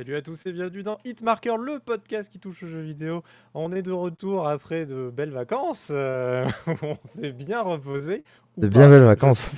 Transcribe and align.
salut 0.00 0.16
à 0.16 0.22
tous 0.22 0.46
et 0.46 0.52
bienvenue 0.52 0.82
dans 0.82 0.96
Hitmarker, 1.04 1.58
le 1.58 1.78
podcast 1.78 2.32
qui 2.32 2.38
touche 2.38 2.62
aux 2.62 2.66
jeux 2.66 2.80
vidéo. 2.80 3.22
On 3.52 3.70
est 3.70 3.82
de 3.82 3.92
retour 3.92 4.48
après 4.48 4.86
de 4.86 5.10
belles 5.14 5.30
vacances. 5.30 5.88
euh, 5.90 6.46
on 6.82 6.96
s'est 7.06 7.32
bien 7.32 7.60
reposé. 7.60 8.24
De 8.56 8.66
bien 8.66 8.88
belles 8.88 9.02
vacances. 9.02 9.50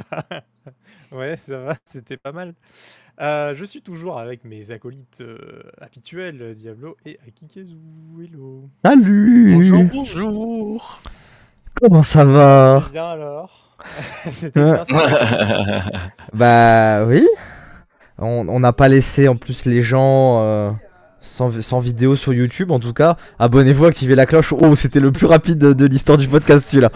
ouais, 1.13 1.39
ça 1.47 1.59
va, 1.59 1.77
c'était 1.85 2.17
pas 2.17 2.33
mal. 2.33 2.55
Euh, 3.21 3.55
je 3.55 3.65
suis 3.65 3.83
toujours 3.83 4.19
avec 4.19 4.43
mes 4.43 4.73
acolytes 4.73 5.21
euh, 5.21 5.63
habituels, 5.81 6.55
Diablo 6.55 6.97
et 7.07 7.21
Akikezu. 7.25 7.77
Hello. 8.21 8.69
Salut 8.85 9.55
Bonjour, 9.55 9.85
bonjour. 9.93 11.01
Comment 11.81 12.03
ça 12.03 12.25
va? 12.25 12.83
Bien 12.91 13.11
alors 13.11 13.77
bien 14.55 14.83
Bah 16.33 17.05
oui. 17.07 17.29
On 18.23 18.61
n'a 18.61 18.73
pas 18.73 18.89
laissé 18.89 19.29
en 19.29 19.37
plus 19.37 19.65
les 19.65 19.83
gens 19.83 20.41
euh, 20.43 20.71
sans, 21.21 21.61
sans 21.61 21.81
vidéo 21.81 22.17
sur 22.17 22.33
YouTube. 22.33 22.71
En 22.71 22.79
tout 22.79 22.93
cas, 22.93 23.17
abonnez-vous, 23.39 23.85
activez 23.85 24.15
la 24.15 24.27
cloche. 24.27 24.53
Oh, 24.53 24.75
c'était 24.77 25.01
le 25.01 25.13
plus 25.13 25.27
rapide 25.27 25.59
de, 25.59 25.73
de 25.73 25.87
l'histoire 25.87 26.19
du 26.19 26.29
podcast 26.29 26.65
celui-là. 26.67 26.91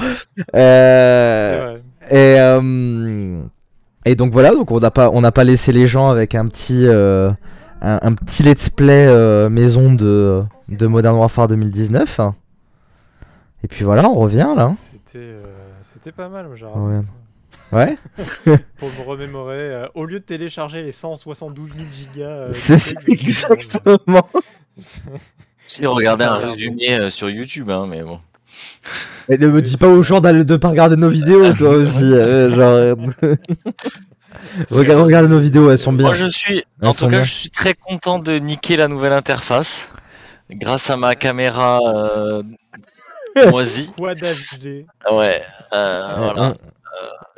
Euh, 0.54 1.78
et, 2.10 2.36
euh, 2.38 3.42
et 4.04 4.14
donc 4.14 4.32
voilà, 4.32 4.52
donc 4.52 4.70
on 4.70 4.80
n'a 4.80 4.90
pas, 4.90 5.10
on 5.10 5.20
n'a 5.20 5.32
pas 5.32 5.44
laissé 5.44 5.72
les 5.72 5.88
gens 5.88 6.08
avec 6.08 6.34
un 6.34 6.46
petit, 6.46 6.86
un, 6.86 7.36
un 7.80 8.12
petit 8.14 8.42
let's 8.42 8.70
play 8.70 9.06
maison 9.48 9.92
de, 9.92 10.42
de 10.68 10.86
Modern 10.86 11.16
Warfare 11.16 11.48
2019. 11.48 12.20
Et 13.64 13.68
puis 13.68 13.84
voilà, 13.84 14.08
on 14.08 14.14
revient 14.14 14.52
là. 14.56 14.70
C'était 15.82 16.12
pas 16.12 16.28
mal, 16.28 16.46
j'ai 16.54 16.66
Ouais. 16.66 17.00
Ouais. 17.72 17.96
Pour 18.78 18.88
me 18.90 19.04
remémorer, 19.04 19.56
euh, 19.56 19.86
au 19.94 20.04
lieu 20.04 20.20
de 20.20 20.24
télécharger 20.24 20.82
les 20.82 20.92
172 20.92 21.68
000 21.68 21.80
gigas. 21.92 22.26
euh, 22.28 22.50
C'est 22.52 22.78
ça, 22.78 22.94
exactement. 23.08 24.28
Si 25.68 25.84
regardez 25.84 26.24
un 26.24 26.36
résumé 26.36 26.94
euh, 26.94 27.10
sur 27.10 27.28
YouTube, 27.28 27.70
hein, 27.70 27.86
mais 27.88 28.02
bon. 28.02 28.20
Et 29.28 29.36
ne 29.36 29.48
me 29.48 29.60
dis 29.60 29.76
pas 29.76 29.88
aux 29.88 30.00
gens 30.02 30.20
de 30.20 30.56
pas 30.56 30.68
regarder 30.68 30.94
nos 30.94 31.08
vidéos, 31.08 31.52
toi 31.54 31.70
aussi. 31.70 32.08
genre, 32.08 32.96
regarde, 34.70 35.02
regarde 35.02 35.26
nos 35.28 35.40
vidéos, 35.40 35.70
elles 35.70 35.78
sont 35.78 35.92
bien. 35.92 36.06
Moi, 36.06 36.14
je 36.14 36.28
suis, 36.30 36.64
Elles 36.80 36.88
en 36.88 36.92
tout 36.94 37.06
cas, 37.06 37.08
bien. 37.08 37.20
je 37.20 37.32
suis 37.32 37.50
très 37.50 37.74
content 37.74 38.20
de 38.20 38.38
niquer 38.38 38.76
la 38.76 38.86
nouvelle 38.86 39.12
interface 39.12 39.88
grâce 40.50 40.88
à 40.90 40.96
ma 40.96 41.16
caméra 41.16 41.80
euh, 41.84 42.42
moisie. 43.50 43.90
Quad 43.96 44.18
HD. 44.20 44.86
Ouais, 45.10 45.42
euh, 45.72 46.14
voilà. 46.16 46.54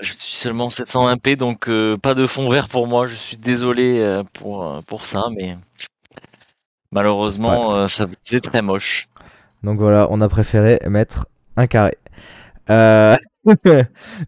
Je 0.00 0.12
suis 0.12 0.36
seulement 0.36 0.68
720p, 0.68 1.36
donc 1.36 1.68
euh, 1.68 1.96
pas 1.96 2.14
de 2.14 2.26
fond 2.26 2.48
vert 2.48 2.68
pour 2.68 2.86
moi. 2.86 3.06
Je 3.06 3.16
suis 3.16 3.36
désolé 3.36 3.98
euh, 3.98 4.22
pour, 4.32 4.64
euh, 4.64 4.80
pour 4.86 5.04
ça, 5.04 5.24
mais 5.36 5.56
malheureusement, 6.92 7.74
euh, 7.74 7.86
ça 7.88 8.06
c'est 8.22 8.40
très 8.40 8.62
moche. 8.62 9.08
Donc 9.62 9.80
voilà, 9.80 10.06
on 10.10 10.20
a 10.20 10.28
préféré 10.28 10.78
mettre 10.86 11.26
un 11.56 11.66
carré. 11.66 11.96
Euh, 12.70 13.16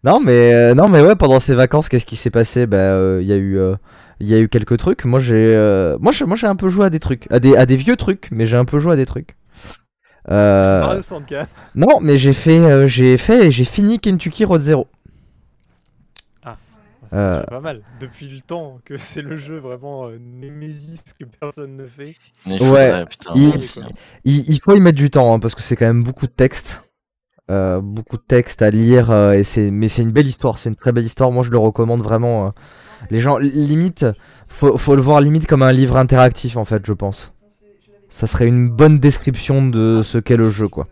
non 0.03 0.19
mais 0.19 0.53
euh, 0.53 0.73
non 0.73 0.87
mais 0.89 1.01
ouais, 1.01 1.15
pendant 1.15 1.39
ces 1.39 1.55
vacances, 1.55 1.89
qu'est-ce 1.89 2.05
qui 2.05 2.15
s'est 2.15 2.31
passé? 2.31 2.65
Bah, 2.65 2.77
euh, 2.77 3.19
il 3.21 3.27
y 3.27 3.33
a 3.33 3.37
eu, 3.37 3.57
euh, 3.57 3.75
il 4.19 4.27
y 4.27 4.33
a 4.33 4.39
eu 4.39 4.49
quelques 4.49 4.77
trucs. 4.77 5.05
Moi 5.05 5.19
j'ai, 5.19 5.55
euh, 5.55 5.97
moi 6.01 6.11
j'ai, 6.11 6.25
moi 6.25 6.35
j'ai 6.35 6.47
un 6.47 6.55
peu 6.55 6.67
joué 6.67 6.85
à 6.85 6.89
des 6.89 6.99
trucs, 6.99 7.31
à 7.31 7.39
des, 7.39 7.55
à 7.55 7.65
des 7.65 7.77
vieux 7.77 7.95
trucs, 7.95 8.27
mais 8.31 8.45
j'ai 8.45 8.57
un 8.57 8.65
peu 8.65 8.79
joué 8.79 8.93
à 8.93 8.95
des 8.97 9.05
trucs. 9.05 9.37
Euh, 10.29 10.81
Mario 10.81 11.01
64. 11.01 11.49
non, 11.75 11.99
mais 12.01 12.17
j'ai 12.17 12.33
fait, 12.33 12.59
euh, 12.59 12.87
j'ai 12.87 13.17
fait, 13.17 13.47
et 13.47 13.51
j'ai 13.51 13.65
fini 13.65 13.99
Kentucky 13.99 14.45
Road 14.45 14.61
Zero. 14.61 14.87
C'est 17.11 17.17
Euh. 17.17 17.43
pas 17.43 17.59
mal. 17.59 17.81
Depuis 17.99 18.27
le 18.27 18.41
temps 18.41 18.79
que 18.85 18.95
c'est 18.97 19.21
le 19.21 19.37
jeu 19.37 19.57
vraiment 19.59 20.07
euh, 20.07 20.17
Nemesis 20.19 21.01
que 21.19 21.25
personne 21.25 21.75
ne 21.77 21.85
fait. 21.85 22.15
Mais 22.45 22.61
Ouais, 22.61 23.05
putain, 23.05 23.31
il-. 23.35 23.59
Il, 24.23 24.49
il 24.49 24.59
faut 24.61 24.75
y 24.75 24.79
mettre 24.79 24.97
du 24.97 25.09
temps 25.09 25.33
hein, 25.33 25.39
parce 25.39 25.53
que 25.55 25.61
c'est 25.61 25.75
quand 25.75 25.85
même 25.87 26.03
beaucoup 26.03 26.25
de 26.25 26.31
texte. 26.31 26.83
Euh, 27.49 27.81
beaucoup 27.81 28.15
de 28.17 28.23
texte 28.25 28.61
à 28.61 28.69
lire 28.69 29.11
euh, 29.11 29.33
et 29.33 29.43
c'est 29.43 29.71
mais 29.71 29.89
c'est 29.89 30.03
une 30.03 30.11
belle 30.11 30.27
histoire, 30.27 30.57
c'est 30.57 30.69
une 30.69 30.75
très 30.75 30.93
belle 30.93 31.03
histoire. 31.03 31.31
Moi 31.31 31.43
je 31.43 31.49
le 31.51 31.57
recommande 31.57 32.01
vraiment. 32.01 32.47
euh. 32.47 32.49
Les 33.09 33.19
gens 33.19 33.37
limite 33.39 34.05
faut, 34.47 34.77
faut 34.77 34.95
le 34.95 35.01
voir 35.01 35.19
limite 35.21 35.47
comme 35.47 35.63
un 35.63 35.73
livre 35.73 35.97
interactif 35.97 36.55
en 36.55 36.63
fait, 36.65 36.85
je 36.85 36.93
pense. 36.93 37.33
Ça 38.09 38.27
serait 38.27 38.45
une 38.47 38.69
bonne 38.69 38.99
description 38.99 39.67
de 39.67 40.01
ce 40.03 40.17
qu'est 40.17 40.37
le 40.37 40.49
jeu 40.49 40.67
quoi. 40.69 40.87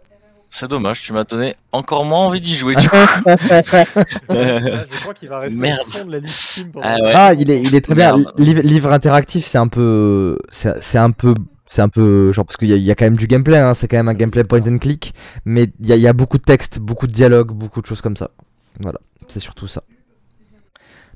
C'est 0.51 0.67
dommage, 0.67 1.01
tu 1.03 1.13
m'as 1.13 1.23
donné 1.25 1.55
encore 1.71 2.05
moins 2.05 2.19
envie 2.19 2.41
d'y 2.41 2.55
jouer. 2.55 2.75
Du 2.75 2.89
coup. 2.89 2.95
Ça, 3.25 3.35
je 4.29 4.99
crois 5.01 5.13
qu'il 5.13 5.29
va 5.29 5.39
rester 5.39 5.59
Merde. 5.59 5.81
au 5.87 5.89
fond 5.91 6.05
de 6.05 6.11
la 6.13 6.19
liste 6.19 6.33
Steam 6.51 6.71
Ah 6.81 6.97
ouais. 7.01 7.11
Ah, 7.13 7.33
il 7.33 7.51
est, 7.51 7.61
il 7.61 7.75
est 7.75 7.81
très 7.81 7.93
bien. 7.95 8.17
Livre, 8.37 8.61
livre 8.61 8.91
interactif, 8.91 9.45
c'est 9.45 9.59
un 9.59 9.67
peu, 9.67 10.39
c'est 10.51 10.97
un 10.97 11.11
peu, 11.11 11.35
c'est 11.67 11.81
un 11.83 11.89
peu, 11.89 12.31
genre 12.33 12.45
parce 12.45 12.57
qu'il 12.57 12.67
y, 12.69 12.73
a- 12.73 12.77
il 12.77 12.83
y 12.83 12.89
a 12.91 12.95
quand 12.95 13.05
même 13.05 13.15
du 13.17 13.27
gameplay, 13.27 13.57
hein, 13.59 13.75
c'est 13.75 13.87
quand 13.87 13.97
même 13.97 14.07
un 14.09 14.13
gameplay 14.15 14.43
point 14.43 14.61
and 14.67 14.79
click, 14.79 15.13
mais 15.45 15.69
il 15.81 15.87
y 15.87 15.93
a, 15.93 15.95
il 15.97 16.01
y 16.01 16.07
a 16.07 16.13
beaucoup 16.13 16.39
de 16.39 16.43
texte, 16.43 16.79
beaucoup 16.79 17.05
de 17.05 17.11
dialogue, 17.13 17.51
beaucoup 17.51 17.81
de 17.81 17.85
choses 17.85 18.01
comme 18.01 18.17
ça. 18.17 18.31
Voilà, 18.79 18.97
c'est 19.27 19.39
surtout 19.39 19.67
ça. 19.67 19.83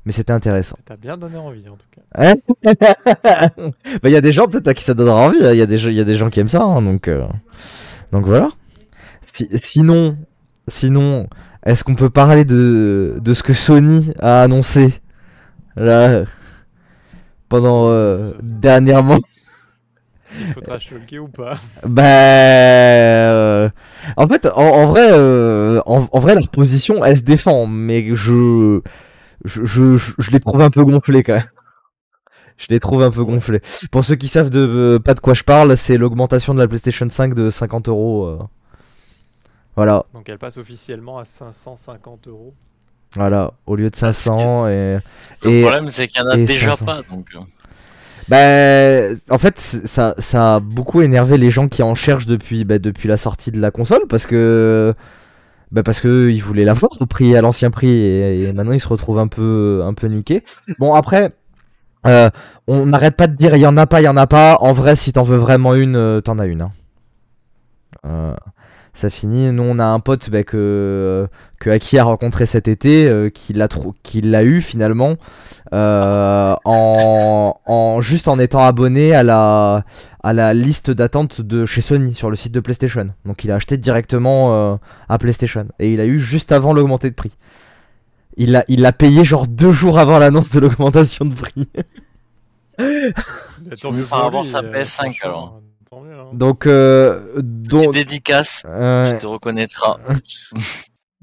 Mais 0.06 0.12
c'était 0.12 0.32
intéressant. 0.32 0.76
T'as 0.84 0.96
bien 0.96 1.16
donné 1.16 1.38
envie 1.38 1.64
en 1.68 1.76
tout 1.76 1.86
cas. 1.90 2.02
Hein 2.14 2.34
Bah, 4.02 4.08
il 4.08 4.12
y 4.12 4.16
a 4.16 4.20
des 4.20 4.32
gens 4.32 4.46
peut-être 4.46 4.68
à 4.68 4.74
qui 4.74 4.84
ça 4.84 4.94
donnera 4.94 5.16
envie. 5.22 5.44
hein. 5.44 5.52
Il 5.52 5.58
y 5.58 5.62
a 5.62 5.66
des 5.66 5.82
y 5.92 6.00
a 6.00 6.04
des 6.04 6.16
gens 6.16 6.30
qui 6.30 6.38
aiment 6.40 6.48
ça, 6.48 6.62
hein, 6.62 6.82
donc, 6.82 7.08
euh, 7.08 7.26
donc 8.12 8.26
voilà. 8.26 8.50
Si- 9.34 9.48
sinon, 9.58 10.16
sinon, 10.68 11.28
est-ce 11.66 11.82
qu'on 11.82 11.96
peut 11.96 12.08
parler 12.10 12.44
de, 12.44 13.18
de 13.20 13.34
ce 13.34 13.42
que 13.42 13.52
Sony 13.52 14.12
a 14.20 14.42
annoncé 14.42 15.00
là 15.76 16.24
pendant 17.48 17.88
euh, 17.88 18.32
dernièrement? 18.42 19.18
Il 20.40 20.46
faudra 20.46 20.78
shulker 20.78 21.18
ou 21.20 21.28
pas? 21.28 21.58
Bah, 21.86 22.02
euh, 22.04 23.68
en 24.16 24.28
fait, 24.28 24.46
en, 24.46 24.62
en 24.62 24.86
vrai, 24.86 25.08
euh, 25.12 25.80
en, 25.86 26.06
en 26.12 26.20
vrai, 26.20 26.34
leur 26.34 26.48
position, 26.48 27.04
elle 27.04 27.16
se 27.16 27.22
défend, 27.22 27.66
mais 27.66 28.14
je, 28.14 28.80
je, 29.44 29.64
je, 29.64 29.96
je, 29.96 30.30
les 30.30 30.40
trouve 30.40 30.60
un 30.62 30.70
peu 30.70 30.84
gonflés 30.84 31.22
quand 31.24 31.34
même. 31.34 31.48
Je 32.56 32.66
les 32.70 32.80
trouve 32.80 33.02
un 33.02 33.10
peu 33.10 33.24
gonflés. 33.24 33.60
Pour 33.90 34.04
ceux 34.04 34.16
qui 34.16 34.28
savent 34.28 34.50
de, 34.50 34.60
euh, 34.60 34.98
pas 35.00 35.14
de 35.14 35.20
quoi 35.20 35.34
je 35.34 35.42
parle, 35.44 35.76
c'est 35.76 35.96
l'augmentation 35.98 36.54
de 36.54 36.60
la 36.60 36.68
PlayStation 36.68 37.08
5 37.10 37.34
de 37.34 37.50
50 37.50 37.88
euros. 37.88 38.38
Voilà, 39.76 40.04
Donc 40.14 40.28
elle 40.28 40.38
passe 40.38 40.56
officiellement 40.58 41.18
à 41.18 41.24
550 41.24 42.28
euros. 42.28 42.54
voilà, 43.14 43.52
au 43.66 43.76
lieu 43.76 43.90
de 43.90 43.96
500 43.96 44.66
et. 44.68 44.98
Le 45.42 45.50
et- 45.50 45.62
problème, 45.62 45.88
c'est 45.90 46.08
qu'il 46.08 46.20
y 46.20 46.24
en 46.24 46.28
a 46.30 46.36
déjà 46.38 46.76
500. 46.76 46.84
pas. 46.84 47.02
Donc, 47.10 47.28
euh, 47.34 47.40
Bah, 48.28 49.14
en 49.30 49.38
fait, 49.38 49.58
ça, 49.58 50.14
ça 50.18 50.56
a 50.56 50.60
beaucoup 50.60 51.02
énervé 51.02 51.36
les 51.36 51.50
gens 51.50 51.68
qui 51.68 51.82
en 51.82 51.94
cherchent 51.94 52.26
depuis, 52.26 52.64
bah, 52.64 52.78
depuis 52.78 53.08
la 53.08 53.16
sortie 53.18 53.50
de 53.52 53.60
la 53.60 53.70
console 53.70 54.06
parce 54.08 54.26
que, 54.26 54.94
bah, 55.72 55.82
parce 55.84 56.00
que 56.00 56.30
ils 56.30 56.42
voulaient 56.42 56.64
l'avoir 56.64 56.92
au 57.00 57.06
prix, 57.06 57.36
à 57.36 57.42
l'ancien 57.42 57.70
prix 57.70 57.88
et, 57.90 58.44
et 58.44 58.52
maintenant 58.54 58.72
ils 58.72 58.80
se 58.80 58.88
retrouvent 58.88 59.18
un 59.20 59.28
peu, 59.28 59.82
un 59.84 59.94
peu 59.94 60.08
niqués. 60.08 60.44
Bon, 60.78 60.94
après, 60.94 61.32
euh, 62.06 62.30
on 62.68 62.86
n'arrête 62.86 63.16
pas 63.16 63.26
de 63.28 63.34
dire 63.36 63.56
il 63.56 63.60
y 63.62 63.66
en 63.66 63.76
a 63.78 63.86
pas, 63.86 64.00
il 64.02 64.04
y 64.04 64.08
en 64.08 64.16
a 64.18 64.26
pas. 64.28 64.58
En 64.60 64.72
vrai, 64.72 64.96
si 64.96 65.12
t'en 65.12 65.24
veux 65.24 65.38
vraiment 65.38 65.74
une, 65.74 65.96
euh, 65.96 66.20
t'en 66.22 66.38
as 66.38 66.46
une. 66.46 66.62
hein. 66.62 66.72
Euh, 68.06 68.34
ça 68.94 69.10
finit. 69.10 69.52
Nous, 69.52 69.62
on 69.62 69.78
a 69.78 69.84
un 69.84 70.00
pote 70.00 70.30
bah, 70.30 70.44
que, 70.44 71.28
que 71.60 71.68
Aki 71.68 71.98
a 71.98 72.04
rencontré 72.04 72.46
cet 72.46 72.68
été, 72.68 73.08
euh, 73.08 73.28
qui 73.28 73.52
l'a 73.52 73.68
qui 74.02 74.20
l'a 74.22 74.44
eu 74.44 74.60
finalement 74.60 75.16
euh, 75.72 76.54
en, 76.64 77.60
en 77.66 78.00
juste 78.00 78.28
en 78.28 78.38
étant 78.38 78.64
abonné 78.64 79.14
à 79.14 79.22
la 79.22 79.84
à 80.22 80.32
la 80.32 80.54
liste 80.54 80.90
d'attente 80.90 81.40
de 81.42 81.66
chez 81.66 81.80
Sony 81.80 82.14
sur 82.14 82.30
le 82.30 82.36
site 82.36 82.52
de 82.52 82.60
PlayStation. 82.60 83.10
Donc 83.26 83.44
il 83.44 83.50
a 83.50 83.56
acheté 83.56 83.76
directement 83.76 84.54
euh, 84.54 84.76
à 85.08 85.18
PlayStation 85.18 85.66
et 85.78 85.92
il 85.92 86.00
a 86.00 86.06
eu 86.06 86.18
juste 86.18 86.52
avant 86.52 86.72
l'augmenté 86.72 87.10
de 87.10 87.14
prix. 87.14 87.36
Il 88.36 88.52
l'a 88.52 88.64
il 88.68 88.80
l'a 88.80 88.92
payé 88.92 89.24
genre 89.24 89.46
deux 89.46 89.72
jours 89.72 89.98
avant 89.98 90.18
l'annonce 90.18 90.50
de 90.52 90.60
l'augmentation 90.60 91.24
de 91.24 91.34
prix. 91.34 91.68
Tant 93.80 93.92
mieux 93.92 94.06
sa 94.44 94.58
euh, 94.58 94.72
PS5 94.72 94.84
franchement, 94.84 95.14
alors. 95.22 95.60
Hein. 96.24 96.36
Donc 96.36 96.66
euh, 96.66 97.34
petite 97.36 97.68
donc 97.68 97.92
dédicace, 97.94 98.62
euh, 98.66 99.12
tu 99.12 99.18
te 99.18 99.26
reconnaîtras. 99.26 99.98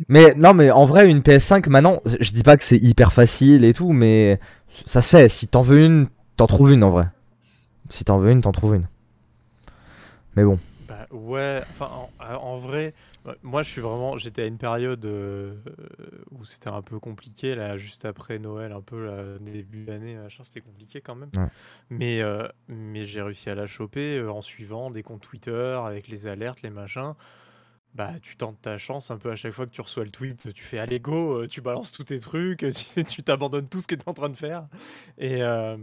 Mais 0.07 0.33
non, 0.36 0.53
mais 0.53 0.71
en 0.71 0.86
vrai, 0.86 1.07
une 1.07 1.19
PS5, 1.19 1.69
maintenant, 1.69 2.01
je 2.06 2.31
dis 2.31 2.44
pas 2.44 2.57
que 2.57 2.63
c'est 2.63 2.77
hyper 2.77 3.13
facile 3.13 3.63
et 3.63 3.74
tout, 3.74 3.92
mais 3.92 4.39
ça 4.86 5.01
se 5.01 5.09
fait. 5.09 5.30
Si 5.30 5.48
t'en 5.48 5.62
veux 5.62 5.86
une, 5.86 6.07
t'en 6.38 6.48
trouves 6.48 6.71
une 6.71 6.83
en 6.83 6.89
vrai. 6.89 7.07
Si 7.89 8.03
t'en 8.03 8.18
veux 8.18 8.31
une, 8.31 8.42
t'en 8.42 8.51
trouves 8.51 8.75
une. 8.75 8.88
Mais 10.36 10.44
bon. 10.44 10.59
Bah 10.88 11.06
ouais, 11.12 11.62
enfin 11.71 11.89
en, 11.94 12.09
euh, 12.25 12.36
en 12.36 12.57
vrai, 12.57 12.88
euh, 12.88 12.92
moi 13.44 13.63
je 13.63 13.69
suis 13.69 13.81
vraiment, 13.81 14.18
j'étais 14.18 14.44
à 14.44 14.45
une 14.45 14.57
période 14.57 15.06
euh, 15.06 15.56
où 16.31 16.44
c'était 16.45 16.69
un 16.69 16.81
peu 16.81 17.00
compliqué 17.00 17.56
là, 17.56 17.77
juste 17.77 18.06
après 18.06 18.39
Noël, 18.39 18.71
un 18.71 18.81
peu 18.81 19.06
là, 19.06 19.38
début 19.39 19.83
d'année, 19.83 20.18
c'était 20.44 20.62
compliqué 20.62 21.01
quand 21.01 21.15
même. 21.15 21.29
Ouais. 21.35 21.47
Mais 21.89 22.21
euh, 22.21 22.47
mais 22.68 23.06
j'ai 23.06 23.21
réussi 23.21 23.50
à 23.50 23.56
la 23.56 23.68
choper 23.68 24.18
euh, 24.18 24.31
en 24.31 24.41
suivant 24.41 24.89
des 24.89 25.03
comptes 25.03 25.21
Twitter 25.21 25.79
avec 25.85 26.07
les 26.07 26.27
alertes, 26.27 26.62
les 26.62 26.69
machins. 26.69 27.13
Bah 27.94 28.13
tu 28.21 28.38
tentes 28.38 28.62
ta 28.62 28.77
chance 28.77 29.12
un 29.12 29.18
peu 29.18 29.31
à 29.31 29.35
chaque 29.35 29.51
fois 29.51 29.65
que 29.65 29.71
tu 29.71 29.81
reçois 29.81 30.06
le 30.06 30.12
tweet, 30.12 30.53
tu 30.53 30.63
fais 30.63 30.79
allez 30.79 31.01
go, 31.01 31.45
tu 31.45 31.59
balances 31.59 31.91
tous 31.91 32.06
tes 32.06 32.19
trucs, 32.19 32.59
tu 32.59 32.71
sais, 32.71 33.03
tu 33.03 33.21
t'abandonnes 33.21 33.67
tout 33.67 33.81
ce 33.81 33.88
que 33.88 33.95
tu 33.95 34.01
es 34.01 34.09
en 34.09 34.13
train 34.13 34.29
de 34.29 34.38
faire. 34.38 34.65
Et 35.17 35.44
euh, 35.44 35.77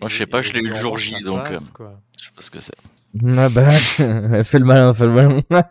Moi, 0.00 0.08
je 0.08 0.16
sais 0.18 0.26
pas, 0.26 0.42
je 0.42 0.52
l'ai 0.52 0.60
eu 0.60 0.68
le 0.68 0.74
jour 0.74 0.96
J, 0.98 1.14
donc, 1.24 1.48
passe, 1.48 1.72
euh. 1.80 1.84
Je 2.18 2.24
sais 2.24 2.30
pas 2.34 2.42
ce 2.42 2.50
que 2.50 2.60
c'est. 2.60 2.74
Ah 3.36 3.48
bah, 3.48 3.70
fais 4.44 4.58
le 4.58 4.64
malin, 4.64 4.92
fais 4.94 5.04
le 5.06 5.10
malin. 5.12 5.40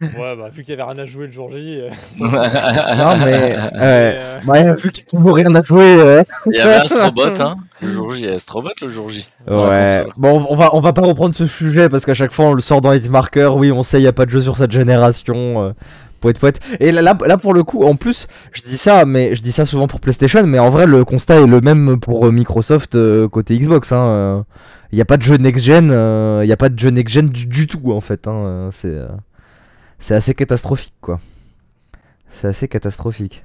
Ouais, 0.00 0.36
bah, 0.36 0.48
vu 0.52 0.62
qu'il 0.62 0.70
y 0.76 0.80
avait 0.80 0.88
rien 0.92 1.02
à 1.02 1.06
jouer 1.06 1.26
le 1.26 1.32
jour 1.32 1.50
J. 1.50 1.80
euh, 1.80 1.88
non 2.20 3.16
mais, 3.18 3.52
euh, 3.56 3.68
euh, 3.74 4.40
ouais, 4.46 4.76
vu 4.76 4.92
qu'il 4.92 5.18
n'y 5.18 5.28
a 5.28 5.32
rien 5.32 5.52
à 5.56 5.62
jouer. 5.64 5.82
euh, 5.98 6.22
Il 6.46 6.56
y 6.56 6.60
avait 6.60 6.74
Astrobot, 6.74 7.40
hein. 7.40 7.56
Le 7.82 7.90
jour 7.90 8.12
J, 8.12 8.20
il 8.20 8.28
y 8.28 8.30
a 8.30 8.34
Astrobot 8.34 8.70
le 8.80 8.88
jour 8.88 9.08
J. 9.08 9.28
Ouais. 9.48 10.06
Bon, 10.16 10.46
on 10.48 10.54
va 10.54 10.70
on 10.72 10.78
va 10.80 10.92
pas 10.92 11.02
reprendre 11.02 11.34
ce 11.34 11.46
sujet 11.48 11.88
parce 11.88 12.06
qu'à 12.06 12.14
chaque 12.14 12.30
fois 12.30 12.44
on 12.46 12.52
le 12.54 12.60
sort 12.60 12.80
dans 12.80 12.92
Hitmarker. 12.92 13.50
Oui, 13.56 13.72
on 13.72 13.82
sait 13.82 13.98
il 13.98 14.04
y 14.04 14.06
a 14.06 14.12
pas 14.12 14.24
de 14.24 14.30
jeu 14.30 14.40
sur 14.40 14.56
cette 14.56 14.70
génération. 14.70 15.74
Euh, 16.18 16.38
poète 16.38 16.38
poète. 16.38 16.60
Et 16.80 16.92
là, 16.92 17.02
là 17.02 17.36
pour 17.38 17.54
le 17.54 17.62
coup, 17.62 17.84
en 17.84 17.96
plus, 17.96 18.26
je 18.52 18.62
dis 18.62 18.76
ça, 18.76 19.04
mais 19.04 19.34
je 19.34 19.42
dis 19.42 19.52
ça 19.52 19.64
souvent 19.66 19.86
pour 19.88 20.00
PlayStation, 20.00 20.46
mais 20.46 20.58
en 20.58 20.70
vrai 20.70 20.86
le 20.86 21.04
constat 21.04 21.36
est 21.36 21.46
le 21.46 21.60
même 21.60 22.00
pour 22.00 22.26
euh, 22.26 22.32
Microsoft 22.32 22.94
euh, 22.94 23.28
côté 23.28 23.58
Xbox. 23.58 23.92
Hein. 23.92 24.02
euh. 24.08 24.42
Il 24.92 24.96
n'y 24.96 25.02
a 25.02 25.04
pas 25.04 25.18
de 25.18 25.22
jeu 25.22 25.36
next 25.36 25.64
gen. 25.64 25.90
euh, 25.90 26.40
Il 26.44 26.48
y 26.48 26.52
a 26.52 26.56
pas 26.56 26.70
de 26.70 26.78
jeu 26.78 26.90
next 26.90 27.14
gen 27.14 27.28
du, 27.28 27.46
du 27.46 27.66
tout 27.66 27.92
en 27.92 28.00
fait. 28.00 28.26
Hein. 28.26 28.32
euh, 28.32 28.70
C'est 28.72 28.88
euh, 28.94 30.16
assez 30.16 30.34
catastrophique 30.34 30.94
quoi. 31.00 31.20
C'est 32.30 32.48
assez 32.48 32.68
catastrophique. 32.68 33.44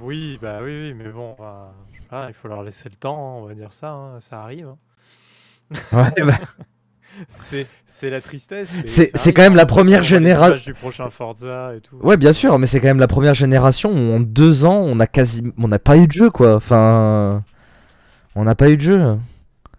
Oui, 0.00 0.38
bah 0.40 0.60
oui, 0.62 0.70
oui, 0.70 0.94
mais 0.94 1.10
bon, 1.10 1.34
bah, 1.38 1.72
je 1.92 1.98
sais 1.98 2.04
pas, 2.08 2.26
il 2.28 2.34
faut 2.34 2.48
leur 2.48 2.62
laisser 2.62 2.88
le 2.88 2.94
temps, 2.94 3.16
hein, 3.16 3.40
on 3.42 3.46
va 3.46 3.54
dire 3.54 3.72
ça, 3.72 3.90
hein, 3.92 4.18
ça 4.20 4.40
arrive. 4.42 4.68
hein. 4.68 4.76
Ouais, 5.92 6.24
bah, 6.24 6.38
C'est 7.28 7.66
c'est 7.86 8.10
la 8.10 8.20
tristesse. 8.20 8.74
C'est- 8.86 9.32
quand 9.32 9.42
même 9.42 9.56
la 9.56 9.66
première 9.66 10.00
les 10.00 10.06
généra- 10.06 10.48
images 10.48 10.64
du 10.64 10.74
prochain 10.74 11.10
Forza 11.10 11.74
et 11.76 11.80
tout. 11.80 11.96
Ouais, 12.02 12.16
bien 12.16 12.32
sûr, 12.32 12.58
mais 12.58 12.66
c'est 12.66 12.80
quand 12.80 12.86
même 12.88 13.00
la 13.00 13.08
première 13.08 13.34
génération 13.34 13.90
où 13.90 14.14
en 14.16 14.20
deux 14.20 14.64
ans, 14.64 14.78
on 14.78 14.98
a 15.00 15.06
quasi, 15.06 15.42
on 15.58 15.68
n'a 15.68 15.78
pas 15.78 15.96
eu 15.96 16.06
de 16.06 16.12
jeu, 16.12 16.30
quoi. 16.30 16.54
Enfin, 16.54 17.44
on 18.34 18.44
n'a 18.44 18.54
pas 18.54 18.70
eu 18.70 18.76
de 18.76 18.82
jeu. 18.82 19.18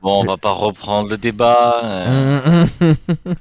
Bon, 0.02 0.22
on 0.22 0.26
va 0.26 0.38
pas 0.38 0.52
reprendre 0.52 1.10
le 1.10 1.18
débat. 1.18 1.76
euh, 1.84 2.66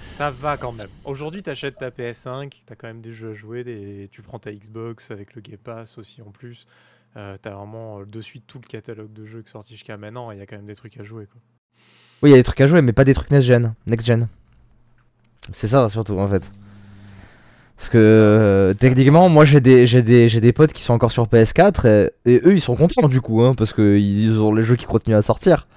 Ça 0.00 0.30
va 0.30 0.56
quand 0.56 0.72
même. 0.72 0.88
Aujourd'hui, 1.04 1.42
t'achètes 1.42 1.76
ta 1.78 1.90
PS5, 1.90 2.50
t'as 2.64 2.74
quand 2.74 2.86
même 2.86 3.02
des 3.02 3.12
jeux 3.12 3.32
à 3.32 3.34
jouer, 3.34 3.64
des... 3.64 4.08
tu 4.10 4.22
prends 4.22 4.38
ta 4.38 4.50
Xbox 4.52 5.10
avec 5.10 5.34
le 5.34 5.42
Game 5.42 5.58
Pass 5.58 5.98
aussi 5.98 6.22
en 6.22 6.30
plus. 6.30 6.66
Euh, 7.16 7.36
t'as 7.40 7.50
vraiment 7.50 8.00
euh, 8.00 8.04
de 8.06 8.20
suite 8.20 8.44
tout 8.46 8.60
le 8.62 8.66
catalogue 8.66 9.12
de 9.12 9.26
jeux 9.26 9.42
qui 9.42 9.48
est 9.48 9.52
sorti 9.52 9.74
jusqu'à 9.74 9.96
maintenant, 9.96 10.30
et 10.30 10.36
il 10.36 10.38
y 10.38 10.42
a 10.42 10.46
quand 10.46 10.56
même 10.56 10.66
des 10.66 10.74
trucs 10.74 10.98
à 10.98 11.02
jouer. 11.02 11.26
Quoi. 11.26 11.40
Oui, 12.22 12.30
il 12.30 12.32
y 12.32 12.34
a 12.34 12.36
des 12.36 12.42
trucs 12.42 12.60
à 12.60 12.66
jouer, 12.66 12.82
mais 12.82 12.92
pas 12.92 13.04
des 13.04 13.14
trucs 13.14 13.30
next 13.30 13.46
gen. 13.46 13.74
Next 13.86 14.06
gen. 14.06 14.28
C'est 15.52 15.68
ça 15.68 15.88
surtout 15.90 16.18
en 16.18 16.26
fait. 16.26 16.50
Parce 17.76 17.90
que 17.90 17.98
euh, 17.98 18.74
techniquement, 18.74 19.28
moi 19.28 19.44
j'ai 19.44 19.60
des, 19.60 19.86
j'ai 19.86 20.02
des, 20.02 20.28
j'ai 20.28 20.40
des 20.40 20.52
potes 20.52 20.72
qui 20.72 20.82
sont 20.82 20.94
encore 20.94 21.12
sur 21.12 21.26
PS4 21.26 21.86
et, 21.86 22.10
et 22.24 22.40
eux 22.44 22.54
ils 22.54 22.60
sont 22.60 22.74
contents 22.74 23.08
du 23.08 23.20
coup, 23.20 23.42
hein, 23.42 23.54
parce 23.54 23.72
que 23.74 23.98
ils 23.98 24.38
ont 24.38 24.54
les 24.54 24.62
jeux 24.62 24.76
qui 24.76 24.86
continuent 24.86 25.16
à 25.16 25.22
sortir. 25.22 25.68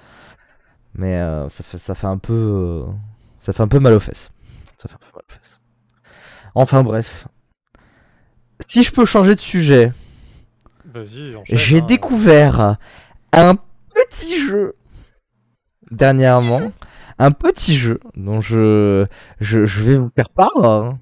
Mais 0.94 1.16
euh, 1.16 1.48
ça 1.50 1.62
fait, 1.62 1.78
ça 1.78 1.94
fait 1.94 2.06
un 2.06 2.18
peu, 2.18 2.32
euh, 2.32 2.84
ça 3.38 3.52
fait 3.52 3.62
un 3.62 3.68
peu 3.68 3.78
mal 3.78 3.92
aux 3.92 4.00
fesses. 4.00 4.30
Ça 4.78 4.88
fait 4.88 4.94
un 4.94 4.98
peu 4.98 5.12
mal 5.14 5.22
aux 5.28 5.32
fesses. 5.32 5.60
Enfin 6.54 6.82
bref. 6.82 7.28
Si 8.66 8.82
je 8.82 8.92
peux 8.92 9.04
changer 9.04 9.34
de 9.34 9.40
sujet, 9.40 9.92
j'ai 11.44 11.78
hein. 11.78 11.84
découvert 11.86 12.78
un 13.32 13.56
petit 13.94 14.38
jeu 14.38 14.74
dernièrement. 15.90 16.72
Un 17.18 17.32
petit 17.32 17.74
jeu 17.74 18.00
dont 18.16 18.40
je, 18.40 19.06
je, 19.40 19.66
je 19.66 19.82
vais 19.82 19.96
vous 19.96 20.10
faire 20.14 20.30
part. 20.30 20.94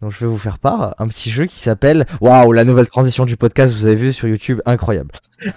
Donc 0.00 0.12
je 0.12 0.20
vais 0.20 0.26
vous 0.26 0.38
faire 0.38 0.60
part. 0.60 0.94
Un 0.98 1.08
petit 1.08 1.30
jeu 1.30 1.46
qui 1.46 1.58
s'appelle. 1.58 2.06
Waouh, 2.20 2.52
la 2.52 2.62
nouvelle 2.62 2.86
transition 2.86 3.26
du 3.26 3.36
podcast, 3.36 3.74
vous 3.74 3.84
avez 3.86 3.96
vu 3.96 4.12
sur 4.12 4.28
YouTube, 4.28 4.60
incroyable. 4.64 5.10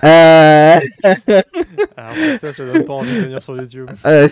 Euh... 0.04 0.80
Alors 1.96 2.14
que 2.14 2.38
ça, 2.40 2.52
ça 2.52 2.66
donne 2.66 2.84
pas 2.84 2.94
envie 2.94 3.16
de 3.16 3.22
venir 3.22 3.42
sur 3.42 3.56
YouTube. 3.56 3.90
Euh, 4.06 4.28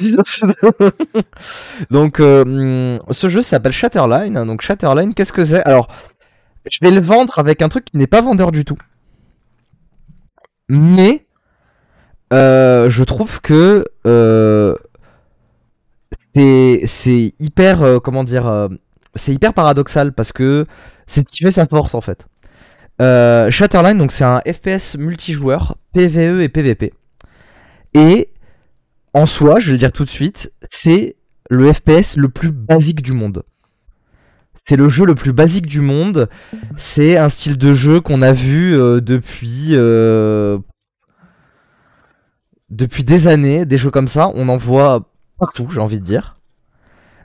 Donc, 1.92 2.20
euh, 2.20 2.98
ce 3.12 3.30
jeu 3.30 3.44
s'appelle 3.44 3.72
Shatterline. 3.72 4.34
Donc, 4.46 4.62
Shatterline, 4.62 5.14
qu'est-ce 5.14 5.32
que 5.32 5.46
c'est? 5.46 5.64
Alors, 5.64 5.88
je 6.70 6.80
vais 6.82 6.92
le 6.92 7.02
vendre 7.02 7.38
avec 7.38 7.62
un 7.62 7.70
truc 7.70 7.86
qui 7.86 7.98
n'est 7.98 8.08
pas 8.08 8.22
vendeur 8.22 8.52
du 8.52 8.66
tout. 8.66 8.78
Mais, 10.70 11.26
euh, 12.32 12.90
je 12.90 13.04
trouve 13.04 13.42
que 13.42 13.86
euh, 14.06 14.76
c'est 16.36 17.34
hyper, 17.40 17.82
euh, 17.82 18.00
comment 18.00 18.24
dire, 18.24 18.70
c'est 19.16 19.34
hyper 19.34 19.54
paradoxal 19.54 20.14
parce 20.14 20.32
que 20.32 20.66
c'est 21.08 21.22
ce 21.22 21.26
qui 21.26 21.44
fait 21.44 21.52
sa 21.52 21.68
force 21.68 21.96
en 21.96 22.02
fait. 22.02 22.28
Shatterline, 23.00 23.98
donc 23.98 24.12
c'est 24.12 24.26
un 24.26 24.42
FPS 24.42 24.96
multijoueur, 24.98 25.78
PVE 25.94 26.42
et 26.42 26.50
PVP. 26.50 26.94
Et 27.94 28.30
en 29.14 29.26
soi, 29.26 29.60
je 29.60 29.68
vais 29.68 29.72
le 29.74 29.78
dire 29.78 29.92
tout 29.92 30.04
de 30.04 30.10
suite, 30.10 30.54
c'est 30.70 31.16
le 31.50 31.74
FPS 31.74 32.16
le 32.16 32.30
plus 32.30 32.52
basique 32.52 33.02
du 33.02 33.14
monde. 33.14 33.44
C'est 34.66 34.76
le 34.76 34.88
jeu 34.88 35.06
le 35.06 35.16
plus 35.16 35.34
basique 35.34 35.66
du 35.66 35.82
monde. 35.82 36.30
C'est 36.78 37.18
un 37.18 37.30
style 37.30 37.58
de 37.58 37.74
jeu 37.74 38.02
qu'on 38.02 38.22
a 38.22 38.34
vu 38.34 38.74
depuis 39.02 39.76
depuis 42.70 43.04
des 43.04 43.28
années, 43.28 43.66
des 43.66 43.78
jeux 43.78 43.92
comme 43.92 44.08
ça. 44.08 44.30
On 44.34 44.50
en 44.50 44.58
voit 44.58 45.10
partout, 45.40 45.70
j'ai 45.72 45.80
envie 45.80 46.00
de 46.00 46.06
dire. 46.06 46.38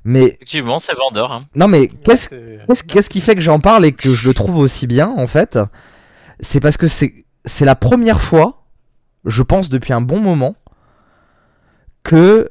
Mais 0.05 0.25
Effectivement, 0.25 0.79
c'est 0.79 0.95
vendeur. 0.95 1.33
Hein. 1.33 1.45
non, 1.55 1.67
mais 1.67 1.89
qu'est-ce 1.89 3.09
qui 3.09 3.21
fait 3.21 3.35
que 3.35 3.41
j'en 3.41 3.59
parle 3.61 3.87
et 3.87 3.93
que 3.93 4.13
je 4.13 4.29
le 4.29 4.35
trouve 4.35 4.59
aussi 4.59 4.87
bien 4.87 5.09
en 5.09 5.27
fait 5.27 5.59
C'est 6.41 6.61
parce 6.61 6.77
que 6.77 6.89
c'est 6.89 7.25
c'est 7.47 7.65
la 7.65 7.75
première 7.75 8.21
fois, 8.21 8.67
je 9.25 9.43
pense 9.43 9.69
depuis 9.69 9.93
un 9.93 10.01
bon 10.01 10.21
moment, 10.21 10.57
que 12.03 12.51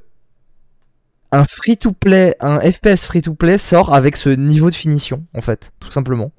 un 1.31 1.45
free-to-play, 1.45 2.35
un 2.39 2.59
FPS 2.59 3.05
free-to-play 3.05 3.57
sort 3.57 3.93
avec 3.93 4.17
ce 4.17 4.29
niveau 4.29 4.69
de 4.69 4.75
finition 4.75 5.25
en 5.33 5.41
fait, 5.41 5.71
tout 5.79 5.91
simplement. 5.91 6.31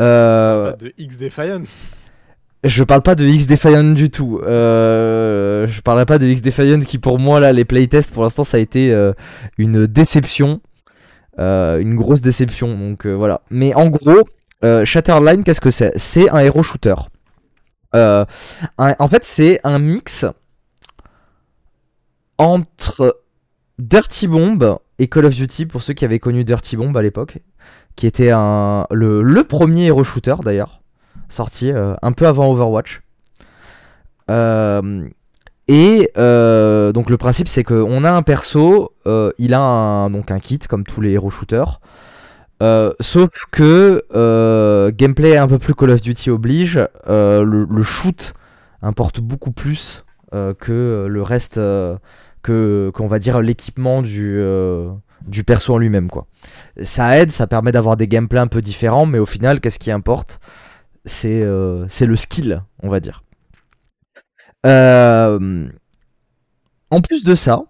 Euh, 0.00 0.70
Pas 0.70 0.76
de 0.76 0.92
X 0.98 1.18
Defiance. 1.18 1.76
Je 2.64 2.82
parle 2.82 3.02
pas 3.02 3.14
de 3.14 3.24
X 3.24 3.46
Defiant 3.46 3.92
du 3.94 4.10
tout. 4.10 4.40
Euh, 4.42 5.66
je 5.66 5.80
parlerai 5.80 6.06
pas 6.06 6.18
de 6.18 6.26
X 6.26 6.42
Defiant 6.42 6.80
qui 6.80 6.98
pour 6.98 7.18
moi 7.18 7.38
là 7.40 7.52
les 7.52 7.64
playtests 7.64 8.12
pour 8.12 8.24
l'instant 8.24 8.44
ça 8.44 8.56
a 8.56 8.60
été 8.60 8.92
euh, 8.92 9.12
une 9.58 9.86
déception, 9.86 10.60
Euh, 11.38 11.78
une 11.78 11.94
grosse 11.94 12.20
déception. 12.20 12.76
Donc 12.76 13.06
voilà. 13.06 13.42
Mais 13.50 13.72
en 13.74 13.88
gros, 13.90 14.28
Shatterline 14.84 15.44
qu'est-ce 15.44 15.60
que 15.60 15.70
c'est? 15.70 15.92
C'est 15.96 16.28
un 16.30 16.40
héros 16.40 16.64
shooter. 16.64 16.96
En 17.94 18.26
fait 19.08 19.24
c'est 19.24 19.60
un 19.62 19.78
mix 19.78 20.26
entre 22.38 23.22
Dirty 23.78 24.26
Bomb 24.26 24.78
et 24.98 25.06
Call 25.06 25.26
of 25.26 25.34
Duty 25.36 25.66
pour 25.66 25.82
ceux 25.82 25.94
qui 25.94 26.04
avaient 26.04 26.18
connu 26.18 26.42
Dirty 26.42 26.76
Bomb 26.76 26.96
à 26.96 27.02
l'époque, 27.02 27.38
qui 27.94 28.08
était 28.08 28.30
le 28.32 29.42
premier 29.42 29.86
héros 29.86 30.02
shooter 30.02 30.34
d'ailleurs 30.44 30.82
sorti 31.28 31.70
euh, 31.70 31.94
un 32.02 32.12
peu 32.12 32.26
avant 32.26 32.50
Overwatch. 32.50 33.02
Euh, 34.30 35.08
et 35.68 36.10
euh, 36.16 36.92
donc 36.92 37.10
le 37.10 37.16
principe 37.16 37.48
c'est 37.48 37.62
qu'on 37.62 38.04
a 38.04 38.10
un 38.10 38.22
perso, 38.22 38.92
il 39.38 39.54
a 39.54 39.60
un, 39.60 40.10
donc 40.10 40.32
kit 40.40 40.58
comme 40.58 40.84
tous 40.84 41.00
les 41.00 41.12
héros 41.12 41.30
shooters. 41.30 41.80
Sauf 43.00 43.30
que 43.50 44.02
gameplay 44.96 45.36
un 45.36 45.48
peu 45.48 45.58
plus 45.58 45.74
Call 45.74 45.90
of 45.90 46.00
Duty 46.00 46.30
oblige, 46.30 46.80
le, 47.06 47.82
shoot 47.82 48.34
importe 48.82 49.20
beaucoup 49.20 49.52
plus 49.52 50.04
que 50.32 51.06
le 51.08 51.22
reste, 51.22 51.60
que 52.42 52.90
qu'on 52.94 53.06
va 53.06 53.18
dire 53.18 53.40
l'équipement 53.42 54.00
du, 54.00 54.42
du 55.26 55.44
perso 55.44 55.74
en 55.74 55.78
lui-même 55.78 56.08
quoi. 56.08 56.26
Ça 56.82 57.18
aide, 57.18 57.30
ça 57.30 57.46
permet 57.46 57.72
d'avoir 57.72 57.96
des 57.96 58.08
gameplays 58.08 58.40
un 58.40 58.46
peu 58.46 58.60
différents, 58.62 59.06
mais 59.06 59.18
au 59.18 59.26
final, 59.26 59.60
qu'est-ce 59.60 59.78
qui 59.78 59.90
importe? 59.90 60.40
C'est 61.08 61.42
euh, 61.42 61.86
c'est 61.88 62.06
le 62.06 62.16
skill, 62.16 62.62
on 62.82 62.88
va 62.88 63.00
dire. 63.00 63.22
Euh, 64.66 65.68
en 66.90 67.00
plus 67.00 67.24
de 67.24 67.34
ça, 67.34 67.62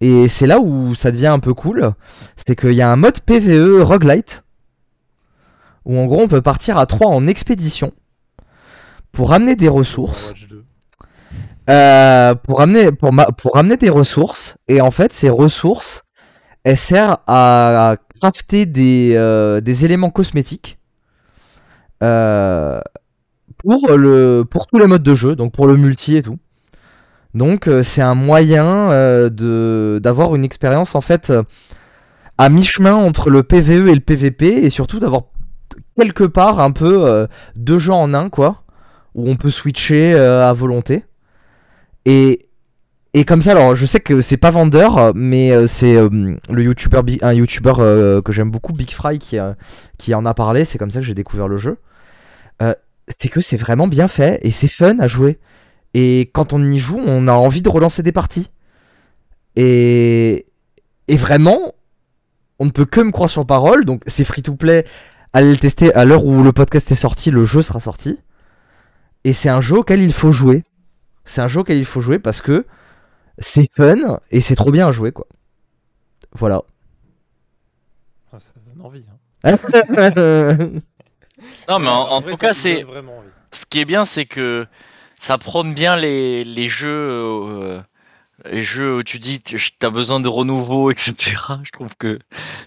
et 0.00 0.28
c'est 0.28 0.46
là 0.46 0.58
où 0.58 0.94
ça 0.94 1.10
devient 1.10 1.26
un 1.28 1.38
peu 1.38 1.54
cool, 1.54 1.92
c'est 2.36 2.56
qu'il 2.56 2.72
y 2.72 2.82
a 2.82 2.90
un 2.90 2.96
mode 2.96 3.20
PVE 3.20 3.82
roguelite, 3.82 4.44
où 5.84 5.98
en 5.98 6.06
gros 6.06 6.22
on 6.22 6.28
peut 6.28 6.42
partir 6.42 6.78
à 6.78 6.86
3 6.86 7.08
en 7.08 7.26
expédition 7.26 7.92
pour 9.12 9.30
ramener 9.30 9.56
des 9.56 9.68
ressources. 9.68 10.30
Overwatch 10.30 10.48
2. 10.48 10.64
Euh, 11.68 12.34
pour 12.34 12.58
ramener 12.58 12.90
pour, 12.90 13.12
ma- 13.12 13.26
pour 13.32 13.52
ramener 13.54 13.76
des 13.76 13.90
ressources 13.90 14.56
et 14.66 14.80
en 14.80 14.90
fait 14.90 15.12
ces 15.12 15.30
ressources 15.30 16.02
elles 16.64 16.76
servent 16.78 17.18
à 17.28 17.96
crafter 18.20 18.66
des, 18.66 19.12
euh, 19.14 19.60
des 19.60 19.84
éléments 19.84 20.10
cosmétiques 20.10 20.79
pour 22.00 23.92
le 23.96 24.44
pour 24.48 24.66
tous 24.66 24.78
les 24.78 24.86
modes 24.86 25.02
de 25.02 25.14
jeu 25.14 25.36
donc 25.36 25.52
pour 25.52 25.66
le 25.66 25.76
multi 25.76 26.16
et 26.16 26.22
tout 26.22 26.38
donc 27.34 27.68
euh, 27.68 27.82
c'est 27.82 28.02
un 28.02 28.14
moyen 28.14 28.90
euh, 28.90 29.28
de 29.28 30.00
d'avoir 30.02 30.34
une 30.34 30.44
expérience 30.44 30.94
en 30.94 31.00
fait 31.00 31.30
euh, 31.30 31.42
à 32.38 32.48
mi-chemin 32.48 32.94
entre 32.94 33.28
le 33.28 33.42
PVE 33.42 33.88
et 33.88 33.94
le 33.94 34.00
PVP 34.00 34.64
et 34.64 34.70
surtout 34.70 34.98
d'avoir 34.98 35.24
quelque 35.98 36.24
part 36.24 36.60
un 36.60 36.72
peu 36.72 37.06
euh, 37.06 37.26
deux 37.54 37.78
jeux 37.78 37.92
en 37.92 38.14
un, 38.14 38.30
quoi, 38.30 38.62
où 39.14 39.28
on 39.28 39.36
peut 39.36 39.50
switcher 39.50 40.14
euh, 40.14 40.48
à 40.48 40.52
volonté. 40.52 41.04
Et, 42.06 42.48
et 43.12 43.24
comme 43.24 43.42
ça, 43.42 43.52
alors 43.52 43.76
je 43.76 43.84
sais 43.84 44.00
que 44.00 44.22
c'est 44.22 44.38
pas 44.38 44.50
vendeur, 44.50 45.12
mais 45.14 45.52
euh, 45.52 45.66
c'est 45.66 45.96
euh, 45.96 46.08
le 46.48 46.74
un 47.22 47.32
YouTuber 47.32 47.72
euh, 47.78 48.22
que 48.22 48.32
j'aime 48.32 48.50
beaucoup, 48.50 48.72
Big 48.72 48.90
Fry, 48.90 49.18
qui, 49.18 49.38
euh, 49.38 49.52
qui 49.98 50.14
en 50.14 50.24
a 50.24 50.32
parlé. 50.32 50.64
C'est 50.64 50.78
comme 50.78 50.90
ça 50.90 51.00
que 51.00 51.06
j'ai 51.06 51.14
découvert 51.14 51.48
le 51.48 51.58
jeu. 51.58 51.76
Euh, 52.62 52.74
c'est 53.08 53.28
que 53.28 53.40
c'est 53.40 53.56
vraiment 53.56 53.88
bien 53.88 54.08
fait 54.08 54.38
et 54.42 54.50
c'est 54.50 54.68
fun 54.68 54.98
à 54.98 55.08
jouer. 55.08 55.38
Et 55.94 56.30
quand 56.32 56.52
on 56.52 56.62
y 56.64 56.78
joue, 56.78 56.98
on 56.98 57.26
a 57.28 57.32
envie 57.32 57.62
de 57.62 57.68
relancer 57.68 58.02
des 58.02 58.12
parties. 58.12 58.48
Et, 59.56 60.46
et 61.08 61.16
vraiment, 61.16 61.74
on 62.58 62.66
ne 62.66 62.70
peut 62.70 62.84
que 62.84 63.00
me 63.00 63.10
croire 63.10 63.30
sur 63.30 63.44
parole. 63.46 63.84
Donc 63.84 64.02
c'est 64.06 64.24
free 64.24 64.42
to 64.42 64.54
play. 64.54 64.84
Allez 65.32 65.50
le 65.50 65.56
tester 65.58 65.92
à 65.94 66.04
l'heure 66.04 66.24
où 66.24 66.42
le 66.42 66.52
podcast 66.52 66.90
est 66.90 66.96
sorti, 66.96 67.30
le 67.30 67.44
jeu 67.44 67.62
sera 67.62 67.80
sorti. 67.80 68.18
Et 69.24 69.32
c'est 69.32 69.48
un 69.48 69.60
jeu 69.60 69.78
auquel 69.78 70.02
il 70.02 70.12
faut 70.12 70.32
jouer. 70.32 70.64
C'est 71.24 71.40
un 71.40 71.48
jeu 71.48 71.60
auquel 71.60 71.78
il 71.78 71.84
faut 71.84 72.00
jouer 72.00 72.18
parce 72.18 72.40
que 72.40 72.66
c'est 73.38 73.66
fun 73.72 74.18
et 74.30 74.40
c'est 74.40 74.54
trop 74.56 74.70
bien 74.70 74.88
à 74.88 74.92
jouer 74.92 75.12
quoi. 75.12 75.26
Voilà. 76.32 76.62
Ah, 78.32 78.38
ça 78.38 78.52
donne 78.66 78.84
envie. 78.84 79.04
hein. 79.44 80.70
Non, 81.68 81.78
mais 81.78 81.88
en, 81.88 82.02
en 82.08 82.20
vrai, 82.20 82.32
tout 82.32 82.36
cas, 82.36 82.54
c'est 82.54 82.82
vraiment 82.82 83.22
ce 83.52 83.64
qui 83.66 83.80
est 83.80 83.84
bien, 83.84 84.04
c'est 84.04 84.26
que 84.26 84.66
ça 85.18 85.38
prône 85.38 85.74
bien 85.74 85.96
les, 85.96 86.44
les 86.44 86.68
jeux, 86.68 86.88
euh, 86.90 87.80
les 88.44 88.62
jeux 88.62 88.96
où 88.96 89.02
tu 89.02 89.18
dis 89.18 89.40
que 89.40 89.56
t'as 89.78 89.90
besoin 89.90 90.20
de 90.20 90.28
renouveau, 90.28 90.90
etc. 90.90 91.36
Je 91.64 91.70
trouve 91.72 91.96
que 91.96 92.18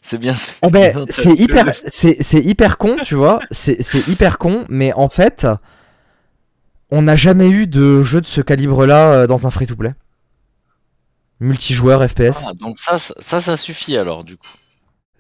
c'est 0.01 0.17
bien. 0.17 0.33
Ben, 0.69 1.05
c'est 1.09 1.33
t'as- 1.33 1.41
hyper, 1.41 1.65
c'est, 1.87 2.17
c'est 2.21 2.41
hyper 2.41 2.77
con, 2.77 2.97
tu 3.03 3.15
vois. 3.15 3.39
C'est, 3.51 3.81
c'est 3.81 4.07
hyper 4.07 4.37
con, 4.37 4.65
mais 4.69 4.93
en 4.93 5.09
fait, 5.09 5.47
on 6.91 7.01
n'a 7.03 7.15
jamais 7.15 7.49
eu 7.49 7.67
de 7.67 8.03
jeu 8.03 8.21
de 8.21 8.25
ce 8.25 8.41
calibre-là 8.41 9.13
euh, 9.13 9.27
dans 9.27 9.47
un 9.47 9.51
free-to-play. 9.51 9.93
Multijoueur 11.39 12.07
FPS. 12.07 12.45
Ah, 12.45 12.53
donc 12.53 12.79
ça, 12.79 12.97
ça 12.97 13.57
suffit 13.57 13.97
alors 13.97 14.23
du 14.23 14.37
coup. 14.37 14.47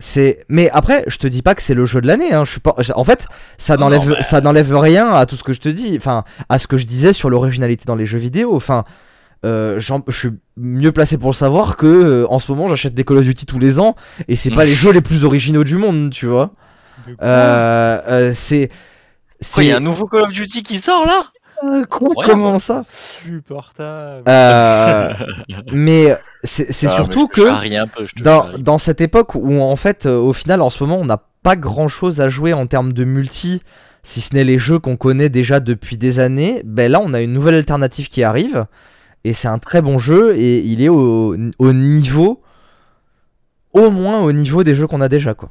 C'est, 0.05 0.43
mais 0.49 0.69
après, 0.71 1.05
je 1.07 1.17
te 1.17 1.27
dis 1.27 1.41
pas 1.41 1.55
que 1.55 1.61
c'est 1.61 1.73
le 1.73 1.85
jeu 1.85 2.01
de 2.01 2.07
l'année. 2.07 2.33
Hein. 2.33 2.43
Je 2.43 2.51
suis 2.51 2.59
pas, 2.59 2.75
en 2.93 3.03
fait, 3.05 3.25
ça 3.57 3.77
n'enlève, 3.77 4.05
bah- 4.05 4.21
ça 4.21 4.41
n'enlève 4.41 4.75
rien 4.75 5.13
à 5.13 5.25
tout 5.25 5.37
ce 5.37 5.45
que 5.45 5.53
je 5.53 5.61
te 5.61 5.69
dis. 5.69 5.95
Enfin, 5.95 6.25
à 6.49 6.59
ce 6.59 6.67
que 6.67 6.75
je 6.75 6.85
disais 6.85 7.13
sur 7.13 7.29
l'originalité 7.29 7.85
dans 7.87 7.95
les 7.95 8.05
jeux 8.05 8.17
vidéo. 8.17 8.53
Enfin, 8.53 8.83
euh, 9.45 9.79
je 9.79 9.93
suis 10.11 10.31
mieux 10.57 10.91
placé 10.91 11.17
pour 11.17 11.29
le 11.29 11.35
savoir 11.35 11.77
que 11.77 11.87
euh, 11.87 12.27
en 12.29 12.39
ce 12.39 12.51
moment, 12.51 12.67
j'achète 12.67 12.93
des 12.93 13.05
Call 13.05 13.19
of 13.19 13.23
Duty 13.23 13.45
tous 13.45 13.59
les 13.59 13.79
ans 13.79 13.95
et 14.27 14.35
c'est 14.35 14.51
pas 14.51 14.65
les 14.65 14.73
jeux 14.73 14.91
les 14.91 14.99
plus 14.99 15.23
originaux 15.23 15.63
du 15.63 15.77
monde, 15.77 16.09
tu 16.09 16.25
vois. 16.25 16.51
Euh, 17.21 18.33
c'est. 18.35 18.71
Il 19.57 19.63
y 19.63 19.71
a 19.71 19.77
un 19.77 19.79
nouveau 19.79 20.05
Call 20.07 20.23
of 20.23 20.33
Duty 20.33 20.63
qui 20.63 20.79
sort 20.79 21.05
là? 21.05 21.21
Quoi, 21.89 22.09
Ouais, 22.15 22.25
comment 22.27 22.59
ça 22.59 22.79
Insupportable. 22.79 24.23
Euh, 24.27 25.13
Mais 25.73 26.17
c'est 26.43 26.67
Ah, 26.87 26.89
surtout 26.89 27.29
mais 27.35 27.35
je 27.35 27.41
te 27.41 27.41
que 27.41 27.47
charrie 27.47 27.77
un 27.77 27.87
peu, 27.87 28.05
je 28.05 28.15
te 28.15 28.23
dans, 28.23 28.43
charrie. 28.43 28.63
dans 28.63 28.77
cette 28.77 29.01
époque 29.01 29.35
où 29.35 29.61
en 29.61 29.75
fait, 29.75 30.05
euh, 30.05 30.17
au 30.17 30.33
final, 30.33 30.61
en 30.61 30.69
ce 30.69 30.83
moment, 30.83 30.97
on 30.99 31.05
n'a 31.05 31.23
pas 31.43 31.55
grand 31.55 31.87
chose 31.87 32.21
à 32.21 32.29
jouer 32.29 32.53
en 32.53 32.67
termes 32.67 32.93
de 32.93 33.03
multi, 33.03 33.61
si 34.03 34.21
ce 34.21 34.33
n'est 34.33 34.43
les 34.43 34.57
jeux 34.57 34.79
qu'on 34.79 34.97
connaît 34.97 35.29
déjà 35.29 35.59
depuis 35.59 35.97
des 35.97 36.19
années. 36.19 36.61
Ben 36.65 36.91
là, 36.91 36.99
on 37.01 37.13
a 37.13 37.21
une 37.21 37.33
nouvelle 37.33 37.55
alternative 37.55 38.07
qui 38.09 38.23
arrive 38.23 38.65
et 39.23 39.33
c'est 39.33 39.47
un 39.47 39.59
très 39.59 39.81
bon 39.81 39.97
jeu 39.99 40.35
et 40.37 40.59
il 40.59 40.81
est 40.81 40.89
au, 40.89 41.35
au 41.59 41.73
niveau, 41.73 42.41
au 43.73 43.89
moins 43.91 44.19
au 44.21 44.31
niveau 44.33 44.63
des 44.63 44.75
jeux 44.75 44.87
qu'on 44.87 45.01
a 45.01 45.09
déjà 45.09 45.33
quoi. 45.33 45.49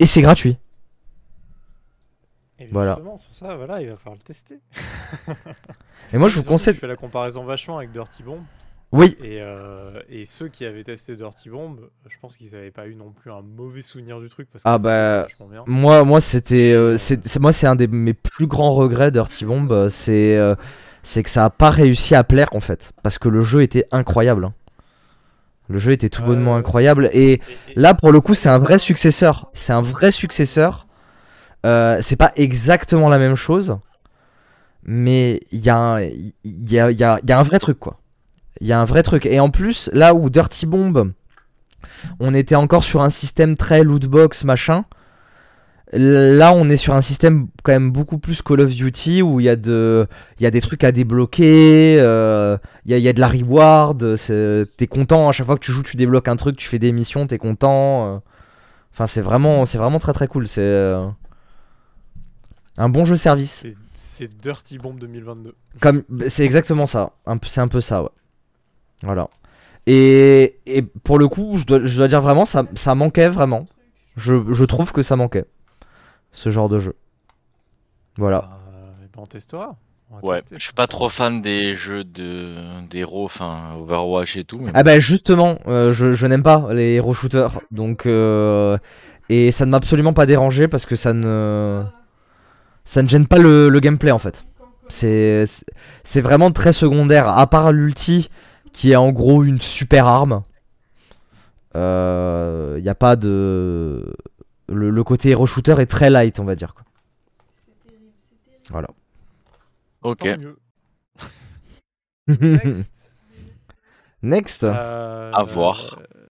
Et 0.00 0.06
c'est 0.06 0.22
gratuit. 0.22 0.56
Et 2.60 2.68
voilà. 2.70 2.92
justement, 2.92 3.16
sur 3.16 3.34
ça, 3.34 3.56
voilà, 3.56 3.80
il 3.82 3.88
va 3.90 3.96
falloir 3.96 4.14
le 4.16 4.22
tester. 4.22 4.60
Et 6.12 6.18
moi, 6.18 6.28
je 6.28 6.34
vous 6.34 6.40
Surtout, 6.42 6.48
conseille. 6.50 6.74
Je 6.74 6.78
fais 6.80 6.86
la 6.86 6.96
comparaison 6.96 7.44
vachement 7.44 7.78
avec 7.78 7.90
Dirty 7.90 8.22
Bomb. 8.22 8.40
Oui, 8.92 9.16
Et, 9.24 9.40
euh, 9.40 9.90
et 10.08 10.24
ceux 10.24 10.46
qui 10.46 10.64
avaient 10.64 10.84
testé 10.84 11.16
Dirty 11.16 11.48
Bomb, 11.50 11.80
je 12.08 12.16
pense 12.20 12.36
qu'ils 12.36 12.52
n'avaient 12.52 12.70
pas 12.70 12.86
eu 12.86 12.94
non 12.94 13.10
plus 13.10 13.32
un 13.32 13.42
mauvais 13.42 13.80
souvenir 13.82 14.20
du 14.20 14.28
truc. 14.28 14.48
Parce 14.52 14.62
que 14.62 14.68
Ah 14.68 14.78
bah. 14.78 15.26
Moi, 15.66 16.04
moi, 16.04 16.20
c'était, 16.20 16.72
euh, 16.72 16.96
c'est, 16.96 17.26
c'est- 17.26 17.40
moi, 17.40 17.52
c'est 17.52 17.66
un 17.66 17.74
des 17.74 17.88
mes 17.88 18.14
plus 18.14 18.46
grands 18.46 18.72
regrets 18.72 19.10
Dirty 19.10 19.44
Bomb, 19.46 19.72
euh, 19.72 19.88
c'est, 19.88 20.36
euh, 20.36 20.54
c'est 21.02 21.24
que 21.24 21.30
ça 21.30 21.44
a 21.44 21.50
pas 21.50 21.70
réussi 21.70 22.14
à 22.14 22.22
plaire 22.22 22.48
en 22.52 22.60
fait, 22.60 22.92
parce 23.02 23.18
que 23.18 23.28
le 23.28 23.42
jeu 23.42 23.62
était 23.62 23.86
incroyable. 23.90 24.44
hein. 24.44 24.54
Le 25.68 25.78
jeu 25.78 25.90
était 25.92 26.10
tout 26.10 26.22
bonnement 26.22 26.54
incroyable 26.56 27.08
et 27.12 27.32
Et- 27.32 27.32
et- 27.34 27.40
là, 27.74 27.94
pour 27.94 28.12
le 28.12 28.20
coup, 28.20 28.34
c'est 28.34 28.50
un 28.50 28.58
vrai 28.58 28.78
successeur. 28.78 29.50
C'est 29.54 29.72
un 29.72 29.82
vrai 29.82 30.10
successeur. 30.12 30.83
Euh, 31.64 31.98
c'est 32.02 32.16
pas 32.16 32.32
exactement 32.36 33.08
la 33.08 33.18
même 33.18 33.36
chose, 33.36 33.78
mais 34.84 35.40
il 35.50 35.60
y 35.60 35.70
a, 35.70 35.76
un- 35.76 36.00
il 36.02 36.34
y 36.44 36.74
y 36.74 36.78
a, 36.80 36.90
y 36.90 37.02
a 37.04 37.38
un 37.38 37.42
vrai 37.42 37.58
truc 37.58 37.78
quoi. 37.78 37.98
Il 38.60 38.66
y 38.66 38.72
a 38.72 38.80
un 38.80 38.84
vrai 38.84 39.02
truc. 39.02 39.26
Et 39.26 39.40
en 39.40 39.50
plus, 39.50 39.90
là 39.92 40.14
où 40.14 40.30
Dirty 40.30 40.66
Bomb, 40.66 41.12
on 42.20 42.34
était 42.34 42.54
encore 42.54 42.84
sur 42.84 43.02
un 43.02 43.10
système 43.10 43.56
très 43.56 43.82
lootbox 43.82 44.44
machin. 44.44 44.84
Là, 45.92 46.52
on 46.54 46.68
est 46.70 46.76
sur 46.76 46.94
un 46.94 47.02
système 47.02 47.46
quand 47.62 47.70
même 47.72 47.92
beaucoup 47.92 48.18
plus 48.18 48.42
Call 48.42 48.60
of 48.60 48.70
Duty 48.74 49.22
où 49.22 49.38
il 49.38 49.44
y 49.44 49.48
a 49.48 49.52
y 49.52 50.46
a 50.46 50.50
des 50.50 50.60
trucs 50.60 50.82
à 50.82 50.90
débloquer, 50.92 51.98
euh, 52.00 52.58
il 52.84 52.90
y, 52.92 52.94
a, 52.94 52.98
y 52.98 53.08
a 53.08 53.12
de 53.12 53.20
la 53.20 53.28
reward. 53.28 54.16
T'es 54.76 54.86
content 54.88 55.28
à 55.28 55.32
chaque 55.32 55.46
fois 55.46 55.54
que 55.54 55.60
tu 55.64 55.70
joues, 55.72 55.82
tu 55.84 55.96
débloques 55.96 56.26
un 56.28 56.36
truc, 56.36 56.56
tu 56.56 56.66
fais 56.68 56.78
des 56.80 56.90
missions, 56.92 57.26
t'es 57.26 57.38
content. 57.38 58.14
euh. 58.14 58.18
Enfin, 58.92 59.06
c'est 59.06 59.20
vraiment, 59.20 59.66
c'est 59.66 59.78
vraiment 59.78 59.98
très 60.00 60.12
très 60.12 60.26
cool. 60.26 60.48
C'est 60.48 60.92
un 62.78 62.88
bon 62.88 63.04
jeu 63.04 63.16
service. 63.16 63.66
c'est- 63.94 64.40
Dirty 64.40 64.78
Bomb 64.78 64.98
2022. 64.98 65.54
Comme, 65.80 66.02
c'est 66.28 66.44
exactement 66.44 66.86
ça. 66.86 67.12
Un 67.26 67.36
peu, 67.38 67.46
c'est 67.48 67.60
un 67.60 67.68
peu 67.68 67.80
ça, 67.80 68.02
ouais. 68.02 68.08
Voilà. 69.02 69.28
Et, 69.86 70.58
et 70.66 70.82
pour 70.82 71.18
le 71.18 71.28
coup, 71.28 71.56
je 71.58 71.64
dois, 71.64 71.80
je 71.84 71.96
dois 71.96 72.08
dire 72.08 72.20
vraiment, 72.22 72.44
ça, 72.44 72.64
ça 72.74 72.94
manquait 72.94 73.28
vraiment. 73.28 73.66
Je, 74.16 74.34
je 74.52 74.64
trouve 74.64 74.92
que 74.92 75.02
ça 75.02 75.14
manquait. 75.16 75.44
Ce 76.32 76.48
genre 76.50 76.68
de 76.68 76.78
jeu. 76.80 76.94
Voilà. 78.16 78.38
Bah, 78.40 78.58
ben, 79.14 79.22
on 79.22 79.26
testera. 79.26 79.76
On 80.10 80.16
va 80.16 80.20
Ouais, 80.22 80.36
tester. 80.36 80.56
je 80.58 80.64
suis 80.64 80.72
pas 80.72 80.86
trop 80.86 81.08
fan 81.08 81.42
des 81.42 81.72
jeux 81.72 82.04
de 82.04 82.86
d'héros, 82.88 83.24
enfin 83.24 83.74
Overwatch 83.80 84.36
et 84.36 84.44
tout. 84.44 84.58
Mais 84.60 84.70
Ah 84.74 84.82
bah 84.82 84.98
justement, 85.00 85.58
euh, 85.66 85.92
je, 85.92 86.12
je 86.12 86.26
n'aime 86.26 86.42
pas 86.42 86.72
les 86.72 86.94
hero 86.94 87.12
shooters. 87.14 87.60
Donc, 87.70 88.06
euh, 88.06 88.78
et 89.28 89.50
ça 89.50 89.66
ne 89.66 89.70
m'a 89.70 89.78
absolument 89.78 90.12
pas 90.12 90.26
dérangé 90.26 90.68
parce 90.68 90.86
que 90.86 90.94
ça 90.96 91.12
ne, 91.14 91.82
ça 92.84 93.02
ne 93.02 93.08
gêne 93.08 93.26
pas 93.26 93.38
le, 93.38 93.68
le 93.68 93.80
gameplay 93.80 94.10
en 94.10 94.18
fait. 94.18 94.44
C'est, 94.88 95.46
vraiment 96.20 96.50
très 96.50 96.72
secondaire. 96.72 97.26
À 97.28 97.46
part 97.48 97.72
l'ulti 97.72 98.28
qui 98.72 98.92
est 98.92 98.96
en 98.96 99.12
gros 99.12 99.42
une 99.44 99.60
super 99.60 100.06
arme. 100.06 100.42
Il 101.74 102.82
n'y 102.82 102.88
a 102.88 102.94
pas 102.94 103.16
de. 103.16 104.14
Le, 104.68 104.90
le 104.90 105.04
côté 105.04 105.30
hero 105.30 105.46
shooter 105.46 105.76
est 105.80 105.86
très 105.86 106.08
light, 106.10 106.38
on 106.40 106.44
va 106.44 106.54
dire. 106.54 106.74
Quoi. 106.74 106.84
Voilà. 108.70 108.88
ok. 110.02 110.26
Next. 112.28 113.16
Next. 114.22 114.64
Euh, 114.64 115.30
À 115.32 115.42
voir. 115.44 115.98
euh, 116.00 116.26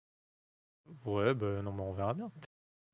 Ouais, 1.07 1.33
bah 1.33 1.63
non, 1.65 1.73
mais 1.73 1.83
on 1.83 1.93
verra 1.95 2.13
bien. 2.13 2.31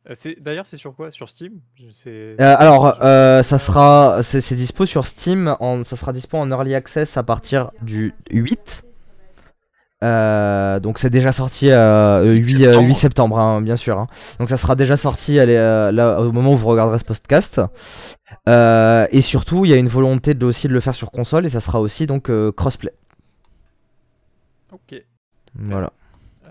Euh, 0.08 0.12
c'est- 0.14 0.38
D'ailleurs, 0.42 0.66
c'est 0.66 0.76
sur 0.76 0.94
quoi? 0.94 1.10
Sur 1.10 1.28
Steam? 1.28 1.60
Euh, 2.06 2.36
alors, 2.38 3.02
euh, 3.02 3.42
ça 3.42 3.58
sera, 3.58 4.22
c'est 4.22 4.40
c'est 4.42 4.54
dispo 4.54 4.84
sur 4.86 5.06
Steam, 5.06 5.56
en, 5.60 5.82
ça 5.84 5.96
sera 5.96 6.12
dispo 6.12 6.36
en 6.36 6.50
early 6.50 6.74
access 6.74 7.16
à 7.16 7.22
partir 7.22 7.70
du 7.82 8.12
8. 8.30 8.82
Euh, 10.02 10.80
donc 10.80 10.98
c'est 10.98 11.08
déjà 11.08 11.32
sorti 11.32 11.70
euh, 11.70 12.22
euh, 12.22 12.34
8, 12.36 12.54
euh, 12.66 12.72
septembre. 12.72 12.86
8 12.88 12.94
septembre, 12.94 13.38
hein, 13.38 13.62
bien 13.62 13.76
sûr. 13.76 13.98
hein. 13.98 14.06
Donc 14.38 14.50
ça 14.50 14.58
sera 14.58 14.74
déjà 14.76 14.98
sorti 14.98 15.38
allez, 15.40 15.56
euh, 15.56 15.90
là, 15.92 16.20
au 16.20 16.30
moment 16.32 16.52
où 16.52 16.56
vous 16.58 16.66
regarderez 16.68 16.98
ce 16.98 17.04
podcast. 17.04 17.62
Euh, 18.46 19.06
et 19.10 19.22
surtout, 19.22 19.64
il 19.64 19.70
y 19.70 19.72
a 19.72 19.76
une 19.76 19.88
volonté 19.88 20.34
de, 20.34 20.44
aussi 20.44 20.68
de 20.68 20.74
le 20.74 20.80
faire 20.80 20.94
sur 20.94 21.10
console 21.10 21.46
et 21.46 21.48
ça 21.48 21.60
sera 21.62 21.80
aussi 21.80 22.06
donc 22.06 22.28
euh, 22.28 22.52
crossplay. 22.52 22.92
Ok. 24.72 25.02
Voilà. 25.54 25.92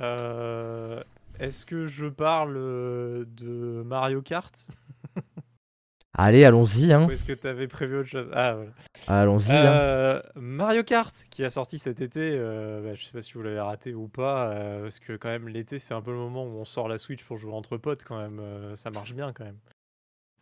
Euh, 0.02 1.04
Est-ce 1.40 1.66
que 1.66 1.88
je 1.88 2.08
parle 2.08 2.56
euh, 2.58 3.26
de 3.28 3.84
Mario 3.86 4.22
Kart? 4.22 4.68
Allez, 6.16 6.46
allons-y. 6.46 6.94
Hein. 6.94 7.08
Ou 7.08 7.12
est-ce 7.12 7.26
que 7.26 7.34
tu 7.34 7.48
avais 7.48 7.68
prévu 7.68 7.98
autre 7.98 8.10
chose? 8.10 8.30
Ah, 8.34 8.54
voilà. 8.54 8.72
Allons-y. 9.08 9.52
hein. 9.52 9.74
Euh, 9.74 10.22
Mario 10.36 10.84
Kart 10.84 11.26
qui 11.32 11.44
a 11.44 11.50
sorti 11.50 11.80
cet 11.80 12.02
été, 12.02 12.36
euh, 12.38 12.82
bah, 12.84 12.94
je 12.94 13.04
sais 13.04 13.12
pas 13.12 13.22
si 13.22 13.34
vous 13.34 13.42
l'avez 13.42 13.60
raté 13.60 13.96
ou 13.96 14.08
pas, 14.08 14.50
euh, 14.52 14.84
parce 14.84 15.00
que 15.00 15.14
quand 15.18 15.30
même 15.30 15.48
l'été 15.50 15.80
c'est 15.80 15.96
un 15.96 16.02
peu 16.04 16.12
le 16.12 16.18
moment 16.18 16.44
où 16.46 16.50
on 16.60 16.66
sort 16.66 16.88
la 16.88 17.00
Switch 17.00 17.24
pour 17.24 17.38
jouer 17.38 17.52
entre 17.54 17.78
potes 17.78 18.04
quand 18.04 18.20
même, 18.20 18.40
euh, 18.40 18.76
ça 18.76 18.92
marche 18.92 19.14
bien 19.16 19.34
quand 19.34 19.44
même. 19.44 19.58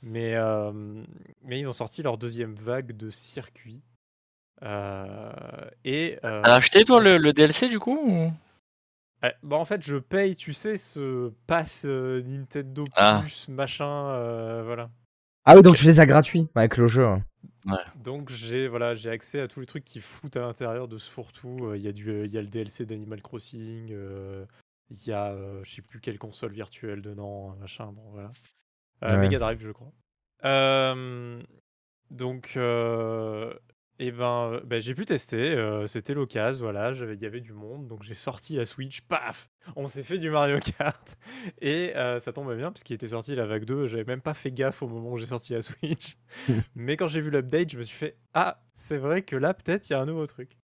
Mais, 0.04 0.36
euh, 0.36 0.72
mais 1.44 1.60
ils 1.60 1.68
ont 1.68 1.74
sorti 1.74 2.04
leur 2.04 2.18
deuxième 2.18 2.54
vague 2.56 2.92
de 2.92 3.10
circuits. 3.10 3.82
Euh, 4.64 5.32
et 5.86 6.20
euh, 6.26 6.42
T'as 6.44 6.56
acheté 6.56 6.84
toi 6.84 7.02
le, 7.02 7.18
le 7.18 7.34
DLC 7.34 7.70
du 7.70 7.80
coup 7.80 7.98
ou- 8.06 8.32
Ouais, 9.24 9.36
bah 9.44 9.56
en 9.58 9.66
fait, 9.66 9.84
je 9.84 9.96
paye, 9.98 10.36
tu 10.36 10.54
sais, 10.54 10.78
ce 10.78 11.30
pass 11.48 11.84
euh, 11.86 12.22
Nintendo 12.24 12.86
Ah. 12.96 13.20
Plus, 13.22 13.48
machin, 13.50 14.08
euh, 14.10 14.64
voilà. 14.66 14.90
Ah 15.46 15.56
oui, 15.56 15.62
donc 15.62 15.76
tu 15.76 15.86
les 15.86 16.00
as 16.00 16.06
gratuits 16.06 16.48
avec 16.56 16.78
le 16.78 16.88
jeu. 16.88 17.06
hein. 17.06 17.24
Donc 17.96 18.30
j'ai 18.30 18.68
voilà, 18.68 18.96
j'ai 18.96 19.10
accès 19.12 19.40
à 19.40 19.48
tous 19.48 19.60
les 19.60 19.66
trucs 19.68 19.86
qui 19.86 20.00
foutent 20.02 20.36
à 20.38 20.42
l'intérieur 20.42 20.88
de 20.88 20.98
ce 20.98 21.10
fourre-tout. 21.10 21.58
Euh, 21.62 21.78
Il 21.78 21.84
y 21.84 21.88
a 21.88 21.92
du, 21.92 22.10
euh, 22.10 22.26
il 22.26 22.34
y 22.34 22.38
a 22.38 22.42
le 22.42 22.48
DLC 22.48 22.86
d'Animal 22.86 23.22
Crossing, 23.22 23.90
euh, 23.92 24.46
il 24.90 25.08
y 25.08 25.12
a, 25.12 25.32
euh, 25.32 25.62
je 25.64 25.72
sais 25.76 25.82
plus 25.84 26.00
quelle 26.00 26.18
console 26.18 26.52
virtuelle 26.54 27.02
dedans, 27.04 27.56
machin. 27.60 27.92
Bon 27.92 28.10
voilà, 28.12 28.32
Euh, 29.04 29.12
Ouais. 29.12 29.18
Mega 29.18 29.38
Drive, 29.40 29.60
je 29.62 29.72
crois. 29.72 29.92
Euh, 30.46 31.42
donc, 32.10 32.54
euh, 32.58 33.54
et 34.02 34.12
ben, 34.12 34.54
euh, 34.54 34.62
ben, 34.66 34.82
j'ai 34.82 34.96
pu 34.96 35.06
tester. 35.06 35.52
euh, 35.54 35.86
C'était 35.88 36.14
l'occasion, 36.16 36.64
voilà. 36.64 36.94
j'avais- 36.94 37.14
Il 37.16 37.22
y 37.22 37.26
avait 37.28 37.40
du 37.42 37.54
monde, 37.54 37.88
donc 37.88 38.04
j'ai 38.04 38.16
sorti 38.16 38.56
la 38.56 38.66
Switch. 38.66 39.02
Paf, 39.02 39.50
on 39.76 39.88
s'est 39.88 40.04
fait 40.04 40.18
du 40.20 40.32
Mario 40.32 40.60
Kart 40.60 41.18
et 41.62 41.96
euh, 41.96 42.20
ça 42.20 42.34
tombait 42.34 42.56
bien 42.58 42.72
parce 42.72 42.84
qu'il 42.84 42.96
était 42.96 43.10
sorti 43.10 43.36
la 43.36 43.46
vague 43.46 43.66
2. 43.66 43.88
J'avais 43.88 44.04
même 44.06 44.22
pas 44.22 44.34
fait 44.34 44.52
gaffe 44.52 44.82
au 44.84 44.88
moment 44.88 45.12
où 45.12 45.18
j'ai 45.18 45.28
sorti 45.28 45.54
la 45.54 45.62
Switch. 45.62 46.18
Mais 46.76 46.98
quand 46.98 47.08
j'ai 47.08 47.22
vu 47.22 47.30
l'update, 47.32 47.72
je 47.72 47.78
me 47.78 47.84
suis 47.84 47.98
fait 47.98 48.18
ah, 48.34 48.64
c'est 48.74 48.98
vrai 48.98 49.22
que 49.24 49.36
là 49.36 49.54
peut-être 49.54 49.90
il 49.90 49.94
y 49.94 49.96
a 49.96 50.02
un 50.02 50.06
nouveau 50.08 50.26
truc. 50.28 50.58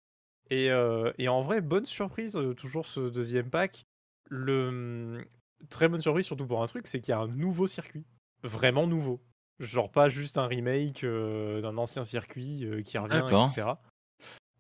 Et, 0.50 0.70
euh, 0.70 1.12
et 1.18 1.28
en 1.28 1.42
vrai, 1.42 1.60
bonne 1.60 1.86
surprise, 1.86 2.36
euh, 2.36 2.54
toujours 2.54 2.86
ce 2.86 3.00
deuxième 3.10 3.50
pack. 3.50 3.86
Le 4.30 4.68
hum, 4.68 5.24
très 5.70 5.88
bonne 5.88 6.00
surprise 6.02 6.26
surtout 6.26 6.46
pour 6.46 6.62
un 6.62 6.66
truc, 6.66 6.86
c'est 6.86 7.00
qu'il 7.00 7.12
y 7.12 7.14
a 7.14 7.20
un 7.20 7.28
nouveau 7.28 7.66
circuit, 7.66 8.04
vraiment 8.44 8.86
nouveau. 8.86 9.22
Genre 9.58 9.90
pas 9.90 10.08
juste 10.08 10.36
un 10.36 10.46
remake 10.46 11.02
euh, 11.04 11.62
d'un 11.62 11.78
ancien 11.78 12.04
circuit 12.04 12.64
euh, 12.66 12.82
qui 12.82 12.98
revient, 12.98 13.24
etc. 13.26 13.68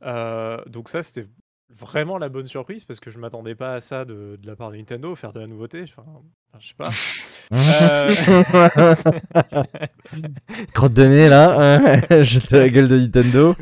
Euh, 0.02 0.62
donc 0.66 0.88
ça, 0.88 1.02
c'était 1.02 1.28
vraiment 1.68 2.18
la 2.18 2.28
bonne 2.28 2.46
surprise 2.46 2.84
parce 2.84 3.00
que 3.00 3.10
je 3.10 3.18
m'attendais 3.18 3.54
pas 3.54 3.74
à 3.74 3.80
ça 3.80 4.04
de, 4.04 4.38
de 4.40 4.46
la 4.46 4.56
part 4.56 4.70
de 4.70 4.76
Nintendo, 4.76 5.14
faire 5.14 5.32
de 5.32 5.40
la 5.40 5.46
nouveauté. 5.46 5.82
Enfin, 5.82 6.04
enfin, 6.06 6.58
je 6.60 6.68
sais 6.68 6.74
pas. 6.74 6.90
Euh, 7.52 8.10
Crotte 10.72 10.94
de 10.94 11.04
nez 11.04 11.28
là, 11.28 11.78
hein, 11.78 12.00
jeter 12.22 12.58
la 12.58 12.68
gueule 12.68 12.88
de 12.88 12.98
Nintendo. 12.98 13.54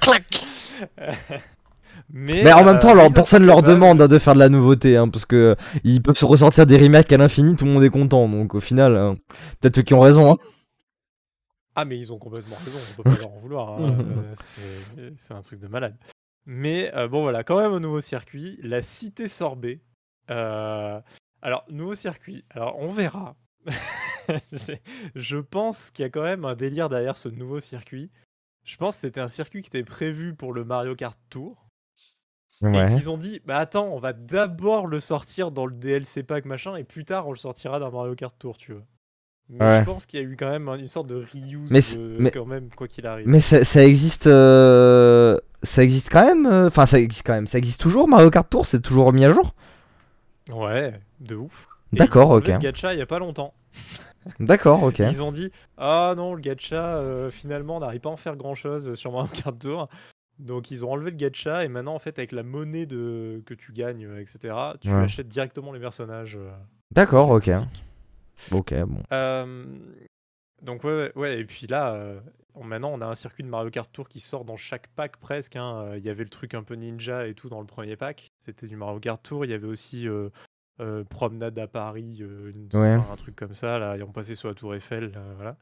Clac 0.00 0.44
mais, 2.10 2.42
Mais 2.44 2.52
en 2.52 2.64
même 2.64 2.76
euh, 2.76 2.78
temps, 2.78 2.90
alors, 2.90 3.04
mis 3.04 3.12
à 3.12 3.14
personne 3.14 3.46
leur 3.46 3.62
demande 3.62 4.00
hein, 4.00 4.08
de 4.08 4.18
faire 4.18 4.34
de 4.34 4.38
la 4.38 4.48
nouveauté, 4.48 4.96
hein, 4.96 5.08
parce 5.08 5.24
que 5.24 5.56
ils 5.84 6.02
peuvent 6.02 6.16
se 6.16 6.24
ressortir 6.24 6.66
des 6.66 6.76
remakes 6.76 7.12
à 7.12 7.16
l'infini, 7.16 7.56
tout 7.56 7.64
le 7.64 7.72
monde 7.72 7.84
est 7.84 7.90
content. 7.90 8.28
Donc 8.28 8.54
au 8.54 8.60
final, 8.60 8.96
hein, 8.96 9.14
peut-être 9.60 9.78
eux 9.78 9.82
qui 9.82 9.94
ont 9.94 10.00
raison. 10.00 10.32
hein. 10.32 10.36
Ah, 11.74 11.84
mais 11.84 11.98
ils 11.98 12.12
ont 12.12 12.18
complètement 12.18 12.56
raison, 12.56 12.78
on 12.78 13.02
peut 13.02 13.10
pas 13.10 13.16
leur 13.16 13.32
en 13.32 13.38
vouloir. 13.38 13.80
euh, 13.80 14.34
c'est 15.16 15.34
un 15.34 15.40
truc 15.40 15.58
de 15.58 15.68
malade. 15.68 15.96
Mais 16.44 16.94
euh, 16.94 17.08
bon, 17.08 17.22
voilà, 17.22 17.44
quand 17.44 17.60
même 17.60 17.72
un 17.72 17.80
nouveau 17.80 18.00
circuit, 18.00 18.58
la 18.62 18.82
Cité 18.82 19.28
Sorbet. 19.28 19.80
Euh, 20.30 21.00
alors, 21.40 21.64
nouveau 21.70 21.94
circuit, 21.94 22.44
alors 22.50 22.78
on 22.78 22.88
verra. 22.88 23.36
Je 25.14 25.36
pense 25.36 25.90
qu'il 25.90 26.02
y 26.02 26.06
a 26.06 26.10
quand 26.10 26.22
même 26.22 26.44
un 26.44 26.54
délire 26.54 26.88
derrière 26.88 27.16
ce 27.16 27.28
nouveau 27.28 27.60
circuit. 27.60 28.10
Je 28.64 28.76
pense 28.76 28.96
que 28.96 29.00
c'était 29.02 29.20
un 29.20 29.28
circuit 29.28 29.62
qui 29.62 29.68
était 29.68 29.82
prévu 29.82 30.34
pour 30.34 30.52
le 30.52 30.64
Mario 30.64 30.94
Kart 30.94 31.18
Tour. 31.30 31.61
Et 32.64 32.86
qu'ils 32.86 33.10
ont 33.10 33.16
dit, 33.16 33.40
bah 33.44 33.58
attends, 33.58 33.88
on 33.88 33.98
va 33.98 34.12
d'abord 34.12 34.86
le 34.86 35.00
sortir 35.00 35.50
dans 35.50 35.66
le 35.66 35.74
DLC 35.74 36.22
pack 36.22 36.44
machin, 36.44 36.76
et 36.76 36.84
plus 36.84 37.04
tard 37.04 37.26
on 37.26 37.30
le 37.32 37.36
sortira 37.36 37.78
dans 37.80 37.90
Mario 37.90 38.14
Kart 38.14 38.34
Tour, 38.38 38.56
tu 38.56 38.72
vois. 38.72 38.82
Mais 39.48 39.64
Ouais. 39.64 39.80
je 39.80 39.84
pense 39.84 40.06
qu'il 40.06 40.20
y 40.20 40.22
a 40.22 40.26
eu 40.26 40.36
quand 40.36 40.48
même 40.48 40.68
une 40.68 40.88
sorte 40.88 41.08
de 41.08 41.16
reuse, 41.16 41.70
Mais 41.70 41.80
de- 41.80 42.16
mais- 42.20 42.30
quand 42.30 42.46
même, 42.46 42.68
quoi 42.74 42.86
qu'il 42.88 43.06
arrive. 43.06 43.26
Mais 43.28 43.40
ça, 43.40 43.64
ça 43.64 43.84
existe, 43.84 44.26
euh, 44.28 45.38
ça 45.62 45.82
existe 45.82 46.08
quand 46.10 46.24
même. 46.24 46.46
euh, 46.46 46.68
Enfin, 46.68 46.86
ça 46.86 46.98
existe 47.00 47.26
quand 47.26 47.34
même. 47.34 47.46
Ça 47.48 47.58
existe 47.58 47.80
toujours. 47.80 48.08
Mario 48.08 48.30
Kart 48.30 48.48
Tour, 48.48 48.64
c'est 48.66 48.80
toujours 48.80 49.06
remis 49.06 49.24
à 49.24 49.32
jour? 49.32 49.54
Ouais, 50.50 50.98
de 51.20 51.34
ouf. 51.36 51.68
D'accord, 51.92 52.28
ils 52.30 52.32
ont 52.32 52.36
ok. 52.36 52.46
le 52.48 52.58
gacha 52.58 52.92
il 52.94 52.98
y 52.98 53.02
a 53.02 53.06
pas 53.06 53.18
longtemps. 53.18 53.52
D'accord, 54.40 54.82
ok. 54.84 55.00
Ils 55.00 55.22
ont 55.22 55.32
dit 55.32 55.50
Ah 55.76 56.14
non, 56.16 56.34
le 56.34 56.40
gacha, 56.40 56.96
euh, 56.96 57.30
finalement, 57.30 57.76
on 57.76 57.80
n'arrive 57.80 58.00
pas 58.00 58.08
à 58.08 58.12
en 58.12 58.16
faire 58.16 58.36
grand 58.36 58.54
chose 58.54 58.94
sur 58.94 59.12
Mario 59.12 59.30
Kart 59.34 59.58
Tour. 59.58 59.88
Donc 60.38 60.70
ils 60.70 60.84
ont 60.84 60.90
enlevé 60.92 61.10
le 61.10 61.16
gacha 61.16 61.64
et 61.64 61.68
maintenant, 61.68 61.94
en 61.94 61.98
fait, 61.98 62.18
avec 62.18 62.32
la 62.32 62.42
monnaie 62.42 62.86
de... 62.86 63.42
que 63.46 63.54
tu 63.54 63.72
gagnes, 63.72 64.06
euh, 64.06 64.20
etc., 64.20 64.54
tu 64.80 64.88
Ouais. 64.88 65.02
achètes 65.02 65.28
directement 65.28 65.72
les 65.72 65.80
personnages. 65.80 66.36
euh, 66.36 66.50
D'accord, 66.90 67.30
ok. 67.30 67.50
Ok, 68.50 68.74
bon. 68.84 69.02
Euh, 69.12 69.64
donc 70.62 70.84
ouais, 70.84 70.92
ouais, 70.92 71.12
ouais, 71.16 71.38
et 71.40 71.44
puis 71.44 71.66
là, 71.66 71.94
euh, 71.94 72.20
on- 72.54 72.64
maintenant 72.64 72.90
on 72.92 73.00
a 73.00 73.06
un 73.06 73.14
circuit 73.14 73.44
de 73.44 73.48
Mario 73.48 73.70
Kart 73.70 73.90
Tour 73.92 74.08
qui 74.08 74.20
sort 74.20 74.44
dans 74.44 74.56
chaque 74.56 74.88
pack 74.88 75.16
presque. 75.18 75.56
hein. 75.56 75.94
Il 75.96 76.04
y 76.04 76.10
avait 76.10 76.24
le 76.24 76.30
truc 76.30 76.54
un 76.54 76.62
peu 76.62 76.74
ninja 76.74 77.26
et 77.28 77.34
tout 77.34 77.48
dans 77.48 77.60
le 77.60 77.66
premier 77.66 77.96
pack, 77.96 78.28
c'était 78.40 78.66
du 78.66 78.76
Mario 78.76 78.98
Kart 79.00 79.22
Tour. 79.22 79.44
Il 79.44 79.50
y 79.50 79.54
avait 79.54 79.66
aussi 79.68 80.06
Promenade 81.10 81.56
à 81.60 81.68
Paris, 81.68 82.16
une- 82.18 82.68
Ouais. 82.74 82.88
un 83.10 83.16
truc 83.16 83.36
comme 83.36 83.54
ça. 83.54 83.78
Là, 83.78 83.96
ils 83.96 84.02
ont 84.02 84.10
passé 84.10 84.34
sur 84.34 84.48
la 84.48 84.54
Tour 84.54 84.74
Eiffel, 84.74 85.12
là, 85.12 85.22
voilà. 85.36 85.56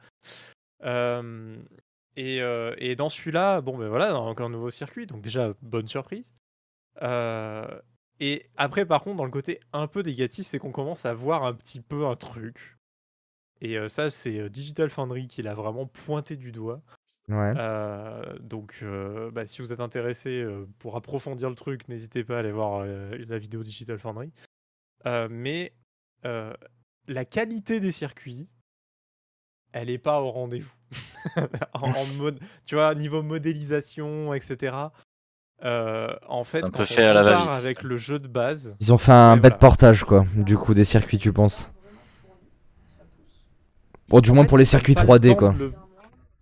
Et, 2.17 2.43
euh, 2.43 2.75
et 2.79 2.97
dans 2.97 3.09
celui-là, 3.09 3.61
bon 3.61 3.79
ben 3.79 3.89
voilà, 3.89 4.19
encore 4.19 4.47
un 4.47 4.51
nouveau 4.51 4.71
circuit, 4.71 5.07
donc 5.07 5.23
déjà 5.23 5.55
bonne 5.63 5.87
surprise. 5.87 6.35
Euh, 7.03 7.81
et 8.19 8.51
après, 8.57 8.85
par 8.85 9.03
contre, 9.03 9.17
dans 9.17 9.25
le 9.25 9.31
côté 9.31 9.61
un 9.73 9.87
peu 9.87 10.03
négatif, 10.03 10.47
c'est 10.47 10.59
qu'on 10.59 10.73
commence 10.73 11.07
à 11.07 11.15
voir 11.15 11.45
un 11.45 11.55
petit 11.55 11.81
peu 11.81 12.07
un 12.07 12.17
truc. 12.17 12.77
Et 13.61 13.79
euh, 13.79 13.89
ça, 13.89 14.11
c'est 14.11 14.51
Digital 14.51 14.91
Foundry 14.91 15.27
qui 15.27 15.43
l'a 15.43 15.55
vraiment 15.55 15.87
pointé 15.87 16.37
du 16.37 16.53
doigt. 16.53 16.83
Ouais. 17.29 17.55
Donc, 18.41 18.85
bah, 19.33 19.47
si 19.47 19.63
vous 19.63 19.73
êtes 19.73 19.81
intéressé 19.81 20.45
pour 20.81 20.97
approfondir 20.97 21.49
le 21.49 21.55
truc, 21.55 21.89
n'hésitez 21.89 22.25
pas 22.25 22.37
à 22.37 22.39
aller 22.41 22.51
voir 22.51 22.85
la 22.85 23.39
vidéo 23.39 23.63
Digital 23.63 24.01
Foundry. 24.01 24.33
Mais 25.05 25.73
la 26.25 27.25
qualité 27.25 27.79
des 27.79 27.93
circuits, 27.93 28.49
elle 29.73 29.89
n'est 29.89 29.99
pas 29.99 30.21
au 30.21 30.31
rendez-vous. 30.31 30.73
en, 31.75 31.93
en 31.93 32.07
mode, 32.07 32.41
tu 32.67 32.75
vois, 32.75 32.95
niveau 32.95 33.23
modélisation, 33.23 34.35
etc. 34.35 34.93
euh, 35.65 36.09
en 36.27 36.45
fait, 36.45 36.65
Un 36.65 36.71
quand 36.71 36.79
peu 36.79 36.83
on 36.83 36.87
fait 36.87 37.07
à 37.07 37.15
la 37.23 37.53
avec 37.55 37.83
le 37.83 37.97
jeu 37.97 38.19
de 38.19 38.29
base, 38.29 38.77
Ils 38.81 38.93
ont 38.93 38.99
fait 38.99 39.13
un 39.13 39.37
bête 39.37 39.43
voilà. 39.43 39.59
portage, 39.59 40.05
quoi. 40.05 40.25
Du 40.37 40.57
coup, 40.57 40.75
des 40.75 40.85
circuits, 40.85 41.19
tu 41.19 41.33
penses? 41.33 41.71
Bon, 44.09 44.21
du 44.21 44.31
En 44.31 44.35
moins 44.35 44.45
fait, 44.45 44.49
pour 44.49 44.59
les 44.59 44.65
circuits 44.65 44.95
pas 44.95 45.03
le 45.03 45.09
3D, 45.09 45.29
temps 45.29 45.37
quoi. 45.37 45.55
le- 45.59 45.73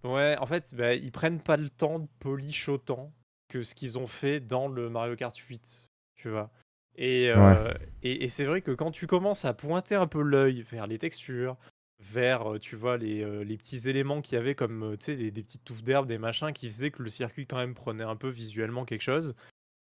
Ouais, 0.04 0.36
en 0.38 0.46
fait, 0.46 0.72
bah, 0.74 0.94
ils 0.94 1.10
prennent 1.10 1.40
pas 1.40 1.56
le 1.56 1.68
temps 1.68 1.98
de 1.98 2.06
polish 2.20 2.68
autant 2.68 3.12
que 3.48 3.62
ce 3.64 3.74
qu'ils 3.74 3.98
ont 3.98 4.06
fait 4.06 4.38
dans 4.40 4.68
le 4.68 4.88
Mario 4.88 5.16
Kart 5.16 5.36
8, 5.36 5.88
tu 6.14 6.30
vois. 6.30 6.50
Et, 6.94 7.28
euh, 7.30 7.72
et, 8.02 8.24
et 8.24 8.28
c'est 8.28 8.44
vrai 8.44 8.62
que 8.62 8.70
quand 8.70 8.90
tu 8.92 9.06
commences 9.06 9.44
à 9.44 9.54
pointer 9.54 9.96
un 9.96 10.06
peu 10.06 10.22
l'œil 10.22 10.62
vers 10.62 10.86
les 10.86 10.98
textures, 10.98 11.56
vers, 12.00 12.54
euh, 12.54 12.58
tu 12.58 12.76
vois, 12.76 12.96
les, 12.96 13.22
euh, 13.22 13.42
les 13.42 13.56
petits 13.56 13.88
éléments 13.88 14.20
qu'il 14.22 14.36
y 14.36 14.38
avait 14.38 14.54
comme, 14.54 14.82
euh, 14.84 14.96
tu 14.96 15.06
sais, 15.06 15.16
des, 15.16 15.30
des 15.30 15.42
petites 15.42 15.64
touffes 15.64 15.82
d'herbe, 15.82 16.06
des 16.06 16.18
machins 16.18 16.52
qui 16.52 16.68
faisaient 16.68 16.90
que 16.90 17.02
le 17.02 17.10
circuit 17.10 17.46
quand 17.46 17.56
même 17.56 17.74
prenait 17.74 18.04
un 18.04 18.16
peu 18.16 18.28
visuellement 18.28 18.84
quelque 18.84 19.02
chose, 19.02 19.34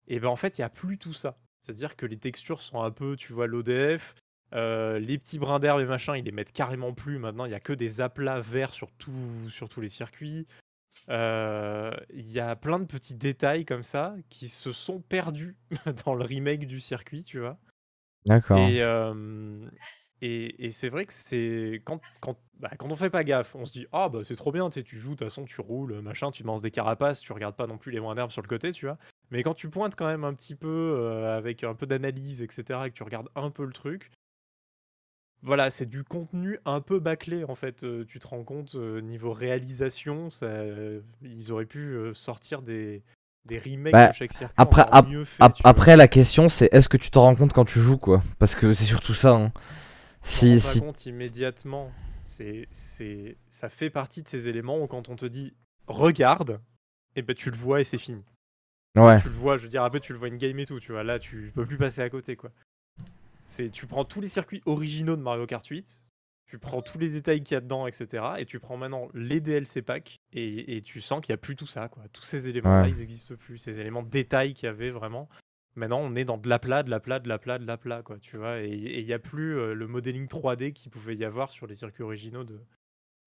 et 0.08 0.20
ben 0.20 0.30
en 0.30 0.36
fait, 0.36 0.58
il 0.58 0.62
n'y 0.62 0.66
a 0.66 0.70
plus 0.70 0.98
tout 0.98 1.14
ça. 1.14 1.38
C'est-à-dire 1.62 1.96
que 1.96 2.06
les 2.06 2.18
textures 2.18 2.62
sont 2.62 2.82
un 2.82 2.92
peu, 2.92 3.16
tu 3.16 3.34
vois, 3.34 3.46
l'ODF, 3.46 4.16
les 4.54 5.18
petits 5.20 5.38
brins 5.38 5.60
d'herbe 5.60 5.80
et 5.80 5.86
machin, 5.86 6.18
ils 6.18 6.26
les 6.26 6.32
mettent 6.32 6.52
carrément 6.52 6.92
plus. 6.92 7.20
Maintenant, 7.20 7.46
il 7.46 7.50
n'y 7.50 7.56
a 7.56 7.60
que 7.60 7.72
des 7.72 8.02
aplats 8.02 8.40
verts 8.40 8.74
sur, 8.74 8.92
tout- 8.94 9.50
sur 9.50 9.70
tous 9.70 9.80
les 9.80 9.88
circuits. 9.88 10.48
Il 11.08 12.32
y 12.32 12.40
a 12.40 12.56
plein 12.56 12.80
de 12.80 12.86
petits 12.86 13.14
détails 13.14 13.64
comme 13.64 13.84
ça 13.84 14.16
qui 14.30 14.50
se 14.50 14.72
sont 14.72 15.02
perdus 15.02 15.56
dans 16.06 16.16
le 16.16 16.26
remake 16.26 16.66
du 16.66 16.80
circuit, 16.80 17.24
tu 17.24 17.40
vois. 17.40 17.60
D'accord. 18.26 18.58
Et, 18.58 18.82
et, 20.22 20.66
et 20.66 20.72
c'est 20.72 20.90
vrai 20.90 21.06
que 21.06 21.14
c'est 21.14 21.82
quand, 21.86 22.00
quand, 22.22 22.38
bah, 22.60 22.70
quand 22.78 22.92
on 22.92 22.96
fait 22.96 23.10
pas 23.10 23.24
gaffe, 23.24 23.56
on 23.56 23.66
se 23.66 23.72
dit 23.74 23.88
ah 23.92 24.08
bah 24.10 24.20
c'est 24.24 24.36
trop 24.36 24.52
bien, 24.52 24.68
tu 24.70 24.76
sais, 24.76 24.84
tu 24.84 24.98
joues, 24.98 25.12
de 25.12 25.16
toute 25.16 25.26
façon 25.28 25.46
tu 25.46 25.60
roules, 25.62 26.00
machin, 26.02 26.32
tu 26.32 26.44
lances 26.44 26.62
des 26.62 26.72
carapaces, 26.72 27.20
tu 27.22 27.34
regardes 27.34 27.56
pas 27.56 27.68
non 27.68 27.78
plus 27.78 27.92
les 27.92 28.00
brins 28.00 28.16
d'herbe 28.16 28.32
sur 28.32 28.42
le 28.42 28.48
côté, 28.48 28.72
tu 28.72 28.86
vois. 28.86 28.98
Mais 29.32 29.44
quand 29.44 29.54
tu 29.54 29.70
pointes 29.70 29.96
quand 29.96 30.08
même 30.08 30.24
un 30.24 30.34
petit 30.34 30.56
peu 30.56 30.68
euh, 31.00 31.38
avec 31.38 31.64
un 31.64 31.74
peu 31.74 31.86
d'analyse, 31.88 32.42
etc., 32.42 32.80
et 32.86 32.90
que 32.92 32.96
tu 32.96 33.04
regardes 33.04 33.30
un 33.36 33.50
peu 33.50 33.66
le 33.66 33.72
truc, 33.74 34.12
voilà, 35.44 35.72
c'est 35.72 35.88
du 35.88 36.04
contenu 36.04 36.60
un 36.66 36.82
peu 36.82 37.00
bâclé 37.00 37.44
en 37.46 37.56
fait. 37.56 37.84
Euh, 37.84 38.06
tu 38.06 38.20
te 38.20 38.28
rends 38.28 38.44
compte 38.44 38.76
euh, 38.76 39.02
niveau 39.02 39.34
réalisation, 39.34 40.30
ça, 40.30 40.48
ils 41.24 41.52
auraient 41.52 41.66
pu 41.66 41.98
sortir 42.14 42.62
des, 42.62 43.02
des 43.46 43.58
remakes 43.58 43.92
Bah, 43.94 44.10
de 44.10 44.14
chaque 44.14 44.34
circuit 44.34 44.54
après- 44.58 44.86
Ap- 44.92 45.06
vois. 45.62 45.70
après, 45.72 45.96
la 45.98 46.08
question, 46.08 46.48
c'est 46.48 46.72
est-ce 46.72 46.90
que 46.90 46.98
tu 46.98 47.10
t'en 47.10 47.22
rends 47.22 47.36
compte 47.36 47.54
quand 47.54 47.66
tu 47.66 47.80
joues, 47.80 47.98
quoi? 47.98 48.22
Parce 48.38 48.54
que 48.54 48.74
c'est 48.74 48.86
surtout 48.86 49.16
ça. 49.16 49.32
hein. 49.32 49.52
Si, 50.22 50.50
rends 50.50 50.54
pas 50.56 50.60
si... 50.60 50.80
compte 50.80 51.06
immédiatement. 51.06 51.92
C'est, 52.24 52.68
c'est, 52.72 53.36
ça 53.50 53.68
fait 53.70 53.90
partie 53.90 54.24
de 54.24 54.28
ces 54.28 54.48
éléments 54.48 54.80
où 54.82 54.88
quand 54.88 55.10
on 55.10 55.16
te 55.16 55.26
dit 55.26 55.54
regarde, 55.88 56.62
et 57.16 57.22
ben 57.22 57.36
tu 57.36 57.50
le 57.52 57.58
vois 57.58 57.82
et 57.82 57.84
c'est 57.84 57.98
fini. 57.98 58.24
Ouais. 58.96 59.20
Tu 59.22 59.28
le 59.28 59.34
vois, 59.34 59.58
je 59.58 59.64
veux 59.64 59.70
dire, 59.70 59.84
après 59.84 60.00
tu 60.00 60.14
le 60.14 60.20
vois 60.20 60.28
in 60.30 60.36
game 60.38 60.58
et 60.60 60.66
tout, 60.66 60.80
tu 60.80 60.92
vois. 60.92 61.04
Là, 61.04 61.20
tu 61.20 61.52
peux 61.54 61.66
plus 61.66 61.78
passer 61.78 62.02
à 62.02 62.10
côté, 62.10 62.36
quoi. 62.36 62.52
C'est, 63.46 63.70
tu 63.70 63.86
prends 63.88 64.06
tous 64.06 64.22
les 64.22 64.30
circuits 64.30 64.62
originaux 64.66 65.16
de 65.18 65.22
Mario 65.22 65.46
Kart 65.46 65.66
8, 65.66 66.02
tu 66.46 66.58
prends 66.60 66.82
tous 66.82 67.00
les 67.00 67.10
détails 67.10 67.44
qu'il 67.44 67.56
y 67.56 67.58
a 67.58 67.62
dedans, 67.62 67.88
etc. 67.88 68.24
Et 68.38 68.46
tu 68.46 68.60
prends 68.60 68.78
maintenant 68.78 69.10
les 69.14 69.42
DLC 69.42 69.82
packs 69.82 70.20
et, 70.32 70.78
et 70.78 70.82
tu 70.82 71.02
sens 71.02 71.20
qu'il 71.22 71.34
n'y 71.34 71.36
a 71.36 71.38
plus 71.38 71.56
tout 71.58 71.68
ça, 71.68 71.90
quoi. 71.90 72.04
Tous 72.14 72.24
ces 72.24 72.48
éléments-là, 72.48 72.84
Ouais. 72.84 72.90
ils 72.92 72.98
n'existent 73.00 73.36
plus. 73.36 73.58
Ces 73.58 73.80
éléments 73.82 74.04
de 74.04 74.10
détail 74.10 74.54
qu'il 74.54 74.68
y 74.68 74.70
avait 74.70 74.92
vraiment. 74.92 75.28
Maintenant, 75.76 76.00
on 76.02 76.16
est 76.16 76.26
dans 76.26 76.38
de 76.38 76.50
l'aplat, 76.50 76.84
de 76.84 76.90
l'aplat, 76.90 77.20
de 77.20 77.30
l'aplat, 77.30 77.58
de 77.58 77.66
l'aplat, 77.66 78.02
quoi, 78.04 78.18
tu 78.20 78.38
vois. 78.38 78.60
Et 78.60 78.70
il 78.74 79.06
n'y 79.06 79.14
a 79.14 79.20
plus 79.20 79.58
euh, 79.58 79.74
le 79.74 79.88
modeling 79.88 80.28
3D 80.28 80.74
qu'il 80.74 80.92
pouvait 80.92 81.16
y 81.16 81.24
avoir 81.24 81.50
sur 81.50 81.66
les 81.68 81.76
circuits 81.76 82.04
originaux 82.04 82.44
de, 82.44 82.60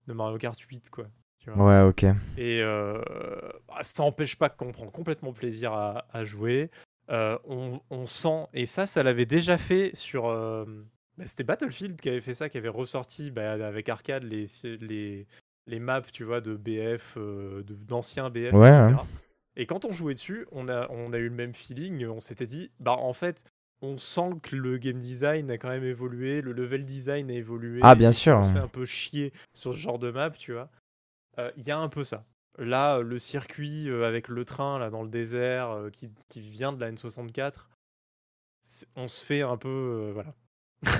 de 0.09 0.12
Mario 0.12 0.37
Kart 0.37 0.59
8, 0.61 0.90
quoi. 0.90 1.07
tu 1.38 1.50
vois. 1.50 1.64
Ouais, 1.85 1.88
ok. 1.88 2.04
Et 2.37 2.61
euh, 2.62 3.00
bah, 3.66 3.78
ça 3.83 4.02
n'empêche 4.02 4.37
pas 4.37 4.50
qu'on 4.50 4.72
prend 4.72 4.88
complètement 4.90 5.33
plaisir 5.33 5.72
à, 5.72 6.07
à 6.12 6.24
jouer. 6.24 6.70
Euh, 7.11 7.38
on, 7.44 7.80
on 7.90 8.04
sent, 8.07 8.46
et 8.52 8.66
ça, 8.66 8.85
ça 8.87 9.02
l'avait 9.02 9.26
déjà 9.26 9.57
fait 9.57 9.90
sur. 9.94 10.24
bah, 11.16 11.24
C'était 11.26 11.44
Battlefield 11.44 11.98
qui 12.00 12.11
avait 12.11 12.20
fait 12.20 12.35
ça, 12.35 12.50
qui 12.50 12.59
avait 12.59 12.68
ressorti 12.68 13.30
bah, 13.30 13.52
avec 13.52 13.88
Arcade 13.88 14.22
les, 14.24 14.44
les, 14.80 15.26
les 15.66 15.78
maps, 15.80 16.02
tu 16.02 16.24
vois, 16.24 16.42
de 16.42 16.57
BF, 16.57 17.16
d'anciens 17.87 18.28
BF, 18.28 18.52
Ouais, 18.52 18.68
etc. 18.68 19.00
Et 19.56 19.66
quand 19.66 19.84
on 19.84 19.92
jouait 19.92 20.14
dessus, 20.14 20.46
on 20.52 20.68
a, 20.68 20.88
on 20.90 21.12
a 21.12 21.18
eu 21.18 21.28
le 21.28 21.34
même 21.34 21.54
feeling. 21.54 22.06
On 22.06 22.20
s'était 22.20 22.46
dit, 22.46 22.70
bah 22.80 22.92
en 22.92 23.12
fait, 23.12 23.44
on 23.82 23.96
sent 23.98 24.30
que 24.42 24.56
le 24.56 24.78
game 24.78 24.98
design 24.98 25.50
a 25.50 25.58
quand 25.58 25.68
même 25.68 25.84
évolué, 25.84 26.40
le 26.40 26.52
level 26.52 26.84
design 26.84 27.30
a 27.30 27.34
évolué. 27.34 27.80
Ah, 27.82 27.94
bien 27.94 28.12
sûr. 28.12 28.38
On 28.38 28.42
se 28.42 28.52
fait 28.52 28.58
un 28.58 28.68
peu 28.68 28.84
chier 28.84 29.32
sur 29.54 29.72
ce 29.74 29.78
genre 29.78 29.98
de 29.98 30.10
map, 30.10 30.30
tu 30.30 30.52
vois. 30.52 30.70
Euh, 31.38 31.50
Il 31.56 31.64
y 31.64 31.70
a 31.70 31.78
un 31.78 31.88
peu 31.88 32.02
ça. 32.04 32.24
Là, 32.58 32.98
euh, 32.98 33.02
le 33.02 33.18
circuit 33.18 33.88
euh, 33.88 34.06
avec 34.06 34.28
le 34.28 34.44
train 34.44 34.78
là 34.78 34.88
dans 34.90 35.02
le 35.02 35.08
désert 35.08 35.86
qui, 35.92 36.10
qui 36.28 36.40
vient 36.40 36.72
de 36.72 36.80
la 36.80 36.90
N64, 36.92 37.68
c'est- 38.64 38.86
on 38.96 39.08
se 39.08 39.24
fait 39.24 39.42
un 39.42 39.56
peu, 39.56 39.68
euh, 39.68 40.12
voilà. 40.12 40.34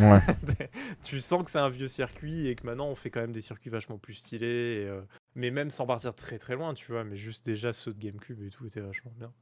Ouais. 0.01 0.21
tu 1.03 1.21
sens 1.21 1.45
que 1.45 1.51
c'est 1.51 1.59
un 1.59 1.69
vieux 1.69 1.89
circuit 1.89 2.47
et 2.49 2.55
que 2.57 2.65
maintenant 2.67 2.89
on 2.89 2.95
fait 2.95 3.11
quand 3.11 3.21
même 3.21 3.33
des 3.33 3.41
circuits 3.41 3.71
vachement 3.71 3.99
plus 3.99 4.15
stylés. 4.15 4.83
et, 4.83 4.89
euh, 4.89 5.01
mais 5.35 5.51
même 5.51 5.71
sans 5.71 5.87
partir 5.87 6.15
très 6.15 6.39
très 6.39 6.55
loin, 6.55 6.75
tu 6.75 6.93
vois. 6.93 7.05
Mais 7.05 7.17
juste 7.17 7.45
déjà 7.45 7.73
ceux 7.73 7.93
de 7.93 7.99
GameCube 7.99 8.43
et 8.43 8.51
tout 8.51 8.67
étaient 8.67 8.81
vachement 8.81 9.13
bien. 9.17 9.33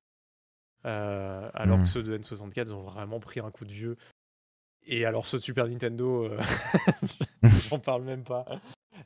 Euh, 0.84 1.48
alors 1.54 1.78
que 1.78 1.86
ceux 1.86 2.02
de 2.02 2.18
N64 2.18 2.66
ils 2.66 2.74
ont 2.74 2.82
vraiment 2.82 3.20
pris 3.20 3.40
un 3.40 3.50
coup 3.50 3.64
de 3.64 3.72
vieux. 3.72 3.96
Et 4.84 5.04
alors 5.04 5.26
ceux 5.26 5.38
de 5.38 5.42
Super 5.42 5.68
Nintendo, 5.68 6.24
euh, 6.24 6.40
j'en 7.68 7.78
parle 7.78 8.02
même 8.02 8.24
pas. 8.24 8.44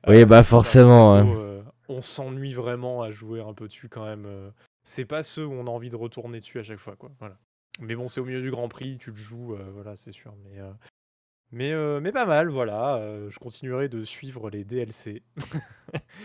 Oui, 0.07 0.23
Euh, 0.23 0.27
bah, 0.27 0.39
de 0.39 0.43
Super 0.43 0.47
forcément, 0.47 1.17
Nintendo, 1.17 1.65
on 1.89 2.01
s'ennuie 2.01 2.55
vraiment 2.55 3.03
à 3.03 3.11
jouer 3.11 3.41
un 3.41 3.53
peu 3.53 3.67
dessus 3.67 3.89
quand 3.89 4.05
même. 4.05 4.27
C'est 4.85 5.05
pas 5.05 5.23
ceux 5.23 5.45
où 5.45 5.53
on 5.53 5.67
a 5.67 5.71
envie 5.71 5.91
de 5.91 5.97
retourner 5.97 6.39
dessus 6.39 6.59
à 6.59 6.63
chaque 6.63 6.79
fois, 6.79 6.97
quoi. 6.97 7.11
Voilà. 7.19 7.37
Mais 7.81 7.95
bon, 7.95 8.09
c'est 8.09 8.21
au 8.21 8.25
milieu 8.25 8.41
du 8.41 8.51
Grand 8.51 8.69
Prix, 8.69 8.97
tu 8.97 9.11
le 9.11 9.17
joues, 9.17 9.57
voilà, 9.75 9.97
c'est 9.97 10.13
sûr. 10.13 10.35
Mais, 10.45 10.61
mais, 11.53 11.73
euh, 11.73 12.01
mais 12.03 12.13
pas 12.13 12.27
mal, 12.27 12.49
voilà. 12.49 12.97
euh, 12.97 13.29
je 13.31 13.39
continuerai 13.39 13.89
de 13.89 14.05
suivre 14.05 14.51
les 14.51 14.65
DLC. 14.65 15.23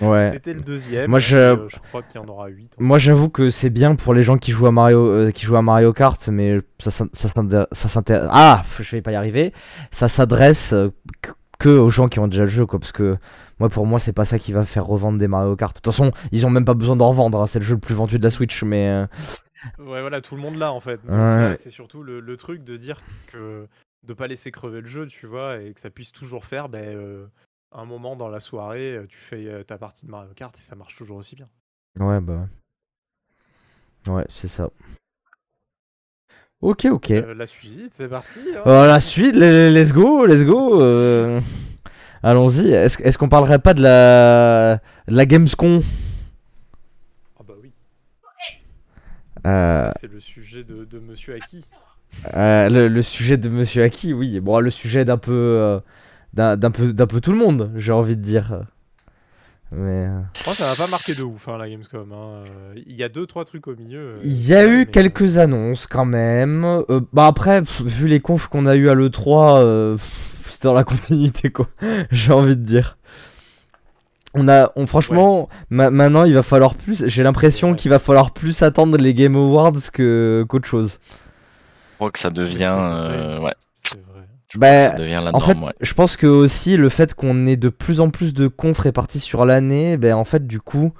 Ouais. 0.02 0.32
C'était 0.34 0.56
le 0.56 0.62
deuxième. 0.62 1.10
Moi, 1.10 1.20
je- 1.20 1.38
euh, 1.38 1.68
je 1.70 1.78
crois 1.78 2.02
qu'il 2.02 2.20
y 2.20 2.24
en 2.24 2.28
aura 2.28 2.48
8. 2.48 2.76
Moi, 2.80 2.98
j'avoue 2.98 3.30
que 3.30 3.52
c'est 3.52 3.70
bien 3.70 3.96
pour 3.96 4.14
les 4.16 4.24
gens 4.24 4.38
qui 4.40 4.52
jouent 4.52 4.66
à 4.68 4.72
Mario, 4.72 5.08
euh, 5.08 5.32
qui 5.32 5.46
jouent 5.46 5.56
à 5.56 5.62
Mario 5.62 5.94
Kart, 5.94 6.28
mais 6.30 6.60
ça, 6.80 6.90
ça, 6.90 7.06
ça 7.14 8.02
Ah, 8.32 8.64
je 8.80 8.92
vais 8.96 9.02
pas 9.04 9.12
y 9.12 9.16
arriver. 9.16 9.54
Ça 9.92 10.08
s'adresse 10.08 10.74
que- 11.60 11.70
aux 11.78 11.90
gens 11.92 12.10
qui 12.10 12.20
ont 12.20 12.28
déjà 12.28 12.44
le 12.44 12.50
jeu, 12.50 12.66
quoi. 12.66 12.80
Parce 12.80 12.92
que 12.92 13.18
moi, 13.60 13.70
pour 13.70 13.86
moi, 13.86 14.00
c'est 14.00 14.14
pas 14.14 14.26
ça 14.26 14.40
qui 14.40 14.52
va 14.52 14.66
faire 14.66 14.86
revendre 14.86 15.20
des 15.20 15.28
Mario 15.28 15.56
Kart. 15.56 15.76
De 15.76 15.80
toute 15.80 15.94
façon, 15.94 16.12
ils 16.32 16.46
ont 16.48 16.50
même 16.50 16.66
pas 16.66 16.74
besoin 16.74 16.96
d'en 16.96 17.10
revendre. 17.10 17.40
hein, 17.40 17.46
C'est 17.48 17.60
le 17.60 17.66
jeu 17.66 17.76
le 17.76 17.80
plus 17.82 17.94
vendu 17.96 18.18
de 18.18 18.24
la 18.24 18.32
Switch, 18.32 18.64
mais 18.64 19.06
Ouais, 19.78 20.02
voilà, 20.02 20.22
tout 20.22 20.36
le 20.36 20.42
monde 20.42 20.56
là 20.58 20.74
en 20.74 20.80
fait. 20.80 21.00
Ouais. 21.08 21.56
C'est 21.60 21.70
surtout 21.70 22.02
le, 22.02 22.20
le 22.20 22.36
truc 22.36 22.64
de 22.64 22.76
dire 22.78 23.00
que 23.32 23.68
de 24.04 24.14
pas 24.14 24.28
laisser 24.28 24.52
crever 24.52 24.82
le 24.82 24.88
jeu, 24.88 25.08
tu 25.08 25.28
vois, 25.28 25.62
et 25.62 25.74
que 25.74 25.80
ça 25.80 25.90
puisse 25.90 26.12
toujours 26.12 26.46
faire 26.46 26.70
ben, 26.70 26.96
euh, 26.96 27.28
un 27.72 27.86
moment 27.86 28.16
dans 28.16 28.30
la 28.30 28.40
soirée, 28.40 28.94
euh, 28.98 29.06
tu 29.08 29.18
fais 29.18 29.46
euh, 29.48 29.64
ta 29.64 29.78
partie 29.78 30.06
de 30.06 30.12
Mario 30.12 30.34
Kart 30.34 30.58
et 30.58 30.62
ça 30.62 30.76
marche 30.76 30.96
toujours 30.98 31.18
aussi 31.18 31.36
bien. 31.36 31.48
ouais, 32.00 32.20
bah. 32.20 32.48
ouais. 34.08 34.26
C'est 34.34 34.48
ça. 34.48 34.70
Ok, 36.62 36.86
ok. 36.86 37.12
Euh, 37.12 37.34
la 37.34 37.48
suite, 37.48 37.94
c'est 37.94 38.08
parti. 38.10 38.40
hein. 38.56 38.62
Euh, 38.68 38.86
la 38.88 39.00
suite, 39.00 39.36
le- 39.36 39.70
let's 39.74 39.94
go, 39.94 40.26
let's 40.26 40.44
go. 40.44 40.80
Allons-y. 42.24 42.70
Est-ce 42.70 43.02
est-ce 43.02 43.18
qu'on 43.18 43.30
parlerait 43.30 43.58
pas 43.58 43.74
de 43.74 43.82
la, 43.82 44.76
de 45.08 45.16
la 45.16 45.26
Gamescom? 45.26 45.82
Ah 47.40 47.44
bah 47.44 47.56
oui, 47.60 47.72
c'est 50.00 50.08
le 50.12 50.20
sujet 50.20 50.64
de, 50.64 50.86
de 50.86 51.00
Monsieur 51.00 51.34
Aki. 51.34 51.66
Euh, 52.36 52.70
le, 52.70 52.88
le 52.88 53.02
sujet 53.02 53.38
de 53.38 53.50
Monsieur 53.50 53.84
Aki, 53.84 54.14
oui. 54.14 54.40
Bon, 54.40 54.60
le 54.60 54.70
sujet 54.70 55.06
d'un 55.06 55.18
peu, 55.18 55.32
euh, 55.34 55.80
d'un 56.34 56.72
peu, 56.72 56.94
d'un 56.94 57.08
peu 57.08 57.20
tout 57.22 57.32
le 57.32 57.38
monde, 57.38 57.72
j'ai 57.76 57.92
envie 57.92 58.16
de 58.16 58.22
dire. 58.22 58.62
Mais 59.74 60.06
euh, 60.08 60.20
Moi, 60.46 60.54
ça 60.56 60.66
m'a 60.70 60.76
pas 60.76 60.88
marqué 60.88 61.16
de 61.16 61.24
ouf, 61.24 61.48
hein, 61.48 61.58
la 61.58 61.70
Gamescom. 61.70 62.12
hein. 62.12 62.44
Il 62.76 62.94
y 62.96 63.04
a 63.04 63.10
deux, 63.10 63.26
trois 63.26 63.46
trucs 63.46 63.68
au 63.68 63.76
milieu. 63.76 64.16
il 64.24 64.48
y 64.48 64.54
a 64.54 64.66
eu 64.68 64.80
mais, 64.80 64.86
quelques 64.86 65.38
annonces 65.38 65.88
quand 65.88 66.04
même. 66.06 66.66
Euh, 66.90 67.00
bah 67.14 67.26
après, 67.28 67.62
pff, 67.62 67.82
vu 67.84 68.08
les 68.08 68.20
confs 68.20 68.48
qu'on 68.48 68.66
a 68.66 68.76
eu 68.76 68.90
à 68.90 68.94
l'E3, 68.96 69.60
euh, 69.60 69.94
pff, 69.96 70.46
c'est 70.50 70.64
dans 70.64 70.74
la 70.74 70.84
continuité 70.86 71.52
quoi. 71.52 71.68
j'ai 72.12 72.34
envie 72.34 72.58
de 72.58 72.64
dire. 72.66 72.98
On 74.34 74.48
a, 74.50 74.72
on 74.76 74.88
franchement, 74.88 75.50
ma- 75.70 75.90
maintenant 75.90 76.24
il 76.26 76.34
va 76.34 76.44
falloir 76.44 76.76
plus. 76.76 77.06
J'ai 77.08 77.24
l'impression 77.24 77.74
qu'il 77.74 77.90
va 77.92 78.00
falloir 78.00 78.32
plus 78.32 78.62
attendre 78.64 78.98
les 78.98 79.14
Game 79.14 79.36
Awards 79.38 79.92
que 79.94 80.46
qu'autre 80.50 80.68
chose. 80.68 81.00
Je 82.02 82.06
crois 82.08 82.12
que 82.14 82.18
ça 82.20 82.32
devient, 82.32 82.76
euh, 82.80 83.40
ouais, 83.42 83.54
C'est 83.76 84.04
vrai. 84.08 84.24
que 84.50 84.58
Bah, 84.58 84.90
ça 84.94 84.98
devient 84.98 85.22
la 85.24 85.36
En 85.36 85.40
fait, 85.40 85.54
norme, 85.54 85.66
ouais. 85.66 85.74
je 85.82 85.94
pense 85.94 86.18
que 86.18 86.26
aussi 86.26 86.76
le 86.76 86.90
fait 86.90 87.14
qu'on 87.14 87.46
ait 87.46 87.58
de 87.58 87.70
plus 87.70 88.00
en 88.00 88.10
plus 88.10 88.34
de 88.34 88.48
confs 88.48 88.80
répartis 88.80 89.20
sur 89.20 89.46
l'année, 89.46 89.98
ben 89.98 90.16
en 90.16 90.26
fait 90.26 90.48
du 90.48 90.60
coup, 90.60 90.94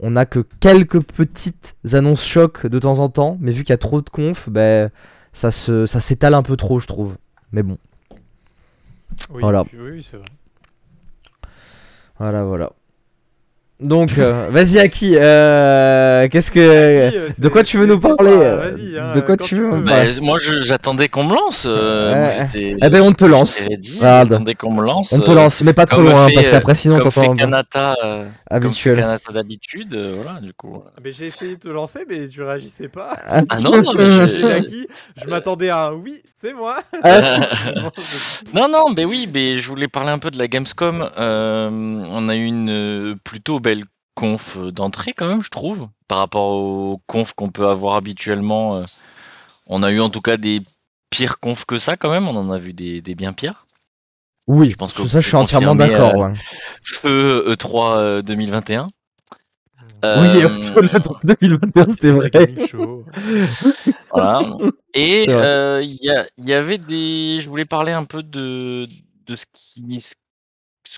on 0.00 0.16
a 0.16 0.26
que 0.26 0.40
quelques 0.58 1.00
petites 1.00 1.76
annonces 1.92 2.24
choc 2.24 2.66
de 2.66 2.78
temps 2.80 2.98
en 2.98 3.08
temps, 3.08 3.36
mais 3.40 3.52
vu 3.52 3.62
qu'il 3.62 3.70
y 3.70 3.74
a 3.74 3.78
trop 3.78 4.00
de 4.02 4.10
confs, 4.10 4.48
ben 4.48 4.90
ça 5.32 5.52
se 5.52 5.86
ça 5.86 6.00
s'étale 6.00 6.34
un 6.34 6.42
peu 6.42 6.56
trop, 6.56 6.80
je 6.80 6.88
trouve. 6.88 7.16
Mais 7.52 7.62
bon, 7.62 7.78
Oui, 9.30 9.40
Voilà. 9.42 9.62
oui, 9.72 10.02
c'est 10.02 10.16
vrai. 10.16 10.26
voilà 12.18 12.42
voilà. 12.42 12.72
Donc, 13.80 14.18
euh, 14.18 14.48
vas-y 14.50 14.78
Aki, 14.78 15.16
euh, 15.16 16.28
qu'est-ce 16.28 16.50
que 16.50 16.60
Aki, 17.08 17.16
euh, 17.16 17.28
de 17.38 17.48
quoi 17.48 17.62
tu 17.62 17.78
veux 17.78 17.86
nous 17.86 17.98
parler 17.98 18.30
euh, 18.30 18.72
hein, 19.00 19.12
De 19.14 19.20
quoi 19.20 19.36
tu 19.38 19.54
veux 19.54 19.80
Bah, 19.80 20.00
moi, 20.20 20.36
j'attendais 20.38 21.08
qu'on 21.08 21.24
me 21.24 21.34
lance. 21.34 21.64
euh, 21.66 22.10
Ouais. 22.10 22.48
Eh 22.54 22.88
ben, 22.90 23.00
on 23.02 23.12
te 23.12 23.24
lance. 23.24 23.66
J'attendais 23.80 24.54
qu'on 24.54 24.72
me 24.74 24.82
lance. 24.82 25.12
On 25.12 25.20
te 25.20 25.30
lance, 25.30 25.62
mais 25.62 25.72
pas 25.72 25.86
trop 25.86 26.02
loin, 26.02 26.28
fait, 26.28 26.34
parce 26.34 26.50
qu'après 26.50 26.74
sinon 26.74 26.98
t'entends 26.98 27.34
Kanata, 27.36 27.96
euh, 28.04 28.24
comme 28.24 28.30
fait 28.50 28.54
habituel. 28.56 28.96
Kanata 29.00 29.32
d'habitude, 29.32 29.94
euh, 29.94 30.20
voilà, 30.22 30.40
du 30.40 30.52
coup. 30.52 30.82
Ah, 30.86 30.90
Mais 31.02 31.12
j'ai 31.12 31.26
essayé 31.28 31.54
de 31.56 31.60
te 31.60 31.68
lancer, 31.68 32.00
mais 32.08 32.28
tu 32.28 32.42
réagissais 32.42 32.88
pas. 32.88 33.16
Ah 33.28 33.40
non, 33.62 33.80
non, 33.82 33.92
mais 33.96 34.10
J'ai 34.10 34.40
je- 34.40 34.84
je 35.22 35.26
m'attendais 35.28 35.70
à 35.70 35.86
un 35.86 35.92
oui, 35.92 36.20
c'est 36.36 36.52
moi. 36.52 36.80
Je- 37.02 38.44
Non, 38.54 38.68
non, 38.68 38.86
mais 38.94 39.04
oui, 39.04 39.28
mais 39.32 39.58
je 39.58 39.68
voulais 39.68 39.88
parler 39.88 40.10
un 40.10 40.18
peu 40.18 40.30
de 40.30 40.38
la 40.38 40.48
Gamescom. 40.48 41.08
Euh, 41.18 41.68
on 41.70 42.28
a 42.28 42.36
eu 42.36 42.44
une 42.44 43.16
plutôt 43.24 43.60
belle 43.60 43.69
conf 44.20 44.56
d'entrée 44.58 45.12
quand 45.14 45.28
même, 45.28 45.42
je 45.42 45.50
trouve, 45.50 45.88
par 46.08 46.18
rapport 46.18 46.50
aux 46.52 47.00
confs 47.06 47.32
qu'on 47.34 47.50
peut 47.50 47.66
avoir 47.68 47.94
habituellement. 47.96 48.76
euh, 48.76 48.84
on 49.66 49.82
a 49.82 49.90
eu 49.90 50.00
en 50.00 50.10
tout 50.10 50.20
cas 50.20 50.36
des 50.36 50.60
pires 51.10 51.38
confs 51.40 51.64
que 51.64 51.78
ça 51.78 51.96
quand 51.96 52.10
même, 52.10 52.28
on 52.28 52.36
en 52.36 52.50
a 52.50 52.58
vu 52.58 52.72
des, 52.72 53.00
des 53.00 53.14
bien 53.14 53.32
pires. 53.32 53.66
Oui, 54.46 54.70
Je 54.70 54.76
pense 54.76 54.92
que 54.92 55.06
ça 55.06 55.20
je 55.20 55.28
suis 55.28 55.36
entièrement 55.36 55.74
d'accord. 55.76 56.14
euh, 56.14 56.28
ouais. 56.30 56.34
Feu 56.82 57.44
E3 57.54 57.98
euh, 57.98 58.22
2021. 58.22 58.88
Oui, 60.02 60.42
Euh, 60.42 60.46
Octobre 60.46 61.20
2021, 61.24 61.90
c'était 61.90 62.12
vrai. 62.12 62.30
Gaming 62.30 62.66
Show. 62.70 63.04
Voilà. 64.12 64.42
Et 64.94 65.26
euh, 65.28 65.82
il 65.82 65.98
y, 66.00 66.10
y 66.48 66.52
avait 66.54 66.78
des. 66.78 67.40
Je 67.42 67.48
voulais 67.48 67.66
parler 67.66 67.92
un 67.92 68.04
peu 68.04 68.22
de, 68.22 68.88
de 69.26 69.36
ce 69.36 69.44
qui, 69.52 70.00
ce 70.00 70.14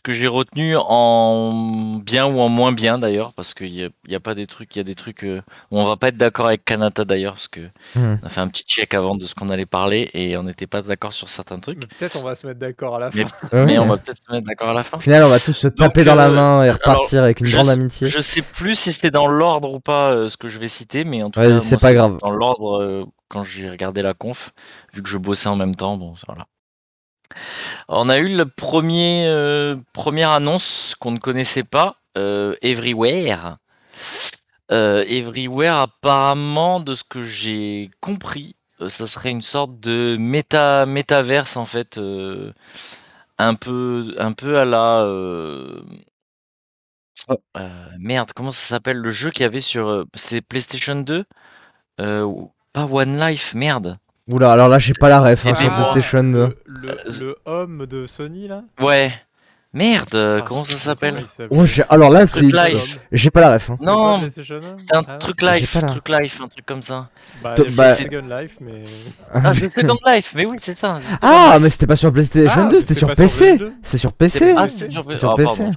que 0.00 0.14
j'ai 0.14 0.26
retenu 0.26 0.74
en 0.78 1.98
bien 2.04 2.24
ou 2.26 2.40
en 2.40 2.48
moins 2.48 2.72
bien 2.72 2.98
d'ailleurs, 2.98 3.32
parce 3.34 3.52
qu'il 3.54 3.68
y 3.74 3.84
a, 3.84 3.88
y 4.08 4.14
a 4.14 4.20
pas 4.20 4.34
des 4.34 4.46
trucs, 4.46 4.74
il 4.74 4.78
y 4.78 4.80
a 4.80 4.84
des 4.84 4.94
trucs 4.94 5.24
euh, 5.24 5.42
où 5.70 5.78
on 5.78 5.84
va 5.84 5.96
pas 5.96 6.08
être 6.08 6.16
d'accord 6.16 6.46
avec 6.46 6.64
Kanata 6.64 7.04
d'ailleurs, 7.04 7.34
parce 7.34 7.48
que 7.48 7.60
Hmm. 7.94 8.16
on 8.22 8.26
a 8.26 8.28
fait 8.30 8.40
un 8.40 8.48
petit 8.48 8.64
check 8.64 8.94
avant 8.94 9.16
de 9.16 9.24
ce 9.26 9.34
qu'on 9.34 9.50
allait 9.50 9.66
parler 9.66 10.10
et 10.14 10.36
on 10.36 10.44
n'était 10.44 10.66
pas 10.66 10.80
d'accord 10.82 11.12
sur 11.12 11.28
certains 11.28 11.58
trucs. 11.58 11.78
Mais 11.80 11.86
peut-être 11.98 12.16
on 12.16 12.22
va 12.22 12.34
se 12.34 12.46
mettre 12.46 12.58
d'accord 12.60 12.96
à 12.96 13.00
la 13.00 13.10
Mais- 13.14 13.24
fin. 13.24 13.28
Ouais. 13.52 13.66
Mais 13.66 13.78
on 13.78 13.86
va 13.86 13.96
peut-être 13.98 14.18
se 14.26 14.32
mettre 14.32 14.46
d'accord 14.46 14.70
à 14.70 14.74
la 14.74 14.82
fin. 14.82 14.96
Au 14.96 15.00
final, 15.00 15.24
on 15.24 15.28
va 15.28 15.40
tous 15.40 15.52
se 15.52 15.68
taper 15.68 16.00
Donc, 16.00 16.06
dans 16.06 16.14
la 16.14 16.28
euh, 16.28 16.32
main 16.32 16.64
et 16.64 16.70
repartir 16.70 17.22
avec 17.22 17.40
une 17.40 17.48
grande 17.50 17.66
sais- 17.66 17.72
amitié. 17.72 18.06
Je 18.06 18.20
sais 18.20 18.42
plus 18.42 18.74
si 18.76 18.92
c'était 18.92 19.10
dans 19.10 19.26
l'ordre 19.26 19.72
ou 19.74 19.80
pas 19.80 20.12
euh, 20.12 20.28
ce 20.28 20.36
que 20.38 20.48
je 20.48 20.58
vais 20.58 20.68
citer, 20.68 21.04
mais 21.04 21.22
en 21.22 21.30
tout 21.30 21.40
cas, 21.40 21.58
c'est 21.60 21.72
moi, 21.76 21.80
pas 21.80 21.92
grave. 21.92 22.16
Dans 22.22 22.30
l'ordre 22.30 22.80
euh, 22.80 23.04
quand 23.28 23.42
j'ai 23.42 23.68
regardé 23.68 24.00
la 24.02 24.14
conf, 24.14 24.52
vu 24.94 25.02
que 25.02 25.08
je 25.08 25.18
bossais 25.18 25.48
en 25.48 25.56
même 25.56 25.74
temps, 25.74 25.96
bon 25.96 26.14
voilà. 26.26 26.46
On 27.88 28.08
a 28.08 28.18
eu 28.18 28.36
le 28.36 28.46
premier 28.46 29.26
euh, 29.26 29.76
première 29.92 30.30
annonce 30.30 30.94
qu'on 31.00 31.12
ne 31.12 31.18
connaissait 31.18 31.64
pas, 31.64 31.96
euh, 32.18 32.54
Everywhere. 32.62 33.58
Euh, 34.70 35.04
Everywhere, 35.06 35.76
apparemment, 35.76 36.80
de 36.80 36.94
ce 36.94 37.04
que 37.04 37.22
j'ai 37.22 37.90
compris, 38.00 38.56
ça 38.88 39.06
serait 39.06 39.30
une 39.30 39.42
sorte 39.42 39.78
de 39.80 40.16
méta 40.18 40.86
métaverse 40.86 41.56
en 41.56 41.66
fait, 41.66 41.98
un 43.38 43.54
peu 43.54 44.14
un 44.18 44.32
peu 44.32 44.58
à 44.58 44.64
la 44.64 45.02
merde, 47.98 48.32
comment 48.34 48.50
ça 48.50 48.66
s'appelle 48.68 48.98
le 48.98 49.10
jeu 49.10 49.30
qu'il 49.30 49.42
y 49.42 49.46
avait 49.46 49.60
sur 49.60 50.06
c'est 50.14 50.40
PlayStation 50.40 50.96
2 50.96 51.24
Euh, 52.00 52.22
ou- 52.24 52.52
pas 52.72 52.86
One 52.86 53.18
Life, 53.20 53.54
merde. 53.54 53.98
Oula, 54.30 54.52
alors 54.52 54.68
là, 54.68 54.78
j'ai 54.78 54.94
pas 54.94 55.08
la 55.08 55.20
ref 55.20 55.46
hein, 55.46 55.54
sur 55.54 55.74
PlayStation 55.74 56.22
2. 56.22 56.30
Le, 56.30 56.54
le, 56.66 56.96
le 57.20 57.36
homme 57.44 57.86
de 57.86 58.06
Sony 58.06 58.46
là 58.48 58.62
Ouais. 58.80 59.10
Merde, 59.74 60.14
Ah, 60.14 60.44
comment 60.46 60.64
ça 60.64 60.76
s'appelle. 60.76 61.24
Ouais, 61.50 61.66
j'ai- 61.66 61.82
alors 61.88 62.10
là, 62.10 62.26
c'est. 62.26 62.44
J'ai 63.10 63.30
pas 63.30 63.40
la 63.40 63.54
ref. 63.54 63.70
hein. 63.70 63.76
C'est 63.78 63.86
Non, 63.86 63.96
pas 63.96 64.18
PlayStation 64.18 64.56
1 64.56 64.60
C'est 64.78 64.94
un 64.94 65.02
Ah, 65.08 65.16
truc 65.16 65.40
life, 65.40 65.72
pas 65.72 65.80
la- 65.80 65.86
truc 65.88 66.08
life, 66.10 66.40
un 66.44 66.48
truc 66.48 66.66
comme 66.66 66.82
ça. 66.82 67.08
Bah, 67.42 67.54
a 67.56 67.62
bah- 67.74 67.94
Second 67.96 68.22
Life, 68.28 68.56
mais. 68.60 68.82
Ah, 69.32 69.54
c'est 69.54 69.60
Second 69.74 69.96
Life, 70.06 70.32
mais 70.36 70.44
oui, 70.44 70.56
c'est 70.60 70.78
ça. 70.78 70.98
Ah, 71.22 71.56
mais 71.58 71.70
c'était 71.70 71.86
pas 71.86 71.96
sur 71.96 72.12
PlayStation 72.12 72.64
Ah, 72.66 72.68
2, 72.70 72.80
c'était 72.80 72.92
c'est 72.94 72.98
sur 73.00 73.08
PC. 73.14 73.56
PS2. 73.56 73.72
C'est 73.82 73.96
sur 73.98 74.10
C'est 74.10 74.16
PC. 74.18 74.54
ah, 74.58 74.68
c'est 74.68 74.78
c'est 74.86 74.90
sur, 74.92 75.02
c'est 75.10 75.16
sur 75.16 75.30
ah, 75.30 75.34
PC. 75.36 75.62
pardon, 75.64 75.72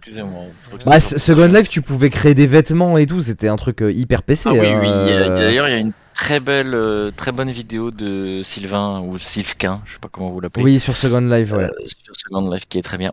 Bah, 0.85 0.99
c'était 0.99 1.19
Second. 1.19 1.47
Life, 1.47 1.69
tu 1.69 1.81
pouvais 1.81 2.09
créer 2.09 2.33
des 2.33 2.47
vêtements 2.47 2.97
et 2.97 3.05
tout, 3.05 3.21
c'était 3.21 3.47
un 3.47 3.55
truc 3.55 3.81
euh, 3.81 3.93
hyper 3.93 4.23
PC. 4.23 4.49
Ah 4.49 4.51
oui, 4.51 4.59
oui. 4.59 4.67
euh, 4.89 5.39
D'ailleurs, 5.39 5.69
il 5.69 5.71
y 5.71 5.75
a 5.75 5.79
une 5.79 5.93
très 6.15 6.39
belle, 6.39 6.73
euh, 6.73 7.11
très 7.11 7.31
bonne 7.31 7.51
vidéo 7.51 7.91
de 7.91 8.41
Sylvain 8.43 9.01
ou 9.01 9.19
Sylvquin, 9.19 9.81
je 9.85 9.93
sais 9.93 9.99
pas 9.99 10.07
comment 10.09 10.29
vous 10.31 10.39
l'appelez. 10.39 10.63
Oui, 10.63 10.79
sur 10.79 10.95
Second 10.95 11.19
Life, 11.19 11.51
ouais. 11.51 11.65
euh, 11.65 11.87
sur 11.87 12.15
Second 12.15 12.49
Life 12.49 12.65
qui 12.67 12.79
est 12.79 12.81
très 12.81 12.97
bien. 12.97 13.11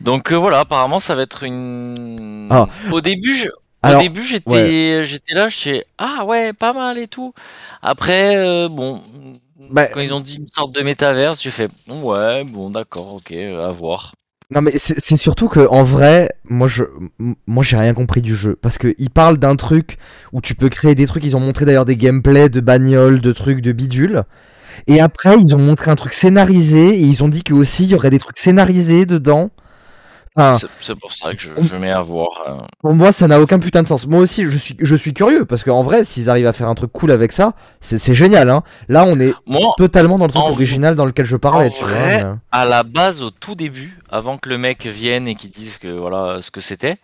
Donc 0.00 0.32
euh, 0.32 0.36
voilà, 0.36 0.58
apparemment 0.60 0.98
ça 0.98 1.14
va 1.14 1.22
être 1.22 1.44
une. 1.44 2.48
Ah. 2.50 2.66
Au 2.90 3.00
début, 3.00 3.34
je... 3.34 3.48
Alors, 3.82 4.00
au 4.00 4.02
début 4.02 4.22
j'étais, 4.22 5.04
j'étais 5.04 5.34
là, 5.34 5.48
je 5.48 5.56
sais 5.56 5.86
ah 5.96 6.24
ouais, 6.26 6.52
pas 6.52 6.72
mal 6.74 6.98
et 6.98 7.08
tout. 7.08 7.32
Après, 7.80 8.36
euh, 8.36 8.68
bon, 8.68 9.00
Bah, 9.70 9.86
quand 9.86 10.00
ils 10.00 10.12
ont 10.12 10.20
dit 10.20 10.36
une 10.36 10.48
sorte 10.48 10.74
de 10.74 10.82
métaverse, 10.82 11.40
j'ai 11.40 11.50
fait 11.50 11.70
ouais, 11.88 12.44
bon 12.44 12.70
d'accord, 12.70 13.14
ok, 13.14 13.32
à 13.32 13.70
voir. 13.70 14.12
Non 14.52 14.62
mais 14.62 14.72
c'est 14.76 15.16
surtout 15.16 15.48
que 15.48 15.60
en 15.68 15.84
vrai, 15.84 16.28
moi 16.44 16.66
je, 16.66 16.82
moi 17.46 17.62
j'ai 17.62 17.76
rien 17.76 17.94
compris 17.94 18.20
du 18.20 18.34
jeu 18.34 18.56
parce 18.60 18.78
que 18.78 18.94
ils 18.98 19.10
parlent 19.10 19.38
d'un 19.38 19.54
truc 19.54 19.96
où 20.32 20.40
tu 20.40 20.56
peux 20.56 20.68
créer 20.68 20.96
des 20.96 21.06
trucs. 21.06 21.24
Ils 21.24 21.36
ont 21.36 21.40
montré 21.40 21.64
d'ailleurs 21.64 21.84
des 21.84 21.96
gameplays 21.96 22.48
de 22.48 22.60
bagnoles, 22.60 23.20
de 23.20 23.30
trucs, 23.30 23.60
de 23.60 23.70
bidules. 23.70 24.24
Et 24.88 25.00
après 25.00 25.36
ils 25.38 25.54
ont 25.54 25.58
montré 25.58 25.92
un 25.92 25.94
truc 25.94 26.12
scénarisé 26.12 26.88
et 26.88 27.00
ils 27.00 27.22
ont 27.22 27.28
dit 27.28 27.44
que 27.44 27.54
aussi 27.54 27.84
il 27.84 27.90
y 27.90 27.94
aurait 27.94 28.10
des 28.10 28.18
trucs 28.18 28.38
scénarisés 28.38 29.06
dedans. 29.06 29.50
Enfin, 30.36 30.56
C'est- 30.80 30.94
pour 30.94 31.12
ça 31.12 31.32
que 31.32 31.40
je, 31.40 31.50
je 31.60 31.74
mets 31.76 31.90
à 31.90 32.02
voir. 32.02 32.28
euh. 32.46 32.56
pour 32.80 32.94
moi 32.94 33.10
ça 33.10 33.26
n'a 33.26 33.40
aucun 33.40 33.58
putain 33.58 33.82
de 33.82 33.88
sens. 33.88 34.06
Moi 34.06 34.20
aussi 34.20 34.48
je 34.48 34.56
suis, 34.58 34.76
je 34.80 34.94
suis 34.94 35.12
curieux 35.12 35.44
parce 35.44 35.64
qu'en 35.64 35.82
vrai 35.82 36.04
s'ils 36.04 36.30
arrivent 36.30 36.46
à 36.46 36.52
faire 36.52 36.68
un 36.68 36.76
truc 36.76 36.92
cool 36.92 37.10
avec 37.10 37.32
ça, 37.32 37.52
c'est 37.80 38.14
génial. 38.14 38.48
Hein. 38.48 38.62
Là 38.88 39.04
on 39.06 39.18
est 39.18 39.34
Moi, 39.46 39.74
totalement 39.76 40.18
dans 40.18 40.26
le 40.26 40.30
truc 40.32 40.44
original 40.44 40.94
dans 40.94 41.04
lequel 41.04 41.26
je 41.26 41.36
parlais. 41.36 41.66
en 41.66 41.70
tu 41.72 41.84
vois, 41.84 41.92
vrai, 41.92 42.24
mais- 42.24 42.30
à 42.52 42.64
la 42.64 42.84
base, 42.84 43.22
au 43.22 43.30
tout 43.30 43.56
début, 43.56 43.98
avant 44.08 44.38
que 44.38 44.48
le 44.48 44.56
mec 44.56 44.86
vienne 44.86 45.26
et 45.26 45.34
qu'il 45.34 45.50
dise 45.50 45.78
que 45.78 45.88
voilà 45.88 46.40
ce 46.42 46.52
que 46.52 46.60
c'était, 46.60 46.98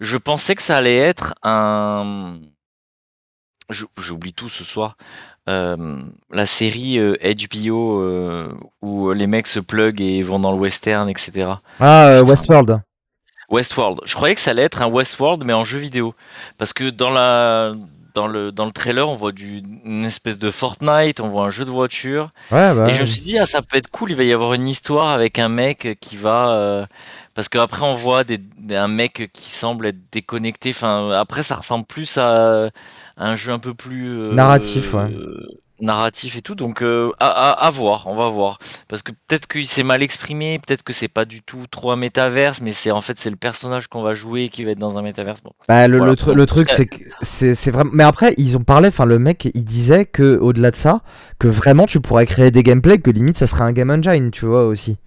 je 0.00 0.16
pensais 0.16 0.54
que 0.54 0.62
ça 0.62 0.76
allait 0.78 0.96
être 0.98 1.34
un. 1.42 2.36
J'oublie 3.96 4.32
tout 4.34 4.48
ce 4.50 4.64
soir. 4.64 4.96
Euh, 5.48 6.00
la 6.30 6.46
série 6.46 6.98
euh, 6.98 7.16
HBO 7.20 8.00
euh, 8.00 8.48
où 8.80 9.10
les 9.12 9.26
mecs 9.26 9.48
se 9.48 9.58
plug 9.58 10.00
et 10.00 10.22
vont 10.22 10.38
dans 10.38 10.52
le 10.52 10.58
western, 10.58 11.08
etc. 11.08 11.50
Ah 11.80 12.06
euh, 12.06 12.24
Westworld. 12.24 12.80
Westworld. 13.50 14.00
Je 14.04 14.14
croyais 14.14 14.34
que 14.34 14.40
ça 14.40 14.52
allait 14.52 14.62
être 14.62 14.82
un 14.82 14.88
Westworld 14.88 15.42
mais 15.44 15.52
en 15.52 15.64
jeu 15.64 15.78
vidéo, 15.78 16.14
parce 16.58 16.72
que 16.72 16.90
dans 16.90 17.10
la 17.10 17.72
dans 18.14 18.26
le 18.28 18.52
dans 18.52 18.66
le 18.66 18.72
trailer 18.72 19.08
on 19.08 19.16
voit 19.16 19.32
du, 19.32 19.62
une 19.84 20.04
espèce 20.04 20.38
de 20.38 20.50
Fortnite, 20.50 21.20
on 21.20 21.28
voit 21.28 21.46
un 21.46 21.50
jeu 21.50 21.64
de 21.64 21.70
voiture. 21.70 22.30
Ouais 22.50 22.72
bah. 22.74 22.88
Et 22.88 22.92
je 22.94 23.02
me 23.02 23.06
suis 23.06 23.22
dit, 23.22 23.38
ah, 23.38 23.46
ça 23.46 23.62
peut 23.62 23.76
être 23.76 23.88
cool, 23.88 24.10
il 24.12 24.16
va 24.16 24.22
y 24.24 24.32
avoir 24.32 24.54
une 24.54 24.68
histoire 24.68 25.08
avec 25.08 25.38
un 25.38 25.48
mec 25.48 25.98
qui 26.00 26.16
va. 26.16 26.52
euh, 26.52 26.86
Parce 27.34 27.48
qu'après, 27.48 27.82
on 27.82 27.94
voit 27.94 28.24
des, 28.24 28.38
un 28.70 28.88
mec 28.88 29.30
qui 29.32 29.50
semble 29.50 29.86
être 29.86 30.10
déconnecté. 30.12 30.70
Enfin, 30.70 31.10
après, 31.10 31.42
ça 31.42 31.56
ressemble 31.56 31.84
plus 31.86 32.18
à 32.18 32.68
un 33.16 33.36
jeu 33.36 33.52
un 33.52 33.58
peu 33.58 33.74
plus. 33.74 34.08
euh, 34.08 34.32
Narratif, 34.32 34.94
ouais. 34.94 35.10
narratif 35.80 36.36
et 36.36 36.42
tout. 36.42 36.54
Donc, 36.54 36.80
euh, 36.82 37.10
à, 37.18 37.26
à, 37.26 37.66
à 37.66 37.70
voir, 37.70 38.04
on 38.06 38.14
va 38.14 38.28
voir. 38.28 38.58
Parce 38.88 39.02
que 39.02 39.10
peut-être 39.26 39.48
qu'il 39.48 39.66
s'est 39.66 39.82
mal 39.82 40.00
exprimé, 40.02 40.60
peut-être 40.64 40.84
que 40.84 40.92
c'est 40.92 41.08
pas 41.08 41.24
du 41.24 41.42
tout 41.42 41.66
trop 41.70 41.90
un 41.90 41.96
métaverse, 41.96 42.60
mais 42.60 42.72
c'est 42.72 42.92
en 42.92 43.00
fait, 43.00 43.18
c'est 43.18 43.30
le 43.30 43.36
personnage 43.36 43.88
qu'on 43.88 44.02
va 44.02 44.14
jouer 44.14 44.48
qui 44.48 44.64
va 44.64 44.70
être 44.70 44.78
dans 44.78 44.98
un 44.98 45.02
métaverse. 45.02 45.42
Bon. 45.42 45.50
Bah, 45.68 45.88
le, 45.88 45.96
Voilà. 45.98 46.12
le, 46.12 46.16
tru- 46.16 46.34
le 46.34 46.46
truc, 46.46 46.68
c'est 46.68 46.86
que 46.86 47.02
c'est 47.22 47.70
vraiment. 47.72 47.90
Mais 47.92 48.04
après, 48.04 48.34
ils 48.38 48.56
ont 48.56 48.62
parlé, 48.62 48.88
enfin, 48.88 49.06
le 49.06 49.18
mec, 49.18 49.48
il 49.54 49.64
disait 49.64 50.04
que 50.06 50.38
au-delà 50.38 50.70
de 50.70 50.76
ça, 50.76 51.00
que 51.40 51.48
vraiment 51.48 51.86
tu 51.86 52.00
pourrais 52.00 52.26
créer 52.26 52.50
des 52.52 52.62
gameplays, 52.62 52.98
que 52.98 53.10
limite 53.10 53.36
ça 53.36 53.48
serait 53.48 53.64
un 53.64 53.72
game 53.72 53.90
engine, 53.90 54.30
tu 54.30 54.46
vois 54.46 54.64
aussi. 54.66 54.98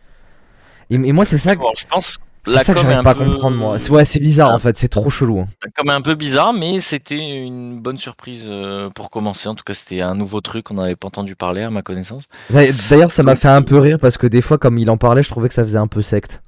Et, 0.89 0.95
et 0.95 1.11
moi, 1.13 1.23
c'est 1.25 1.37
ça, 1.37 1.55
que- 1.55 1.61
Bon, 1.61 1.71
je 1.77 1.85
pense. 1.87 2.17
C'est 2.45 2.53
la 2.53 2.63
ça 2.63 2.73
que 2.73 2.79
j'arrive 2.81 3.03
pas 3.03 3.11
à 3.11 3.15
peu- 3.15 3.25
comprendre, 3.25 3.57
moi. 3.57 3.79
C'est- 3.79 3.89
Ouais, 3.91 4.05
c'est 4.05 4.19
bizarre 4.19 4.51
en 4.53 4.59
fait, 4.59 4.77
c'est 4.77 4.87
trop 4.87 5.09
chelou. 5.09 5.39
hein. 5.39 5.47
Comme 5.75 5.89
un 5.89 6.01
peu 6.01 6.15
bizarre, 6.15 6.53
mais 6.53 6.79
c'était 6.79 7.17
une 7.43 7.79
bonne 7.79 7.97
surprise 7.97 8.43
euh, 8.45 8.89
pour 8.89 9.09
commencer. 9.09 9.47
En 9.49 9.55
tout 9.55 9.63
cas, 9.63 9.73
c'était 9.73 10.01
un 10.01 10.15
nouveau 10.15 10.41
truc 10.41 10.65
qu'on 10.65 10.75
n'avait 10.75 10.95
pas 10.95 11.07
entendu 11.07 11.35
parler 11.35 11.61
à 11.63 11.69
ma 11.69 11.81
connaissance. 11.81 12.23
D'a- 12.49 12.71
D'ailleurs, 12.89 13.11
ça 13.11 13.23
m'a 13.23 13.35
fait 13.35 13.47
un 13.49 13.61
peu 13.61 13.77
rire 13.79 13.97
parce 13.99 14.17
que 14.17 14.27
des 14.27 14.41
fois, 14.41 14.57
comme 14.57 14.77
il 14.77 14.89
en 14.89 14.97
parlait, 14.97 15.23
je 15.23 15.29
trouvais 15.29 15.47
que 15.47 15.53
ça 15.55 15.63
faisait 15.63 15.77
un 15.79 15.87
peu 15.87 16.01
secte. 16.01 16.41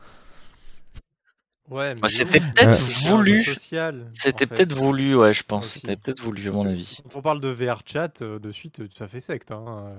Ouais, 1.69 1.95
mais 1.95 2.01
Bah, 2.01 2.07
c'était 2.07 2.39
peut-être 2.39 2.79
jeu 2.79 3.09
voulu. 3.11 3.41
social, 3.41 4.09
C'était 4.13 4.35
en 4.35 4.37
fait. 4.37 4.45
peut-être 4.47 4.71
voulu, 4.73 5.15
ouais, 5.15 5.33
je 5.33 5.43
pense. 5.43 5.67
C'était 5.67 5.97
peut-être 5.97 6.21
voulu, 6.23 6.47
à 6.47 6.51
mon 6.53 6.65
avis. 6.65 6.99
Quand 7.03 7.19
on 7.19 7.21
parle 7.21 7.41
de 7.41 7.49
VR 7.49 7.81
chat, 7.85 8.21
euh, 8.21 8.39
de 8.39 8.51
suite, 8.53 8.79
euh, 8.79 8.87
ça 8.95 9.09
fait 9.09 9.19
secte. 9.19 9.51
Hein, 9.51 9.65
euh, 9.67 9.95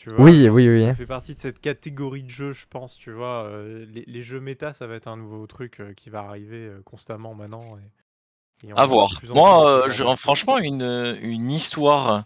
tu 0.00 0.08
vois, 0.08 0.24
Oui, 0.24 0.48
oui, 0.48 0.66
oui. 0.66 0.82
Ça 0.82 0.94
fait 0.94 1.04
partie 1.04 1.34
de 1.34 1.40
cette 1.40 1.60
catégorie 1.60 2.22
de 2.22 2.30
jeux, 2.30 2.52
je 2.54 2.64
pense. 2.66 2.96
Tu 2.96 3.12
vois, 3.12 3.44
euh, 3.44 3.84
les, 3.92 4.02
les 4.06 4.22
jeux 4.22 4.40
méta, 4.40 4.72
ça 4.72 4.86
va 4.86 4.94
être 4.94 5.08
un 5.08 5.18
nouveau 5.18 5.46
truc 5.46 5.78
euh, 5.80 5.92
qui 5.92 6.08
va 6.08 6.20
arriver 6.20 6.56
euh, 6.68 6.80
constamment 6.86 7.34
maintenant. 7.34 7.76
Et, 8.64 8.68
et 8.68 8.72
on 8.72 8.76
À 8.76 8.86
voir. 8.86 9.10
Moi, 9.34 9.70
euh, 9.70 9.88
je- 9.90 10.04
franchement, 10.16 10.56
une, 10.56 11.18
une 11.20 11.50
histoire, 11.50 12.24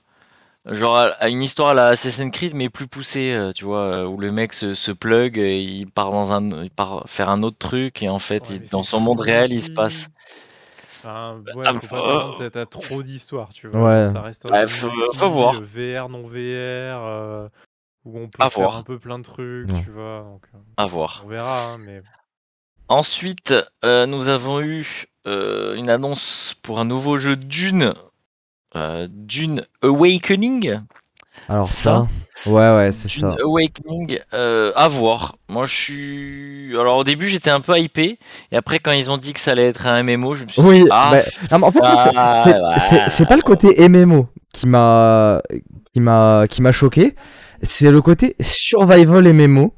genre 0.66 0.96
à- 0.96 1.28
une 1.28 1.42
histoire 1.42 1.70
à 1.70 1.74
la 1.74 1.88
Assassin's 1.88 2.30
Creed, 2.30 2.54
mais 2.54 2.70
plus 2.70 2.86
poussée, 2.86 3.32
euh, 3.32 3.52
tu 3.52 3.64
vois, 3.64 4.08
où 4.08 4.18
le 4.18 4.30
mec 4.30 4.52
se, 4.52 4.74
se 4.74 4.92
plug, 4.92 5.36
et 5.38 5.60
il 5.60 5.90
part 5.90 6.12
dans 6.12 6.32
un, 6.32 6.62
il 6.62 6.70
part 6.70 7.02
faire 7.08 7.28
un 7.28 7.42
autre 7.42 7.58
truc, 7.58 8.04
et 8.04 8.08
en 8.08 8.20
fait, 8.20 8.48
Ouais, 8.50 8.56
il- 8.56 8.60
mais 8.60 8.68
dans 8.70 8.84
son 8.84 9.00
monde 9.00 9.20
réel, 9.20 9.52
il 9.52 9.60
se 9.60 9.70
passe. 9.70 10.08
Enfin, 11.00 11.42
ouais, 11.54 11.64
Ah, 11.66 11.74
faut 11.74 11.86
pas 11.88 12.44
euh, 12.44 12.50
t'as- 12.50 12.66
trop 12.66 13.02
d'histoires, 13.02 13.52
tu 13.52 13.68
vois. 13.68 14.02
Ouais. 14.02 14.06
Ça 14.06 14.22
reste 14.22 14.44
Ouais, 14.46 14.66
faut- 14.66 15.28
voir. 15.28 15.60
VR, 15.60 16.08
non 16.08 16.26
VR, 16.26 17.04
euh, 17.04 17.48
où 18.04 18.18
on 18.18 18.28
peut 18.28 18.42
À 18.42 18.50
faire 18.50 18.62
voir. 18.64 18.76
un 18.78 18.82
peu 18.82 18.98
plein 18.98 19.18
de 19.18 19.24
trucs, 19.24 19.68
Ouais. 19.70 19.82
tu 19.84 19.90
vois. 19.90 20.20
Donc, 20.30 20.42
euh, 20.54 20.58
À 20.76 20.86
voir. 20.86 21.22
on 21.24 21.28
verra, 21.28 21.64
hein, 21.72 21.78
mais 21.78 22.02
Ensuite, 22.88 23.54
euh, 23.84 24.04
nous 24.06 24.28
avons 24.28 24.60
eu 24.60 25.06
euh, 25.26 25.74
une 25.74 25.88
annonce 25.88 26.54
pour 26.62 26.78
un 26.80 26.84
nouveau 26.84 27.18
jeu 27.18 27.34
Dune, 27.34 27.94
euh, 28.76 29.08
Dune 29.10 29.64
Awakening. 29.82 30.80
Alors 31.48 31.68
Ça 31.70 32.06
ça, 32.36 32.50
ouais, 32.50 32.76
ouais, 32.76 32.92
c'est 32.92 33.08
Dune 33.08 33.20
ça. 33.32 33.36
Awakening, 33.42 34.20
euh, 34.34 34.70
à 34.76 34.88
voir. 34.88 35.36
Moi, 35.48 35.64
je 35.64 35.74
suis. 35.74 36.78
Alors, 36.78 36.98
au 36.98 37.04
début, 37.04 37.26
j'étais 37.26 37.48
un 37.50 37.60
peu 37.62 37.78
hypé, 37.78 38.18
et 38.52 38.56
après, 38.56 38.78
quand 38.80 38.92
ils 38.92 39.10
ont 39.10 39.16
dit 39.16 39.32
que 39.32 39.40
ça 39.40 39.52
allait 39.52 39.66
être 39.68 39.86
un 39.86 40.02
MMO, 40.02 40.34
je 40.34 40.44
me 40.44 40.48
suis 40.50 40.60
dit, 40.60 40.68
Oui, 40.68 40.84
ah, 40.90 41.08
bah, 41.10 41.22
non, 41.52 41.58
mais 41.60 41.66
en 41.66 41.72
fait, 41.72 41.78
c'est- 41.78 42.12
Ah, 42.16 42.78
c'est 42.78 43.08
c'est 43.08 43.26
pas 43.26 43.36
le 43.36 43.42
côté 43.42 43.80
MMO 43.88 44.28
qui 44.52 44.66
m'a 44.66 45.40
qui 45.94 46.00
m'a 46.00 46.46
qui 46.50 46.60
m'a 46.60 46.72
choqué, 46.72 47.14
c'est 47.64 47.90
le 47.90 48.00
côté 48.02 48.36
survival 48.40 49.26
MMO. 49.28 49.74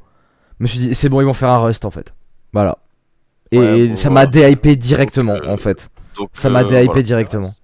Je 0.61 0.65
me 0.65 0.69
suis 0.69 0.79
dit 0.79 0.95
c'est 0.95 1.09
bon, 1.09 1.21
ils 1.21 1.25
vont 1.27 1.33
faire 1.35 1.51
un 1.51 1.59
Rust 1.59 1.85
en 1.85 1.91
fait. 1.91 2.15
Voilà. 2.53 2.79
Et 3.53 3.59
Ouais, 3.59 3.79
bon, 3.89 3.97
ça 3.97 4.11
m'a 4.11 4.27
voilà. 4.27 4.31
déhypé 4.31 4.77
directement 4.77 5.35
Donc, 5.35 5.45
euh, 5.45 5.55
en 5.55 5.57
fait. 5.57 5.91
donc, 6.17 6.31
Ça 6.33 6.51
m'a 6.51 6.61
euh, 6.61 6.65
déhypé 6.65 6.85
voilà. 6.85 7.03
directement. 7.03 7.55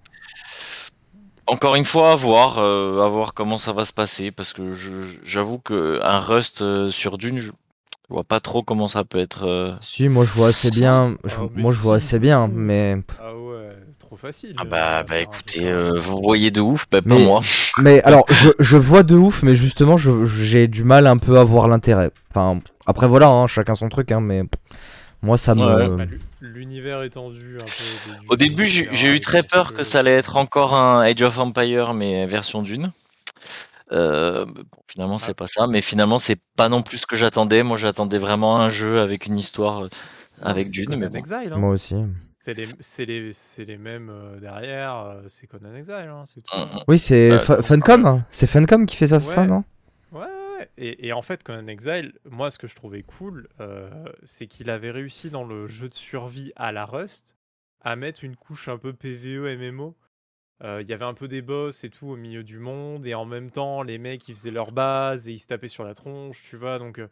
Encore 1.46 1.74
une 1.74 1.84
fois, 1.84 2.12
à 2.12 2.16
voir, 2.16 2.58
euh, 2.58 3.02
à 3.02 3.08
voir 3.08 3.34
comment 3.34 3.58
ça 3.58 3.72
va 3.72 3.84
se 3.84 3.92
passer, 3.92 4.30
parce 4.30 4.52
que 4.52 4.72
je- 4.72 5.18
j'avoue 5.24 5.58
que 5.58 6.00
un 6.02 6.20
Rust 6.20 6.62
euh, 6.62 6.90
sur 6.90 7.18
Dune, 7.18 7.40
je 7.40 7.50
je 8.08 8.14
vois 8.14 8.24
pas 8.24 8.40
trop 8.40 8.62
comment 8.62 8.88
ça 8.88 9.04
peut 9.04 9.18
être. 9.18 9.44
euh, 9.46 9.72
Si, 9.80 10.08
moi 10.08 10.24
je 10.24 10.32
vois 10.32 10.48
assez 10.48 10.70
bien, 10.70 11.16
je- 11.24 11.34
Ah, 11.36 11.46
mais 11.54 11.62
moi 11.62 11.72
je 11.72 11.78
vois 11.80 11.96
assez 11.96 12.18
bien, 12.18 12.48
mais 12.48 12.96
Ah 13.18 13.34
ouais, 13.34 13.76
trop 14.02 14.16
facile. 14.16 14.54
Ah 14.58 14.62
euh, 14.62 14.64
bah, 14.64 15.02
bah 15.08 15.20
écoutez, 15.20 15.60
truc 15.60 15.70
euh, 15.70 15.98
vous 15.98 16.18
voyez 16.22 16.50
de 16.50 16.60
ouf, 16.60 16.84
bah, 16.90 17.00
pas 17.02 17.14
Mais- 17.14 17.24
moi. 17.24 17.40
mais 17.78 18.02
alors 18.02 18.24
je, 18.30 18.50
je 18.58 18.76
vois 18.76 19.02
de 19.02 19.14
ouf, 19.16 19.42
mais 19.42 19.56
justement 19.56 19.96
je- 19.96 20.24
j'ai 20.24 20.68
du 20.68 20.84
mal 20.84 21.06
un 21.06 21.16
peu 21.18 21.38
à 21.38 21.44
voir 21.44 21.68
l'intérêt. 21.68 22.10
Enfin 22.30 22.60
après 22.86 23.06
voilà, 23.08 23.28
hein, 23.28 23.46
chacun 23.46 23.74
son 23.74 23.88
truc, 23.88 24.12
hein, 24.12 24.20
mais 24.20 24.42
moi 25.22 25.36
ça 25.36 25.54
me. 25.54 25.62
Ouais. 25.64 25.96
Bah, 25.96 26.04
l'u- 26.04 26.20
L'univers 26.44 27.04
étendu 27.04 27.54
un 27.54 27.64
peu. 27.64 28.10
des 28.10 28.26
Au 28.28 28.36
début, 28.36 28.64
j'ai 28.64 29.14
eu 29.14 29.20
très 29.20 29.44
peur 29.44 29.74
que 29.74 29.84
ça 29.84 30.00
allait 30.00 30.16
être 30.16 30.36
encore 30.36 30.74
un 30.74 31.00
Age 31.00 31.22
of 31.22 31.38
Empire, 31.38 31.94
mais 31.94 32.26
version 32.26 32.62
Dune. 32.62 32.90
Euh, 33.92 34.44
bon, 34.46 34.62
finalement, 34.88 35.18
c'est 35.18 35.30
Ah. 35.30 35.34
pas 35.34 35.46
ça, 35.46 35.66
mais 35.68 35.82
finalement, 35.82 36.18
c'est 36.18 36.40
pas 36.56 36.68
non 36.68 36.82
plus 36.82 36.98
ce 36.98 37.06
que 37.06 37.14
j'attendais. 37.14 37.62
Moi, 37.62 37.76
j'attendais 37.76 38.18
vraiment 38.18 38.56
un 38.58 38.68
jeu 38.68 39.00
avec 39.00 39.26
une 39.26 39.36
histoire 39.36 39.84
avec 40.42 40.68
Dune, 40.68 40.86
Conan 40.86 40.98
mais 40.98 41.08
bon. 41.10 41.18
Exile, 41.18 41.52
hein. 41.52 41.58
Moi 41.58 41.70
aussi. 41.70 41.94
C'est 42.44 42.54
les, 42.54 42.66
c'est 42.80 43.04
les, 43.04 43.32
c'est 43.32 43.64
les 43.64 43.78
mêmes 43.78 44.10
euh, 44.10 44.40
derrière, 44.40 44.96
euh, 44.96 45.22
c'est 45.28 45.46
Conan 45.46 45.76
Exile, 45.76 45.94
hein, 46.10 46.24
c'est 46.26 46.40
tout. 46.40 46.56
Mm, 46.56 46.60
hein. 46.60 46.70
mm. 46.74 46.84
Oui, 46.88 46.98
c'est 46.98 47.28
Bah, 47.28 47.38
Fu- 47.38 47.62
Funcom, 47.62 48.04
hein. 48.04 48.26
c'est 48.30 48.48
Funcom 48.48 48.84
qui 48.84 48.96
fait 48.96 49.06
ça, 49.06 49.20
c'est 49.20 49.34
ça, 49.36 49.42
Ouais. 49.42 49.46
non? 49.46 49.64
Ouais, 50.10 50.20
ouais, 50.22 50.58
ouais. 50.58 50.70
Et, 50.76 51.06
et 51.06 51.12
en 51.12 51.22
fait, 51.22 51.44
Conan 51.44 51.68
Exile, 51.68 52.14
moi, 52.28 52.50
ce 52.50 52.58
que 52.58 52.66
je 52.66 52.74
trouvais 52.74 53.04
cool, 53.04 53.48
euh, 53.60 53.88
c'est 54.24 54.48
qu'il 54.48 54.70
avait 54.70 54.90
réussi 54.90 55.30
dans 55.30 55.44
le 55.44 55.68
jeu 55.68 55.88
de 55.88 55.94
survie 55.94 56.52
à 56.56 56.72
la 56.72 56.84
Rust 56.84 57.36
à 57.80 57.94
mettre 57.94 58.24
une 58.24 58.34
couche 58.34 58.66
un 58.68 58.76
peu 58.76 58.92
PVE 58.92 59.56
MMO 59.56 59.96
euh, 60.64 60.80
il 60.82 60.88
y 60.88 60.92
avait 60.92 61.04
un 61.04 61.14
peu 61.14 61.26
des 61.28 61.42
boss 61.42 61.84
et 61.84 61.90
tout 61.90 62.08
au 62.08 62.16
milieu 62.16 62.44
du 62.44 62.58
monde, 62.58 63.04
et 63.06 63.14
en 63.14 63.24
même 63.24 63.50
temps, 63.50 63.82
les 63.82 63.98
mecs 63.98 64.28
ils 64.28 64.34
faisaient 64.36 64.52
leur 64.52 64.70
base 64.70 65.28
et 65.28 65.32
ils 65.32 65.38
se 65.40 65.48
tapaient 65.48 65.68
sur 65.68 65.84
la 65.84 65.94
tronche, 65.94 66.40
tu 66.48 66.56
vois. 66.56 66.78
Donc, 66.78 66.98
euh, 67.00 67.08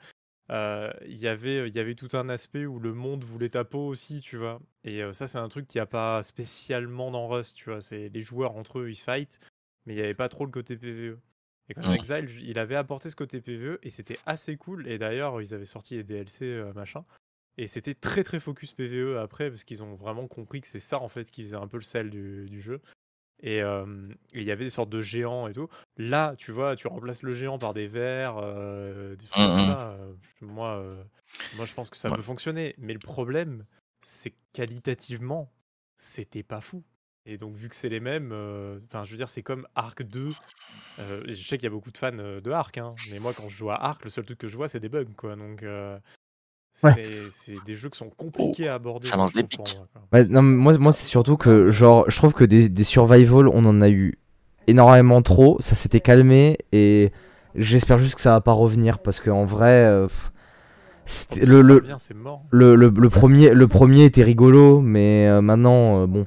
il 0.50 1.16
y 1.16 1.28
avait, 1.28 1.68
il 1.68 1.74
y 1.74 1.78
avait 1.78 1.94
tout 1.94 2.08
un 2.14 2.28
aspect 2.28 2.66
où 2.66 2.78
le 2.78 2.92
monde 2.92 3.24
voulait 3.24 3.50
ta 3.50 3.64
peau 3.64 3.86
aussi, 3.86 4.20
tu 4.20 4.36
vois. 4.36 4.60
Et 4.84 5.00
ça, 5.12 5.26
c'est 5.26 5.38
un 5.38 5.48
truc 5.48 5.66
qu'il 5.66 5.78
n'y 5.78 5.82
a 5.82 5.86
pas 5.86 6.22
spécialement 6.22 7.10
dans 7.10 7.28
Rust, 7.28 7.56
tu 7.56 7.70
vois. 7.70 7.80
C'est 7.80 8.08
les 8.08 8.20
joueurs 8.20 8.56
entre 8.56 8.80
eux, 8.80 8.90
ils 8.90 8.96
se 8.96 9.04
fight, 9.04 9.38
mais 9.86 9.94
il 9.94 9.96
n'y 9.96 10.02
avait 10.02 10.14
pas 10.14 10.28
trop 10.28 10.44
le 10.44 10.50
côté 10.50 10.76
PVE. 10.76 11.18
Et 11.70 11.74
quand 11.74 11.88
Mm. 11.88 11.94
Exile, 11.94 12.28
il 12.42 12.58
avait 12.58 12.74
apporté 12.74 13.10
ce 13.10 13.16
côté 13.16 13.40
PVE 13.40 13.78
et 13.82 13.90
c'était 13.90 14.18
assez 14.26 14.56
cool. 14.56 14.88
Et 14.88 14.98
d'ailleurs, 14.98 15.40
ils 15.40 15.54
avaient 15.54 15.64
sorti 15.64 15.94
les 15.94 16.02
DLC, 16.02 16.44
euh, 16.44 16.72
machin. 16.72 17.04
Et 17.56 17.66
c'était 17.68 17.94
très 17.94 18.24
très 18.24 18.40
focus 18.40 18.72
PVE 18.72 19.18
après, 19.18 19.50
parce 19.50 19.62
qu'ils 19.62 19.82
ont 19.82 19.94
vraiment 19.94 20.26
compris 20.26 20.60
que 20.60 20.66
c'est 20.66 20.80
ça 20.80 21.00
en 21.00 21.08
fait 21.08 21.30
qui 21.30 21.42
faisait 21.42 21.56
un 21.56 21.68
peu 21.68 21.76
le 21.76 21.84
sel 21.84 22.10
du, 22.10 22.48
du 22.48 22.60
jeu. 22.60 22.80
Et 23.42 23.62
euh, 23.62 23.86
il 24.34 24.42
y 24.42 24.50
avait 24.50 24.64
des 24.64 24.70
sortes 24.70 24.90
de 24.90 25.00
géants 25.00 25.48
et 25.48 25.52
tout. 25.52 25.68
Là, 25.96 26.34
tu 26.36 26.52
vois, 26.52 26.76
tu 26.76 26.86
remplaces 26.88 27.22
le 27.22 27.32
géant 27.32 27.58
par 27.58 27.72
des 27.74 27.86
vers, 27.86 28.36
euh, 28.38 29.16
des 29.16 29.26
trucs 29.26 29.32
comme 29.46 29.58
Mhm. 29.58 29.60
ça. 29.60 29.98
moi, 30.42 30.84
moi, 31.52 31.64
je 31.66 31.74
pense 31.74 31.90
que 31.90 31.96
ça 31.96 32.10
Ouais. 32.10 32.16
peut 32.16 32.22
fonctionner. 32.22 32.74
Mais 32.78 32.92
le 32.92 32.98
problème, 32.98 33.64
c'est 34.02 34.34
qualitativement, 34.52 35.52
c'était 35.96 36.42
pas 36.42 36.60
fou. 36.60 36.84
Et 37.26 37.36
donc, 37.38 37.54
vu 37.56 37.68
que 37.68 37.76
c'est 37.76 37.88
les 37.88 38.00
mêmes, 38.00 38.30
euh, 38.32 38.80
enfin, 38.86 39.04
je 39.04 39.10
veux 39.10 39.16
dire, 39.16 39.28
c'est 39.28 39.42
comme 39.42 39.66
Arc 39.74 40.02
2. 40.02 40.36
euh, 40.98 41.22
je 41.28 41.34
sais 41.34 41.58
qu'il 41.58 41.64
y 41.64 41.66
a 41.66 41.70
beaucoup 41.70 41.92
de 41.92 41.98
fans 41.98 42.12
de 42.12 42.50
Arc, 42.50 42.78
hein, 42.78 42.98
mais 43.04 43.18
moi, 43.18 43.34
quand 43.34 43.48
je 43.48 43.56
joue 43.56 43.70
à 43.70 43.76
Arc, 43.82 44.04
le 44.04 44.10
seul 44.10 44.24
truc 44.24 44.38
que 44.38 44.48
je 44.48 44.56
vois, 44.56 44.68
c'est 44.68 44.80
des 44.80 44.88
bugs, 44.88 45.06
quoi. 45.16 45.36
Donc, 45.36 45.62
euh, 45.62 45.98
Ouais. 46.82 46.94
c'est 47.30 47.62
des 47.66 47.74
jeux 47.74 47.90
qui 47.90 47.98
sont 47.98 48.08
compliqués 48.10 48.68
à 48.68 48.74
aborder. 48.74 49.08
ça 49.08 49.16
moi, 49.16 49.26
lance 49.26 49.34
des 49.34 49.42
pics. 49.42 49.58
moi, 49.58 49.86
quoi. 49.92 50.02
Ouais, 50.12 50.24
non, 50.26 50.40
mais 50.42 50.56
moi, 50.56 50.78
moi 50.78 50.92
c'est 50.92 51.06
surtout 51.06 51.36
que, 51.36 51.70
genre, 51.70 52.08
je 52.08 52.16
trouve 52.16 52.32
que 52.32 52.44
des, 52.44 52.68
des 52.68 52.84
survival, 52.84 53.48
on 53.48 53.64
en 53.66 53.80
a 53.82 53.90
eu 53.90 54.18
énormément 54.66 55.20
trop. 55.22 55.58
Ça 55.60 55.74
s'était 55.74 56.00
calmé 56.00 56.56
et 56.72 57.12
j'espère 57.54 57.98
juste 57.98 58.14
que 58.14 58.20
ça 58.20 58.30
va 58.30 58.40
pas 58.40 58.52
revenir 58.52 58.98
parce 59.00 59.20
qu'en 59.20 59.44
vrai, 59.44 59.84
euh, 59.84 60.08
le, 61.36 61.46
Ça 61.62 61.68
le, 61.68 61.74
revient, 61.74 61.96
c'est 61.98 62.14
mort. 62.14 62.40
le, 62.50 62.74
le, 62.76 62.88
le 62.88 63.08
premier, 63.08 63.52
le 63.52 63.68
premier 63.68 64.04
était 64.04 64.22
rigolo, 64.22 64.80
mais 64.80 65.26
euh, 65.28 65.40
maintenant, 65.42 66.02
euh, 66.02 66.06
bon. 66.06 66.26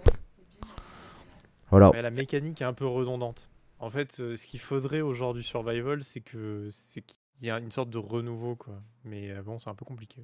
Voilà. 1.72 1.90
Mais 1.94 2.02
la 2.02 2.12
mécanique 2.12 2.62
est 2.62 2.66
un 2.66 2.74
peu 2.74 2.86
redondante. 2.86 3.50
En 3.80 3.90
fait, 3.90 4.20
euh, 4.20 4.36
ce 4.36 4.46
qu'il 4.46 4.60
faudrait 4.60 5.02
aujourd'hui 5.02 5.44
Survival, 5.44 6.04
c'est 6.04 6.20
que 6.22 6.68
c'est 6.70 7.02
qu'il 7.02 7.18
y 7.48 7.52
a 7.52 7.60
une 7.60 7.72
sorte 7.72 7.90
de 7.90 7.98
renouveau, 7.98 8.56
quoi. 8.56 8.82
Mais 9.06 9.32
euh, 9.32 9.42
bon, 9.44 9.58
c'est 9.58 9.70
un 9.70 9.76
peu 9.76 9.86
compliqué. 9.86 10.22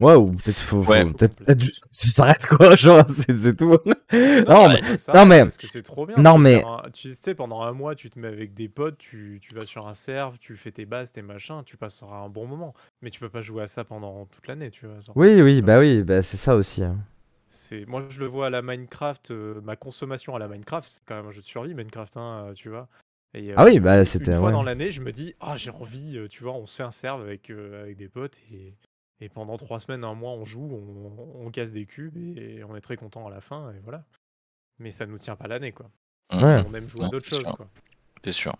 Ouais, 0.00 0.14
ou 0.14 0.26
peut-être 0.30 0.58
faut, 0.60 0.84
faut- 0.84 0.92
Ouais. 0.92 1.04
peut-être 1.12 1.34
peut-être 1.34 1.60
juste 1.60 1.82
ça 1.90 2.06
s'arrête 2.08 2.46
quoi, 2.46 2.76
genre, 2.76 3.04
c'est 3.12 3.36
c'est 3.36 3.56
tout. 3.56 3.64
non, 3.66 4.68
ouais. 4.68 4.80
mais, 4.80 4.96
Ça, 4.98 5.12
non, 5.12 5.26
mais- 5.26 5.40
parce 5.40 5.56
que 5.56 5.66
c'est 5.66 5.82
trop 5.82 6.06
bien. 6.06 6.14
non, 6.18 6.38
mais- 6.38 6.62
un- 6.64 6.88
tu 6.92 7.12
sais, 7.14 7.34
pendant 7.34 7.62
un 7.62 7.72
mois, 7.72 7.96
tu 7.96 8.08
te 8.08 8.16
mets 8.16 8.28
avec 8.28 8.54
des 8.54 8.68
potes, 8.68 8.96
tu, 8.98 9.40
tu 9.42 9.54
vas 9.56 9.66
sur 9.66 9.88
un 9.88 9.94
serve, 9.94 10.38
tu 10.38 10.56
fais 10.56 10.70
tes 10.70 10.86
bases, 10.86 11.10
tes 11.10 11.22
machins, 11.22 11.62
tu 11.66 11.76
passeras 11.76 12.16
un 12.18 12.28
bon 12.28 12.46
moment. 12.46 12.74
Mais 13.02 13.10
tu 13.10 13.18
peux 13.18 13.28
pas 13.28 13.42
jouer 13.42 13.64
à 13.64 13.66
ça 13.66 13.82
pendant 13.82 14.26
toute 14.26 14.46
l'année, 14.46 14.70
tu 14.70 14.86
vois. 14.86 15.00
genre. 15.00 15.16
oui, 15.16 15.42
oui, 15.42 15.62
bah 15.62 15.80
oui, 15.80 16.04
bah 16.04 16.22
c'est 16.22 16.36
ça 16.36 16.54
aussi. 16.54 16.84
hein. 16.84 16.96
C'est 17.48 17.84
moi 17.86 18.04
je 18.08 18.20
le 18.20 18.26
vois 18.26 18.46
à 18.46 18.50
la 18.50 18.62
Minecraft, 18.62 19.30
euh, 19.32 19.60
ma 19.62 19.74
consommation 19.74 20.36
à 20.36 20.38
la 20.38 20.46
Minecraft, 20.46 20.88
c'est 20.88 21.00
quand 21.06 21.16
même 21.16 21.26
un 21.26 21.30
jeu 21.32 21.40
de 21.40 21.46
survie 21.46 21.74
Minecraft, 21.74 22.16
hein, 22.18 22.44
euh, 22.50 22.52
tu 22.52 22.68
vois. 22.68 22.88
Et, 23.34 23.52
Ah 23.56 23.64
oui, 23.66 23.76
euh, 23.78 23.80
bah, 23.80 23.98
une 23.98 24.04
c'était- 24.04 24.34
fois 24.34 24.46
ouais. 24.46 24.52
dans 24.52 24.62
l'année, 24.62 24.90
je 24.90 25.00
me 25.02 25.12
dis 25.12 25.34
ah 25.40 25.56
j'ai 25.56 25.70
envie, 25.70 26.16
euh, 26.18 26.28
tu 26.28 26.42
vois, 26.42 26.52
on 26.54 26.66
se 26.66 26.76
fait 26.76 26.82
un 26.82 26.90
serve 26.90 27.20
avec 27.22 27.50
euh, 27.50 27.82
avec 27.82 27.96
des 27.96 28.08
potes 28.08 28.40
et, 28.50 28.74
et 29.20 29.28
pendant 29.28 29.56
trois 29.58 29.80
semaines, 29.80 30.02
un 30.04 30.14
mois, 30.14 30.32
on 30.32 30.44
joue, 30.44 30.68
on, 30.72 31.46
on 31.46 31.50
casse 31.50 31.72
des 31.72 31.84
cubes 31.86 32.16
et, 32.38 32.64
on 32.64 32.74
est 32.74 32.80
très 32.80 32.96
content 32.96 33.26
à 33.26 33.30
la 33.30 33.40
fin 33.40 33.70
et 33.72 33.80
voilà. 33.84 34.04
Mais 34.78 34.90
ça 34.90 35.06
nous 35.06 35.18
tient 35.18 35.36
pas 35.36 35.46
l'année 35.48 35.72
quoi. 35.72 35.90
Ouais. 36.32 36.62
On 36.66 36.74
aime 36.74 36.88
jouer 36.88 37.04
à 37.04 37.08
d'autres 37.08 37.28
choses 37.28 37.40
sûr. 37.44 37.56
quoi. 37.56 37.68
C'est 38.24 38.32
sûr. 38.32 38.56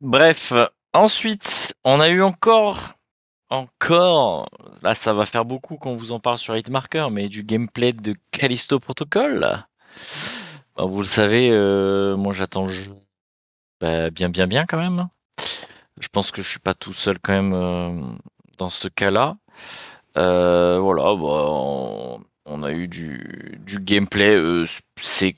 Bref, 0.00 0.52
ensuite, 0.92 1.74
on 1.84 2.00
a 2.00 2.08
eu 2.08 2.22
encore, 2.22 2.94
encore, 3.50 4.48
là 4.82 4.94
ça 4.94 5.12
va 5.12 5.26
faire 5.26 5.44
beaucoup 5.44 5.76
qu'on 5.76 5.94
vous 5.96 6.12
en 6.12 6.20
parle 6.20 6.38
sur 6.38 6.56
Hitmarker, 6.56 7.08
mais 7.10 7.28
du 7.28 7.42
gameplay 7.44 7.92
de 7.92 8.14
Callisto 8.32 8.78
Protocol. 8.80 9.64
Bah, 10.76 10.84
vous 10.86 10.98
le 10.98 11.06
savez, 11.06 11.50
euh, 11.50 12.16
moi 12.16 12.32
j'attends 12.32 12.62
le 12.62 12.68
jeu 12.68 12.92
bah, 13.80 14.10
bien, 14.10 14.28
bien, 14.28 14.46
bien 14.46 14.64
quand 14.66 14.78
même. 14.78 15.08
Je 16.00 16.08
pense 16.10 16.30
que 16.30 16.42
je 16.42 16.48
suis 16.48 16.58
pas 16.60 16.74
tout 16.74 16.94
seul 16.94 17.18
quand 17.20 17.32
même 17.32 17.52
euh, 17.54 17.92
dans 18.58 18.68
ce 18.70 18.88
cas-là. 18.88 19.36
Euh, 20.16 20.78
voilà, 20.80 21.02
bah, 21.02 21.46
on, 21.50 22.20
on 22.46 22.62
a 22.62 22.72
eu 22.72 22.88
du, 22.88 23.58
du 23.64 23.78
gameplay. 23.80 24.34
euh, 24.34 24.64
c'est 25.00 25.36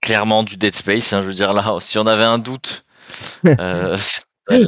clairement 0.00 0.42
du 0.42 0.56
Dead 0.56 0.74
Space. 0.74 1.12
hein, 1.12 1.20
je 1.22 1.26
veux 1.26 1.34
dire 1.34 1.52
là, 1.52 1.76
si 1.80 1.98
on 1.98 2.06
avait 2.06 2.24
un 2.24 2.38
doute, 2.38 2.84
euh, 3.46 3.96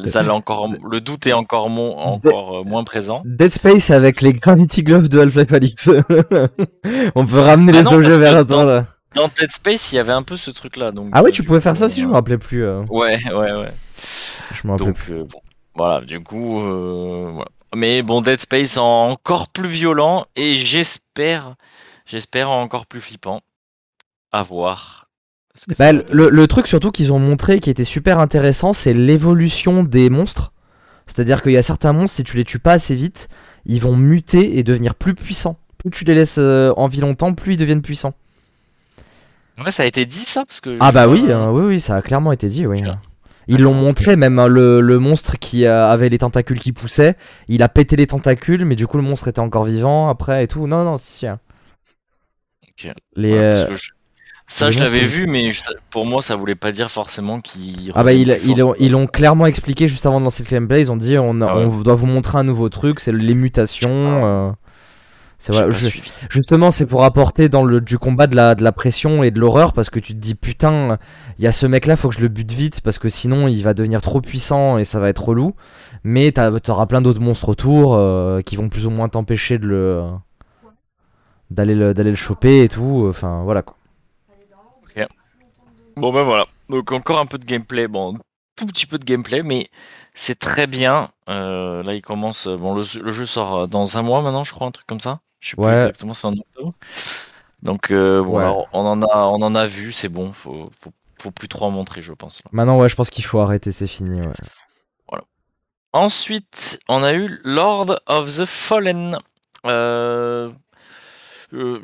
ça, 0.06 0.32
encore, 0.34 0.70
le 0.90 1.00
doute 1.00 1.26
est 1.26 1.32
encore, 1.32 1.68
mon- 1.68 1.96
encore 1.98 2.58
euh, 2.60 2.64
moins 2.64 2.84
présent. 2.84 3.22
Dead 3.24 3.52
Space 3.52 3.90
avec 3.90 4.22
les 4.22 4.32
Gravity 4.32 4.82
Gloves 4.82 5.08
de 5.08 5.20
Half-Life 5.20 5.52
Alix. 5.52 5.90
On 7.14 7.26
peut 7.26 7.40
ramener 7.40 7.72
Ah 7.74 7.78
les 7.78 7.84
non, 7.84 7.92
objets 7.94 8.18
vers 8.18 8.46
toi 8.46 8.64
là. 8.64 8.86
Dans 9.16 9.28
Dead 9.28 9.50
Space, 9.52 9.92
il 9.92 9.96
y 9.96 9.98
avait 9.98 10.12
un 10.12 10.22
peu 10.22 10.36
ce 10.36 10.50
truc-là. 10.50 10.92
Donc, 10.92 11.08
Ah 11.12 11.20
euh, 11.20 11.22
oui, 11.24 11.32
tu 11.32 11.42
pouvais 11.42 11.58
coup, 11.58 11.62
faire 11.64 11.76
ça 11.76 11.86
aussi, 11.86 12.00
je 12.00 12.06
me 12.06 12.12
euh, 12.12 12.14
rappelais 12.14 12.38
plus. 12.38 12.64
euh, 12.64 12.82
Ouais, 12.90 13.18
ouais, 13.32 13.52
ouais. 13.52 13.72
Je 14.54 14.66
me 14.66 14.72
rappelais 14.72 14.92
Donc 14.92 14.96
plus. 14.96 15.14
euh, 15.14 15.24
bon, 15.24 15.40
voilà, 15.74 16.00
du 16.04 16.20
coup, 16.22 16.60
euh, 16.60 17.30
voilà. 17.32 17.50
Mais 17.74 18.02
bon, 18.02 18.20
Dead 18.22 18.40
Space 18.40 18.76
en 18.76 19.08
encore 19.10 19.48
plus 19.48 19.68
violent 19.68 20.26
et 20.36 20.54
j'espère, 20.54 21.56
j'espère 22.06 22.50
encore 22.50 22.86
plus 22.86 23.00
flippant. 23.00 23.40
À 24.32 24.42
voir. 24.42 25.08
ce 25.54 25.66
que 25.66 25.74
ça 25.74 25.92
Bah, 25.92 26.02
le, 26.10 26.28
le- 26.30 26.46
truc 26.46 26.66
surtout 26.66 26.90
qu'ils 26.92 27.12
ont 27.12 27.18
montré 27.18 27.60
qui 27.60 27.70
était 27.70 27.84
super 27.84 28.18
intéressant, 28.20 28.72
c'est 28.72 28.92
l'évolution 28.92 29.82
des 29.82 30.10
monstres. 30.10 30.52
C'est-à-dire 31.06 31.42
qu'il 31.42 31.52
y 31.52 31.56
a 31.56 31.62
certains 31.62 31.92
monstres, 31.92 32.16
si 32.16 32.24
tu 32.24 32.36
les 32.36 32.44
tues 32.44 32.58
pas 32.58 32.72
assez 32.72 32.94
vite, 32.94 33.28
ils 33.64 33.80
vont 33.80 33.96
muter 33.96 34.58
et 34.58 34.62
devenir 34.64 34.94
plus 34.94 35.14
puissants. 35.14 35.58
Plus 35.78 35.90
tu 35.90 36.04
les 36.04 36.14
laisses 36.14 36.38
euh, 36.38 36.72
en 36.76 36.88
vie 36.88 37.00
longtemps, 37.00 37.32
plus 37.34 37.54
ils 37.54 37.56
deviennent 37.56 37.82
puissants. 37.82 38.14
Ouais, 39.64 39.70
ça 39.70 39.82
a 39.84 39.86
été 39.86 40.04
dit 40.06 40.24
ça 40.24 40.44
parce 40.44 40.60
que. 40.60 40.70
Ah 40.80 40.92
bah 40.92 41.08
oui, 41.08 41.24
euh, 41.28 41.36
hein, 41.36 41.50
oui, 41.50 41.64
oui, 41.66 41.80
ça 41.80 41.96
a 41.96 42.02
clairement 42.02 42.32
été 42.32 42.48
dit, 42.48 42.66
oui. 42.66 42.82
Ils 43.48 43.60
l'ont 43.62 43.74
montré, 43.74 44.16
même 44.16 44.38
hein, 44.40 44.48
le, 44.48 44.80
le 44.80 44.98
monstre 44.98 45.38
qui 45.38 45.66
euh, 45.66 45.88
avait 45.88 46.08
les 46.08 46.18
tentacules 46.18 46.58
qui 46.58 46.72
poussaient, 46.72 47.14
il 47.48 47.62
a 47.62 47.68
pété 47.68 47.94
les 47.94 48.08
tentacules, 48.08 48.64
mais 48.64 48.74
du 48.74 48.86
coup 48.88 48.96
le 48.96 49.04
monstre 49.04 49.28
était 49.28 49.38
encore 49.40 49.64
vivant 49.64 50.08
après 50.08 50.42
et 50.44 50.48
tout. 50.48 50.66
Non, 50.66 50.84
non, 50.84 50.96
si, 50.96 51.12
si. 51.12 51.26
hein. 51.28 51.38
Les, 53.14 53.32
ouais, 53.32 53.50
parce 53.52 53.60
euh, 53.62 53.66
que 53.68 53.74
je- 53.74 53.90
Ça, 54.48 54.66
les 54.66 54.72
je 54.72 54.78
l'avais 54.80 55.04
vu, 55.04 55.26
mais 55.26 55.52
je- 55.52 55.62
pour 55.90 56.04
moi, 56.06 56.22
ça 56.22 56.36
voulait 56.36 56.54
pas 56.56 56.72
dire 56.72 56.90
forcément 56.90 57.40
qu'il. 57.40 57.92
Ah 57.94 58.04
bah 58.04 58.12
ils, 58.12 58.36
ils, 58.44 58.62
ont, 58.62 58.74
ils 58.78 58.90
l'ont 58.92 59.06
clairement 59.06 59.46
expliqué 59.46 59.88
juste 59.88 60.06
avant 60.06 60.18
de 60.20 60.24
lancer 60.24 60.42
le 60.44 60.50
gameplay, 60.50 60.80
ils 60.82 60.92
ont 60.92 60.96
dit 60.96 61.16
on, 61.16 61.40
Ah 61.40 61.56
ouais. 61.56 61.64
on 61.64 61.82
doit 61.82 61.94
vous 61.94 62.06
montrer 62.06 62.38
un 62.38 62.44
nouveau 62.44 62.68
truc, 62.68 63.00
c'est 63.00 63.12
les 63.12 63.34
mutations. 63.34 63.88
euh, 63.90 64.50
c'est 65.38 65.52
voilà, 65.52 65.70
je- 65.70 65.88
justement 66.30 66.70
c'est 66.70 66.86
pour 66.86 67.04
apporter 67.04 67.48
dans 67.48 67.62
le 67.64 67.80
du 67.80 67.98
combat 67.98 68.26
de 68.26 68.34
la, 68.36 68.54
de 68.54 68.62
la 68.64 68.72
pression 68.72 69.22
et 69.22 69.30
de 69.30 69.38
l'horreur 69.38 69.72
parce 69.74 69.90
que 69.90 70.00
tu 70.00 70.14
te 70.14 70.18
dis 70.18 70.34
putain 70.34 70.98
il 71.38 71.44
y 71.44 71.46
a 71.46 71.52
ce 71.52 71.66
mec 71.66 71.86
là 71.86 71.96
faut 71.96 72.08
que 72.08 72.14
je 72.14 72.20
le 72.20 72.28
bute 72.28 72.52
vite 72.52 72.80
parce 72.80 72.98
que 72.98 73.08
sinon 73.08 73.46
il 73.48 73.62
va 73.62 73.74
devenir 73.74 74.00
trop 74.02 74.20
puissant 74.20 74.78
et 74.78 74.84
ça 74.84 74.98
va 75.00 75.08
être 75.10 75.22
relou. 75.24 75.54
Mais 76.04 76.30
t'as- 76.32 76.58
t'auras 76.60 76.86
plein 76.86 77.02
d'autres 77.02 77.20
monstres 77.20 77.48
autour 77.48 77.94
euh, 77.94 78.40
qui 78.40 78.56
vont 78.56 78.68
plus 78.68 78.86
ou 78.86 78.90
moins 78.90 79.08
t'empêcher 79.08 79.58
de 79.58 79.66
le 79.66 80.02
d'aller 81.50 81.74
le 81.74 81.94
d'aller 81.94 82.10
le 82.10 82.16
choper 82.16 82.62
et 82.62 82.68
tout. 82.68 83.06
Enfin 83.08 83.42
voilà 83.44 83.62
quoi. 83.62 83.76
Bon 85.96 86.12
ben 86.12 86.24
voilà, 86.24 86.46
donc 86.68 86.92
encore 86.92 87.18
un 87.18 87.26
peu 87.26 87.38
de 87.38 87.44
gameplay, 87.46 87.88
bon, 87.88 88.18
tout 88.56 88.66
petit 88.66 88.86
peu 88.86 88.98
de 88.98 89.04
gameplay, 89.04 89.42
mais 89.42 89.70
c'est 90.14 90.38
très 90.38 90.66
bien. 90.66 91.10
Euh, 91.28 91.82
là 91.82 91.94
il 91.94 92.02
commence, 92.02 92.48
bon 92.48 92.74
le, 92.74 92.82
le 93.02 93.12
jeu 93.12 93.26
sort 93.26 93.56
euh, 93.56 93.66
dans 93.66 93.96
un 93.96 94.02
mois 94.02 94.22
maintenant, 94.22 94.44
je 94.44 94.52
crois, 94.52 94.66
un 94.66 94.70
truc 94.72 94.86
comme 94.86 95.00
ça. 95.00 95.20
Je 95.40 95.50
sais 95.50 95.60
Ouais. 95.60 95.68
plus 95.72 95.76
exactement, 95.76 96.14
c'est 96.14 96.26
en 96.26 96.32
octobre. 96.32 96.72
Donc 97.62 97.90
euh, 97.90 98.22
bon, 98.22 98.36
Ouais. 98.36 98.42
alors, 98.44 98.68
on 98.72 98.80
en 98.86 99.02
a, 99.02 99.26
on 99.26 99.42
en 99.42 99.54
a 99.54 99.66
vu, 99.66 99.92
c'est 99.92 100.08
bon, 100.08 100.32
faut, 100.32 100.70
faut, 100.80 100.92
faut 101.20 101.30
plus 101.30 101.48
trop 101.48 101.66
en 101.66 101.70
montrer, 101.70 102.02
je 102.02 102.12
pense. 102.12 102.42
là. 102.44 102.50
Maintenant 102.52 102.78
ouais 102.78 102.88
je 102.88 102.94
pense 102.96 103.10
qu'il 103.10 103.24
faut 103.24 103.40
arrêter 103.40 103.72
c'est 103.72 103.86
fini. 103.86 104.20
Ouais. 104.20 105.18
Ensuite, 105.92 106.78
on 106.88 107.02
a 107.02 107.14
eu 107.14 107.40
Lord 107.42 108.00
of 108.06 108.28
the 108.36 108.44
Fallen. 108.44 109.18
Euh, 109.64 110.50
euh, 111.54 111.80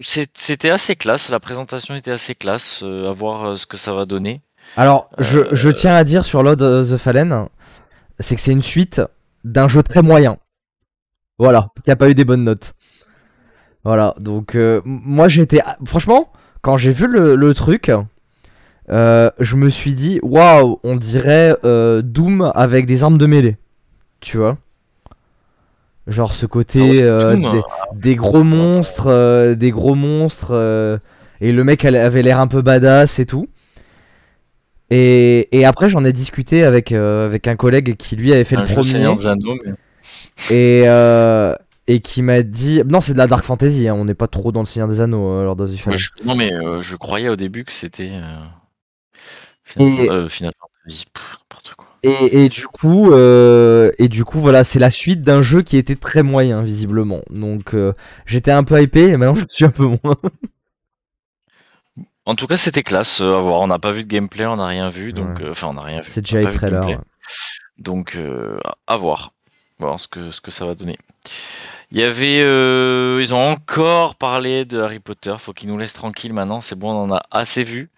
C'était 0.00 0.70
assez 0.70 0.96
classe, 0.96 1.28
la 1.30 1.40
présentation 1.40 1.94
était 1.94 2.10
assez 2.10 2.34
classe, 2.34 2.82
à 2.82 3.10
voir 3.12 3.56
ce 3.58 3.66
que 3.66 3.76
ça 3.76 3.92
va 3.94 4.04
donner. 4.06 4.40
Alors, 4.76 5.10
je, 5.18 5.40
je 5.52 5.68
tiens 5.70 5.94
à 5.94 6.04
dire 6.04 6.24
sur 6.24 6.42
Lord 6.42 6.60
of 6.62 6.90
the 6.90 6.96
Fallen, 6.96 7.48
c'est 8.18 8.34
que 8.36 8.40
c'est 8.40 8.52
une 8.52 8.62
suite 8.62 9.02
d'un 9.44 9.68
jeu 9.68 9.82
très 9.82 10.00
moyen. 10.02 10.38
Voilà, 11.40 11.68
qui 11.82 11.90
a 11.90 11.96
pas 11.96 12.10
eu 12.10 12.14
des 12.14 12.26
bonnes 12.26 12.44
notes. 12.44 12.74
Voilà, 13.82 14.14
donc 14.20 14.56
euh, 14.56 14.82
moi 14.84 15.26
j'étais. 15.28 15.62
Franchement, 15.86 16.30
quand 16.60 16.76
j'ai 16.76 16.92
vu 16.92 17.06
le, 17.06 17.34
le 17.34 17.54
truc, 17.54 17.90
euh, 18.90 19.30
je 19.40 19.56
me 19.56 19.70
suis 19.70 19.94
dit, 19.94 20.20
waouh, 20.22 20.78
on 20.84 20.96
dirait 20.96 21.56
euh, 21.64 22.02
Doom 22.02 22.52
avec 22.54 22.84
des 22.84 23.02
armes 23.02 23.16
de 23.16 23.24
mêlée. 23.24 23.56
Tu 24.20 24.36
vois? 24.36 24.58
Genre 26.06 26.34
ce 26.34 26.44
côté 26.44 27.02
Ah 27.02 27.06
euh, 27.06 27.36
Doom, 27.36 27.52
des, 27.52 27.62
des 27.94 28.16
gros 28.16 28.44
monstres, 28.44 29.54
des 29.54 29.70
gros 29.70 29.94
monstres, 29.94 31.00
Et 31.40 31.52
le 31.52 31.64
mec 31.64 31.86
avait 31.86 32.20
l'air 32.20 32.38
un 32.38 32.48
peu 32.48 32.60
badass 32.60 33.18
et 33.18 33.24
tout. 33.24 33.48
Et, 34.90 35.48
et 35.58 35.64
après, 35.64 35.88
j'en 35.88 36.04
ai 36.04 36.12
discuté 36.12 36.64
avec, 36.64 36.92
avec 36.92 37.48
un 37.48 37.56
collègue 37.56 37.96
qui 37.96 38.16
lui 38.16 38.30
avait 38.30 38.44
fait 38.44 38.56
Un 38.56 38.64
le 38.64 38.66
premier. 38.66 39.06
Et, 40.50 40.82
euh, 40.86 41.54
et 41.86 42.00
qui 42.00 42.22
m'a 42.22 42.42
dit. 42.42 42.82
Non, 42.88 43.00
c'est 43.00 43.12
de 43.12 43.18
la 43.18 43.26
Dark 43.26 43.44
Fantasy, 43.44 43.88
hein, 43.88 43.94
on 43.94 44.04
n'est 44.04 44.14
pas 44.14 44.28
trop 44.28 44.52
dans 44.52 44.60
le 44.60 44.66
Seigneur 44.66 44.88
des 44.88 45.00
Anneaux, 45.00 45.28
euh, 45.30 45.44
Lord 45.44 45.60
of 45.60 45.70
the 45.72 45.76
Fallen. 45.76 45.92
Ouais, 45.92 45.98
je- 45.98 46.10
Non, 46.26 46.34
mais 46.34 46.52
euh, 46.52 46.80
je 46.80 46.96
croyais 46.96 47.28
au 47.28 47.36
début 47.36 47.64
que 47.64 47.72
c'était. 47.72 48.10
Final... 49.64 50.00
Et- 50.00 50.28
Final 50.28 50.52
Fantasy. 50.58 51.04
Pff, 51.12 51.36
n'importe 51.40 51.74
quoi. 51.74 51.86
Et, 52.02 52.44
et 52.44 52.48
du 52.48 52.66
coup, 52.66 53.12
et 53.14 54.08
du 54.08 54.24
coup, 54.24 54.38
voilà, 54.40 54.64
c'est 54.64 54.78
la 54.78 54.90
suite 54.90 55.22
d'un 55.22 55.42
jeu 55.42 55.60
qui 55.62 55.76
était 55.76 55.96
très 55.96 56.22
moyen, 56.22 56.62
visiblement. 56.62 57.20
Donc, 57.30 57.74
j'étais 58.26 58.50
un 58.52 58.64
peu 58.64 58.80
hypé, 58.82 59.08
et 59.08 59.16
maintenant 59.16 59.34
je 59.40 59.44
suis 59.48 59.64
un 59.66 59.70
peu 59.70 59.84
moins. 59.84 60.16
En 62.26 62.34
tout 62.34 62.46
cas, 62.46 62.56
c'était 62.56 62.82
classe 62.82 63.20
à 63.20 63.40
voir. 63.40 63.60
On 63.60 63.66
n'a 63.66 63.78
pas 63.78 63.92
vu 63.92 64.04
de 64.04 64.08
gameplay, 64.08 64.46
on 64.46 64.56
n'a 64.56 64.66
rien 64.66 64.88
vu, 64.88 65.12
donc 65.12 65.38
Ouais. 65.38 65.46
euh, 65.46 65.50
enfin, 65.50 65.68
on 65.68 65.74
n'a 65.74 65.82
rien 65.82 66.00
vu. 66.00 66.06
C'est 66.06 66.20
déjà 66.20 66.38
ouais. 66.40 66.98
Donc, 67.78 68.14
euh, 68.16 68.58
à 68.86 68.96
voir. 68.96 69.32
Voir 69.80 69.98
ce 69.98 70.08
que, 70.08 70.30
ce 70.30 70.40
que 70.40 70.50
ça 70.50 70.66
va 70.66 70.74
donner. 70.74 70.98
Il 71.92 71.98
y 72.00 72.04
avait. 72.04 72.40
euh, 72.42 73.18
ils 73.22 73.34
ont 73.34 73.40
encore 73.50 74.16
parlé 74.16 74.64
de 74.64 74.80
Harry 74.80 75.00
Potter. 75.00 75.34
Faut 75.38 75.52
qu'ils 75.52 75.68
nous 75.70 75.78
laissent 75.78 75.94
tranquilles 75.94 76.32
maintenant. 76.34 76.60
C'est 76.60 76.78
bon, 76.78 76.92
on 76.92 77.04
en 77.04 77.12
a 77.16 77.22
assez 77.30 77.64
vu. 77.64 77.90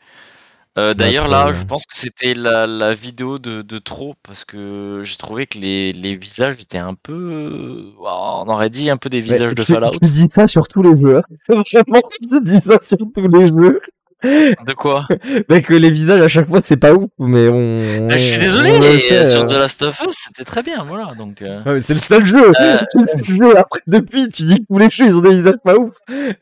Euh, 0.79 0.95
D'ailleurs, 0.95 1.29
là, 1.29 1.53
je 1.53 1.65
pense 1.65 1.85
que 1.87 1.99
c'était 1.99 2.35
la, 2.35 2.67
la 2.67 2.95
vidéo 2.95 3.39
de, 3.39 3.63
de 3.63 3.79
trop 3.79 4.15
parce 4.23 4.45
que 4.45 5.03
j'ai 5.05 5.17
trouvé 5.19 5.47
que 5.47 5.59
les, 5.59 5.93
les 5.93 6.17
visages 6.17 6.59
étaient 6.61 6.79
un 6.79 6.95
peu. 6.95 7.13
euh, 7.13 7.93
on 8.01 8.49
aurait 8.49 8.71
dit 8.71 8.91
un 8.91 8.97
peu 8.97 9.11
des 9.11 9.21
visages 9.21 9.55
Ouais, 9.55 9.55
de 9.55 9.63
tu, 9.63 9.65
Fallout. 9.65 9.93
tu 10.03 10.09
dis 10.11 10.29
ça 10.31 10.47
sur 10.47 10.69
tous 10.69 10.83
les 10.83 10.97
jeux. 10.97 11.19
hein. 11.19 11.23
Vraiment, 11.49 12.03
tu 12.31 12.41
dis 12.43 12.61
ça 12.61 12.79
sur 12.81 12.99
tous 12.99 13.29
les 13.29 13.47
jeux. 13.47 13.81
De 14.23 14.73
quoi 14.75 15.07
Bah, 15.49 15.61
que 15.61 15.75
les 15.75 15.91
visages 15.91 16.21
à 16.21 16.29
chaque 16.29 16.49
fois 16.49 16.61
c'est 16.63 16.77
pas 16.77 16.93
ouf, 16.95 17.11
mais 17.19 17.49
on. 17.49 18.07
Bah, 18.09 18.19
Je 18.19 18.25
suis 18.25 18.39
désolé, 18.39 18.71
on 18.73 18.81
mais 18.81 18.99
sait, 18.99 19.25
sur 19.27 19.41
euh. 19.41 19.45
The 19.45 19.53
Last 19.53 19.83
of 19.83 20.01
Us, 20.09 20.27
c'était 20.29 20.45
très 20.45 20.63
bien, 20.63 20.85
voilà. 20.85 21.13
Donc, 21.19 21.43
euh, 21.43 21.61
mais 21.67 21.81
c'est 21.81 21.95
le 21.95 22.01
seul 22.01 22.25
jeu. 22.25 22.49
Euh, 22.61 22.79
C'est 22.93 22.99
le 23.01 23.05
seul 23.07 23.25
jeu. 23.25 23.57
Après, 23.59 23.81
depuis, 23.87 24.29
tu 24.29 24.45
dis 24.45 24.57
que 24.61 24.65
tous 24.69 24.79
les 24.79 24.91
jeux 24.91 25.07
ils 25.07 25.17
ont 25.17 25.21
des 25.21 25.35
visages 25.35 25.55
pas 25.65 25.77
ouf. 25.77 25.95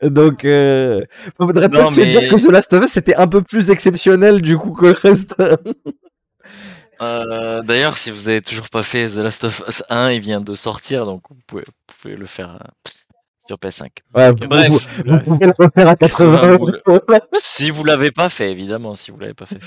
Donc, 0.03 0.45
euh... 0.45 1.01
faudrait 1.37 1.67
Non, 1.67 1.69
peut-être 1.69 1.91
se 1.93 2.01
dire 2.01 2.27
que 2.29 2.35
The 2.35 2.51
Last 2.51 2.73
of 2.73 2.83
Us 2.83 2.91
c'était 2.91 3.15
un 3.15 3.27
peu 3.27 3.41
plus 3.41 3.69
exceptionnel 3.69 4.41
du 4.41 4.57
coup 4.57 4.71
que 4.73 4.85
le 4.87 4.91
reste. 4.91 5.35
euh, 7.01 7.61
D'ailleurs, 7.63 7.97
si 7.97 8.11
vous 8.11 8.29
avez 8.29 8.41
toujours 8.41 8.69
pas 8.69 8.83
fait 8.83 9.07
The 9.07 9.15
Last 9.17 9.43
of 9.43 9.63
Us 9.67 9.83
1, 9.89 10.11
il 10.11 10.19
vient 10.19 10.41
de 10.41 10.53
sortir, 10.53 11.05
donc 11.05 11.21
vous 11.29 11.37
pouvez, 11.47 11.63
vous 11.67 11.95
pouvez 12.01 12.15
le 12.15 12.25
faire 12.25 12.49
euh, 12.61 12.89
sur 13.51 13.57
PS5. 13.57 13.87
Ouais, 14.15 14.31
Bref. 14.33 14.69
vous, 14.69 14.79
vous 15.05 15.19
pouvez 15.35 15.45
le 15.47 15.53
refaire 15.57 15.87
à 15.89 15.95
80 15.95 16.47
euros. 16.47 16.69
Si 17.33 17.69
vous 17.69 17.83
l'avez 17.83 18.11
pas 18.11 18.29
fait, 18.29 18.51
évidemment, 18.51 18.95
si 18.95 19.11
vous 19.11 19.19
l'avez 19.19 19.33
pas 19.33 19.45
fait. 19.45 19.57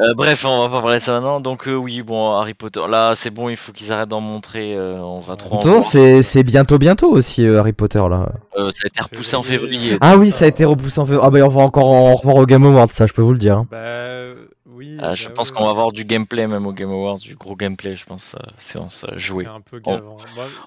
Euh, 0.00 0.14
bref, 0.14 0.44
on 0.46 0.60
va 0.60 0.68
pas 0.74 0.80
parler 0.80 0.96
de 0.98 1.02
ça 1.02 1.12
maintenant. 1.12 1.40
Donc 1.40 1.68
euh, 1.68 1.74
oui, 1.74 2.00
bon, 2.02 2.30
Harry 2.32 2.54
Potter, 2.54 2.80
là, 2.88 3.14
c'est 3.14 3.30
bon, 3.30 3.48
il 3.50 3.56
faut 3.56 3.72
qu'ils 3.72 3.92
arrêtent 3.92 4.08
d'en 4.08 4.20
montrer. 4.20 4.74
euh, 4.74 4.98
on 5.00 5.20
va 5.20 5.36
trop. 5.36 5.60
c'est 5.82 6.42
bientôt, 6.44 6.78
bientôt 6.78 7.10
aussi 7.10 7.44
euh, 7.46 7.58
Harry 7.60 7.72
Potter 7.74 8.02
là. 8.08 8.32
Euh, 8.56 8.70
ça 8.70 8.82
a 8.84 8.86
été 8.86 9.02
repoussé 9.02 9.36
en 9.36 9.42
février. 9.42 9.98
Ah 10.00 10.16
oui, 10.16 10.30
ça 10.30 10.44
a 10.46 10.48
été 10.48 10.64
repoussé 10.64 10.98
en 11.00 11.04
février. 11.06 11.22
Ah 11.26 11.30
bah 11.30 11.40
on 11.44 11.48
va 11.48 11.62
encore 11.62 11.88
en 11.88 12.14
revoir 12.14 12.36
au 12.36 12.46
Game 12.46 12.64
Awards, 12.64 12.88
ça 12.92 13.06
je 13.06 13.12
peux 13.12 13.22
vous 13.22 13.32
le 13.32 13.38
dire. 13.38 13.58
hein. 13.58 13.66
Bah 13.70 13.76
euh, 13.78 14.34
oui. 14.66 14.96
Ah, 14.98 15.14
je 15.14 15.28
bah 15.28 15.34
pense 15.36 15.50
ouais, 15.50 15.56
qu'on 15.56 15.64
va 15.64 15.70
avoir 15.70 15.92
du 15.92 16.04
gameplay 16.06 16.46
même 16.46 16.66
au 16.66 16.72
Game 16.72 16.90
Awards, 16.90 17.18
du 17.18 17.34
gros 17.36 17.54
gameplay, 17.56 17.94
je 17.94 18.06
pense, 18.06 18.34
euh, 18.34 18.42
séance 18.56 19.04
jouée. 19.16 19.44
C'est 19.44 19.50
un 19.50 19.60
peu 19.60 19.80
On-. 19.84 20.00
Moi, 20.00 20.16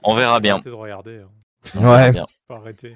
on 0.03 0.13
verra 0.13 0.39
bien. 0.39 0.53
arrêté 0.55 0.69
de 0.69 0.75
regarder. 0.75 1.17
hein. 1.23 1.29
On 1.75 1.79
verra 1.81 1.95
Ouais. 1.97 2.11
bien. 2.11 2.25
Faut 2.47 2.53
arrêter. 2.55 2.95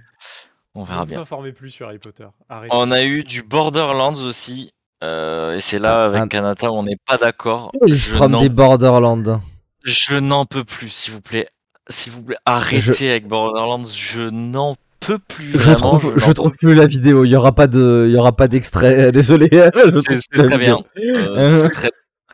On 0.75 0.83
verra 0.83 1.05
bien. 1.05 1.23
plus 1.55 1.69
sur 1.71 1.87
Harry 1.87 1.97
Potter. 1.99 2.27
Arrêtez. 2.47 2.73
On 2.75 2.91
a 2.91 3.03
eu 3.03 3.23
du 3.23 3.41
Borderlands 3.43 4.13
aussi. 4.15 4.71
euh, 5.03 5.55
et 5.55 5.59
c'est 5.61 5.79
là 5.79 6.03
avec 6.03 6.21
Un- 6.21 6.27
Kanata 6.27 6.69
où 6.71 6.75
on 6.75 6.83
n'est 6.83 6.97
pas 7.07 7.17
d'accord. 7.17 7.71
From 7.97 8.31
n'en- 8.33 8.41
des 8.41 8.49
Borderlands? 8.49 9.41
Je 9.83 10.15
n'en 10.15 10.45
peux 10.45 10.63
plus, 10.65 10.89
s'il 10.89 11.13
vous 11.13 11.21
plaît. 11.21 11.47
S'il 11.89 12.11
vous 12.13 12.21
plaît, 12.21 12.37
arrêtez 12.45 13.09
avec 13.09 13.25
Borderlands. 13.27 13.85
Je 13.85 14.29
n'en 14.29 14.75
peux 14.99 15.17
plus. 15.17 15.57
Je 15.57 15.71
trouve, 15.71 16.13
je 16.15 16.19
je 16.19 16.27
n'en 16.27 16.33
trouve 16.33 16.51
plus 16.51 16.75
la 16.75 16.85
vidéo. 16.85 17.23
Il 17.25 17.29
y 17.29 17.35
aura 17.35 17.53
pas 17.53 17.67
de, 17.67 18.05
il 18.07 18.13
y 18.13 18.17
aura 18.17 18.33
pas 18.35 18.47
d'extrait. 18.49 19.11
Désolé. 19.11 19.47
C'est- 20.07 20.47
très 20.49 20.57
bien. 20.57 20.79
Euh, 20.97 21.69
très- 21.69 21.91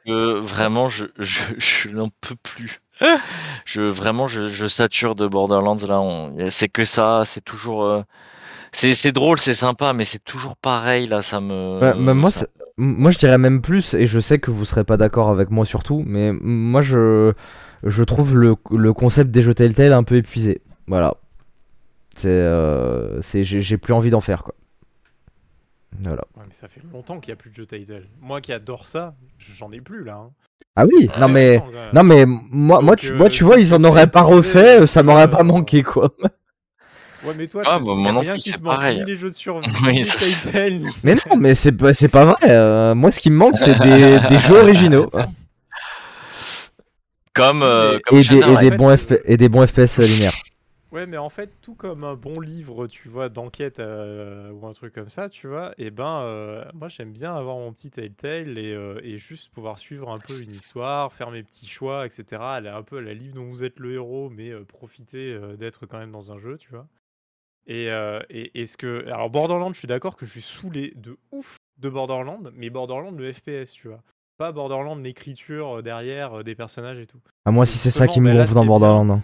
euh, 0.07 0.39
vraiment, 0.41 0.89
je, 0.89 1.05
je, 1.19 1.39
je 1.57 1.89
n'en 1.89 2.09
peux 2.21 2.35
plus. 2.43 2.81
Je 3.65 3.81
vraiment, 3.81 4.27
je, 4.27 4.47
je 4.47 4.67
sature 4.67 5.15
de 5.15 5.27
Borderlands 5.27 5.75
là. 5.87 5.99
on- 6.01 6.49
C'est 6.49 6.69
que 6.69 6.85
ça. 6.85 7.23
C'est 7.25 7.43
toujours. 7.43 7.83
euh, 7.83 8.01
c'est 8.71 9.11
drôle, 9.11 9.39
c'est 9.39 9.55
sympa, 9.55 9.93
mais 9.93 10.05
c'est 10.05 10.23
toujours 10.23 10.55
pareil 10.57 11.07
là. 11.07 11.21
Ça 11.21 11.39
me. 11.41 11.79
Ouais, 11.81 11.93
mais 11.95 12.13
moi, 12.13 12.29
ça- 12.31 12.47
moi, 12.77 13.11
je 13.11 13.17
dirais 13.17 13.37
même 13.37 13.61
plus, 13.61 13.93
et 13.93 14.05
je 14.05 14.19
sais 14.19 14.39
que 14.39 14.51
vous 14.51 14.65
serez 14.65 14.83
pas 14.83 14.97
d'accord 14.97 15.29
avec 15.29 15.49
moi 15.49 15.65
surtout, 15.65 16.03
mais 16.05 16.31
moi, 16.33 16.81
je, 16.81 17.33
je 17.83 18.03
trouve 18.03 18.35
le, 18.37 18.55
le 18.71 18.93
concept 18.93 19.31
des 19.31 19.41
jeux 19.41 19.53
Telltale 19.53 19.93
un 19.93 20.03
peu 20.03 20.15
épuisé. 20.15 20.61
Voilà. 20.87 21.15
C'est, 22.17 22.27
euh, 22.29 23.21
c'est, 23.21 23.43
j'ai 23.43 23.77
plus 23.77 23.93
envie 23.93 24.09
d'en 24.09 24.21
faire, 24.21 24.43
quoi. 24.43 24.55
Voilà. 26.01 26.23
Ouais, 26.35 26.43
mais 26.47 26.53
ça 26.53 26.67
fait 26.67 26.81
longtemps 26.91 27.19
qu'il 27.19 27.29
n'y 27.31 27.33
a 27.33 27.37
plus 27.37 27.49
de 27.49 27.55
jeux 27.55 27.65
Title. 27.65 28.05
Moi 28.21 28.41
qui 28.41 28.51
adore 28.51 28.85
ça, 28.85 29.15
j'en 29.39 29.71
ai 29.71 29.79
plus 29.81 30.03
là. 30.03 30.15
hein. 30.15 30.29
Ah 30.75 30.85
oui, 30.85 31.05
non 31.05 31.27
Très 31.27 31.27
mais, 31.29 31.63
non 31.93 32.03
mais, 32.03 32.25
moi, 32.27 32.81
moi, 32.81 32.95
tu, 32.95 33.11
euh, 33.11 33.15
moi, 33.17 33.29
tu 33.29 33.37
si 33.37 33.43
vois, 33.43 33.55
tu 33.55 33.61
ils 33.61 33.73
en 33.73 33.83
auraient 33.83 34.07
pas 34.07 34.21
refait, 34.21 34.81
euh, 34.81 34.87
ça 34.87 35.03
m'aurait 35.03 35.29
pas 35.29 35.39
euh, 35.39 35.43
manqué, 35.43 35.83
quoi. 35.83 36.11
Ouais, 37.25 37.33
mais 37.37 37.47
toi, 37.47 37.63
Ah, 37.65 37.79
bah, 37.79 37.85
non 37.95 38.19
rien 38.19 38.37
qui 38.37 38.51
te 38.51 38.61
manque, 38.61 38.75
pareil. 38.75 38.97
Ni 38.99 39.05
les 39.05 39.15
jeux 39.15 39.29
de 39.29 39.35
survie, 39.35 39.67
Oui, 39.85 40.03
ni 40.71 40.89
Mais 41.03 41.15
non, 41.15 41.37
mais 41.37 41.53
c'est 41.55 41.71
pas, 41.71 41.93
c'est 41.93 42.09
pas 42.09 42.25
vrai. 42.25 42.49
euh, 42.49 42.93
moi, 42.93 43.09
ce 43.09 43.19
qui 43.21 43.31
me 43.31 43.37
manque, 43.37 43.57
c'est 43.57 43.77
des, 43.79 44.19
des 44.29 44.39
jeux 44.39 44.57
originaux 44.57 45.09
Comme, 47.33 47.63
euh, 47.63 47.97
comme 48.05 48.19
et 48.19 48.23
des, 48.23 48.35
et 48.37 48.71
bons 48.71 48.89
euh, 48.89 48.97
FP 48.97 49.13
et 49.25 49.37
des 49.37 49.49
bons 49.49 49.65
FPS 49.65 49.99
linéaires. 49.99 50.33
Ouais, 50.95 51.05
mais 51.05 51.17
en 51.17 51.27
fait, 51.29 51.59
tout 51.61 51.75
comme 51.75 52.05
un 52.05 52.15
bon 52.15 52.39
livre, 52.39 52.87
tu 52.87 53.09
vois, 53.09 53.27
d'enquête 53.27 53.79
euh, 53.79 54.49
ou 54.51 54.65
un 54.65 54.71
truc 54.71 54.93
comme 54.93 55.09
ça, 55.09 55.27
tu 55.27 55.45
vois, 55.45 55.73
et 55.77 55.91
ben, 55.91 56.21
euh, 56.21 56.63
moi 56.73 56.87
j'aime 56.87 57.11
bien 57.11 57.35
avoir 57.35 57.57
mon 57.57 57.73
petit 57.73 57.91
Telltale 57.91 58.57
et, 58.57 58.73
euh, 58.73 59.01
et 59.03 59.17
juste 59.17 59.53
pouvoir 59.53 59.77
suivre 59.77 60.09
un 60.09 60.17
peu 60.17 60.41
une 60.41 60.53
histoire, 60.53 61.11
faire 61.11 61.31
mes 61.31 61.43
petits 61.43 61.67
choix, 61.67 62.05
etc. 62.05 62.41
Aller 62.41 62.69
un 62.69 62.81
peu 62.81 62.99
à 62.99 63.01
la 63.01 63.13
livre 63.13 63.35
dont 63.35 63.45
vous 63.45 63.65
êtes 63.65 63.77
le 63.79 63.93
héros, 63.93 64.29
mais 64.29 64.53
profiter 64.63 65.37
d'être 65.57 65.85
quand 65.85 65.97
même 65.97 66.11
dans 66.11 66.31
un 66.31 66.39
jeu, 66.39 66.57
tu 66.57 66.69
vois. 66.69 66.87
Et, 67.67 67.87
et 68.29 68.61
est-ce 68.61 68.77
que. 68.77 69.05
Alors, 69.07 69.29
Borderlands, 69.29 69.73
je 69.73 69.79
suis 69.79 69.87
d'accord 69.89 70.15
que 70.15 70.25
je 70.25 70.31
suis 70.31 70.41
saoulé 70.41 70.93
de 70.95 71.17
ouf 71.31 71.57
de 71.77 71.89
Borderlands, 71.89 72.43
mais 72.53 72.69
Borderlands 72.69 73.11
le 73.11 73.33
FPS, 73.33 73.71
tu 73.73 73.89
vois. 73.89 74.01
Pas 74.37 74.51
Borderlands 74.51 74.95
l'écriture 74.97 75.81
derrière 75.81 76.39
euh, 76.39 76.43
des 76.43 76.55
personnages 76.55 76.99
et 76.99 77.07
tout. 77.07 77.19
Ah, 77.45 77.51
moi, 77.51 77.65
si 77.65 77.77
c'est 77.77 77.91
ça 77.91 78.07
qui 78.07 78.19
me 78.19 78.31
bah, 78.31 78.39
gonfle 78.39 78.49
ce 78.49 78.53
dans 78.53 78.65
Borderlands. 78.65 79.09
hein. 79.09 79.23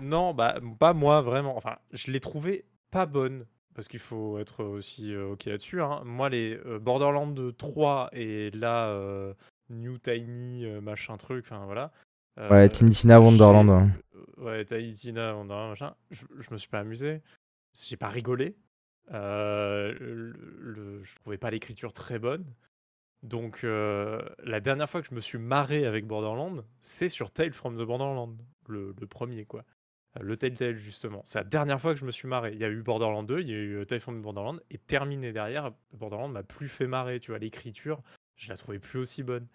Non, 0.00 0.34
bah 0.34 0.60
pas 0.78 0.92
moi 0.92 1.20
vraiment. 1.22 1.56
Enfin, 1.56 1.76
je 1.92 2.10
l'ai 2.10 2.20
trouvé 2.20 2.64
pas 2.90 3.06
bonne 3.06 3.46
parce 3.74 3.88
qu'il 3.88 4.00
faut 4.00 4.38
être 4.38 4.64
aussi 4.64 5.12
euh, 5.14 5.32
ok 5.32 5.44
là-dessus. 5.44 5.82
hein. 5.82 6.02
Moi, 6.04 6.28
les 6.28 6.58
euh, 6.66 6.78
Borderlands 6.78 7.34
3 7.56 8.08
et 8.12 8.50
là 8.52 8.88
euh, 8.88 9.34
New 9.70 9.98
Tiny 9.98 10.64
euh, 10.66 10.80
machin 10.80 11.16
truc, 11.16 11.44
enfin 11.46 11.64
voilà. 11.66 11.92
euh, 12.38 12.48
Ouais, 12.50 12.68
Tiny 12.68 12.90
Tina 12.90 13.20
Wonderland. 13.20 13.68
ouais. 13.68 13.86
j'ai- 14.38 14.42
Ouais, 14.42 14.64
Tiny 14.64 14.92
Tina 14.92 15.34
Wonderland 15.34 15.70
machin. 15.70 15.94
Je, 16.10 16.24
je 16.38 16.48
me 16.52 16.58
suis 16.58 16.68
pas 16.68 16.80
amusé. 16.80 17.20
J'ai 17.74 17.96
pas 17.96 18.08
rigolé. 18.08 18.56
Euh, 19.12 19.94
le, 20.00 20.32
le- 20.58 21.04
je 21.04 21.14
trouvais 21.16 21.38
pas 21.38 21.50
l'écriture 21.50 21.92
très 21.92 22.18
bonne. 22.18 22.44
Donc, 23.22 23.64
euh, 23.64 24.22
la 24.44 24.60
dernière 24.60 24.88
fois 24.88 25.00
que 25.02 25.08
je 25.08 25.14
me 25.14 25.20
suis 25.20 25.38
marré 25.38 25.86
avec 25.86 26.06
Borderland, 26.06 26.64
c'est 26.80 27.08
sur 27.08 27.30
Tale 27.30 27.52
from 27.52 27.76
the 27.76 27.82
Borderland, 27.82 28.36
le, 28.68 28.94
le 29.00 29.06
premier, 29.06 29.44
quoi. 29.44 29.64
Le 30.20 30.36
Telltale, 30.36 30.76
justement. 30.76 31.22
C'est 31.24 31.38
la 31.38 31.44
dernière 31.44 31.80
fois 31.80 31.92
que 31.94 32.00
je 32.00 32.04
me 32.04 32.10
suis 32.10 32.28
marré. 32.28 32.52
Il 32.52 32.58
y 32.60 32.64
a 32.64 32.68
eu 32.68 32.82
Borderland 32.82 33.24
2, 33.26 33.40
il 33.40 33.48
y 33.48 33.52
a 33.52 33.56
eu 33.56 33.76
euh, 33.78 33.84
Tale 33.84 34.00
from 34.00 34.18
the 34.18 34.22
Borderland, 34.22 34.60
et 34.70 34.78
terminé 34.78 35.32
derrière, 35.32 35.72
Borderland 35.92 36.32
m'a 36.32 36.42
plus 36.42 36.68
fait 36.68 36.86
marrer, 36.86 37.20
tu 37.20 37.30
vois. 37.32 37.38
L'écriture, 37.38 38.02
je 38.36 38.48
la 38.48 38.56
trouvais 38.56 38.78
plus 38.78 38.98
aussi 38.98 39.22
bonne. 39.22 39.46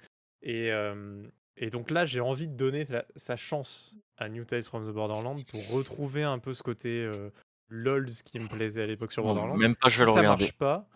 Et, 0.41 0.71
euh, 0.71 1.23
et 1.57 1.69
donc 1.69 1.91
là, 1.91 2.05
j'ai 2.05 2.19
envie 2.21 2.47
de 2.47 2.55
donner 2.55 2.85
sa, 2.85 3.05
sa 3.15 3.35
chance 3.35 3.97
à 4.17 4.29
New 4.29 4.43
Tales 4.45 4.63
from 4.63 4.85
the 4.87 4.93
Borderland 4.93 5.43
pour 5.45 5.67
retrouver 5.69 6.23
un 6.23 6.39
peu 6.39 6.53
ce 6.53 6.63
côté 6.63 6.89
euh, 7.03 7.29
LOLs 7.69 8.07
qui 8.25 8.39
me 8.39 8.47
plaisait 8.47 8.83
à 8.83 8.87
l'époque 8.87 9.11
sur 9.11 9.23
Non, 9.23 9.33
Borderland. 9.33 9.59
même 9.59 9.75
pas, 9.75 9.89
je 9.89 9.97
vais 9.99 10.05
si 10.05 10.09
le 10.09 10.13
ça 10.13 10.19
regarder. 10.19 10.43
marche 10.45 10.53
pas, 10.57 10.87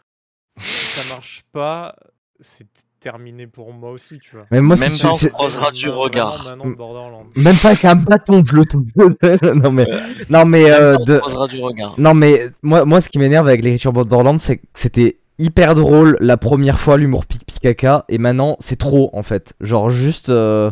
si 0.59 0.85
ça 1.01 1.13
marche 1.13 1.43
pas, 1.51 1.95
c'est 2.39 2.67
terminé 3.05 3.45
pour 3.45 3.71
moi 3.71 3.91
aussi, 3.91 4.17
tu 4.17 4.35
vois. 4.35 4.47
Mais 4.49 4.61
moi, 4.61 4.75
Même 4.77 4.89
c'est- 4.89 5.27
pas 5.29 5.33
croisera 5.33 5.69
du 5.71 5.85
Vraiment 5.85 6.01
regard. 6.01 6.43
maintenant 6.57 7.23
même 7.35 7.55
pas 7.61 7.67
avec 7.69 7.85
un 7.85 7.95
bâton, 7.95 8.43
je 8.43 8.55
le 8.55 8.65
trouve. 8.65 8.85
non 9.53 9.71
mais, 9.71 9.85
non 10.31 10.43
mais, 10.45 10.71
euh, 10.71 10.93
Même 10.93 11.21
on 11.23 11.43
de... 11.43 11.47
du 11.47 11.61
regard. 11.61 11.93
non 11.99 12.15
mais, 12.15 12.49
moi, 12.63 12.83
moi, 12.83 13.01
ce 13.01 13.09
qui 13.09 13.19
m'énerve 13.19 13.47
avec 13.47 13.63
l'écriture 13.63 13.93
Borderlands, 13.93 14.39
c'est 14.39 14.57
que 14.57 14.63
c'était 14.73 15.17
hyper 15.37 15.75
drôle 15.75 16.17
la 16.19 16.37
première 16.37 16.79
fois 16.79 16.97
l'humour 16.97 17.27
pic 17.27 17.45
pic 17.45 17.59
caca, 17.59 18.05
et 18.09 18.17
maintenant 18.17 18.55
c'est 18.59 18.77
trop 18.79 19.11
en 19.13 19.21
fait. 19.21 19.53
Genre 19.61 19.91
juste, 19.91 20.29
euh, 20.29 20.71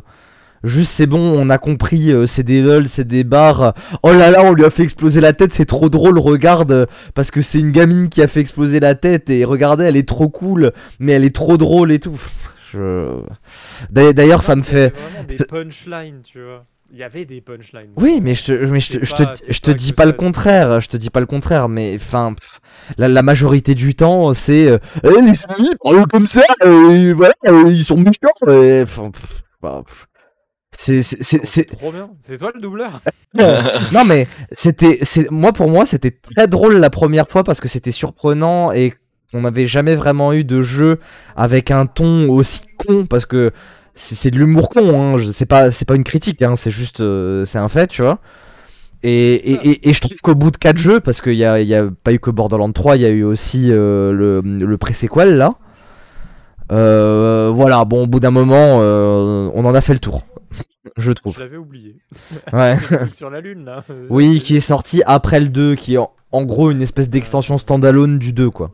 Juste 0.64 0.92
c'est 0.92 1.08
bon, 1.08 1.20
on 1.20 1.50
a 1.50 1.58
compris, 1.58 2.12
euh, 2.12 2.26
c'est 2.26 2.44
des 2.44 2.62
lol, 2.62 2.88
c'est 2.88 3.06
des 3.08 3.26
barres. 3.26 3.74
Oh 4.02 4.12
là 4.14 4.32
là, 4.32 4.44
on 4.44 4.54
lui 4.54 4.64
a 4.64 4.70
fait 4.70 4.84
exploser 4.84 5.20
la 5.20 5.34
tête, 5.34 5.54
c'est 5.54 5.66
trop 5.66 5.90
drôle, 5.90 6.18
regarde, 6.20 6.72
euh, 6.72 6.86
parce 7.16 7.32
que 7.32 7.42
c'est 7.42 7.60
une 7.60 7.72
gamine 7.72 8.08
qui 8.08 8.22
a 8.22 8.28
fait 8.28 8.40
exploser 8.40 8.80
la 8.80 8.96
tête 8.96 9.30
et 9.30 9.44
regardez, 9.44 9.84
elle 9.84 9.98
est 9.98 10.08
trop 10.08 10.30
cool, 10.30 10.72
mais 11.00 11.12
elle 11.12 11.26
est 11.26 11.36
trop 11.36 11.58
drôle 11.58 11.92
et 11.92 12.00
tout. 12.00 12.20
Je... 12.72 13.20
D'ailleurs, 13.92 14.42
ça 14.42 14.56
me 14.56 14.64
fait. 14.64 14.94
des 15.28 15.46
punchlines, 15.46 16.22
tu 16.24 16.42
vois. 16.42 16.66
Il 16.94 17.00
y 17.00 17.04
avait 17.04 17.26
des 17.26 17.42
punchlines. 17.42 17.90
Oui, 17.98 18.20
mais 18.22 18.36
je 18.36 18.46
te, 18.46 18.52
mais 18.52 18.80
je 18.80 19.00
te, 19.00 19.04
je 19.04 19.14
te, 19.16 19.24
je 19.50 19.72
dis 19.72 19.94
pas 19.94 20.06
le 20.06 20.12
contraire, 20.14 20.80
je 20.80 20.88
te 20.88 20.96
dis 20.96 21.10
pas 21.10 21.20
le 21.20 21.26
contraire, 21.26 21.68
mais 21.68 21.96
enfin, 21.96 22.36
la, 22.98 23.08
la 23.08 23.24
majorité 23.24 23.74
du 23.74 23.96
temps, 23.96 24.32
c'est 24.34 24.68
euh, 24.68 24.78
Eh, 25.04 25.10
les 25.10 25.34
soumis 25.34 25.74
parlent 25.84 26.08
comme 26.08 26.28
ça, 26.28 26.44
et 26.64 27.12
voilà, 27.14 27.34
euh, 27.48 27.64
ils 27.68 27.84
sont 27.84 27.98
méchants, 27.98 28.30
et 28.48 28.86
pff, 28.86 29.44
bah, 29.62 29.82
pff. 29.86 30.08
C'est, 30.74 31.02
c'est, 31.02 31.24
c'est, 31.24 31.46
c'est- 31.46 31.66
Trop 31.66 31.92
bien. 31.92 32.10
C'est 32.22 32.38
toi 32.38 32.52
le 32.54 32.62
doubleur 32.62 33.02
non 33.92 34.06
mais 34.06 34.28
c'était, 34.52 35.00
c'est, 35.02 35.32
moi 35.32 35.54
pour 35.54 35.68
moi 35.68 35.88
c'était 35.88 36.12
très 36.12 36.48
drôle 36.48 36.78
la 36.78 36.92
première 36.92 37.28
fois 37.28 37.44
parce 37.44 37.60
que 37.60 37.68
c'était 37.68 37.90
surprenant 37.92 38.72
et 38.72 38.94
on 39.34 39.42
n'avait 39.42 39.66
jamais 39.66 39.96
vraiment 39.96 40.34
eu 40.34 40.44
de 40.44 40.62
jeu 40.62 41.00
avec 41.36 41.72
un 41.72 41.88
ton 41.88 42.30
aussi 42.30 42.62
con 42.78 43.08
parce 43.08 43.26
que 43.26 43.52
c'est, 43.96 44.14
c'est 44.16 44.30
de 44.32 44.38
l'humour 44.38 44.70
con, 44.70 45.16
hein, 45.18 45.20
c'est 45.32 45.48
pas, 45.48 45.72
c'est 45.72 45.86
pas 45.86 45.96
une 45.96 46.04
critique, 46.04 46.44
hein, 46.44 46.56
c'est 46.56 46.70
juste, 46.72 47.00
euh, 47.02 47.44
c'est 47.46 47.58
un 47.60 47.70
fait, 47.70 47.88
tu 47.88 48.02
vois. 48.04 48.20
Et, 49.04 49.34
et, 49.36 49.70
et, 49.72 49.90
et 49.90 49.94
je 49.94 50.02
trouve 50.02 50.18
qu'au 50.22 50.34
bout 50.36 50.50
de 50.52 50.58
4 50.58 50.78
jeux, 50.78 51.00
parce 51.00 51.20
qu'il 51.22 51.34
y 51.34 51.44
a, 51.46 51.60
il 51.60 51.68
y 51.68 51.76
a 51.76 51.90
pas 52.04 52.14
eu 52.14 52.20
que 52.20 52.30
Borderlands 52.32 52.72
3, 52.72 52.96
il 52.96 53.02
y 53.02 53.06
a 53.06 53.10
eu 53.10 53.24
aussi 53.24 53.68
euh, 53.70 54.12
le, 54.14 54.42
le 54.44 54.78
pré-sequel 54.78 55.38
là. 55.38 55.54
Euh, 56.74 57.50
voilà, 57.54 57.86
bon, 57.86 58.04
au 58.04 58.08
bout 58.08 58.20
d'un 58.20 58.32
moment, 58.32 58.80
euh, 58.82 59.50
on 59.54 59.66
en 59.66 59.76
a 59.76 59.82
fait 59.82 59.94
le 59.94 60.00
tour, 60.00 60.24
je 60.98 61.12
trouve. 61.12 61.36
Je 61.36 61.40
l'avais 61.40 61.58
oublié. 61.58 61.96
Ouais. 62.52 62.76
Sur 63.14 63.30
la 63.30 63.42
lune 63.42 63.66
là. 63.66 63.84
Oui, 64.10 64.40
qui 64.40 64.56
est 64.56 64.62
sorti 64.62 65.04
après 65.06 65.40
le 65.40 65.50
2, 65.50 65.76
qui 65.76 65.96
est 65.96 65.98
en, 65.98 66.12
en 66.32 66.44
gros 66.44 66.72
une 66.72 66.82
espèce 66.82 67.10
d'extension 67.10 67.58
standalone 67.58 68.20
du 68.20 68.34
2, 68.34 68.50
quoi. 68.50 68.72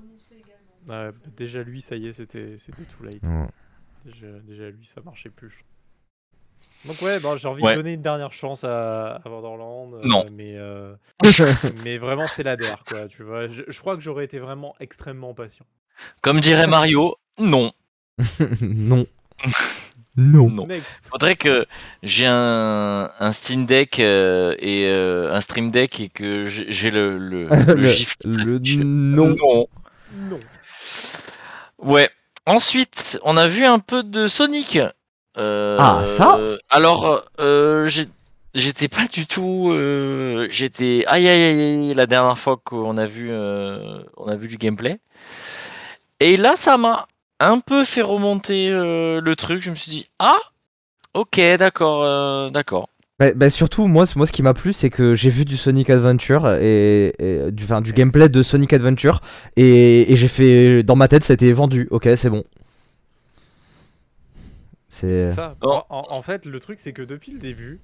Ouais, 0.87 1.11
déjà 1.37 1.61
lui, 1.61 1.81
ça 1.81 1.95
y 1.95 2.07
est, 2.07 2.13
c'était 2.13 2.55
c'était 2.57 2.83
too 2.83 3.03
late. 3.03 3.21
Déjà, 4.05 4.27
déjà 4.47 4.69
lui, 4.69 4.85
ça 4.85 5.01
marchait 5.05 5.29
plus. 5.29 5.63
Donc 6.85 7.01
ouais, 7.01 7.19
bon, 7.19 7.35
j'ai 7.37 7.47
envie 7.47 7.61
Ouais. 7.61 7.71
de 7.73 7.77
donner 7.77 7.93
une 7.93 8.01
dernière 8.01 8.31
chance 8.31 8.63
à, 8.63 9.15
à 9.15 9.21
euh, 9.27 10.01
Non. 10.05 10.25
Mais, 10.31 10.53
euh, 10.57 10.95
mais 11.83 11.97
vraiment, 11.97 12.25
c'est 12.25 12.43
la 12.43 12.55
DR, 12.55 12.83
quoi. 12.87 13.07
Tu 13.07 13.23
vois, 13.23 13.47
je, 13.49 13.63
je 13.67 13.79
crois 13.79 13.95
que 13.97 14.01
j'aurais 14.01 14.23
été 14.23 14.39
vraiment 14.39 14.75
extrêmement 14.79 15.33
patient. 15.33 15.65
Comme 16.21 16.39
dirait 16.39 16.67
Mario, 16.67 17.15
non. 17.37 17.71
non. 18.61 19.05
non. 20.17 20.49
Non. 20.49 20.67
Next. 20.67 21.07
Faudrait 21.09 21.35
que 21.35 21.65
j'ai 22.03 22.25
un, 22.27 23.09
un 23.19 23.31
Steam 23.31 23.65
Deck 23.65 23.99
euh, 23.99 24.55
et 24.59 24.85
euh, 24.87 25.33
un 25.33 25.39
Stream 25.41 25.71
Deck 25.71 25.99
et 25.99 26.09
que 26.09 26.45
j'ai 26.45 26.91
le, 26.91 27.17
le, 27.17 27.47
le 27.67 27.73
Le- 27.75 27.83
gif. 27.87 28.15
le 28.25 28.59
non. 28.83 29.27
non. 29.35 29.67
Non. 30.29 30.39
Ouais. 31.77 32.09
Ensuite, 32.45 33.19
on 33.23 33.37
a 33.37 33.47
vu 33.47 33.63
un 33.65 33.79
peu 33.79 34.03
de 34.03 34.27
Sonic. 34.27 34.79
Euh, 35.37 35.77
Ah, 35.79 36.03
ça 36.05 36.39
Alors, 36.69 37.23
euh, 37.39 37.85
j'ai- 37.85 38.09
j'étais 38.55 38.87
pas 38.87 39.05
du 39.05 39.25
tout. 39.27 39.69
euh, 39.71 40.47
j'étais 40.49 41.03
aïe 41.07 41.27
aïe 41.29 41.43
aïe 41.43 41.61
aïe 41.61 41.93
la 41.93 42.07
dernière 42.07 42.37
fois 42.39 42.57
qu'on 42.61 42.97
a 42.97 43.05
vu, 43.05 43.29
euh, 43.31 44.01
on 44.17 44.27
a 44.27 44.35
vu 44.35 44.47
du 44.47 44.57
gameplay. 44.57 44.99
Et 46.19 46.35
là, 46.35 46.55
ça 46.57 46.77
m'a 46.77 47.07
un 47.39 47.59
peu 47.59 47.85
fait 47.85 48.01
remonter 48.01 48.69
euh, 48.69 49.21
le 49.21 49.35
truc. 49.35 49.61
Je 49.61 49.71
me 49.71 49.75
suis 49.75 49.91
dit 49.91 50.07
ah, 50.19 50.37
ok, 51.13 51.39
d'accord, 51.59 52.03
euh, 52.03 52.49
d'accord. 52.51 52.89
Bah, 53.19 53.33
bah, 53.33 53.49
surtout, 53.49 53.87
moi, 53.87 54.05
ce 54.05 54.31
qui 54.31 54.41
m'a 54.43 54.53
plu, 54.53 54.71
c'est 54.71 54.89
que 54.89 55.13
j'ai 55.13 55.29
vu 55.29 55.43
du 55.43 55.57
Sonic 55.57 55.89
Adventure 55.89 56.49
et, 56.55 57.13
et 57.19 57.51
du, 57.51 57.65
enfin, 57.65 57.81
du 57.81 57.91
Yes. 57.91 57.97
gameplay 57.97 58.29
de 58.29 58.43
Sonic 58.43 58.71
Adventure 58.71 59.19
et, 59.57 60.11
et 60.11 60.15
j'ai 60.15 60.29
fait. 60.29 60.83
Dans 60.83 60.95
ma 60.95 61.09
tête, 61.09 61.23
ça 61.25 61.33
a 61.33 61.35
été 61.35 61.51
vendu. 61.51 61.87
Ok, 61.91 62.07
c'est 62.15 62.29
bon. 62.29 62.45
C'est 64.87 65.33
ça. 65.33 65.55
Oh. 65.61 65.67
En, 65.67 65.85
en- 65.89 66.05
en 66.09 66.21
fait, 66.21 66.45
le 66.45 66.59
truc, 66.59 66.79
c'est 66.79 66.93
que 66.93 67.01
depuis 67.01 67.31
le 67.31 67.39
début, 67.39 67.79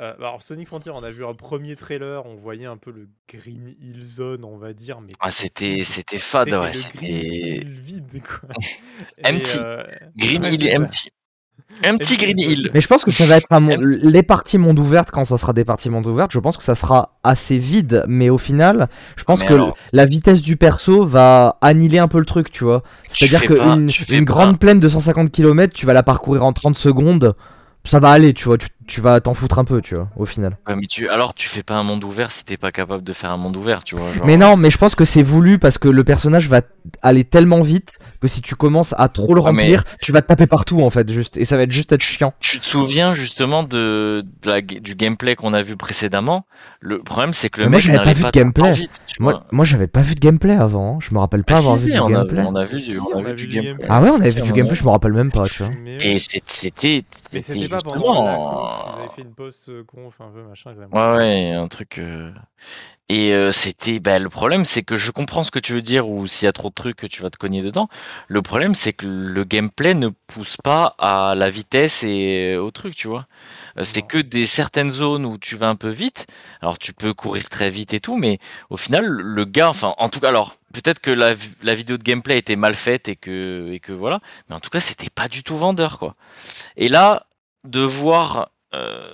euh, 0.00 0.14
alors 0.18 0.40
Sonic 0.42 0.68
Frontier, 0.68 0.92
on 0.94 1.02
a 1.02 1.10
vu 1.10 1.24
un 1.24 1.34
premier 1.34 1.74
trailer, 1.76 2.24
on 2.26 2.36
voyait 2.36 2.66
un 2.66 2.76
peu 2.76 2.90
le 2.92 3.08
Green 3.32 3.74
Hill 3.80 4.00
Zone, 4.06 4.44
on 4.44 4.56
va 4.58 4.72
dire, 4.72 5.00
mais 5.00 5.12
Ah, 5.20 5.30
c'était, 5.30 5.82
c'était 5.84 6.18
fade, 6.18 6.44
c'était 6.46 6.56
ouais. 6.56 6.70
Green 6.70 6.74
C'était 6.74 7.06
Hill 7.58 7.80
vide, 7.80 8.22
quoi. 8.22 8.48
Empty. 9.28 9.58
euh, 9.60 9.82
Green 10.16 10.42
ouais, 10.42 10.54
Hill 10.54 10.76
empty. 10.82 11.10
Empty 11.84 12.16
Green 12.16 12.38
Hill. 12.38 12.70
Mais 12.72 12.80
je 12.80 12.86
pense 12.86 13.04
que 13.04 13.10
ça 13.10 13.26
va 13.26 13.36
être 13.36 13.46
un 13.50 13.60
monde. 13.60 13.82
Les 13.82 14.22
parties 14.22 14.56
monde 14.56 14.78
ouvertes, 14.78 15.10
quand 15.10 15.24
ça 15.24 15.36
sera 15.36 15.52
des 15.52 15.64
parties 15.64 15.90
monde 15.90 16.06
ouvertes, 16.06 16.30
je 16.32 16.38
pense 16.38 16.56
que 16.56 16.62
ça 16.62 16.74
sera 16.74 17.18
assez 17.24 17.58
vide. 17.58 18.04
Mais 18.06 18.30
au 18.30 18.38
final, 18.38 18.88
je 19.16 19.24
pense 19.24 19.40
Mais 19.40 19.46
que 19.48 19.54
alors- 19.54 19.76
la 19.92 20.06
vitesse 20.06 20.40
du 20.40 20.56
perso 20.56 21.04
va 21.06 21.58
annihiler 21.60 21.98
un 21.98 22.08
peu 22.08 22.20
le 22.20 22.24
truc, 22.24 22.50
tu 22.50 22.64
vois. 22.64 22.82
C'est-à-dire 23.08 23.42
qu'une 23.42 23.90
une 24.08 24.24
pas- 24.24 24.32
grande 24.32 24.58
plaine 24.58 24.80
de 24.80 24.88
150 24.88 25.30
km, 25.30 25.74
tu 25.74 25.84
vas 25.84 25.92
la 25.92 26.02
parcourir 26.02 26.44
en 26.44 26.52
30 26.52 26.76
secondes. 26.76 27.34
Ça 27.88 27.98
va 28.00 28.10
aller, 28.10 28.34
tu 28.34 28.44
vois. 28.44 28.58
Tu, 28.58 28.68
tu 28.86 29.00
vas 29.00 29.20
t'en 29.20 29.34
foutre 29.34 29.58
un 29.58 29.64
peu, 29.64 29.80
tu 29.80 29.94
vois, 29.94 30.08
au 30.16 30.26
final. 30.26 30.56
Ouais, 30.66 30.76
mais 30.76 30.86
tu, 30.86 31.08
alors 31.08 31.34
tu 31.34 31.48
fais 31.48 31.62
pas 31.62 31.74
un 31.74 31.82
monde 31.82 32.04
ouvert 32.04 32.30
si 32.32 32.44
t'es 32.44 32.56
pas 32.56 32.70
capable 32.70 33.02
de 33.02 33.12
faire 33.12 33.30
un 33.30 33.36
monde 33.36 33.56
ouvert, 33.56 33.82
tu 33.84 33.96
vois. 33.96 34.12
genre- 34.12 34.26
Mais 34.26 34.36
non, 34.36 34.56
mais 34.56 34.70
je 34.70 34.78
pense 34.78 34.94
que 34.94 35.04
c'est 35.04 35.22
voulu 35.22 35.58
parce 35.58 35.78
que 35.78 35.88
le 35.88 36.04
personnage 36.04 36.48
va 36.48 36.60
aller 37.02 37.24
tellement 37.24 37.62
vite 37.62 37.90
que 38.20 38.28
si 38.28 38.42
tu 38.42 38.54
commences 38.54 38.94
à 38.98 39.08
trop 39.08 39.34
le 39.34 39.40
Ah, 39.44 39.52
mais- 39.52 39.62
remplir, 39.62 39.84
tu 40.02 40.12
vas 40.12 40.22
te 40.22 40.26
taper 40.26 40.46
partout 40.46 40.80
en 40.82 40.90
fait, 40.90 41.10
juste. 41.10 41.36
Et 41.36 41.44
ça 41.44 41.56
va 41.56 41.62
être 41.62 41.70
juste 41.70 41.92
être 41.92 42.02
chiant. 42.02 42.32
Tu 42.40 42.58
te 42.60 42.66
souviens 42.66 43.14
justement 43.14 43.62
de, 43.62 44.24
de 44.42 44.48
la- 44.48 44.60
du 44.60 44.94
gameplay 44.94 45.34
qu'on 45.36 45.52
a 45.52 45.62
vu 45.62 45.76
précédemment? 45.76 46.46
Le 46.80 47.00
problème, 47.02 47.32
c'est 47.32 47.48
que 47.48 47.60
le 47.60 47.66
Mais 47.66 47.70
moi, 47.70 47.76
mec 47.78 47.84
j'avais 47.86 47.98
pas 48.04 48.12
vu 48.12 48.22
pas 48.22 48.30
de 48.30 48.38
gameplay. 48.38 48.72
vite. 48.72 49.00
Moi, 49.20 49.64
j'avais 49.64 49.86
pas 49.86 50.02
vu 50.02 50.14
de 50.14 50.20
gameplay 50.20 50.54
avant. 50.54 50.96
hein. 50.96 50.98
Je 51.00 51.14
me 51.14 51.18
rappelle 51.20 51.44
pas 51.44 51.54
Ah, 51.54 51.58
avoir 51.58 51.76
si, 51.78 51.84
vu 51.84 51.92
du 51.92 51.98
on, 51.98 52.06
a, 52.06 52.10
gameplay. 52.10 52.42
on 52.46 52.54
a 52.56 52.64
vu 52.64 52.78
Si, 52.80 52.90
du, 52.92 52.98
on 53.00 53.24
a 53.24 53.32
vu 53.32 53.46
du 53.46 53.60
gameplay. 53.60 53.86
Ah 53.88 54.02
ouais, 54.02 54.10
on 54.10 54.16
avait 54.20 54.30
vu 54.30 54.42
du 54.42 54.52
gameplay, 54.52 54.76
je 54.76 54.84
me 54.84 54.90
rappelle 54.90 55.12
même 55.12 55.30
pas, 55.32 55.44
tu 55.48 55.62
vois. 55.62 55.72
Mais 55.82 55.96
Et 56.14 56.18
c'était. 56.18 57.04
Mais 57.32 57.40
c'était 57.40 57.68
pas 57.68 57.78
pendant 57.78 57.96
justement- 57.96 58.24
la 58.24 58.34
conf, 58.36 58.94
ils 58.96 58.98
avaient 59.00 59.08
fait 59.14 59.22
une 59.22 59.34
post 59.34 59.68
euh, 59.68 59.84
conf 59.84 60.14
un 60.20 60.28
peu 60.30 60.42
machin. 60.48 60.72
Ouais, 60.92 61.16
ouais, 61.16 61.50
un 61.52 61.68
truc. 61.68 62.00
Et 63.10 63.32
euh, 63.32 63.52
c'était. 63.52 64.00
Bah, 64.00 64.18
le 64.18 64.28
problème, 64.28 64.66
c'est 64.66 64.82
que 64.82 64.98
je 64.98 65.10
comprends 65.12 65.42
ce 65.42 65.50
que 65.50 65.58
tu 65.58 65.72
veux 65.72 65.80
dire, 65.82 66.08
ou 66.08 66.26
s'il 66.26 66.44
y 66.44 66.48
a 66.48 66.52
trop 66.52 66.68
de 66.68 66.74
trucs, 66.74 67.08
tu 67.08 67.22
vas 67.22 67.30
te 67.30 67.38
cogner 67.38 67.62
dedans. 67.62 67.88
Le 68.28 68.42
problème, 68.42 68.74
c'est 68.74 68.92
que 68.92 69.06
le 69.06 69.44
gameplay 69.44 69.94
ne 69.94 70.08
pousse 70.26 70.58
pas 70.58 70.94
à 70.98 71.34
la 71.34 71.48
vitesse 71.48 72.04
et 72.04 72.56
au 72.58 72.70
truc, 72.70 72.94
tu 72.94 73.08
vois. 73.08 73.26
Euh, 73.78 73.84
C'est 73.84 74.02
que 74.02 74.18
des 74.18 74.44
certaines 74.44 74.92
zones 74.92 75.24
où 75.24 75.38
tu 75.38 75.56
vas 75.56 75.68
un 75.68 75.76
peu 75.76 75.88
vite. 75.88 76.26
Alors, 76.60 76.78
tu 76.78 76.92
peux 76.92 77.14
courir 77.14 77.48
très 77.48 77.70
vite 77.70 77.94
et 77.94 78.00
tout, 78.00 78.16
mais 78.18 78.38
au 78.68 78.76
final, 78.76 79.06
le 79.06 79.44
gars, 79.46 79.70
enfin, 79.70 79.94
en 79.98 80.10
tout 80.10 80.20
cas, 80.20 80.28
alors, 80.28 80.56
peut-être 80.74 81.00
que 81.00 81.10
la, 81.10 81.34
la 81.62 81.74
vidéo 81.74 81.96
de 81.96 82.02
gameplay 82.02 82.36
était 82.38 82.56
mal 82.56 82.74
faite 82.76 83.08
et 83.08 83.16
que, 83.16 83.70
et 83.72 83.80
que 83.80 83.92
voilà, 83.92 84.20
mais 84.50 84.54
en 84.56 84.60
tout 84.60 84.70
cas, 84.70 84.80
c'était 84.80 85.08
pas 85.10 85.28
du 85.28 85.42
tout 85.42 85.56
vendeur, 85.56 85.98
quoi. 85.98 86.14
Et 86.76 86.88
là, 86.88 87.26
de 87.64 87.80
voir. 87.80 88.50
euh, 88.74 89.10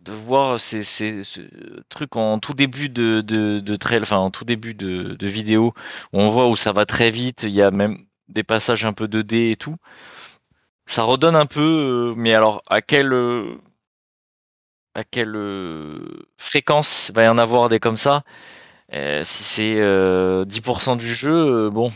de 0.00 0.12
voir 0.12 0.58
ces, 0.60 0.82
ces, 0.84 1.24
ce 1.24 1.40
truc 1.88 2.16
en 2.16 2.38
tout 2.38 2.54
début 2.54 2.88
de, 2.88 3.76
trail, 3.76 4.00
enfin 4.02 4.16
en 4.18 4.30
tout 4.30 4.44
début 4.44 4.74
de, 4.74 5.26
vidéo, 5.26 5.74
où 6.12 6.20
on 6.20 6.30
voit 6.30 6.48
où 6.48 6.56
ça 6.56 6.72
va 6.72 6.86
très 6.86 7.10
vite, 7.10 7.42
il 7.44 7.50
y 7.50 7.62
a 7.62 7.70
même 7.70 7.98
des 8.28 8.42
passages 8.44 8.84
un 8.84 8.92
peu 8.92 9.06
2D 9.06 9.52
et 9.52 9.56
tout. 9.56 9.76
Ça 10.86 11.04
redonne 11.04 11.36
un 11.36 11.46
peu, 11.46 11.60
euh, 12.12 12.14
mais 12.16 12.34
alors 12.34 12.62
à 12.68 12.80
quelle 12.82 13.12
euh, 13.12 13.56
à 14.94 15.04
quelle 15.04 15.36
euh, 15.36 16.26
fréquence 16.36 17.12
va 17.14 17.24
y 17.24 17.28
en 17.28 17.38
avoir 17.38 17.68
des 17.68 17.78
comme 17.80 17.96
ça? 17.96 18.22
Si 18.92 19.44
c'est 19.44 19.76
euh, 19.78 20.44
10% 20.46 20.96
du 20.96 21.08
jeu, 21.08 21.70
bon, 21.70 21.92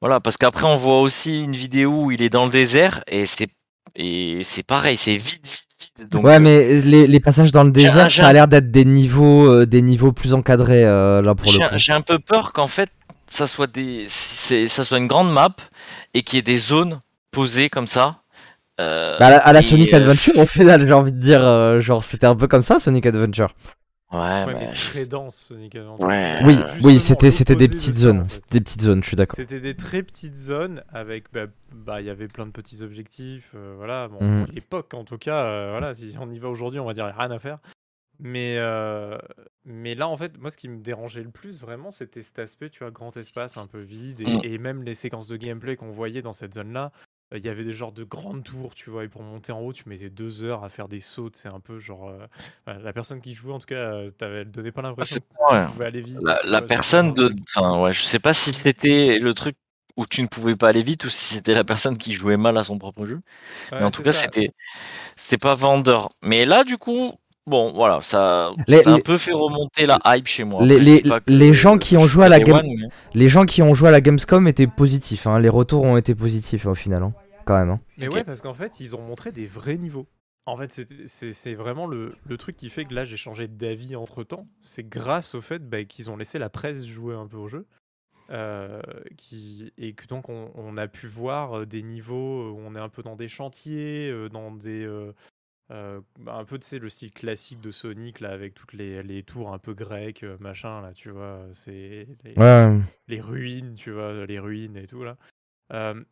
voilà, 0.00 0.20
parce 0.20 0.36
qu'après 0.38 0.64
on 0.66 0.76
voit 0.76 1.00
aussi 1.02 1.42
une 1.42 1.54
vidéo 1.56 2.04
où 2.04 2.10
il 2.10 2.22
est 2.22 2.30
dans 2.30 2.46
le 2.46 2.50
désert 2.52 3.04
et 3.06 3.26
c'est 3.26 3.48
et 3.96 4.42
c'est 4.44 4.62
pareil, 4.62 4.96
c'est 4.96 5.16
vide, 5.16 5.46
vide. 5.46 5.65
Donc, 6.10 6.24
ouais, 6.24 6.34
euh, 6.36 6.40
mais 6.40 6.80
les, 6.82 7.06
les 7.06 7.20
passages 7.20 7.52
dans 7.52 7.64
le 7.64 7.70
désert, 7.70 8.12
ça 8.12 8.28
a 8.28 8.32
l'air 8.32 8.48
d'être 8.48 8.70
des 8.70 8.84
niveaux, 8.84 9.48
euh, 9.50 9.66
des 9.66 9.80
niveaux 9.82 10.12
plus 10.12 10.34
encadrés 10.34 10.84
euh, 10.84 11.22
là 11.22 11.34
pour 11.34 11.50
le 11.50 11.58
coup. 11.58 11.76
j'ai 11.76 11.92
un 11.92 12.02
peu 12.02 12.18
peur 12.18 12.52
qu'en 12.52 12.66
fait 12.66 12.90
ça 13.26 13.46
soit 13.46 13.66
des 13.66 14.06
ça 14.08 14.84
soit 14.84 14.98
une 14.98 15.06
grande 15.08 15.32
map 15.32 15.56
et 16.14 16.22
qu'il 16.22 16.36
y 16.36 16.40
ait 16.40 16.42
des 16.42 16.56
zones 16.58 17.00
posées 17.30 17.68
comme 17.70 17.86
ça. 17.86 18.16
euh, 18.80 19.16
Bah, 19.18 19.26
à 19.26 19.30
la, 19.30 19.38
à 19.38 19.52
la 19.52 19.58
et, 19.60 19.62
Sonic 19.62 19.92
Adventure, 19.92 20.38
au 20.38 20.46
final, 20.46 20.86
j'ai 20.86 20.92
envie 20.94 21.12
de 21.12 21.18
dire, 21.18 21.44
euh, 21.44 21.80
genre, 21.80 22.04
c'était 22.04 22.26
un 22.26 22.36
peu 22.36 22.46
comme 22.46 22.62
ça, 22.62 22.78
Sonic 22.78 23.06
Adventure. 23.06 23.54
Ouais, 24.16 24.44
Ouais, 24.46 24.54
mais- 24.54 24.66
mais 24.68 24.72
très 24.74 25.06
dense, 25.06 25.36
Sonic 25.36 25.74
Adventure. 25.76 26.06
Ouais. 26.06 26.32
Oui, 26.44 26.56
oui, 26.82 27.00
c'était, 27.00 27.30
c'était 27.30 27.54
des 27.56 27.68
de 27.68 27.72
petites 27.72 27.94
zones, 27.94 28.20
en 28.20 28.22
fait. 28.24 28.28
c'était 28.34 28.54
des 28.58 28.60
petites 28.64 28.80
zones, 28.82 29.02
je 29.02 29.08
suis 29.08 29.16
d'accord. 29.16 29.36
C'était 29.36 29.60
des 29.60 29.74
très 29.76 30.02
petites 30.02 30.34
zones 30.36 30.82
avec, 30.92 31.32
bah, 31.32 31.46
bah, 31.72 32.00
il 32.00 32.06
y 32.06 32.10
avait 32.10 32.28
plein 32.28 32.46
de 32.46 32.50
petits 32.52 32.82
objectifs, 32.82 33.52
euh, 33.54 33.74
voilà. 33.76 34.08
Bon, 34.08 34.22
Mhm. 34.22 34.44
pour 34.46 34.54
l'époque, 34.54 34.94
en 34.94 35.04
tout 35.04 35.18
cas, 35.18 35.44
euh, 35.44 35.70
voilà. 35.72 35.94
Si 35.94 36.14
on 36.20 36.30
y 36.30 36.38
va 36.38 36.48
aujourd'hui, 36.48 36.80
on 36.80 36.84
va 36.86 36.92
dire 36.94 37.06
rien 37.16 37.30
à 37.30 37.38
faire. 37.38 37.58
Mais, 38.18 38.56
euh, 38.58 39.18
mais 39.66 39.94
là, 39.94 40.08
en 40.08 40.16
fait, 40.16 40.38
moi, 40.38 40.50
ce 40.50 40.56
qui 40.56 40.68
me 40.70 40.78
dérangeait 40.78 41.22
le 41.22 41.28
plus, 41.30 41.60
vraiment, 41.60 41.90
c'était 41.90 42.22
cet 42.22 42.38
aspect, 42.38 42.70
tu 42.70 42.78
vois, 42.78 42.90
grand 42.90 43.14
espace, 43.18 43.58
un 43.58 43.66
peu 43.66 43.78
vide, 43.80 44.22
et, 44.22 44.24
Mm. 44.24 44.40
et 44.44 44.58
même 44.58 44.82
les 44.84 44.94
séquences 44.94 45.28
de 45.28 45.36
gameplay 45.36 45.76
qu'on 45.76 45.90
voyait 45.90 46.22
dans 46.22 46.32
cette 46.32 46.54
zone-là. 46.54 46.92
Il 47.32 47.44
y 47.44 47.48
avait 47.48 47.64
des 47.64 47.72
genres 47.72 47.92
de 47.92 48.04
grandes 48.04 48.44
tours, 48.44 48.74
tu 48.74 48.90
vois, 48.90 49.04
et 49.04 49.08
pour 49.08 49.22
monter 49.22 49.52
en 49.52 49.60
haut, 49.60 49.72
tu 49.72 49.88
mettais 49.88 50.10
deux 50.10 50.44
heures 50.44 50.64
à 50.64 50.68
faire 50.68 50.88
des 50.88 51.00
sauts. 51.00 51.30
C'est 51.32 51.48
un 51.48 51.60
peu 51.60 51.78
genre. 51.80 52.08
euh, 52.08 52.26
la 52.66 52.92
personne 52.92 53.20
qui 53.20 53.32
jouait, 53.34 53.52
en 53.52 53.58
tout 53.58 53.66
cas, 53.66 53.92
euh, 53.94 54.10
t'avais, 54.10 54.38
elle 54.42 54.50
donnait 54.50 54.72
pas 54.72 54.82
l'impression 54.82 55.18
c'est 55.18 55.20
que 55.20 55.24
tu 55.48 55.52
ouais. 55.52 55.66
pouvais 55.66 55.86
aller 55.86 56.02
vite. 56.02 56.22
La, 56.22 56.38
tu 56.50 56.58
la 56.58 56.62
vois, 56.62 56.68
personne 56.68 57.12
de. 57.14 57.34
Enfin, 57.56 57.80
ouais, 57.82 57.92
je 57.92 58.02
sais 58.02 58.18
pas 58.18 58.32
si 58.32 58.52
c'était 58.54 59.18
le 59.18 59.34
truc 59.34 59.56
où 59.96 60.06
tu 60.06 60.22
ne 60.22 60.26
pouvais 60.28 60.56
pas 60.56 60.68
aller 60.68 60.82
vite 60.82 61.04
ou 61.04 61.10
si 61.10 61.24
c'était 61.34 61.54
la 61.54 61.64
personne 61.64 61.98
qui 61.98 62.12
jouait 62.14 62.36
mal 62.36 62.56
à 62.58 62.64
son 62.64 62.78
propre 62.78 63.06
jeu. 63.06 63.20
Ouais, 63.72 63.78
Mais 63.78 63.86
en 63.86 63.90
tout 63.92 64.02
c'est 64.02 64.04
cas, 64.04 64.12
ça. 64.12 64.14
c'était 64.14 64.52
c'était 65.16 65.38
pas 65.38 65.54
vendeur. 65.56 66.10
Mais 66.22 66.46
là, 66.46 66.64
du 66.64 66.78
coup, 66.78 67.14
bon, 67.46 67.72
voilà, 67.72 68.00
ça, 68.02 68.52
Les- 68.66 68.82
ça 68.82 68.90
a 68.90 68.92
un 68.94 68.96
les- 68.96 69.02
peu 69.02 69.16
fait 69.18 69.32
remonter 69.32 69.86
la 69.86 69.98
hype 70.04 70.26
chez 70.26 70.44
moi. 70.44 70.64
les- 71.26 71.48
que 71.48 71.52
gens 71.52 71.78
qui 71.78 71.96
ont 71.96 72.06
joué 72.06 72.24
à 72.24 72.28
la 72.28 72.40
game- 72.40 72.56
One, 72.58 72.66
mais- 72.66 72.88
Les 73.14 73.28
gens 73.28 73.44
qui 73.44 73.62
ont 73.62 73.74
joué 73.74 73.88
à 73.88 73.92
la 73.92 74.00
Gamescom 74.00 74.46
étaient 74.48 74.66
positifs, 74.66 75.26
hein. 75.26 75.38
les 75.40 75.48
retours 75.48 75.82
ont 75.82 75.96
été 75.96 76.14
positifs 76.14 76.66
au 76.66 76.74
final, 76.74 77.02
hein, 77.02 77.12
quand 77.44 77.56
même. 77.56 77.70
hein. 77.70 77.80
Mais 77.98 78.08
ouais, 78.08 78.24
parce 78.24 78.40
qu'en 78.42 78.54
fait, 78.54 78.80
ils 78.80 78.94
ont 78.96 79.02
montré 79.02 79.32
des 79.32 79.46
vrais 79.46 79.76
niveaux. 79.76 80.06
En 80.48 80.56
fait, 80.56 80.72
c'est 80.72 81.32
c'est 81.32 81.54
vraiment 81.54 81.86
le, 81.88 82.14
le 82.24 82.36
truc 82.36 82.56
qui 82.56 82.70
fait 82.70 82.84
que 82.84 82.94
là, 82.94 83.04
j'ai 83.04 83.16
changé 83.16 83.48
d'avis 83.48 83.96
entre 83.96 84.22
temps. 84.22 84.46
C'est 84.60 84.88
grâce 84.88 85.34
au 85.34 85.40
fait 85.40 85.68
bah, 85.68 85.82
qu'ils 85.84 86.08
ont 86.08 86.16
laissé 86.16 86.38
la 86.38 86.48
presse 86.48 86.84
jouer 86.86 87.14
un 87.16 87.26
peu 87.26 87.36
au 87.36 87.48
jeu. 87.48 87.66
euh, 88.30 88.80
qui, 89.16 89.72
et 89.78 89.92
que 89.92 90.04
donc, 90.08 90.28
on, 90.28 90.50
on 90.56 90.76
a 90.76 90.88
pu 90.88 91.06
voir 91.06 91.58
euh, 91.58 91.64
des 91.66 91.82
niveaux 91.84 92.50
où 92.50 92.58
on 92.64 92.74
est 92.74 92.80
un 92.80 92.88
peu 92.88 93.02
dans 93.04 93.14
des 93.14 93.28
chantiers, 93.28 94.08
euh, 94.10 94.28
dans 94.28 94.50
des. 94.50 94.84
euh, 94.84 95.12
euh, 95.70 96.00
bah, 96.20 96.34
un 96.34 96.44
peu, 96.44 96.58
tu 96.58 96.66
sais, 96.66 96.78
le 96.78 96.88
style 96.88 97.12
classique 97.12 97.60
de 97.60 97.70
Sonic, 97.70 98.20
là, 98.20 98.30
avec 98.30 98.54
toutes 98.54 98.72
les, 98.72 99.02
les 99.02 99.22
tours 99.22 99.52
un 99.52 99.58
peu 99.58 99.74
grecques, 99.74 100.22
euh, 100.22 100.36
machin, 100.40 100.80
là, 100.80 100.92
tu 100.92 101.10
vois. 101.10 101.46
C'est. 101.52 102.06
les- 102.24 102.34
Ouais, 102.36 102.78
les 103.08 103.20
ruines, 103.20 103.74
tu 103.74 103.90
vois, 103.92 104.26
les 104.26 104.38
ruines 104.38 104.76
et 104.76 104.86
tout 104.86 105.02
là. 105.04 105.16
Euh, 105.72 106.02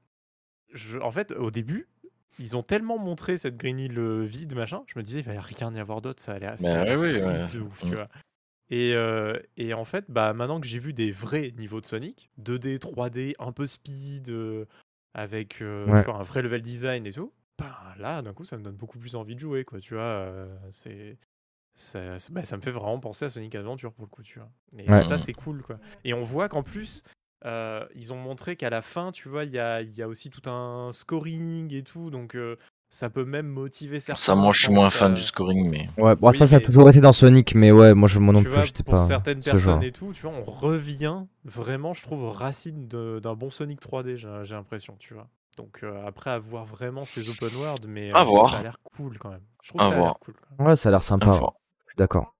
je, 0.72 0.98
en 0.98 1.10
fait, 1.10 1.32
au 1.32 1.50
début, 1.50 1.88
ils 2.38 2.56
ont 2.56 2.62
tellement 2.62 2.98
montré 2.98 3.36
cette 3.38 3.56
Green 3.56 3.78
Hill 3.78 3.98
euh, 3.98 4.24
vide, 4.24 4.54
machin, 4.54 4.82
je 4.86 4.98
me 4.98 5.02
disais, 5.04 5.20
il 5.20 5.24
va 5.24 5.40
rien 5.40 5.72
y 5.74 5.78
avoir 5.78 6.00
d'autre, 6.00 6.20
ça 6.22 6.32
allait 6.34 6.56
ça 6.56 6.84
Bah 6.84 6.96
oui, 6.96 7.12
ouais. 7.12 7.46
de 7.52 7.60
ouf, 7.60 7.84
Mm. 7.84 7.86
tu 7.88 7.94
vois. 7.94 8.08
Et, 8.70 8.94
euh, 8.94 9.38
et 9.56 9.74
en 9.74 9.84
fait, 9.84 10.06
bah, 10.08 10.32
maintenant 10.32 10.60
que 10.60 10.66
j'ai 10.66 10.78
vu 10.78 10.92
des 10.92 11.10
vrais 11.12 11.52
niveaux 11.56 11.80
de 11.80 11.86
Sonic, 11.86 12.30
2D, 12.38 12.78
3D, 12.78 13.34
un 13.38 13.52
peu 13.52 13.66
speed, 13.66 14.30
euh, 14.30 14.64
avec 15.12 15.60
euh, 15.62 15.84
tu 15.86 15.92
Ouais. 15.92 16.02
vois, 16.04 16.16
un 16.16 16.22
vrai 16.22 16.42
level 16.42 16.62
design 16.62 17.06
et 17.06 17.12
tout, 17.12 17.32
bah, 17.58 17.94
là, 17.98 18.22
d'un 18.22 18.32
coup, 18.34 18.44
ça 18.44 18.56
me 18.58 18.62
donne 18.62 18.76
beaucoup 18.76 18.98
plus 18.98 19.16
envie 19.16 19.34
de 19.34 19.40
jouer, 19.40 19.64
quoi, 19.64 19.80
tu 19.80 19.94
vois. 19.94 20.02
euh, 20.02 20.56
c'est 20.70 21.18
ça, 21.74 22.18
ça- 22.18 22.32
bah, 22.32 22.44
ça 22.44 22.56
me 22.56 22.62
fait 22.62 22.70
vraiment 22.72 23.00
penser 23.00 23.26
à 23.26 23.28
Sonic 23.30 23.54
Adventure 23.56 23.92
pour 23.94 24.04
le 24.06 24.10
coup, 24.10 24.22
tu 24.22 24.38
vois. 24.40 24.50
Et 24.78 24.90
Ouais. 24.90 25.02
ça, 25.02 25.18
c'est 25.18 25.34
cool, 25.34 25.62
quoi. 25.62 25.78
Et 26.04 26.14
on 26.14 26.24
voit 26.24 26.48
qu'en 26.48 26.62
plus, 26.64 27.02
euh, 27.46 27.86
ils 27.94 28.12
ont 28.12 28.18
montré 28.18 28.56
qu'à 28.56 28.70
la 28.70 28.82
fin, 28.82 29.12
tu 29.12 29.28
vois, 29.28 29.44
il 29.44 29.52
y 29.52 29.58
a, 29.60 29.82
y 29.82 30.02
a 30.02 30.08
aussi 30.08 30.30
tout 30.30 30.48
un 30.50 30.92
scoring 30.92 31.74
et 31.74 31.82
tout, 31.82 32.10
donc 32.10 32.36
euh, 32.36 32.56
ça 32.90 33.10
peut 33.10 33.24
même 33.24 33.48
motiver 33.48 34.00
certains. 34.00 34.24
Ça, 34.24 34.34
moi, 34.34 34.52
je 34.52 34.62
suis 34.62 34.72
moins 34.72 34.90
fan 34.90 35.12
euh, 35.12 35.16
du 35.16 35.22
scoring, 35.22 35.68
mais. 35.70 35.88
ouais. 35.98 36.16
Bon, 36.16 36.30
Oui, 36.30 36.38
ça, 36.38 36.46
ça 36.46 36.56
a 36.56 36.60
toujours 36.60 36.88
été 36.88 37.00
dans 37.00 37.12
Sonic, 37.12 37.54
mais 37.54 37.70
ouais, 37.72 37.94
moi, 37.94 38.08
je, 38.08 38.18
moi 38.18 38.32
non 38.32 38.42
plus, 38.44 38.62
j'étais 38.62 38.82
pour 38.82 38.94
pas 38.94 38.98
certaines 38.98 39.38
ce 39.40 39.56
genre. 39.56 39.76
personnes 39.76 39.82
et 39.82 39.92
tout, 39.92 40.12
tu 40.12 40.22
vois, 40.22 40.32
on 40.32 40.44
revient 40.44 41.24
vraiment, 41.44 41.92
je 41.92 42.02
trouve, 42.02 42.22
aux 42.22 42.32
racines 42.32 42.88
d'un 42.88 43.34
bon 43.34 43.50
Sonic 43.50 43.80
3D, 43.80 44.16
j'ai 44.16 44.28
j'ai 44.44 44.54
l'impression, 44.54 44.96
tu 44.98 45.14
vois. 45.14 45.28
Donc 45.56 45.80
euh, 45.82 46.06
après 46.06 46.30
avoir 46.30 46.64
vraiment 46.64 47.04
ces 47.04 47.28
open 47.28 47.54
world, 47.56 47.86
mais, 47.88 48.12
euh, 48.14 48.24
voir. 48.24 48.50
ça 48.50 48.58
a 48.58 48.62
l'air 48.62 48.78
cool 48.96 49.18
quand 49.18 49.30
même. 49.30 49.42
Je 49.62 49.68
trouve 49.70 49.80
À 49.80 49.84
que 49.84 49.90
ça 49.90 49.94
a 49.94 49.96
l'air 49.96 50.04
voir. 50.04 50.18
cool. 50.20 50.34
Quand 50.34 50.56
même. 50.58 50.68
Ouais, 50.68 50.76
ça 50.76 50.88
a 50.88 50.92
l'air 50.92 51.02
sympa, 51.02 51.26
voir. 51.30 51.52
je 51.86 51.90
suis 51.92 51.96
d'accord. 51.96 52.34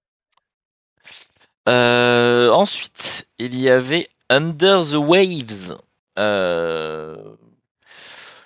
Euh, 1.68 2.50
ensuite, 2.50 3.26
il 3.38 3.54
y 3.58 3.70
avait 3.70 4.08
Under 4.30 4.82
the 4.82 4.94
Waves. 4.94 5.76
Euh, 6.18 7.16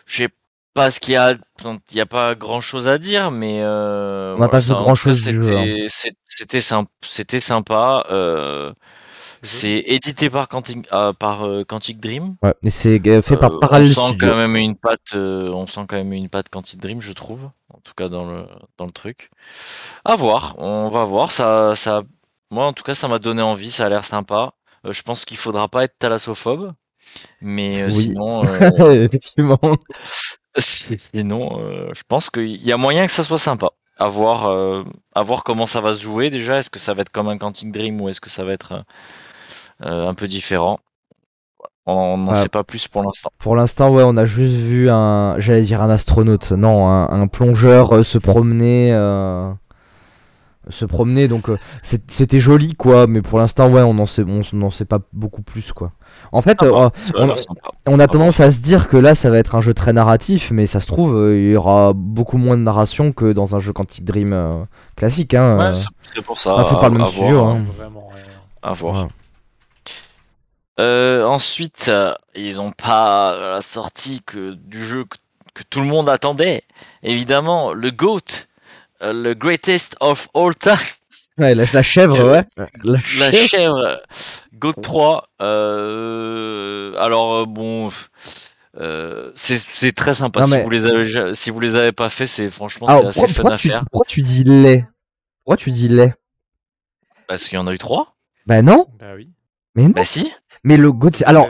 je 0.07 0.23
sais 0.25 0.29
pas 0.75 0.91
ce 0.91 1.01
qu'il 1.01 1.15
y 1.15 1.17
a. 1.17 1.33
Il 1.65 1.95
n'y 1.95 2.01
a 2.01 2.07
pas 2.07 2.35
grand 2.35 2.61
chose 2.61 2.87
à 2.89 2.99
dire, 2.99 3.31
mais. 3.31 3.61
euh, 3.63 4.35
On 4.37 4.39
n'a 4.39 4.49
pas 4.49 4.61
voilà, 4.61 4.95
vu 4.95 5.13
du 5.13 5.43
jeu, 5.43 5.57
hein. 5.57 5.65
c'était- 5.65 5.87
c'est- 5.89 6.17
C'était 6.25 6.61
sympa. 6.61 6.91
C'était 7.03 7.41
sympa. 7.41 8.05
C'est 9.43 9.83
édité 9.87 10.31
par 10.31 10.49
Quantic, 10.49 10.87
euh, 10.93 11.13
par, 11.13 11.45
euh, 11.47 11.65
Quantic 11.65 12.01
Dream. 12.01 12.37
Ouais, 12.43 12.55
et 12.63 12.71
c'est 12.71 12.99
fait 13.23 13.37
par 13.37 13.53
Euh, 13.53 13.59
Parallel 13.61 13.91
on 13.91 13.95
sent 13.95 14.09
Studio. 14.11 14.29
quand 14.29 14.37
même 14.37 14.57
une 14.57 14.77
patte, 14.77 15.15
on 15.15 15.67
sent 15.67 15.81
quand 15.89 15.97
même 15.97 16.13
une 16.13 16.29
patte 16.29 16.49
Quantic 16.49 16.81
Dream, 16.81 17.01
je 17.01 17.13
trouve. 17.13 17.51
En 17.73 17.79
tout 17.81 17.93
cas 17.97 18.09
dans 18.09 18.25
le 18.31 18.47
dans 18.79 18.87
le 18.87 18.93
truc. 18.93 19.31
À 20.05 20.17
voir, 20.17 20.55
on 20.59 20.89
va 20.89 21.05
voir. 21.05 21.31
Ça, 21.31 21.75
ça, 21.77 22.03
moi 22.51 22.67
en 22.67 22.73
tout 22.73 22.83
cas, 22.83 22.95
ça 22.95 23.09
m'a 23.09 23.19
donné 23.19 23.43
envie. 23.43 23.71
Ça 23.71 23.87
a 23.87 23.89
l'air 23.89 24.05
sympa. 24.05 24.53
Je 24.89 25.03
pense 25.03 25.25
qu'il 25.25 25.37
faudra 25.37 25.69
pas 25.69 25.85
être 25.85 25.99
thalassophobe, 25.99 26.73
mais 27.41 27.85
Oui. 27.85 27.93
sinon, 27.93 28.43
Effectivement. 28.93 29.59
sinon, 30.59 31.61
euh, 31.61 31.89
je 31.95 32.03
pense 32.09 32.31
qu'il 32.31 32.57
y 32.65 32.73
a 32.73 32.77
moyen 32.77 33.07
que 33.07 33.13
ça 33.13 33.23
soit 33.23 33.39
sympa. 33.39 33.69
À 34.01 34.09
voir, 34.09 34.47
euh, 34.47 34.85
à 35.15 35.23
voir 35.25 35.43
comment 35.43 35.67
ça 35.67 35.81
va 35.81 35.95
se 35.95 36.01
jouer 36.03 36.31
déjà. 36.31 36.59
Est-ce 36.59 36.71
que 36.71 36.79
ça 36.79 36.95
va 36.95 37.03
être 37.03 37.11
comme 37.11 37.29
un 37.29 37.37
Quantic 37.39 37.73
Dream 37.73 38.01
ou 38.01 38.09
est-ce 38.09 38.21
que 38.21 38.31
ça 38.31 38.45
va 38.45 38.53
être 38.53 38.85
un 39.81 40.15
peu 40.15 40.27
différent 40.27 40.79
On 41.91 42.19
n'en 42.19 42.33
Ah. 42.33 42.35
sait 42.35 42.49
pas 42.51 42.65
plus 42.65 42.87
pour 42.87 43.03
l'instant. 43.03 43.31
Pour 43.39 43.57
l'instant, 43.57 43.89
ouais, 43.91 44.03
on 44.05 44.17
a 44.19 44.27
juste 44.27 44.55
vu 44.57 44.91
un, 44.91 45.37
j'allais 45.39 45.63
dire 45.63 45.81
un 45.83 45.89
astronaute, 45.89 46.53
non, 46.53 46.87
un, 46.87 47.09
un 47.09 47.27
plongeur 47.29 47.95
euh, 47.97 48.03
se 48.03 48.19
promener, 48.19 48.91
euh, 48.93 49.51
se 50.69 50.85
promener. 50.85 51.29
Donc 51.29 51.49
euh, 51.49 51.57
c'était 51.83 52.41
joli, 52.41 52.75
quoi. 52.75 53.07
Mais 53.07 53.23
pour 53.23 53.39
l'instant, 53.39 53.71
ouais, 53.71 53.81
on 53.81 53.95
n'en 53.95 54.05
sait, 54.05 54.23
on 54.27 54.71
sait 54.71 54.85
pas 54.85 54.99
beaucoup 55.15 55.41
plus, 55.41 55.73
quoi. 55.73 55.93
En 56.31 56.43
fait, 56.43 56.63
euh, 56.63 56.91
Ça 57.07 57.13
a 57.23 57.27
on- 57.87 57.99
a 58.01 58.07
tendance 58.07 58.41
à 58.41 58.51
se 58.51 58.61
dire 58.61 58.89
que 58.89 58.99
là, 58.99 59.15
ça 59.15 59.31
va 59.31 59.39
être 59.39 59.55
un 59.55 59.63
jeu 59.63 59.73
très 59.73 59.95
narratif, 59.95 60.51
mais 60.51 60.67
ça 60.67 60.81
se 60.81 60.87
trouve, 60.89 61.17
euh, 61.17 61.39
il 61.39 61.53
y 61.53 61.57
aura 61.57 61.93
beaucoup 61.95 62.37
moins 62.37 62.59
de 62.59 62.63
narration 62.63 63.13
que 63.13 63.33
dans 63.33 63.57
un 63.57 63.61
jeu 63.61 63.73
Quantic 63.73 64.05
Dream 64.05 64.35
euh, 64.35 64.63
classique, 64.95 65.33
hein. 65.33 65.57
Ouais, 65.57 65.65
euh. 65.65 65.75
c'est- 65.75 66.21
pour 66.23 66.39
ça. 66.39 66.55
pas 66.55 66.65
fait 66.65 66.75
par 66.75 66.91
le 66.91 66.97
à- 66.97 66.99
même 66.99 67.09
studio, 67.09 67.39
voir, 67.41 67.51
hein. 67.57 67.65
Vraiment, 67.79 68.09
ouais. 68.09 68.21
à 68.63 68.73
voir. 68.75 69.05
Ouais. 69.05 69.11
Euh, 70.81 71.25
ensuite, 71.25 71.87
euh, 71.89 72.15
ils 72.35 72.61
ont 72.61 72.73
pas 72.73 73.33
euh, 73.35 73.51
la 73.55 73.61
sortie 73.61 74.23
que 74.25 74.53
du 74.53 74.85
jeu 74.85 75.05
que, 75.05 75.17
que 75.55 75.63
tout 75.69 75.81
le 75.81 75.87
monde 75.87 76.09
attendait. 76.09 76.63
Évidemment, 77.03 77.73
le 77.73 77.91
GOAT, 77.91 78.47
euh, 79.03 79.13
le 79.13 79.35
greatest 79.35 79.97
of 80.01 80.29
all 80.35 80.55
time, 80.55 80.77
Ouais, 81.39 81.55
la, 81.55 81.65
la 81.73 81.83
chèvre, 81.85 82.33
ouais. 82.33 82.45
La 82.57 82.99
la 83.19 83.33
chèvre. 83.33 84.01
GOAT 84.55 84.73
3. 84.83 85.29
Euh, 85.41 86.95
alors 86.99 87.35
euh, 87.35 87.47
bon, 87.47 87.91
euh, 88.77 89.31
c'est 89.37 89.95
très 89.95 90.15
sympa. 90.15 90.41
Non, 90.41 90.47
si 90.47 90.63
vous 90.63 90.71
les 90.71 90.85
avez 90.85 91.35
si 91.35 91.51
vous 91.51 91.61
les 91.61 91.77
avez 91.77 91.93
pas 91.93 92.09
fait, 92.09 92.27
c'est 92.27 92.51
franchement 92.51 92.89
Ah, 92.91 92.99
c'est 93.01 93.07
assez 93.07 93.21
pourquoi, 93.21 93.29
fun 93.29 93.35
pourquoi 93.35 93.55
à 93.55 93.59
tu, 93.59 93.69
faire 93.69 93.85
pourquoi 93.91 94.07
tu 94.09 94.23
dis 94.23 94.43
lait 94.45 94.87
Pourquoi 95.45 95.57
tu 95.57 95.71
dis 95.71 95.89
lait 95.89 96.15
parce 97.29 97.45
qu'il 97.45 97.55
y 97.57 97.59
en 97.59 97.67
a 97.67 97.75
eu 97.75 97.79
trois? 97.79 98.17
Bah 98.47 98.63
non, 98.63 98.87
Bah 98.99 99.13
oui. 99.15 99.31
Mais 99.75 99.85
non. 99.85 99.91
Bah 99.95 100.05
si. 100.05 100.31
Mais 100.65 100.77
le 100.77 100.91
God, 100.91 101.15
c'est- 101.15 101.25
alors, 101.25 101.47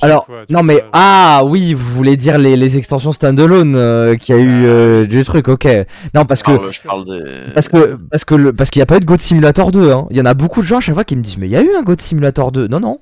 alors, 0.00 0.24
fois, 0.24 0.44
non 0.48 0.62
mais 0.62 0.76
vois. 0.76 0.84
ah 0.94 1.42
oui, 1.44 1.74
vous 1.74 1.92
voulez 1.94 2.16
dire 2.16 2.38
les, 2.38 2.56
les 2.56 2.78
extensions 2.78 3.12
standalone 3.12 3.76
euh, 3.76 4.16
qu'il 4.16 4.34
y 4.34 4.38
a 4.38 4.40
eu 4.42 4.64
Ah, 4.64 4.68
euh, 4.68 5.04
du 5.06 5.22
truc, 5.24 5.48
ok. 5.48 5.68
Non 6.14 6.24
parce 6.24 6.42
que 6.42 6.52
Alors, 6.52 6.72
je 6.72 6.80
parle 6.80 7.04
des. 7.04 7.52
parce 7.54 7.68
que 7.68 7.98
parce 8.10 8.24
que 8.24 8.34
le 8.34 8.52
parce 8.54 8.70
qu'il 8.70 8.80
n'y 8.80 8.84
a 8.84 8.86
pas 8.86 8.96
eu 8.96 9.00
de 9.00 9.04
God 9.04 9.20
Simulator 9.20 9.72
2. 9.72 9.90
Hein. 9.92 10.06
Il 10.10 10.16
y 10.16 10.20
en 10.22 10.24
a 10.24 10.32
beaucoup 10.32 10.62
de 10.62 10.66
gens 10.66 10.78
à 10.78 10.80
chaque 10.80 10.94
fois 10.94 11.04
qui 11.04 11.16
me 11.16 11.22
disent 11.22 11.36
mais 11.36 11.48
il 11.48 11.50
y 11.50 11.56
a 11.56 11.60
eu 11.62 11.68
un 11.78 11.82
God 11.82 12.00
Simulator 12.00 12.50
2. 12.50 12.66
Non 12.68 12.80
non. 12.80 13.00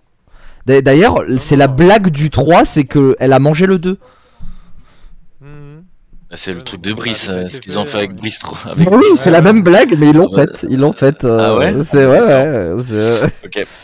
D'a- 0.66 0.80
D'ailleurs, 0.82 1.22
c'est 1.38 1.56
la 1.56 1.68
blague 1.68 2.08
du 2.08 2.30
3, 2.30 2.64
c'est 2.64 2.84
que 2.84 3.14
elle 3.20 3.32
a 3.32 3.38
mangé 3.38 3.66
le 3.66 3.78
2. 3.78 3.98
Mhm. 5.40 5.84
C'est 6.34 6.52
le 6.52 6.62
truc 6.62 6.80
de 6.80 6.92
Brice, 6.92 7.28
euh, 7.30 7.48
ce 7.48 7.60
qu'ils 7.60 7.78
ont 7.78 7.84
fait, 7.84 7.98
avec. 7.98 8.16
Brice. 8.16 8.40
trop- 8.40 8.56
avec 8.68 8.90
Oui, 8.90 9.04
c'est 9.14 9.30
la 9.30 9.40
même 9.40 9.62
blague, 9.62 9.94
mais 9.96 10.08
ils 10.10 10.16
l'ont 10.16 10.34
faite. 10.34 10.66
Ils 10.68 10.80
l'ont 10.80 10.92
faite. 10.94 11.24
euh, 11.24 11.38
Ah 11.40 11.54
ouais 11.56 11.74
C'est 11.82 12.04
ouais, 12.06 12.20
ouais. 12.20 12.72
Ok. 13.44 13.66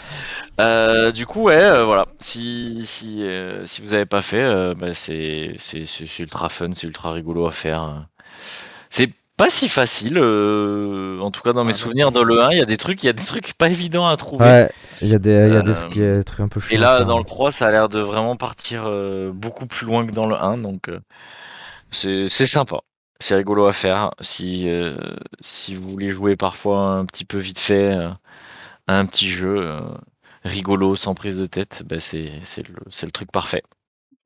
Euh, 0.60 1.12
du 1.12 1.26
coup, 1.26 1.42
ouais, 1.44 1.62
euh, 1.62 1.84
voilà. 1.84 2.06
Si 2.18 2.80
si 2.84 3.22
euh, 3.22 3.64
si 3.66 3.80
vous 3.82 3.94
avez 3.94 4.06
pas 4.06 4.22
fait, 4.22 4.42
euh, 4.42 4.74
bah, 4.74 4.94
c'est 4.94 5.54
c'est 5.58 5.84
c'est 5.84 6.06
c'est 6.06 6.22
ultra 6.24 6.48
fun, 6.48 6.70
c'est 6.74 6.86
ultra 6.86 7.12
rigolo 7.12 7.46
à 7.46 7.52
faire. 7.52 8.08
C'est 8.90 9.12
pas 9.36 9.48
si 9.50 9.68
facile. 9.68 10.18
euh, 10.18 11.18
en 11.20 11.30
tout 11.30 11.40
cas, 11.42 11.52
dans 11.52 11.64
mes 11.64 11.72
Ah, 11.72 11.74
souvenirs, 11.74 12.12
dans 12.12 12.24
le 12.24 12.40
1, 12.42 12.50
il 12.52 12.58
y 12.58 12.62
a 12.62 12.66
des 12.66 12.76
trucs, 12.76 13.02
il 13.02 13.06
y 13.06 13.10
a 13.10 13.12
des 13.14 13.24
trucs 13.24 13.54
pas 13.54 13.68
évidents 13.68 14.06
à 14.06 14.16
trouver. 14.16 14.44
Ouais, 14.44 14.70
il 15.00 15.08
y 15.08 15.14
a 15.14 15.18
des, 15.18 15.46
il 15.48 15.54
y 15.54 15.56
a 15.56 15.62
des 15.62 15.72
trucs, 15.74 15.94
des 15.94 16.22
un 16.38 16.48
peu 16.48 16.60
chiants. 16.60 16.74
Et 16.76 16.78
là, 16.78 17.04
dans 17.04 17.18
le 17.18 17.24
3, 17.24 17.50
ça 17.50 17.68
a 17.68 17.70
l'air 17.70 17.88
de 17.88 18.00
vraiment 18.00 18.36
partir 18.36 18.84
euh, 18.86 19.30
beaucoup 19.32 19.66
plus 19.66 19.86
loin 19.86 20.06
que 20.06 20.12
dans 20.12 20.26
le 20.26 20.36
1, 20.36 20.58
donc 20.58 20.88
euh, 20.88 21.00
c'est 21.90 22.28
c'est 22.28 22.46
sympa. 22.46 22.80
C'est 23.18 23.34
rigolo 23.36 23.66
à 23.66 23.72
faire. 23.72 24.12
Si, 24.20 24.68
euh, 24.68 24.96
si 25.40 25.74
vous 25.74 25.88
voulez 25.90 26.12
jouer 26.12 26.36
parfois 26.36 26.78
un 26.80 27.04
petit 27.06 27.24
peu 27.24 27.38
vite 27.38 27.58
fait 27.60 27.94
euh, 27.94 28.08
à 28.86 28.98
un 28.98 29.06
petit 29.06 29.28
jeu 29.28 29.56
euh, 29.58 29.80
rigolo, 30.44 30.96
sans 30.96 31.14
prise 31.14 31.38
de 31.38 31.46
tête, 31.46 31.82
bah 31.86 32.00
c'est 32.00 32.30
c'est 32.44 32.66
le, 32.66 32.74
c'est 32.90 33.06
le 33.06 33.12
truc 33.12 33.30
parfait. 33.32 33.62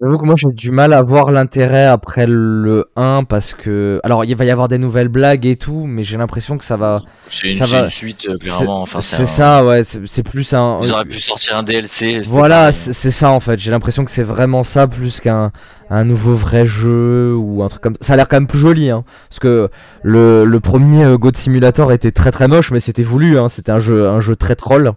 J'avoue 0.00 0.18
que 0.18 0.24
moi 0.24 0.34
j'ai 0.36 0.50
du 0.52 0.72
mal 0.72 0.92
à 0.92 1.02
voir 1.02 1.30
l'intérêt 1.30 1.84
après 1.86 2.26
le 2.26 2.90
1 2.96 3.22
parce 3.24 3.54
que. 3.54 4.00
Alors 4.02 4.24
il 4.24 4.34
va 4.34 4.44
y 4.44 4.50
avoir 4.50 4.66
des 4.66 4.76
nouvelles 4.76 5.08
blagues 5.08 5.46
et 5.46 5.56
tout, 5.56 5.84
mais 5.86 6.02
j'ai 6.02 6.16
l'impression 6.16 6.58
que 6.58 6.64
ça 6.64 6.74
va. 6.76 7.02
C'est 7.30 7.52
une, 7.56 7.64
va- 7.64 7.84
une 7.84 7.90
suite, 7.90 8.26
euh, 8.28 8.36
clairement. 8.36 8.82
Enfin, 8.82 9.00
c'est 9.00 9.22
un- 9.22 9.26
ça, 9.26 9.64
ouais, 9.64 9.84
c'est 9.84 10.04
c'est 10.06 10.24
plus 10.24 10.52
un. 10.52 10.80
Ils 10.82 10.92
auraient 10.92 11.04
pu 11.04 11.20
sortir 11.20 11.56
un 11.56 11.62
DLC. 11.62 12.20
Voilà, 12.22 12.72
c'est 12.72 13.12
ça 13.12 13.30
en 13.30 13.38
fait. 13.38 13.58
J'ai 13.60 13.70
l'impression 13.70 14.04
que 14.04 14.10
c'est 14.10 14.24
vraiment 14.24 14.64
ça 14.64 14.88
plus 14.88 15.20
qu'un 15.20 15.52
un 15.90 16.04
nouveau 16.04 16.34
vrai 16.34 16.66
jeu 16.66 17.34
ou 17.36 17.62
un 17.62 17.68
truc 17.68 17.80
comme 17.82 17.96
ça. 18.00 18.14
a 18.14 18.16
l'air 18.16 18.26
quand 18.28 18.36
même 18.36 18.48
plus 18.48 18.58
joli, 18.58 18.90
hein. 18.90 19.04
Parce 19.28 19.38
que 19.38 19.70
le, 20.02 20.44
le 20.44 20.60
premier 20.60 21.04
euh, 21.04 21.16
God 21.18 21.36
Simulator 21.36 21.92
était 21.92 22.10
très 22.10 22.32
très 22.32 22.48
moche, 22.48 22.72
mais 22.72 22.80
c'était 22.80 23.04
voulu, 23.04 23.38
hein. 23.38 23.48
C'était 23.48 23.70
un 23.72 23.78
jeu, 23.78 24.08
un 24.08 24.18
jeu 24.20 24.34
très 24.34 24.56
troll. 24.56 24.92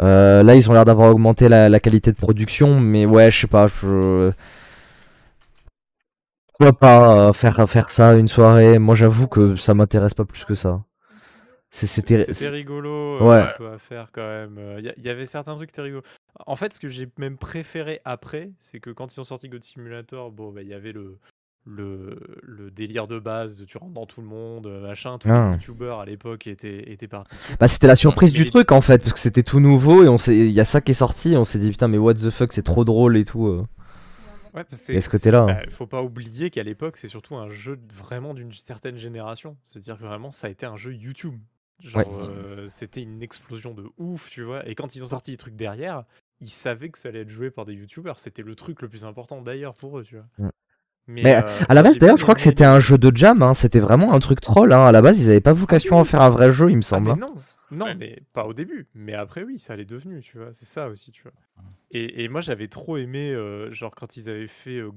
Euh, 0.00 0.42
là, 0.42 0.54
ils 0.56 0.68
ont 0.70 0.72
l'air 0.72 0.84
d'avoir 0.84 1.10
augmenté 1.10 1.48
la, 1.48 1.68
la 1.68 1.80
qualité 1.80 2.10
de 2.12 2.16
production, 2.16 2.80
mais 2.80 3.06
ouais, 3.06 3.30
je 3.30 3.40
sais 3.40 3.46
pas. 3.46 3.66
Je... 3.68 4.32
Pourquoi 6.48 6.72
pas 6.72 7.28
euh, 7.28 7.32
faire, 7.32 7.68
faire 7.68 7.90
ça 7.90 8.14
une 8.14 8.28
soirée? 8.28 8.78
Moi, 8.78 8.94
j'avoue 8.94 9.26
que 9.28 9.56
ça 9.56 9.74
m'intéresse 9.74 10.14
pas 10.14 10.24
plus 10.24 10.44
que 10.44 10.54
ça. 10.54 10.82
C'est- 11.70 11.86
C'était. 11.86 12.16
Rigolo 12.50 12.90
euh, 12.90 13.22
Ouais. 13.22 13.40
un 13.42 13.54
peu 13.56 13.68
à 13.68 13.78
faire 13.78 14.10
quand 14.12 14.26
même. 14.26 14.58
Il 14.78 14.94
y, 14.98 15.02
y 15.02 15.08
avait 15.08 15.26
certains 15.26 15.56
trucs 15.56 15.70
qui 15.70 15.74
étaient 15.74 15.82
rigolos. 15.82 16.02
En 16.46 16.56
fait, 16.56 16.72
ce 16.72 16.80
que 16.80 16.88
j'ai 16.88 17.08
même 17.18 17.38
préféré 17.38 18.00
après, 18.04 18.50
c'est 18.58 18.80
que 18.80 18.90
quand 18.90 19.14
ils 19.14 19.20
ont 19.20 19.24
sorti 19.24 19.48
God 19.48 19.62
Simulator, 19.62 20.30
bon, 20.30 20.52
bah, 20.52 20.62
il 20.62 20.68
y 20.68 20.74
avait 20.74 20.92
le, 20.92 21.18
le, 21.64 22.18
le 22.42 22.70
délire 22.70 23.06
de 23.06 23.18
base 23.18 23.56
de 23.56 23.64
tu 23.64 23.78
rentres 23.78 23.92
dans 23.92 24.06
tout 24.06 24.20
le 24.20 24.26
monde, 24.26 24.66
euh, 24.66 24.82
machin. 24.86 25.18
Tous 25.18 25.28
Ah. 25.30 25.48
les 25.50 25.52
youtubeurs 25.54 26.00
à 26.00 26.04
l'époque 26.06 26.46
étaient, 26.46 26.90
étaient 26.92 27.08
partis. 27.08 27.34
Bah, 27.60 27.68
c'était 27.68 27.86
la 27.86 27.94
surprise 27.96 28.32
du 28.32 28.50
truc 28.50 28.72
en 28.72 28.80
fait, 28.80 28.98
parce 28.98 29.12
que 29.12 29.18
c'était 29.20 29.42
tout 29.44 29.60
nouveau 29.60 30.02
et 30.04 30.08
on 30.08 30.18
s'est, 30.18 30.36
il 30.36 30.50
y 30.50 30.60
a 30.60 30.64
ça 30.64 30.80
qui 30.80 30.90
est 30.90 30.94
sorti, 30.94 31.32
et 31.32 31.36
on 31.36 31.44
s'est 31.44 31.58
dit 31.58 31.70
putain 31.70 31.88
mais 31.88 31.98
what 31.98 32.14
the 32.14 32.30
fuck, 32.30 32.52
c'est 32.52 32.62
trop 32.62 32.84
drôle 32.84 33.16
et 33.16 33.24
tout. 33.24 33.46
euh. 33.46 33.64
Ouais, 34.54 34.60
a 34.60 34.64
ce 34.74 34.76
c'est- 35.00 35.08
côté-là, 35.10 35.46
bah, 35.46 35.56
hein. 35.62 35.66
faut 35.70 35.86
pas 35.86 36.02
oublier 36.02 36.50
qu'à 36.50 36.62
l'époque, 36.62 36.96
c'est 36.98 37.08
surtout 37.08 37.36
un 37.36 37.48
jeu 37.48 37.78
vraiment 37.94 38.34
d'une 38.34 38.52
certaine 38.52 38.96
génération. 38.98 39.56
C'est-à-dire 39.64 39.96
que 39.96 40.04
vraiment, 40.04 40.30
ça 40.30 40.48
a 40.48 40.50
été 40.50 40.66
un 40.66 40.76
jeu 40.76 40.92
YouTube. 40.92 41.38
Genre, 41.80 42.06
Ouais. 42.06 42.06
euh, 42.28 42.68
c'était 42.68 43.00
une 43.02 43.22
explosion 43.22 43.72
de 43.72 43.86
ouf, 43.98 44.28
tu 44.30 44.42
vois. 44.42 44.68
Et 44.68 44.74
quand 44.74 44.94
ils 44.94 45.02
ont 45.02 45.06
sorti 45.06 45.30
les 45.30 45.36
trucs 45.38 45.56
derrière, 45.56 46.04
ils 46.40 46.50
savaient 46.50 46.90
que 46.90 46.98
ça 46.98 47.08
allait 47.08 47.20
être 47.22 47.28
joué 47.30 47.50
par 47.50 47.64
des 47.64 47.72
YouTubers. 47.72 48.18
C'était 48.20 48.42
le 48.42 48.54
truc 48.54 48.82
le 48.82 48.88
plus 48.88 49.04
important 49.06 49.40
d'ailleurs 49.40 49.74
pour 49.74 49.98
eux, 49.98 50.04
tu 50.04 50.16
vois. 50.16 50.50
Mais, 51.08 51.22
Mais 51.24 51.36
euh, 51.36 51.42
à 51.68 51.74
la 51.74 51.82
base 51.82 51.98
d'ailleurs, 51.98 52.16
je 52.16 52.22
crois 52.22 52.34
que 52.34 52.40
c'était 52.40 52.64
un 52.64 52.78
jeu 52.80 52.96
de 52.98 53.14
jam, 53.16 53.42
hein. 53.42 53.54
c'était 53.54 53.80
vraiment 53.80 54.12
un 54.14 54.18
truc 54.20 54.40
troll. 54.40 54.72
Hein. 54.72 54.86
À 54.86 54.92
la 54.92 55.02
base, 55.02 55.20
ils 55.20 55.28
avaient 55.28 55.40
pas 55.40 55.52
vocation 55.52 55.98
à 55.98 56.04
faire 56.04 56.22
un 56.22 56.30
vrai 56.30 56.52
jeu, 56.52 56.70
il 56.70 56.76
me 56.76 56.82
Ah, 56.82 56.86
semble. 56.86 57.06
mais 57.08 57.12
hein. 57.12 57.16
non, 57.20 57.34
non, 57.72 57.84
Ouais. 57.86 57.94
mais 57.96 58.22
pas 58.32 58.44
au 58.46 58.54
début. 58.54 58.86
Mais 58.94 59.14
après, 59.14 59.42
oui, 59.42 59.58
ça 59.58 59.74
l'est 59.76 59.84
devenu, 59.84 60.20
tu 60.20 60.38
vois. 60.38 60.50
C'est 60.52 60.64
ça 60.66 60.88
aussi, 60.88 61.10
tu 61.10 61.22
vois. 61.22 61.32
Et, 61.90 62.22
et 62.24 62.28
moi, 62.28 62.40
j'avais 62.40 62.68
trop 62.68 62.96
aimé, 62.98 63.32
euh, 63.32 63.72
genre, 63.72 63.94
quand 63.94 64.16
ils 64.16 64.30
avaient 64.30 64.46
fait 64.46 64.78
euh, 64.78 64.90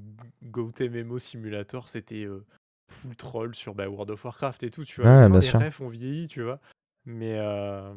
GoTMMO 0.43 1.17
Simulator, 1.19 1.87
c'était 1.87 2.23
euh, 2.25 2.45
full 2.87 3.15
troll 3.15 3.55
sur 3.55 3.73
bah, 3.75 3.87
World 3.89 4.11
of 4.11 4.23
Warcraft 4.23 4.63
et 4.63 4.69
tout, 4.69 4.83
tu 4.85 5.01
vois. 5.01 5.27
Ouais, 5.27 5.29
les 5.29 5.41
sûr. 5.41 5.59
refs 5.59 5.81
ont 5.81 5.89
vieilli, 5.89 6.27
tu 6.27 6.43
vois. 6.43 6.59
Mais, 7.05 7.35
euh, 7.39 7.93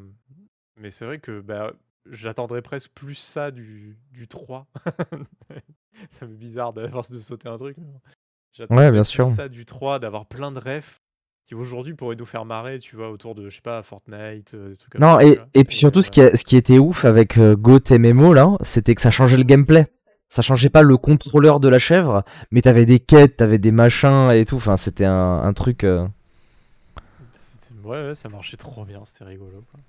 mais 0.80 0.90
c'est 0.90 1.04
vrai 1.04 1.18
que 1.18 1.40
bah, 1.40 1.72
j'attendrais 2.10 2.62
presque 2.62 2.90
plus 2.92 3.14
ça 3.14 3.50
du, 3.50 3.98
du 4.12 4.28
3. 4.28 4.66
ça 6.10 6.26
me 6.26 6.32
fait 6.32 6.36
bizarre 6.38 6.72
d'avoir 6.72 7.04
de 7.10 7.20
sauter 7.20 7.48
un 7.48 7.56
truc. 7.56 7.76
J'attendrais 8.52 8.86
Ouais, 8.86 8.90
bien 8.92 9.02
plus 9.02 9.10
sûr. 9.10 9.26
ça 9.26 9.48
du 9.48 9.64
3, 9.66 9.98
d'avoir 9.98 10.26
plein 10.26 10.52
de 10.52 10.60
refs 10.60 11.00
qui 11.46 11.54
aujourd'hui 11.54 11.94
pourraient 11.94 12.16
nous 12.16 12.26
faire 12.26 12.44
marrer, 12.44 12.78
tu 12.78 12.96
vois, 12.96 13.10
autour 13.10 13.34
de, 13.34 13.48
je 13.48 13.56
sais 13.56 13.62
pas, 13.62 13.82
Fortnite, 13.82 14.54
euh, 14.54 14.70
des 14.70 14.76
trucs 14.76 14.92
comme 14.92 15.02
Non, 15.02 15.18
ça. 15.18 15.20
et, 15.20 15.38
et 15.54 15.64
puis 15.64 15.76
surtout, 15.76 16.02
ce 16.02 16.10
qui, 16.10 16.20
euh, 16.20 16.30
a- 16.32 16.36
ce 16.36 16.44
qui 16.44 16.56
était 16.56 16.78
ouf 16.78 17.04
avec 17.04 17.38
euh, 17.38 17.56
MMO 17.90 18.32
là, 18.34 18.56
c'était 18.62 18.94
que 18.94 19.00
ça 19.00 19.10
changeait 19.10 19.36
le 19.36 19.44
gameplay. 19.44 19.86
Ça 20.28 20.42
changeait 20.42 20.68
pas 20.68 20.82
le 20.82 20.96
contrôleur 20.98 21.58
de 21.58 21.68
la 21.68 21.78
chèvre, 21.78 22.22
mais 22.50 22.60
t'avais 22.60 22.84
des 22.84 23.00
quêtes, 23.00 23.36
t'avais 23.38 23.58
des 23.58 23.72
machins 23.72 24.30
et 24.30 24.44
tout. 24.44 24.56
Enfin, 24.56 24.76
c'était 24.76 25.06
un, 25.06 25.38
un 25.42 25.52
truc. 25.54 25.84
euh, 25.84 26.06
Ouais, 27.84 28.06
ouais, 28.08 28.14
ça 28.14 28.28
marchait 28.28 28.56
trop 28.56 28.84
bien, 28.84 29.04
c'était 29.04 29.24
rigolo. 29.24 29.62
quoi. 29.70 29.80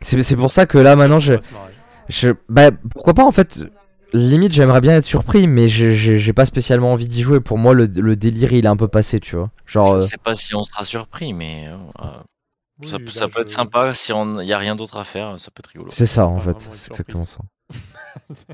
C'est 0.00 0.22
c'est 0.22 0.36
pour 0.36 0.50
ça 0.50 0.66
que 0.66 0.78
là 0.78 0.96
maintenant, 0.96 1.20
je, 1.20 1.34
je, 2.08 2.30
bah 2.48 2.70
pourquoi 2.70 3.14
pas 3.14 3.24
en 3.24 3.32
fait. 3.32 3.64
Limite, 4.12 4.52
j'aimerais 4.52 4.80
bien 4.80 4.96
être 4.96 5.04
surpris, 5.04 5.46
mais 5.46 5.68
j'ai- 5.68 6.32
pas 6.32 6.44
spécialement 6.44 6.92
envie 6.92 7.06
d'y 7.06 7.22
jouer. 7.22 7.38
Pour 7.38 7.58
moi, 7.58 7.74
le, 7.74 7.84
le 7.86 8.16
délire, 8.16 8.52
il 8.52 8.64
est 8.64 8.68
un 8.68 8.76
peu 8.76 8.88
passé, 8.88 9.20
tu 9.20 9.36
vois. 9.36 9.50
Genre, 9.66 9.94
euh, 9.94 10.00
Je 10.00 10.06
sais 10.06 10.16
pas 10.16 10.34
si 10.34 10.52
on 10.54 10.64
sera 10.64 10.82
surpris, 10.82 11.32
mais 11.32 11.68
euh, 11.68 11.76
euh, 12.00 12.88
ça, 12.88 12.96
ça 13.08 13.28
peut 13.28 13.42
être 13.42 13.50
sympa 13.50 13.94
si 13.94 14.12
on 14.12 14.40
y 14.40 14.52
a 14.52 14.58
rien 14.58 14.74
d'autre 14.74 14.96
à 14.96 15.04
faire, 15.04 15.38
ça 15.38 15.50
peut 15.52 15.60
être 15.60 15.68
rigolo. 15.68 15.90
c'est 15.90 16.06
ça 16.06 16.26
en 16.26 16.40
fait, 16.40 16.58
c'est 16.58 16.88
exactement 16.90 17.26
ça. 17.26 17.38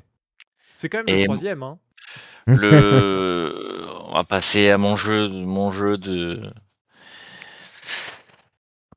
C'est 0.75 0.91
quand 0.91 0.99
même 0.99 1.09
Et- 1.09 1.21
le 1.21 1.25
troisième, 1.25 1.63
hein. 1.63 1.79
Le, 2.47 3.87
on 4.09 4.15
va 4.15 4.25
passer 4.25 4.71
à 4.71 4.79
mon 4.79 4.95
jeu, 4.95 5.29
mon 5.29 5.71
jeu 5.73 5.97
de, 5.99 6.41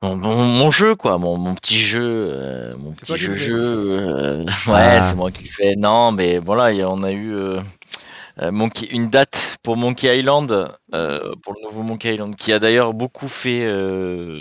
mon, 0.02 0.16
mon- 0.16 0.44
mon 0.46 0.70
jeu 0.70 0.94
quoi, 0.94 1.18
mon, 1.18 1.36
mon 1.36 1.54
petit 1.54 1.76
jeu, 1.78 2.28
euh, 2.30 2.72
mon 2.78 2.92
petit 2.92 3.16
jeu 3.16 3.32
fais. 3.34 3.38
jeu. 3.38 3.58
euh, 3.60 4.42
ouais, 4.68 4.98
Ah. 4.98 5.02
c'est 5.02 5.14
moi 5.16 5.30
qui 5.30 5.44
le 5.44 5.50
fais. 5.50 5.74
Non, 5.76 6.12
mais 6.12 6.38
voilà, 6.38 6.72
on 6.88 7.02
a 7.02 7.12
eu 7.12 7.32
euh, 7.34 7.60
euh, 8.42 8.50
Monkey, 8.52 8.86
une 8.90 9.10
date 9.10 9.58
pour 9.62 9.76
Monkey 9.76 10.18
Island, 10.18 10.50
euh, 10.94 11.32
pour 11.42 11.54
le 11.54 11.62
nouveau 11.62 11.82
Monkey 11.82 12.14
Island, 12.14 12.34
qui 12.36 12.52
a 12.52 12.58
d'ailleurs 12.58 12.94
beaucoup 12.94 13.28
fait 13.28 13.64
euh, 13.66 14.38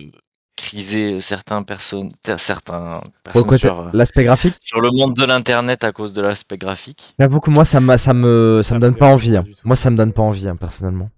criser 0.55 1.19
certains 1.21 1.63
personnes, 1.63 2.11
certains 2.37 3.01
personnes 3.23 3.57
sur, 3.57 3.79
euh, 3.81 3.89
L'aspect 3.93 4.23
graphique, 4.25 4.55
sur 4.61 4.81
le 4.81 4.89
monde 4.91 5.15
de 5.15 5.25
l'internet 5.25 5.83
à 5.83 5.91
cause 5.91 6.13
de 6.13 6.21
l'aspect 6.21 6.57
graphique. 6.57 7.13
j'avoue 7.19 7.39
que 7.39 7.49
moi, 7.49 7.65
ça, 7.65 7.79
ça 7.97 8.13
me, 8.13 8.61
ça 8.63 8.69
Ça 8.69 8.75
me 8.75 8.79
donne 8.79 8.95
pas 8.95 9.07
envie. 9.07 9.35
hein. 9.37 9.43
Moi, 9.63 9.75
ça 9.75 9.89
me 9.89 9.97
donne 9.97 10.13
pas 10.13 10.21
envie, 10.21 10.47
hein, 10.47 10.55
personnellement. 10.57 11.09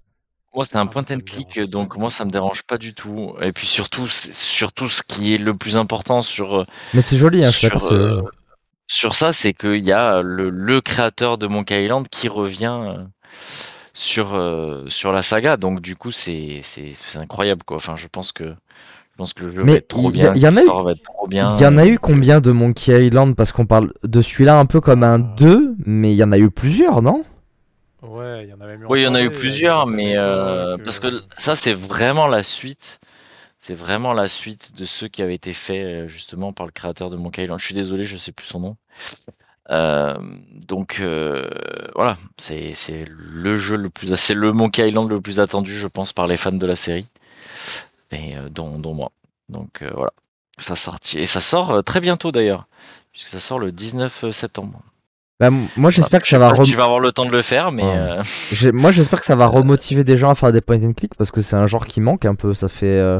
Moi, 0.53 0.65
c'est 0.65 0.77
un 0.77 0.85
Ah, 0.85 0.87
point 0.87 1.03
and 1.09 1.19
click, 1.25 1.59
donc 1.61 1.95
moi, 1.97 2.09
ça 2.11 2.25
me 2.25 2.29
dérange 2.31 2.63
pas 2.63 2.77
du 2.77 2.93
tout. 2.93 3.35
Et 3.41 3.53
puis 3.53 3.67
surtout, 3.67 4.07
surtout 4.09 4.89
ce 4.89 5.01
qui 5.01 5.33
est 5.33 5.37
le 5.37 5.53
plus 5.53 5.77
important 5.77 6.21
sur 6.21 6.61
euh, 6.61 6.65
Mais 6.93 7.01
c'est 7.01 7.17
joli, 7.17 7.43
hein, 7.43 7.51
sur, 7.51 7.85
euh, 7.91 8.21
sur 8.87 9.15
ça, 9.15 9.31
c'est 9.33 9.53
qu'il 9.53 9.85
y 9.85 9.91
a 9.91 10.21
le, 10.21 10.49
le 10.49 10.81
créateur 10.81 11.37
de 11.37 11.47
Monkey 11.47 11.83
Island 11.85 12.07
qui 12.09 12.27
revient 12.27 12.77
euh, 12.83 13.03
sur 13.93 14.35
euh, 14.35 14.87
sur 14.89 15.11
la 15.13 15.21
saga. 15.21 15.57
Donc 15.57 15.81
du 15.81 15.95
coup, 15.95 16.11
c'est 16.11 16.61
incroyable 17.15 17.63
quoi. 17.65 17.77
Enfin, 17.77 17.95
je 17.97 18.07
pense 18.07 18.31
que 18.33 18.45
je 18.45 19.17
pense 19.17 19.33
que 19.33 19.45
le 19.45 19.51
jeu 19.51 19.63
Mais 19.63 19.73
va 19.73 19.77
être 19.77 19.89
trop 19.89 20.11
bien, 20.11 20.35
il 20.35 20.41
y 20.41 20.47
en 20.47 20.55
a 20.57 20.63
eu- 20.63 20.69
l'histoire 20.69 20.83
va 20.83 20.91
être 20.93 21.03
trop 21.03 21.27
bien. 21.27 21.49
Il 21.57 21.61
y 21.61 21.65
en 21.65 21.77
a 21.77 21.87
eu 21.87 21.97
combien 21.99 22.39
de 22.41 22.51
Monkey 22.51 23.07
Island? 23.07 23.35
Parce 23.35 23.51
qu'on 23.51 23.65
parle 23.65 23.93
de 24.03 24.21
celui-là 24.21 24.59
un 24.59 24.65
peu 24.65 24.81
comme 24.81 25.03
un 25.03 25.19
2, 25.19 25.75
mais 25.85 26.13
il 26.13 26.17
y 26.17 26.23
en 26.23 26.31
a 26.31 26.37
eu 26.37 26.51
plusieurs, 26.51 27.01
non? 27.01 27.23
Ouais, 28.01 28.45
il 28.45 28.49
y 28.49 28.53
en 28.53 28.89
Oui, 28.89 29.01
il 29.01 29.03
y 29.03 29.07
en 29.07 29.15
a 29.15 29.21
eu 29.21 29.29
plusieurs, 29.29 29.83
avec 29.83 29.95
mais 29.95 30.17
euh, 30.17 30.75
Clock, 30.75 30.83
parce 30.83 30.99
euh, 31.03 31.19
que 31.19 31.25
ça, 31.37 31.55
c'est 31.55 31.73
vraiment 31.73 32.27
la 32.27 32.43
suite. 32.43 32.99
C'est 33.59 33.75
vraiment 33.75 34.13
la 34.13 34.27
suite 34.27 34.75
de 34.75 34.85
ceux 34.85 35.07
qui 35.07 35.21
avaient 35.21 35.35
été 35.35 35.53
faits 35.53 35.85
euh, 35.85 36.07
justement 36.07 36.51
par 36.51 36.65
le 36.65 36.71
créateur 36.71 37.11
de 37.11 37.15
Monkey 37.15 37.43
Island. 37.43 37.59
Je 37.59 37.65
suis 37.65 37.75
désolé, 37.75 38.03
je 38.03 38.17
sais 38.17 38.31
plus 38.31 38.47
son 38.47 38.59
nom. 38.59 38.77
Euh, 39.69 40.17
donc 40.67 40.99
euh, 40.99 41.47
voilà, 41.95 42.17
c'est 42.37 42.75
le 43.07 43.55
jeu 43.55 43.77
le 43.77 43.89
plus, 43.89 44.13
c'est 44.15 44.33
le 44.33 44.51
Monkey 44.51 44.87
Island 44.87 45.09
le 45.09 45.21
plus 45.21 45.39
attendu, 45.39 45.73
je 45.73 45.87
pense, 45.87 46.11
par 46.11 46.27
les 46.27 46.35
fans 46.35 46.51
de 46.51 46.65
la 46.65 46.75
série, 46.75 47.05
et 48.11 48.35
euh, 48.35 48.49
dont, 48.49 48.79
dont 48.79 48.93
moi. 48.93 49.11
Donc 49.49 49.81
euh, 49.81 49.91
voilà, 49.93 50.11
ça 50.57 50.75
sorti 50.75 51.19
et 51.19 51.25
ça 51.25 51.41
sort 51.41 51.71
euh, 51.71 51.81
très 51.81 52.01
bientôt 52.01 52.31
d'ailleurs, 52.31 52.67
puisque 53.11 53.27
ça 53.27 53.39
sort 53.39 53.59
le 53.59 53.71
19 53.71 54.31
septembre. 54.31 54.81
Bah, 55.41 55.49
Moi, 55.75 55.89
j'espère 55.89 56.21
que 56.21 56.27
ça 56.27 56.37
va. 56.39 56.49
pas 56.49 56.55
si 56.55 56.61
rem- 56.61 56.69
tu 56.69 56.75
vas 56.77 56.83
avoir 56.85 56.99
le 57.01 57.11
temps 57.11 57.25
de 57.25 57.31
le 57.31 57.41
faire, 57.41 57.71
mais 57.73 57.83
Ouais. 57.83 57.89
euh, 57.95 58.71
Moi, 58.73 58.91
j'espère 58.91 59.19
que 59.19 59.25
ça 59.25 59.35
va 59.35 59.47
remotiver 59.47 60.03
des 60.05 60.15
gens 60.17 60.29
à 60.29 60.35
faire 60.35 60.51
des 60.53 60.61
point 60.61 60.81
and 60.81 60.93
click 60.93 61.15
parce 61.15 61.31
que 61.31 61.41
c'est 61.41 61.55
un 61.57 61.67
genre 61.67 61.85
qui 61.87 61.99
manque 61.99 62.25
un 62.25 62.35
peu. 62.35 62.53
Ça 62.53 62.69
fait. 62.69 62.95
euh, 62.95 63.19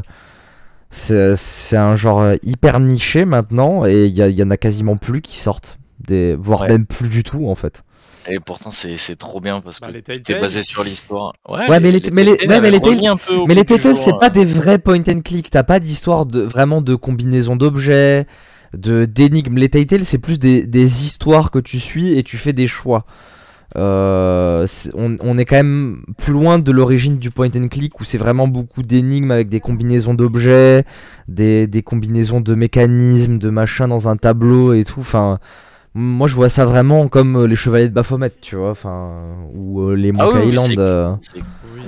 C'est 0.92 1.78
un 1.78 1.96
genre 1.96 2.22
euh, 2.22 2.36
hyper 2.44 2.80
niché 2.80 3.26
maintenant 3.26 3.86
et 3.86 4.06
il 4.06 4.18
y, 4.18 4.44
en 4.44 4.52
a 4.52 4.58
quasiment 4.58 4.98
plus 4.98 5.22
qui 5.22 5.38
sortent. 5.38 5.78
Des... 6.00 6.36
Voire 6.36 6.62
Ouais. 6.62 6.68
même 6.70 6.86
plus 6.86 7.10
du 7.10 7.24
tout 7.24 7.48
en 7.48 7.56
fait. 7.56 7.84
Et 8.30 8.40
pourtant, 8.40 8.70
c'est 8.72 8.98
c'est 8.98 9.16
trop 9.16 9.40
bien 9.40 9.62
parce 9.62 9.80
que 9.80 9.86
Bah, 9.86 9.92
les 9.92 10.00
c'est 10.06 10.22
Telltale. 10.22 10.42
basé 10.42 10.62
sur 10.64 10.84
l'histoire. 10.84 11.34
Ouais, 11.50 11.80
mais 11.80 11.92
les- 11.92 12.12
mais 12.12 12.24
les- 12.24 12.38
Telltale 12.38 12.50
ouais, 12.50 12.62
mais 12.62 12.72
les 12.72 12.78
au 12.78 13.46
Mais 13.48 13.56
les 13.56 13.64
c'est 13.96 14.12
hein. 14.12 14.18
pas 14.20 14.30
des 14.30 14.46
vrais 14.46 14.78
point 14.80 15.00
and 15.08 15.22
click. 15.24 15.50
T'as 15.50 15.64
pas 15.64 15.80
d'histoire 15.80 16.26
de 16.28 16.42
vraiment 16.42 16.82
de 16.82 16.94
combinaison 16.96 17.56
d'objets, 17.56 18.28
de 18.74 19.06
d'énigmes. 19.06 19.58
Les 19.58 19.70
Telltale, 19.70 20.06
c'est 20.06 20.18
plus 20.18 20.40
des, 20.40 20.64
des 20.66 21.06
histoires 21.06 21.52
que 21.52 21.60
tu 21.60 21.80
suis 21.80 22.18
et 22.18 22.24
tu 22.24 22.38
fais 22.38 22.54
des 22.54 22.68
choix. 22.68 23.06
Euh, 23.78 24.68
on, 24.96 25.16
on 25.22 25.38
est 25.38 25.46
quand 25.46 25.56
même 25.56 26.04
plus 26.18 26.34
loin 26.34 26.60
de 26.60 26.72
l'origine 26.74 27.18
du 27.20 27.32
point 27.32 27.48
and 27.56 27.70
click 27.70 28.00
où 28.02 28.04
c'est 28.04 28.18
vraiment 28.18 28.50
beaucoup 28.50 28.84
d'énigmes 28.84 29.32
avec 29.32 29.48
des 29.48 29.62
combinaisons 29.62 30.14
d'objets, 30.14 30.84
des, 31.30 31.68
des 31.68 31.82
combinaisons 31.82 32.42
de 32.42 32.54
mécanismes, 32.54 33.38
de 33.38 33.50
machins 33.50 33.88
dans 33.88 34.10
un 34.10 34.18
tableau 34.18 34.74
et 34.74 34.84
tout. 34.84 35.00
Enfin, 35.00 35.40
moi 35.94 36.28
je 36.28 36.36
vois 36.36 36.50
ça 36.50 36.66
vraiment 36.66 37.08
comme 37.08 37.38
euh, 37.38 37.48
les 37.48 37.56
Chevaliers 37.56 37.88
de 37.88 37.94
Baphomet, 37.94 38.32
tu 38.42 38.58
vois, 38.58 38.72
enfin, 38.72 39.12
ou 39.56 39.80
euh, 39.82 39.96
les 39.96 40.12
Ah 40.20 40.28
oui, 40.28 40.34
Monkey 40.34 40.46
oui, 40.48 40.52
Island. 40.52 40.80
euh. 40.80 41.14
Oui, 41.34 41.42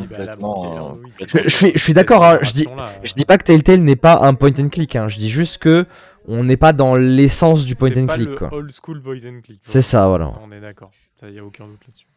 bah 0.09 0.17
Monkey 0.39 0.69
Island, 0.75 0.97
oui, 1.03 1.09
c'est- 1.25 1.43
Je 1.43 1.49
suis- 1.49 1.71
je 1.75 1.79
suis 1.83 1.93
d'accord, 1.93 2.23
hein, 2.23 2.37
je 2.43 2.51
dis- 2.53 2.67
euh, 2.67 2.81
Je 3.03 3.13
dis 3.13 3.25
pas 3.25 3.37
que 3.37 3.43
Telltale 3.43 3.81
n'est 3.81 3.97
pas 3.97 4.19
un 4.21 4.35
point 4.35 4.51
and 4.57 4.69
click, 4.69 4.95
hein. 4.95 5.09
je 5.09 5.17
dis 5.17 5.29
juste 5.29 5.57
que 5.57 5.85
on 6.27 6.43
n'est 6.43 6.57
pas 6.57 6.73
dans 6.73 6.95
l'essence 6.95 7.65
du 7.65 7.75
point 7.75 7.91
and 7.97 8.05
pas 8.07 8.15
click. 8.15 8.29
le 8.29 8.35
Quoi. 8.37 8.53
old 8.53 8.71
school 8.71 9.01
point 9.01 9.19
and 9.25 9.41
click. 9.41 9.59
C'est 9.63 9.81
ça, 9.81 10.07
voilà. 10.07 10.29
on 10.43 10.51
est 10.51 10.61
d'accord. 10.61 10.91
Ça, 11.19 11.29
y 11.29 11.39
a 11.39 11.45
aucun 11.45 11.67
doute 11.67 11.79
là-dessus. 11.87 12.07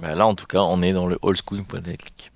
Bah, 0.00 0.14
là, 0.14 0.26
en 0.26 0.34
tout 0.34 0.46
cas, 0.46 0.60
on 0.62 0.80
est 0.82 0.92
dans 0.92 1.06
le 1.06 1.18
old 1.22 1.38
school 1.44 1.64
point 1.64 1.80
and 1.80 1.96
click. 1.98 2.30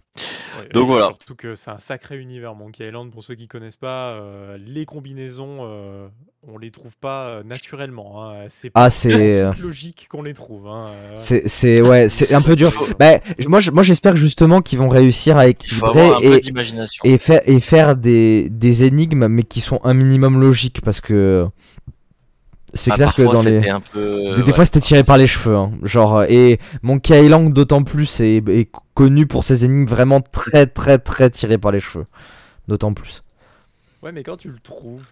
Ouais, 0.59 0.69
Donc 0.75 0.85
et 0.85 0.87
voilà. 0.87 1.07
Surtout 1.07 1.35
que 1.37 1.55
c'est 1.55 1.71
un 1.71 1.79
sacré 1.79 2.19
univers 2.19 2.55
Monkey 2.55 2.87
Island. 2.87 3.11
Pour 3.11 3.25
ceux 3.25 3.35
qui 3.35 3.49
connaissent 3.49 3.77
pas, 3.77 4.11
euh, 4.11 4.59
les 4.59 4.85
combinaisons, 4.85 5.59
euh, 5.63 6.09
on 6.47 6.59
les 6.59 6.70
trouve 6.72 6.97
pas 6.97 7.26
euh, 7.28 7.43
naturellement. 7.45 8.28
hein. 8.30 8.47
C'est 8.49 8.70
Ah, 8.74 8.84
pas 8.84 8.90
c'est, 8.90 9.11
dans 9.12 9.51
euh, 9.51 9.53
logique 9.61 10.09
qu'on 10.11 10.22
les 10.22 10.34
trouve. 10.34 10.66
hein, 10.66 10.88
euh. 10.90 11.14
C'est, 11.16 11.47
c'est, 11.49 11.80
ouais, 11.82 12.09
c'est 12.11 12.34
un 12.34 12.43
peu 12.43 12.57
dur. 12.57 12.72
Bah, 12.99 13.18
moi, 13.47 13.61
je- 13.61 13.70
moi, 13.70 13.82
j'espère 13.82 14.16
justement 14.16 14.61
qu'ils 14.61 14.78
vont 14.78 14.88
réussir 14.88 15.36
à 15.36 15.47
équilibrer 15.47 16.11
et, 16.22 16.40
et, 17.05 17.18
faire, 17.18 17.40
et 17.47 17.61
faire 17.61 17.97
des, 17.97 18.49
des 18.51 18.84
énigmes, 18.84 19.28
mais 19.28 19.45
qui 19.45 19.61
sont 19.61 19.80
un 19.84 19.95
minimum 19.95 20.40
logiques, 20.40 20.80
parce 20.82 21.01
que 21.01 21.47
c'est 22.74 22.90
Ah, 22.90 22.97
clair 22.97 23.14
que 23.14 23.22
dans 23.22 23.43
les. 23.43 23.59
c'était 23.61 23.70
un 23.70 23.80
peu. 23.80 24.34
Des, 24.34 24.43
des 24.43 24.49
ouais. 24.51 24.53
fois, 24.55 24.64
c'était 24.64 24.80
tiré 24.80 25.05
par 25.05 25.18
les 25.18 25.26
cheveux, 25.28 25.55
hein. 25.57 25.72
genre 25.84 26.24
et 26.24 26.59
Monkey 26.82 27.24
Island 27.24 27.53
d'autant 27.53 27.82
plus 27.84 28.18
est, 28.20 28.43
est 28.49 28.68
connu 28.95 29.26
pour 29.26 29.45
ses 29.45 29.64
énigmes 29.64 29.84
vraiment 29.86 30.20
très 30.20 30.66
très 30.66 30.99
très 30.99 31.30
tirées 31.30 31.59
par 31.59 31.70
les 31.70 31.80
cheveux, 31.80 32.07
d'autant 32.68 32.95
plus. 32.95 33.22
Ouais, 34.03 34.11
mais 34.11 34.22
quand 34.24 34.38
tu 34.38 34.49
le 34.49 34.59
trouves, 34.59 35.05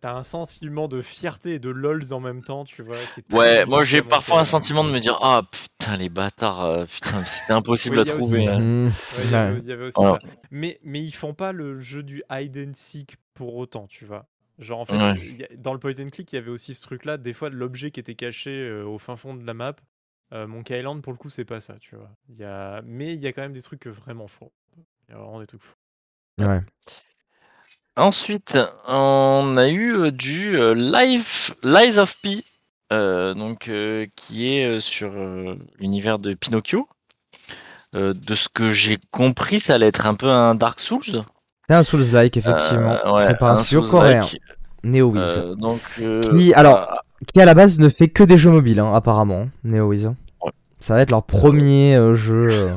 t'as 0.00 0.12
un 0.14 0.22
sentiment 0.22 0.86
de 0.88 1.02
fierté 1.02 1.54
et 1.54 1.58
de 1.58 1.70
lols 1.70 2.12
en 2.12 2.20
même 2.20 2.42
temps, 2.42 2.64
tu 2.64 2.82
vois. 2.82 2.96
qui 3.14 3.20
est 3.20 3.28
très 3.28 3.38
Ouais, 3.38 3.66
moi 3.66 3.82
j'ai 3.84 4.02
parfois 4.02 4.40
un 4.40 4.44
sentiment 4.44 4.84
de 4.84 4.90
me 4.90 4.98
dire 5.00 5.18
Ah 5.22 5.42
putain, 5.50 5.96
les 5.96 6.08
bâtards, 6.08 6.64
euh, 6.64 6.84
putain, 6.86 7.24
c'était 7.24 7.52
impossible 7.52 7.98
à 8.00 8.04
trouver. 8.04 8.46
hein. 8.46 8.58
Mmh. 8.60 8.86
Ouais, 8.86 8.92
il 9.24 9.30
y 9.30 9.34
avait- 9.34 9.52
Ouais. 9.54 9.60
il 9.62 9.68
y 9.68 9.72
avait 9.72 9.84
aussi 9.86 9.94
Voilà. 9.96 10.18
ça. 10.22 10.28
Mais, 10.50 10.78
mais 10.84 11.02
ils 11.02 11.14
font 11.14 11.34
pas 11.34 11.52
le 11.52 11.80
jeu 11.80 12.02
du 12.02 12.22
hide 12.30 12.56
and 12.68 12.72
seek 12.74 13.16
pour 13.34 13.56
autant, 13.56 13.86
tu 13.86 14.04
vois. 14.04 14.26
Genre, 14.58 14.78
en 14.80 14.84
fait, 14.84 14.94
a- 14.96 15.14
dans 15.56 15.72
le 15.72 15.78
point 15.78 15.92
and 15.98 16.10
click, 16.10 16.30
il 16.32 16.36
y 16.36 16.38
avait 16.38 16.50
aussi 16.50 16.74
ce 16.74 16.82
truc-là. 16.82 17.16
Des 17.16 17.32
fois, 17.32 17.48
l'objet 17.48 17.90
qui 17.90 17.98
était 18.00 18.14
caché 18.14 18.50
euh, 18.50 18.84
au 18.84 18.98
fin 18.98 19.16
fond 19.16 19.34
de 19.34 19.44
la 19.46 19.54
map, 19.54 19.74
euh, 20.34 20.46
Monkey 20.46 20.78
Island, 20.78 21.00
pour 21.02 21.12
le 21.12 21.18
coup, 21.18 21.30
c'est 21.30 21.46
pas 21.46 21.60
ça, 21.60 21.76
tu 21.80 21.96
vois. 21.96 22.10
Il 22.28 22.36
y 22.36 22.44
a... 22.44 22.82
Mais 22.84 23.14
il 23.14 23.20
y 23.20 23.26
a 23.26 23.32
quand 23.32 23.40
même 23.42 23.54
des 23.54 23.62
trucs 23.62 23.86
vraiment 23.86 24.28
faux. 24.28 24.52
Il 25.08 25.12
y 25.12 25.14
a 25.14 25.18
vraiment 25.18 25.40
des 25.40 25.46
trucs 25.46 25.62
faux. 25.62 25.76
Ouais. 26.40 26.60
Ensuite, 27.96 28.56
on 28.86 29.56
a 29.58 29.68
eu 29.68 29.94
euh, 29.94 30.10
du 30.10 30.56
euh, 30.56 30.74
Life, 30.74 31.52
Lies 31.62 31.98
of 31.98 32.14
P, 32.22 32.42
euh, 32.92 33.34
donc, 33.34 33.68
euh, 33.68 34.06
qui 34.16 34.54
est 34.54 34.80
sur 34.80 35.10
euh, 35.12 35.56
l'univers 35.78 36.18
de 36.18 36.34
Pinocchio. 36.34 36.88
De 37.92 38.34
ce 38.36 38.48
que 38.48 38.70
j'ai 38.70 39.00
compris, 39.10 39.58
ça 39.58 39.74
allait 39.74 39.88
être 39.88 40.06
un 40.06 40.14
peu 40.14 40.28
un 40.28 40.54
Dark 40.54 40.78
Souls. 40.78 41.24
C'est 41.68 41.74
un 41.74 41.82
Souls-like 41.82 42.36
effectivement, 42.36 43.14
ouais, 43.14 43.26
fait 43.26 43.34
par 43.34 43.50
un, 43.50 43.58
un 43.58 43.64
studio 43.64 43.82
coréen, 43.82 44.26
NeoWiz, 44.84 45.56
donc, 45.56 45.80
Qui, 45.96 46.54
alors, 46.54 47.02
qui 47.26 47.40
à 47.40 47.44
la 47.44 47.54
base 47.54 47.80
ne 47.80 47.88
fait 47.88 48.06
que 48.06 48.22
des 48.22 48.38
jeux 48.38 48.52
mobiles 48.52 48.78
hein, 48.78 48.94
apparemment, 48.94 49.48
NeoWiz. 49.64 50.06
Ouais. 50.06 50.52
Ça 50.78 50.94
va 50.94 51.02
être 51.02 51.10
leur 51.10 51.24
premier 51.24 51.98
jeu. 52.14 52.70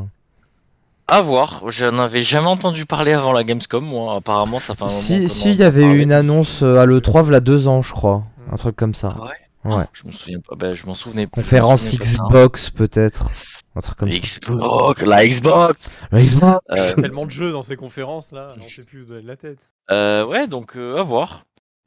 À 1.08 1.22
voir. 1.22 1.64
J'en 1.70 1.98
avais 2.00 2.22
jamais 2.22 2.48
entendu 2.48 2.86
parler 2.86 3.14
avant 3.14 3.32
la 3.34 3.44
Gamescom, 3.44 3.84
moi. 3.84 4.16
Apparemment, 4.16 4.60
ça 4.60 4.76
fait 4.76 4.84
un 4.84 4.88
Si, 4.88 5.28
si, 5.30 5.52
il 5.52 5.58
y 5.58 5.64
avait 5.64 5.86
eu 5.86 6.02
une 6.02 6.12
annonce 6.12 6.64
euh, 6.64 6.78
à 6.80 6.86
l'E3 6.86 7.24
v'là 7.24 7.40
deux 7.40 7.68
ans, 7.68 7.82
je 7.82 7.92
crois, 7.94 8.24
un 8.52 8.56
truc 8.58 8.76
comme 8.76 8.96
ça. 8.96 9.16
Ah 9.20 9.26
ouais? 9.26 9.32
Ouais. 9.66 9.86
Je 9.94 10.06
me 10.06 10.12
souviens 10.12 10.40
pas. 10.40 10.56
Ben, 10.56 10.74
je 10.74 10.86
m'en 10.86 10.94
souvenais 10.94 11.26
plus. 11.28 11.42
Conférence 11.42 11.90
je 11.92 11.98
pas 11.98 12.04
Xbox 12.04 12.70
peut-être, 12.70 13.30
un 13.76 13.80
truc 13.82 13.98
comme 13.98 14.12
ça. 14.12 14.18
Xbox, 14.18 15.02
la 15.04 15.28
Xbox. 15.28 16.00
La 16.12 16.22
Xbox. 16.22 16.60
Euh, 16.70 16.76
Il 16.76 16.80
y 16.80 16.82
a 16.82 16.94
tellement 16.96 17.26
de 17.26 17.32
jeux 17.32 17.52
dans 17.54 17.62
ces 17.62 17.78
conférences 17.78 18.32
là, 18.34 18.56
on 18.58 18.62
sait 18.68 18.84
plus 18.84 19.04
où 19.04 19.06
donner 19.06 19.22
de 19.22 19.28
la 19.28 19.38
tête. 19.38 19.70
Euh, 19.92 20.26
ouais, 20.26 20.48
donc 20.48 20.76
euh, 20.76 20.98
à 20.98 21.04
voir. 21.04 21.46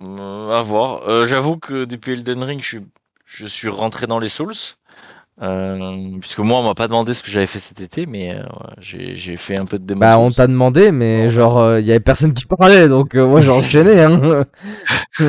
Euh, 0.08 0.58
à 0.58 0.62
voir. 0.62 1.06
Euh, 1.08 1.26
J'avoue 1.26 1.58
que 1.58 1.84
depuis 1.84 2.12
Elden 2.12 2.42
Ring, 2.42 2.60
je 2.62 2.66
suis, 2.66 2.86
je 3.26 3.46
suis 3.46 3.68
rentré 3.68 4.06
dans 4.06 4.18
les 4.18 4.28
Souls. 4.30 4.54
Euh, 5.42 6.16
puisque 6.18 6.38
moi, 6.38 6.60
on 6.60 6.62
m'a 6.62 6.74
pas 6.74 6.88
demandé 6.88 7.12
ce 7.12 7.22
que 7.22 7.30
j'avais 7.30 7.46
fait 7.46 7.58
cet 7.58 7.80
été, 7.82 8.06
mais 8.06 8.34
euh, 8.34 8.42
j'ai 8.80 9.14
j'ai 9.14 9.36
fait 9.36 9.56
un 9.56 9.66
peu 9.66 9.78
de 9.78 9.84
démo. 9.84 10.00
Bah 10.00 10.18
on 10.18 10.30
t'a 10.30 10.46
demandé, 10.46 10.92
mais 10.92 11.28
genre 11.28 11.78
il 11.78 11.84
y 11.84 11.90
avait 11.90 12.00
personne 12.00 12.32
qui 12.32 12.46
parlait, 12.46 12.88
donc 12.88 13.14
euh, 13.14 13.26
moi 13.26 13.42
j'ai 13.42 13.50
enchaîné. 13.50 14.02
Hein. 14.02 14.44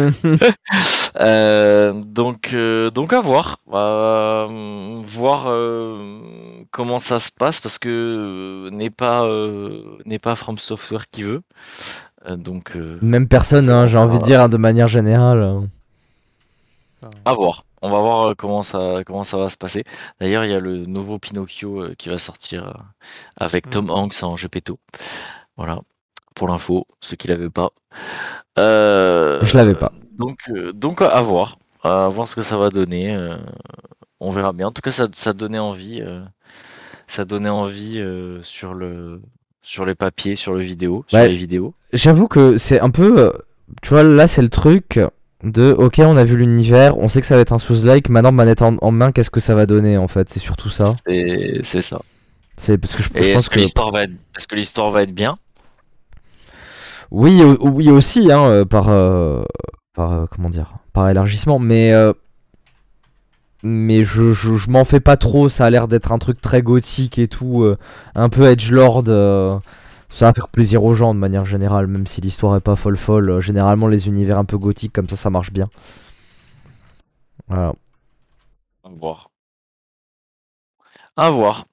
Euh, 1.19 1.93
donc, 1.93 2.51
euh, 2.53 2.91
donc 2.91 3.11
à 3.11 3.21
voir. 3.21 3.57
Euh, 3.73 4.99
voir 5.03 5.47
euh, 5.47 5.97
comment 6.71 6.99
ça 6.99 7.17
se 7.17 7.31
passe, 7.31 7.59
parce 7.59 7.79
que 7.79 7.89
euh, 7.89 8.69
n'est 8.69 8.91
pas, 8.91 9.25
euh, 9.25 9.81
n'est 10.05 10.19
pas 10.19 10.35
From 10.35 10.57
Software 10.59 11.09
qui 11.09 11.23
veut. 11.23 11.41
Euh, 12.27 12.35
donc, 12.35 12.75
euh, 12.75 12.99
Même 13.01 13.27
personne, 13.27 13.69
hein, 13.69 13.87
j'ai 13.87 13.97
envie 13.97 14.19
de 14.19 14.23
dire 14.23 14.41
hein, 14.41 14.49
de 14.49 14.57
manière 14.57 14.87
générale. 14.87 15.41
hein. 15.41 15.67
À 17.25 17.33
voir. 17.33 17.63
On 17.81 17.89
va 17.89 17.99
voir 17.99 18.29
euh, 18.29 18.33
comment 18.35 18.63
ça, 18.63 19.01
comment 19.05 19.23
ça 19.23 19.37
va 19.37 19.49
se 19.49 19.57
passer. 19.57 19.83
D'ailleurs, 20.19 20.45
il 20.45 20.51
y 20.51 20.53
a 20.55 20.59
le 20.59 20.85
nouveau 20.85 21.19
Pinocchio 21.19 21.83
euh, 21.83 21.93
qui 21.97 22.09
va 22.09 22.17
sortir 22.17 22.67
euh, 22.69 22.73
avec 23.37 23.67
Mm. 23.67 23.69
Tom 23.69 23.89
Hanks 23.91 24.23
en 24.23 24.35
Gepetto. 24.35 24.79
Voilà, 25.57 25.79
pour 26.35 26.47
l'info, 26.47 26.87
ceux 27.01 27.15
qui 27.15 27.27
l'avaient 27.27 27.49
pas. 27.49 27.69
Euh, 28.57 29.39
Je 29.43 29.55
l'avais 29.57 29.75
pas. 29.75 29.91
Donc, 30.17 30.39
euh, 30.49 30.73
donc 30.73 31.01
à 31.01 31.21
voir. 31.21 31.57
À 31.83 32.09
voir 32.09 32.27
ce 32.27 32.35
que 32.35 32.41
ça 32.41 32.57
va 32.57 32.69
donner. 32.69 33.15
euh, 33.15 33.37
on 34.19 34.31
verra 34.31 34.51
bien. 34.53 34.67
En 34.67 34.71
tout 34.71 34.81
cas, 34.81 34.91
ça, 34.91 35.07
ça 35.13 35.33
donnait 35.33 35.59
envie. 35.59 36.01
euh, 36.01 36.21
ça 37.07 37.23
donnait 37.25 37.49
envie 37.49 37.99
euh, 37.99 38.41
sur 38.41 38.73
le 38.73 39.21
sur 39.61 39.85
les 39.85 39.95
papiers, 39.95 40.35
sur 40.35 40.53
le 40.53 40.61
vidéo, 40.61 41.05
sur 41.07 41.19
Ouais. 41.19 41.27
les 41.27 41.35
vidéos. 41.35 41.73
J'avoue 41.93 42.27
que 42.27 42.57
c'est 42.57 42.79
un 42.79 42.89
peu. 42.89 43.31
Tu 43.81 43.89
vois, 43.89 44.03
là 44.03 44.27
c'est 44.27 44.41
le 44.41 44.49
truc 44.49 44.99
de 45.43 45.71
ok, 45.77 45.99
on 45.99 46.17
a 46.17 46.23
vu 46.23 46.37
l'univers, 46.37 46.97
on 46.97 47.07
sait 47.07 47.21
que 47.21 47.27
ça 47.27 47.35
va 47.35 47.41
être 47.41 47.53
un 47.53 47.59
Souls-like, 47.59 48.09
maintenant 48.09 48.31
manette 48.31 48.61
en, 48.61 48.77
en 48.81 48.91
main, 48.91 49.11
qu'est-ce 49.11 49.29
que 49.29 49.39
ça 49.39 49.55
va 49.55 49.65
donner 49.65 49.97
en 49.97 50.07
fait? 50.07 50.29
C'est 50.29 50.39
surtout 50.39 50.69
ça. 50.69 50.95
C'est 51.05 51.81
ça. 51.81 52.01
C'est 52.57 52.77
parce 52.77 52.95
que 52.95 53.03
je, 53.03 53.09
pense 53.09 53.21
est-ce 53.23 53.49
que 53.49 53.55
que. 53.55 53.59
l'histoire 53.59 53.91
va 53.91 54.03
être, 54.03 54.11
est-ce 54.37 54.47
que 54.47 54.55
l'histoire 54.55 54.89
va 54.91 55.03
être 55.03 55.13
bien? 55.13 55.37
Oui, 57.11 57.41
oui 57.61 57.89
aussi, 57.89 58.31
hein, 58.31 58.43
euh, 58.45 58.65
par, 58.65 58.89
euh, 58.89 59.43
par 59.93 60.11
euh, 60.11 60.25
comment 60.29 60.49
dire, 60.49 60.77
par 60.93 61.07
élargissement, 61.09 61.59
mais 61.59 61.93
euh, 61.93 62.13
mais 63.63 64.03
je, 64.03 64.31
je, 64.33 64.55
je 64.55 64.69
m'en 64.69 64.85
fais 64.85 64.99
pas 64.99 65.17
trop. 65.17 65.49
Ça 65.49 65.65
a 65.65 65.69
l'air 65.69 65.87
d'être 65.87 66.11
un 66.11 66.19
truc 66.19 66.41
très 66.41 66.61
gothique 66.61 67.19
et 67.19 67.27
tout, 67.27 67.65
un 68.15 68.29
peu 68.29 68.43
edgelord. 68.49 69.03
euh, 69.07 69.57
ça 70.09 70.27
va 70.27 70.33
faire 70.33 70.47
plaisir 70.49 70.83
aux 70.83 70.93
gens 70.93 71.13
de 71.13 71.19
manière 71.19 71.45
générale, 71.45 71.87
même 71.87 72.07
si 72.07 72.21
l'histoire 72.21 72.55
est 72.55 72.61
pas 72.61 72.75
folle 72.75 72.97
folle. 72.97 73.29
euh, 73.31 73.41
généralement, 73.41 73.87
les 73.87 74.07
univers 74.07 74.37
un 74.37 74.45
peu 74.45 74.57
gothiques 74.57 74.93
comme 74.93 75.09
ça, 75.09 75.15
ça 75.15 75.29
marche 75.29 75.51
bien. 75.51 75.69
Voilà. 77.47 77.73
À 78.83 78.89
voir. 78.89 79.29
À 81.15 81.29
voir. 81.31 81.65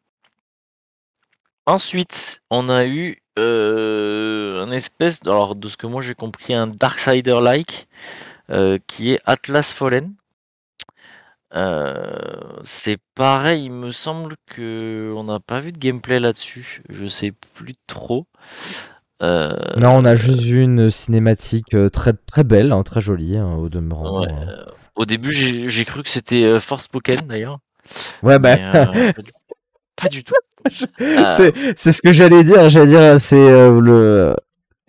Ensuite, 1.66 2.40
on 2.50 2.68
a 2.70 2.86
eu 2.86 3.18
euh, 3.38 4.62
un 4.64 4.70
espèce, 4.70 5.20
de- 5.20 5.30
alors 5.30 5.54
de 5.56 5.68
ce 5.68 5.76
que 5.76 5.86
moi 5.86 6.00
j'ai 6.02 6.14
compris, 6.14 6.54
un 6.54 6.66
Darksider-like 6.68 7.86
euh, 8.50 8.78
qui 8.86 9.12
est 9.12 9.20
Atlas 9.26 9.72
Fallen. 9.72 10.14
Euh, 11.54 11.94
c'est 12.64 12.98
pareil, 13.14 13.64
il 13.64 13.72
me 13.72 13.92
semble 13.92 14.34
que 14.46 15.12
on 15.16 15.24
n'a 15.24 15.38
pas 15.40 15.60
vu 15.60 15.72
de 15.72 15.78
gameplay 15.78 16.18
là-dessus. 16.18 16.82
Je 16.88 17.06
sais 17.06 17.32
plus 17.54 17.74
trop. 17.86 18.26
Euh, 19.22 19.54
Non, 19.76 19.90
on 19.90 20.04
a 20.04 20.16
juste 20.16 20.40
vu 20.40 20.62
une 20.62 20.90
cinématique 20.90 21.74
euh, 21.74 21.88
très 21.88 22.12
très 22.12 22.44
belle, 22.44 22.72
hein, 22.72 22.82
très 22.82 23.00
jolie 23.00 23.36
hein, 23.36 23.54
au 23.54 23.68
demeurant. 23.68 24.22
ouais, 24.22 24.28
euh, 24.32 24.64
au 24.96 25.06
début, 25.06 25.30
j'ai 25.32 25.84
cru 25.84 26.02
que 26.02 26.08
c'était 26.08 26.44
euh, 26.44 26.60
Forspoken 26.60 27.26
d'ailleurs. 27.28 27.58
Ouais, 28.22 28.38
bah. 28.38 28.56
euh, 28.74 29.12
pas, 29.96 30.08
du, 30.08 30.24
tout. 30.24 30.34
C'est, 30.66 31.92
ce 31.92 32.02
que 32.02 32.12
j'allais 32.12 32.42
dire. 32.42 32.68
J'allais 32.68 32.86
dire, 32.86 33.20
c'est 33.20 33.48
le 33.48 34.34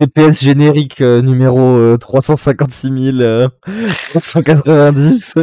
TPS 0.00 0.42
générique 0.42 1.00
numéro 1.00 1.60
euh, 1.60 1.96
356 1.96 2.90
euh, 3.20 3.48
390. 4.10 5.34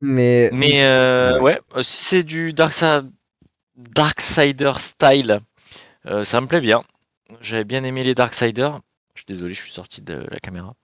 Mais, 0.00 0.50
Mais 0.52 0.84
euh, 0.84 1.40
ouais, 1.40 1.60
euh, 1.76 1.82
c'est 1.82 2.22
du 2.22 2.52
Darksa- 2.52 3.08
Darksider 3.76 4.72
style, 4.78 5.40
euh, 6.06 6.24
ça 6.24 6.40
me 6.40 6.48
plaît 6.48 6.60
bien. 6.60 6.82
J'avais 7.40 7.64
bien 7.64 7.84
aimé 7.84 8.04
les 8.04 8.14
Darksiders. 8.14 8.80
Je 9.14 9.20
suis 9.22 9.26
désolé, 9.26 9.54
je 9.54 9.62
suis 9.62 9.72
sorti 9.72 10.02
de 10.02 10.26
la 10.30 10.40
caméra. 10.40 10.74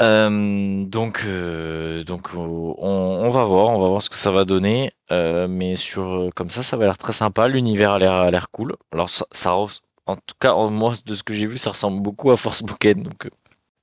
Euh, 0.00 0.84
donc, 0.84 1.22
euh, 1.26 2.04
donc 2.04 2.28
on, 2.34 2.38
on 2.78 3.30
va 3.30 3.44
voir, 3.44 3.68
on 3.70 3.80
va 3.80 3.88
voir 3.88 4.02
ce 4.02 4.10
que 4.10 4.16
ça 4.16 4.30
va 4.30 4.44
donner. 4.44 4.92
Mais 5.10 5.76
sur 5.76 6.30
comme 6.36 6.50
ça, 6.50 6.62
ça 6.62 6.76
va 6.76 6.84
l'air 6.86 6.98
très 6.98 7.12
sympa. 7.12 7.48
L'univers 7.48 7.92
a 7.92 7.98
l'air 7.98 8.12
a 8.12 8.30
l'air 8.30 8.50
cool. 8.50 8.76
Alors 8.92 9.10
ça, 9.10 9.26
ça 9.32 9.54
en 9.56 10.16
tout 10.16 10.34
cas, 10.40 10.54
moi 10.68 10.94
de 11.04 11.14
ce 11.14 11.22
que 11.22 11.34
j'ai 11.34 11.46
vu, 11.46 11.58
ça 11.58 11.70
ressemble 11.70 12.00
beaucoup 12.00 12.30
à 12.30 12.36
Forspoken. 12.36 13.02
Donc 13.02 13.26
euh, 13.26 13.30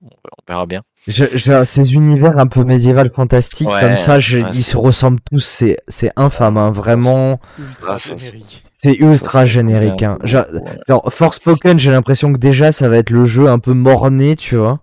bon, 0.01 0.09
on 0.23 0.43
verra 0.47 0.65
bien. 0.65 0.83
Je, 1.07 1.25
je- 1.33 1.63
ces 1.63 1.93
univers 1.93 2.37
un 2.39 2.47
peu 2.47 2.63
médiéval 2.63 3.11
fantastiques 3.13 3.69
Ouais, 3.69 3.79
comme 3.81 3.95
ça, 3.95 4.19
je- 4.19 4.39
ouais, 4.39 4.45
ils 4.53 4.63
se 4.63 4.77
ressemblent 4.77 5.19
tous. 5.31 5.39
C'est, 5.45 5.77
c'est 5.87 6.11
infâme, 6.15 6.57
hein, 6.57 6.71
vraiment. 6.71 7.39
ultra 7.59 7.93
Ah, 7.93 7.97
c'est- 7.99 8.17
générique. 8.17 8.63
C'est 8.73 8.93
Ça, 8.99 9.05
ultra 9.05 9.45
générique. 9.45 10.03
Hein. 10.03 10.17
Genre, 10.23 10.45
genre, 10.87 11.09
Forspoken, 11.13 11.79
j'ai 11.79 11.91
l'impression 11.91 12.33
que 12.33 12.37
déjà 12.37 12.71
ça 12.71 12.89
va 12.89 12.97
être 12.97 13.09
le 13.09 13.25
jeu 13.25 13.47
un 13.47 13.59
peu 13.59 13.73
morné, 13.73 14.35
tu 14.35 14.55
vois. 14.57 14.79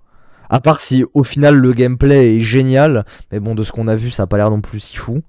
À 0.49 0.61
part 0.61 0.81
si 0.81 1.05
au 1.15 1.23
final 1.25 1.55
le 1.57 1.73
gameplay 1.73 2.37
est 2.37 2.41
génial, 2.41 3.05
mais 3.31 3.41
bon, 3.41 3.55
de 3.55 3.63
ce 3.63 3.73
qu'on 3.73 3.89
a 3.89 3.95
vu, 3.97 4.11
ça 4.11 4.25
a 4.25 4.27
pas 4.27 4.37
l'air 4.37 4.51
non 4.51 4.61
plus 4.61 4.81
si 4.81 4.97
fou. 4.97 5.23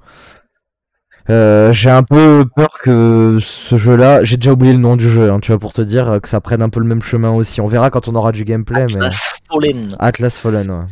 Euh, 1.30 1.72
j'ai 1.72 1.90
un 1.90 2.04
peu 2.04 2.46
peur 2.56 2.78
que 2.82 3.38
ce 3.42 3.78
jeu-là, 3.78 4.24
j'ai 4.24 4.38
déjà 4.38 4.52
oublié 4.52 4.74
le 4.74 4.80
nom 4.80 4.96
du 4.98 5.10
jeu, 5.10 5.32
hein, 5.32 5.40
tu 5.40 5.52
vois, 5.52 5.60
pour 5.60 5.72
te 5.74 5.82
dire 5.82 6.20
que 6.22 6.28
ça 6.28 6.42
prenne 6.42 6.62
un 6.62 6.70
peu 6.70 6.80
le 6.80 6.86
même 6.86 7.02
chemin 7.02 7.32
aussi. 7.32 7.62
On 7.62 7.68
verra 7.68 7.90
quand 7.90 8.08
on 8.08 8.16
aura 8.16 8.32
du 8.32 8.44
gameplay, 8.44 8.86
mais 8.90 8.96
Atlas 9.06 9.40
Fallen. 9.50 9.96
Atlas 10.00 10.38
Fallen, 10.38 10.70
ouais. 10.72 10.86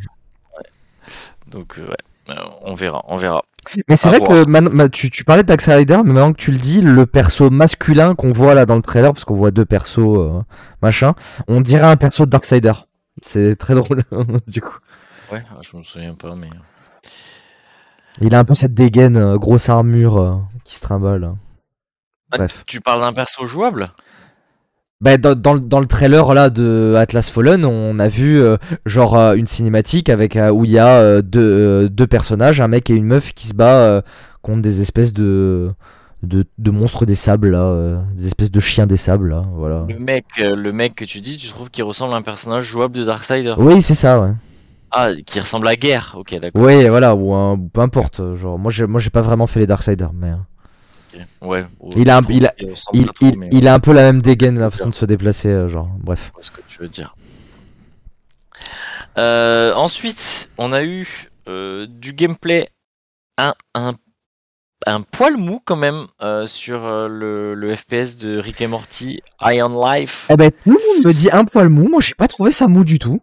Donc 1.48 1.78
euh, 1.80 1.88
ouais, 1.88 1.96
euh, 2.30 2.34
on 2.64 2.74
verra, 2.76 3.04
on 3.08 3.18
verra. 3.18 3.44
Mais 3.90 3.96
c'est 3.96 4.10
vrai 4.10 4.20
voir. 4.20 4.30
que 4.30 4.50
man- 4.50 4.90
tu, 4.90 5.10
tu 5.12 5.24
parlais 5.24 5.44
de 5.44 5.48
Darksider, 5.48 5.98
mais 6.04 6.14
maintenant 6.14 6.32
que 6.34 6.38
tu 6.42 6.52
le 6.52 6.58
dis, 6.58 6.82
le 6.82 7.06
perso 7.06 7.50
masculin 7.50 8.16
qu'on 8.16 8.32
voit 8.32 8.56
là 8.56 8.66
dans 8.66 8.76
le 8.78 8.82
trailer, 8.82 9.14
parce 9.14 9.26
qu'on 9.26 9.36
voit 9.36 9.52
deux 9.52 9.66
persos, 9.66 10.00
euh, 10.00 10.40
machin, 10.82 11.14
on 11.48 11.62
dirait 11.62 11.88
un 11.88 11.98
perso 11.98 12.26
de 12.26 12.32
Darksider. 12.32 12.72
C'est 13.22 13.56
très 13.58 13.76
drôle, 13.76 14.04
du 14.48 14.62
coup. 14.62 14.78
Ouais, 15.32 15.44
je 15.62 15.78
me 15.78 15.84
souviens 15.84 16.16
pas, 16.16 16.36
mais. 16.36 16.50
Il 18.20 18.36
a 18.36 18.40
un 18.40 18.44
peu 18.44 18.54
cette 18.54 18.74
dégaine, 18.74 19.16
euh, 19.18 19.38
grosse 19.38 19.70
armure 19.70 20.18
euh, 20.18 20.34
qui 20.66 20.76
se 20.76 20.82
trimballe. 20.82 21.32
Ah, 22.32 22.38
Bref. 22.38 22.64
Tu 22.68 22.82
parles 22.82 23.02
d'un 23.02 23.14
perso 23.14 23.46
jouable? 23.46 23.90
Bah, 25.00 25.18
dans, 25.18 25.34
dans, 25.36 25.54
le- 25.54 25.60
dans 25.60 25.80
le 25.80 25.86
trailer 25.88 26.34
là 26.34 26.50
de 26.52 26.94
Atlas 26.98 27.30
Fallen, 27.32 27.66
on 27.66 27.98
a 27.98 28.08
vu 28.08 28.40
euh, 28.40 28.58
genre 28.86 29.18
euh, 29.18 29.34
une 29.34 29.48
cinématique 29.48 30.10
avec 30.10 30.36
euh, 30.36 30.52
où 30.52 30.64
il 30.66 30.72
y 30.72 30.78
a 30.80 31.22
deux, 31.24 31.90
deux 31.90 32.06
personnages, 32.08 32.62
un 32.62 32.68
mec 32.68 32.90
et 32.90 32.94
une 32.94 33.06
meuf 33.06 33.34
qui 33.34 33.48
se 33.48 33.54
bat 33.56 34.04
contre 34.44 34.62
des 34.62 34.80
espèces 34.82 35.12
de, 35.14 35.72
de, 36.22 36.46
de 36.60 36.72
monstres 36.72 37.06
des 37.08 37.16
sables 37.16 37.50
là, 37.50 38.04
des 38.14 38.28
espèces 38.28 38.52
de 38.52 38.60
chiens 38.60 38.86
des 38.86 38.98
sables 38.98 39.30
là, 39.32 39.42
voilà. 39.56 39.86
Le 39.90 39.98
mec, 39.98 40.26
le 40.38 40.72
mec 40.72 40.94
que 40.96 41.06
tu 41.06 41.20
dis, 41.20 41.38
tu 41.38 41.48
trouves 41.48 41.72
qu'il 41.72 41.84
ressemble 41.84 42.14
à 42.14 42.18
un 42.18 42.22
personnage 42.22 42.66
jouable 42.66 42.96
de 42.96 43.04
Darksider 43.04 43.56
Oui, 43.58 43.82
c'est 43.82 43.96
ça, 43.96 44.20
ouais. 44.22 44.34
Ah, 44.92 45.10
qui 45.26 45.40
ressemble 45.40 45.68
à 45.68 45.76
Guerre. 45.76 46.16
Ok, 46.18 46.36
d'accord. 46.40 46.62
Ouais, 46.62 46.90
voilà, 46.90 47.16
ou 47.16 47.34
un- 47.34 47.58
peu 47.58 47.82
importe. 47.82 48.36
Genre, 48.36 48.60
moi, 48.60 48.72
j'ai, 48.72 48.86
moi, 48.86 49.00
j'ai 49.00 49.10
pas 49.10 49.22
vraiment 49.22 49.48
fait 49.48 49.60
les 49.62 49.68
Darksiders, 49.68 50.12
mais 50.14 50.32
euh, 50.32 50.36
ok. 51.16 51.22
Ouais. 51.42 51.66
ouais, 51.80 51.92
Il 51.96 52.10
a 52.10 52.18
un- 52.18 52.22
il 52.30 52.46
a- 52.46 52.54
il, 52.94 53.06
trop, 53.06 53.14
il, 53.22 53.38
mais 53.38 53.50
il 53.52 53.68
a 53.68 53.74
un 53.74 53.80
peu 53.80 53.94
la 53.94 54.04
même 54.04 54.22
dégaine, 54.22 54.60
la 54.60 54.70
façon 54.70 54.90
de 54.90 54.94
se 54.96 55.06
déplacer, 55.06 55.50
euh, 55.50 55.70
genre, 55.70 55.90
bref. 56.00 56.32
ce 56.42 56.52
que 56.52 56.62
tu 56.68 56.80
veux 56.80 56.90
dire. 56.90 57.16
Euh, 59.18 59.74
ensuite, 59.74 60.50
on 60.58 60.72
a 60.72 60.84
eu 60.84 61.30
euh, 61.48 61.86
du 61.90 62.14
gameplay 62.14 62.70
un, 63.38 63.54
un, 63.76 63.96
un 64.86 65.02
poil 65.02 65.38
mou 65.38 65.60
quand 65.64 65.76
même 65.76 66.08
euh, 66.22 66.46
sur 66.46 66.80
le, 67.10 67.54
le 67.56 67.76
FPS 67.76 68.18
de 68.18 68.38
Rick 68.38 68.62
et 68.62 68.68
Morty, 68.68 69.22
Iron 69.42 69.84
Life. 69.86 70.28
Eh 70.30 70.36
ben, 70.38 70.52
tout 70.52 70.72
le 70.72 70.96
monde 70.96 71.06
me 71.06 71.14
dit 71.14 71.30
un 71.32 71.46
poil 71.46 71.70
mou. 71.70 71.88
Moi, 71.90 72.02
j'ai 72.02 72.14
pas 72.14 72.28
trouvé 72.28 72.52
ça 72.52 72.68
mou 72.68 72.84
du 72.84 73.00
tout. 73.00 73.22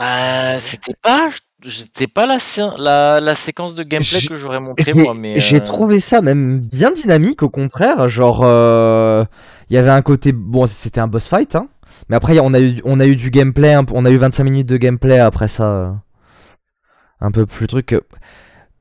Bah, 0.00 0.58
c'était 0.60 0.94
pas, 0.94 1.28
j'étais 1.62 2.06
pas 2.06 2.24
la, 2.26 2.38
sé- 2.38 2.62
la, 2.78 3.20
la 3.20 3.34
séquence 3.34 3.74
de 3.74 3.82
gameplay 3.82 4.22
que 4.22 4.34
j'aurais 4.34 4.58
montré 4.60 4.94
moi, 4.94 5.12
mais 5.14 5.38
j'ai 5.40 5.56
euh, 5.56 5.60
trouvé 5.60 6.00
ça 6.00 6.22
même 6.22 6.60
bien 6.60 6.90
dynamique, 6.90 7.42
au 7.42 7.50
contraire. 7.50 8.08
Genre, 8.08 8.40
euh, 8.42 9.24
il 9.68 9.74
y 9.76 9.78
avait 9.78 9.90
un 9.90 10.00
côté. 10.02 10.32
Bon, 10.32 10.66
c'était 10.66 11.00
un 11.00 11.06
boss 11.06 11.28
fight, 11.28 11.54
hein. 11.54 11.68
Mais 12.08 12.16
après, 12.16 12.38
on 12.40 12.54
a 12.54 12.60
eu, 12.60 12.80
on 12.84 12.98
a 12.98 13.06
eu 13.06 13.14
du 13.14 13.30
gameplay. 13.30 13.76
On 13.92 14.06
a 14.06 14.10
eu 14.10 14.16
25 14.16 14.44
minutes 14.44 14.68
de 14.68 14.78
gameplay 14.78 15.18
après 15.18 15.48
ça. 15.48 15.64
euh, 15.64 15.90
un 17.20 17.30
peu 17.30 17.46
plus 17.46 17.66
truc. 17.66 17.94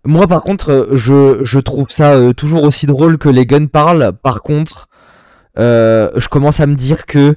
Moi, 0.06 0.28
par 0.28 0.44
contre, 0.44 0.90
je, 0.94 1.44
je 1.44 1.60
trouve 1.60 1.88
ça 1.90 2.14
euh, 2.14 2.34
toujours 2.34 2.64
aussi 2.64 2.86
drôle 2.86 3.18
que 3.18 3.30
les 3.30 3.46
guns 3.46 3.68
parlent. 3.68 4.14
Par 4.24 4.42
contre, 4.42 4.88
je 5.58 6.28
commence 6.30 6.62
à 6.62 6.68
me 6.68 6.76
dire 6.76 7.06
que 7.06 7.36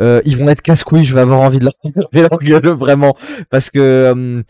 euh, 0.00 0.20
ils 0.24 0.36
vont 0.36 0.48
être 0.48 0.62
casse-couilles. 0.62 1.04
Je 1.04 1.14
vais 1.14 1.20
avoir 1.20 1.40
envie 1.40 1.58
de 1.58 1.64
leur 1.64 1.74
taper 1.94 2.22
leur 2.22 2.38
gueule, 2.38 2.68
vraiment. 2.68 3.16
Parce 3.50 3.70
que, 3.70 3.78
euh, 3.78 4.42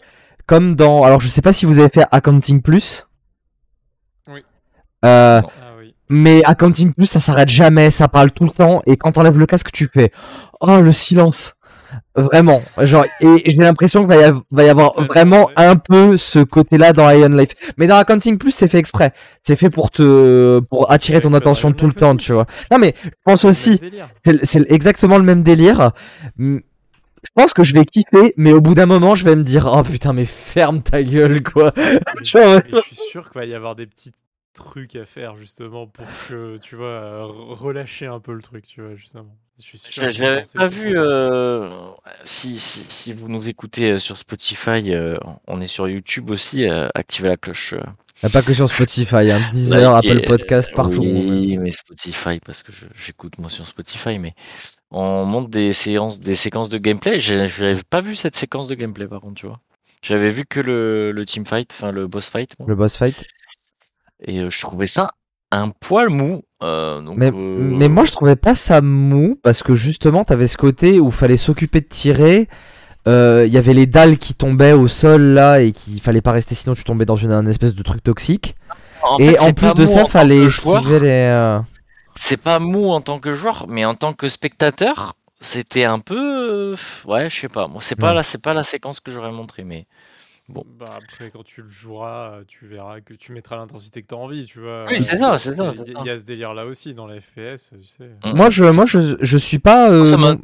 comme 0.47 0.75
dans. 0.75 1.05
Alors, 1.05 1.21
je 1.21 1.29
sais 1.29 1.43
pas 1.43 1.53
si 1.53 1.67
vous 1.67 1.79
avez 1.79 1.89
fait 1.89 2.05
Accounting 2.11 2.63
Plus. 2.63 3.07
Oui. 4.29 4.41
Euh, 5.05 5.41
Ah 5.45 5.73
oui. 5.79 5.95
mais 6.09 6.43
Accounting 6.45 6.93
Plus, 6.93 7.07
ça 7.07 7.21
s'arrête 7.21 7.49
jamais, 7.49 7.91
ça 7.91 8.09
parle 8.09 8.31
tout 8.31 8.45
le 8.45 8.51
temps, 8.51 8.83
et 8.87 8.97
quand 8.97 9.13
t'enlèves 9.13 9.39
le 9.39 9.47
casque, 9.47 9.73
tu 9.73 9.89
fais 9.93 10.13
Oh, 10.61 10.81
le 10.81 10.93
silence 10.93 11.55
Vraiment, 12.15 12.61
genre, 12.83 13.05
et 13.21 13.43
j'ai 13.47 13.57
l'impression 13.57 14.01
qu'il 14.01 14.09
va, 14.09 14.17
y 14.21 14.25
av- 14.25 14.41
va 14.51 14.65
y 14.65 14.69
avoir 14.69 14.93
vraiment 15.09 15.51
un 15.57 15.77
peu 15.77 16.17
ce 16.17 16.39
côté-là 16.41 16.93
dans 16.93 17.09
Iron 17.11 17.29
Life. 17.29 17.51
Mais 17.79 17.87
dans 17.87 17.97
Accounting 17.97 18.39
Plus, 18.39 18.51
c'est 18.53 18.69
fait 18.69 18.79
exprès. 18.79 19.13
C'est 19.41 19.57
fait 19.57 19.71
pour 19.71 19.91
te, 19.91 20.61
pour 20.61 20.91
attirer 20.93 21.21
ton 21.21 21.29
attention 21.39 21.73
tout 21.73 21.87
le 21.87 21.93
temps, 21.95 22.17
tu 22.17 22.33
vois. 22.33 22.47
Non, 22.71 22.79
mais 22.79 22.95
je 23.03 23.11
pense 23.25 23.45
aussi, 23.45 23.81
c'est 24.43 24.71
exactement 24.71 25.17
le 25.19 25.25
même 25.25 25.43
délire. 25.43 25.93
Je 27.25 27.31
pense 27.37 27.53
que 27.55 27.63
je 27.63 27.73
vais 27.73 27.85
kiffer, 27.85 28.35
mais 28.37 28.53
au 28.53 28.61
bout 28.61 28.75
d'un 28.75 28.87
moment, 28.87 29.15
je 29.15 29.25
vais 29.25 29.37
me 29.37 29.45
dire, 29.45 29.71
oh 29.73 29.83
putain, 29.83 30.13
mais 30.13 30.25
ferme 30.25 30.83
ta 30.83 31.03
gueule, 31.03 31.43
quoi. 31.43 31.73
Mais 32.65 32.71
je 32.73 32.81
suis 32.81 32.97
sûr 32.97 33.31
qu'il 33.31 33.41
va 33.41 33.47
y 33.47 33.55
avoir 33.55 33.77
des 33.77 33.87
petits 33.87 34.13
trucs 34.55 34.97
à 34.97 35.05
faire 35.07 35.37
justement 35.37 35.87
pour 35.87 36.05
que 36.29 36.59
tu 36.59 36.77
vois 36.77 37.23
re- 37.29 37.55
relâcher 37.55 38.07
un 38.07 38.19
peu 38.21 38.33
le 38.35 38.43
truc, 38.43 38.67
tu 38.67 38.83
vois 38.83 38.97
justement. 38.97 39.35
Je 39.59 39.63
suis 39.65 39.79
sûr. 39.79 39.91
Je, 39.93 40.01
qu'ils 40.09 40.13
je 40.17 40.23
vont 40.23 40.29
l'avais 40.31 40.43
pas 40.55 40.67
vu. 40.69 40.93
euh, 40.99 41.71
si, 42.25 42.59
si, 42.59 42.85
si 42.89 43.13
vous 43.13 43.29
nous 43.29 43.49
écoutez 43.49 43.93
euh, 43.93 43.99
sur 43.99 44.17
Spotify, 44.17 44.93
euh, 44.93 45.17
on 45.47 45.61
est 45.61 45.67
sur 45.67 45.89
YouTube 45.89 46.31
aussi. 46.31 46.69
euh, 46.69 46.89
activez 46.95 47.29
la 47.29 47.37
cloche. 47.37 47.75
euh, 47.75 48.29
Pas 48.29 48.43
que 48.43 48.53
sur 48.55 48.69
Spotify, 48.73 49.31
hein, 49.31 49.49
Deezer, 49.53 49.95
Apple 49.95 50.23
Podcast, 50.25 50.73
partout. 50.75 51.03
Oui, 51.03 51.57
mais 51.59 51.71
Spotify 51.71 52.41
parce 52.45 52.63
que 52.63 52.73
je- 52.73 52.87
j'écoute 52.97 53.39
moi 53.39 53.51
sur 53.51 53.67
Spotify, 53.67 54.19
mais 54.19 54.35
on 54.91 55.25
monte 55.25 55.51
des 55.51 55.73
séances, 55.73 56.21
des 56.21 56.35
séquences 56.35 56.69
de 56.69 56.79
gameplay. 56.79 57.21
Je 57.21 57.35
n'avais 57.35 57.81
pas 57.89 58.01
vu 58.01 58.17
cette 58.17 58.37
séquence 58.37 58.67
de 58.69 58.75
gameplay 58.75 59.07
par 59.07 59.21
contre, 59.21 59.35
tu 59.41 59.47
vois. 59.47 59.61
J'avais 60.03 60.31
vu 60.31 60.45
que 60.45 60.59
le, 60.61 61.13
le 61.13 61.25
team 61.25 61.47
fight, 61.47 61.73
enfin 61.73 61.93
le 61.93 62.09
boss 62.09 62.29
fight, 62.29 62.59
moi, 62.59 62.69
Le 62.69 62.75
boss 62.75 62.97
fight. 62.97 63.25
et 64.25 64.41
euh, 64.41 64.51
je 64.51 64.61
trouvais 64.61 64.89
ça 64.89 65.13
un 65.53 65.69
poil 65.69 66.09
mou. 66.09 66.43
Euh, 66.63 67.01
donc, 67.03 67.17
Mais, 67.17 67.31
euh, 67.31 67.33
mais 67.33 67.89
moi, 67.89 68.05
je 68.05 68.13
trouvais 68.13 68.37
pas 68.37 68.55
ça 68.55 68.81
mou 68.81 69.39
parce 69.43 69.63
que 69.63 69.75
justement, 69.75 70.25
t'avais 70.25 70.47
ce 70.47 70.57
côté 70.57 71.01
où 71.01 71.11
fallait 71.11 71.37
s'occuper 71.37 71.81
de 71.81 71.87
tirer. 71.89 72.49
Euh, 73.09 73.45
Il 73.47 73.53
y 73.53 73.59
avait 73.59 73.75
les 73.75 73.87
dalles 73.87 74.19
qui 74.19 74.35
tombaient 74.35 74.73
au 74.73 74.89
sol 74.89 75.23
là 75.23 75.61
et 75.61 75.73
qu'il 75.73 76.01
fallait 76.01 76.21
pas 76.23 76.33
rester 76.33 76.55
sinon 76.55 76.75
tu 76.75 76.85
tombais 76.85 77.05
dans 77.07 77.17
une, 77.17 77.33
un 77.33 77.47
espèce 77.47 77.75
de 77.75 77.83
truc 77.83 78.03
toxique. 78.03 78.55
en 79.03 79.19
et 79.19 79.37
fait, 79.37 79.39
en 79.39 79.53
plus 79.53 79.75
de 79.75 79.87
ça, 79.87 80.05
fallait 80.07 80.45
esquiver 80.45 81.01
les. 81.01 81.09
euh, 81.09 81.61
c'est 82.15 82.37
pas 82.37 82.59
mou 82.59 82.91
en 82.91 83.01
tant 83.01 83.21
que 83.21 83.33
joueur, 83.33 83.67
mais 83.69 83.85
en 83.85 83.95
tant 83.95 84.13
que 84.15 84.29
spectateur, 84.29 85.15
c'était 85.41 85.85
un 85.85 85.99
peu, 85.99 86.73
euh, 86.73 86.77
ouais, 87.07 87.31
je 87.31 87.41
sais 87.41 87.49
pas. 87.49 87.67
Moi, 87.69 87.81
c'est 87.83 87.97
pas 87.97 88.11
Ouais. 88.11 88.15
la, 88.15 88.23
c'est 88.23 88.43
pas 88.43 88.55
la 88.55 88.63
séquence 88.63 89.01
que 89.01 89.11
j'aurais 89.11 89.33
montré, 89.33 89.65
mais 89.65 89.87
Bon. 90.49 90.65
Bah 90.79 90.87
après, 90.97 91.31
quand 91.31 91.45
tu 91.45 91.63
le 91.63 91.69
joueras, 91.71 92.41
tu 92.49 92.67
verras 92.67 93.01
que 93.01 93.15
tu 93.15 93.33
mettras 93.33 93.57
l'intensité 93.57 94.03
que 94.03 94.09
tu 94.09 94.15
as 94.15 94.19
envie, 94.19 94.45
tu 94.45 94.59
vois. 94.61 94.87
Oui, 94.91 95.01
c'est 95.01 95.17
ça, 95.17 95.39
c'est 95.39 95.53
ça, 95.55 95.73
Il 96.01 96.05
y, 96.05 96.11
a 96.11 96.17
ce 96.19 96.25
délire-là 96.25 96.67
aussi 96.67 96.95
dans 96.95 97.07
les 97.07 97.21
FPS, 97.21 97.71
tu 97.81 97.87
sais. 97.87 98.11
Mm. 98.25 98.37
Moi, 98.37 98.51
je, 98.51 98.65
moi, 98.65 98.85
je, 98.85 99.17
je 99.21 99.39
suis 99.39 99.61
pas. 99.61 99.89
euh, 99.91 100.05
ça 100.05 100.17
m'a, 100.17 100.35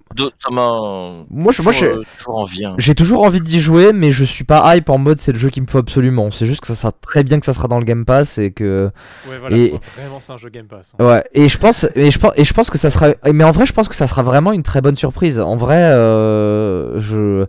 Moi, 0.51 1.53
je, 1.53 1.63
moi, 1.63 1.73
toujours, 1.73 1.73
j'ai- 1.73 1.87
euh, 1.89 2.03
toujours 2.17 2.37
envie. 2.39 2.65
hein. 2.65 2.75
j'ai 2.79 2.95
toujours 2.95 3.23
envie 3.25 3.41
d'y 3.41 3.61
jouer, 3.61 3.93
mais 3.93 4.13
je 4.13 4.25
suis 4.25 4.45
pas 4.45 4.75
hype 4.77 4.89
en 4.89 4.99
mode 4.99 5.19
c'est 5.19 5.33
le 5.33 5.39
jeu 5.39 5.51
qu'il 5.51 5.63
me 5.65 5.69
faut 5.69 5.79
absolument. 5.79 6.31
C'est 6.31 6.47
juste 6.47 6.61
que 6.61 6.69
ça 6.69 6.77
sera 6.77 6.93
très 6.93 7.25
bien 7.25 7.41
que 7.41 7.47
ça 7.47 7.53
sera 7.53 7.67
dans 7.69 7.79
le 7.81 7.85
Game 7.85 8.05
Pass 8.05 8.39
et 8.39 8.53
que. 8.53 8.91
Ouais, 9.29 9.39
voilà, 9.39 9.57
Et- 9.57 9.75
vraiment, 9.97 10.21
c'est 10.21 10.33
un 10.33 10.37
jeu 10.37 10.49
Game 10.49 10.67
Pass. 10.69 10.95
hein. 10.99 11.05
Ouais, 11.05 11.25
et 11.33 11.49
je 11.49 11.59
pense, 11.59 11.85
et 11.97 12.11
je 12.13 12.19
pense, 12.19 12.33
et 12.37 12.45
je 12.45 12.55
pense 12.55 12.71
que 12.71 12.79
ça 12.79 12.91
sera, 12.91 13.09
mais 13.33 13.45
en 13.45 13.51
vrai, 13.51 13.67
je 13.67 13.73
pense 13.73 13.89
que 13.89 13.97
ça 13.97 14.07
sera 14.07 14.23
vraiment 14.23 14.53
une 14.53 14.63
très 14.63 14.81
bonne 14.81 14.97
surprise. 14.97 15.41
En 15.41 15.57
vrai, 15.57 15.77
euh, 15.83 17.01
je, 17.01 17.47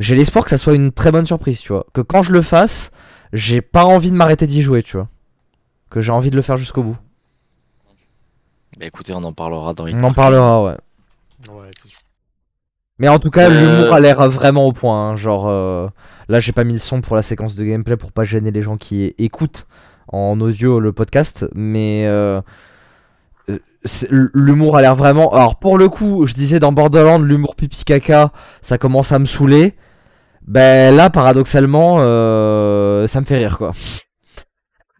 j'ai 0.00 0.16
l'espoir 0.16 0.42
que 0.44 0.50
ça 0.50 0.58
soit 0.58 0.74
une 0.74 0.90
très 0.90 1.12
bonne 1.12 1.24
surprise, 1.26 1.60
tu 1.60 1.72
vois. 1.72 1.86
Que 1.94 2.00
quand 2.00 2.22
je 2.24 2.32
le 2.32 2.42
fasse, 2.42 2.90
j'ai 3.32 3.60
pas 3.62 3.84
envie 3.84 4.10
de 4.10 4.16
m'arrêter 4.16 4.46
d'y 4.48 4.62
jouer, 4.62 4.82
tu 4.82 4.96
vois. 4.96 5.08
Que 5.90 6.00
j'ai 6.00 6.10
envie 6.10 6.30
de 6.30 6.36
le 6.36 6.42
faire 6.42 6.56
jusqu'au 6.56 6.82
bout. 6.82 6.96
Bah, 8.78 8.86
écoutez, 8.86 9.12
on 9.12 9.22
en 9.22 9.32
parlera 9.32 9.72
dans. 9.74 9.86
On 9.86 10.02
en 10.04 10.12
parlera, 10.12 10.62
ouais. 10.64 10.76
Ouais, 11.48 11.70
c'est 11.80 11.88
sûr. 11.88 11.98
Mais 12.98 13.08
en 13.08 13.18
tout 13.18 13.30
cas, 13.30 13.50
Euh, 13.50 13.60
l'humour 13.60 13.94
a 13.94 14.00
l'air 14.00 14.28
vraiment 14.28 14.66
au 14.66 14.72
point. 14.72 15.10
hein. 15.10 15.16
Genre, 15.16 15.48
euh, 15.48 15.88
là, 16.28 16.38
j'ai 16.40 16.52
pas 16.52 16.64
mis 16.64 16.74
le 16.74 16.78
son 16.78 17.00
pour 17.00 17.16
la 17.16 17.22
séquence 17.22 17.54
de 17.54 17.64
gameplay 17.64 17.96
pour 17.96 18.12
pas 18.12 18.24
gêner 18.24 18.50
les 18.50 18.62
gens 18.62 18.76
qui 18.76 19.14
écoutent 19.18 19.66
en 20.08 20.38
audio 20.40 20.80
le 20.80 20.92
podcast. 20.92 21.46
Mais 21.54 22.04
euh, 22.06 22.42
l'humour 24.10 24.76
a 24.76 24.82
l'air 24.82 24.96
vraiment. 24.96 25.32
Alors, 25.32 25.56
pour 25.56 25.78
le 25.78 25.88
coup, 25.88 26.26
je 26.26 26.34
disais 26.34 26.58
dans 26.58 26.72
Borderlands, 26.72 27.18
l'humour 27.20 27.56
pipi 27.56 27.84
caca, 27.84 28.32
ça 28.62 28.76
commence 28.78 29.12
à 29.12 29.18
me 29.18 29.24
saouler. 29.26 29.74
Ben 30.46 30.94
là, 30.94 31.10
paradoxalement, 31.10 31.96
euh, 32.00 33.06
ça 33.06 33.20
me 33.20 33.26
fait 33.26 33.36
rire, 33.36 33.58
quoi. 33.58 33.72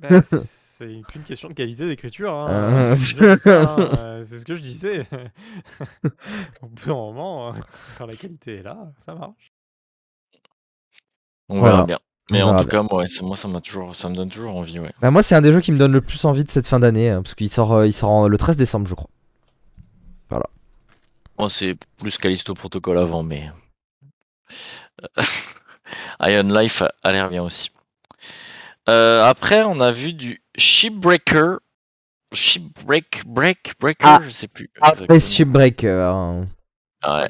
Bah, 0.01 0.20
c'est 0.22 1.03
qu'une 1.09 1.22
question 1.22 1.49
de 1.49 1.55
qualité 1.55 1.86
d'écriture. 1.86 2.32
Hein. 2.32 2.47
Euh, 2.51 2.95
C'est 2.97 3.20
hein. 3.49 4.22
C'est 4.24 4.38
ce 4.38 4.45
que 4.45 4.55
je 4.55 4.61
disais. 4.62 5.07
Au 6.62 6.66
bout 6.68 6.86
d'un 6.86 6.95
moment, 6.95 7.49
euh, 7.55 7.59
quand 7.99 8.07
la 8.07 8.14
qualité 8.16 8.59
est 8.59 8.62
là, 8.62 8.78
ça 8.99 9.14
marche. 9.14 9.53
On 11.49 11.59
Voilà. 11.59 11.74
verra 11.76 11.86
bien. 11.86 11.99
Mais 12.30 12.43
en 12.43 12.57
tout 12.57 12.66
cas, 12.66 12.82
moi, 12.84 13.05
ça 13.09 13.49
m'a 13.49 13.61
toujours, 13.61 13.97
ça 13.97 14.09
me 14.09 14.14
donne 14.14 14.28
toujours 14.28 14.55
envie, 14.55 14.78
ouais. 14.78 14.93
Ben, 15.03 15.11
moi, 15.11 15.20
c'est 15.22 15.34
un 15.34 15.41
des 15.41 15.53
jeux 15.53 15.61
qui 15.61 15.72
me 15.72 15.78
donne 15.78 15.91
le 15.91 16.01
plus 16.01 16.24
envie 16.24 16.45
de 16.45 16.51
cette 16.51 16.68
fin 16.68 16.78
d'année. 16.78 17.11
hein, 17.11 17.22
parce 17.22 17.34
qu'il 17.34 17.51
sort, 17.51 17.72
euh, 17.72 17.86
il 17.88 17.93
sort 17.93 18.11
en- 18.11 18.28
le 18.28 18.38
13 18.38 18.57
décembre, 18.57 18.86
je 18.86 18.95
crois. 18.95 19.11
Moi, 21.38 21.49
c'est 21.49 21.74
plus 21.99 22.18
Callisto 22.18 22.53
Protocol 22.55 22.99
avant, 22.99 23.22
mais. 23.22 23.51
Iron 26.21 26.49
Life 26.53 26.83
a- 26.83 26.93
a 27.03 27.13
l'air 27.13 27.29
bien 27.29 27.43
aussi. 27.43 27.71
Euh, 28.89 29.23
après, 29.25 29.63
on 29.63 29.81
a 29.81 29.91
vu 29.93 30.13
du 30.13 30.43
Shipbreaker. 30.57 31.59
Shipbreak, 32.33 33.23
break, 33.27 33.73
breaker, 33.81 34.07
Ah, 34.07 34.21
je 34.23 34.31
sais 34.31 34.47
plus. 34.49 34.71
Exactement. 34.77 35.19
Shipbreaker. 35.19 36.15
hein. 36.15 36.49
Ouais. 37.07 37.29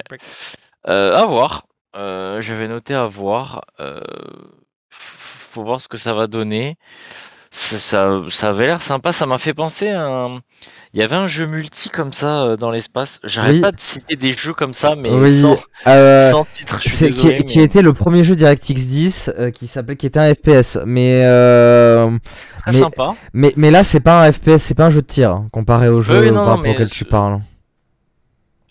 Euh, 0.88 1.14
à 1.14 1.24
voir. 1.26 1.66
Euh, 1.96 2.40
J'avais 2.42 2.68
noté 2.68 2.94
à 2.94 3.06
voir. 3.06 3.64
Euh, 3.80 4.00
faut 4.90 5.64
voir 5.64 5.80
ce 5.80 5.88
que 5.88 5.96
ça 5.96 6.12
va 6.14 6.26
donner. 6.26 6.76
Ça, 7.52 7.78
ça, 7.78 8.22
ça 8.28 8.50
avait 8.50 8.66
l'air 8.66 8.80
sympa. 8.82 9.12
Ça 9.12 9.26
m'a 9.26 9.38
fait 9.38 9.54
penser 9.54 9.88
à 9.88 10.02
un... 10.06 10.40
Il 10.92 11.00
y 11.00 11.04
avait 11.04 11.16
un 11.16 11.28
jeu 11.28 11.46
multi 11.46 11.88
comme 11.88 12.12
ça 12.12 12.42
euh, 12.44 12.56
dans 12.56 12.70
l'espace. 12.70 13.20
J'arrête 13.24 13.54
Oui. 13.54 13.60
pas 13.60 13.70
de 13.72 13.80
citer 13.80 14.16
des 14.16 14.32
jeux 14.32 14.52
comme 14.54 14.72
ça, 14.72 14.94
mais 14.96 15.10
Oui, 15.10 15.40
sans, 15.40 15.56
euh, 15.86 16.30
sans 16.30 16.44
titre. 16.44 16.78
Je 16.82 16.88
suis 16.88 17.06
qui, 17.10 17.14
désolé, 17.26 17.44
qui 17.44 17.60
était 17.60 17.82
le 17.82 17.92
premier 17.92 18.24
jeu 18.24 18.34
DirectX 18.36 18.74
10 18.74 19.30
euh, 19.38 19.50
qui 19.50 19.66
s'appelait 19.68 19.96
qui 19.96 20.06
était 20.06 20.18
un 20.18 20.34
FPS 20.34 20.78
mais 20.86 21.22
euh, 21.24 22.10
Très 22.58 22.72
mais- 22.72 22.78
sympa. 22.78 23.14
mais 23.32 23.52
mais 23.56 23.70
là 23.70 23.84
c'est 23.84 24.00
pas 24.00 24.24
un 24.26 24.32
FPS 24.32 24.58
c'est 24.58 24.74
pas 24.74 24.86
un 24.86 24.90
jeu 24.90 25.00
de 25.02 25.06
tir 25.06 25.30
hein, 25.30 25.48
comparé 25.52 25.88
au 25.88 26.00
jeu 26.02 26.20
Oui, 26.22 26.26
non, 26.32 26.44
par 26.44 26.58
rapport 26.58 26.86
tu 26.90 27.04
parles. 27.04 27.40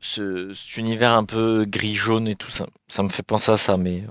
Ce, 0.02 0.52
cet 0.54 0.78
univers 0.78 1.14
un 1.14 1.24
peu 1.26 1.66
gris-jaune 1.68 2.28
et 2.28 2.36
tout 2.36 2.52
ça, 2.52 2.66
ça 2.90 3.02
me 3.04 3.10
fait 3.10 3.24
penser 3.24 3.52
à 3.54 3.58
ça, 3.58 3.78
mais 3.78 4.04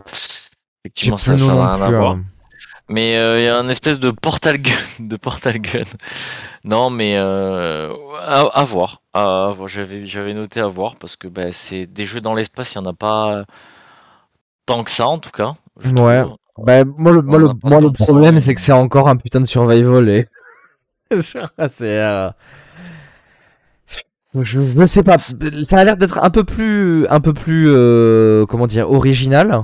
effectivement, 0.84 1.16
ça, 1.18 1.34
n'a 1.34 1.44
rien 1.76 1.82
à 1.82 1.90
voir. 1.90 2.16
Mais 2.89 3.16
euh, 3.18 3.39
il 3.41 3.45
y 3.45 3.49
a 3.49 3.59
un 3.59 3.68
espèce 3.68 3.99
de 3.99 4.11
portal 4.11 4.59
gun, 4.59 4.72
de 5.01 5.16
portal 5.16 5.59
gun. 5.59 5.82
Non, 6.64 6.91
mais 6.91 7.16
euh, 7.18 7.93
à, 8.20 8.41
à 8.41 8.64
voir. 8.64 9.03
À 9.12 9.53
voir. 9.55 9.68
J'avais, 9.68 10.07
j'avais 10.07 10.34
noté 10.34 10.61
à 10.61 10.66
voir 10.66 10.97
parce 10.97 11.16
que 11.16 11.28
bah, 11.28 11.53
c'est 11.53 11.86
des 11.86 12.07
jeux 12.07 12.20
dans 12.20 12.34
l'espace, 12.34 12.72
il 12.74 12.76
y 12.76 12.78
en 12.80 12.86
a 12.86 12.95
pas 12.95 13.45
tant 14.66 14.84
que 14.84 14.91
ça 14.91 15.07
en 15.09 15.18
tout 15.18 15.30
cas. 15.30 15.55
je 15.78 15.91
Ouais. 15.91 16.22
trouve. 16.22 16.36
Bah, 16.59 16.84
moi, 16.84 17.12
le, 17.12 17.22
moi, 17.22 17.39
le, 17.39 17.51
moi, 17.62 17.93
problème, 17.93 18.39
c'est 18.41 18.55
que 18.55 18.61
c'est 18.61 18.72
encore 18.72 19.09
un 19.09 19.16
putain 19.16 19.41
de 19.41 19.47
survival 19.47 20.09
et. 20.09 20.26
c'est. 21.68 22.01
euh, 22.01 22.30
Je, 24.34 24.61
je 24.61 24.86
sais 24.86 25.03
pas. 25.03 25.16
Ça 25.62 25.78
a 25.78 25.84
l'air 25.84 25.97
d'être 25.97 26.18
un 26.22 26.30
peu 26.30 26.45
plus. 26.45 27.07
Un 27.09 27.20
peu 27.20 27.32
plus. 27.32 27.66
euh, 27.68 28.45
comment 28.47 28.66
dire 28.66 28.91
Original. 28.91 29.62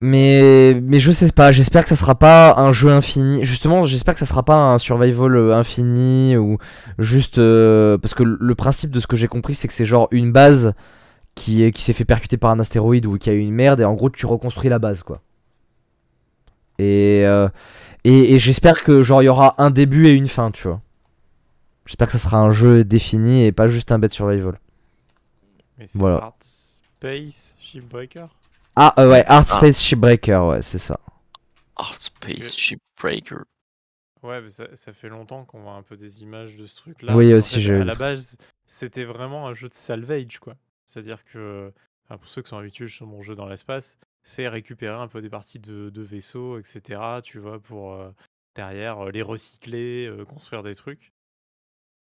Mais, 0.00 0.80
mais 0.80 1.00
je 1.00 1.10
sais 1.10 1.32
pas, 1.32 1.50
j'espère 1.50 1.82
que 1.82 1.88
ça 1.88 1.96
sera 1.96 2.14
pas 2.14 2.54
un 2.56 2.72
jeu 2.72 2.90
infini. 2.90 3.44
Justement, 3.44 3.84
j'espère 3.84 4.14
que 4.14 4.20
ça 4.20 4.26
sera 4.26 4.44
pas 4.44 4.54
un 4.72 4.78
survival 4.78 5.34
euh, 5.36 5.56
infini 5.56 6.36
ou 6.36 6.58
juste. 6.98 7.38
euh, 7.38 7.98
parce 7.98 8.14
que 8.14 8.22
le 8.22 8.38
le 8.40 8.54
principe 8.54 8.90
de 8.92 9.00
ce 9.00 9.08
que 9.08 9.16
j'ai 9.16 9.26
compris, 9.26 9.54
c'est 9.54 9.66
que 9.66 9.74
c'est 9.74 9.86
genre 9.86 10.06
une 10.12 10.30
base 10.30 10.72
qui, 11.36 11.64
est, 11.64 11.72
qui 11.72 11.82
s'est 11.82 11.94
fait 11.94 12.04
percuter 12.04 12.36
par 12.38 12.50
un 12.52 12.60
astéroïde 12.60 13.06
ou 13.06 13.18
qui 13.18 13.30
a 13.30 13.34
eu 13.34 13.40
une 13.40 13.54
merde 13.54 13.80
et 13.80 13.84
en 13.84 13.94
gros 13.94 14.10
tu 14.10 14.26
reconstruis 14.26 14.70
la 14.70 14.78
base 14.80 15.02
quoi. 15.02 15.22
Et, 16.78 17.22
euh, 17.26 17.48
et, 18.04 18.34
et 18.34 18.38
j'espère 18.38 18.82
que 18.84 19.02
genre 19.02 19.22
il 19.22 19.26
y 19.26 19.28
aura 19.28 19.54
un 19.58 19.70
début 19.70 20.06
et 20.08 20.14
une 20.14 20.28
fin, 20.28 20.50
tu 20.50 20.68
vois. 20.68 20.80
J'espère 21.86 22.08
que 22.08 22.12
ça 22.14 22.18
sera 22.18 22.38
un 22.38 22.52
jeu 22.52 22.84
défini 22.84 23.44
et 23.44 23.52
pas 23.52 23.68
juste 23.68 23.92
un 23.92 23.98
bête 23.98 24.12
survival. 24.12 24.60
Mais 25.78 25.86
c'est 25.86 25.98
Voilà. 25.98 26.18
Art 26.18 26.36
Space 26.40 27.56
Shipbreaker? 27.60 28.28
Ah 28.80 28.94
euh, 28.98 29.10
ouais, 29.10 29.24
Art 29.26 29.44
Ah. 29.50 29.56
Space 29.58 29.80
Shipbreaker, 29.82 30.46
ouais, 30.46 30.62
c'est 30.62 30.78
ça. 30.78 30.98
Art 31.76 31.96
que- 31.98 32.04
Space 32.04 32.56
Shipbreaker. 32.56 33.44
Ouais, 34.22 34.40
mais 34.40 34.50
ça, 34.50 34.74
ça 34.74 34.92
fait 34.92 35.08
longtemps 35.08 35.44
qu'on 35.44 35.60
voit 35.60 35.74
un 35.74 35.82
peu 35.82 35.96
des 35.96 36.22
images 36.22 36.56
de 36.56 36.66
ce 36.66 36.76
truc-là. 36.76 37.14
Oui, 37.16 37.32
En 37.32 37.38
aussi, 37.38 37.56
fait, 37.62 37.68
eu 37.68 37.80
À 37.80 37.84
la 37.84 37.94
base, 37.94 38.36
c'était 38.66 39.04
vraiment 39.04 39.46
un 39.46 39.52
jeu 39.52 39.68
de 39.68 39.74
salvage, 39.74 40.38
quoi. 40.38 40.56
C'est-à-dire 40.86 41.24
que, 41.24 41.72
enfin, 42.04 42.18
pour 42.18 42.28
ceux 42.28 42.42
qui 42.42 42.48
sont 42.48 42.58
habitués 42.58 42.88
sur 42.88 43.06
mon 43.06 43.22
jeu 43.22 43.34
dans 43.36 43.46
l'espace, 43.46 43.98
c'est 44.22 44.48
récupérer 44.48 44.96
un 44.96 45.06
peu 45.08 45.22
des 45.22 45.30
parties 45.30 45.60
de, 45.60 45.90
de 45.90 46.02
vaisseaux, 46.02 46.58
etc. 46.58 47.00
Tu 47.22 47.38
vois, 47.38 47.60
pour 47.60 47.92
euh, 47.94 48.10
derrière 48.56 49.06
euh, 49.06 49.10
les 49.12 49.22
recycler, 49.22 50.06
euh, 50.08 50.24
construire 50.24 50.62
des 50.64 50.74
trucs. 50.74 51.12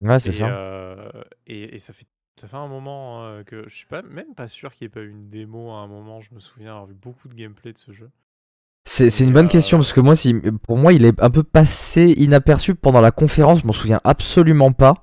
Ouais, 0.01 0.19
c'est 0.19 0.31
ça. 0.31 0.47
euh, 0.47 1.11
et, 1.47 1.75
et 1.75 1.79
ça 1.79 1.91
fait 1.93 2.05
ça 2.39 2.47
fait 2.47 2.57
un 2.57 2.67
moment 2.67 3.23
euh, 3.23 3.43
que 3.43 3.63
je 3.67 3.73
suis 3.73 3.85
pas 3.85 4.01
même 4.01 4.33
pas 4.35 4.47
sûr 4.47 4.73
qu'il 4.73 4.85
n'y 4.85 4.87
ait 4.87 4.93
pas 4.93 5.01
eu 5.01 5.09
une 5.09 5.29
démo 5.29 5.71
à 5.71 5.75
un 5.75 5.87
moment. 5.87 6.21
Je 6.21 6.33
me 6.33 6.39
souviens 6.39 6.71
avoir 6.71 6.85
vu 6.85 6.93
beaucoup 6.93 7.27
de 7.27 7.35
gameplay 7.35 7.73
de 7.73 7.77
ce 7.77 7.91
jeu. 7.91 8.09
C'est 8.87 9.19
une 9.21 9.33
bonne 9.33 9.47
euh, 9.47 9.49
question 9.49 9.77
parce 9.77 9.93
que 9.93 9.99
moi, 9.99 10.15
si, 10.15 10.35
pour 10.63 10.77
moi, 10.77 10.93
il 10.93 11.05
est 11.05 11.19
un 11.19 11.31
peu 11.31 11.41
passé 11.41 12.13
inaperçu 12.17 12.75
pendant 12.75 13.01
la 13.01 13.11
conférence, 13.11 13.61
je 13.61 13.67
m'en 13.67 13.73
souviens 13.73 13.99
absolument 14.03 14.71
pas. 14.73 14.95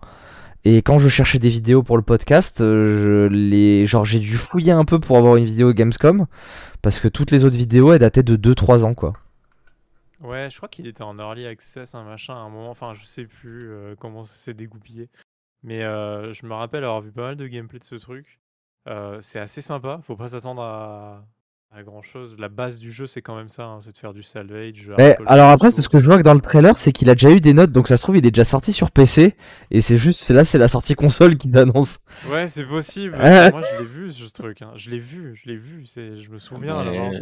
Et 0.65 0.83
quand 0.83 1.01
je 1.01 1.09
cherchais 1.09 1.41
des 1.41 1.49
vidéos 1.49 1.83
pour 1.83 1.97
le 1.97 2.05
podcast, 2.05 2.61
euh, 2.61 3.29
je 3.29 3.35
les... 3.35 3.85
genre 3.87 4.05
j'ai 4.05 4.21
dû 4.21 4.37
fouiller 4.37 4.71
un 4.71 4.85
peu 4.85 5.01
pour 5.01 5.17
avoir 5.19 5.35
une 5.37 5.45
vidéo 5.45 5.73
Gamescom 5.73 6.27
parce 6.83 7.01
que 7.01 7.09
toutes 7.09 7.33
les 7.33 7.45
autres 7.45 7.57
vidéos 7.57 7.93
elles 7.93 7.99
dataient 7.99 8.23
de 8.23 8.37
2-3 8.37 8.85
ans 8.85 8.95
quoi. 8.95 9.15
Ouais, 10.23 10.49
je 10.51 10.57
crois 10.57 10.69
qu'il 10.69 10.87
était 10.87 11.03
en 11.03 11.19
early 11.19 11.47
access, 11.47 11.97
un 11.97 12.05
machin, 12.05 12.35
à 12.35 12.39
un 12.39 12.49
moment. 12.49 12.71
Enfin, 12.71 12.95
je 12.95 13.05
sais 13.05 13.25
plus 13.25 13.71
euh, 13.71 13.97
comment 13.99 14.23
ça 14.23 14.37
s'est 14.37 14.55
dégoupillé. 14.55 15.09
Mais 15.63 15.81
je 15.81 16.47
me 16.47 16.55
rappelle 16.55 16.85
avoir 16.85 17.01
vu 17.03 17.13
pas 17.13 17.23
mal 17.23 17.37
de 17.37 17.47
gameplay 17.47 17.79
de 17.79 17.85
ce 17.85 17.95
truc. 17.97 18.41
C'est 19.21 19.39
assez 19.41 19.61
sympa. 19.63 20.01
Faut 20.03 20.17
pas 20.17 20.29
s'attendre 20.29 20.63
à, 20.63 21.27
à 21.75 21.83
grand 21.83 22.03
chose. 22.03 22.37
La 22.39 22.49
base 22.51 22.79
du 22.79 22.91
jeu, 22.93 23.07
c'est 23.07 23.23
quand 23.23 23.35
même 23.35 23.49
ça. 23.49 23.65
hein, 23.65 23.79
c'est 23.81 23.93
de 23.93 23.97
faire 23.97 24.13
du 24.13 24.23
salvage. 24.23 24.91
Mais 24.99 25.17
alors 25.27 25.49
après, 25.51 25.71
ce 25.71 25.89
que 25.89 25.99
je 25.99 26.05
vois 26.05 26.19
que 26.19 26.23
dans 26.23 26.35
le 26.35 26.41
trailer, 26.41 26.77
c'est 26.77 26.93
qu'il 26.93 27.09
a 27.09 27.15
déjà 27.15 27.31
eu 27.31 27.41
des 27.41 27.55
notes, 27.55 27.73
donc 27.73 27.89
ça 27.89 27.97
se 27.97 28.03
trouve 28.03 28.17
il 28.19 28.27
est 28.27 28.31
déjà 28.31 28.45
sorti 28.45 28.73
sur 28.75 28.91
PC 28.91 29.35
et 29.71 29.81
c'est 29.81 29.97
juste 29.97 30.21
c'est 30.21 30.35
là 30.35 30.45
c'est 30.45 30.59
la 30.59 30.69
sortie 30.69 30.95
console 30.95 31.37
qui 31.37 31.49
l'annonce. 31.49 31.99
Ouais, 32.31 32.47
c'est 32.47 32.65
possible. 32.65 33.17
Moi, 33.19 33.25
je 33.25 33.79
l'ai 33.83 33.89
vu 33.89 34.13
ce 34.13 34.31
truc. 34.31 34.61
hein. 34.63 34.73
Je 34.77 34.91
l'ai 34.91 34.99
vu, 34.99 35.33
je 35.35 35.49
l'ai 35.51 35.57
vu. 35.57 35.85
Je 35.97 36.31
me 36.31 36.39
souviens 36.39 36.79
Mais- 36.85 36.91
l'avoir 36.93 37.11
vu. 37.11 37.19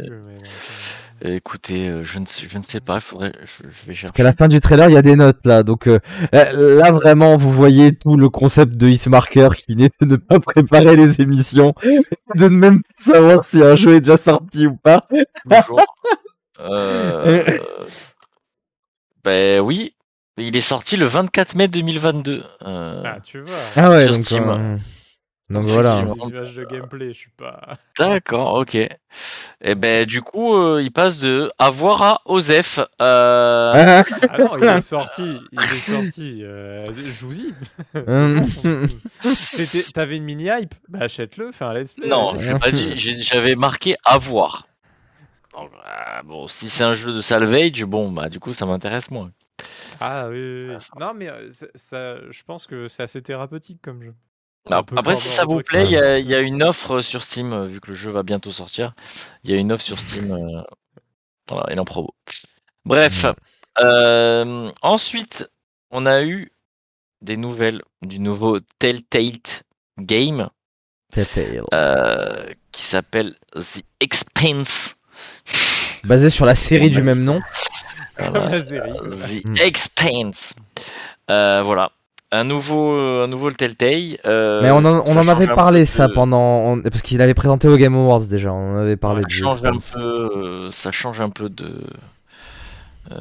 Mais, 1.23 1.35
Écoutez, 1.35 1.87
euh, 1.87 2.03
je 2.03 2.17
ne 2.17 2.25
sais, 2.25 2.47
je 2.49 2.57
ne 2.57 2.63
sais 2.63 2.79
pas, 2.79 2.95
il 2.95 3.01
faudrait, 3.01 3.31
je, 3.43 3.63
je 3.69 3.85
vais 3.85 3.93
Parce 4.01 4.11
qu'à 4.11 4.23
la 4.23 4.33
fin 4.33 4.47
du 4.47 4.59
trailer, 4.59 4.89
il 4.89 4.93
y 4.93 4.97
a 4.97 5.03
des 5.03 5.15
notes 5.15 5.45
là, 5.45 5.61
donc 5.61 5.85
euh, 5.87 5.99
euh, 6.33 6.79
là 6.79 6.91
vraiment 6.91 7.37
vous 7.37 7.51
voyez 7.51 7.93
tout 7.95 8.17
le 8.17 8.27
concept 8.29 8.73
de 8.75 8.87
Hitmarker 8.87 9.49
qui 9.55 9.75
n'est 9.75 9.91
de 10.01 10.05
ne 10.07 10.15
pas 10.15 10.39
préparer 10.39 10.95
les 10.95 11.21
émissions, 11.21 11.75
de 12.35 12.43
ne 12.45 12.49
même 12.49 12.81
pas 12.81 12.89
savoir 12.95 13.43
si 13.43 13.61
un 13.61 13.75
jeu 13.75 13.93
est 13.95 14.01
déjà 14.01 14.17
sorti 14.17 14.40
ou 14.67 14.75
pas? 14.75 15.05
Toujours. 15.49 15.81
Euh, 16.59 17.43
ben 19.23 19.61
oui, 19.61 19.95
il 20.37 20.55
est 20.55 20.61
sorti 20.61 20.95
le 20.95 21.05
24 21.05 21.55
mai 21.55 21.67
2022. 21.67 22.43
euh, 22.61 23.03
Ah, 23.03 23.19
tu 23.19 23.41
vois. 23.41 23.57
Ah 23.75 23.89
ouais, 23.89 24.05
Sur 24.05 24.13
donc, 24.13 24.25
Steam. 24.25 24.79
Donc 25.51 25.63
voilà. 25.63 25.91
Steam. 25.91 26.13
Des 26.13 26.23
images 26.29 26.55
de 26.55 26.63
gameplay, 26.65 27.07
je 27.13 27.17
suis 27.17 27.29
pas. 27.31 27.61
D'accord, 27.99 28.53
ok. 28.55 28.75
Et 28.75 29.75
ben 29.75 30.05
du 30.05 30.21
coup, 30.21 30.55
euh, 30.55 30.81
il 30.81 30.91
passe 30.91 31.19
de 31.19 31.51
avoir 31.59 32.01
à 32.01 32.21
Osef. 32.25 32.79
Euh, 33.01 34.03
Ah, 34.29 34.37
non, 34.39 34.57
il 34.57 34.63
est 34.63 34.79
sorti. 34.79 35.39
Il 35.51 35.59
est 35.59 35.63
sorti. 35.91 36.41
Euh. 36.43 36.85
T'étais- 39.55 39.83
T'avais 39.93 40.17
une 40.17 40.23
mini 40.23 40.45
hype? 40.45 40.73
Bah 40.89 40.99
achète-le, 41.01 41.51
fais 41.51 41.65
un 41.65 41.73
let's 41.73 41.93
play. 41.93 42.07
non, 42.07 42.33
j'avais 42.37 43.55
marqué 43.55 43.95
avoir. 44.05 44.67
Euh, 45.57 45.65
bon, 46.23 46.47
si 46.47 46.69
c'est 46.69 46.83
un 46.85 46.93
jeu 46.93 47.13
de 47.13 47.19
salvage, 47.21 47.83
bon, 47.83 48.11
bah 48.11 48.29
du 48.29 48.39
coup, 48.39 48.53
ça 48.53 48.65
m'intéresse 48.65 49.11
moins. 49.11 49.31
Ah 49.99 50.27
oui, 50.29 50.37
oui, 50.37 50.65
oui. 50.69 50.73
Ah, 50.75 50.79
ça 50.79 50.89
Non, 50.99 51.13
mais 51.13 51.29
euh, 51.29 51.51
ça, 51.51 51.67
ça- 51.75 52.15
je 52.31 52.41
pense 52.43 52.65
que 52.65 52.87
c'est 52.87 53.03
assez 53.03 53.21
thérapeutique 53.21 53.79
comme 53.81 54.01
jeu. 54.01 54.13
Peu 54.65 54.95
Après, 54.97 55.15
si 55.15 55.27
ça 55.27 55.43
vous 55.45 55.61
plaît, 55.61 55.85
il 55.85 55.91
y, 55.91 55.97
a- 55.97 56.19
il 56.19 56.25
y 56.27 56.35
a 56.35 56.39
une 56.39 56.61
offre 56.63 57.01
sur 57.01 57.23
Steam, 57.23 57.51
euh, 57.51 57.65
vu 57.65 57.79
que 57.81 57.87
le 57.89 57.95
jeu 57.95 58.11
va 58.11 58.23
bientôt 58.23 58.51
sortir. 58.51 58.93
Il 59.43 59.49
y 59.51 59.53
a 59.53 59.57
une 59.57 59.71
offre 59.71 59.83
sur 59.83 59.99
Steam. 59.99 60.31
euh, 60.31 60.61
Voilà, 61.49 61.81
en 61.81 61.85
promo. 61.85 62.13
Bref. 62.85 63.23
Mm. 63.23 63.31
euh, 63.83 64.71
ensuite, 64.81 65.49
on 65.89 66.05
a 66.05 66.23
eu 66.23 66.51
des 67.21 67.37
nouvelles 67.37 67.81
du 68.01 68.19
nouveau 68.19 68.59
Telltale 68.79 69.39
Game 69.99 70.49
Telltale. 71.11 71.63
euh, 71.73 72.53
qui 72.71 72.83
s'appelle 72.83 73.35
The 73.55 73.81
Expanse. 73.99 74.95
Basé 76.03 76.29
sur 76.29 76.45
la 76.45 76.55
série 76.55 76.89
du 76.89 77.01
même 77.01 77.23
nom. 77.23 77.41
Voilà. 78.17 78.49
la 78.59 78.63
série. 78.63 79.41
The 79.41 79.45
Mm. 79.45 79.57
Expanse. 79.57 80.53
Euh, 81.29 81.61
voilà. 81.63 81.91
Un 82.33 82.45
nouveau, 82.45 82.91
un 82.97 83.27
nouveau 83.27 83.51
Telltale. 83.51 84.17
euh, 84.25 84.61
Mais 84.61 84.71
on 84.71 84.77
en, 84.85 85.01
on 85.01 85.05
ça 85.05 85.19
en 85.19 85.27
avait 85.27 85.47
parlé 85.47 85.83
ça 85.83 86.07
pendant 86.07 86.39
on- 86.73 86.81
parce 86.81 87.01
qu'il 87.01 87.21
avait 87.21 87.33
présenté 87.33 87.67
au 87.67 87.75
Game 87.75 87.93
Awards 87.95 88.21
déjà. 88.29 88.53
On 88.53 88.75
en 88.75 88.77
avait 88.77 88.95
parlé 88.95 89.21
ça 89.23 89.27
de 89.27 89.31
change 89.33 89.63
un 89.65 89.71
peu, 89.77 89.99
euh, 89.99 90.71
ça 90.71 90.91
change 90.91 91.19
un 91.19 91.29
peu 91.29 91.49
de 91.49 91.83
euh, 93.11 93.15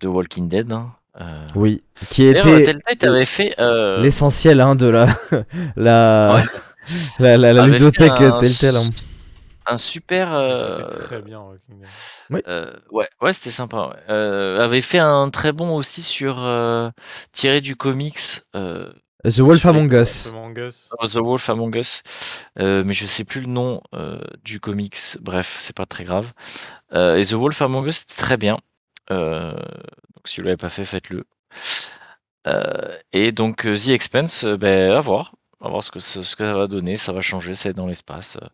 de 0.00 0.08
Walking 0.08 0.48
Dead. 0.48 0.72
hein. 0.72 0.92
Euh, 1.20 1.24
Oui, 1.56 1.82
qui 2.10 2.24
était 2.26 2.64
Telltale 2.64 3.08
avait 3.14 3.24
fait 3.24 3.54
euh, 3.60 4.00
l'essentiel 4.00 4.60
hein, 4.60 4.74
de 4.76 4.86
la 4.86 5.06
la, 5.76 6.34
Ouais. 6.36 6.42
la, 7.18 7.36
la, 7.36 7.52
la 7.52 7.66
ludothèque 7.66 8.20
un- 8.20 8.38
Telltale. 8.38 8.76
hein. 8.76 8.84
Un 9.66 9.76
super. 9.76 10.32
euh, 10.32 10.76
C'était 10.76 10.98
très 10.98 11.22
bien, 11.22 11.40
Walking 11.40 11.80
Dead. 11.80 12.42
euh, 12.48 12.72
ouais, 12.90 13.08
ouais, 13.20 13.32
c'était 13.32 13.50
sympa. 13.50 13.88
ouais. 13.88 14.02
Euh, 14.10 14.60
avait 14.60 14.80
fait 14.80 14.98
un 14.98 15.30
très 15.30 15.52
bon 15.52 15.74
aussi 15.74 16.02
sur 16.02 16.42
euh, 16.44 16.90
tiré 17.32 17.60
du 17.60 17.76
comics. 17.76 18.42
euh, 18.54 18.92
The 19.24 19.38
Wolf 19.40 19.64
Among 19.64 19.90
Us. 19.92 20.26
Among 20.26 20.58
Us. 20.58 20.90
The 21.10 21.16
Wolf 21.16 21.48
Among 21.48 21.74
Us, 21.76 22.02
euh, 22.58 22.82
mais 22.84 22.92
je 22.92 23.06
sais 23.06 23.24
plus 23.24 23.40
le 23.40 23.46
nom 23.46 23.80
euh, 23.94 24.18
du 24.42 24.60
comics. 24.60 24.98
Bref, 25.20 25.56
c'est 25.60 25.74
pas 25.74 25.86
très 25.86 26.04
grave. 26.04 26.32
Euh, 26.92 27.16
et 27.16 27.24
The 27.24 27.32
Wolf 27.32 27.62
Among 27.62 27.86
Us, 27.86 28.00
c'était 28.00 28.20
très 28.22 28.36
bien. 28.36 28.58
Euh, 29.10 29.52
donc 29.52 30.26
si 30.26 30.40
vous 30.40 30.44
l'avez 30.46 30.58
pas 30.58 30.68
fait, 30.68 30.84
faites-le. 30.84 31.24
Euh, 32.46 32.98
et 33.14 33.32
donc 33.32 33.62
The 33.62 33.88
Expense, 33.88 34.44
ben, 34.44 34.92
à 34.92 35.00
voir. 35.00 35.34
À 35.64 35.68
voir 35.70 35.82
ce 35.82 35.90
que, 35.90 35.98
ce 35.98 36.20
ce 36.22 36.36
que 36.36 36.44
ça 36.44 36.52
va 36.54 36.66
donner, 36.66 36.98
ça 36.98 37.12
va 37.14 37.22
changer, 37.22 37.54
c'est 37.54 37.72
dans 37.72 37.86
l'espace. 37.86 38.36
Euh, 38.42 38.46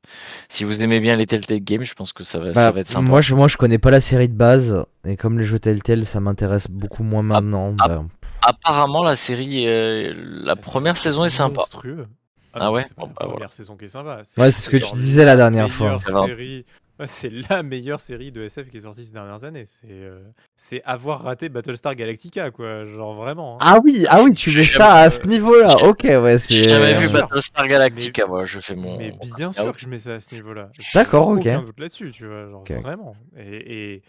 Si 0.49 0.63
vous 0.63 0.81
aimez 0.81 1.01
bien 1.01 1.17
les 1.17 1.27
Telltale 1.27 1.59
Games, 1.59 1.83
je 1.85 1.95
pense 1.95 2.13
que 2.13 2.23
ça 2.23 2.39
va, 2.39 2.55
ça 2.55 2.67
Bah, 2.67 2.71
va 2.71 2.81
être 2.83 2.89
sympa. 2.89 3.11
moi, 3.11 3.21
je, 3.21 3.35
moi, 3.35 3.49
je 3.49 3.57
connais 3.57 3.79
pas 3.79 3.91
la 3.91 4.01
série 4.01 4.29
de 4.29 4.35
base, 4.37 4.85
et 5.05 5.17
comme 5.17 5.39
les 5.39 5.45
jeux 5.45 5.59
Telltale, 5.59 6.05
ça 6.05 6.21
m'intéresse 6.21 6.69
beaucoup 6.71 7.03
moins 7.03 7.23
maintenant. 7.23 7.75
ah, 7.81 7.89
bah, 7.89 8.05
Apparemment, 8.43 9.03
la 9.03 9.17
série, 9.17 9.67
euh, 9.67 10.15
la 10.45 10.55
première 10.57 10.97
saison 10.97 11.25
est 11.25 11.29
sympa. 11.31 11.57
Monstrueux. 11.63 12.07
Ah 12.55 12.67
non, 12.67 12.73
ouais 12.73 12.83
C'est 12.85 12.95
pas 12.95 13.03
Bon, 13.03 13.09
la 13.09 13.13
bah, 13.13 13.17
première 13.21 13.37
voilà. 13.39 13.51
saison 13.51 13.77
qui 13.77 13.85
est 13.85 13.89
sympa. 13.89 14.19
Ouais, 14.39 14.51
c'est 14.51 14.63
ce 14.63 14.71
que 14.71 14.77
tu 14.77 14.95
disais 14.97 15.25
la 15.25 15.37
dernière 15.37 15.71
fois. 15.71 16.01
Ça 16.03 16.13
va. 16.13 16.27
série- 16.27 16.65
Ouais, 17.01 17.07
c'est 17.07 17.31
la 17.31 17.63
meilleure 17.63 18.01
série 18.01 18.31
de 18.31 18.43
SF 18.43 18.69
qui 18.71 18.77
est 18.77 18.81
sortie 18.81 19.05
ces 19.07 19.13
dernières 19.13 19.45
années. 19.45 19.65
C'est 19.65 19.87
euh, 19.91 20.23
c'est 20.57 20.83
avoir 20.85 21.23
raté 21.23 21.49
Battlestar 21.49 21.95
Galactica, 21.95 22.51
quoi. 22.51 22.85
Genre 22.87 23.15
vraiment. 23.15 23.55
hein. 23.55 23.59
Ah 23.61 23.79
oui, 23.83 24.05
ah 24.09 24.23
oui, 24.23 24.35
tu 24.35 24.55
mets 24.55 24.65
ça 24.65 24.97
à 24.97 25.11
ce 25.11 25.27
niveau-là. 25.27 25.77
j'ai- 25.79 25.87
Ok, 25.87 26.03
ouais, 26.05 26.33
J'ai 26.33 26.63
c'est. 26.63 26.69
jamais 26.69 26.95
vu 27.01 27.09
sûr. 27.09 27.19
Battlestar 27.21 27.67
Galactica, 27.69 28.27
moi, 28.27 28.45
je 28.45 28.61
fais 28.61 28.75
mon. 28.77 28.99
Mais 28.99 29.13
bien 29.37 29.51
sûr 29.53 29.73
que 29.73 29.81
je 29.81 29.89
mets 29.89 29.99
ça 29.99 30.15
à 30.15 30.21
ce 30.21 30.35
niveau-là. 30.35 30.71
J'ai 30.79 30.85
D'accord, 30.95 31.29
ok. 31.29 31.39
Aucun 31.41 31.63
doute 31.63 31.81
là-dessus, 31.81 32.11
tu 32.13 32.27
vois. 32.27 32.49
Genre 32.51 32.61
Ok. 32.61 32.73
vraiment. 32.73 33.17
Et, 33.37 33.95
et, 33.95 34.03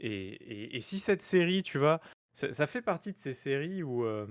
et, 0.00 0.08
et- 0.08 0.76
et 0.76 0.80
si 0.80 0.98
cette 0.98 1.22
série, 1.22 1.62
tu 1.62 1.78
vois, 1.78 2.00
ça, 2.32 2.52
ça 2.52 2.66
fait 2.66 2.82
partie 2.82 3.12
de 3.12 3.18
ces 3.18 3.34
séries 3.34 3.82
où. 3.82 4.04
euh, 4.04 4.26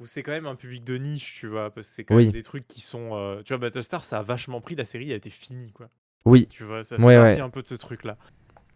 où 0.00 0.06
c'est 0.06 0.24
quand 0.24 0.32
même 0.32 0.46
un 0.46 0.56
public 0.56 0.82
de 0.82 0.98
niche, 0.98 1.36
tu 1.38 1.46
vois, 1.46 1.70
parce 1.70 1.88
que 1.88 1.94
c'est 1.94 2.04
quand 2.04 2.16
Oui. 2.16 2.24
même 2.24 2.32
des 2.32 2.42
trucs 2.42 2.66
qui 2.66 2.80
sont... 2.80 3.10
euh, 3.14 3.42
tu 3.44 3.52
vois, 3.52 3.58
Battlestar, 3.58 4.02
ça 4.02 4.18
a 4.18 4.22
vachement 4.24 4.60
pris, 4.60 4.74
la 4.74 4.84
série 4.84 5.12
a 5.12 5.14
été 5.16 5.30
finie, 5.30 5.70
quoi. 5.70 5.88
Oui, 6.24 6.46
Tu 6.48 6.64
vois, 6.64 6.82
ça 6.82 6.96
fait 6.96 7.02
Ouais, 7.02 7.16
partie 7.16 7.36
ouais. 7.36 7.40
un 7.42 7.50
peu 7.50 7.62
de 7.62 7.66
ce 7.66 7.74
truc-là. 7.74 8.16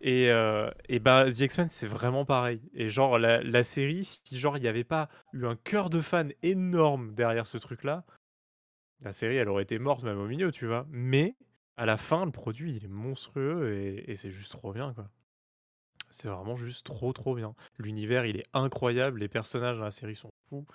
Et, 0.00 0.30
euh, 0.30 0.70
et 0.88 1.00
bah, 1.00 1.24
The 1.30 1.40
X-Men, 1.40 1.68
c'est 1.70 1.86
vraiment 1.86 2.24
pareil. 2.24 2.60
Et 2.74 2.88
genre, 2.88 3.18
la, 3.18 3.42
la 3.42 3.64
série, 3.64 4.04
si 4.04 4.38
genre 4.38 4.56
il 4.56 4.60
n'y 4.60 4.68
avait 4.68 4.84
pas 4.84 5.08
eu 5.32 5.44
un 5.46 5.56
cœur 5.56 5.90
de 5.90 6.00
fan 6.00 6.32
énorme 6.42 7.14
derrière 7.14 7.46
ce 7.46 7.58
truc-là, 7.58 8.04
la 9.00 9.12
série, 9.12 9.36
elle 9.36 9.48
aurait 9.48 9.62
été 9.64 9.78
morte 9.78 10.02
même 10.04 10.18
au 10.18 10.26
milieu, 10.26 10.52
tu 10.52 10.66
vois. 10.66 10.86
Mais 10.90 11.34
à 11.76 11.86
la 11.86 11.96
fin, 11.96 12.24
le 12.24 12.30
produit, 12.32 12.76
il 12.76 12.84
est 12.84 12.88
monstrueux 12.88 13.72
et, 13.74 14.10
et 14.10 14.14
c'est 14.14 14.30
juste 14.30 14.52
trop 14.52 14.72
bien, 14.72 14.92
quoi. 14.94 15.08
C'est 16.10 16.28
vraiment 16.28 16.56
juste 16.56 16.86
trop, 16.86 17.12
trop 17.12 17.34
bien. 17.34 17.54
L'univers, 17.78 18.24
il 18.24 18.36
est 18.38 18.46
incroyable. 18.54 19.20
Les 19.20 19.28
personnages 19.28 19.76
dans 19.76 19.84
la 19.84 19.90
série 19.90 20.16
sont 20.16 20.30
fous. 20.48 20.66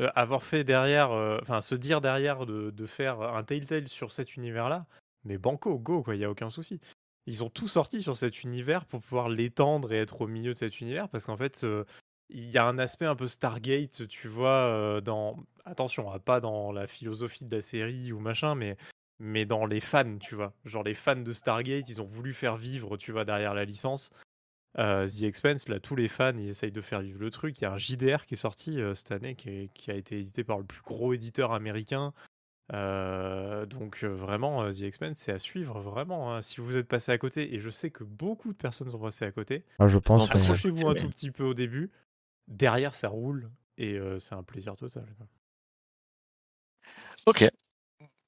Euh, 0.00 0.10
avoir 0.14 0.42
fait 0.44 0.64
derrière, 0.64 1.10
euh, 1.12 1.38
enfin, 1.42 1.60
se 1.60 1.74
dire 1.74 2.00
derrière 2.00 2.46
de, 2.46 2.70
de 2.70 2.86
faire 2.86 3.20
un 3.20 3.42
Telltale 3.42 3.88
sur 3.88 4.12
cet 4.12 4.36
univers-là, 4.36 4.86
mais 5.26 5.38
banco, 5.38 5.78
go, 5.78 6.02
quoi, 6.02 6.14
il 6.14 6.18
n'y 6.18 6.24
a 6.24 6.30
aucun 6.30 6.48
souci. 6.48 6.80
Ils 7.26 7.42
ont 7.42 7.50
tout 7.50 7.68
sorti 7.68 8.00
sur 8.00 8.16
cet 8.16 8.44
univers 8.44 8.86
pour 8.86 9.00
pouvoir 9.00 9.28
l'étendre 9.28 9.92
et 9.92 9.98
être 9.98 10.20
au 10.20 10.26
milieu 10.28 10.52
de 10.52 10.58
cet 10.58 10.80
univers 10.80 11.08
parce 11.08 11.26
qu'en 11.26 11.36
fait, 11.36 11.64
euh, 11.64 11.84
il 12.30 12.48
y 12.50 12.58
a 12.58 12.64
un 12.64 12.78
aspect 12.78 13.04
un 13.04 13.16
peu 13.16 13.28
Stargate, 13.28 14.06
tu 14.08 14.28
vois, 14.28 14.66
euh, 14.66 15.00
dans. 15.00 15.36
Attention, 15.64 16.12
hein, 16.12 16.20
pas 16.20 16.40
dans 16.40 16.70
la 16.70 16.86
philosophie 16.86 17.44
de 17.44 17.54
la 17.54 17.60
série 17.60 18.12
ou 18.12 18.20
machin, 18.20 18.54
mais, 18.54 19.46
dans 19.46 19.66
les 19.66 19.80
fans, 19.80 20.18
tu 20.18 20.36
vois. 20.36 20.54
Genre, 20.64 20.84
les 20.84 20.94
fans 20.94 21.16
de 21.16 21.32
Stargate, 21.32 21.88
ils 21.88 22.00
ont 22.00 22.04
voulu 22.04 22.32
faire 22.32 22.56
vivre, 22.56 22.96
tu 22.96 23.10
vois, 23.10 23.24
derrière 23.24 23.54
la 23.54 23.64
licence. 23.64 24.10
Euh, 24.78 25.06
The 25.06 25.22
Expense, 25.22 25.68
là, 25.68 25.80
tous 25.80 25.96
les 25.96 26.06
fans, 26.06 26.36
ils 26.38 26.48
essayent 26.48 26.70
de 26.70 26.80
faire 26.80 27.00
vivre 27.00 27.18
le 27.18 27.30
truc. 27.30 27.58
Il 27.58 27.62
y 27.62 27.64
a 27.64 27.72
un 27.72 27.78
JDR 27.78 28.26
qui 28.26 28.34
est 28.34 28.36
sorti 28.36 28.78
cette 28.94 29.10
année, 29.10 29.34
qui 29.34 29.90
a 29.90 29.94
été 29.94 30.18
édité 30.18 30.44
par 30.44 30.58
le 30.58 30.64
plus 30.64 30.82
gros 30.82 31.12
éditeur 31.14 31.52
américain. 31.52 32.12
Euh, 32.72 33.64
donc 33.66 34.00
euh, 34.02 34.08
vraiment, 34.08 34.62
euh, 34.64 34.70
The 34.70 34.82
Expense, 34.82 35.18
c'est 35.18 35.32
à 35.32 35.38
suivre, 35.38 35.78
vraiment. 35.80 36.34
hein. 36.34 36.42
Si 36.42 36.60
vous 36.60 36.76
êtes 36.76 36.88
passé 36.88 37.12
à 37.12 37.18
côté, 37.18 37.54
et 37.54 37.60
je 37.60 37.70
sais 37.70 37.90
que 37.90 38.02
beaucoup 38.04 38.52
de 38.52 38.56
personnes 38.58 38.90
sont 38.90 38.98
passées 38.98 39.24
à 39.24 39.30
côté, 39.30 39.64
Ah, 39.78 39.86
je 39.86 39.98
pense. 39.98 40.28
Ouais. 40.28 40.36
accrochez-vous 40.36 40.88
un 40.88 40.94
tout 40.94 41.08
petit 41.08 41.30
peu 41.30 41.44
au 41.44 41.54
début. 41.54 41.90
Derrière, 42.48 42.94
ça 42.94 43.08
roule, 43.08 43.50
et 43.78 43.94
euh, 43.94 44.18
c'est 44.18 44.34
un 44.34 44.42
plaisir 44.42 44.74
total. 44.76 45.04
quoi. 45.16 45.26
Ok. 47.26 47.48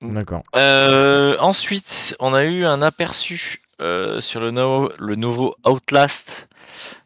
D'accord. 0.00 0.42
Euh, 0.54 1.36
ensuite, 1.40 2.16
on 2.20 2.32
a 2.32 2.44
eu 2.44 2.64
un 2.64 2.82
aperçu 2.82 3.60
euh, 3.80 4.20
sur 4.20 4.40
le, 4.40 4.52
no- 4.52 4.90
le 4.98 5.16
nouveau 5.16 5.56
Outlast, 5.66 6.48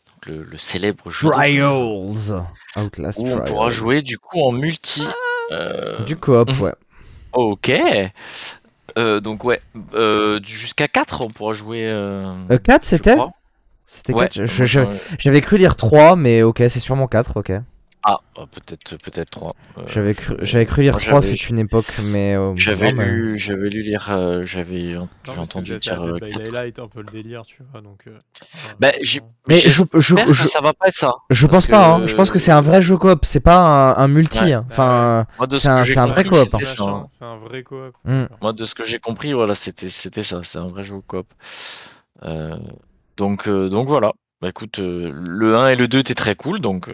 donc 0.06 0.26
le, 0.26 0.42
le 0.42 0.58
célèbre 0.58 1.10
jeu 1.10 1.28
de- 1.28 1.32
Trials. 1.32 2.44
Outlast 2.76 3.18
où 3.18 3.22
on 3.22 3.24
Trials. 3.24 3.44
pourra 3.44 3.70
jouer 3.70 4.02
du 4.02 4.18
coup 4.18 4.40
en 4.40 4.52
multi. 4.52 5.06
Euh, 5.50 6.00
Du 6.04 6.16
coop, 6.16 6.48
Mhm. 6.50 6.60
ouais. 6.60 6.74
Ok. 7.32 7.70
Euh, 8.98 9.20
donc 9.20 9.44
ouais, 9.44 9.60
euh, 9.94 10.38
jusqu'à 10.44 10.86
4 10.88 11.22
on 11.22 11.30
pourra 11.30 11.52
jouer. 11.54 11.86
Euh, 11.86 12.34
Euh, 12.50 12.58
4 12.58 12.82
je 12.84 12.88
c'était. 12.88 13.16
C'était 13.86 14.12
Ouais, 14.14 14.24
4 14.28 14.34
je- 14.34 14.40
moi, 14.42 14.48
je- 14.50 14.64
je- 14.66 15.16
J'avais 15.18 15.40
cru 15.40 15.56
lire 15.58 15.76
3, 15.76 16.14
mais 16.16 16.42
ok, 16.42 16.58
c'est 16.68 16.78
sûrement 16.80 17.06
4, 17.08 17.38
ok. 17.38 17.52
Ah, 18.04 18.18
euh, 18.36 18.46
peut-être 18.46 18.96
peut-être 18.96 19.30
3. 19.30 19.54
J'avais 19.86 20.14
cru, 20.14 20.34
j'avais 20.42 20.66
cru 20.66 20.82
lire 20.82 20.94
moi, 20.94 21.00
3 21.00 21.20
j'avais- 21.20 21.36
fut 21.36 21.50
une 21.50 21.60
époque, 21.60 21.86
mais. 22.06 22.34
euh, 22.34 22.52
J'avais 22.56 22.90
lu, 22.90 23.38
j'avais 23.38 23.68
lu 23.70 23.82
lire, 23.82 24.08
euh, 24.10 24.44
j'avais 24.44 24.96
entendu 25.28 25.78
dire. 25.78 26.02
euh, 26.02 26.18
by 26.20 26.32
4. 26.32 26.42
Daylight, 26.42 26.78
un 26.80 26.88
peu 26.88 26.98
le 27.00 27.06
délire, 27.12 27.42
tu 27.46 27.62
vois. 27.70 27.80
Donc, 27.80 28.00
euh, 28.08 28.18
voilà, 28.54 28.76
Bah, 28.80 28.90
Mais 29.46 29.60
je, 29.60 29.82
je, 29.94 30.46
ça 30.48 30.60
va 30.60 30.72
pas 30.72 30.88
être 30.88 30.96
ça. 30.96 31.12
je 31.30 31.46
pense 31.46 31.66
pas, 31.66 31.94
hein. 31.94 32.06
je 32.08 32.14
pense 32.16 32.30
que 32.30 32.40
c'est 32.40 32.50
un 32.50 32.60
vrai 32.60 32.82
jeu 32.82 32.96
coop, 32.96 33.20
c'est 33.24 33.38
pas 33.40 33.58
un, 33.58 33.96
un 33.96 34.08
multi. 34.08 34.40
Ouais. 34.40 34.52
hein. 34.52 34.66
Enfin, 34.68 35.26
ce 35.50 35.58
C'est 35.58 35.68
un- 35.68 35.84
c'est 35.84 36.00
vrai 36.00 36.24
coop, 36.24 36.38
hein. 36.54 36.58
ça, 36.64 36.82
hein. 36.82 37.06
C'est 37.12 37.24
un 37.24 37.36
vrai 37.36 37.62
coop. 37.62 37.94
Moi, 38.04 38.52
de 38.52 38.64
ce 38.64 38.74
que 38.74 38.84
j'ai 38.84 38.98
compris, 38.98 39.32
voilà, 39.32 39.54
c'était 39.54 39.88
c'était 39.88 40.24
ça, 40.24 40.40
c'est 40.42 40.58
un 40.58 40.66
vrai 40.66 40.82
jeu 40.82 41.00
coop. 41.06 41.26
Euh, 42.24 42.56
donc 43.16 43.46
euh, 43.48 43.68
donc 43.68 43.86
voilà. 43.88 44.12
Bah 44.40 44.48
écoute, 44.48 44.80
euh, 44.80 45.12
le 45.28 45.56
1 45.56 45.68
et 45.68 45.76
le 45.76 45.86
2 45.86 46.00
étaient 46.00 46.14
très 46.14 46.34
cool, 46.34 46.58
donc 46.60 46.88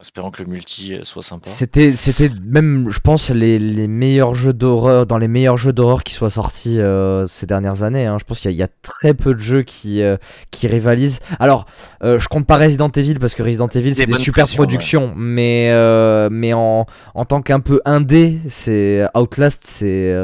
espérons 0.00 0.30
que 0.30 0.42
le 0.42 0.48
multi 0.48 0.94
euh, 0.94 1.00
soit 1.04 1.22
sympa. 1.22 1.48
c'était, 1.48 1.94
c'était 1.94 2.30
même, 2.44 2.88
je 2.90 3.00
pense, 3.00 3.30
les, 3.30 3.58
les 3.58 3.86
meilleurs 3.88 4.34
jeux 4.34 4.52
d'horreur, 4.52 5.04
dans 5.06 5.18
les 5.18 5.28
meilleurs 5.28 5.58
jeux 5.58 5.72
d'horreur 5.72 6.02
qui 6.04 6.14
soient 6.14 6.30
sortis 6.30 6.80
euh, 6.80 7.26
ces 7.26 7.46
dernières 7.46 7.82
années. 7.82 8.06
hein. 8.06 8.16
Je 8.18 8.24
pense 8.24 8.40
qu'il 8.40 8.50
y, 8.50 8.54
a- 8.54 8.56
il 8.56 8.58
y 8.60 8.62
a 8.62 8.68
très 8.82 9.12
peu 9.14 9.34
de 9.34 9.40
jeux 9.40 9.62
qui, 9.62 10.02
euh, 10.02 10.16
qui 10.50 10.66
rivalisent. 10.68 11.20
Alors, 11.38 11.66
euh, 12.02 12.18
je 12.18 12.28
compte 12.28 12.46
pas 12.46 12.56
Resident 12.56 12.88
Evil 12.90 13.14
parce 13.20 13.34
que 13.34 13.42
Resident 13.42 13.68
Evil 13.68 13.94
c'est 13.94 14.06
des 14.06 14.14
super 14.14 14.46
ouais. 14.46 14.54
productions, 14.54 15.12
mais, 15.16 15.70
mais 16.30 16.52
en, 16.54 16.86
en 17.14 17.24
tant 17.24 17.42
qu'un 17.42 17.60
peu 17.60 17.80
indé, 17.84 18.38
c'est 18.48 19.04
Outlast, 19.14 19.62
c'est, 19.66 20.14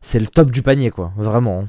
c'est 0.00 0.18
le 0.20 0.26
top 0.26 0.50
du 0.50 0.62
panier, 0.62 0.90
quoi. 0.90 1.12
Vraiment. 1.16 1.66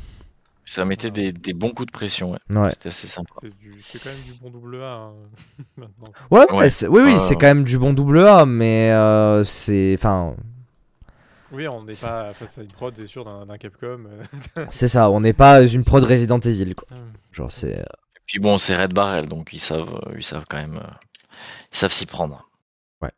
Ça 0.72 0.86
mettait 0.86 1.10
des, 1.10 1.32
des 1.32 1.54
bons 1.54 1.72
coups 1.72 1.88
de 1.88 1.91
pression, 1.91 2.32
ouais. 2.34 2.40
Ouais. 2.52 2.70
C'était 2.72 2.90
assez 2.90 3.08
sympa. 3.08 3.34
C'est 3.41 3.58
du- 3.58 3.82
c'est 3.82 3.98
quand 4.04 4.12
même 4.12 4.22
du 4.22 4.34
bon 4.40 4.50
double 4.52 4.84
A 4.84 4.94
hein, 4.94 5.14
maintenant. 5.78 6.12
Ouais, 6.30 6.40
ouais, 6.52 6.58
Ouais. 6.58 6.70
c'est- 6.70 6.88
oui, 6.88 7.02
oui, 7.04 7.14
Ouais, 7.14 7.20
c'est 7.20 7.34
quand 7.36 7.48
même 7.48 7.64
du 7.64 7.80
bon 7.80 7.91
double 7.94 8.20
A, 8.28 8.46
mais 8.46 8.91
euh, 8.91 9.44
c'est, 9.44 9.96
enfin, 9.98 10.36
Oui, 11.52 11.68
on 11.68 11.84
n'est 11.84 11.96
pas 11.96 12.34
face 12.34 12.60
à 12.60 12.62
une 12.62 12.68
prod, 12.72 12.96
c'est 12.96 13.08
sûr, 13.08 13.26
d'un 13.26 13.48
d'un 13.48 13.58
Capcom. 13.58 14.06
euh. 14.06 14.22
c'est 14.70 14.88
ça. 14.88 15.10
On 15.10 15.22
n'est 15.22 15.34
pas 15.34 15.64
une 15.64 15.84
prod 15.84 16.04
Resident 16.04 16.40
Evil, 16.40 16.76
quoi. 16.76 16.88
Hmm. 16.96 17.14
Genre, 17.32 17.52
c'est. 17.52 17.80
Et 17.80 18.22
puis 18.28 18.38
bon, 18.40 18.60
c'est 18.60 18.76
Red 18.76 18.94
Barrel, 18.94 19.28
donc 19.28 19.54
ils 19.54 19.60
savent, 19.60 20.00
euh, 20.06 20.14
ils 20.18 20.24
savent 20.24 20.46
quand 20.48 20.58
même, 20.58 20.78
euh, 20.78 20.94
ils 21.74 21.78
savent 21.78 21.91
s'y 21.94 22.06
prendre. 22.06 22.48
Ouais. 23.02 23.10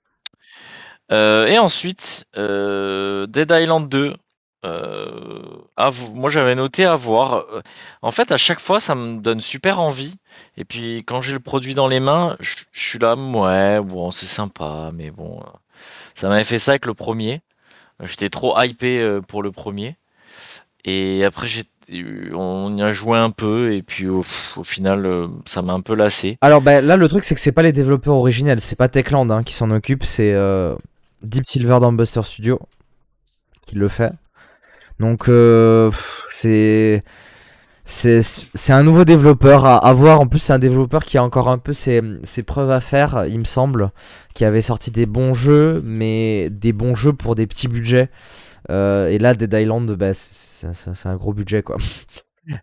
Euh, 1.11 1.45
et 1.47 1.57
ensuite, 1.59 2.23
euh, 2.37 3.27
Dead 3.27 3.51
Island 3.51 3.89
2. 3.89 4.15
Euh, 4.63 5.39
à 5.75 5.89
moi 6.13 6.29
j'avais 6.29 6.55
noté 6.55 6.85
à 6.85 6.95
voir. 6.95 7.45
Euh, 7.53 7.61
En 8.01 8.11
fait, 8.11 8.31
à 8.31 8.37
chaque 8.37 8.59
fois, 8.59 8.79
ça 8.79 8.95
me 8.95 9.19
donne 9.19 9.41
super 9.41 9.79
envie. 9.79 10.17
Et 10.57 10.65
puis 10.65 10.97
quand 10.99 11.21
j'ai 11.21 11.33
le 11.33 11.39
produit 11.39 11.73
dans 11.73 11.87
les 11.87 11.99
mains, 11.99 12.37
je 12.39 12.55
suis 12.73 12.99
là, 12.99 13.15
ouais, 13.15 13.81
bon, 13.81 14.11
c'est 14.11 14.27
sympa, 14.27 14.91
mais 14.93 15.11
bon, 15.11 15.39
euh, 15.39 15.49
ça 16.15 16.29
m'avait 16.29 16.43
fait 16.43 16.59
ça 16.59 16.71
avec 16.71 16.85
le 16.85 16.93
premier. 16.93 17.41
J'étais 18.03 18.29
trop 18.29 18.59
hypé 18.59 19.19
pour 19.27 19.43
le 19.43 19.51
premier. 19.51 19.95
Et 20.85 21.23
après, 21.23 21.47
on 22.33 22.75
y 22.75 22.81
a 22.81 22.91
joué 22.91 23.19
un 23.19 23.29
peu, 23.29 23.73
et 23.73 23.83
puis 23.83 24.07
au, 24.07 24.23
final, 24.63 25.29
ça 25.45 25.61
m'a 25.61 25.73
un 25.73 25.81
peu 25.81 25.93
lassé. 25.93 26.39
Alors, 26.41 26.61
bah, 26.61 26.81
là, 26.81 26.97
le 26.97 27.07
truc, 27.07 27.23
c'est 27.23 27.35
que 27.35 27.41
c'est 27.41 27.51
pas 27.51 27.61
les 27.61 27.71
développeurs 27.71 28.15
originels, 28.15 28.59
c'est 28.59 28.75
pas 28.75 28.89
Techland 28.89 29.29
hein, 29.29 29.43
qui 29.43 29.53
s'en 29.53 29.69
occupe, 29.69 30.03
c'est 30.03 30.35
Deep 31.21 31.45
Silver 31.45 31.77
dans 31.79 31.93
Buster 31.93 32.23
Studio 32.23 32.59
qui 33.67 33.75
le 33.75 33.87
fait. 33.87 34.11
Donc, 35.01 35.27
euh, 35.27 35.91
c'est. 36.29 37.03
Un 38.69 38.83
nouveau 38.83 39.03
développeur 39.03 39.65
à, 39.65 39.77
à 39.85 39.93
voir. 39.93 40.21
En 40.21 40.27
plus, 40.27 40.39
c'est 40.39 40.53
un 40.53 40.59
développeur 40.59 41.03
qui 41.03 41.17
a 41.17 41.23
encore 41.23 41.49
un 41.49 41.57
peu 41.57 41.73
ses, 41.73 42.01
preuves 42.45 42.71
à 42.71 42.79
faire, 42.79 43.25
il 43.27 43.39
me 43.39 43.43
semble. 43.43 43.91
Qui 44.33 44.45
avait 44.45 44.61
sorti 44.61 44.91
des 44.91 45.07
bons 45.07 45.33
jeux, 45.33 45.81
mais 45.83 46.49
des 46.49 46.71
bons 46.71 46.95
jeux 46.95 47.13
pour 47.13 47.35
des 47.35 47.47
petits 47.47 47.67
budgets. 47.67 48.09
Euh, 48.69 49.07
et 49.07 49.17
là, 49.17 49.33
Dead 49.33 49.51
Island, 49.51 49.91
bah, 49.91 50.13
c'est 50.13 51.05
un 51.05 51.15
gros 51.17 51.33
budget, 51.33 51.63
quoi. 51.63 51.77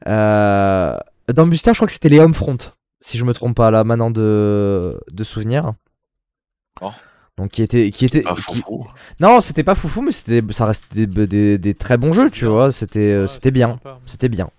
Euh, 0.08 0.98
dans 1.32 1.46
Buster, 1.46 1.70
je 1.72 1.78
crois 1.78 1.86
que 1.86 1.92
c'était 1.92 2.08
les 2.08 2.18
Homefront, 2.18 2.58
si 2.98 3.16
je 3.16 3.24
me 3.24 3.32
trompe 3.32 3.56
pas, 3.56 3.70
là, 3.70 3.84
maintenant 3.84 4.10
de, 4.10 5.00
de 5.12 5.24
souvenir. 5.24 5.72
Oh. 6.80 6.90
Donc, 7.38 7.50
qui 7.52 7.62
était. 7.62 7.90
Qui 7.90 8.04
était 8.04 8.20
Pas 8.22 8.34
qui- 8.34 8.42
foufou. 8.60 8.86
Non, 9.20 9.40
c'était 9.40 9.62
pas 9.64 9.74
foufou, 9.74 10.02
mais 10.02 10.12
c'était, 10.12 10.42
ça 10.50 10.66
restait 10.66 11.06
des, 11.06 11.26
des- 11.26 11.56
des 11.58 11.74
très 11.74 11.96
bons 11.96 12.12
jeux, 12.12 12.28
tu 12.30 12.44
Bien. 12.44 12.52
vois. 12.52 12.72
C'était, 12.72 12.98
euh, 13.12 13.22
Ouais, 13.22 13.28
c'était 13.28 13.48
c'est 13.48 13.52
bien. 13.52 13.78
C'était 14.06 14.28
bien. 14.28 14.50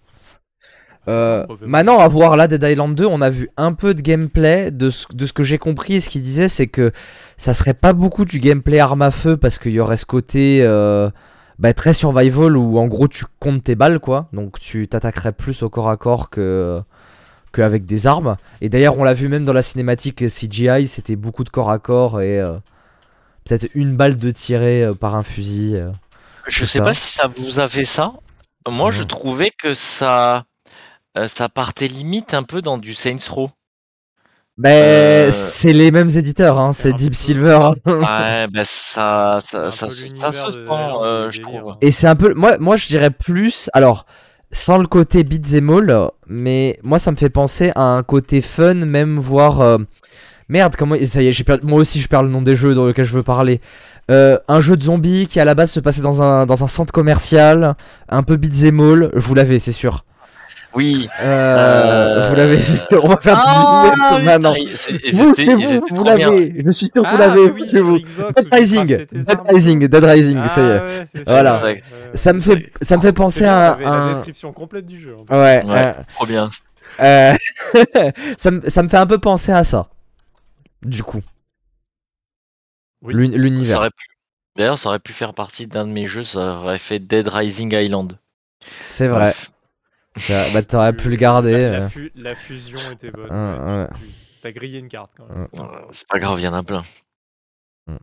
Euh, 1.08 1.46
maintenant, 1.66 2.00
à 2.00 2.08
voir 2.08 2.38
là 2.38 2.48
Dead 2.48 2.62
Island 2.64 2.94
2, 2.94 3.06
on 3.06 3.22
a 3.22 3.30
vu 3.30 3.50
un 3.58 3.74
peu 3.74 3.94
de 3.94 4.02
gameplay. 4.02 4.70
De 4.72 4.90
ce, 4.90 5.08
de 5.14 5.26
ce 5.26 5.34
que 5.34 5.44
j'ai 5.44 5.58
compris, 5.58 5.96
et 5.96 6.00
ce 6.02 6.10
qu'il 6.10 6.22
disait, 6.22 6.50
c'est 6.50 6.68
que 6.68 6.92
ça 7.38 7.54
serait 7.54 7.74
pas 7.74 7.94
beaucoup 7.94 8.26
du 8.26 8.40
gameplay 8.40 8.80
arme 8.80 9.02
à 9.02 9.12
feu 9.12 9.36
parce 9.38 9.58
qu'il 9.58 9.72
y 9.72 9.80
aurait 9.80 9.98
ce 9.98 10.06
côté 10.06 10.60
euh, 10.62 11.10
bah, 11.58 11.74
très 11.74 11.94
survival 11.94 12.56
où 12.56 12.78
en 12.78 12.88
gros 12.88 13.08
tu 13.08 13.26
comptes 13.40 13.64
tes 13.64 13.76
balles, 13.76 14.00
quoi. 14.00 14.28
Donc 14.34 14.60
tu 14.60 14.88
t'attaquerais 14.88 15.32
plus 15.32 15.64
au 15.64 15.70
corps 15.70 15.90
à 15.90 15.98
corps 15.98 16.30
que 16.30 16.80
qu'avec 17.54 17.86
des 17.88 18.06
armes. 18.06 18.38
Et 18.62 18.70
d'ailleurs, 18.70 19.00
on 19.00 19.04
l'a 19.04 19.16
vu 19.16 19.28
même 19.30 19.46
dans 19.46 19.54
la 19.54 19.64
cinématique 19.64 20.28
CGI, 20.28 20.88
c'était 20.88 21.16
beaucoup 21.16 21.44
de 21.44 21.50
corps 21.50 21.72
à 21.72 21.80
corps 21.80 22.22
et 22.22 22.40
euh, 22.40 22.54
peut-être 23.58 23.70
une 23.74 23.96
balle 23.98 24.18
de 24.18 24.32
tirée 24.32 24.84
euh, 24.84 24.94
par 24.94 25.16
un 25.16 25.24
fusil. 25.24 25.76
euh. 25.76 25.92
Je 26.48 26.66
sais 26.66 26.80
ça. 26.80 26.84
pas 26.86 26.94
si 26.94 27.08
ça 27.10 27.28
vous 27.36 27.60
a 27.60 27.68
fait 27.68 27.84
ça. 27.84 28.14
Moi, 28.68 28.92
je 28.92 29.04
trouvais 29.04 29.52
que 29.52 29.74
ça, 29.74 30.46
euh, 31.18 31.28
ça 31.28 31.50
partait 31.50 31.88
limite 31.88 32.34
un 32.34 32.44
peu 32.44 32.62
dans 32.62 32.78
du 32.78 32.94
Saints 32.94 33.18
Row. 33.30 33.50
Ben, 34.58 34.70
Euh, 34.70 35.32
c'est 35.32 35.72
les 35.72 35.90
mêmes 35.90 36.10
éditeurs, 36.10 36.60
hein, 36.60 36.74
c'est 36.74 36.92
Deep 36.92 37.12
peu- 37.12 37.18
Silver. 37.18 37.70
Ouais, 37.86 38.48
ben 38.52 38.64
ça, 38.66 39.40
se- 39.50 39.72
ça 39.72 39.88
euh, 39.88 41.32
je 41.32 41.42
trouve. 41.42 41.76
Et 41.82 41.92
c'est 41.92 42.08
un 42.08 42.16
peu. 42.18 42.34
Moi, 42.34 42.58
moi, 42.60 42.76
je 42.76 42.88
dirais 42.88 43.10
plus. 43.12 43.70
Alors, 43.74 44.06
sans 44.52 44.78
le 44.78 44.88
côté 44.88 45.24
beat'em 45.24 45.70
all, 45.70 46.10
mais 46.28 46.78
moi, 46.84 47.00
ça 47.00 47.12
me 47.12 47.16
fait 47.16 47.30
penser 47.30 47.72
à 47.76 47.84
un 47.84 48.04
côté 48.04 48.42
fun, 48.42 48.74
même 48.74 49.18
voire. 49.18 49.62
euh, 49.62 49.78
Merde, 50.50 50.76
comment. 50.76 50.96
Ça 51.06 51.22
y 51.22 51.28
est, 51.28 51.32
j'ai 51.32 51.44
perdu- 51.44 51.66
moi 51.66 51.80
aussi, 51.80 52.02
je 52.02 52.08
perds 52.08 52.24
le 52.24 52.30
nom 52.30 52.42
des 52.42 52.56
jeux 52.56 52.74
dans 52.76 52.88
lesquels 52.88 53.06
je 53.06 53.14
veux 53.14 53.24
parler. 53.24 53.62
Euh, 54.12 54.38
un 54.48 54.60
jeu 54.62 54.76
de 54.76 54.82
zombies 54.84 55.28
qui 55.28 55.40
à 55.40 55.46
la 55.46 55.54
base 55.54 55.70
se 55.72 55.80
passait 55.80 56.02
dans 56.02 56.22
un, 56.24 56.46
dans 56.48 56.64
un 56.64 56.68
centre 56.68 56.92
commercial, 56.92 57.76
un 58.10 58.24
peu 58.24 58.36
beat'em 58.38 58.80
all. 58.80 59.12
Vous 59.14 59.36
l'avez, 59.36 59.60
c'est 59.60 59.72
sûr. 59.72 60.04
Oui. 60.76 61.08
Euh, 61.22 61.26
Euh, 62.26 62.30
Vous 62.30 62.36
l'avez, 62.36 62.62
c'est 62.62 62.78
sûr. 62.88 63.04
On 63.04 63.08
va 63.08 63.18
faire 63.18 63.42
Ah, 63.44 63.92
du 63.94 64.16
oui, 64.18 64.24
maintenant. 64.24 64.54
ils 64.56 65.16
Vous, 65.16 65.32
étaient- 65.32 65.54
vous, 65.56 65.82
vous 65.92 66.04
l'avez. 66.04 66.56
Je 66.64 66.70
suis 66.72 66.88
sûr 66.94 67.02
que 67.04 67.08
vous 67.08 67.16
Ah, 67.16 67.28
l'avez. 67.28 67.50
oui, 67.50 67.64
Dead 68.36 68.48
Rising, 68.52 68.86
Dead. 68.86 69.08
Rising, 69.50 69.88
Dead 69.88 70.04
Rising, 70.04 70.38
ça 70.48 70.62
y 70.62 70.66
est. 70.66 70.78
Ah 70.80 70.84
ouais, 70.84 71.04
c'est 71.06 71.24
Voilà. 71.26 71.58
ça. 71.60 71.64
ouais. 71.66 71.82
Ça 72.14 72.34
me 72.34 72.42
fait, 72.42 72.72
ça 72.82 72.98
me 72.98 73.02
fait 73.02 73.14
penser 73.14 73.46
à 73.46 73.74
un. 73.76 74.08
la 74.08 74.14
description 74.14 74.52
complète 74.54 74.86
du 74.86 75.00
jeu. 75.00 75.16
en 75.20 75.24
plus. 75.26 75.36
Ouais, 75.36 75.64
Ouais, 75.66 75.76
euh, 75.76 75.94
trop 76.14 76.26
bien. 76.28 76.50
Euh, 77.02 77.34
ça, 78.38 78.52
me, 78.52 78.62
ça 78.68 78.84
me 78.84 78.90
fait 78.90 78.98
un 78.98 79.08
peu 79.08 79.18
penser 79.18 79.52
à 79.52 79.64
ça. 79.64 79.88
Du 80.82 81.04
coup, 81.04 81.22
Oui. 83.02 83.14
l'univers. 83.14 83.82
pu. 83.96 84.06
D'ailleurs, 84.56 84.78
ça 84.78 84.90
aurait 84.90 85.00
pu 85.00 85.14
faire 85.14 85.34
partie 85.34 85.68
d'un 85.68 85.86
de 85.86 85.92
mes 85.92 86.08
jeux. 86.08 86.24
Ça 86.24 86.56
aurait 86.60 86.78
fait 86.78 87.00
Dead 87.00 87.28
Rising 87.28 87.74
Island. 87.74 88.18
C'est 88.80 89.08
vrai. 89.08 89.34
Ça- 90.16 90.52
Bah, 90.54 90.64
t'aurais 90.64 90.94
pu 90.94 91.10
le 91.10 91.16
garder. 91.16 91.52
La, 91.52 91.72
la 91.72 91.86
euh. 91.86 91.90
fu- 91.90 92.12
la 92.16 92.36
fusion 92.36 92.80
était 92.92 93.12
bonne. 93.12 93.30
Ouais, 93.32 93.88
tu- 93.96 94.02
tu- 94.06 94.12
T'as 94.42 94.52
grillé 94.52 94.80
une 94.80 94.88
carte 94.88 95.12
quand 95.18 95.28
même. 95.28 95.48
Euh, 95.60 95.82
C'est 95.92 96.08
pas 96.08 96.18
grave, 96.20 96.40
il 96.40 96.44
y 96.44 96.48
en 96.48 96.54
a 96.54 96.64
plein. 96.64 96.84
Mm. 97.88 97.96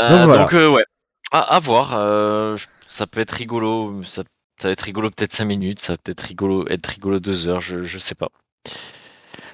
Euh, 0.00 0.08
Donc 0.10 0.24
voilà. 0.26 0.42
donc, 0.42 0.52
euh, 0.54 0.68
ouais. 0.68 0.84
À, 1.32 1.38
à 1.56 1.58
voir. 1.60 1.94
euh, 1.94 2.56
je- 2.56 2.66
ça 2.88 3.06
peut 3.06 3.20
être 3.20 3.30
rigolo. 3.32 4.02
Ça, 4.04 4.22
ça 4.60 4.68
va 4.68 4.72
être 4.72 4.80
rigolo 4.82 5.10
peut-être 5.10 5.32
5 5.32 5.44
minutes. 5.44 5.80
Ça 5.80 5.92
va 5.94 5.96
peut-être 5.98 6.20
rigolo, 6.22 6.66
être 6.68 6.86
rigolo 6.86 7.20
2 7.20 7.48
heures. 7.48 7.60
Je, 7.60 7.84
je 7.84 7.98
sais 7.98 8.14
pas. 8.16 8.30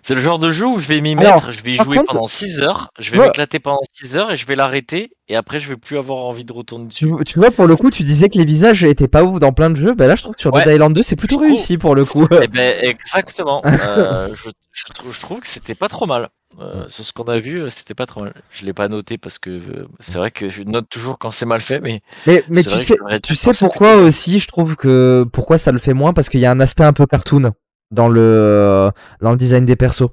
C'est 0.06 0.14
le 0.14 0.20
genre 0.20 0.38
de 0.38 0.52
jeu 0.52 0.64
où 0.64 0.78
je 0.78 0.86
vais 0.86 1.00
m'y 1.00 1.16
mettre, 1.16 1.50
je 1.52 1.64
vais 1.64 1.72
y 1.72 1.76
jouer 1.82 1.96
contre, 1.96 2.12
pendant 2.12 2.26
6 2.28 2.60
heures, 2.60 2.92
je 2.96 3.10
vais 3.10 3.18
m'éclater 3.18 3.58
pendant 3.58 3.80
6 3.92 4.14
heures 4.14 4.30
et 4.30 4.36
je 4.36 4.46
vais 4.46 4.54
l'arrêter 4.54 5.10
et 5.28 5.34
après 5.34 5.58
je 5.58 5.68
vais 5.68 5.76
plus 5.76 5.98
avoir 5.98 6.18
envie 6.18 6.44
de 6.44 6.52
retourner 6.52 6.86
dessus. 6.86 7.10
Tu, 7.18 7.24
tu 7.24 7.38
vois, 7.40 7.50
pour 7.50 7.66
le 7.66 7.74
coup, 7.74 7.90
tu 7.90 8.04
disais 8.04 8.28
que 8.28 8.38
les 8.38 8.44
visages 8.44 8.84
étaient 8.84 9.08
pas 9.08 9.24
ouf 9.24 9.40
dans 9.40 9.52
plein 9.52 9.68
de 9.68 9.74
jeux. 9.74 9.94
Bah 9.94 10.06
là, 10.06 10.14
je 10.14 10.22
trouve 10.22 10.36
que 10.36 10.40
sur 10.40 10.52
Ouais. 10.54 10.62
Dead 10.62 10.74
Island 10.74 10.94
2, 10.94 11.02
c'est 11.02 11.16
plutôt 11.16 11.34
Je 11.34 11.38
trouve- 11.40 11.48
réussi 11.48 11.76
pour 11.76 11.96
le 11.96 12.04
coup. 12.04 12.24
Eh 12.40 12.46
ben 12.46 12.76
exactement. 12.84 13.62
Euh, 13.66 14.28
je, 14.34 14.50
je 14.72 14.84
trouve, 14.92 15.12
je 15.12 15.20
trouve 15.20 15.40
que 15.40 15.46
c'était 15.48 15.74
pas 15.74 15.88
trop 15.88 16.06
mal. 16.06 16.28
Euh, 16.60 16.84
sur 16.86 17.04
ce 17.04 17.12
qu'on 17.12 17.24
a 17.24 17.40
vu, 17.40 17.62
euh, 17.62 17.68
c'était 17.70 17.94
pas 17.94 18.06
trop 18.06 18.22
mal. 18.22 18.32
Je 18.52 18.64
l'ai 18.64 18.72
pas 18.72 18.86
noté 18.88 19.18
parce 19.18 19.38
que 19.40 19.50
euh, 19.50 19.88
c'est 19.98 20.18
vrai 20.18 20.30
que 20.30 20.48
je 20.50 20.62
note 20.62 20.88
toujours 20.88 21.18
quand 21.18 21.32
c'est 21.32 21.46
mal 21.46 21.60
fait, 21.60 21.80
mais 21.80 22.00
Mais, 22.28 22.44
mais 22.48 22.62
tu 22.62 22.70
sais, 22.78 22.96
tu 23.24 23.34
sais 23.34 23.52
pourquoi 23.58 23.96
aussi, 23.96 24.38
je 24.38 24.46
trouve 24.46 24.76
que 24.76 25.26
pourquoi 25.32 25.58
ça 25.58 25.72
le 25.72 25.78
fait 25.78 25.94
moins? 25.94 26.12
Parce 26.12 26.28
qu'il 26.28 26.38
y 26.40 26.46
a 26.46 26.50
un 26.52 26.60
aspect 26.60 26.84
un 26.84 26.92
peu 26.92 27.06
cartoon 27.06 27.52
dans 27.90 28.08
le 28.08 28.90
dans 29.20 29.30
le 29.30 29.36
design 29.36 29.64
des 29.66 29.76
persos. 29.76 30.08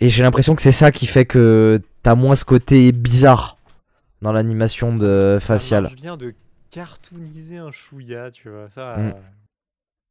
Et 0.00 0.08
j'ai 0.10 0.22
l'impression 0.22 0.54
que 0.56 0.62
c'est 0.62 0.72
ça 0.72 0.92
qui 0.92 1.06
fait 1.06 1.26
que 1.26 1.80
t'as 2.02 2.14
moins 2.14 2.34
ce 2.36 2.44
côté 2.44 2.90
bizarre 2.92 3.56
dans 4.22 4.32
l'animation 4.32 4.94
de 4.96 5.32
Ça 5.34 5.40
faciale. 5.40 5.82
marche 5.84 5.94
bien 5.96 6.16
de 6.16 6.34
cartooniser 6.70 7.58
un 7.58 7.70
chouïa, 7.70 8.30
tu 8.30 8.48
vois. 8.48 8.68
Ça, 8.70 8.96
Mm. 8.96 9.14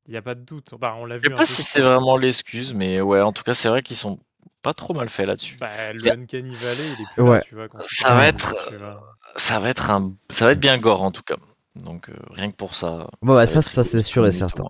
il 0.07 0.13
y 0.13 0.17
a 0.17 0.21
pas 0.21 0.35
de 0.35 0.41
doute. 0.41 0.73
Bah, 0.79 0.95
on 0.99 1.05
l'a 1.05 1.15
je 1.17 1.21
vu. 1.21 1.27
sais 1.27 1.33
un 1.33 1.37
pas 1.37 1.45
si 1.45 1.63
c'est 1.63 1.81
vraiment 1.81 2.17
l'excuse, 2.17 2.73
mais 2.73 3.01
ouais, 3.01 3.21
en 3.21 3.31
tout 3.33 3.43
cas, 3.43 3.53
c'est 3.53 3.69
vrai 3.69 3.81
qu'ils 3.81 3.95
sont 3.97 4.19
pas 4.61 4.73
trop 4.73 4.93
mal 4.93 5.07
faits 5.09 5.25
là-dessus. 5.27 5.57
Bah, 5.59 5.93
le 5.93 6.11
Uncanny 6.11 6.53
Valley, 6.53 6.83
il 6.97 7.01
est 7.01 7.13
plus 7.13 7.23
Ouais. 7.23 7.37
là, 7.37 7.41
tu 7.41 7.55
vois. 7.55 7.67
quand 7.69 7.79
Ça 7.83 8.13
va 8.13 8.27
être-. 8.27 8.53
Ça 9.37 9.59
va 9.59 9.69
être 9.69 9.89
un, 9.89 10.13
ça 10.31 10.45
va 10.45 10.51
être 10.51 10.59
bien 10.59 10.77
gore 10.77 11.01
en 11.01 11.11
tout 11.11 11.21
cas. 11.23 11.35
Donc 11.75 12.09
euh, 12.09 12.13
rien 12.31 12.51
que 12.51 12.55
pour 12.55 12.75
ça. 12.75 13.07
Bon 13.21 13.33
bah 13.35 13.47
ça, 13.47 13.61
ça 13.61 13.83
c'est 13.83 14.01
sûr 14.01 14.25
et 14.25 14.31
tout 14.31 14.37
certain. 14.37 14.65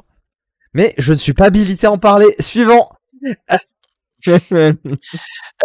Mais 0.73 0.93
je 0.97 1.11
ne 1.13 1.17
suis 1.17 1.33
pas 1.33 1.45
habilité 1.45 1.87
à 1.87 1.91
en 1.91 1.97
parler. 1.97 2.27
Suivant. 2.39 2.89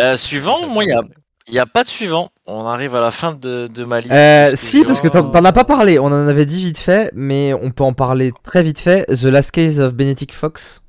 Euh, 0.01 0.16
suivant, 0.16 0.68
moi, 0.68 0.85
il 0.85 1.55
y 1.55 1.59
a, 1.59 1.66
pas 1.66 1.85
de 1.85 1.89
suivant. 1.89 2.31
On 2.47 2.64
arrive 2.66 2.94
à 2.97 3.01
la 3.01 3.10
fin 3.10 3.32
de, 3.32 3.66
de 3.66 3.85
ma 3.85 4.01
liste. 4.01 4.12
Euh, 4.12 4.52
si, 4.55 4.78
j'ai- 4.78 4.85
parce 4.85 5.01
que 5.01 5.09
t'en 5.09 5.44
as 5.44 5.52
pas 5.52 5.64
parlé. 5.64 5.98
On 5.98 6.06
en 6.06 6.28
avait 6.28 6.47
dit 6.47 6.64
vite 6.64 6.78
fait, 6.78 7.10
mais 7.14 7.52
on 7.55 7.70
peut 7.70 7.85
en 7.85 7.93
parler 7.94 8.32
très 8.43 8.62
vite 8.62 8.78
fait. 8.81 9.06
The 9.06 9.24
Last 9.24 9.51
Case 9.51 9.81
of 9.81 9.94
Benedict 9.94 10.32
Fox. 10.32 10.81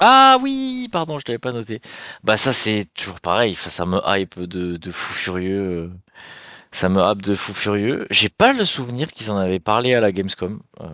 Ah 0.00 0.38
oui, 0.42 0.88
pardon, 0.92 1.18
je 1.18 1.24
l'avais 1.26 1.38
pas 1.38 1.52
noté. 1.52 1.80
Bah 2.22 2.36
ça 2.36 2.52
c'est 2.52 2.86
toujours 2.94 3.18
pareil, 3.20 3.56
ça, 3.56 3.84
me 3.84 3.98
hype 4.06 4.38
de, 4.38 4.76
de 4.76 4.90
fou 4.92 5.12
furieux. 5.12 5.60
euh, 5.60 5.90
Ça 6.70 6.88
me 6.88 7.00
hype 7.02 7.22
de 7.22 7.34
fou 7.34 7.52
furieux. 7.52 8.06
J'ai 8.10 8.28
pas 8.28 8.52
le 8.52 8.64
souvenir 8.64 9.10
qu'ils 9.10 9.30
en 9.30 9.36
avaient 9.36 9.58
parlé 9.58 9.94
à 9.94 10.00
la 10.00 10.12
Gamescom. 10.12 10.60
euh, 10.80 10.86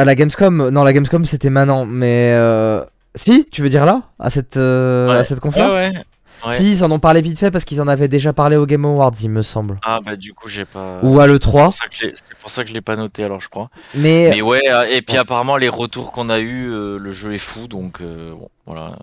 À 0.00 0.04
la 0.04 0.14
Gamescom, 0.14 0.70
non, 0.70 0.82
la 0.84 0.92
Gamescom 0.92 1.24
c'était 1.24 1.50
maintenant, 1.50 1.84
mais 1.86 2.32
euh... 2.34 2.82
si, 3.14 3.44
tu 3.52 3.60
veux 3.62 3.68
dire 3.68 3.84
là, 3.84 4.02
à 4.18 4.30
cette 4.30 4.56
euh, 4.56 5.10
Ouais. 5.10 5.16
à 5.18 5.24
cette 5.24 5.40
conf 5.40 5.54
Ouais, 5.56 5.62
ouais. 5.66 5.92
ouais. 5.92 6.50
Si, 6.50 6.72
ils 6.72 6.82
en 6.84 6.90
ont 6.90 6.98
parlé 6.98 7.20
vite 7.20 7.38
fait 7.38 7.50
parce 7.50 7.66
qu'ils 7.66 7.82
en 7.82 7.86
avaient 7.88 8.08
déjà 8.08 8.32
parlé 8.32 8.56
au 8.56 8.64
Game 8.64 8.86
Awards, 8.86 9.12
il 9.22 9.28
me 9.28 9.42
semble, 9.42 9.78
Ah 9.84 9.98
bah 10.02 10.16
du 10.16 10.32
coup 10.32 10.48
j'ai 10.48 10.64
pas. 10.64 11.00
ou 11.02 11.20
à 11.20 11.26
le 11.26 11.34
C'est 11.34 11.38
3. 11.40 11.64
pour 11.64 11.74
ça 11.74 11.86
que 11.86 11.94
je 11.96 12.06
l'ai- 12.06 12.14
c'est 12.16 12.38
pour 12.38 12.50
ça 12.50 12.62
que 12.62 12.70
je 12.70 12.74
l'ai 12.74 12.80
pas 12.80 12.96
noté 12.96 13.22
alors 13.24 13.42
je 13.42 13.50
crois. 13.50 13.68
Mais, 13.94 14.30
Mais 14.30 14.40
ouais, 14.40 14.62
euh, 14.72 14.84
et 14.90 15.02
puis 15.02 15.16
Ouais. 15.16 15.20
apparemment 15.20 15.58
les 15.58 15.68
retours 15.68 16.12
qu'on 16.12 16.30
a 16.30 16.38
eu, 16.40 16.70
euh, 16.72 16.98
le 16.98 17.10
jeu 17.10 17.34
est 17.34 17.38
fou 17.38 17.68
donc 17.68 18.00
euh, 18.00 18.30
bon 18.32 18.48
voilà. 18.66 18.96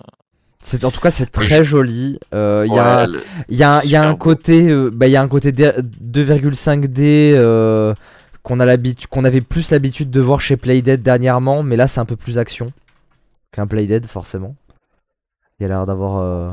c'est 0.63 0.83
en 0.83 0.89
tout 0.89 0.99
cas 0.99 1.11
c'est 1.11 1.27
très 1.31 1.63
joli. 1.63 2.19
Euh, 2.33 2.63
Il 2.67 2.73
y 2.73 2.79
a, 2.79 3.05
le- 3.05 3.23
y 3.49 3.61
a, 3.63 3.81
il 3.83 3.91
y 3.91 3.95
a 3.95 4.01
un 4.07 4.15
côté, 4.15 4.73
bah, 4.91 5.05
il 5.05 5.11
y 5.11 5.15
a 5.15 5.21
un 5.21 5.27
côté 5.27 5.51
D- 5.51 5.73
2,5D 6.01 7.33
euh, 7.35 7.93
qu'on 8.47 9.23
avait 9.25 9.41
plus 9.41 9.71
l'habitude 9.71 10.09
de 10.11 10.21
voir 10.21 10.39
chez 10.41 10.57
Playdead 10.57 11.01
dernièrement, 11.01 11.63
mais 11.63 11.75
là 11.75 11.87
c'est 11.87 11.99
un 11.99 12.05
peu 12.05 12.15
plus 12.15 12.37
action 12.37 12.71
qu'un 13.51 13.67
Playdead 13.67 14.05
forcément. 14.05 14.55
Il 15.59 15.63
y 15.63 15.65
a 15.65 15.69
l'air 15.69 15.85
d'avoir. 15.85 16.17
euh, 16.17 16.51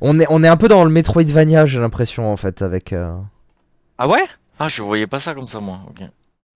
On 0.00 0.20
est, 0.20 0.26
on 0.30 0.42
est 0.44 0.48
un 0.48 0.56
peu 0.56 0.68
dans 0.68 0.84
le 0.84 0.90
Metroidvania, 0.90 1.66
j'ai 1.66 1.80
l'impression 1.80 2.30
en 2.32 2.36
fait 2.36 2.62
avec. 2.62 2.92
euh, 2.92 3.14
Ah 3.98 4.08
ouais? 4.08 4.22
Ah 4.58 4.68
je 4.68 4.82
voyais 4.82 5.06
pas 5.06 5.18
ça 5.18 5.34
comme 5.34 5.48
ça 5.48 5.60
moi. 5.60 5.80
ok. 5.90 6.02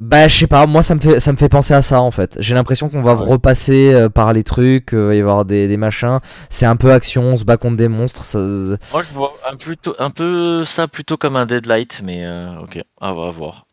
Bah 0.00 0.26
je 0.26 0.36
sais 0.36 0.46
pas, 0.48 0.66
moi 0.66 0.82
ça 0.82 0.96
me 0.96 1.00
fait 1.00 1.20
ça 1.20 1.30
me 1.30 1.36
fait 1.36 1.48
penser 1.48 1.74
à 1.74 1.82
ça 1.82 2.00
en 2.00 2.10
fait. 2.10 2.36
J'ai 2.40 2.54
l'impression 2.54 2.88
qu'on 2.88 3.02
va 3.02 3.14
Ouais. 3.14 3.28
repasser 3.30 3.92
euh, 3.94 4.08
par 4.08 4.32
les 4.32 4.42
trucs, 4.42 4.94
euh, 4.94 5.14
il 5.14 5.22
va 5.22 5.28
y 5.28 5.30
avoir 5.30 5.44
des, 5.44 5.68
des 5.68 5.76
machins. 5.76 6.18
C'est 6.50 6.66
un 6.66 6.74
peu 6.76 6.92
action, 6.92 7.22
on 7.22 7.36
se 7.36 7.44
bat 7.44 7.56
contre 7.56 7.76
des 7.76 7.86
monstres. 7.88 8.24
Ça... 8.24 8.38
Moi 8.38 9.02
je 9.02 9.12
vois 9.14 9.32
un, 9.48 9.56
plutôt, 9.56 9.94
un 10.00 10.10
peu 10.10 10.64
ça 10.64 10.88
plutôt 10.88 11.16
comme 11.16 11.36
un 11.36 11.46
Deadlight 11.46 12.00
mais 12.04 12.24
euh, 12.26 12.58
ok, 12.62 12.82
à 13.00 13.12
voir. 13.12 13.66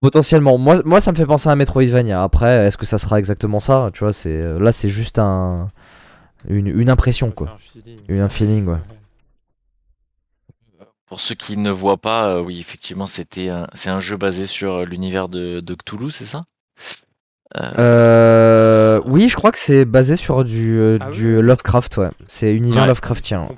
Potentiellement, 0.00 0.56
moi, 0.56 0.80
moi 0.84 1.00
ça 1.00 1.12
me 1.12 1.16
fait 1.16 1.26
penser 1.26 1.48
à 1.48 1.52
un 1.52 1.56
Metroidvania. 1.56 2.22
Après, 2.22 2.66
est-ce 2.66 2.78
que 2.78 2.86
ça 2.86 2.98
sera 2.98 3.18
exactement 3.18 3.60
ça 3.60 3.90
Tu 3.92 4.00
vois, 4.00 4.12
c'est 4.12 4.30
euh, 4.34 4.58
là 4.58 4.72
c'est 4.72 4.88
juste 4.88 5.18
un 5.18 5.70
une, 6.48 6.68
une 6.68 6.88
impression 6.88 7.30
quoi, 7.30 7.50
un 7.50 7.58
feeling. 7.58 8.00
Une- 8.08 8.20
un 8.20 8.28
feeling 8.30 8.66
ouais. 8.66 8.78
Pour 11.06 11.20
ceux 11.20 11.34
qui 11.34 11.56
ne 11.56 11.70
voient 11.70 11.96
pas, 11.96 12.36
euh, 12.36 12.40
oui, 12.40 12.60
effectivement, 12.60 13.06
c'était 13.06 13.48
un, 13.48 13.66
c'est 13.74 13.90
un 13.90 13.98
jeu 13.98 14.16
basé 14.16 14.46
sur 14.46 14.74
euh, 14.74 14.84
l'univers 14.84 15.28
de, 15.28 15.60
de 15.60 15.74
Cthulhu, 15.74 16.10
c'est 16.10 16.24
ça? 16.24 16.44
Euh, 17.56 17.72
Euh, 17.78 19.00
oui, 19.06 19.28
je 19.28 19.34
crois 19.34 19.50
que 19.50 19.58
c'est 19.58 19.84
basé 19.84 20.14
sur 20.14 20.44
du, 20.44 20.78
euh, 20.78 20.98
Ah 21.00 21.10
du 21.10 21.36
oui? 21.36 21.42
Lovecraft, 21.42 21.96
ouais. 21.96 22.10
C'est 22.28 22.54
univers 22.54 22.82
Ouais. 22.82 22.88
Lovecraftien. 22.88 23.48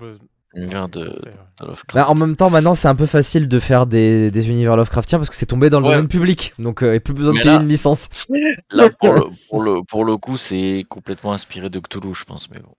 L'univers 0.55 0.89
de, 0.89 1.05
de 1.05 1.67
Lovecraft. 1.67 1.95
Bah, 1.95 2.09
en 2.11 2.15
même 2.15 2.37
temps, 2.37 2.51
maintenant 2.51 2.75
c'est 2.75 2.89
un 2.89 2.95
peu 2.95 3.07
facile 3.07 3.49
de 3.49 3.59
faire 3.59 3.87
des, 3.87 4.31
des 4.31 4.49
univers 4.51 4.77
Lovecraftiens 4.77 5.19
parce 5.19 5.31
que 5.31 5.37
c'est 5.37 5.47
tombé 5.47 5.71
dans 5.71 5.81
le 5.81 5.87
Ouais. 5.87 5.93
domaine 5.95 6.09
public, 6.09 6.53
donc 6.59 6.83
euh, 6.83 6.89
il 6.89 6.91
n'y 6.91 6.97
a 6.97 7.01
plus 7.01 7.15
besoin 7.15 7.33
de 7.33 7.41
payer 7.41 7.55
là- 7.55 7.63
une 7.63 7.69
licence. 7.69 8.09
Là, 8.71 8.91
pour 8.91 9.13
le, 9.13 9.23
pour, 9.49 9.63
le, 9.63 9.83
pour 9.85 10.05
le 10.05 10.17
coup, 10.19 10.37
c'est 10.37 10.85
complètement 10.89 11.33
inspiré 11.33 11.71
de 11.71 11.79
Cthulhu, 11.79 12.15
je 12.15 12.25
pense. 12.25 12.51
Mais 12.51 12.59
bon. 12.61 12.75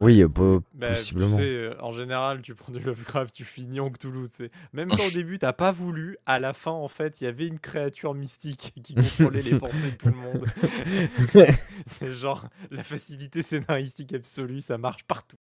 Oui, 0.00 0.22
euh, 0.22 0.28
Bah, 0.74 0.88
tu 0.88 0.94
possiblement. 0.94 1.36
sais, 1.36 1.42
euh, 1.42 1.74
en 1.80 1.92
général, 1.92 2.42
tu 2.42 2.54
prends 2.54 2.70
du 2.72 2.80
Lovecraft, 2.80 3.34
tu 3.34 3.44
finis 3.44 3.80
en 3.80 3.90
Cthulhu, 3.90 4.28
tu 4.28 4.34
sais. 4.36 4.50
Même 4.74 4.92
quand 4.92 5.06
au 5.06 5.10
début, 5.10 5.38
t'as 5.38 5.54
pas 5.54 5.72
voulu, 5.72 6.18
à 6.26 6.38
la 6.38 6.52
fin, 6.52 6.70
en 6.72 6.88
fait, 6.88 7.20
il 7.20 7.24
y 7.24 7.26
avait 7.28 7.46
une 7.46 7.58
créature 7.58 8.12
mystique 8.14 8.74
qui 8.82 8.94
contrôlait 8.94 9.42
les 9.42 9.54
pensées 9.56 9.92
de 9.92 9.96
tout 9.96 10.10
le 10.10 10.16
monde. 10.16 10.44
C'est 11.86 12.12
genre 12.12 12.48
la 12.70 12.84
facilité 12.84 13.42
scénaristique 13.42 14.12
absolue, 14.12 14.60
ça 14.60 14.78
marche 14.78 15.04
partout. 15.04 15.36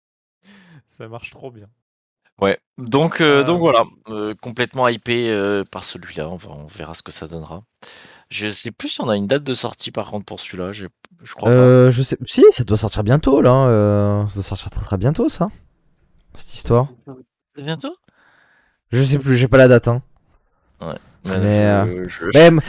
Ça 0.97 1.07
marche 1.07 1.31
trop 1.31 1.51
bien. 1.51 1.67
Ouais. 2.41 2.57
Donc, 2.77 3.21
euh, 3.21 3.39
Euh, 3.39 3.43
donc 3.43 3.59
voilà, 3.59 3.83
euh, 4.09 4.33
complètement 4.41 4.87
hypé 4.87 5.29
euh, 5.29 5.63
par 5.69 5.85
celui-là. 5.85 6.29
On, 6.29 6.35
va- 6.35 6.49
on 6.51 6.67
verra 6.67 6.93
ce 6.93 7.01
que 7.01 7.11
ça 7.11 7.27
donnera. 7.27 7.63
Je 8.29 8.51
sais 8.51 8.71
plus 8.71 8.89
si 8.89 9.01
on 9.01 9.09
a 9.09 9.15
une 9.15 9.27
date 9.27 9.43
de 9.43 9.53
sortie 9.53 9.91
par 9.91 10.09
contre 10.09 10.25
pour 10.25 10.39
celui-là. 10.39 10.71
j'ai- 10.73 10.87
Je 11.23 11.33
crois 11.33 11.49
Euh, 11.49 11.91
je 11.91 12.01
sais. 12.03 12.17
Si, 12.25 12.43
ça 12.51 12.63
doit 12.63 12.77
sortir 12.77 13.03
bientôt 13.03 13.41
là. 13.41 13.67
euh, 13.67 14.27
Ça 14.27 14.35
doit 14.35 14.43
sortir 14.43 14.69
très 14.69 14.83
très 14.85 14.97
bientôt 14.97 15.29
ça. 15.29 15.49
Cette 16.33 16.53
histoire. 16.53 16.87
pas. 17.05 17.15
Bientôt? 17.57 17.95
Je 18.91 19.03
sais 19.03 19.17
plus, 19.19 19.37
j'ai 19.37 19.47
pas 19.47 19.57
la 19.57 19.67
date. 19.67 19.87
Hein. 19.87 20.01
Ouais, 20.81 20.95
Mais, 21.25 22.07
je- 22.07 22.29
je- 22.31 22.37
Même. 22.37 22.59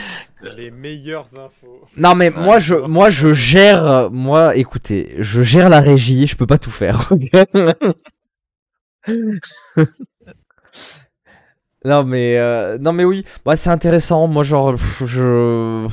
Les 0.56 0.70
meilleures 0.70 1.38
infos. 1.38 1.80
Non 1.96 2.14
mais 2.14 2.32
Ouais. 2.32 2.40
moi 2.42 2.58
je 2.60 2.74
moi 2.76 3.10
je 3.10 3.32
gère 3.32 4.10
moi 4.12 4.54
écoutez 4.54 5.16
je 5.18 5.42
gère 5.42 5.68
la 5.68 5.80
régie 5.80 6.26
je 6.26 6.36
peux 6.36 6.46
pas 6.46 6.58
tout 6.58 6.70
faire. 6.70 7.10
non 11.84 12.04
mais 12.04 12.36
euh, 12.38 12.78
non 12.78 12.92
mais 12.92 13.04
oui 13.04 13.24
bah 13.44 13.54
c'est 13.56 13.70
intéressant 13.70 14.26
moi 14.26 14.42
genre 14.42 14.74
je 15.04 15.86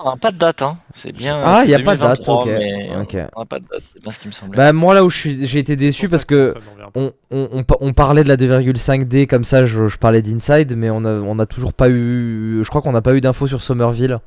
On 0.00 0.10
n'a 0.10 0.16
pas 0.16 0.30
de 0.30 0.38
date, 0.38 0.62
hein. 0.62 0.78
C'est 0.94 1.10
bien. 1.12 1.40
Ah, 1.44 1.62
c'est 1.64 1.70
y 1.70 1.74
a 1.74 1.78
pas 1.80 1.96
de 1.96 2.00
date, 2.00 2.18
2023, 2.24 2.42
ok, 2.42 2.46
mais 2.46 2.90
ok. 3.02 3.16
On 3.36 3.40
n'a 3.40 3.46
pas 3.46 3.58
de 3.58 3.64
date, 3.70 3.82
c'est 3.92 4.02
bien 4.02 4.12
ce 4.12 4.18
qui 4.18 4.26
me 4.28 4.32
semblait. 4.32 4.56
bah 4.56 4.72
moi 4.72 4.94
là 4.94 5.04
où 5.04 5.10
je 5.10 5.16
suis 5.18 5.46
j'ai 5.46 5.58
été 5.58 5.76
déçu 5.76 6.08
parce 6.08 6.24
que 6.24 6.54
on, 6.94 7.12
on, 7.30 7.48
on, 7.52 7.64
pa- 7.64 7.76
on 7.80 7.92
parlait 7.92 8.22
de 8.22 8.28
la 8.28 8.36
2,5D 8.36 9.26
comme 9.26 9.44
ça 9.44 9.66
je, 9.66 9.86
je 9.86 9.98
parlais 9.98 10.22
d'Inside 10.22 10.74
mais 10.76 10.88
on 10.90 11.04
a 11.04 11.10
on 11.12 11.38
a 11.38 11.46
toujours 11.46 11.72
pas 11.74 11.88
eu 11.90 12.60
je 12.62 12.68
crois 12.68 12.80
qu'on 12.80 12.92
n'a 12.92 13.02
pas 13.02 13.14
eu 13.14 13.20
d'infos 13.20 13.46
sur 13.48 13.62
Somerville. 13.62 14.18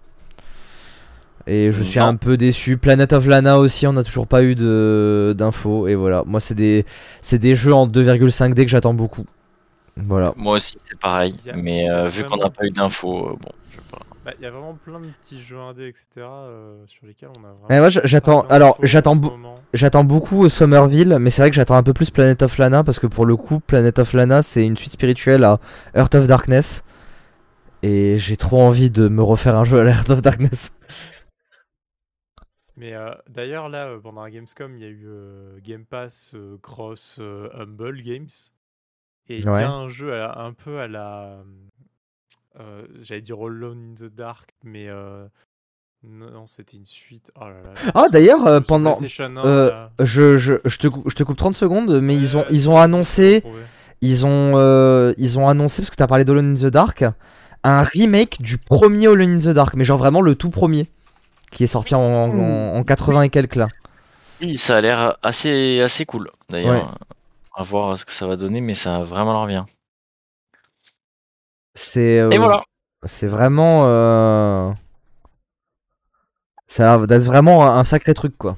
Et 1.47 1.72
je 1.72 1.84
suis 1.84 1.99
Non. 1.99 2.05
un 2.07 2.15
peu 2.15 2.38
déçu. 2.38 2.77
Planet 2.77 3.13
of 3.13 3.26
Lana 3.27 3.57
aussi, 3.59 3.88
on 3.88 3.93
n'a 3.93 4.03
toujours 4.03 4.27
pas 4.27 4.43
eu 4.43 4.55
de 4.55 5.34
d'infos. 5.38 5.88
Et 5.88 5.95
voilà, 5.95 6.23
moi 6.26 6.39
c'est 6.39 6.55
des 6.55 6.85
c'est 7.22 7.39
des 7.39 7.55
jeux 7.55 7.73
en 7.73 7.88
2,5D 7.88 8.63
que 8.63 8.68
j'attends 8.69 8.93
beaucoup. 8.93 9.26
Voilà. 9.97 10.34
Moi 10.38 10.55
aussi, 10.55 10.77
c'est 10.89 10.99
pareil. 10.99 11.35
A- 11.51 11.55
mais 11.55 11.89
euh, 11.89 12.07
vu 12.07 12.23
qu'on 12.23 12.38
n'a 12.38 12.49
pas 12.49 12.65
eu 12.65 12.72
d'infos, 12.72 13.27
euh, 13.27 13.31
bon, 13.31 13.49
je 13.72 13.76
sais 13.76 13.81
pas. 13.91 13.99
Bah, 14.23 14.31
Il 14.39 14.43
y 14.43 14.45
a 14.47 14.51
vraiment 14.51 14.77
plein 14.85 14.99
de 14.99 15.07
petits 15.19 15.41
jeux 15.41 15.57
indés, 15.57 15.88
etc. 15.88 16.05
euh, 16.19 16.76
sur 16.85 17.05
lesquels 17.07 17.30
on 17.38 17.41
a 17.43 17.47
vraiment. 17.47 17.65
Mais 17.69 17.80
moi, 17.80 17.89
j- 17.89 17.99
j'attends- 18.05 18.45
alors, 18.49 18.76
en 18.80 18.85
j'attends. 18.85 19.19
J'attends 19.73 20.03
beaucoup 20.05 20.47
Somerville, 20.47 21.18
mais 21.19 21.30
c'est 21.30 21.41
vrai 21.41 21.49
que 21.49 21.55
j'attends 21.55 21.76
un 21.76 21.84
peu 21.84 21.93
plus 21.93 22.09
Planet 22.09 22.41
of 22.43 22.57
Lana 22.57 22.84
parce 22.84 22.99
que 22.99 23.07
pour 23.07 23.26
le 23.26 23.35
coup, 23.35 23.59
Planet 23.59 23.99
of 23.99 24.13
Lana 24.13 24.41
c'est 24.41 24.63
une 24.65 24.77
suite 24.77 24.91
spirituelle 24.93 25.43
à 25.43 25.59
Heart 25.95 26.15
of 26.15 26.27
Darkness. 26.27 26.84
Et 27.84 28.18
j'ai 28.19 28.38
trop 28.38 28.61
envie 28.61 28.91
de 28.91 29.07
me 29.07 29.23
refaire 29.23 29.55
un 29.57 29.63
jeu 29.63 29.80
à 29.80 29.84
la 29.84 29.91
Heart 29.91 30.09
of 30.11 30.22
Darkness. 30.22 30.72
Mais 32.82 32.95
euh, 32.95 33.12
d'ailleurs, 33.30 33.70
là, 33.70 33.90
euh, 33.90 33.99
pendant 33.99 34.22
un 34.22 34.30
Gamescom, 34.32 34.76
il 34.76 34.82
y 34.82 34.86
a 34.86 34.90
eu 34.90 35.06
euh, 35.06 35.60
Game 35.64 35.86
Pass 35.86 36.36
Cross 36.64 37.20
Humble 37.53 38.02
Games. 38.02 38.28
Et 39.30 39.38
il 39.38 39.44
y 39.44 39.48
a 39.48 39.72
un 39.72 39.88
jeu 39.88 40.14
à- 40.16 40.41
un 40.41 40.52
peu 40.53 40.80
à 40.80 40.88
la. 40.88 41.44
euh, 42.60 42.86
J'allais 43.02 43.22
dire 43.22 43.38
Alone 43.40 43.91
in 43.91 43.94
the 44.08 44.12
Dark, 44.14 44.49
mais. 44.64 44.90
non, 46.03 46.48
c'était 46.48 46.76
une 46.78 46.88
suite. 46.88 47.32
Oh 47.40 47.45
là 47.45 47.62
là. 47.62 47.74
Ah, 47.94 48.10
d'ailleurs, 48.12 48.64
pendant. 48.64 48.98
PlayStation 48.98 49.38
1, 49.38 49.44
là. 49.68 49.91
Je, 49.99 50.38
je, 50.38 50.56
je, 50.66 50.78
te, 50.80 50.88
cou- 50.88 51.03
je 51.08 51.14
te 51.16 51.22
coupe 51.24 51.38
30 51.38 51.56
secondes, 51.56 52.02
mais 52.02 52.16
ils 52.16 52.36
ont, 52.36 52.45
ils 52.49 52.68
ont 52.70 52.78
annoncé. 52.80 53.44
Ils 54.02 54.26
ont, 54.26 55.14
ils 55.20 55.38
ont 55.38 55.48
annoncé, 55.48 55.84
parce 55.84 55.91
que 55.91 55.95
t'as 55.98 56.08
parlé 56.08 56.26
d'Alone 56.26 56.53
in 56.53 56.56
the 56.56 56.72
Dark, 56.72 57.06
un 57.64 57.84
remake 57.84 58.41
du 58.41 58.58
premier 58.58 59.06
Alone 59.06 59.36
in 59.36 59.38
the 59.38 59.53
Dark, 59.53 59.76
mais 59.76 59.84
genre 59.84 59.99
vraiment 59.99 60.22
le 60.22 60.34
tout 60.34 60.49
premier, 60.49 60.90
qui 61.52 61.64
est 61.64 61.68
sorti 61.68 61.95
en, 61.95 62.02
en, 62.02 62.76
en 62.78 62.84
80 62.84 63.23
et 63.23 63.30
quelques 63.30 63.56
là. 63.56 63.68
Oui, 64.41 64.57
ça 64.57 64.78
a 64.78 64.82
l'air 64.82 65.18
assez, 65.22 65.82
assez 65.82 66.06
cool. 66.06 66.32
D'ailleurs, 66.49 66.72
Ouais. 66.73 66.84
à 67.56 67.64
voir 67.64 67.98
ce 67.98 68.06
que 68.06 68.11
ça 68.11 68.28
va 68.28 68.36
donner, 68.38 68.61
mais 68.61 68.73
ça 68.73 68.98
a 68.98 69.03
vraiment 69.03 69.34
l'air 69.45 69.48
bien. 69.48 69.65
C'est 71.76 72.19
euh, 72.19 72.30
Et 72.32 72.38
voilà. 72.38 72.64
c'est 73.06 73.28
vraiment. 73.28 73.84
euh, 73.86 74.72
Ça 76.68 76.94
a 76.94 76.98
l'air 76.98 77.07
d'être 77.07 77.23
vraiment 77.23 77.65
un 77.68 77.78
un 77.80 77.84
sacré 77.84 78.14
truc 78.14 78.38
quoi. 78.38 78.57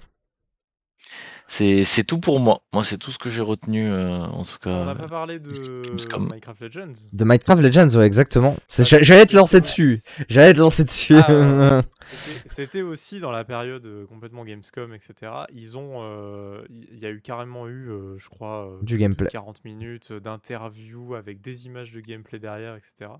C'est 1.56 1.84
c'est 1.84 2.04
tout 2.04 2.20
pour 2.20 2.40
moi. 2.40 2.64
Moi, 2.74 2.84
c'est 2.84 2.98
tout 2.98 3.12
ce 3.12 3.20
que 3.20 3.30
j'ai 3.30 3.44
retenu, 3.44 3.88
euh, 3.88 4.18
en 4.24 4.44
tout 4.44 4.56
On 4.62 4.64
cas. 4.64 4.86
n'a 4.86 4.96
pas 4.96 5.08
parlé 5.08 5.40
de 5.40 5.84
Gamescom. 5.86 6.24
Minecraft 6.28 6.62
Legends. 6.62 6.94
De 7.12 7.24
Minecraft 7.26 7.62
Legends, 7.62 7.90
ouais, 8.00 8.08
exactement. 8.08 8.56
Ah, 8.80 8.84
j'a- 8.84 9.04
J'allais 9.04 9.28
te 9.28 9.36
lancer 9.36 9.62
dessus. 9.62 10.00
J'allais 10.30 10.54
te 10.54 10.60
lancer 10.60 10.84
dessus. 10.84 11.14
Ah. 11.16 11.84
C'était- 12.46 12.82
aussi 12.82 13.20
dans 13.20 13.30
la 13.30 13.44
période 13.44 13.86
euh, 13.86 14.08
complètement 14.08 14.44
Gamescom, 14.46 14.94
etc. 14.96 15.32
Ils 15.54 15.78
ont, 15.78 15.98
euh, 16.02 16.64
il 16.72 16.98
y 17.00 17.06
a 17.06 17.12
eu 17.12 17.22
carrément 17.22 17.68
eu, 17.68 17.90
euh, 17.92 18.18
je 18.18 18.30
crois, 18.30 18.68
euh, 18.70 18.80
Du 18.82 18.98
gameplay. 18.98 19.30
40 19.30 19.64
minutes 19.64 20.12
d'interview 20.12 21.14
avec 21.14 21.40
des 21.40 21.68
images 21.68 21.92
de 21.92 22.00
gameplay 22.00 22.40
derrière, 22.40 22.76
etc. 22.76 23.12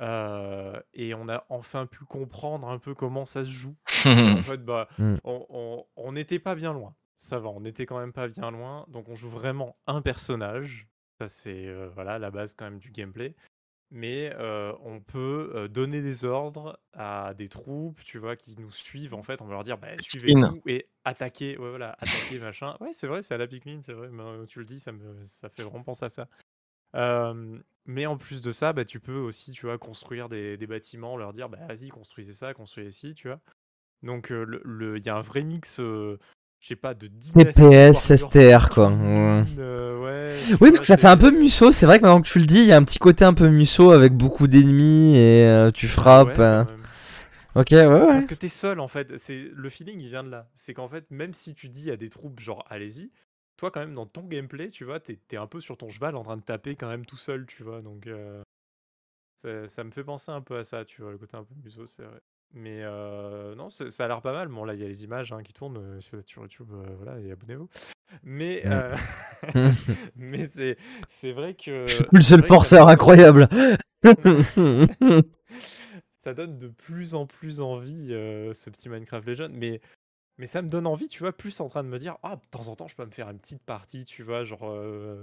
Euh, 0.00 0.78
et 0.94 1.14
on 1.14 1.28
a 1.28 1.44
enfin 1.48 1.86
pu 1.86 2.04
comprendre 2.04 2.68
un 2.68 2.78
peu 2.78 2.94
comment 2.94 3.24
ça 3.24 3.42
se 3.44 3.50
joue. 3.50 3.74
En 4.38 4.42
fait, 4.42 4.64
bah, 4.64 4.88
Mm. 4.98 5.16
on- 5.24 5.46
on 5.50 5.84
on 5.96 6.12
n'était 6.12 6.38
pas 6.38 6.54
bien 6.54 6.72
loin. 6.72 6.94
Ça 7.16 7.38
va, 7.38 7.48
on 7.48 7.64
était 7.64 7.86
quand 7.86 7.98
même 7.98 8.12
pas 8.12 8.28
bien 8.28 8.50
loin. 8.50 8.84
Donc 8.88 9.08
on 9.08 9.14
joue 9.14 9.28
vraiment 9.30 9.76
un 9.86 10.02
personnage. 10.02 10.88
Ça 11.20 11.28
c'est 11.28 11.66
euh, 11.66 11.88
voilà 11.88 12.18
la 12.18 12.30
base 12.30 12.54
quand 12.54 12.66
même 12.66 12.78
du 12.78 12.90
gameplay. 12.90 13.34
Mais 13.90 14.32
euh, 14.34 14.72
on 14.80 15.00
peut 15.00 15.52
euh, 15.54 15.68
donner 15.68 16.02
des 16.02 16.24
ordres 16.24 16.80
à 16.92 17.34
des 17.34 17.48
troupes, 17.48 18.02
tu 18.02 18.18
vois, 18.18 18.34
qui 18.34 18.56
nous 18.58 18.72
suivent. 18.72 19.14
En 19.14 19.22
fait, 19.22 19.40
on 19.40 19.44
va 19.46 19.52
leur 19.52 19.62
dire, 19.62 19.78
bah, 19.78 19.96
suivez-nous 19.98 20.60
et 20.66 20.88
attaquez. 21.04 21.56
Ouais, 21.56 21.68
voilà, 21.70 21.94
attaquez, 22.00 22.40
machin. 22.40 22.76
Ouais, 22.80 22.92
c'est 22.92 23.06
vrai, 23.06 23.22
c'est 23.22 23.34
à 23.34 23.38
la 23.38 23.46
Pikmin, 23.46 23.80
c'est 23.82 23.92
vrai. 23.92 24.08
Que 24.08 24.44
tu 24.46 24.58
le 24.58 24.64
dis, 24.64 24.80
ça 24.80 24.90
me, 24.90 25.22
ça 25.24 25.48
fait 25.48 25.62
vraiment 25.62 25.84
penser 25.84 26.04
à 26.04 26.08
ça. 26.08 26.28
Euh, 26.96 27.60
mais 27.84 28.06
en 28.06 28.16
plus 28.16 28.42
de 28.42 28.50
ça, 28.50 28.72
bah, 28.72 28.84
tu 28.84 28.98
peux 28.98 29.18
aussi, 29.18 29.52
tu 29.52 29.66
vois, 29.66 29.78
construire 29.78 30.28
des, 30.28 30.56
des 30.56 30.66
bâtiments, 30.66 31.16
leur 31.16 31.32
dire, 31.32 31.48
bah, 31.48 31.64
vas-y, 31.68 31.88
construisez 31.88 32.34
ça, 32.34 32.54
construisez 32.54 32.90
ci, 32.90 33.14
tu 33.14 33.28
vois. 33.28 33.40
Donc, 34.02 34.32
euh, 34.32 34.44
le- 34.44 34.62
le- 34.64 34.98
il 34.98 35.04
y 35.06 35.10
a 35.10 35.16
un 35.16 35.20
vrai 35.20 35.44
mix, 35.44 35.80
je 36.60 36.68
sais 36.68 36.76
pas, 36.76 36.94
de. 36.94 37.08
TPS, 37.08 38.14
STR, 38.16 38.68
quoi. 38.70 38.88
Ouais. 38.90 39.44
euh, 39.58 40.00
ouais, 40.00 40.36
Oui, 40.60 40.68
parce 40.70 40.80
que 40.80 40.86
ça 40.86 40.96
fait 40.96 41.06
un 41.06 41.16
peu 41.16 41.30
Musso. 41.30 41.72
C'est 41.72 41.86
vrai 41.86 41.98
que 41.98 42.04
maintenant 42.04 42.22
que 42.22 42.28
tu 42.28 42.38
le 42.38 42.46
dis, 42.46 42.58
il 42.60 42.66
y 42.66 42.72
a 42.72 42.76
un 42.76 42.84
petit 42.84 42.98
côté 42.98 43.24
un 43.24 43.34
peu 43.34 43.48
Musso 43.48 43.90
avec 43.90 44.12
beaucoup 44.14 44.46
d'ennemis 44.46 45.16
et 45.16 45.46
euh, 45.46 45.70
tu 45.70 45.88
frappes. 45.88 46.38
euh. 46.38 46.64
Ok, 47.54 47.68
ouais, 47.70 47.86
ouais. 47.86 48.06
Parce 48.06 48.26
que 48.26 48.34
t'es 48.34 48.48
seul 48.48 48.80
en 48.80 48.88
fait. 48.88 49.16
C'est 49.16 49.50
le 49.54 49.70
feeling, 49.70 50.00
il 50.00 50.08
vient 50.08 50.24
de 50.24 50.30
là. 50.30 50.48
C'est 50.54 50.74
qu'en 50.74 50.88
fait, 50.88 51.10
même 51.10 51.32
si 51.32 51.54
tu 51.54 51.68
dis 51.68 51.90
à 51.90 51.96
des 51.96 52.08
troupes 52.10 52.38
genre 52.38 52.64
allez-y, 52.68 53.10
toi 53.56 53.70
quand 53.70 53.80
même 53.80 53.94
dans 53.94 54.04
ton 54.06 54.22
gameplay, 54.24 54.68
tu 54.68 54.84
vois, 54.84 55.00
t'es 55.00 55.18
es 55.32 55.36
un 55.36 55.46
peu 55.46 55.60
sur 55.60 55.78
ton 55.78 55.88
cheval 55.88 56.16
en 56.16 56.22
train 56.22 56.36
de 56.36 56.42
taper 56.42 56.76
quand 56.76 56.88
même 56.88 57.06
tout 57.06 57.16
seul, 57.16 57.46
tu 57.46 57.62
vois. 57.62 57.80
Donc 57.80 58.08
ça, 59.36 59.66
ça 59.66 59.84
me 59.84 59.90
fait 59.90 60.04
penser 60.04 60.32
un 60.32 60.40
peu 60.42 60.58
à 60.58 60.64
ça, 60.64 60.84
tu 60.84 61.00
vois, 61.02 61.12
le 61.12 61.18
côté 61.18 61.36
un 61.36 61.44
peu 61.44 61.54
museau, 61.64 61.86
c'est 61.86 62.02
vrai. 62.02 62.20
Mais 62.54 62.80
euh, 62.82 63.54
non, 63.54 63.68
ça 63.70 63.84
a 64.04 64.08
l'air 64.08 64.22
pas 64.22 64.32
mal. 64.32 64.48
Bon 64.48 64.64
là, 64.64 64.74
il 64.74 64.80
y 64.80 64.84
a 64.84 64.88
les 64.88 65.04
images 65.04 65.32
hein, 65.32 65.42
qui 65.42 65.52
tournent 65.52 65.76
euh, 65.76 66.00
sur 66.00 66.18
sur 66.26 66.42
YouTube, 66.42 66.68
euh, 66.72 66.94
voilà, 66.96 67.20
et 67.20 67.30
abonnez-vous. 67.30 67.68
Mais 68.22 68.62
Mm. 68.64 68.70
euh, 68.72 68.94
mais 70.16 70.48
c'est 71.08 71.32
vrai 71.32 71.54
que 71.54 71.86
Je 71.86 71.94
suis 71.96 72.04
plus 72.04 72.18
le 72.18 72.22
seul 72.22 72.42
forceur, 72.42 72.88
incroyable. 72.88 73.48
ça 76.22 76.34
donne 76.34 76.58
de 76.58 76.68
plus 76.68 77.14
en 77.14 77.26
plus 77.26 77.60
envie 77.60 78.08
ce 78.08 78.70
petit 78.70 78.88
Minecraft 78.88 79.26
Legend 79.26 79.52
mais 79.54 79.80
mais 80.38 80.46
ça 80.46 80.62
me 80.62 80.68
donne 80.68 80.86
envie 80.86 81.08
tu 81.08 81.20
vois 81.20 81.32
plus 81.32 81.58
en 81.60 81.68
train 81.68 81.82
de 81.82 81.88
me 81.88 81.98
dire 81.98 82.16
ah 82.22 82.36
de 82.36 82.42
temps 82.50 82.68
en 82.68 82.76
temps 82.76 82.86
je 82.88 82.94
peux 82.94 83.04
me 83.04 83.10
faire 83.10 83.28
une 83.30 83.38
petite 83.38 83.62
partie 83.64 84.04
tu 84.04 84.22
vois 84.22 84.44
genre 84.44 84.72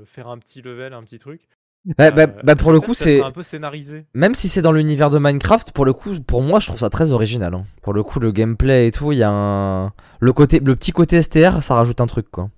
faire 0.06 0.28
un 0.28 0.38
petit 0.38 0.62
level 0.62 0.94
un 0.94 1.04
petit 1.04 1.20
truc 1.20 1.48
bah, 1.85 2.11
bah, 2.11 2.23
Euh, 2.27 2.41
bah, 2.43 2.55
pour 2.55 2.72
le 2.72 2.80
coup, 2.80 2.93
c'est. 2.93 3.18
sera 3.18 3.27
un 3.27 3.31
peu 3.31 3.43
scénarisé 3.43 4.05
Même 4.14 4.35
si 4.35 4.47
c'est 4.49 4.61
dans 4.61 4.72
l'univers 4.72 5.10
de 5.10 5.19
Minecraft, 5.19 5.72
pour 5.72 5.85
le 5.85 5.93
coup, 5.93 6.11
pour 6.22 6.41
moi, 6.41 6.60
je 6.60 6.68
trouve 6.68 6.80
ça 6.80 6.89
très 6.89 7.11
original. 7.11 7.53
hein. 7.53 7.65
Pour 7.81 7.93
le 7.93 8.03
coup, 8.03 8.19
le 8.19 8.31
gameplay 8.31 8.88
et 8.88 8.91
tout, 8.91 9.11
il 9.11 9.18
y 9.19 9.23
a 9.23 9.30
un. 9.31 9.91
Le, 10.19 10.34
côté, 10.34 10.60
le 10.60 10.76
petit 10.76 10.91
côté 10.91 11.22
STR, 11.22 11.61
ça 11.61 11.76
rajoute 11.76 11.99
un 12.01 12.07
truc, 12.07 12.30
quoi. 12.31 12.49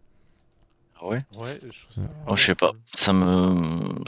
Ah 1.01 1.07
ouais? 1.07 1.17
ouais 1.41 1.59
je 1.63 1.81
trouve 1.81 1.91
ça 1.91 2.09
Oh, 2.27 2.35
je 2.35 2.43
sais 2.45 2.55
pas. 2.55 2.71
Ça 2.93 3.13
me, 3.13 3.55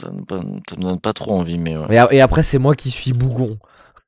ça 0.00 0.10
me, 0.10 0.60
ça 0.68 0.76
me 0.76 0.82
donne 0.82 1.00
pas 1.00 1.12
trop 1.12 1.32
envie, 1.38 1.58
mais 1.58 1.76
ouais. 1.76 1.86
Et, 1.94 1.98
a- 1.98 2.12
et 2.12 2.20
après, 2.20 2.42
c'est 2.42 2.58
moi 2.58 2.74
qui 2.74 2.90
suis 2.90 3.12
bougon. 3.12 3.58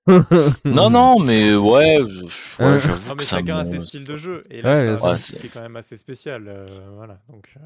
Non, 0.64 0.90
non, 0.90 1.18
mais 1.20 1.54
ouais, 1.54 1.98
je- 2.08 2.26
Hein. 2.58 2.74
ouais 2.74 2.78
j'avoue 2.78 3.08
non 3.08 3.14
mais 3.14 3.22
que 3.22 3.24
ça 3.24 3.36
chacun 3.36 3.56
me... 3.56 3.60
a 3.60 3.64
ses 3.64 3.78
styles 3.80 4.04
de 4.04 4.16
jeu 4.16 4.42
et 4.50 4.62
là 4.62 4.74
Ouais, 4.74 4.74
ça 4.74 4.82
bien 4.84 4.96
a 5.10 5.14
un 5.14 5.18
sûr. 5.18 5.18
style 5.18 5.38
qui 5.38 5.46
est 5.46 5.50
quand 5.50 5.60
même 5.62 5.76
assez 5.76 5.96
spécial 5.96 6.44
euh, 6.48 6.66
voilà 6.96 7.18
donc 7.28 7.54
euh, 7.56 7.60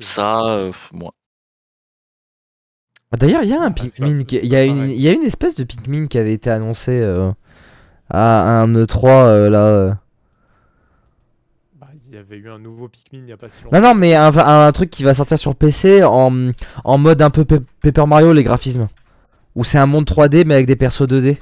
ça, 0.00 0.40
euh, 0.46 0.72
moi. 0.92 1.14
Ah, 3.12 3.16
D'ailleurs, 3.18 3.42
il 3.42 3.50
y 3.50 3.54
a 3.54 3.60
un 3.62 3.66
Ah, 3.66 3.70
Pikmin. 3.70 4.24
Il 4.30 4.46
y, 4.46 4.56
a 4.56 4.64
une... 4.64 4.76
pareil. 4.76 4.94
il 4.94 5.00
y 5.02 5.08
a 5.08 5.12
une 5.12 5.22
espèce 5.22 5.54
de 5.56 5.64
Pikmin 5.64 6.06
qui 6.06 6.18
avait 6.18 6.32
été 6.32 6.48
annoncé 6.50 6.92
euh, 6.92 7.30
à 8.08 8.60
un 8.62 8.72
E3 8.74 9.06
euh, 9.08 9.50
là. 9.50 9.58
euh. 9.66 9.92
bah, 11.80 11.88
il 12.08 12.14
y 12.14 12.18
avait 12.18 12.36
eu 12.38 12.48
un 12.50 12.58
nouveau 12.58 12.88
Pikmin 12.88 13.20
il 13.24 13.28
y 13.28 13.32
a 13.32 13.36
pas 13.36 13.48
si 13.48 13.62
longtemps. 13.64 13.76
Non, 13.80 13.88
non, 13.88 13.94
mais 13.94 14.14
un, 14.14 14.34
un 14.36 14.72
truc 14.72 14.90
qui 14.90 15.04
va 15.04 15.14
sortir 15.14 15.38
sur 15.38 15.54
PC 15.54 16.02
en, 16.04 16.52
en 16.84 16.98
mode 16.98 17.20
un 17.22 17.30
peu 17.30 17.44
Pe- 17.44 17.62
Paper 17.82 18.06
Mario, 18.06 18.32
les 18.32 18.42
graphismes. 18.44 18.88
Où 19.54 19.64
c'est 19.64 19.78
un 19.78 19.86
monde 19.86 20.06
3D 20.06 20.44
mais 20.46 20.54
avec 20.54 20.66
des 20.66 20.76
persos 20.76 21.06
2D. 21.06 21.36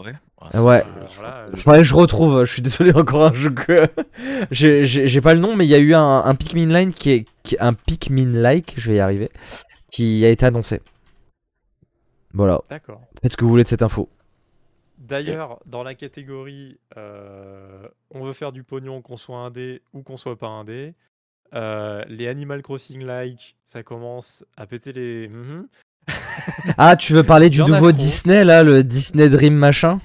Ouais. 0.00 0.14
Ah 0.52 0.62
ouais. 0.62 0.82
Alors 0.82 1.22
là, 1.22 1.46
euh, 1.48 1.56
Faudrait 1.56 1.78
que 1.78 1.84
je 1.84 1.94
retrouve, 1.94 2.44
je 2.44 2.52
suis 2.52 2.62
désolé, 2.62 2.92
encore 2.96 3.26
un 3.26 3.32
jeu 3.34 3.50
que. 3.50 3.86
J'ai- 4.50 4.86
J'ai 4.88 5.06
j'ai 5.06 5.20
pas 5.20 5.34
le 5.34 5.40
nom, 5.40 5.54
mais 5.56 5.64
il 5.64 5.68
y 5.70 5.74
a 5.74 5.78
eu 5.78 5.94
un, 5.94 6.22
un 6.24 6.34
Pikmin 6.34 6.66
Line 6.66 6.92
qui 6.92 7.10
est. 7.12 7.26
qui- 7.44 7.56
un 7.60 7.72
Pikmin-like, 7.74 8.74
je 8.76 8.90
vais 8.90 8.96
y 8.96 9.00
arriver, 9.00 9.30
qui 9.96 10.26
a 10.26 10.28
été 10.28 10.44
annoncé. 10.44 10.82
Voilà. 12.34 12.60
D'accord. 12.68 13.00
Faites 13.22 13.32
ce 13.32 13.36
que 13.38 13.44
vous 13.44 13.50
voulez 13.50 13.62
de 13.62 13.68
cette 13.68 13.80
info. 13.80 14.10
D'ailleurs, 14.98 15.58
dans 15.64 15.82
la 15.82 15.94
catégorie 15.94 16.78
euh, 16.98 17.88
on 18.10 18.22
veut 18.22 18.34
faire 18.34 18.52
du 18.52 18.62
pognon, 18.62 19.00
qu'on 19.00 19.16
soit 19.16 19.38
indé 19.38 19.80
ou 19.94 20.02
qu'on 20.02 20.18
soit 20.18 20.36
pas 20.36 20.48
indé, 20.48 20.92
euh, 21.54 22.04
les 22.08 22.28
Animal 22.28 22.60
Crossing 22.60 23.04
like, 23.04 23.56
ça 23.64 23.82
commence 23.82 24.44
à 24.58 24.66
péter 24.66 24.92
les. 24.92 25.28
Mhm. 25.28 25.66
Ah, 26.76 26.96
tu 26.96 27.14
veux 27.14 27.24
parler 27.24 27.48
du 27.48 27.62
a 27.62 27.66
nouveau. 27.66 27.90
Disney 27.90 28.44
là, 28.44 28.62
le 28.62 28.84
Disney 28.84 29.30
Dream 29.30 29.54
machin? 29.54 30.00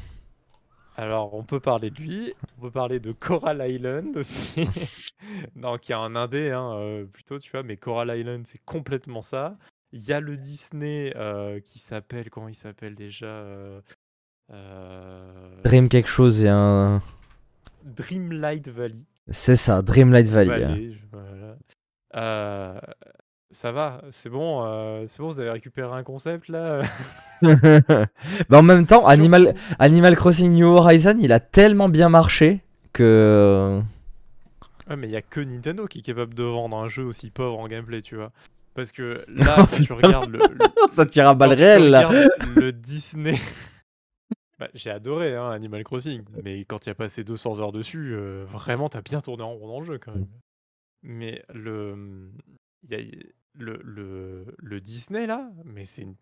Alors, 0.96 1.34
on 1.34 1.44
peut 1.44 1.60
parler 1.60 1.90
de 1.90 2.00
lui, 2.00 2.34
on 2.58 2.62
peut 2.62 2.72
parler 2.72 3.00
de 3.00 3.12
Coral 3.12 3.68
Island 3.70 4.16
aussi. 4.18 4.68
non, 5.56 5.78
qui 5.78 5.94
est 5.94 5.96
un 5.96 6.16
indé, 6.16 6.52
hein, 6.52 6.74
euh, 6.76 7.06
plutôt, 7.06 7.40
tu 7.40 7.50
vois, 7.52 7.64
mais 7.64 7.76
Coral 7.78 8.16
Island, 8.16 8.46
c'est 8.46 8.64
complètement 8.66 9.22
ça. 9.22 9.58
Il 9.94 10.02
y 10.08 10.14
a 10.14 10.20
le 10.20 10.38
Disney 10.38 11.14
euh, 11.16 11.60
qui 11.60 11.80
s'appelle. 11.80 12.30
Comment 12.30 12.48
il 12.48 12.56
s'appelle 12.56 12.96
déjà 12.96 13.26
euh, 13.26 13.82
euh, 14.52 15.62
Dream 15.64 15.90
quelque 15.90 16.10
chose 16.10 16.42
et 16.44 16.50
un. 16.50 17.02
Dreamlight 17.84 18.70
Valley. 18.70 19.06
C'est 19.30 19.56
ça, 19.56 19.82
Dreamlight 19.82 20.28
Valley. 20.28 20.66
Valley, 20.66 20.94
je- 20.94 21.18
voilà. 22.14 22.82
Ça 23.54 23.74
va, 23.74 24.02
c'est 24.12 24.30
bon, 24.30 25.06
c'est 25.08 25.22
bon, 25.22 25.28
vous 25.28 25.42
avez 25.42 25.50
récupéré 25.50 25.92
un 25.94 26.04
concept 26.04 26.48
là? 26.48 26.82
bah 27.42 28.60
en 28.60 28.62
même 28.64 28.86
temps, 28.86 29.06
Animal, 29.08 29.56
Animal 29.78 30.16
Crossing 30.16 30.54
New 30.54 30.68
Horizon, 30.68 31.18
il 31.20 31.34
a 31.34 31.42
tellement 31.42 31.90
bien 31.90 32.08
marché 32.08 32.62
que. 32.94 33.82
Ouais, 34.90 34.96
mais 34.96 35.08
il 35.08 35.12
y 35.12 35.18
a 35.18 35.22
que 35.22 35.42
Nintendo 35.42 35.86
qui 35.86 36.00
est 36.00 36.02
capable 36.02 36.34
de 36.34 36.44
vendre 36.44 36.78
un 36.78 36.88
jeu 36.88 37.04
aussi 37.04 37.30
pauvre 37.30 37.60
en 37.60 37.68
gameplay, 37.68 38.02
tu 38.02 38.16
vois. 38.16 38.32
Parce 38.74 38.92
que 38.92 39.26
là, 39.28 39.56
quand 39.70 39.82
tu 39.82 39.94
regardes 39.94 40.30
le, 40.32 40.40
le- 40.40 40.90
Ça 40.90 41.06
tire 41.06 41.28
à 41.28 41.34
balles 41.36 41.54
réelles 41.54 41.90
là. 41.90 42.10
le 42.56 42.72
Disney. 42.72 43.38
Bah, 44.60 44.70
j'ai 44.74 44.92
adoré 44.92 45.36
hein, 45.36 45.50
Animal 45.50 45.84
Crossing, 45.84 46.24
mais 46.44 46.66
quand 46.66 46.80
tu 46.80 46.90
as 46.90 46.96
passé 46.96 47.24
200 47.24 47.60
heures 47.60 47.72
dessus, 47.72 48.14
euh, 48.14 48.46
vraiment, 48.48 48.90
t'as 48.90 49.02
bien 49.02 49.20
tourné 49.20 49.44
en 49.44 49.54
rond 49.54 49.68
dans 49.68 49.80
le 49.80 49.86
jeu 49.86 49.98
quand 49.98 50.14
même. 50.14 50.28
Mais 51.04 51.44
le, 51.54 52.30
il 52.84 52.92
y 52.92 52.96
a- 52.96 53.24
le, 53.60 53.82
le, 53.84 54.46
le 54.58 54.80
Disney 54.80 55.28
là, 55.28 55.52
mais 55.66 55.84
c'est 55.84 56.04
une, 56.04 56.16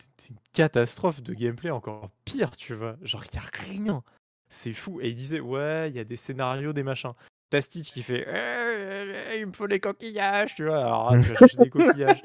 catastrophe 0.53 1.21
de 1.21 1.34
gameplay 1.35 1.69
encore 1.69 2.09
pire, 2.26 2.55
tu 2.55 2.73
vois. 2.73 2.95
Genre, 3.03 3.23
il 3.31 3.38
a 3.38 3.41
rien. 3.67 4.03
C'est 4.47 4.73
fou. 4.73 4.99
Et 5.01 5.09
il 5.09 5.13
disait, 5.15 5.39
ouais, 5.39 5.91
il 5.91 5.95
y 5.95 5.99
a 5.99 6.03
des 6.03 6.15
scénarios, 6.15 6.73
des 6.73 6.81
machins. 6.81 7.11
T'as 7.49 7.61
Stitch 7.61 7.91
qui 7.91 8.03
fait, 8.03 8.27
Eh, 9.31 9.39
il 9.39 9.47
me 9.47 9.53
faut 9.53 9.65
les 9.65 9.80
coquillages, 9.80 10.53
tu 10.55 10.65
vois. 10.65 10.80
Alors, 10.80 11.13
tu 11.23 11.30
vas 11.30 11.35
chercher 11.35 11.57
des 11.57 11.69
coquillages. 11.69 12.21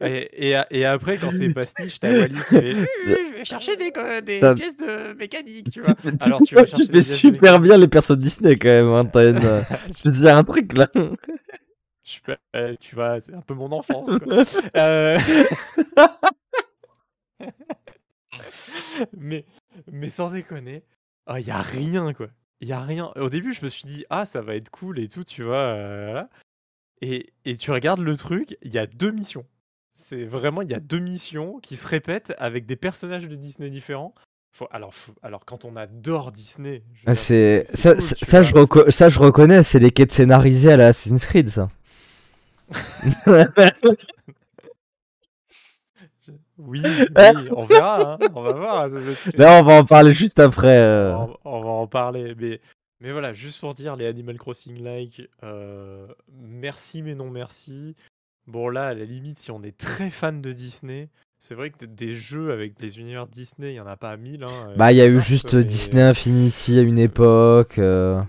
Et, 0.00 0.48
et, 0.48 0.54
a- 0.54 0.66
et 0.70 0.84
après, 0.86 1.18
quand 1.18 1.30
c'est 1.30 1.52
pas 1.52 1.66
Stitch, 1.66 1.98
t'as 2.00 2.10
Wally 2.10 2.34
qui 2.34 2.40
fait, 2.40 2.72
je 3.06 3.32
vais 3.36 3.44
chercher 3.44 3.76
des, 3.76 3.90
des 4.22 4.40
pièces 4.54 4.76
de 4.76 5.12
mécanique, 5.14 5.70
tu 5.70 5.80
vois. 5.82 5.94
tu 5.94 6.08
Alors, 6.20 6.38
fais- 6.38 6.44
tu 6.46 6.54
vas 6.54 6.64
tu 6.64 6.70
chercher 6.70 6.86
fais 6.86 6.92
des 6.92 7.00
super 7.02 7.60
bien 7.60 7.76
les 7.76 7.88
persos 7.88 8.12
de 8.16 8.22
Disney 8.22 8.56
quand 8.56 8.68
même. 8.68 8.88
Hein. 8.88 9.04
T'as 9.04 9.30
une, 9.30 9.44
euh, 9.44 9.60
je 9.88 10.02
te 10.04 10.08
dis 10.08 10.28
un 10.28 10.42
truc 10.44 10.72
là. 10.76 10.88
Je 12.04 12.18
euh, 12.56 12.74
tu 12.80 12.94
vois, 12.94 13.20
c'est 13.20 13.34
un 13.34 13.42
peu 13.42 13.54
mon 13.54 13.70
enfance. 13.72 14.10
Quoi. 14.24 14.42
Euh, 14.76 15.18
mais, 19.16 19.44
mais 19.90 20.08
sans 20.10 20.30
déconner, 20.30 20.82
il 21.38 21.46
y 21.46 21.50
a 21.50 21.60
rien 21.62 22.12
quoi. 22.12 22.28
Il 22.62 22.68
y 22.68 22.72
a 22.72 22.80
rien. 22.80 23.10
Au 23.16 23.28
début, 23.28 23.52
je 23.52 23.62
me 23.64 23.68
suis 23.68 23.84
dit 23.86 24.04
ah 24.08 24.24
ça 24.24 24.40
va 24.40 24.54
être 24.54 24.70
cool 24.70 24.98
et 25.00 25.08
tout, 25.08 25.24
tu 25.24 25.42
vois. 25.42 25.56
euh, 25.56 26.22
et, 27.02 27.32
et 27.44 27.56
tu 27.56 27.70
regardes 27.72 28.00
le 28.00 28.16
truc, 28.16 28.56
il 28.62 28.72
y 28.72 28.78
a 28.78 28.86
deux 28.86 29.10
missions. 29.10 29.44
C'est 29.94 30.24
vraiment 30.24 30.62
il 30.62 30.70
y 30.70 30.74
a 30.74 30.80
deux 30.80 31.00
missions 31.00 31.58
qui 31.58 31.76
se 31.76 31.86
répètent 31.86 32.32
avec 32.38 32.64
des 32.64 32.76
personnages 32.76 33.28
de 33.28 33.34
Disney 33.34 33.68
différents. 33.68 34.14
Faut- 34.54 34.68
alors, 34.70 34.94
faut- 34.94 35.14
alors 35.22 35.44
quand 35.44 35.64
on 35.64 35.76
adore 35.76 36.30
Disney, 36.30 36.82
Ah, 37.06 37.14
C'est 37.14 37.64
ça, 37.66 37.92
cool, 37.94 38.00
ça, 38.02 38.42
je 38.42 38.54
reco- 38.54 38.90
ça, 38.90 39.08
je 39.08 39.18
reconnais, 39.18 39.62
c'est 39.62 39.78
les 39.80 39.90
quêtes 39.90 40.12
scénarisées 40.12 40.72
à 40.72 40.76
la 40.76 40.86
Assassin's 40.88 41.26
Creed 41.26 41.48
ça. 41.48 41.68
Oui, 46.64 46.80
oui, 47.16 47.48
on 47.56 47.64
verra, 47.64 48.12
hein, 48.14 48.18
on 48.34 48.42
va 48.42 48.52
voir. 48.52 48.88
Là, 49.34 49.58
on 49.60 49.62
va 49.62 49.74
en 49.74 49.84
parler 49.84 50.14
juste 50.14 50.38
après. 50.38 50.78
euh. 50.78 51.14
on, 51.16 51.36
on 51.44 51.60
va 51.62 51.70
en 51.70 51.86
parler. 51.86 52.34
Mais, 52.38 52.60
mais 53.00 53.10
voilà, 53.12 53.32
juste 53.32 53.60
pour 53.60 53.74
dire, 53.74 53.96
les 53.96 54.06
Animal 54.06 54.38
Crossing 54.38 54.82
like, 54.82 55.28
euh, 55.42 56.06
merci 56.40 57.02
mais 57.02 57.14
non 57.14 57.30
merci. 57.30 57.96
Bon 58.46 58.68
là, 58.68 58.88
à 58.88 58.94
la 58.94 59.04
limite, 59.04 59.38
si 59.38 59.50
on 59.50 59.62
est 59.62 59.76
très 59.76 60.10
fan 60.10 60.40
de 60.42 60.52
Disney, 60.52 61.08
c'est 61.38 61.54
vrai 61.54 61.70
que 61.70 61.84
des 61.84 62.14
jeux 62.14 62.52
avec 62.52 62.80
les 62.80 62.98
univers 63.00 63.26
Disney, 63.26 63.70
il 63.70 63.74
n'y 63.74 63.80
en 63.80 63.86
a 63.86 63.96
pas 63.96 64.16
mille. 64.16 64.44
Hein, 64.44 64.68
euh, 64.70 64.76
Bah, 64.76 64.92
il 64.92 64.98
y 64.98 65.00
a 65.00 65.06
eu 65.06 65.14
mars, 65.14 65.26
juste 65.26 65.54
mais- 65.54 65.64
Disney 65.64 66.02
Infinity 66.02 66.78
à 66.78 66.82
une 66.82 66.98
époque. 66.98 67.78
euh, 67.78 68.20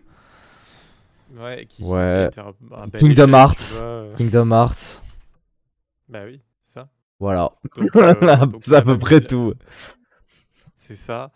Ouais, 1.39 1.65
qui, 1.67 1.77
qui 1.83 1.89
Ouais. 1.89 2.27
été 2.27 2.41
un- 2.41 2.89
Kingdom 2.99 3.33
Hearts. 3.33 3.79
euh. 3.81 4.11
Kingdom 4.17 4.51
Hearts. 4.51 5.03
Bah 6.09 6.19
oui. 6.25 6.39
Voilà. 7.19 7.51
Euh, 7.95 8.45
c'est 8.61 8.75
à 8.75 8.81
peu 8.81 8.97
près 8.97 9.21
tout. 9.21 9.53
C'est 10.75 10.95
ça. 10.95 11.31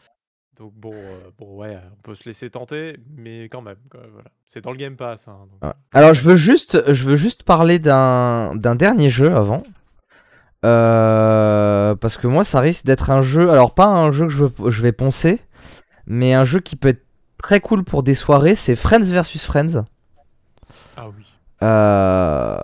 Donc 0.57 0.73
bon, 0.73 0.93
euh, 0.93 1.29
bon 1.37 1.55
ouais, 1.57 1.77
on 1.93 2.01
peut 2.01 2.15
se 2.15 2.25
laisser 2.25 2.49
tenter, 2.49 2.97
mais 3.15 3.43
quand 3.43 3.61
même, 3.61 3.77
voilà. 3.93 4.29
C'est 4.47 4.61
dans 4.63 4.71
le 4.71 4.77
Game 4.77 4.95
Pass. 4.95 5.27
hein, 5.27 5.37
donc, 5.51 5.63
Ouais. 5.63 5.73
Alors 5.93 6.13
je 6.15 6.21
veux 6.23 6.35
juste, 6.35 6.91
je 6.91 7.03
veux 7.05 7.15
juste 7.15 7.43
parler 7.43 7.77
d'un 7.79 8.55
d'un 8.55 8.75
dernier 8.75 9.09
jeu 9.09 9.33
avant. 9.35 9.63
Euh, 10.65 11.95
parce 11.95 12.17
que 12.17 12.25
moi 12.25 12.43
ça 12.43 12.59
risque 12.59 12.85
d'être 12.85 13.11
un 13.11 13.21
jeu, 13.21 13.51
alors 13.51 13.75
pas 13.75 13.85
un 13.85 14.11
jeu 14.11 14.25
que 14.25 14.31
je, 14.33 14.43
veux, 14.45 14.71
je 14.71 14.81
vais 14.81 14.91
poncer, 14.91 15.39
mais 16.07 16.33
un 16.33 16.45
jeu 16.45 16.59
qui 16.59 16.75
peut 16.75 16.87
être 16.89 17.05
très 17.37 17.59
cool 17.59 17.83
pour 17.83 18.01
des 18.01 18.15
soirées, 18.15 18.55
c'est 18.55 18.75
Friends 18.75 19.03
vs 19.03 19.37
Friends. 19.37 19.85
Ah 20.97 21.07
oui. 21.09 21.23
Euh, 21.61 22.59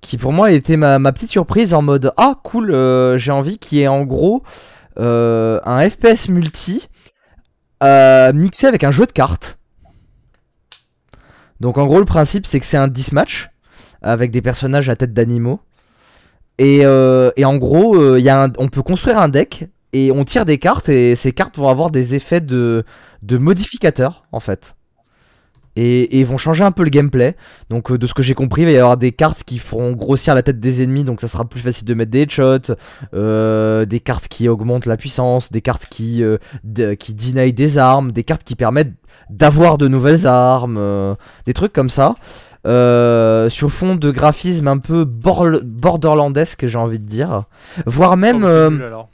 qui 0.00 0.16
pour 0.16 0.32
moi 0.32 0.50
était 0.50 0.76
ma, 0.76 0.98
petite 1.12 1.30
surprise 1.30 1.74
en 1.74 1.82
mode 1.82 2.12
ah 2.16 2.34
cool 2.42 2.70
euh, 2.70 3.18
j'ai 3.18 3.32
envie 3.32 3.58
qui 3.58 3.80
est 3.80 3.88
en 3.88 4.04
gros 4.04 4.42
euh, 4.98 5.60
un 5.64 5.88
FPS 5.88 6.28
multi 6.28 6.88
euh, 7.82 8.32
mixé 8.32 8.66
avec 8.66 8.82
un 8.82 8.90
jeu 8.90 9.06
de 9.06 9.12
cartes. 9.12 9.58
Donc 11.60 11.78
en 11.78 11.86
gros 11.86 11.98
le 11.98 12.04
principe 12.04 12.46
c'est 12.46 12.60
que 12.60 12.66
c'est 12.66 12.76
un 12.76 12.88
10 12.88 13.12
match 13.12 13.50
avec 14.02 14.30
des 14.30 14.42
personnages 14.42 14.88
à 14.88 14.96
tête 14.96 15.12
d'animaux. 15.12 15.60
Et, 16.60 16.84
en 16.86 17.56
gros 17.56 17.96
on 17.96 18.68
peut 18.68 18.82
construire 18.82 19.18
un 19.18 19.28
deck 19.28 19.68
et 19.92 20.10
on 20.10 20.24
tire 20.24 20.44
des 20.44 20.58
cartes 20.58 20.88
et 20.88 21.14
ces 21.14 21.32
cartes 21.32 21.56
vont 21.56 21.68
avoir 21.68 21.90
des 21.90 22.14
effets 22.14 22.40
de, 22.40 22.84
de 23.22 23.38
modificateurs 23.38 24.24
en 24.32 24.40
fait 24.40 24.74
et, 25.80 26.18
et 26.18 26.24
vont 26.24 26.38
changer 26.38 26.64
un 26.64 26.72
peu 26.72 26.82
le 26.84 26.90
gameplay 26.90 27.36
donc 27.70 27.90
euh, 27.90 27.98
de 27.98 28.06
ce 28.06 28.14
que 28.14 28.22
j'ai 28.22 28.34
compris, 28.34 28.62
il 28.62 28.64
va 28.66 28.72
y 28.72 28.76
avoir 28.76 28.96
des 28.96 29.12
cartes 29.12 29.44
qui 29.44 29.58
feront 29.58 29.92
grossir 29.92 30.34
la 30.34 30.42
tête 30.42 30.58
des 30.60 30.82
ennemis, 30.82 31.04
donc 31.04 31.20
ça 31.20 31.28
sera 31.28 31.44
plus 31.44 31.60
facile 31.60 31.86
de 31.86 31.94
mettre 31.94 32.10
des 32.10 32.22
headshots, 32.22 32.74
euh, 33.14 33.84
des 33.84 34.00
cartes 34.00 34.28
qui 34.28 34.48
augmentent 34.48 34.86
la 34.86 34.96
puissance, 34.96 35.52
des 35.52 35.60
cartes 35.60 35.86
qui, 35.90 36.22
euh, 36.22 36.38
de- 36.64 36.94
qui 36.94 37.14
deny 37.14 37.52
des 37.52 37.78
armes, 37.78 38.12
des 38.12 38.24
cartes 38.24 38.44
qui 38.44 38.56
permettent 38.56 38.94
d'avoir 39.30 39.78
de 39.78 39.88
nouvelles 39.88 40.26
armes, 40.26 40.76
euh, 40.78 41.14
des 41.46 41.52
trucs 41.54 41.72
comme 41.72 41.90
ça. 41.90 42.14
Euh, 42.66 43.48
sur 43.48 43.70
fond 43.70 43.94
de 43.94 44.10
graphisme 44.10 44.66
un 44.68 44.78
peu 44.78 45.04
bor- 45.04 45.60
borderlandesque, 45.64 46.66
j'ai 46.66 46.76
envie 46.78 46.98
de 46.98 47.06
dire. 47.06 47.44
Voire 47.86 48.16
même... 48.16 48.42
Oh, 48.44 48.48
euh, 48.48 48.70
nul, 48.70 48.82
alors. 48.82 49.08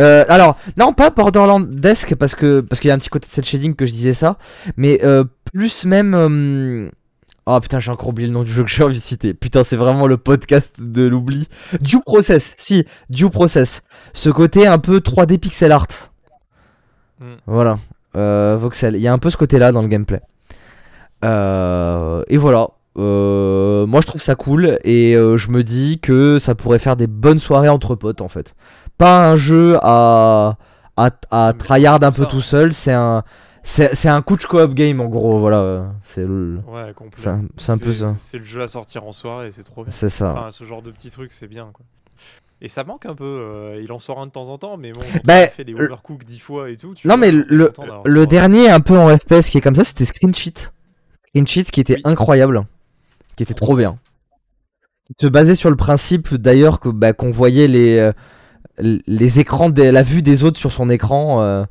Euh, 0.00 0.24
alors, 0.28 0.56
non, 0.76 0.92
pas 0.92 1.10
Borderlandesque, 1.10 2.14
parce 2.14 2.34
que 2.34 2.60
parce 2.60 2.80
qu'il 2.80 2.88
y 2.88 2.90
a 2.90 2.94
un 2.94 2.98
petit 2.98 3.10
côté 3.10 3.26
de 3.26 3.30
cel 3.30 3.44
shading 3.44 3.74
que 3.74 3.86
je 3.86 3.92
disais 3.92 4.14
ça, 4.14 4.38
mais 4.76 5.00
euh, 5.04 5.24
plus 5.52 5.84
même. 5.84 6.14
euh, 6.14 6.90
Oh 7.46 7.58
putain, 7.58 7.80
j'ai 7.80 7.90
encore 7.90 8.08
oublié 8.08 8.28
le 8.28 8.34
nom 8.34 8.44
du 8.44 8.52
jeu 8.52 8.62
que 8.62 8.70
j'ai 8.70 8.84
envie 8.84 8.98
de 8.98 9.02
citer. 9.02 9.34
Putain, 9.34 9.64
c'est 9.64 9.76
vraiment 9.76 10.06
le 10.06 10.16
podcast 10.16 10.76
de 10.78 11.04
l'oubli. 11.04 11.48
Due 11.80 12.00
Process, 12.04 12.54
si, 12.56 12.86
Due 13.08 13.30
Process. 13.30 13.82
Ce 14.12 14.28
côté 14.28 14.66
un 14.66 14.78
peu 14.78 14.98
3D 14.98 15.38
pixel 15.38 15.72
art. 15.72 15.88
Mm. 17.18 17.24
Voilà, 17.46 17.78
Voxel. 18.14 18.94
Il 18.94 19.02
y 19.02 19.08
a 19.08 19.12
un 19.12 19.18
peu 19.18 19.30
ce 19.30 19.36
côté-là 19.36 19.72
dans 19.72 19.82
le 19.82 19.88
gameplay. 19.88 20.20
Et 21.24 22.36
voilà. 22.36 22.68
Euh, 22.98 23.86
moi, 23.86 24.00
je 24.00 24.06
trouve 24.06 24.20
ça 24.20 24.34
cool 24.34 24.78
et 24.84 25.14
euh, 25.14 25.36
je 25.36 25.50
me 25.50 25.62
dis 25.62 26.00
que 26.00 26.38
ça 26.38 26.54
pourrait 26.54 26.78
faire 26.78 26.96
des 26.96 27.06
bonnes 27.06 27.38
soirées 27.38 27.68
entre 27.68 27.94
potes 27.94 28.20
en 28.20 28.28
fait. 28.28 28.54
Pas 29.00 29.30
un 29.32 29.36
jeu 29.36 29.78
à, 29.82 30.56
à, 30.96 31.10
à 31.30 31.52
tryhard 31.54 32.02
un 32.02 32.12
peu 32.12 32.24
ça, 32.24 32.28
tout 32.28 32.42
seul, 32.42 32.72
c'est 32.74 32.92
un, 32.92 33.24
C'est 33.62 33.94
c'est 33.94 34.08
un 34.10 34.20
couch 34.22 34.46
co-op 34.46 34.74
game 34.74 35.00
en 35.00 35.06
gros, 35.06 35.38
voilà. 35.40 35.92
C'est 36.02 36.24
le- 36.24 36.60
Ouais, 36.68 36.92
c'est 37.16 37.28
un, 37.28 37.78
peu 37.78 37.92
ça. 37.94 38.14
C'est 38.18 38.38
le 38.38 38.44
jeu 38.44 38.62
à 38.62 38.68
sortir 38.68 39.04
en 39.04 39.12
soirée, 39.12 39.50
c'est 39.52 39.62
trop 39.64 39.84
bien. 39.84 39.90
C'est 39.90 40.10
ça. 40.10 40.32
Enfin, 40.32 40.50
ce 40.50 40.64
genre 40.64 40.82
de 40.82 40.90
petits 40.90 41.10
trucs, 41.10 41.32
c'est 41.32 41.46
bien 41.48 41.70
quoi. 41.72 41.84
Et 42.62 42.68
ça 42.68 42.84
manque 42.84 43.06
un 43.06 43.14
peu. 43.14 43.24
euh, 43.24 43.80
il 43.82 43.90
en 43.90 43.98
sort 43.98 44.20
un 44.20 44.26
de 44.26 44.32
temps 44.32 44.50
en 44.50 44.58
temps, 44.58 44.76
mais 44.76 44.92
bon, 44.92 45.00
quand 45.00 45.20
Bah, 45.24 45.40
il 45.40 45.44
a 45.44 45.48
fait 45.48 45.64
les 45.64 45.72
le- 45.72 45.86
overcook 45.86 46.24
10 46.24 46.38
fois 46.38 46.68
et 46.68 46.76
tout. 46.76 46.92
tu 46.94 47.08
Non, 47.08 47.14
vois, 47.16 47.26
mais 47.26 47.32
le, 47.32 47.72
le 48.04 48.26
dernier 48.26 48.68
un 48.68 48.80
peu 48.80 48.98
en 48.98 49.08
FPS 49.16 49.48
qui 49.48 49.56
est 49.56 49.62
comme 49.62 49.74
ça, 49.76 49.84
c'était 49.84 50.04
Screen 50.04 50.34
Sheet. 50.34 50.70
Screen 51.28 51.46
Sheet 51.46 51.64
qui 51.70 51.80
était 51.80 51.94
Oui. 51.96 52.02
incroyable, 52.04 52.66
qui 53.36 53.44
était 53.44 53.54
trop 53.54 53.76
bien. 53.76 53.98
Qui 55.06 55.14
se 55.18 55.26
basait 55.26 55.54
sur 55.54 55.70
le 55.70 55.76
principe 55.76 56.34
d'ailleurs 56.34 56.80
que 56.80 56.90
bah, 56.90 57.14
qu'on 57.14 57.30
voyait 57.30 57.66
les, 57.66 57.98
euh, 57.98 58.12
les 58.78 59.40
écrans, 59.40 59.68
la 59.76 60.02
vue 60.02 60.22
des 60.22 60.44
autres 60.44 60.58
sur 60.58 60.72
son 60.72 60.88
écran. 60.90 61.42
euh, 61.42 61.64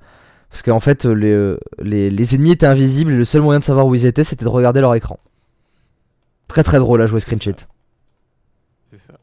parce 0.49 0.63
qu'en 0.63 0.79
fait, 0.79 1.05
les, 1.05 1.31
euh, 1.31 1.59
les, 1.79 2.09
les 2.09 2.35
ennemis 2.35 2.51
étaient 2.51 2.65
invisibles 2.65 3.11
et 3.11 3.17
le 3.17 3.23
seul 3.25 3.41
moyen 3.43 3.59
de 3.59 3.63
savoir 3.63 3.85
où 3.85 3.93
ils 3.95 4.05
étaient, 4.05 4.23
c'était 4.23 4.45
de 4.45 4.49
regarder 4.49 4.81
leur 4.81 4.95
écran. 4.95 5.19
Très 6.47 6.63
très 6.63 6.79
drôle 6.79 7.01
à 7.01 7.05
jouer 7.07 7.19
Screen 7.19 7.39
C'est 7.39 7.51
ça. 7.51 7.57
Sheet. 7.59 7.67
C'est 8.89 8.97
ça. 8.97 9.19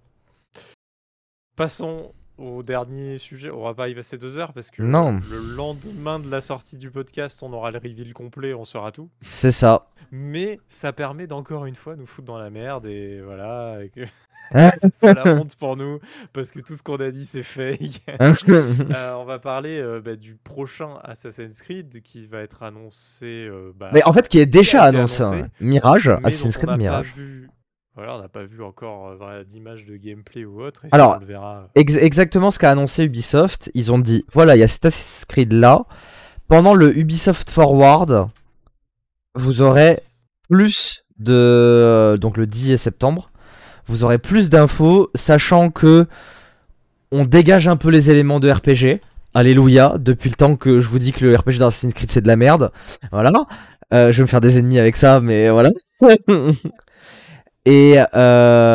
Passons 1.57 2.13
au 2.39 2.63
dernier 2.63 3.19
sujet. 3.19 3.51
On 3.51 3.65
va 3.65 3.75
pas 3.75 3.89
y 3.89 3.95
passer 3.95 4.19
deux 4.19 4.39
heures 4.39 4.53
parce 4.53 4.71
que 4.71 4.83
Non. 4.83 5.21
le 5.31 5.39
lendemain 5.39 6.19
de 6.21 6.31
la 6.31 6.41
sortie 6.41 6.77
du 6.77 6.91
podcast, 6.91 7.43
on 7.43 7.53
aura 7.53 7.71
le 7.71 7.79
reveal 7.79 8.13
complet, 8.13 8.55
on 8.55 8.65
saura 8.65 8.93
tout. 8.93 9.09
C'est 9.23 9.51
ça. 9.51 9.89
Mais 10.11 10.59
ça 10.69 10.93
permet 10.93 11.27
d'encore 11.27 11.67
une 11.67 11.75
fois 11.75 11.97
nous 11.97 12.07
foutre 12.07 12.27
dans 12.27 12.39
la 12.39 12.51
merde 12.51 12.87
et 12.87 13.21
voilà. 13.21 13.79
et 13.83 13.89
que 13.91 14.03
ce 14.83 14.89
soit 14.93 15.15
la 15.15 15.27
honte 15.35 15.57
pour 15.57 15.77
nous 15.77 15.99
parce 16.33 16.53
que 16.53 16.61
tout 16.61 16.75
ce 16.75 16.83
qu'on 16.83 16.97
a 16.97 17.11
dit 17.11 17.27
c'est 17.27 17.43
fake. 17.43 18.03
Euh, 18.49 19.15
on 19.15 19.25
va 19.25 19.39
parler 19.39 19.81
euh, 19.81 20.01
bah, 20.01 20.15
du 20.17 20.37
prochain 20.37 20.91
Assassin's 21.03 21.61
Creed 21.63 22.01
qui 22.03 22.27
va 22.27 22.41
être 22.41 22.63
annoncé. 22.63 23.47
euh, 23.51 23.73
bah, 23.77 23.91
Mais 23.93 24.03
en 24.05 24.13
fait, 24.13 24.29
qui 24.29 24.39
est 24.39 24.47
déjà 24.47 24.85
annoncé. 24.85 25.23
annoncé, 25.23 25.41
hein. 25.43 25.49
Mirage, 25.61 26.09
Assassin's 26.23 26.57
on 26.57 26.59
Creed 26.61 26.69
n'a 26.69 26.73
pas 26.75 26.79
Mirage. 26.79 27.13
vu- 27.17 27.51
Voilà, 27.97 28.17
on 28.17 28.21
n'a 28.21 28.29
pas 28.29 28.45
vu 28.45 28.63
encore 28.63 29.17
d'image 29.47 29.85
de 29.87 29.97
gameplay 29.97 30.45
ou 30.45 30.63
autre. 30.63 30.85
Et 30.85 30.89
Alors, 30.93 31.13
ça, 31.13 31.17
on 31.17 31.21
le 31.21 31.27
verra. 31.27 31.69
Ex- 31.75 31.97
exactement 31.97 32.51
ce 32.51 32.59
qu'a 32.59 32.71
annoncé 32.71 33.05
Ubisoft. 33.05 33.71
Ils 33.75 33.91
ont 33.93 33.99
dit 33.99 34.25
voilà, 34.33 34.55
il 34.57 34.61
y 34.61 34.63
a 34.63 34.69
cet 34.69 34.85
Assassin's 34.87 35.25
Creed 35.25 35.53
là. 35.53 35.85
Pendant 36.49 36.75
le 36.75 36.97
Ubisoft 36.97 37.51
Forward, 37.51 38.29
vous 39.37 39.61
aurez 39.61 39.99
plus 40.49 41.05
de. 41.19 42.19
Donc 42.21 42.37
le 42.37 42.47
10 42.47 42.77
septembre, 42.77 43.31
vous 43.87 44.05
aurez 44.05 44.19
plus 44.19 44.51
d'infos, 44.51 45.11
sachant 45.15 45.71
que 45.71 46.07
on 47.13 47.23
dégage 47.23 47.69
un 47.69 47.77
peu 47.77 47.91
les 47.91 48.11
éléments 48.11 48.41
de 48.41 48.51
RPG. 48.51 49.01
Alléluia, 49.35 49.95
depuis 49.99 50.31
le 50.31 50.35
temps 50.35 50.57
que 50.57 50.81
je 50.81 50.89
vous 50.89 50.99
dis 50.99 51.13
que 51.13 51.25
le 51.25 51.37
RPG 51.37 51.59
dans 51.59 51.69
Assassin's 51.69 51.95
Creed 51.95 52.11
c'est 52.11 52.23
de 52.23 52.29
la 52.29 52.37
merde. 52.37 52.73
Voilà. 53.13 53.31
Euh, 53.93 54.11
je 54.11 54.17
vais 54.17 54.23
me 54.23 54.29
faire 54.29 54.41
des 54.41 54.59
ennemis 54.59 54.79
avec 54.79 54.97
ça, 54.97 55.21
mais 55.21 55.51
voilà. 55.51 55.71
Et, 57.69 57.97
euh, 58.15 58.73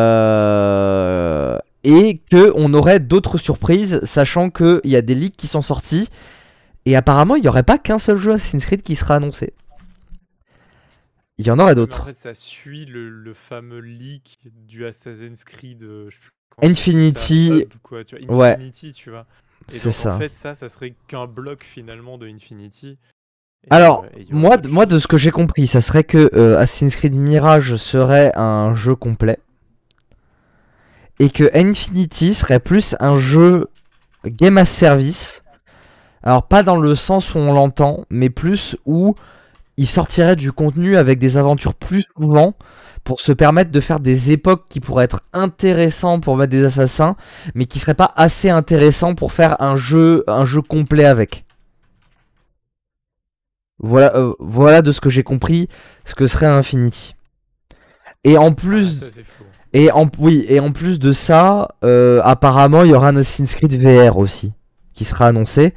et 1.86 2.16
que 2.30 2.52
on 2.56 2.74
aurait 2.74 3.00
d'autres 3.00 3.38
surprises, 3.38 4.02
sachant 4.04 4.50
qu'il 4.50 4.82
y 4.84 4.98
a 4.98 5.02
des 5.02 5.16
leaks 5.16 5.38
qui 5.38 5.48
sont 5.48 5.62
sortis. 5.62 6.10
Et 6.86 6.98
apparemment, 6.98 7.38
il 7.38 7.42
n'y 7.42 7.48
aurait 7.48 7.64
pas 7.64 7.78
qu'un 7.78 7.98
seul 7.98 8.18
jeu 8.18 8.34
Assassin's 8.34 8.66
Creed 8.66 8.82
qui 8.82 8.98
sera 8.98 9.16
annoncé. 9.16 9.54
Il 11.42 11.48
y 11.48 11.52
en 11.52 11.58
aurait 11.58 11.74
Mais 11.76 11.82
En 11.82 11.86
d'autres. 11.86 12.06
fait, 12.06 12.16
ça 12.16 12.34
suit 12.36 12.86
le, 12.86 13.10
le 13.10 13.34
fameux 13.34 13.80
leak 13.80 14.40
du 14.68 14.86
Assassin's 14.86 15.44
Creed. 15.44 15.82
euh, 15.84 16.08
je 16.10 16.16
sais 16.16 16.22
plus 16.22 16.32
Infinity. 16.72 17.48
ça, 17.50 17.56
Hub, 17.56 17.74
quoi, 17.82 18.04
tu 18.04 18.16
vois, 18.18 18.36
Ouais. 18.38 18.52
Infinity, 18.54 18.92
tu 18.94 19.10
vois. 19.10 19.26
Et 19.74 19.80
C'est 19.80 19.86
donc, 19.86 19.94
ça. 19.94 20.16
En 20.16 20.20
fait, 20.20 20.36
ça, 20.36 20.54
ça 20.54 20.70
serait 20.70 20.94
qu'un 21.08 21.26
bloc 21.26 21.64
finalement 21.64 22.20
de 22.20 22.28
Infinity. 22.28 23.00
Et, 23.64 23.68
Alors, 23.72 24.04
euh, 24.04 24.08
aurait 24.10 24.26
moi, 24.30 24.58
d'autres 24.58 24.70
moi, 24.70 24.86
de 24.86 25.00
ce 25.00 25.08
que 25.08 25.18
j'ai 25.18 25.32
compris, 25.32 25.66
ça 25.66 25.82
serait 25.82 26.04
que 26.04 26.30
euh, 26.36 26.60
Assassin's 26.60 26.96
Creed 26.96 27.16
Mirage 27.16 27.76
serait 27.78 28.32
un 28.36 28.76
jeu 28.76 28.96
complet. 28.96 29.40
Et 31.20 31.30
que 31.30 31.50
Infinity 31.56 32.34
serait 32.36 32.60
plus 32.60 32.96
un 33.00 33.18
jeu 33.18 33.68
game 34.26 34.58
as 34.60 34.66
service. 34.66 35.44
Alors, 36.24 36.48
pas 36.48 36.62
dans 36.62 36.78
le 36.78 36.94
sens 36.94 37.34
où 37.34 37.40
on 37.40 37.52
l'entend, 37.54 38.06
mais 38.12 38.30
plus 38.30 38.76
où 38.86 39.16
il 39.78 39.88
sortirait 39.88 40.36
du 40.36 40.52
contenu 40.52 40.98
avec 40.98 41.20
des 41.20 41.38
aventures 41.38 41.74
plus 41.76 42.04
souvent 42.18 42.54
pour 43.04 43.20
se 43.22 43.32
permettre 43.32 43.72
de 43.72 43.80
faire 43.80 44.00
des 44.00 44.32
époques 44.32 44.66
qui 44.70 44.80
pourraient 44.80 45.06
être 45.06 45.22
intéressants 45.34 46.20
pour 46.20 46.38
mettre 46.38 46.52
des 46.52 46.66
assassins, 46.66 47.16
mais 47.56 47.66
qui 47.66 47.80
seraient 47.80 47.96
pas 47.96 48.12
assez 48.16 48.50
intéressants 48.50 49.16
pour 49.16 49.32
faire 49.32 49.60
un 49.62 49.76
jeu, 49.76 50.24
un 50.28 50.46
jeu 50.46 50.62
complet 50.62 51.06
avec. 51.06 51.46
Voilà, 53.80 54.16
euh, 54.16 54.34
voilà 54.40 54.82
de 54.84 54.92
ce 54.92 55.02
que 55.02 55.10
j'ai 55.10 55.24
compris, 55.24 55.68
ce 56.06 56.14
que 56.14 56.28
serait 56.28 56.46
Infinity. 56.46 57.16
Et 58.24 58.38
en 58.38 58.50
Ah, 58.50 58.56
plus, 58.56 59.00
ça, 59.00 59.10
c'est 59.10 59.24
fou. 59.24 59.44
et 59.74 59.92
en, 59.92 60.08
oui, 60.20 60.46
et 60.48 60.60
en 60.60 60.72
plus 60.72 61.00
de 61.00 61.12
ça, 61.12 61.70
euh, 61.84 62.22
apparemment, 62.24 62.84
il 62.84 62.92
y 62.92 62.94
aura 62.94 63.08
un 63.10 63.16
Assassin's 63.16 63.56
Creed 63.56 63.82
VR 63.82 64.18
aussi, 64.20 64.54
qui 64.94 65.06
sera 65.06 65.26
annoncé. 65.28 65.74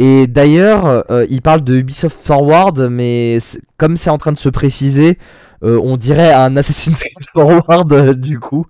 Et 0.00 0.26
d'ailleurs, 0.26 1.04
euh, 1.10 1.26
il 1.28 1.42
parle 1.42 1.60
de 1.60 1.76
Ubisoft 1.76 2.18
Forward, 2.18 2.88
mais 2.90 3.36
comme 3.76 3.98
c'est 3.98 4.08
en 4.08 4.16
train 4.16 4.32
de 4.32 4.38
se 4.38 4.48
préciser, 4.48 5.18
euh, 5.62 5.78
on 5.84 5.98
dirait 5.98 6.32
un 6.32 6.56
Assassin's 6.56 6.98
Creed 6.98 7.28
Forward, 7.34 7.92
euh, 7.92 8.14
du 8.14 8.40
coup, 8.40 8.64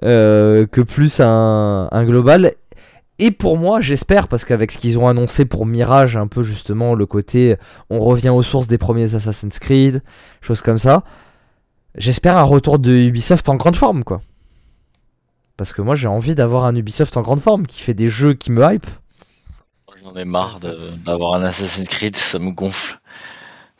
que 0.00 0.80
plus 0.80 1.20
un, 1.20 1.88
un 1.92 2.04
global. 2.06 2.54
Et 3.18 3.32
pour 3.32 3.58
moi, 3.58 3.82
j'espère, 3.82 4.28
parce 4.28 4.46
qu'avec 4.46 4.72
ce 4.72 4.78
qu'ils 4.78 4.98
ont 4.98 5.08
annoncé 5.08 5.44
pour 5.44 5.66
Mirage, 5.66 6.16
un 6.16 6.26
peu 6.26 6.42
justement 6.42 6.94
le 6.94 7.04
côté 7.04 7.56
on 7.90 8.00
revient 8.00 8.30
aux 8.30 8.42
sources 8.42 8.66
des 8.66 8.78
premiers 8.78 9.14
Assassin's 9.14 9.58
Creed, 9.58 10.02
choses 10.40 10.62
comme 10.62 10.78
ça, 10.78 11.04
j'espère 11.96 12.38
un 12.38 12.44
retour 12.44 12.78
de 12.78 12.92
Ubisoft 12.92 13.46
en 13.50 13.56
grande 13.56 13.76
forme, 13.76 14.04
quoi. 14.04 14.22
Parce 15.58 15.74
que 15.74 15.82
moi, 15.82 15.96
j'ai 15.96 16.08
envie 16.08 16.34
d'avoir 16.34 16.64
un 16.64 16.74
Ubisoft 16.74 17.14
en 17.18 17.22
grande 17.22 17.40
forme 17.40 17.66
qui 17.66 17.82
fait 17.82 17.94
des 17.94 18.08
jeux 18.08 18.32
qui 18.32 18.50
me 18.52 18.64
hype. 18.64 18.86
J'en 20.06 20.14
ai 20.14 20.24
marre 20.24 20.60
d'avoir 21.04 21.34
un 21.34 21.42
Assassin's 21.42 21.88
Creed, 21.88 22.16
ça 22.16 22.38
me 22.38 22.52
gonfle. 22.52 23.00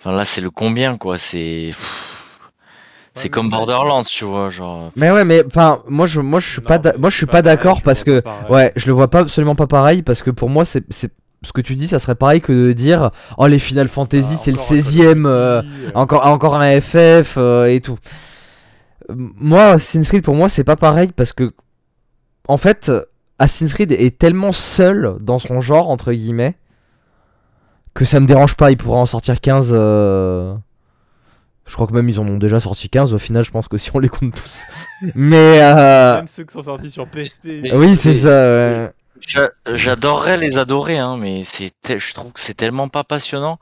Enfin 0.01 0.11
là, 0.11 0.25
c'est 0.25 0.41
le 0.41 0.51
combien 0.51 0.97
quoi, 0.99 1.19
c'est. 1.19 1.71
C'est 3.15 3.29
comme 3.31 3.49
Borderlands, 3.49 4.03
tu 4.03 4.25
vois, 4.25 4.51
genre. 4.51 4.91
Mais 4.97 5.13
ouais, 5.13 5.25
mais 5.25 5.45
enfin, 5.47 5.83
moi, 5.87 6.07
je, 6.07 6.21
moi, 6.21 6.41
je 6.41 6.49
suis 6.49 6.61
Non, 6.61 6.79
pas, 6.79 6.93
moi, 6.99 7.11
je 7.11 7.17
suis 7.17 7.27
pas 7.27 7.43
d'accord 7.43 7.81
parce 7.81 8.03
que, 8.03 8.23
ouais, 8.51 8.73
je 8.75 8.87
le 8.87 8.93
vois 8.93 9.09
pas 9.09 9.21
absolument 9.21 9.55
pas 9.55 9.69
pareil 9.69 10.03
parce 10.03 10.23
que 10.23 10.31
pour 10.31 10.51
moi, 10.51 10.65
c'est, 10.65 10.85
c'est 10.91 11.13
ce 11.45 11.53
que 11.53 11.61
tu 11.61 11.77
dis, 11.77 11.87
ça 11.87 12.01
serait 12.01 12.17
pareil 12.17 12.41
que 12.41 12.53
de 12.53 12.73
dire, 12.73 13.11
oh 13.39 13.47
les 13.47 13.61
Final 13.61 13.87
Fantasy, 13.87 14.35
Ah, 14.35 14.41
c'est 14.43 14.51
le 14.51 14.59
encore 14.59 14.73
un 14.73 14.75
Call 14.75 14.79
of 14.79 14.85
16ème. 14.85 15.27
euh, 15.27 15.63
euh, 15.63 15.91
encore, 15.95 16.27
encore 16.27 16.57
un 16.57 16.81
FF 16.81 17.35
euh, 17.39 17.67
et 17.67 17.81
tout. 17.81 17.99
Moi, 19.09 19.65
Assassin's 19.65 20.09
Creed, 20.09 20.25
pour 20.25 20.35
moi, 20.35 20.49
c'est 20.49 20.65
pas 20.65 20.77
pareil 20.77 21.13
parce 21.15 21.33
que, 21.33 21.55
en 22.49 22.57
fait, 22.57 22.91
Assassin's 23.39 23.75
Creed 23.75 23.93
est 23.93 24.19
tellement 24.19 24.53
seul 24.53 25.17
dans 25.21 25.39
son 25.39 25.61
genre, 25.61 25.91
entre 25.91 26.13
guillemets, 26.13 26.57
que 27.95 28.05
ça 28.05 28.21
me 28.21 28.27
dérange 28.27 28.57
pas. 28.57 28.71
Il 28.71 28.77
pourrait 28.77 28.99
en 29.01 29.07
sortir 29.07 29.41
15. 29.41 29.71
euh, 29.73 30.55
Je 31.67 31.75
crois 31.75 31.87
que 31.89 31.93
même 31.93 32.09
ils 32.09 32.21
en 32.21 32.27
ont 32.27 32.39
déjà 32.39 32.61
sorti 32.61 32.89
15. 32.89 33.13
Au 33.13 33.19
final, 33.19 33.45
je 33.45 33.51
pense 33.51 33.67
que 33.69 33.77
si 33.79 33.91
on 33.95 33.99
les 33.99 34.09
compte 34.09 34.35
tous. 34.35 34.63
Mais. 35.15 35.61
euh, 35.63 36.17
Même 36.17 36.29
ceux 36.29 36.45
qui 36.45 36.53
sont 36.53 36.63
sortis 36.63 36.91
sur 36.91 37.09
PSP. 37.09 37.49
Oui, 37.75 37.97
c'est 37.97 38.15
ça. 38.15 38.29
ouais. 38.29 38.93
J'adorerais 39.67 40.37
les 40.37 40.59
adorer, 40.59 40.99
hein, 40.99 41.17
mais 41.17 41.43
te- 41.83 41.99
je 41.99 42.15
trouve 42.15 42.33
que 42.33 42.41
c'est 42.41 42.55
tellement 42.55 42.89
pas 42.89 43.03
passionnant. 43.05 43.59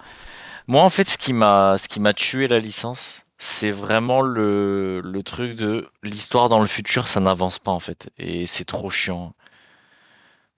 Moi, 0.68 0.82
en 0.82 0.90
fait, 0.90 1.08
ce 1.08 1.18
qui 1.18 1.32
m'a, 1.32 1.76
ce 1.78 1.88
qui 1.88 2.00
m'a 2.00 2.14
tué 2.14 2.48
la 2.48 2.58
licence, 2.58 3.22
c'est 3.38 3.70
vraiment 3.70 4.20
le, 4.22 5.00
le 5.02 5.22
truc 5.22 5.54
de 5.56 5.88
l'histoire 6.02 6.48
dans 6.48 6.60
le 6.60 6.66
futur, 6.66 7.06
ça 7.08 7.20
n'avance 7.20 7.58
pas 7.58 7.72
en 7.72 7.80
fait, 7.80 8.10
et 8.18 8.46
c'est 8.46 8.64
trop 8.64 8.90
chiant. 8.90 9.34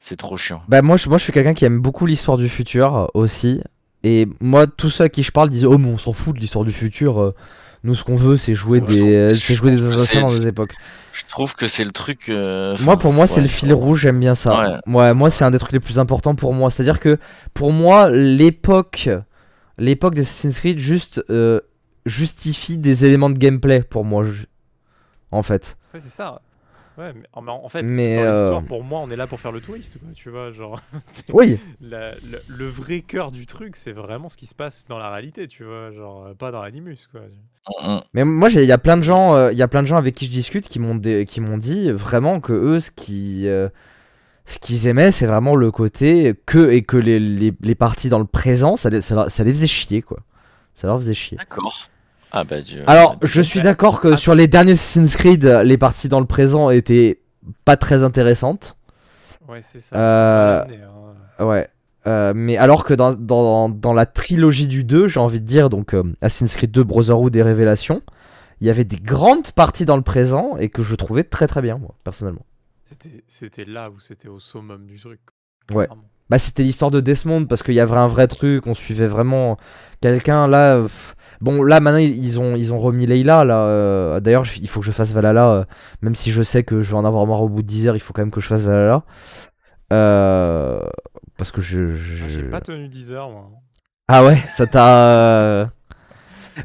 C'est 0.08 0.14
trop 0.16 0.36
chiant. 0.36 0.62
Bah 0.68 0.82
moi 0.82 0.96
je, 0.96 1.08
moi 1.08 1.18
je 1.18 1.24
suis 1.24 1.32
quelqu'un 1.32 1.52
qui 1.52 1.64
aime 1.64 1.80
beaucoup 1.80 2.06
l'histoire 2.06 2.36
du 2.36 2.48
futur 2.48 2.96
euh, 2.96 3.06
aussi. 3.14 3.60
Et 4.04 4.28
moi 4.40 4.68
tous 4.68 4.88
ceux 4.88 5.02
à 5.04 5.08
qui 5.08 5.24
je 5.24 5.32
parle 5.32 5.50
disent 5.50 5.64
oh 5.64 5.78
mais 5.78 5.88
on 5.88 5.98
s'en 5.98 6.12
fout 6.12 6.36
de 6.36 6.40
l'histoire 6.40 6.64
du 6.64 6.70
futur. 6.70 7.20
euh, 7.20 7.34
nous 7.82 7.96
ce 7.96 8.04
qu'on 8.04 8.14
veut 8.14 8.36
c'est 8.36 8.54
jouer 8.54 8.80
Moi, 8.80 8.88
des 8.88 9.02
euh, 9.02 9.28
je 9.30 9.34
c'est 9.34 9.54
jouer 9.56 9.72
des 9.72 9.84
assassins 9.84 10.20
dans 10.20 10.30
des 10.32 10.46
époques. 10.46 10.74
Je 11.12 11.24
trouve 11.28 11.54
que 11.56 11.66
c'est 11.66 11.82
le 11.82 11.90
truc. 11.90 12.28
euh, 12.28 12.76
Moi 12.82 12.96
pour 12.98 13.12
moi 13.12 13.26
c'est 13.26 13.40
le 13.40 13.48
fil 13.48 13.72
rouge 13.72 14.02
j'aime 14.02 14.20
bien 14.20 14.36
ça. 14.36 14.78
Ouais. 14.86 14.94
Ouais 14.94 15.12
moi 15.14 15.28
c'est 15.30 15.44
un 15.44 15.50
des 15.50 15.58
trucs 15.58 15.72
les 15.72 15.80
plus 15.80 15.98
importants 15.98 16.36
pour 16.36 16.54
moi. 16.54 16.70
C'est 16.70 16.82
à 16.82 16.84
dire 16.84 17.00
que 17.00 17.18
pour 17.52 17.72
moi 17.72 18.08
l'époque 18.08 19.08
l'époque 19.76 20.14
d'Assassin's 20.14 20.60
Creed 20.60 20.78
juste 20.78 21.20
euh, 21.30 21.58
justifie 22.06 22.78
des 22.78 23.04
éléments 23.04 23.30
de 23.30 23.38
gameplay 23.38 23.82
pour 23.82 24.04
moi 24.04 24.22
en 25.32 25.42
fait. 25.42 25.76
Ouais, 25.92 25.98
c'est 25.98 26.10
ça. 26.10 26.40
Ouais, 26.98 27.12
mais 27.12 27.26
en, 27.32 27.68
fait, 27.68 27.82
Mais, 27.82 28.16
dans 28.16 28.22
euh, 28.22 28.60
pour 28.60 28.82
moi, 28.82 29.00
on 29.00 29.10
est 29.10 29.16
là 29.16 29.26
pour 29.26 29.38
faire 29.38 29.52
le 29.52 29.60
touriste, 29.60 29.98
quoi, 29.98 30.08
tu 30.14 30.30
vois, 30.30 30.50
genre. 30.50 30.80
Oui. 31.34 31.58
la- 31.80 32.14
le, 32.16 32.40
le 32.48 32.66
vrai 32.66 33.00
cœur 33.00 33.30
du 33.30 33.44
truc, 33.44 33.76
c'est 33.76 33.92
vraiment 33.92 34.28
ce 34.30 34.36
qui 34.36 34.46
se 34.46 34.54
passe 34.54 34.86
dans 34.88 34.98
la 34.98 35.10
réalité, 35.10 35.46
tu 35.46 35.64
vois, 35.64 35.90
genre, 35.92 36.26
euh, 36.26 36.34
pas 36.34 36.50
dans 36.50 36.62
l'animus, 36.62 37.06
quoi. 37.10 37.20
Mais 38.14 38.24
moi, 38.24 38.48
j'ai- 38.48 38.62
il 38.62 38.68
y 38.68 38.72
a 38.72 38.78
plein 38.78 38.96
de 38.96 39.02
gens, 39.02 39.34
euh, 39.34 39.52
il 39.52 39.58
y 39.58 39.62
a 39.62 39.68
plein 39.68 39.82
de 39.82 39.88
gens 39.88 39.96
avec 39.96 40.14
qui 40.14 40.26
je 40.26 40.30
discute 40.30 40.68
qui 40.68 40.78
m'ont 40.78 40.98
qui 41.00 41.40
m'ont 41.40 41.58
dit 41.58 41.90
vraiment 41.90 42.40
que 42.40 42.52
eux, 42.52 42.80
ce 42.80 42.90
qui, 42.90 43.46
euh, 43.48 43.68
Ce 44.46 44.58
qu'ils 44.60 44.86
aimaient, 44.86 45.10
c'est 45.10 45.26
vraiment 45.26 45.56
le 45.56 45.70
côté 45.72 46.34
que 46.46 46.70
et 46.70 46.82
que 46.82 46.96
les, 46.96 47.18
les, 47.18 47.52
les 47.60 47.74
parties 47.74 48.08
dans 48.08 48.20
le 48.20 48.26
présent, 48.26 48.76
ça, 48.76 48.90
les- 48.90 49.02
ça, 49.02 49.28
ça 49.28 49.44
les 49.44 49.50
faisait 49.50 49.66
chier, 49.66 50.02
quoi. 50.02 50.18
Ça 50.74 50.86
leur 50.86 50.98
faisait 50.98 51.14
chier. 51.14 51.36
D'accord. 51.38 51.88
Ah 52.32 52.44
bah 52.44 52.60
Dieu. 52.60 52.82
Alors, 52.86 53.16
je 53.22 53.40
suis 53.40 53.60
d'accord 53.62 54.00
que 54.00 54.16
sur 54.16 54.34
les 54.34 54.46
derniers 54.48 54.72
Assassin's 54.72 55.16
Creed, 55.16 55.44
les 55.44 55.78
parties 55.78 56.08
dans 56.08 56.20
le 56.20 56.26
présent 56.26 56.70
étaient 56.70 57.20
pas 57.64 57.76
très 57.76 58.02
intéressantes. 58.02 58.76
Ouais, 59.48 59.60
c'est 59.62 59.80
ça. 59.80 59.96
Euh, 59.96 60.60
ça 60.62 60.66
m'a 60.68 60.74
amené, 60.74 60.82
hein. 61.38 61.44
Ouais. 61.46 61.68
Euh, 62.06 62.32
mais 62.36 62.56
alors 62.56 62.84
que 62.84 62.94
dans, 62.94 63.14
dans, 63.14 63.68
dans 63.68 63.92
la 63.92 64.06
trilogie 64.06 64.68
du 64.68 64.84
2, 64.84 65.08
j'ai 65.08 65.18
envie 65.20 65.40
de 65.40 65.46
dire, 65.46 65.68
donc 65.70 65.92
euh, 65.94 66.02
Assassin's 66.20 66.54
Creed 66.56 66.70
2, 66.70 66.84
Brotherhood 66.84 67.34
et 67.34 67.42
Révélation, 67.42 68.02
il 68.60 68.66
y 68.66 68.70
avait 68.70 68.84
des 68.84 68.96
grandes 68.98 69.50
parties 69.52 69.84
dans 69.84 69.96
le 69.96 70.02
présent 70.02 70.56
et 70.56 70.68
que 70.68 70.82
je 70.82 70.94
trouvais 70.94 71.24
très 71.24 71.46
très 71.46 71.62
bien, 71.62 71.78
moi, 71.78 71.94
personnellement. 72.04 72.44
C'était- 72.88 73.24
C'était 73.26 73.64
là 73.64 73.90
où 73.90 73.98
c'était 73.98 74.28
au 74.28 74.38
summum 74.38 74.86
du 74.86 74.98
truc. 74.98 75.20
Ouais. 75.72 75.86
clairement. 75.86 76.04
Bah, 76.28 76.38
c'était 76.38 76.62
l'histoire 76.64 76.90
de 76.90 77.00
Desmond 77.00 77.44
parce 77.46 77.62
qu'il 77.62 77.74
y 77.74 77.80
avait 77.80 77.94
un 77.96 78.08
vrai 78.08 78.26
truc, 78.26 78.66
on 78.66 78.74
suivait 78.74 79.06
vraiment 79.06 79.56
quelqu'un 80.00 80.48
là. 80.48 80.82
Bon, 81.40 81.62
là 81.62 81.80
maintenant 81.80 81.98
ils 82.00 82.40
ont, 82.40 82.56
ils 82.56 82.72
ont 82.72 82.80
remis 82.80 83.06
Leila 83.06 83.44
là. 83.44 83.60
euh, 83.66 84.20
D'ailleurs, 84.20 84.44
il 84.60 84.68
faut 84.68 84.80
que 84.80 84.86
je 84.86 84.90
fasse 84.92 85.12
Valhalla, 85.12 85.48
euh, 85.50 85.64
même 86.02 86.14
si 86.14 86.30
je 86.32 86.42
sais 86.42 86.64
que 86.64 86.82
je 86.82 86.90
vais 86.90 86.96
en 86.96 87.04
avoir 87.04 87.26
marre 87.26 87.42
au 87.42 87.48
bout 87.48 87.62
de 87.62 87.66
10 87.68 87.86
heures, 87.86 87.96
il 87.96 88.00
faut 88.00 88.12
quand 88.12 88.22
même 88.22 88.30
que 88.32 88.40
je 88.40 88.48
fasse 88.48 88.62
Valhalla. 88.62 89.04
Euh, 89.92 90.80
parce 91.36 91.52
que 91.52 91.60
je. 91.60 91.90
je- 91.90 92.24
Ah, 92.24 92.28
J'ai 92.28 92.42
pas 92.42 92.60
tenu 92.60 92.88
10 92.88 93.12
heures, 93.12 93.30
moi. 93.30 93.50
Ah 94.08 94.24
ouais, 94.24 94.38
ça 94.48 94.66
t'a. 94.66 95.08
euh, 95.10 95.66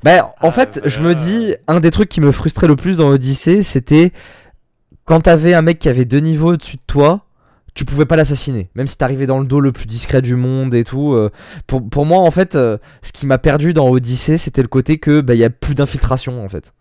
Ben, 0.04 0.24
en 0.24 0.48
Ah, 0.48 0.52
fait, 0.52 0.82
je 0.86 1.02
me 1.02 1.14
dis, 1.14 1.54
un 1.68 1.80
des 1.82 1.92
trucs 1.92 2.10
qui 2.10 2.22
me 2.22 2.32
frustrait 2.32 2.68
le 2.68 2.76
plus 2.76 2.98
dans 2.98 3.10
Odyssey, 3.10 3.62
c'était 3.62 4.12
quand 5.06 5.22
t'avais 5.22 5.54
un 5.54 5.62
mec 5.62 5.80
qui 5.80 5.90
avait 5.90 6.06
deux 6.06 6.20
niveaux 6.20 6.54
au-dessus 6.54 6.78
de 6.78 6.82
toi, 6.88 7.26
tu 7.74 7.86
pouvais 7.86 8.06
pas 8.06 8.16
l'assassiner. 8.16 8.70
Même 8.76 8.88
si 8.88 8.98
t'arrivais 8.98 9.28
dans 9.28 9.40
le 9.40 9.46
dos 9.46 9.60
le 9.62 9.72
plus 9.72 9.86
discret 9.86 10.22
du 10.22 10.36
monde 10.36 10.74
et 10.74 10.84
tout. 10.84 11.14
euh, 11.14 11.30
pour, 11.68 11.88
pour 11.90 12.06
moi, 12.06 12.20
en 12.20 12.32
fait, 12.32 12.56
euh, 12.56 12.78
ce 13.02 13.12
qui 13.12 13.26
m'a 13.26 13.38
perdu 13.38 13.74
dans 13.74 13.90
Odyssey, 13.90 14.38
c'était 14.38 14.62
le 14.62 14.68
côté 14.68 14.98
que, 14.98 15.22
bah, 15.22 15.34
il 15.36 15.40
y 15.40 15.44
a 15.44 15.50
plus 15.50 15.76
d'infiltration, 15.76 16.44
en 16.44 16.50
fait. 16.50 16.74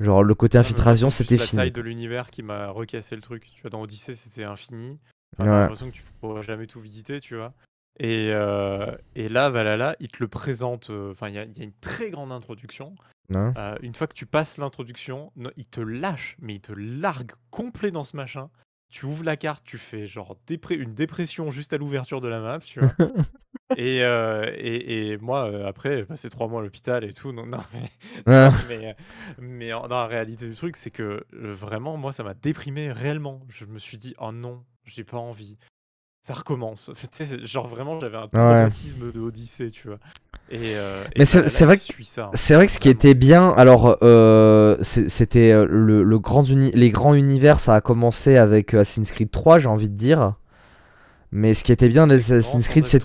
Genre, 0.00 0.22
le 0.22 0.34
côté 0.34 0.58
moi, 0.58 0.62
infiltration, 0.62 1.10
c'est 1.10 1.24
juste 1.24 1.30
c'était 1.30 1.42
la 1.42 1.46
fini. 1.46 1.60
taille 1.62 1.70
de 1.72 1.80
l'univers 1.80 2.30
qui 2.30 2.42
m'a 2.42 2.68
recassé 2.68 3.14
le 3.16 3.22
truc. 3.22 3.48
Tu 3.54 3.60
vois, 3.62 3.70
dans 3.70 3.80
Odyssey, 3.82 4.14
c'était 4.14 4.44
infini. 4.44 4.98
Enfin, 5.38 5.50
Ouais. 5.50 5.60
L'impression 5.60 5.86
que 5.90 5.94
tu 5.96 6.04
pourras 6.20 6.42
jamais 6.42 6.66
tout 6.66 6.80
visiter, 6.80 7.20
tu 7.20 7.34
vois. 7.36 7.52
Et, 8.00 8.30
euh, 8.32 8.90
et 9.14 9.28
là, 9.28 9.50
Valhalla, 9.50 9.94
il 10.00 10.08
te 10.08 10.16
le 10.20 10.28
présente. 10.28 10.90
Enfin, 11.10 11.28
il 11.28 11.32
y, 11.32 11.36
y 11.36 11.60
a 11.60 11.64
une 11.64 11.72
très 11.80 12.10
grande 12.10 12.32
introduction. 12.32 12.94
Une 13.30 13.94
fois 13.94 14.06
que 14.06 14.14
tu 14.14 14.26
passes 14.26 14.58
l'introduction, 14.58 15.32
il 15.56 15.66
te 15.66 15.80
lâche, 15.80 16.36
mais 16.40 16.54
il 16.56 16.60
te 16.60 16.72
largue 16.72 17.32
complet 17.50 17.90
dans 17.90 18.04
ce 18.04 18.16
machin. 18.16 18.48
Tu 18.94 19.06
ouvres 19.06 19.24
la 19.24 19.36
carte, 19.36 19.64
tu 19.64 19.76
fais 19.76 20.06
genre 20.06 20.36
une 20.70 20.94
dépression 20.94 21.50
juste 21.50 21.72
à 21.72 21.78
l'ouverture 21.78 22.20
de 22.20 22.28
la 22.28 22.38
map, 22.38 22.60
tu 22.60 22.78
vois. 22.78 22.92
et, 23.76 24.04
euh, 24.04 24.48
et, 24.56 25.08
et 25.08 25.16
moi, 25.18 25.50
euh, 25.50 25.66
après, 25.66 25.96
j'ai 25.96 26.04
passé 26.04 26.30
trois 26.30 26.46
mois 26.46 26.60
à 26.60 26.62
l'hôpital 26.62 27.02
et 27.02 27.12
tout. 27.12 27.32
Donc, 27.32 27.48
non, 27.48 27.58
mais, 27.72 27.90
Ouais. 28.28 28.50
mais, 28.68 28.86
euh, 28.86 28.92
mais 29.40 29.72
en- 29.72 29.88
dans 29.88 29.98
la 29.98 30.06
réalité 30.06 30.48
du 30.48 30.54
truc, 30.54 30.76
c'est 30.76 30.92
que 30.92 31.26
euh, 31.34 31.52
vraiment, 31.52 31.96
moi, 31.96 32.12
ça 32.12 32.22
m'a 32.22 32.34
déprimé 32.34 32.92
réellement. 32.92 33.40
Je 33.48 33.64
me 33.64 33.80
suis 33.80 33.98
dit, 33.98 34.14
oh 34.20 34.30
non, 34.30 34.64
j'ai 34.84 35.02
pas 35.02 35.18
envie. 35.18 35.58
Ça 36.26 36.34
recommence. 36.34 36.90
Tu 37.16 37.24
sais, 37.24 37.46
genre 37.46 37.66
vraiment, 37.66 38.00
j'avais 38.00 38.16
un 38.16 38.28
traumatisme 38.28 39.12
de 39.12 39.20
Odyssée, 39.20 39.70
tu 39.70 39.88
vois. 39.88 39.98
Et, 40.50 40.58
euh, 40.76 41.04
Mais 41.18 41.24
c'est- 41.24 41.40
vrai 41.64 41.76
hein, 41.76 42.28
C'est 42.34 42.54
vrai 42.54 42.66
que 42.66 42.72
ce 42.72 42.78
qui 42.78 42.88
était 42.88 43.14
bien, 43.14 43.50
alors 43.50 43.98
euh, 44.02 44.76
c'était 44.82 45.52
euh, 45.52 45.66
le, 45.68 46.02
le 46.02 46.18
grand 46.18 46.42
uni- 46.42 46.72
les 46.72 46.90
grands 46.90 47.14
univers, 47.14 47.60
ça 47.60 47.74
a 47.74 47.80
commencé 47.80 48.36
avec 48.36 48.74
Assassin's 48.74 49.10
Creed 49.12 49.30
3, 49.30 49.58
j'ai 49.58 49.68
envie 49.68 49.88
de 49.88 49.96
dire. 49.96 50.34
Mais 51.32 51.52
ce 51.54 51.64
qui 51.64 51.72
était 51.72 51.88
bien 51.88 52.06
dans 52.06 52.14
Assassin's 52.14 52.68
Creed, 52.68 52.86
c'est 52.86 53.02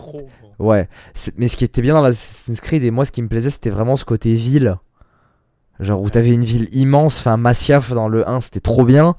ouais, 0.60 0.88
mais 1.38 1.48
ce 1.48 1.56
qui 1.58 1.64
était 1.66 1.82
bien 1.82 1.96
dans 1.96 2.02
l'Assassin's 2.02 2.62
Creed 2.62 2.84
et 2.84 2.92
moi 2.92 3.04
ce 3.06 3.12
qui 3.12 3.22
me 3.22 3.28
plaisait, 3.28 3.50
c'était 3.50 3.70
vraiment 3.72 3.96
ce 3.96 4.06
côté 4.06 4.34
ville. 4.36 4.78
Genre 5.80 6.00
où 6.02 6.06
Ouais. 6.06 6.10
t'avais 6.12 6.30
une 6.30 6.44
ville 6.44 6.68
immense, 6.74 7.20
enfin 7.20 7.38
Masyaf 7.38 7.92
dans 7.94 8.08
le 8.10 8.28
1, 8.28 8.42
c'était 8.42 8.60
trop 8.60 8.84
bien. 8.86 9.16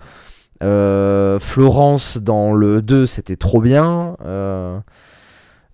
Euh, 0.62 1.39
Florence 1.39 2.19
dans 2.19 2.53
le 2.53 2.82
2, 2.82 3.07
c'était 3.07 3.37
trop 3.37 3.61
bien. 3.61 4.16
Euh, 4.24 4.78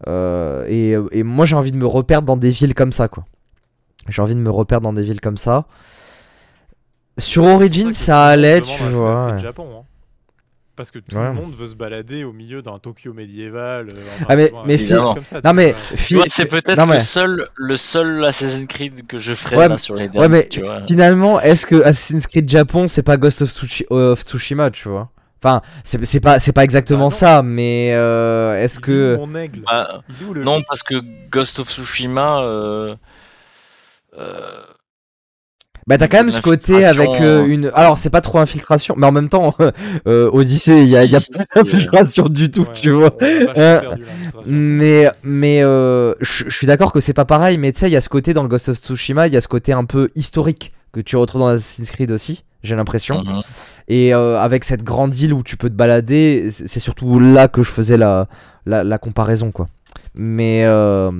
euh, 0.06 0.64
et, 0.68 0.96
et 1.12 1.22
moi 1.22 1.46
j'ai 1.46 1.56
envie 1.56 1.72
de 1.72 1.76
me 1.76 1.86
reperdre 1.86 2.26
dans 2.26 2.36
des 2.36 2.50
villes 2.50 2.74
comme 2.74 2.92
ça, 2.92 3.08
quoi. 3.08 3.24
J'ai 4.08 4.22
envie 4.22 4.34
de 4.34 4.40
me 4.40 4.50
reperdre 4.50 4.84
dans 4.84 4.92
des 4.92 5.02
villes 5.02 5.20
comme 5.20 5.38
ça. 5.38 5.66
Sur 7.18 7.44
Origin, 7.44 7.92
ça 7.92 8.26
allait, 8.26 8.60
tu 8.60 8.82
vois. 8.84 9.16
Creed 9.16 9.32
ouais. 9.32 9.38
Japon, 9.38 9.66
hein. 9.74 9.82
Parce 10.76 10.90
que 10.90 10.98
tout 10.98 11.16
Ouais. 11.16 11.24
le 11.24 11.32
monde 11.32 11.54
veut 11.56 11.64
se 11.66 11.74
balader 11.74 12.22
au 12.24 12.32
milieu 12.34 12.60
d'un 12.60 12.78
Tokyo 12.78 13.14
médiéval. 13.14 13.88
euh, 13.94 14.02
Ah, 14.28 14.36
mais- 14.36 14.52
mais 14.66 14.74
Évidemment. 14.74 15.14
comme 15.14 15.24
ça, 15.24 15.40
Non, 15.42 15.54
mais 15.54 15.74
fi- 15.94 16.20
c'est 16.26 16.44
peut-être 16.44 16.78
le 16.78 16.86
mais- 16.86 17.00
seul, 17.00 17.48
le 17.54 17.76
seul 17.78 18.22
Assassin's 18.24 18.66
Creed 18.68 19.06
que 19.06 19.18
je 19.18 19.32
ferai 19.32 19.56
Ouais, 19.56 19.68
là 19.68 19.78
sur 19.78 19.94
les 19.94 20.02
Ouais, 20.02 20.08
derniers. 20.08 20.28
mais 20.28 20.48
tu 20.48 20.60
vois. 20.60 20.82
finalement, 20.86 21.40
est-ce 21.40 21.64
que 21.64 21.76
Assassin's 21.82 22.26
Creed 22.26 22.48
Japon, 22.50 22.88
c'est 22.88 23.02
pas 23.02 23.16
Ghost 23.16 23.40
of, 23.40 23.48
Tsushi- 23.50 23.86
of 23.88 24.20
Tsushima, 24.22 24.70
tu 24.70 24.88
vois? 24.90 25.08
Enfin, 25.42 25.62
c'est 25.82 26.04
c'est 26.04 26.20
pas, 26.20 26.40
c'est 26.40 26.52
pas 26.52 26.64
exactement 26.64 26.98
Bah 26.98 27.04
non. 27.04 27.10
ça, 27.10 27.42
mais 27.42 27.92
euh, 27.94 28.62
est-ce 28.62 28.78
que. 28.78 29.16
mon 29.16 29.34
aigle? 29.34 29.60
Bah, 29.66 30.02
Il 30.10 30.26
est 30.26 30.28
où 30.28 30.34
le 30.34 30.44
non, 30.44 30.60
parce 30.68 30.82
que 30.82 30.96
Ghost 31.30 31.58
of 31.58 31.70
Tsushima. 31.70 32.40
Euh, 32.42 32.96
euh, 34.18 34.60
Bah, 35.86 35.98
t'as 35.98 36.08
quand 36.08 36.16
même 36.16 36.32
ce 36.32 36.40
côté 36.40 36.84
avec 36.84 37.20
euh, 37.20 37.46
une. 37.46 37.70
Alors, 37.74 37.96
c'est 37.96 38.10
pas 38.10 38.20
trop 38.20 38.38
infiltration, 38.38 38.94
mais 38.96 39.06
en 39.06 39.12
même 39.12 39.28
temps, 39.28 39.54
euh, 40.08 40.28
Odyssey, 40.32 40.80
il 40.80 40.88
y 40.88 40.96
a, 40.96 41.04
y 41.04 41.12
pas 41.12 41.44
d'infiltration 41.54 42.24
du 42.24 42.50
tout, 42.50 42.62
Ouais, 42.62 42.72
tu 42.74 42.90
vois. 42.90 43.14
Euh, 43.22 43.80
perdu. 43.80 44.04
Mais, 44.46 45.08
mais 45.22 45.62
euh, 45.62 46.14
je 46.20 46.50
suis 46.50 46.66
d'accord 46.66 46.92
que 46.92 46.98
c'est 47.00 47.12
pas 47.14 47.24
pareil, 47.24 47.56
mais 47.58 47.70
tu 47.72 47.78
sais, 47.80 47.88
il 47.88 47.92
y 47.92 47.96
a 47.96 48.00
ce 48.00 48.08
côté 48.08 48.34
dans 48.34 48.42
le 48.42 48.48
Ghost 48.48 48.68
of 48.68 48.76
Tsushima, 48.78 49.28
il 49.28 49.34
y 49.34 49.36
a 49.36 49.40
ce 49.40 49.48
côté 49.48 49.72
un 49.72 49.84
peu 49.84 50.10
historique 50.16 50.72
que 50.92 51.00
tu 51.00 51.16
retrouves 51.16 51.42
dans 51.42 51.48
Assassin's 51.48 51.90
Creed 51.92 52.10
aussi, 52.10 52.42
j'ai 52.64 52.74
l'impression. 52.74 53.22
mhm. 53.22 53.42
Et 53.88 54.12
euh, 54.12 54.40
avec 54.40 54.64
cette 54.64 54.82
grande 54.82 55.14
île 55.14 55.32
où 55.32 55.44
tu 55.44 55.56
peux 55.56 55.68
te 55.68 55.74
balader, 55.74 56.48
c'est 56.50 56.66
c'est 56.66 56.80
surtout 56.80 57.20
là 57.20 57.46
que 57.46 57.62
je 57.62 57.70
faisais 57.70 57.96
la, 57.96 58.26
la, 58.66 58.82
la 58.82 58.98
comparaison, 58.98 59.52
quoi. 59.52 59.68
Mais, 60.16 60.62
euh, 60.64 61.12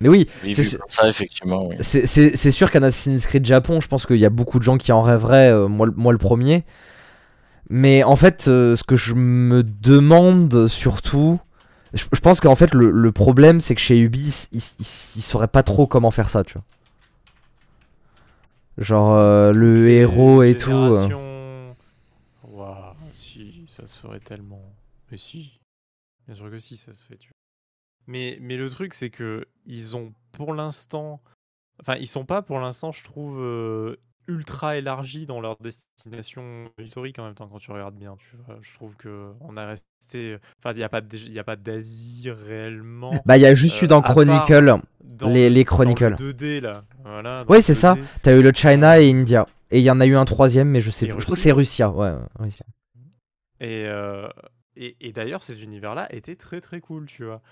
mais 0.00 0.08
oui, 0.08 0.28
Oui, 0.44 0.54
C'est 0.54 0.64
sûr- 0.64 0.78
comme 0.80 0.90
ça, 0.90 1.08
effectivement. 1.08 1.66
Oui. 1.68 1.76
c'est- 1.80 2.06
c'est 2.06 2.36
c'est 2.36 2.50
sûr 2.50 2.70
qu'un 2.70 2.82
Assassin's 2.82 3.26
Creed 3.26 3.44
Japon, 3.46 3.80
je 3.80 3.88
pense 3.88 4.06
qu'il 4.06 4.16
y 4.16 4.24
a 4.26 4.30
beaucoup 4.30 4.58
de 4.58 4.64
gens 4.64 4.78
qui 4.78 4.92
en 4.92 5.02
rêveraient, 5.02 5.50
euh, 5.52 5.68
moi, 5.68 5.86
le- 5.86 5.92
moi 5.96 6.12
le 6.12 6.18
premier. 6.18 6.64
Mais 7.70 8.02
en 8.04 8.16
fait, 8.16 8.46
euh, 8.48 8.76
ce 8.76 8.82
que 8.84 8.96
je 8.96 9.14
me 9.14 9.62
demande 9.62 10.68
surtout, 10.68 11.38
je, 11.92 12.04
je 12.12 12.20
pense 12.20 12.40
qu'en 12.40 12.54
fait, 12.56 12.72
le, 12.74 12.90
le 12.90 13.12
problème, 13.12 13.60
c'est 13.60 13.74
que 13.74 13.80
chez 13.80 13.98
Ubi, 13.98 14.48
ils, 14.52 14.58
ils, 14.58 14.86
ils 15.16 15.22
sauraient 15.22 15.48
pas 15.48 15.62
trop 15.62 15.86
comment 15.86 16.10
faire 16.10 16.28
ça, 16.30 16.44
tu 16.44 16.54
vois. 16.54 16.64
Genre, 18.78 19.14
euh, 19.16 19.52
le 19.52 19.84
Les 19.86 19.94
héros 19.96 20.42
et 20.44 20.56
tout. 20.56 20.70
Waouh, 22.44 22.94
si, 23.12 23.66
ça 23.68 23.86
se 23.86 23.98
ferait 23.98 24.20
tellement. 24.20 24.62
Mais 25.10 25.18
si, 25.18 25.60
bien 26.26 26.34
sûr 26.36 26.50
que 26.50 26.58
si, 26.58 26.76
ça 26.76 26.92
se 26.94 27.04
fait. 27.04 27.16
Tu 27.16 27.28
vois. 27.28 27.37
Mais, 28.08 28.38
mais 28.40 28.56
le 28.56 28.68
truc, 28.70 28.94
c'est 28.94 29.10
que 29.10 29.46
ils 29.66 29.94
ont 29.96 30.12
pour 30.32 30.54
l'instant. 30.54 31.20
Enfin, 31.80 31.94
ils 32.00 32.08
sont 32.08 32.24
pas 32.24 32.42
pour 32.42 32.58
l'instant, 32.58 32.90
je 32.90 33.04
trouve, 33.04 33.38
euh, 33.40 33.96
ultra 34.26 34.76
élargis 34.76 35.26
dans 35.26 35.40
leur 35.40 35.56
destination 35.60 36.70
historique 36.78 37.18
en 37.18 37.24
même 37.26 37.34
temps 37.34 37.48
quand 37.48 37.58
tu 37.58 37.70
regardes 37.70 37.94
bien. 37.96 38.16
Tu 38.18 38.36
vois. 38.46 38.56
Je 38.60 38.74
trouve 38.74 38.96
que 38.96 39.30
on 39.40 39.56
a 39.56 39.66
resté. 39.66 40.38
Enfin, 40.58 40.72
il 40.72 40.78
n'y 40.78 41.38
a 41.38 41.44
pas 41.44 41.56
d'Asie 41.56 42.30
réellement. 42.30 43.22
Bah, 43.26 43.36
il 43.36 43.42
y 43.42 43.46
a 43.46 43.54
juste 43.54 43.82
Euh, 43.82 43.84
eu 43.84 43.88
dans 43.88 44.02
Chronicle. 44.02 44.80
dans 45.04 45.28
les- 45.28 45.48
le- 45.48 45.54
les 45.54 45.64
dans 45.64 45.68
Chronicle. 45.70 46.08
le 46.08 46.14
2D 46.16 46.60
là. 46.60 46.84
Voilà, 47.04 47.44
dans 47.44 47.54
Oui, 47.54 47.62
c'est 47.62 47.74
ça. 47.74 47.94
2D. 47.94 48.06
T'as 48.22 48.36
eu 48.36 48.42
le 48.42 48.52
China 48.52 49.00
et 49.00 49.10
India. 49.10 49.46
Et 49.70 49.78
il 49.80 49.84
y 49.84 49.90
en 49.90 50.00
a 50.00 50.06
eu 50.06 50.16
un 50.16 50.24
troisième, 50.24 50.68
mais 50.68 50.80
je 50.80 50.90
sais 50.90 51.04
Et 51.04 51.08
plus. 51.10 51.20
Je 51.20 51.24
crois 51.26 51.36
que 51.36 51.42
c'est 51.42 51.52
Russia. 51.52 51.90
Ouais, 51.90 52.10
ouais, 52.12 52.18
Russia. 52.38 52.64
Et, 53.60 53.84
euh, 53.86 54.28
et, 54.76 54.96
et 55.00 55.12
d'ailleurs, 55.12 55.42
ces 55.42 55.62
univers-là 55.62 56.06
étaient 56.14 56.36
très 56.36 56.60
très 56.60 56.80
cool, 56.80 57.06
tu 57.06 57.24
vois. 57.24 57.42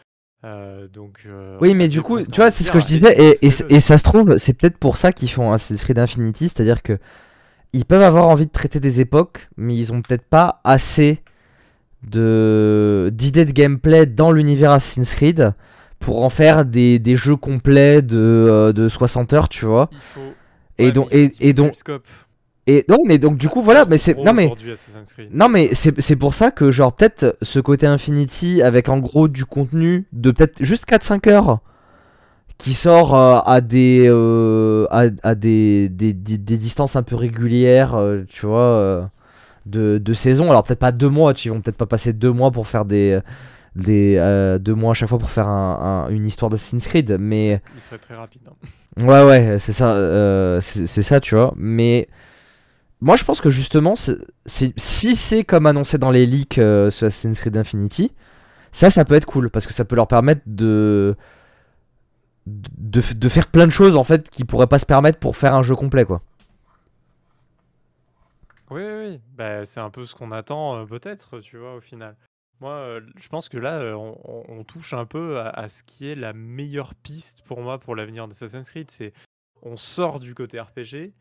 Euh, 0.44 0.86
donc. 0.88 1.20
euh, 1.26 1.56
Oui, 1.60 1.74
mais 1.74 1.88
du 1.88 2.02
coup, 2.02 2.20
tu 2.20 2.40
vois, 2.40 2.50
c'est 2.50 2.64
ce 2.64 2.70
que 2.70 2.78
je 2.78 2.84
disais. 2.84 3.36
Et, 3.42 3.46
et, 3.46 3.80
ça 3.80 3.98
se 3.98 4.02
trouve, 4.04 4.38
c'est 4.38 4.52
peut-être 4.52 4.78
pour 4.78 4.96
ça 4.96 5.12
qu'ils 5.12 5.30
font 5.30 5.52
Assassin's 5.52 5.82
Creed 5.82 5.98
Infinity. 5.98 6.48
C'est-à-dire 6.48 6.82
que 6.82 6.98
ils 7.72 7.84
peuvent 7.84 8.02
avoir 8.02 8.28
envie 8.28 8.46
de 8.46 8.50
traiter 8.50 8.80
des 8.80 9.00
époques, 9.00 9.48
mais 9.56 9.74
ils 9.74 9.92
ont 9.92 10.02
peut-être 10.02 10.24
pas 10.24 10.60
assez 10.64 11.22
de 12.02 13.10
d'idées 13.12 13.44
de 13.44 13.52
gameplay 13.52 14.06
dans 14.06 14.30
l'univers 14.30 14.70
Assassin's 14.70 15.14
Creed 15.14 15.52
pour 15.98 16.22
en 16.22 16.28
faire 16.28 16.64
des, 16.64 16.98
des 16.98 17.16
jeux 17.16 17.36
complets 17.36 18.02
de, 18.02 18.16
euh, 18.16 18.72
de 18.72 18.88
60 18.88 19.32
heures, 19.32 19.48
tu 19.48 19.64
vois. 19.64 19.88
Il 19.92 19.98
faut. 19.98 20.20
Et 20.78 20.84
ouais, 20.86 20.92
donc, 20.92 21.08
et, 21.10 21.30
et. 21.40 21.54
Et 22.66 22.84
non, 22.88 22.98
mais 23.06 23.18
donc 23.18 23.36
du 23.38 23.48
coup, 23.48 23.62
voilà, 23.62 23.84
mais 23.84 23.98
c'est, 23.98 24.14
non 24.24 24.32
mais. 24.32 24.47
Non 25.32 25.48
mais 25.48 25.70
c'est 25.74 26.16
pour 26.16 26.34
ça 26.34 26.51
que 26.51 26.72
genre 26.72 26.93
peut-être 26.94 27.36
ce 27.43 27.60
côté 27.60 27.86
Infinity 27.86 28.62
avec 28.62 28.88
en 28.88 28.98
gros 28.98 29.28
du 29.28 29.44
contenu 29.44 30.06
de 30.12 30.30
peut-être 30.32 30.62
juste 30.62 30.84
4-5 30.88 31.28
heures 31.30 31.60
qui 32.59 32.72
sort 32.72 33.14
euh, 33.14 33.38
à 33.44 33.60
des 33.60 34.06
euh, 34.09 34.86
à, 34.90 35.05
à 35.22 35.34
des, 35.34 35.88
des, 35.90 36.12
des- 36.14 36.38
des 36.38 36.56
distances 36.59 36.97
un 36.97 37.02
peu 37.02 37.14
régulières, 37.14 37.94
euh, 37.94 38.24
tu 38.28 38.47
vois, 38.47 39.10
de, 39.66 39.98
de 39.98 40.14
saison. 40.14 40.48
Alors 40.51 40.62
peut-être 40.64 40.78
pas 40.78 40.93
deux 40.93 41.09
mois, 41.10 41.34
tu 41.34 41.48
ils 41.48 41.51
vont 41.51 41.60
peut-être 41.60 41.76
pas 41.76 41.86
passer 41.86 42.12
deux 42.12 42.32
mois 42.32 42.51
pour 42.51 42.66
faire 42.66 42.84
des 42.84 43.20
des 43.76 44.16
deux 44.60 44.74
mois 44.74 44.93
à 44.93 44.94
chaque 44.94 45.09
fois 45.10 45.18
pour 45.18 45.28
faire 45.30 45.48
un- 45.48 46.06
un- 46.06 46.09
une 46.10 46.26
histoire 46.26 46.51
d'Assassin's 46.51 46.88
Creed, 46.88 47.16
mais 47.20 47.60
Il 47.74 47.80
serait 47.80 47.98
très 47.98 48.14
rapide. 48.14 48.40
hein. 48.48 49.05
Ouais, 49.06 49.22
ouais, 49.22 49.56
c'est 49.59 49.72
ça, 49.74 50.59
c'est 50.62 51.02
ça, 51.02 51.20
tu 51.20 51.34
vois. 51.34 51.52
Mais 51.59 52.09
moi, 53.01 53.16
je 53.16 53.24
pense 53.24 53.40
que 53.40 53.51
justement, 53.51 53.94
si 54.47 55.16
c'est 55.16 55.44
comme 55.44 55.66
annoncé 55.66 55.98
dans 55.98 56.10
les 56.10 56.24
leaks 56.24 56.59
euh, 56.59 56.90
sur 56.90 57.06
Assassin's 57.06 57.40
Creed 57.40 57.56
Infinity, 57.56 58.12
ça, 58.73 58.89
ça 58.89 59.05
peut 59.05 59.14
être 59.14 59.27
cool 59.27 59.51
parce 59.51 59.66
que 59.66 59.73
ça 59.73 59.85
peut 59.85 59.97
leur 59.97 60.09
permettre 60.09 60.43
de 60.47 61.16
de, 62.47 63.28
faire 63.28 63.48
plein 63.48 63.66
de 63.66 63.73
choses 63.73 63.97
en 63.97 64.05
fait 64.05 64.31
qui 64.31 64.44
pourraient 64.44 64.68
pas 64.68 64.78
se 64.78 64.86
permettre 64.86 65.18
pour 65.18 65.36
faire 65.36 65.55
un 65.55 65.64
jeu 65.64 65.74
complet, 65.74 66.05
quoi. 66.05 66.23
Oui, 68.70 68.82
oui. 68.82 69.20
Bah, 69.35 69.64
c'est 69.64 69.81
un 69.81 69.90
peu 69.90 70.05
ce 70.06 70.14
qu'on 70.14 70.31
attend, 70.31 70.77
euh, 70.77 70.85
peut-être, 70.86 71.40
tu 71.40 71.56
vois, 71.59 71.74
au 71.74 71.81
final. 71.81 72.16
Moi, 72.60 72.73
euh, 72.73 73.01
je 73.16 73.28
pense 73.28 73.48
que 73.48 73.59
là, 73.59 73.97
on 73.97 74.64
touche 74.64 74.94
un 74.94 75.05
peu 75.05 75.39
à, 75.39 75.51
à 75.51 75.68
ce 75.68 75.82
qui 75.82 76.09
est 76.09 76.14
la 76.14 76.32
meilleure 76.32 76.94
piste 76.94 77.43
pour 77.43 77.60
moi 77.60 77.78
pour 77.78 77.94
l'avenir 77.97 78.28
d'Assassin's 78.28 78.70
Creed. 78.70 78.90
C'est 78.90 79.12
on 79.62 79.77
sort 79.77 80.20
du 80.20 80.35
côté 80.35 80.60
RPG, 80.60 81.12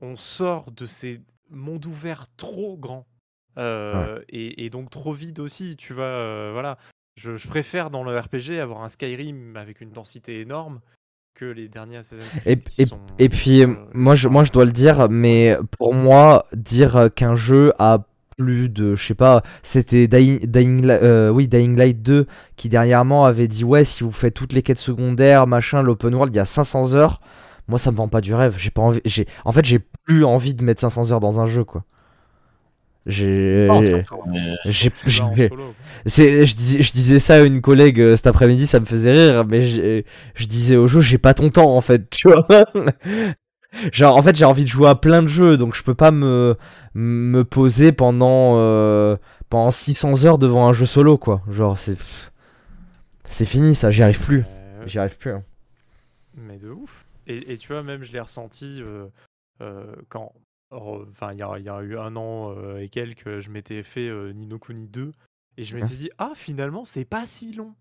on 0.00 0.16
sort 0.16 0.70
de 0.72 0.86
ces 0.86 1.20
mondes 1.50 1.86
ouverts 1.86 2.26
trop 2.36 2.76
grands 2.76 3.06
euh, 3.58 4.20
et, 4.28 4.64
et 4.66 4.70
donc 4.70 4.90
trop 4.90 5.12
vides 5.12 5.40
aussi, 5.40 5.76
tu 5.76 5.94
vois. 5.94 6.04
euh, 6.04 6.50
voilà. 6.52 6.76
Je, 7.16 7.36
je 7.36 7.48
préfère 7.48 7.90
dans 7.90 8.04
le 8.04 8.18
RPG 8.18 8.60
avoir 8.60 8.82
un 8.82 8.88
Skyrim 8.88 9.56
avec 9.56 9.80
une 9.80 9.90
densité 9.90 10.40
énorme 10.40 10.80
que 11.34 11.46
les 11.46 11.68
derniers 11.68 11.98
Assassin's 11.98 12.36
Et, 12.46 12.58
Creed 12.58 12.68
et, 12.78 12.84
sont, 12.86 13.00
et 13.18 13.28
puis, 13.28 13.62
euh, 13.62 13.74
moi, 13.94 14.14
je, 14.16 14.28
moi, 14.28 14.44
je 14.44 14.52
dois 14.52 14.64
le 14.66 14.72
dire, 14.72 15.08
mais 15.08 15.56
pour 15.78 15.94
moi, 15.94 16.46
dire 16.54 17.08
qu'un 17.14 17.36
jeu 17.36 17.72
a 17.78 18.06
plus 18.36 18.68
de, 18.68 18.94
je 18.94 19.06
sais 19.06 19.14
pas, 19.14 19.42
c'était 19.62 20.08
Dying, 20.08 20.40
Dying, 20.46 20.86
euh, 20.90 21.30
oui, 21.30 21.48
Dying 21.48 21.74
Light 21.76 22.02
2 22.02 22.26
qui 22.56 22.68
dernièrement 22.68 23.24
avait 23.24 23.48
dit 23.48 23.64
ouais, 23.64 23.84
si 23.84 24.04
vous 24.04 24.12
faites 24.12 24.34
toutes 24.34 24.52
les 24.52 24.62
quêtes 24.62 24.78
secondaires, 24.78 25.46
machin, 25.46 25.82
l'open 25.82 26.14
world, 26.14 26.34
il 26.34 26.36
y 26.36 26.40
a 26.40 26.44
500 26.44 26.94
heures. 26.94 27.20
Moi, 27.68 27.78
ça 27.78 27.90
me 27.90 27.96
vend 27.96 28.08
pas 28.08 28.20
du 28.20 28.34
rêve. 28.34 28.54
J'ai 28.58 28.70
pas 28.70 28.82
envie, 28.82 29.00
j'ai, 29.04 29.26
en 29.44 29.52
fait, 29.52 29.64
j'ai 29.64 29.80
plus 30.04 30.24
envie 30.24 30.54
de 30.54 30.62
mettre 30.62 30.80
500 30.80 31.12
heures 31.12 31.20
dans 31.20 31.40
un 31.40 31.46
jeu, 31.46 31.64
quoi. 31.64 31.84
J'ai, 33.06 33.68
j'ai, 34.64 34.90
c'est, 36.06 36.44
je, 36.44 36.56
disais, 36.56 36.82
je 36.82 36.92
disais 36.92 37.18
ça 37.20 37.36
à 37.36 37.40
une 37.42 37.60
collègue 37.60 38.00
euh, 38.00 38.16
cet 38.16 38.26
après-midi, 38.26 38.66
ça 38.66 38.80
me 38.80 38.84
faisait 38.84 39.12
rire, 39.12 39.44
mais 39.46 39.60
je 40.34 40.46
disais 40.46 40.74
au 40.74 40.88
jeu, 40.88 41.00
j'ai 41.00 41.18
pas 41.18 41.32
ton 41.32 41.50
temps 41.50 41.76
en 41.76 41.80
fait, 41.80 42.10
tu 42.10 42.28
vois. 42.28 42.44
Genre, 43.92 44.16
en 44.16 44.22
fait, 44.22 44.34
j'ai 44.34 44.44
envie 44.44 44.64
de 44.64 44.68
jouer 44.68 44.88
à 44.88 44.96
plein 44.96 45.22
de 45.22 45.28
jeux, 45.28 45.56
donc 45.56 45.76
je 45.76 45.84
peux 45.84 45.94
pas 45.94 46.10
me, 46.10 46.56
me 46.94 47.44
poser 47.44 47.92
pendant, 47.92 48.54
euh, 48.56 49.16
pendant 49.50 49.70
600 49.70 50.24
heures 50.24 50.38
devant 50.38 50.66
un 50.66 50.72
jeu 50.72 50.86
solo, 50.86 51.16
quoi. 51.16 51.42
Genre, 51.48 51.78
c'est. 51.78 51.96
C'est 53.28 53.44
fini 53.44 53.74
ça, 53.76 53.90
j'y 53.92 54.02
arrive 54.02 54.20
plus. 54.20 54.44
J'y 54.86 54.98
arrive 54.98 55.16
plus. 55.16 55.30
hein. 55.30 55.42
Mais 56.36 56.58
de 56.58 56.70
ouf. 56.70 57.05
Et, 57.26 57.52
et 57.52 57.56
tu 57.56 57.68
vois, 57.72 57.82
même 57.82 58.02
je 58.02 58.12
l'ai 58.12 58.20
ressenti 58.20 58.78
euh, 58.82 59.06
euh, 59.60 59.94
quand. 60.08 60.32
re- 60.70 61.06
Enfin, 61.10 61.32
il 61.32 61.38
y 61.38 61.42
a, 61.42 61.58
il 61.58 61.64
y 61.64 61.68
a 61.68 61.80
eu 61.82 61.96
un 61.98 62.16
an 62.16 62.54
euh, 62.56 62.78
et 62.78 62.88
quelques, 62.88 63.40
je 63.40 63.50
m'étais 63.50 63.82
fait 63.82 64.08
euh, 64.08 64.32
Nino 64.32 64.58
Kuni 64.58 64.88
2 64.88 65.12
et 65.58 65.64
je 65.64 65.74
m'étais 65.76 65.94
dit, 65.94 66.10
ah, 66.18 66.32
finalement, 66.34 66.84
c'est 66.84 67.04
pas 67.06 67.24
si 67.26 67.52
long. 67.54 67.74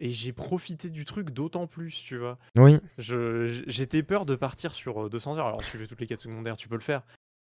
Et 0.00 0.10
j'ai 0.10 0.32
profité 0.32 0.90
du 0.90 1.04
truc 1.04 1.30
d'autant 1.30 1.66
plus, 1.66 2.02
tu 2.04 2.16
vois. 2.18 2.38
Oui. 2.56 2.78
J'étais 2.98 4.02
peur 4.02 4.26
de 4.26 4.34
partir 4.34 4.74
sur 4.74 5.04
euh, 5.06 5.08
200 5.08 5.38
heures. 5.38 5.46
Alors, 5.46 5.62
si 5.62 5.70
tu 5.72 5.78
fais 5.78 5.86
toutes 5.86 6.00
les 6.00 6.06
quêtes 6.06 6.20
secondaires, 6.20 6.56
tu 6.56 6.68
peux 6.68 6.74
le 6.74 6.80
faire. 6.80 7.02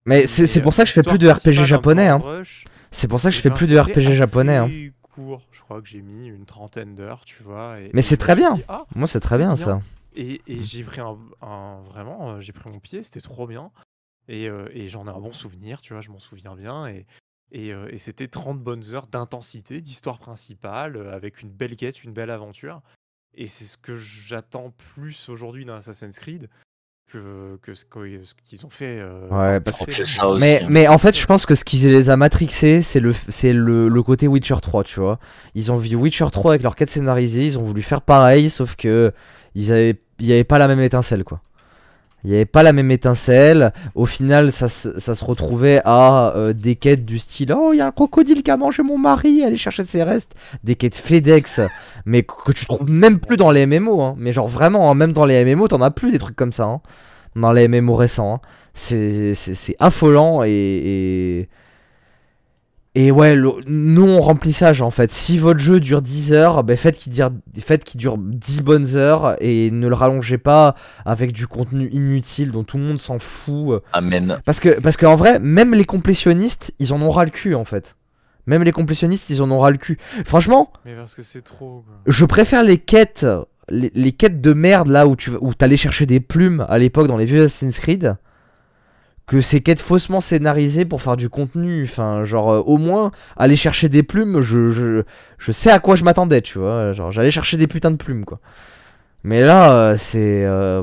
Mais 0.06 0.26
c'est 0.26 0.60
pour 0.60 0.68
euh, 0.68 0.70
ça 0.72 0.82
que 0.84 0.88
je 0.88 0.94
fais 0.94 1.02
plus 1.02 1.18
de 1.18 1.28
RPG 1.30 1.64
japonais, 1.64 2.08
hein. 2.08 2.22
C'est 2.90 3.08
pour 3.08 3.20
ça 3.20 3.30
que 3.30 3.34
je 3.34 3.40
eh 3.40 3.42
fais 3.42 3.48
ben, 3.50 3.56
plus 3.56 3.68
de 3.70 3.78
RPG 3.78 4.14
japonais, 4.14 4.56
hein. 4.56 4.70
court. 5.14 5.42
Je 5.52 5.60
crois 5.62 5.80
que 5.80 5.88
j'ai 5.88 6.02
mis 6.02 6.28
une 6.28 6.44
trentaine 6.44 6.94
d'heures, 6.94 7.24
tu 7.24 7.42
vois. 7.42 7.80
et- 7.80 7.90
Mais 7.94 8.02
c'est 8.02 8.16
très 8.16 8.36
bien. 8.36 8.54
dit, 8.54 8.64
ah, 8.68 8.84
Moi, 8.94 9.06
c'est 9.06 9.20
très 9.20 9.38
bien. 9.38 9.56
ça. 9.56 9.80
Et, 10.14 10.42
et 10.46 10.62
j'ai 10.62 10.84
pris 10.84 11.00
un, 11.00 11.18
un- 11.42 11.80
vraiment, 11.82 12.32
euh, 12.32 12.40
j'ai 12.40 12.52
pris 12.52 12.70
mon 12.70 12.78
pied, 12.78 13.02
c'était 13.02 13.20
trop 13.20 13.46
bien. 13.46 13.70
Et, 14.28 14.48
euh, 14.48 14.68
et 14.72 14.88
j'en 14.88 15.06
ai 15.06 15.10
un 15.10 15.20
bon 15.20 15.32
souvenir, 15.32 15.80
tu 15.80 15.92
vois, 15.92 16.00
je 16.02 16.10
m'en 16.10 16.18
souviens 16.18 16.54
bien. 16.56 16.86
Et, 16.86 17.06
et, 17.52 17.72
euh, 17.72 17.88
et 17.90 17.98
c'était 17.98 18.28
30 18.28 18.58
bonnes 18.60 18.94
heures 18.94 19.06
d'intensité, 19.06 19.80
d'histoire 19.80 20.18
principale, 20.18 21.08
avec 21.12 21.42
une 21.42 21.50
belle 21.50 21.76
quête, 21.76 22.02
une 22.04 22.12
belle 22.12 22.30
aventure. 22.30 22.80
Et 23.36 23.46
c'est 23.46 23.64
ce 23.64 23.76
que 23.76 23.96
j'attends 23.96 24.72
plus 24.94 25.28
aujourd'hui 25.28 25.64
d'un 25.64 25.74
Assassin's 25.74 26.18
Creed 26.18 26.48
que, 27.12 27.58
que 27.62 27.74
ce 27.74 27.84
qu'ils 27.84 28.64
ont 28.66 28.70
fait. 28.70 28.98
euh, 29.00 29.28
dans 29.28 29.38
Ouais, 29.40 29.60
parce 29.60 29.84
que 29.84 29.90
c'est 29.92 30.06
ça 30.06 30.26
aussi, 30.28 30.40
Mais, 30.40 30.62
mais 30.68 30.88
en 30.88 30.98
fait, 30.98 31.16
je 31.18 31.26
pense 31.26 31.44
que 31.46 31.54
ce 31.54 31.64
qui 31.64 31.76
les 31.78 32.10
a 32.10 32.16
matrixés, 32.16 32.80
c'est 32.82 33.00
le, 33.00 33.12
c'est 33.28 33.52
le, 33.52 33.88
le 33.88 34.02
côté 34.02 34.26
Witcher 34.28 34.56
3, 34.62 34.84
tu 34.84 35.00
vois. 35.00 35.18
Ils 35.54 35.70
ont 35.70 35.76
vu 35.76 35.94
Witcher 35.96 36.26
3 36.32 36.52
avec 36.52 36.62
leur 36.62 36.76
quête 36.76 36.90
scénarisée, 36.90 37.44
ils 37.44 37.58
ont 37.58 37.64
voulu 37.64 37.82
faire 37.82 38.02
pareil, 38.02 38.50
sauf 38.50 38.74
que 38.76 39.12
ils 39.54 39.72
avaient, 39.72 39.96
il 40.20 40.26
n'y 40.26 40.32
avait 40.32 40.44
pas 40.44 40.58
la 40.58 40.68
même 40.68 40.80
étincelle, 40.80 41.24
quoi. 41.24 41.40
Il 42.24 42.30
n'y 42.30 42.36
avait 42.36 42.46
pas 42.46 42.62
la 42.62 42.72
même 42.72 42.90
étincelle. 42.90 43.74
Au 43.94 44.06
final, 44.06 44.50
ça, 44.50 44.70
ça 44.70 45.14
se 45.14 45.24
retrouvait 45.24 45.82
à 45.84 46.32
euh, 46.36 46.54
des 46.54 46.74
quêtes 46.74 47.04
du 47.04 47.18
style 47.18 47.52
Oh, 47.54 47.74
il 47.74 47.76
y 47.76 47.80
a 47.82 47.86
un 47.86 47.92
crocodile 47.92 48.42
qui 48.42 48.50
a 48.50 48.56
mangé 48.56 48.82
mon 48.82 48.96
mari, 48.96 49.44
allez 49.44 49.58
chercher 49.58 49.84
ses 49.84 50.02
restes. 50.02 50.32
Des 50.64 50.74
quêtes 50.74 50.96
FedEx, 50.96 51.60
mais 52.06 52.22
que 52.22 52.52
tu 52.52 52.64
trouves 52.64 52.88
même 52.90 53.18
plus 53.20 53.36
dans 53.36 53.50
les 53.50 53.66
MMO. 53.66 54.00
Hein. 54.00 54.14
Mais 54.16 54.32
genre 54.32 54.48
vraiment, 54.48 54.90
hein, 54.90 54.94
même 54.94 55.12
dans 55.12 55.26
les 55.26 55.44
MMO, 55.44 55.68
t'en 55.68 55.82
as 55.82 55.90
plus 55.90 56.12
des 56.12 56.18
trucs 56.18 56.36
comme 56.36 56.52
ça. 56.52 56.64
hein. 56.64 56.80
Dans 57.36 57.52
les 57.52 57.68
MMO 57.68 57.94
récents. 57.94 58.34
hein. 58.36 58.40
C'est 58.72 59.76
affolant 59.78 60.42
et. 60.44 61.48
Et 62.96 63.10
ouais, 63.10 63.34
le 63.34 63.50
non-remplissage 63.66 64.82
en 64.82 64.90
fait. 64.90 65.10
Si 65.10 65.38
votre 65.38 65.58
jeu 65.60 65.80
dure 65.80 66.02
10 66.02 66.32
heures, 66.32 66.62
ben 66.62 66.76
faites 66.76 66.98
qu'il 66.98 67.12
dure, 67.12 67.30
faites 67.58 67.82
qu'il 67.84 67.98
dure 67.98 68.16
10 68.18 68.60
bonnes 68.62 68.94
heures 68.96 69.36
et 69.40 69.70
ne 69.70 69.88
le 69.88 69.94
rallongez 69.94 70.38
pas 70.38 70.74
avec 71.04 71.32
du 71.32 71.46
contenu 71.46 71.88
inutile 71.92 72.52
dont 72.52 72.62
tout 72.64 72.76
le 72.78 72.84
monde 72.84 72.98
s'en 72.98 73.18
fout. 73.18 73.82
Amen. 73.92 74.40
Parce 74.44 74.60
que, 74.60 74.80
parce 74.80 74.96
qu'en 74.96 75.16
vrai, 75.16 75.38
même 75.40 75.74
les 75.74 75.84
complétionnistes, 75.84 76.72
ils 76.78 76.92
en 76.92 77.02
ont 77.02 77.10
ras 77.10 77.24
le 77.24 77.30
cul 77.30 77.54
en 77.54 77.64
fait. 77.64 77.96
Même 78.46 78.62
les 78.62 78.72
complétionnistes, 78.72 79.30
ils 79.30 79.40
en 79.42 79.50
ont 79.50 79.58
ras 79.58 79.70
le 79.70 79.78
cul. 79.78 79.98
Franchement, 80.24 80.70
Mais 80.84 80.94
parce 80.94 81.14
que 81.14 81.22
c'est 81.22 81.40
trop. 81.42 81.82
quoi. 81.86 81.94
je 82.06 82.24
préfère 82.26 82.62
les 82.62 82.78
quêtes, 82.78 83.26
les, 83.70 83.90
les 83.94 84.12
quêtes 84.12 84.40
de 84.40 84.52
merde 84.52 84.88
là 84.88 85.06
où 85.06 85.16
tu 85.16 85.30
où 85.40 85.54
t'allais 85.54 85.78
chercher 85.78 86.04
des 86.06 86.20
plumes 86.20 86.64
à 86.68 86.78
l'époque 86.78 87.08
dans 87.08 87.16
les 87.16 87.24
vieux 87.24 87.44
Assassin's 87.44 87.78
Creed, 87.80 88.16
que 89.26 89.40
ces 89.40 89.62
quêtes 89.62 89.80
faussement 89.80 90.20
scénarisées 90.20 90.84
pour 90.84 91.00
faire 91.02 91.16
du 91.16 91.28
contenu. 91.30 91.84
Enfin, 91.84 92.24
genre 92.24 92.52
euh, 92.52 92.60
au 92.60 92.76
moins 92.78 93.10
aller 93.36 93.56
chercher 93.56 93.88
des 93.88 94.02
plumes, 94.02 94.40
je, 94.42 94.70
je, 94.70 95.02
je 95.38 95.52
sais 95.52 95.70
à 95.70 95.78
quoi 95.78 95.96
je 95.96 96.04
m'attendais, 96.04 96.42
tu 96.42 96.58
vois. 96.58 96.92
Genre 96.92 97.10
j'allais 97.12 97.30
chercher 97.30 97.56
des 97.56 97.66
putains 97.66 97.90
de 97.90 97.96
plumes 97.96 98.24
quoi. 98.24 98.40
Mais 99.22 99.40
là, 99.40 99.72
euh, 99.72 99.96
c'est 99.98 100.44
euh, 100.44 100.82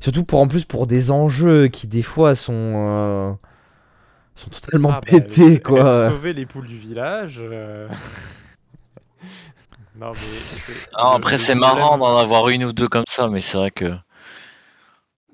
surtout 0.00 0.24
pour 0.24 0.40
en 0.40 0.48
plus 0.48 0.64
pour 0.64 0.86
des 0.86 1.10
enjeux 1.10 1.68
qui 1.68 1.86
des 1.86 2.02
fois 2.02 2.34
sont 2.34 2.52
euh, 2.54 3.32
sont 4.34 4.48
totalement 4.50 4.92
Ah, 4.94 5.00
pétés 5.04 5.60
quoi. 5.60 6.08
Sauver 6.10 6.32
les 6.32 6.46
poules 6.46 6.66
du 6.66 6.78
village. 6.78 7.38
euh. 7.42 7.88
non, 9.98 10.08
mais 10.08 10.14
c'est- 10.14 10.72
Ah, 10.94 11.12
après, 11.14 11.36
c'est 11.38 11.54
marrant 11.54 11.98
d'en 11.98 12.16
avoir 12.16 12.48
une 12.48 12.64
ou 12.64 12.72
deux 12.72 12.88
comme 12.88 13.04
ça, 13.06 13.28
mais 13.28 13.40
c'est 13.40 13.58
vrai 13.58 13.70
que. 13.70 13.86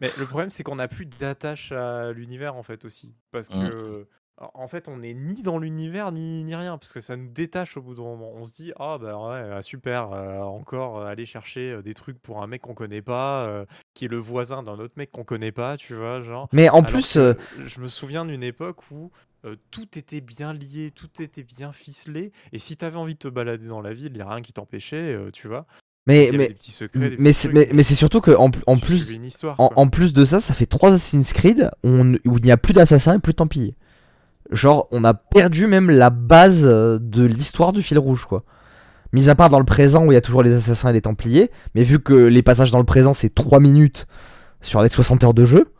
Mais 0.02 0.10
le 0.18 0.26
problème, 0.26 0.50
c'est 0.50 0.62
qu'on 0.64 0.76
n'a 0.76 0.88
plus 0.88 1.06
d'attache 1.06 1.72
à 1.72 2.12
l'univers, 2.12 2.56
en 2.56 2.62
fait, 2.62 2.84
aussi. 2.84 3.14
Parce 3.30 3.48
Mm. 3.50 3.70
que, 3.70 4.06
en- 4.38 4.50
en 4.54 4.68
fait, 4.68 4.88
on 4.88 4.96
n'est 4.98 5.14
ni 5.14 5.42
dans 5.42 5.58
l'univers, 5.58 6.10
ni, 6.12 6.42
ni 6.44 6.54
rien. 6.54 6.76
Parce 6.76 6.92
que 6.92 7.00
ça 7.00 7.16
nous 7.16 7.28
détache 7.28 7.76
au 7.76 7.82
bout 7.82 7.94
d'un 7.94 8.02
moment. 8.02 8.32
On 8.34 8.44
se 8.44 8.52
dit, 8.52 8.72
ah, 8.80 8.98
bah 9.00 9.16
ouais, 9.16 9.50
ah, 9.54 9.62
super, 9.62 10.12
euh, 10.12 10.40
encore 10.40 10.98
euh, 10.98 11.06
aller 11.06 11.24
chercher 11.24 11.70
euh, 11.70 11.82
des 11.82 11.94
trucs 11.94 12.20
pour 12.20 12.42
un 12.42 12.46
mec 12.48 12.62
qu'on 12.62 12.74
connaît 12.74 13.00
pas, 13.00 13.46
euh, 13.46 13.64
qui 13.94 14.04
est 14.06 14.08
le 14.08 14.16
voisin 14.18 14.62
d'un 14.64 14.78
autre 14.78 14.94
mec 14.96 15.10
qu'on 15.12 15.24
connaît 15.24 15.52
pas, 15.52 15.76
tu 15.76 15.94
vois, 15.94 16.20
genre. 16.20 16.48
Mais 16.52 16.68
en 16.68 16.80
Alors 16.80 16.90
plus, 16.90 17.14
que, 17.14 17.18
euh, 17.20 17.34
je 17.64 17.80
me 17.80 17.86
souviens 17.88 18.24
d'une 18.24 18.42
époque 18.42 18.90
où 18.90 19.12
euh, 19.44 19.56
tout 19.70 19.96
était 19.98 20.20
bien 20.20 20.52
lié, 20.52 20.90
tout 20.94 21.22
était 21.22 21.42
bien 21.44 21.70
ficelé. 21.72 22.32
Et 22.52 22.58
si 22.58 22.76
t'avais 22.76 22.96
envie 22.96 23.14
de 23.14 23.18
te 23.20 23.28
balader 23.28 23.66
dans 23.68 23.80
la 23.80 23.92
ville, 23.92 24.08
il 24.12 24.14
n'y 24.16 24.20
a 24.22 24.28
rien 24.28 24.42
qui 24.42 24.52
t'empêchait, 24.52 25.14
euh, 25.14 25.30
tu 25.30 25.46
vois. 25.48 25.66
Mais 26.06 26.30
mais 26.32 26.48
des 26.48 26.54
petits 26.54 26.70
secrets, 26.72 26.98
des 26.98 27.10
mais 27.10 27.30
petits 27.30 27.32
c'est 27.34 27.48
trucs, 27.48 27.54
mais, 27.54 27.68
mais 27.72 27.82
c'est 27.82 27.94
surtout 27.94 28.20
que 28.20 28.32
en, 28.32 28.50
en 28.66 28.76
plus 28.76 29.08
histoire, 29.24 29.54
En, 29.58 29.88
plus 29.88 30.12
de 30.12 30.24
ça, 30.24 30.40
ça 30.40 30.52
fait 30.54 30.66
trois 30.66 30.90
Assassin's 30.92 31.32
Creed 31.32 31.70
où, 31.84 31.88
on- 31.88 32.14
où 32.26 32.38
il 32.38 32.44
n'y 32.44 32.50
a 32.50 32.56
plus 32.56 32.72
d'assassins 32.72 33.14
et 33.16 33.18
plus 33.20 33.32
de 33.32 33.36
Templiers. 33.36 33.74
Genre, 34.50 34.88
on 34.90 35.04
a 35.04 35.14
perdu 35.14 35.66
même 35.66 35.90
la 35.90 36.10
base 36.10 36.64
de 36.64 37.24
l'histoire 37.24 37.72
du 37.72 37.82
fil 37.82 37.98
rouge, 37.98 38.26
quoi. 38.26 38.42
Mis 39.12 39.28
à 39.28 39.34
part 39.34 39.48
dans 39.50 39.58
le 39.60 39.64
présent 39.64 40.04
où 40.06 40.10
il 40.10 40.14
y 40.14 40.18
a 40.18 40.20
toujours 40.22 40.42
les 40.42 40.54
assassins 40.54 40.90
et 40.90 40.92
les 40.94 41.00
Templiers, 41.02 41.50
mais 41.74 41.82
vu 41.84 42.00
que 42.00 42.12
les 42.14 42.42
passages 42.42 42.70
dans 42.70 42.78
le 42.78 42.84
présent 42.84 43.12
c'est 43.12 43.32
3 43.34 43.60
minutes 43.60 44.06
sur 44.60 44.82
les 44.82 44.88
60 44.88 45.22
heures 45.24 45.34
de 45.34 45.44
jeu, 45.44 45.70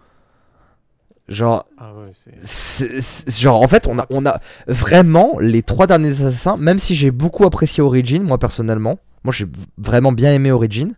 genre, 1.28 1.66
Ah 1.78 1.94
ouais, 1.94 2.10
c'est. 2.12 2.32
c'est- 2.40 3.00
c'est- 3.00 3.40
genre 3.40 3.60
en 3.62 3.68
fait, 3.68 3.86
on 3.86 3.98
a, 3.98 4.06
on 4.10 4.26
a 4.26 4.38
vraiment 4.66 5.38
les 5.40 5.62
trois 5.62 5.86
derniers 5.86 6.10
assassins, 6.10 6.56
même 6.56 6.78
si 6.78 6.94
j'ai 6.94 7.10
beaucoup 7.10 7.44
apprécié 7.44 7.82
Origin, 7.82 8.22
moi 8.22 8.38
personnellement, 8.38 8.98
moi 9.24 9.32
j'ai 9.32 9.46
vraiment 9.78 10.12
bien 10.12 10.32
aimé 10.32 10.50
Origin. 10.52 10.94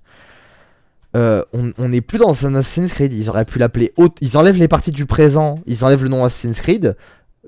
Euh, 1.16 1.44
on 1.52 1.88
n'est 1.88 2.00
plus 2.00 2.18
dans 2.18 2.44
un 2.46 2.56
Assassin's 2.56 2.92
Creed. 2.92 3.12
Ils 3.12 3.28
auraient 3.30 3.44
pu 3.44 3.60
l'appeler. 3.60 3.92
autre- 3.96 4.16
Ils 4.20 4.36
enlèvent 4.36 4.58
les 4.58 4.66
parties 4.66 4.90
du 4.90 5.06
présent. 5.06 5.60
Ils 5.66 5.84
enlèvent 5.84 6.02
le 6.02 6.08
nom 6.08 6.24
Assassin's 6.24 6.60
Creed. 6.60 6.96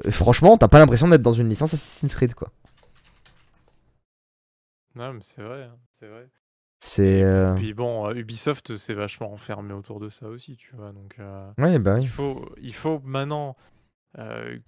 euh, 0.07 0.11
franchement, 0.12 0.57
t'as 0.57 0.69
pas 0.69 0.78
l'impression 0.78 1.09
d'être 1.09 1.23
dans 1.23 1.32
une 1.32 1.48
licence 1.48 1.74
Assassin's 1.74 2.15
Creed, 2.15 2.35
quoi. 2.35 2.53
Non, 4.94 5.12
mais 5.15 5.20
c'est 5.23 5.43
vrai, 5.43 5.65
hein, 5.65 5.77
c'est 5.90 6.07
vrai. 6.07 6.28
C'est. 6.78 7.05
Et 7.19 7.24
euh, 7.24 7.55
puis 7.55 7.74
bon, 7.74 8.11
Ubisoft 8.12 8.77
s'est 8.77 8.94
vachement 8.94 9.32
enfermé 9.32 9.73
autour 9.74 9.98
de 10.01 10.09
ça 10.09 10.28
aussi, 10.28 10.57
tu 10.57 10.74
vois. 10.77 10.93
Donc 10.93 11.16
Ouais, 11.59 11.78
bah 11.78 11.94
oui. 11.97 12.03
il 12.03 12.09
faut, 12.09 12.48
il 12.61 12.74
faut 12.74 13.01
maintenant 13.05 13.57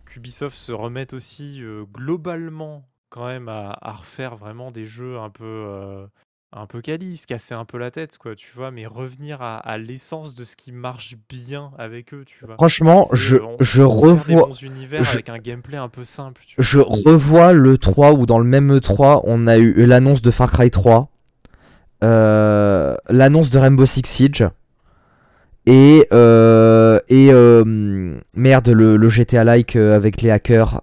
qu'Ubisoft 0.07 0.57
se 0.57 0.73
remette 0.73 1.13
aussi 1.15 1.63
globalement 1.93 2.87
quand 3.11 3.27
même 3.27 3.49
à, 3.49 3.77
à 3.81 3.93
refaire 3.93 4.37
vraiment 4.37 4.71
des 4.71 4.85
jeux 4.87 5.19
un 5.19 5.31
peu, 5.31 5.45
euh, 5.45 6.07
un 6.53 6.67
peu 6.67 6.81
quali, 6.81 7.17
se 7.17 7.27
casser 7.27 7.55
un 7.55 7.65
peu 7.65 7.79
la 7.79 7.91
tête, 7.91 8.19
quoi, 8.19 8.35
tu 8.35 8.51
vois, 8.55 8.71
mais 8.71 8.87
revenir 8.87 9.43
à, 9.43 9.59
à 9.59 9.79
l'essence 9.79 10.35
de 10.35 10.45
ce 10.45 10.57
qui 10.57 10.73
marche 10.73 11.17
bien 11.29 11.73
avec 11.79 12.15
eux, 12.15 12.25
tu 12.25 12.45
vois. 12.45 12.57
Franchement, 12.57 13.07
je, 13.15 13.37
on- 13.37 13.57
je 13.61 13.83
on 13.83 13.87
revois. 13.87 14.49
univers 14.63 15.03
je- 15.03 15.13
avec 15.13 15.29
un 15.29 15.39
gameplay 15.39 15.77
un 15.77 15.89
peu 15.89 16.05
simple, 16.05 16.43
tu 16.47 16.57
vois. 16.57 16.65
Je 16.65 16.81
revois 16.81 17.53
le 17.53 17.79
3 17.79 18.13
où 18.13 18.27
dans 18.27 18.39
le 18.39 18.45
même 18.45 18.73
E3 18.73 19.21
on 19.25 19.47
a 19.47 19.59
eu 19.59 19.87
l'annonce 19.87 20.23
de 20.23 20.31
Far 20.31 20.51
Cry 20.51 20.71
3, 20.71 21.09
euh, 22.05 22.97
l'annonce 23.11 23.51
de 23.51 23.59
Rainbow 23.59 23.87
Six 23.87 24.03
Siege 24.07 24.45
et, 25.67 26.07
euh, 26.13 26.99
et 27.09 27.29
euh, 27.31 28.19
merde 28.35 28.69
le, 28.69 28.97
le 28.97 29.09
GTA 29.09 29.45
like 29.45 29.77
euh, 29.77 29.95
avec 29.95 30.23
les 30.23 30.31
hackers. 30.31 30.81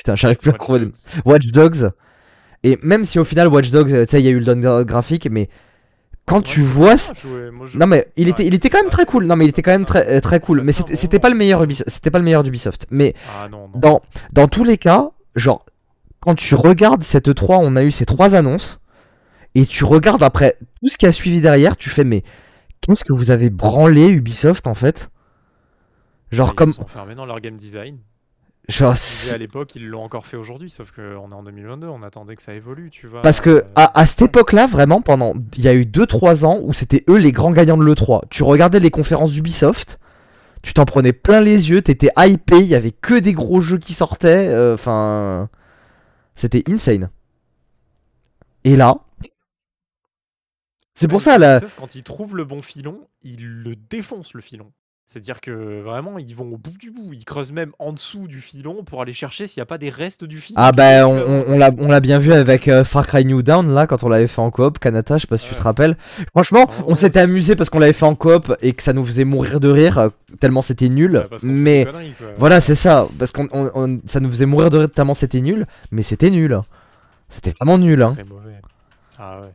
Putain, 0.00 0.16
j'arrive 0.16 0.38
plus 0.38 0.48
à 0.48 0.54
trouver 0.54 0.78
le... 0.78 0.86
Dogs. 0.86 0.94
Watch 1.26 1.46
Dogs. 1.48 1.90
Et 2.62 2.78
même 2.82 3.04
si 3.04 3.18
au 3.18 3.24
final 3.24 3.48
Watch 3.48 3.70
Dogs, 3.70 3.92
euh, 3.92 4.06
tu 4.06 4.12
sais, 4.12 4.20
il 4.20 4.24
y 4.24 4.28
a 4.28 4.30
eu 4.30 4.38
le 4.38 4.44
downgrade 4.46 4.86
graphique, 4.86 5.28
mais 5.30 5.50
quand 6.24 6.38
Ouais, 6.38 6.42
tu 6.42 6.60
vois. 6.62 6.94
Moi, 7.52 7.66
je- 7.66 7.76
non 7.78 7.86
mais 7.86 8.08
il 8.16 8.28
était, 8.28 8.46
il 8.46 8.54
était 8.54 8.70
quand 8.70 8.80
même 8.80 8.90
très 8.90 9.04
cool. 9.04 9.26
Non 9.26 9.36
mais 9.36 9.44
il 9.44 9.48
était 9.50 9.60
quand 9.60 9.72
même 9.72 9.84
très, 9.84 10.08
euh, 10.08 10.20
très 10.20 10.40
cool. 10.40 10.58
Bah, 10.60 10.64
Mais 10.66 10.72
c'était 10.72 11.18
pas 11.18 11.28
le 11.28 11.34
meilleur 11.36 11.62
Ubisoft. 11.62 11.90
C'était 11.90 12.10
pas 12.10 12.18
le 12.18 12.24
meilleur 12.24 12.42
d'Ubisoft. 12.42 12.86
Mais 12.90 13.14
Ah 13.42 13.48
non, 13.50 13.68
non. 13.68 13.78
dans, 13.78 14.02
dans 14.32 14.48
tous 14.48 14.64
les 14.64 14.78
cas, 14.78 15.10
genre, 15.36 15.66
quand 16.20 16.34
tu 16.34 16.54
regardes 16.54 17.02
cette 17.02 17.28
E3, 17.28 17.58
on 17.60 17.76
a 17.76 17.82
eu 17.84 17.90
ces 17.90 18.06
trois 18.06 18.34
annonces, 18.34 18.80
et 19.54 19.66
tu 19.66 19.84
regardes 19.84 20.22
après 20.22 20.56
tout 20.80 20.88
ce 20.88 20.96
qui 20.96 21.06
a 21.06 21.12
suivi 21.12 21.40
derrière, 21.42 21.76
tu 21.76 21.90
fais, 21.90 22.04
mais 22.04 22.22
qu'est-ce 22.80 23.04
que 23.04 23.12
vous 23.12 23.30
avez 23.30 23.50
branlé 23.50 24.08
Ubisoft 24.08 24.66
en 24.66 24.74
fait? 24.74 25.10
Genre, 26.30 26.50
Ils 26.52 26.54
comme. 26.54 26.70
se 26.72 26.76
sont 26.76 26.86
fermés 26.86 27.14
dans 27.16 27.26
leur 27.26 27.40
game 27.40 27.56
design. 27.56 27.98
Genre, 28.70 28.94
à 29.34 29.38
l'époque, 29.38 29.74
ils 29.74 29.86
l'ont 29.86 30.02
encore 30.02 30.26
fait 30.26 30.36
aujourd'hui, 30.36 30.70
sauf 30.70 30.90
qu'on 30.92 31.30
est 31.30 31.34
en 31.34 31.42
2022, 31.42 31.86
on 31.88 32.02
attendait 32.02 32.36
que 32.36 32.42
ça 32.42 32.54
évolue, 32.54 32.90
tu 32.90 33.06
vois. 33.06 33.22
Parce 33.22 33.40
que 33.40 33.50
euh, 33.50 33.62
à, 33.74 33.98
à 34.00 34.06
cette 34.06 34.22
époque-là, 34.22 34.66
vraiment, 34.66 35.02
pendant. 35.02 35.34
Il 35.56 35.64
y 35.64 35.68
a 35.68 35.74
eu 35.74 35.82
2-3 35.84 36.44
ans 36.44 36.60
où 36.62 36.72
c'était 36.72 37.04
eux 37.08 37.18
les 37.18 37.32
grands 37.32 37.50
gagnants 37.52 37.76
de 37.76 37.84
l'E3. 37.84 38.22
Tu 38.30 38.42
regardais 38.42 38.80
les 38.80 38.90
conférences 38.90 39.32
d'Ubisoft, 39.32 39.98
tu 40.62 40.72
t'en 40.74 40.84
prenais 40.84 41.12
plein 41.12 41.40
les 41.40 41.70
yeux, 41.70 41.82
t'étais 41.82 42.10
hypé, 42.16 42.58
il 42.58 42.66
y 42.66 42.74
avait 42.74 42.90
que 42.92 43.18
des 43.18 43.32
gros 43.32 43.60
jeux 43.60 43.78
qui 43.78 43.92
sortaient. 43.94 44.48
euh, 44.48 44.74
Enfin. 44.74 45.48
c'était 46.34 46.62
insane. 46.70 47.10
Et 48.64 48.76
là. 48.76 48.96
C'est 50.94 51.08
pour 51.08 51.22
ça, 51.22 51.38
là. 51.38 51.56
Ubisoft, 51.58 51.76
quand 51.78 51.94
ils 51.94 52.02
trouvent 52.02 52.36
le 52.36 52.44
bon 52.44 52.60
filon, 52.62 53.08
ils 53.22 53.46
le 53.46 53.74
défoncent 53.74 54.34
le 54.34 54.42
filon. 54.42 54.70
C'est-à-dire 55.12 55.40
que 55.40 55.80
vraiment, 55.80 56.18
ils 56.18 56.36
vont 56.36 56.52
au 56.52 56.56
bout 56.56 56.78
du 56.78 56.92
bout. 56.92 57.12
Ils 57.12 57.24
creusent 57.24 57.50
même 57.50 57.72
en 57.80 57.92
dessous 57.92 58.28
du 58.28 58.40
filon 58.40 58.84
pour 58.84 59.02
aller 59.02 59.12
chercher 59.12 59.48
s'il 59.48 59.58
n'y 59.60 59.62
a 59.62 59.66
pas 59.66 59.76
des 59.76 59.90
restes 59.90 60.22
du 60.22 60.40
filon. 60.40 60.54
Ah 60.62 60.70
bah 60.70 61.08
on, 61.08 61.20
plus 61.20 61.52
on- 61.52 61.58
l'a 61.58 61.72
on 61.78 61.88
l'a 61.88 61.98
bien 61.98 62.20
vu 62.20 62.32
avec 62.32 62.68
euh, 62.68 62.84
Far 62.84 63.08
Cry 63.08 63.24
New 63.24 63.42
Dawn 63.42 63.74
là 63.74 63.88
quand 63.88 64.04
on 64.04 64.08
l'avait 64.08 64.28
fait 64.28 64.40
en 64.40 64.52
coop 64.52 64.78
Kanata 64.78 65.16
je 65.16 65.22
sais 65.22 65.26
pas 65.26 65.36
si 65.36 65.48
tu 65.48 65.54
te 65.56 65.62
rappelles 65.62 65.96
franchement 66.30 66.66
Ah, 66.70 66.84
on 66.86 66.94
s'était 66.94 67.18
amusé 67.18 67.56
parce 67.56 67.70
qu'on 67.70 67.80
l'avait 67.80 67.92
fait 67.92 68.04
en 68.06 68.14
coop 68.14 68.54
et 68.62 68.72
que 68.72 68.84
ça 68.84 68.92
nous 68.92 69.04
faisait 69.04 69.24
mourir 69.24 69.58
de 69.58 69.68
rire 69.68 69.98
euh, 69.98 70.08
tellement 70.38 70.62
c'était 70.62 70.88
nul 70.88 71.26
mais 71.42 71.88
voilà 72.38 72.60
c'est 72.60 72.76
ça 72.76 73.08
parce 73.18 73.32
qu'on 73.32 73.48
on- 73.52 73.70
on- 73.74 74.00
ça 74.06 74.20
nous 74.20 74.30
faisait 74.30 74.46
mourir 74.46 74.70
de 74.70 74.78
rire 74.78 74.90
tellement 74.94 75.14
c'était 75.14 75.40
nul 75.40 75.66
mais 75.90 76.02
c'était 76.02 76.30
nul 76.30 76.56
c'était 77.28 77.50
vraiment 77.58 77.78
nul 77.78 78.00
hein. 78.00 78.12
Très 78.14 78.22
mauvais. 78.22 78.60
Ah 79.18 79.40
ouais. 79.40 79.52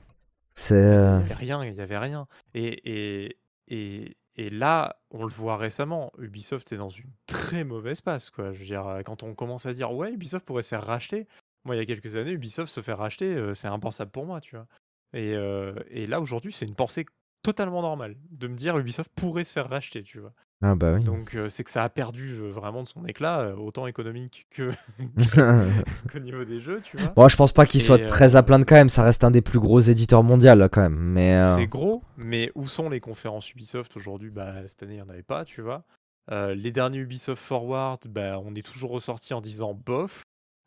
c'est 0.54 0.76
Il 0.76 0.80
euh, 0.84 1.18
n'y 1.20 1.24
avait 1.24 1.34
rien, 1.36 1.64
il 1.64 1.72
n'y 1.74 1.80
avait 1.82 1.98
rien. 1.98 2.28
Et, 2.54 2.82
et, 3.26 3.38
et, 3.70 4.16
et 4.38 4.50
là, 4.50 5.00
on 5.12 5.24
le 5.24 5.32
voit 5.32 5.58
récemment, 5.58 6.12
Ubisoft 6.18 6.72
est 6.72 6.78
dans 6.78 6.90
une 6.90 7.10
très 7.26 7.64
mauvaise 7.64 8.02
passe. 8.02 8.30
Quoi. 8.30 8.52
Je 8.54 8.64
veux 8.64 8.78
euh, 8.78 9.04
quand 9.04 9.24
on 9.24 9.34
commence 9.34 9.66
à 9.66 9.74
dire 9.74 9.94
ouais, 9.94 10.12
Ubisoft 10.12 10.46
pourrait 10.46 10.64
se 10.64 10.70
faire 10.70 10.86
racheter, 10.86 11.28
moi 11.64 11.76
il 11.76 11.80
y 11.80 11.82
a 11.82 11.86
quelques 11.86 12.18
années, 12.18 12.32
Ubisoft 12.32 12.72
se 12.72 12.82
faire 12.82 12.98
racheter, 12.98 13.34
euh, 13.34 13.54
c'est 13.54 13.68
impensable 13.68 14.12
pour 14.12 14.26
moi, 14.26 14.42
tu 14.42 14.56
vois. 14.56 14.68
Et, 15.14 15.34
euh, 15.36 15.74
et 15.90 16.06
là 16.06 16.20
aujourd'hui, 16.20 16.52
c'est 16.52 16.66
une 16.66 16.76
pensée 16.76 17.06
totalement 17.44 17.82
normale 17.82 18.18
de 18.32 18.48
me 18.48 18.56
dire 18.56 18.78
Ubisoft 18.78 19.12
pourrait 19.16 19.46
se 19.46 19.54
faire 19.54 19.70
racheter, 19.70 20.04
tu 20.04 20.20
vois. 20.20 20.34
Ah 20.62 20.76
bah 20.76 20.94
oui 20.94 21.04
Donc 21.04 21.36
euh, 21.36 21.48
c'est 21.48 21.64
que 21.64 21.70
ça 21.70 21.84
a 21.84 21.90
perdu 21.90 22.32
euh, 22.40 22.50
vraiment 22.50 22.82
de 22.82 22.88
son 22.88 23.06
éclat, 23.06 23.42
euh, 23.42 23.56
autant 23.56 23.88
économique 23.88 24.48
que 24.52 24.72
qu'au 26.12 26.20
niveau 26.20 26.46
des 26.46 26.60
jeux, 26.60 26.82
tu 26.82 26.98
vois. 26.98 27.14
bon 27.16 27.28
je 27.28 27.36
pense 27.36 27.52
pas 27.52 27.66
qu'il 27.66 27.82
Et, 27.82 27.84
soit 27.84 28.06
très 28.06 28.36
à 28.36 28.44
plaindre 28.44 28.66
quand 28.66 28.76
même 28.76 28.90
ça 28.90 29.04
reste 29.04 29.24
un 29.24 29.32
des 29.32 29.42
plus 29.42 29.60
gros 29.60 29.80
éditeurs 29.80 30.24
mondiaux 30.24 30.56
là, 30.56 30.70
quand 30.70 30.82
même 30.82 30.98
mais 30.98 31.38
euh, 31.38 31.56
C'est 31.56 31.68
gros, 31.68 32.04
mais 32.18 32.52
où 32.56 32.68
sont 32.68 32.90
les 32.90 33.00
conférences 33.00 33.52
Ubisoft 33.52 33.96
aujourd'hui? 33.98 34.30
Bah, 34.30 34.54
Cette 34.68 34.84
année, 34.84 34.94
il 34.94 34.98
n'y 34.98 35.02
en 35.02 35.10
avait 35.10 35.24
pas, 35.24 35.46
tu 35.46 35.62
vois. 35.62 35.84
Les 36.32 36.72
derniers 36.72 37.00
Ubisoft 37.00 37.42
Forward, 37.42 38.00
bah, 38.08 38.40
on 38.44 38.56
est 38.56 38.66
toujours 38.66 38.92
ressorti 38.92 39.34
en 39.34 39.42
disant 39.42 39.74
bof. 39.74 40.24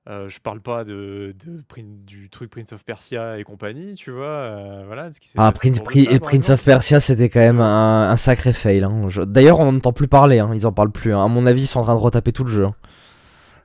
Euh, 0.08 0.28
je 0.30 0.40
parle 0.40 0.60
pas 0.60 0.84
de, 0.84 1.34
du 1.76 2.30
truc 2.30 2.50
Prince 2.50 2.72
of 2.72 2.82
Persia 2.82 3.38
et 3.38 3.44
compagnie, 3.44 3.94
tu 3.94 4.10
vois. 4.10 4.24
euh, 4.26 4.84
voilà, 4.86 5.12
ce 5.12 5.20
qui 5.20 5.28
s'est 5.28 5.38
Ah, 5.38 5.52
Prince, 5.52 5.80
Pri- 5.80 6.10
ça, 6.10 6.18
Prince 6.18 6.48
of. 6.50 6.64
Persia, 6.64 6.98
c'était 7.00 7.28
quand 7.28 7.40
même 7.40 7.60
un, 7.60 8.08
un 8.10 8.16
sacré 8.16 8.54
fail. 8.54 8.84
hein. 8.84 9.10
Je- 9.10 9.20
D'ailleurs, 9.20 9.60
on 9.60 9.70
n'entend 9.70 9.92
plus 9.92 10.08
parler, 10.08 10.38
hein. 10.38 10.50
ils 10.54 10.66
en 10.66 10.72
parlent 10.72 10.92
plus. 10.92 11.12
hein. 11.12 11.24
À 11.24 11.28
mon 11.28 11.44
avis, 11.44 11.64
ils 11.64 11.66
sont 11.66 11.80
en 11.80 11.82
train 11.82 11.94
de 11.94 12.00
retaper 12.00 12.32
tout 12.32 12.44
le 12.44 12.50
jeu. 12.50 12.68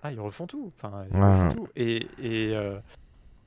Ah, 0.04 0.12
ils 0.12 0.20
refont 0.20 0.46
tout. 0.46 0.74
Enfin, 0.78 1.06
ils 1.10 1.18
Ouais. 1.18 1.32
refont 1.46 1.50
tout. 1.56 1.68
Et, 1.78 2.08
et, 2.22 2.54
euh, 2.58 2.78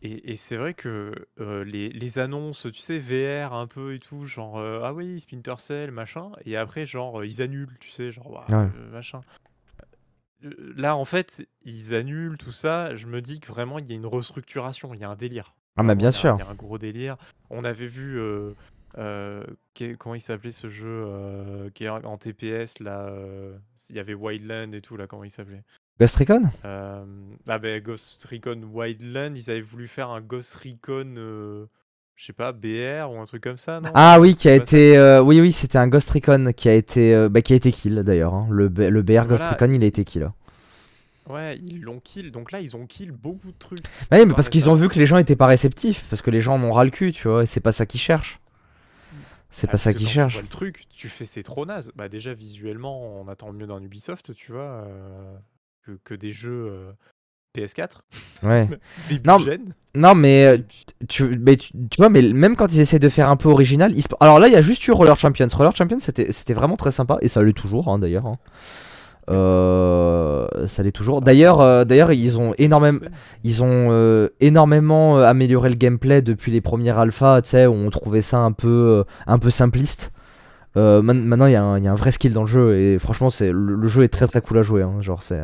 et, 0.02 0.30
et 0.32 0.34
c'est 0.36 0.56
vrai 0.56 0.72
que 0.72 1.12
euh, 1.38 1.64
les, 1.64 1.90
les 1.90 2.18
annonces, 2.18 2.66
tu 2.72 2.80
sais, 2.80 2.98
VR 2.98 3.52
un 3.52 3.66
peu 3.66 3.92
et 3.94 3.98
tout, 3.98 4.24
genre, 4.24 4.58
ah 4.58 4.94
oui, 4.94 5.20
Splinter 5.20 5.56
Cell, 5.58 5.90
machin, 5.90 6.30
et 6.46 6.56
après, 6.56 6.86
genre, 6.86 7.22
ils 7.26 7.42
annulent, 7.42 7.76
tu 7.78 7.90
sais, 7.90 8.10
genre, 8.10 8.42
Ouais. 8.48 8.54
euh, 8.54 8.90
machin. 8.90 9.20
Euh, 10.44 10.74
Là, 10.76 10.96
en 10.96 11.04
fait, 11.04 11.46
ils 11.64 11.94
annulent 11.94 12.36
tout 12.38 12.52
ça. 12.52 12.94
Je 12.94 13.06
me 13.06 13.20
dis 13.20 13.40
que 13.40 13.48
vraiment, 13.48 13.78
il 13.78 13.88
y 13.88 13.92
a 13.92 13.94
une 13.94 14.06
restructuration, 14.06 14.92
il 14.94 15.00
y 15.00 15.04
a 15.04 15.10
un 15.10 15.16
délire. 15.16 15.54
Ah, 15.76 15.82
Vraiment, 15.82 15.96
bien 15.96 16.10
sûr. 16.10 16.36
Il 16.38 16.44
y 16.44 16.46
a 16.46 16.50
un 16.50 16.54
gros 16.54 16.78
délire. 16.78 17.16
On 17.50 17.64
avait 17.64 17.86
vu, 17.86 18.18
euh, 18.18 18.52
euh, 18.98 19.44
comment 19.98 20.14
il 20.14 20.20
s'appelait 20.20 20.50
ce 20.50 20.68
jeu 20.68 20.86
euh, 21.06 21.70
qui 21.70 21.84
est 21.84 21.88
en 21.88 22.16
TPS, 22.16 22.78
là 22.80 23.10
Il 23.90 23.96
y 23.96 23.98
avait 23.98 24.14
Wildland 24.14 24.72
et 24.74 24.80
tout, 24.80 24.96
là, 24.96 25.06
comment 25.06 25.24
il 25.24 25.30
s'appelait? 25.30 25.62
Ghost 25.98 26.16
Recon? 26.16 26.42
Ah 26.62 27.58
ben 27.58 27.82
Ghost 27.82 28.24
Recon 28.24 28.60
Wildland, 28.70 29.34
ils 29.36 29.50
avaient 29.50 29.60
voulu 29.60 29.88
faire 29.88 30.10
un 30.10 30.20
Ghost 30.20 30.54
Recon, 30.56 31.68
je 32.16 32.24
sais 32.24 32.32
pas, 32.32 32.52
BR 32.52 33.10
ou 33.12 33.18
un 33.20 33.24
truc 33.26 33.42
comme 33.42 33.58
ça, 33.58 33.80
non? 33.80 33.90
Ah 33.94 34.18
oui, 34.20 34.34
qui 34.34 34.48
a 34.48 34.54
été. 34.54 34.96
euh, 34.96 35.22
oui, 35.22 35.40
oui, 35.40 35.52
c'était 35.52 35.78
un 35.78 35.88
Ghost 35.88 36.10
Recon 36.10 36.52
qui 36.56 36.68
a 36.68 36.74
été, 36.74 37.14
euh, 37.14 37.28
bah, 37.28 37.42
qui 37.42 37.52
a 37.52 37.56
été 37.56 37.72
kill 37.72 38.02
d'ailleurs. 38.04 38.34
hein. 38.34 38.46
Le, 38.50 38.68
le 38.68 39.02
BR 39.02 39.26
Ghost. 39.26 39.44
Recon, 39.48 39.70
il 39.72 39.82
a 39.82 39.86
été 39.86 40.04
kill. 40.04 40.30
Ouais, 41.28 41.58
ils 41.58 41.80
l'ont 41.82 42.00
kill. 42.00 42.30
Donc 42.30 42.52
là, 42.52 42.60
ils 42.60 42.76
ont 42.76 42.86
kill 42.86 43.10
beaucoup 43.12 43.50
de 43.52 43.58
trucs. 43.58 43.80
Ouais, 44.12 44.24
mais 44.24 44.26
Bah, 44.26 44.34
parce 44.34 44.48
qu'ils 44.48 44.70
ont 44.70 44.74
vu 44.74 44.88
que 44.88 44.98
les 44.98 45.06
gens 45.06 45.18
étaient 45.18 45.36
pas 45.36 45.46
réceptifs. 45.46 46.04
Parce 46.08 46.22
que 46.22 46.30
les 46.30 46.40
gens 46.40 46.54
en 46.54 46.62
ont 46.62 46.72
ras 46.72 46.84
le 46.84 46.90
cul, 46.90 47.12
tu 47.12 47.28
vois. 47.28 47.42
Et 47.42 47.46
c'est 47.46 47.60
pas 47.60 47.72
ça 47.72 47.86
qu'ils 47.86 48.00
cherchent. 48.00 48.40
C'est 49.50 49.68
Ah, 49.68 49.70
pas 49.70 49.78
ça 49.78 49.92
qu'ils 49.94 50.06
tu 50.06 50.12
cherchent. 50.12 50.34
vois 50.34 50.42
le 50.42 50.48
truc, 50.48 50.86
tu 50.90 51.08
fais 51.08 51.24
c'est 51.24 51.42
trop 51.42 51.64
naze. 51.66 51.92
Bah 51.96 52.08
déjà 52.08 52.34
visuellement, 52.34 53.20
on 53.20 53.28
attend 53.28 53.52
mieux 53.52 53.66
d'un 53.66 53.82
Ubisoft, 53.82 54.34
tu 54.34 54.52
vois, 54.52 54.84
euh, 54.86 55.36
que, 55.82 55.92
que 56.04 56.14
des 56.14 56.30
jeux 56.30 56.94
PS4, 57.56 58.02
Ouais. 58.42 58.68
Non, 59.94 60.14
mais 60.14 60.44
euh, 60.46 60.58
tu, 61.08 61.38
mais 61.40 61.56
tu, 61.56 61.72
tu 61.72 61.96
vois, 61.96 62.10
mais 62.10 62.20
même 62.20 62.54
quand 62.54 62.72
ils 62.74 62.80
essaient 62.80 62.98
de 62.98 63.08
faire 63.08 63.30
un 63.30 63.36
peu 63.36 63.48
original, 63.48 63.92
ils 63.96 64.04
alors 64.20 64.38
là, 64.38 64.46
il 64.48 64.52
y 64.52 64.56
a 64.56 64.60
juste 64.62 64.86
eu 64.86 64.92
Roller 64.92 65.16
Champions. 65.16 65.46
Roller 65.54 65.74
Champions, 65.74 65.98
c'était 66.00 66.52
vraiment 66.54 66.76
très 66.76 66.92
sympa 66.92 67.16
et 67.22 67.28
ça 67.28 67.42
l'est 67.42 67.54
toujours, 67.54 67.88
hein, 67.88 67.98
d'ailleurs. 67.98 68.26
hein. 68.26 68.36
Euh, 69.30 70.46
ça 70.66 70.82
l'est 70.82 70.92
toujours. 70.92 71.20
D'ailleurs, 71.22 71.60
euh, 71.60 71.84
d'ailleurs, 71.84 72.12
ils 72.12 72.38
ont 72.38 72.54
énormément, 72.58 72.98
ils 73.44 73.62
ont 73.62 73.88
euh, 73.90 74.28
énormément 74.40 75.18
amélioré 75.18 75.68
le 75.68 75.74
gameplay 75.76 76.22
depuis 76.22 76.52
les 76.52 76.60
premières 76.60 76.98
alphas, 76.98 77.42
tu 77.42 77.50
sais, 77.50 77.66
où 77.66 77.72
on 77.72 77.90
trouvait 77.90 78.22
ça 78.22 78.38
un 78.38 78.52
peu, 78.52 79.04
un 79.26 79.38
peu 79.38 79.50
simpliste. 79.50 80.12
Maintenant, 80.74 81.46
il 81.46 81.52
y, 81.52 81.56
a 81.56 81.64
un- 81.64 81.78
il 81.78 81.84
y 81.84 81.88
a 81.88 81.92
un 81.92 81.96
vrai 81.96 82.10
skill 82.12 82.34
dans 82.34 82.42
le 82.42 82.46
jeu 82.46 82.76
et 82.78 82.98
franchement, 82.98 83.30
c'est 83.30 83.50
le, 83.50 83.74
le 83.76 83.88
jeu 83.88 84.02
est 84.04 84.08
très 84.08 84.26
très 84.26 84.42
cool 84.42 84.58
à 84.58 84.62
jouer. 84.62 84.82
hein, 84.82 85.00
genre, 85.00 85.22
c'est- 85.22 85.40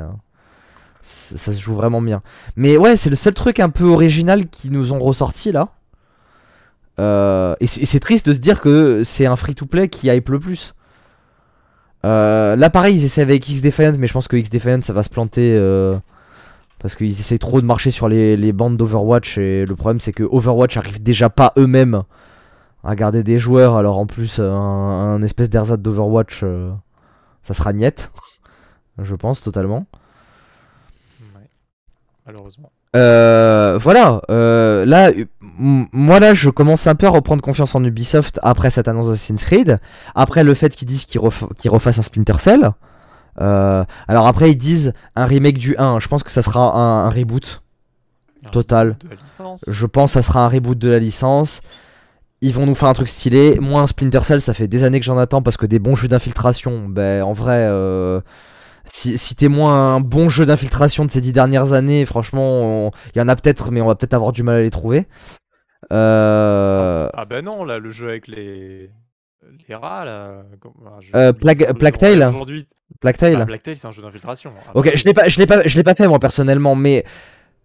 ça 1.03 1.53
se 1.53 1.61
joue 1.61 1.74
vraiment 1.74 2.01
bien. 2.01 2.23
Mais 2.57 2.77
ouais, 2.77 2.97
c'est 2.97 3.11
le 3.11 3.16
seul 3.16 3.35
truc 3.35 3.61
un 3.61 3.70
peu 3.70 3.85
original 3.85 4.47
qui 4.47 4.70
nous 4.70 4.93
ont 4.93 5.01
ressorti 5.01 5.53
là. 5.53 5.69
Euh, 6.99 7.55
et 7.61 7.66
c'est 7.66 8.01
triste 8.01 8.29
de 8.29 8.35
se 8.35 8.39
dire 8.39 8.61
que 8.61 9.03
c'est 9.05 9.27
un 9.27 9.37
free-to-play 9.37 9.89
qui 9.89 10.09
hype 10.09 10.29
le 10.29 10.39
plus. 10.39 10.74
Euh, 12.05 12.57
là, 12.57 12.70
pareil, 12.70 12.97
ils 12.97 13.05
essaient 13.05 13.23
avec 13.23 13.49
X-Defiant, 13.49 13.95
mais 13.99 14.07
je 14.07 14.12
pense 14.12 14.29
que 14.29 14.37
X-Defiant 14.37 14.83
ça 14.83 14.93
va 14.93 15.03
se 15.03 15.09
planter. 15.09 15.57
euh, 15.57 15.99
parce 16.79 16.97
qu'ils 16.97 17.11
essayent 17.11 17.39
trop 17.39 17.61
de 17.61 17.66
marcher 17.66 17.93
sur 17.93 18.09
les, 18.09 18.53
bandes 18.53 18.77
d'Overwatch. 18.77 19.39
Et 19.39 19.65
le 19.65 19.77
problème, 19.77 20.01
c'est 20.01 20.12
que 20.12 20.24
Overwatch 20.24 20.77
arrive 20.77 21.03
déjà 21.03 21.31
pas 21.31 21.53
eux-mêmes 21.57 22.03
à 22.83 22.97
garder 22.97 23.23
des 23.23 23.39
joueurs. 23.39 23.77
Alors 23.77 23.99
en 23.99 24.07
plus, 24.07 24.41
un, 24.41 25.23
espèce 25.23 25.49
d'ersatz 25.49 25.81
d'Overwatch, 25.81 26.45
ça 27.43 27.55
sera 27.55 27.73
niette. 27.73 28.11
Je 28.99 29.15
pense 29.15 29.43
totalement. 29.43 29.87
Malheureusement. 32.27 32.70
Euh, 32.94 33.78
voilà, 33.81 34.20
euh, 34.31 34.85
là, 34.85 35.11
euh, 35.11 35.24
moi 35.40 36.20
là, 36.20 36.35
je 36.35 36.51
commence 36.51 36.86
un 36.86 36.94
peu 36.94 37.07
à 37.07 37.11
reprendre 37.11 37.43
confiance 37.43 37.74
en 37.74 37.82
Ubisoft 37.82 38.39
après 38.43 38.70
cette 38.70 38.86
annonce 38.89 39.09
d'Assassin's 39.09 39.44
Creed, 39.44 39.78
après 40.15 40.44
le 40.44 40.53
fait 40.55 40.74
qu'ils 40.77 40.89
disent 40.89 41.07
qu'ils 41.07 41.20
ref- 41.20 41.53
qu'ils 41.57 41.70
refassent 41.70 41.99
un 41.99 42.03
Splinter 42.03 42.39
Cell. 42.39 42.70
Euh, 43.40 43.85
alors 44.09 44.27
après, 44.27 44.51
ils 44.51 44.57
disent 44.59 44.93
un 45.16 45.24
remake 45.24 45.57
du 45.57 45.74
1, 45.78 46.01
je 46.01 46.09
pense 46.09 46.23
que 46.23 46.31
ça 46.31 46.43
sera 46.43 46.61
un, 46.77 47.07
un 47.07 47.11
reboot. 47.11 47.62
Un 48.44 48.51
Total. 48.51 48.89
reboot 48.89 49.05
De 49.05 49.09
la 49.09 49.15
licence. 49.16 49.65
Je 49.69 49.86
pense 49.86 50.11
que 50.11 50.20
ça 50.20 50.23
sera 50.23 50.44
un 50.44 50.49
reboot 50.49 50.77
de 50.78 50.89
la 50.90 50.99
licence. 50.99 51.62
Ils 52.43 52.53
vont 52.53 52.66
nous 52.66 52.74
faire 52.74 52.89
un 52.89 52.93
truc 52.93 53.07
stylé. 53.09 53.57
Moi, 53.61 53.81
un 53.81 53.86
Splinter 53.86 54.20
Cell, 54.23 54.40
ça 54.40 54.53
fait 54.53 54.66
des 54.69 54.82
années 54.85 54.99
que 54.99 55.07
j'en 55.07 55.16
attends 55.16 55.43
parce 55.43 55.57
que 55.57 55.65
des 55.65 55.78
bons 55.78 55.94
jeux 55.94 56.09
d'infiltration, 56.09 56.89
ben 56.89 57.23
en 57.23 57.32
vrai, 57.32 57.69
si, 58.94 59.16
si 59.16 59.35
t'es 59.35 59.48
moins 59.48 59.94
un 59.97 60.01
bon 60.01 60.28
jeu 60.28 60.44
d'infiltration 60.44 61.05
de 61.06 61.10
ces 61.10 61.20
dix 61.23 61.32
dernières 61.32 61.73
années, 61.73 62.05
franchement, 62.05 62.90
il 63.14 63.19
y 63.19 63.23
en 63.23 63.28
a 63.28 63.36
peut-être, 63.36 63.70
mais 63.70 63.81
on 63.81 63.86
va 63.86 63.94
peut-être 63.94 64.14
avoir 64.14 64.32
du 64.32 64.43
mal 64.43 64.56
à 64.56 64.62
les 64.62 64.70
trouver. 64.70 65.06
Euh, 65.93 67.09
Ah 67.14 67.24
bah 67.24 67.43
non, 67.43 67.64
là, 67.64 67.78
le 67.78 67.90
jeu 67.90 68.09
avec 68.09 68.28
les 68.28 68.90
les 69.69 69.74
rats 69.74 70.05
là. 70.05 70.43
ah, 70.86 70.98
Euh, 71.16 71.32
Plague- 71.32 71.73
Plague. 71.78 71.98
Tale 71.98 72.23
Aujourd'hui, 72.28 72.66
ah, 72.70 72.94
Black 73.01 73.19
Tail, 73.19 73.77
c'est 73.77 73.86
un 73.86 73.90
jeu 73.93 74.02
d'infiltration. 74.02 74.52
Ah, 74.66 74.70
Ok, 74.74 74.93
je 74.94 75.05
l'ai 75.05 75.12
pas, 75.12 75.28
je 75.28 75.39
l'ai 75.39 75.47
pas, 75.47 75.62
je 75.66 75.77
l'ai 75.77 75.82
pas 75.82 75.94
fait 75.94 76.06
moi 76.06 76.19
personnellement, 76.20 76.74
mais 76.74 77.05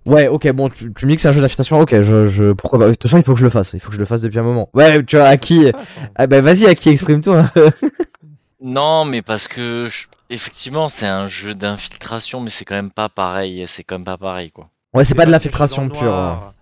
ouais, 0.06 0.28
ok, 0.28 0.52
bon, 0.54 0.70
tu, 0.70 0.92
tu 0.94 1.06
me 1.06 1.12
dis 1.12 1.16
que 1.16 1.22
c'est 1.22 1.28
un 1.28 1.34
jeu 1.34 1.42
d'infiltration, 1.42 1.80
ok, 1.80 2.02
je, 2.02 2.28
je, 2.28 2.52
pourquoi 2.54 2.80
pas. 2.80 2.86
De 2.88 2.92
toute 2.94 3.04
façon, 3.04 3.18
il 3.18 3.24
faut 3.24 3.34
que 3.34 3.40
je 3.40 3.44
le 3.46 3.50
fasse, 3.52 3.74
il 3.74 3.80
faut 3.80 3.90
que 3.90 3.96
je 3.96 4.00
le 4.00 4.06
fasse 4.06 4.22
depuis 4.22 4.40
un 4.40 4.44
moment. 4.44 4.70
Ouais, 4.74 5.04
tu 5.04 5.16
vois, 5.18 5.26
à 5.28 5.38
qui, 5.38 5.66
ça. 5.66 6.02
ah 6.16 6.28
bah 6.28 6.42
vas-y, 6.42 6.66
à 6.66 6.76
qui 6.76 6.90
exprime-toi. 6.90 7.52
Non, 8.62 9.06
mais 9.06 9.22
parce 9.22 9.48
que 9.48 9.88
je- 9.90 10.08
effectivement, 10.30 10.90
c'est 10.90 11.06
un 11.06 11.28
jeu 11.28 11.54
d'infiltration, 11.54 12.42
mais 12.42 12.50
c'est 12.50 12.66
quand 12.66 12.76
même 12.76 12.92
pas 12.92 13.08
pareil. 13.10 13.64
C'est 13.68 13.84
quand 13.84 13.96
même 13.96 14.06
pas 14.06 14.18
pareil, 14.18 14.52
quoi. 14.52 14.70
Ouais, 14.94 15.06
c'est 15.06 15.16
pas 15.16 15.26
de 15.26 15.32
l'infiltration 15.32 15.90
pure. 15.90 16.14
hein. 16.14 16.54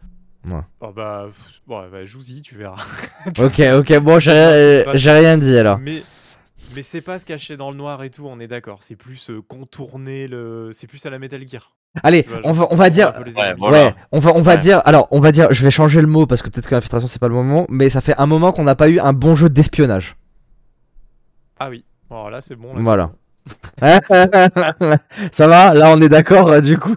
Ouais. 0.48 0.60
Oh 0.82 0.92
bah, 0.96 1.26
pff, 1.28 1.62
bon, 1.66 1.82
bah 1.92 2.04
joue-y, 2.06 2.42
tu 2.42 2.56
verras. 2.56 2.76
Ok, 3.40 3.60
ok, 3.80 4.00
bon, 4.00 4.20
j'ai 4.20 5.12
rien 5.12 5.38
dit 5.38 5.58
alors. 5.58 5.80
Mais, 5.80 6.04
mais 6.76 6.84
c'est 6.84 7.02
pas 7.02 7.18
se 7.18 7.26
cacher 7.26 7.58
dans 7.58 7.72
le 7.72 7.78
noir 7.78 8.04
et 8.04 8.10
tout, 8.12 8.28
on 8.28 8.40
est 8.40 8.48
d'accord. 8.48 8.78
C'est 8.82 8.96
plus 8.96 9.30
euh, 9.32 9.42
contourner 9.48 10.28
le. 10.28 10.70
C'est 10.72 10.86
plus 10.88 11.04
à 11.06 11.10
la 11.10 11.18
Metal 11.18 11.42
Gear. 11.48 11.72
Allez, 12.04 12.24
Tu 12.24 12.30
vois, 12.30 12.40
on 12.44 12.54
genre, 12.54 12.68
va, 12.68 12.74
on 12.74 12.76
va 12.76 12.90
dire. 12.92 13.08
un 13.08 13.12
peu 13.14 13.24
les 13.24 13.36
Ouais, 13.38 13.44
ennemis. 13.46 13.60
voilà. 13.60 13.86
Ouais, 13.86 13.96
on 14.12 14.20
va, 14.20 14.32
on 14.36 14.42
va 14.42 14.52
Ouais. 14.52 14.58
dire. 14.60 14.82
Alors, 14.86 15.08
on 15.12 15.20
va 15.22 15.32
dire. 15.32 15.48
Je 15.52 15.64
vais 15.64 15.72
changer 15.72 16.02
le 16.02 16.08
mot 16.08 16.28
parce 16.28 16.42
que 16.44 16.50
peut-être 16.50 16.68
que 16.68 16.76
l'infiltration 16.76 17.08
c'est 17.08 17.20
pas 17.20 17.30
le 17.30 17.34
moment, 17.36 17.66
mais 17.70 17.90
ça 17.90 18.02
fait 18.02 18.16
un 18.20 18.26
moment 18.28 18.52
qu'on 18.52 18.64
n'a 18.66 18.76
pas 18.76 18.90
eu 18.90 19.00
un 19.00 19.14
bon 19.14 19.36
jeu 19.36 19.50
d'espionnage. 19.50 20.16
Ah 21.60 21.70
oui, 21.70 21.86
bon, 22.10 22.16
alors 22.18 22.30
là 22.30 22.42
c'est 22.42 22.56
bon. 22.56 22.74
là, 22.74 22.82
Voilà. 22.82 23.12
ça 25.32 25.48
va? 25.48 25.74
Là, 25.76 25.94
on 25.96 26.02
est 26.02 26.10
d'accord 26.10 26.48
euh, 26.50 26.62
du 26.62 26.80
coup. 26.80 26.96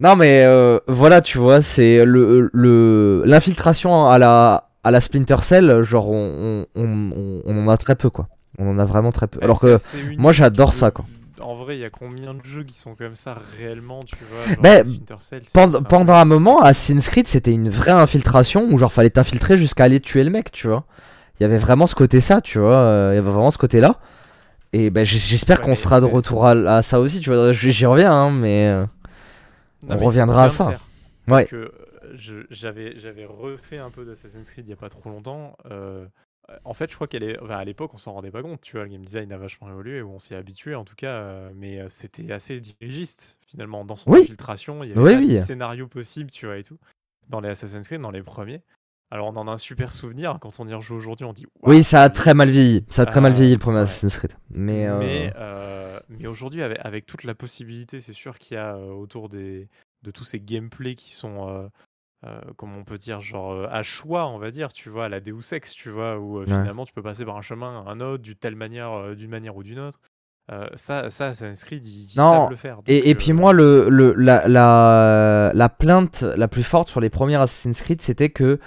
Non, 0.00 0.16
mais 0.16 0.44
euh, 0.44 0.78
voilà, 0.88 1.20
tu 1.20 1.38
vois, 1.38 1.60
c'est 1.60 2.04
le 2.04 2.48
le 2.52 3.22
l'infiltration 3.26 4.06
à 4.06 4.18
la 4.18 4.70
à 4.82 4.90
la 4.90 5.00
Splinter 5.00 5.36
Cell. 5.42 5.82
Genre, 5.82 6.08
on 6.10 6.64
on, 6.74 7.12
on, 7.14 7.42
on 7.44 7.66
en 7.66 7.68
a 7.68 7.76
très 7.76 7.96
peu 7.96 8.08
quoi. 8.08 8.28
On 8.58 8.68
en 8.70 8.78
a 8.78 8.84
vraiment 8.86 9.12
très 9.12 9.26
peu. 9.26 9.38
Alors 9.42 9.60
que 9.60 9.76
moi, 10.16 10.32
j'adore 10.32 10.72
ça, 10.74 10.90
quoi. 10.90 11.04
En 11.40 11.54
vrai, 11.56 11.76
il 11.76 11.80
y 11.80 11.84
a 11.84 11.90
combien 11.90 12.34
de 12.34 12.44
jeux 12.44 12.64
qui 12.64 12.76
sont 12.78 12.94
comme 12.94 13.14
ça 13.14 13.34
réellement, 13.34 14.00
tu 14.04 14.24
vois 14.24 14.48
genre 14.48 14.62
Ben, 14.62 14.84
Cell, 15.18 15.44
Pend- 15.52 15.82
pendant 15.88 16.14
un 16.14 16.24
moment, 16.24 16.60
Assassin's 16.62 17.08
Creed, 17.08 17.26
c'était 17.26 17.52
une 17.52 17.68
vraie 17.70 17.90
infiltration 17.92 18.68
où 18.70 18.78
genre 18.78 18.92
fallait 18.92 19.10
t'infiltrer 19.10 19.58
jusqu'à 19.58 19.84
aller 19.84 20.00
tuer 20.00 20.24
le 20.24 20.30
mec, 20.30 20.52
tu 20.52 20.68
vois. 20.68 20.84
Il 21.40 21.44
y 21.44 21.46
avait 21.46 21.58
vraiment 21.58 21.86
ce 21.86 21.94
côté 21.96 22.20
ça, 22.20 22.40
tu 22.40 22.58
vois. 22.60 22.76
euh, 22.76 23.10
Il 23.12 23.16
y 23.16 23.18
avait 23.18 23.30
vraiment 23.30 23.50
ce 23.50 23.58
côté 23.58 23.80
là. 23.80 24.00
Et 24.72 24.90
ben 24.90 25.04
j'espère 25.06 25.60
Ouais, 25.60 25.62
qu'on 25.62 25.76
sera 25.76 26.00
de 26.00 26.06
retour 26.06 26.46
à, 26.46 26.52
à 26.52 26.82
ça 26.82 27.00
aussi, 27.00 27.20
tu 27.20 27.30
vois. 27.30 27.52
J'y 27.52 27.86
reviens, 27.86 28.12
hein, 28.12 28.30
mais 28.32 28.68
euh, 28.68 28.86
Non, 29.82 29.96
on 29.96 29.98
mais 29.98 30.06
reviendra 30.06 30.44
à 30.44 30.48
ça. 30.50 30.64
faire. 30.64 30.90
Parce 31.26 31.44
Ouais. 31.44 31.44
que 31.44 31.56
euh, 31.56 32.44
j'avais 32.50 32.98
j'avais 32.98 33.24
refait 33.26 33.78
un 33.78 33.90
peu 33.90 34.04
d'Assassin's 34.04 34.50
Creed 34.50 34.66
il 34.66 34.70
y 34.70 34.72
a 34.72 34.76
pas 34.76 34.88
trop 34.88 35.10
longtemps. 35.10 35.56
euh, 35.70 36.06
en 36.64 36.74
fait, 36.74 36.90
je 36.90 36.94
crois 36.94 37.06
qu'à 37.06 37.18
l'é- 37.18 37.38
enfin, 37.40 37.56
à 37.58 37.64
l'époque, 37.64 37.92
on 37.94 37.98
s'en 37.98 38.12
rendait 38.12 38.30
pas 38.30 38.42
compte, 38.42 38.60
tu 38.60 38.72
vois. 38.76 38.84
Le 38.84 38.90
game 38.90 39.04
design 39.04 39.32
a 39.32 39.36
vachement 39.38 39.68
évolué, 39.68 40.02
ou 40.02 40.10
on 40.10 40.18
s'y 40.18 40.34
est 40.34 40.36
habitué 40.36 40.74
en 40.74 40.84
tout 40.84 40.96
cas, 40.96 41.12
euh, 41.20 41.50
mais 41.54 41.78
euh, 41.80 41.86
c'était 41.88 42.30
assez 42.32 42.60
dirigiste 42.60 43.38
finalement 43.46 43.84
dans 43.84 43.96
son 43.96 44.10
Oui. 44.10 44.20
infiltration. 44.22 44.82
Il 44.84 44.90
y 44.90 44.92
avait 44.92 45.00
Oui, 45.00 45.14
oui. 45.14 45.26
10 45.26 45.44
scénarios 45.44 45.86
possibles, 45.88 46.30
tu 46.30 46.46
vois, 46.46 46.58
et 46.58 46.62
tout. 46.62 46.78
Dans 47.28 47.40
les 47.40 47.50
Assassin's 47.50 47.86
Creed, 47.86 48.00
dans 48.00 48.10
les 48.10 48.22
premiers. 48.22 48.62
Alors, 49.12 49.26
on 49.26 49.36
en 49.36 49.48
a 49.48 49.50
un 49.52 49.58
super 49.58 49.92
souvenir. 49.92 50.38
Quand 50.40 50.60
on 50.60 50.68
y 50.68 50.74
rejoue 50.74 50.94
aujourd'hui, 50.94 51.24
on 51.24 51.32
dit 51.32 51.46
oui, 51.62 51.82
ça 51.82 52.02
a 52.04 52.10
très 52.10 52.32
mal 52.32 52.48
vieilli. 52.48 52.84
Ça 52.90 53.02
a 53.02 53.06
très 53.06 53.20
mal 53.20 53.32
Ah, 53.32 53.36
vieilli 53.36 53.52
le 53.54 53.58
premier 53.58 53.78
ouais. 53.78 53.82
Assassin's 53.82 54.16
Creed. 54.16 54.32
Mais, 54.50 54.86
euh, 54.86 54.98
mais, 55.00 55.32
euh, 55.36 55.98
mais 56.08 56.28
aujourd'hui, 56.28 56.62
avec, 56.62 56.78
avec 56.84 57.06
toute 57.06 57.24
la 57.24 57.34
possibilité, 57.34 57.98
c'est 57.98 58.12
sûr 58.12 58.38
qu'il 58.38 58.54
y 58.54 58.58
a 58.58 58.76
euh, 58.76 58.90
autour 58.92 59.28
des, 59.28 59.68
de 60.02 60.10
tous 60.12 60.22
ces 60.24 60.38
gameplays 60.40 60.94
qui 60.94 61.12
sont, 61.12 61.68
euh, 62.26 62.38
comment 62.56 62.76
on 62.78 62.84
peut 62.84 62.98
dire, 62.98 63.20
genre 63.20 63.52
euh, 63.52 63.66
à 63.70 63.82
choix, 63.82 64.26
on 64.28 64.38
va 64.38 64.50
dire, 64.50 64.72
tu 64.72 64.90
vois, 64.90 65.06
à 65.06 65.08
la 65.08 65.20
Deus 65.20 65.52
Ex, 65.52 65.72
tu 65.72 65.90
vois, 65.90 66.18
où 66.18 66.36
euh, 66.38 66.40
Ouais. 66.40 66.46
finalement 66.46 66.84
tu 66.84 66.92
peux 66.92 67.02
passer 67.02 67.24
par 67.24 67.36
un 67.36 67.42
chemin 67.42 67.84
à 67.86 67.90
un 67.90 68.00
autre, 68.00 68.22
d'une 68.22 68.34
telle 68.34 68.56
manière, 68.56 69.14
d'une 69.16 69.30
manière 69.30 69.56
ou 69.56 69.62
d'une 69.62 69.78
autre. 69.78 70.00
Ça, 70.74 71.10
ça, 71.10 71.28
Assassin's 71.28 71.62
Creed, 71.62 71.86
ils, 71.86 72.12
Non, 72.16 72.32
savent 72.32 72.50
le 72.50 72.56
faire. 72.56 72.76
donc, 72.76 72.84
Et, 72.88 73.08
et 73.08 73.14
puis 73.14 73.32
moi, 73.32 73.52
le, 73.52 73.88
le, 73.88 74.14
la, 74.16 74.48
la, 74.48 75.52
la 75.54 75.68
plainte 75.68 76.22
la 76.22 76.48
plus 76.48 76.64
forte 76.64 76.88
sur 76.88 77.00
les 77.00 77.08
premiers 77.08 77.36
Assassin's 77.36 77.80
Creed, 77.82 78.00
c'était 78.02 78.30
que 78.30 78.58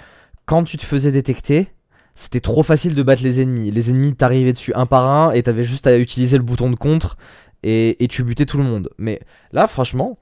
quand 0.46 0.64
tu 0.64 0.78
te 0.78 0.84
faisais 0.86 1.12
détecter, 1.12 1.68
c'était 2.14 2.40
trop 2.40 2.62
facile 2.62 2.94
de 2.94 3.02
battre 3.02 3.22
les 3.22 3.42
ennemis. 3.42 3.70
Les 3.70 3.90
ennemis 3.90 4.14
t'arrivaient 4.16 4.54
dessus 4.54 4.72
un 4.74 4.86
par 4.86 5.10
un 5.10 5.32
et 5.32 5.42
t'avais 5.42 5.64
juste 5.64 5.86
à 5.86 5.98
utiliser 5.98 6.38
le 6.38 6.42
bouton 6.42 6.70
de 6.70 6.76
contre 6.76 7.18
et, 7.62 8.02
et 8.02 8.08
tu 8.08 8.24
butais 8.24 8.46
tout 8.46 8.56
le 8.56 8.64
monde. 8.64 8.88
Mais 8.96 9.20
là, 9.52 9.66
franchement, 9.66 10.18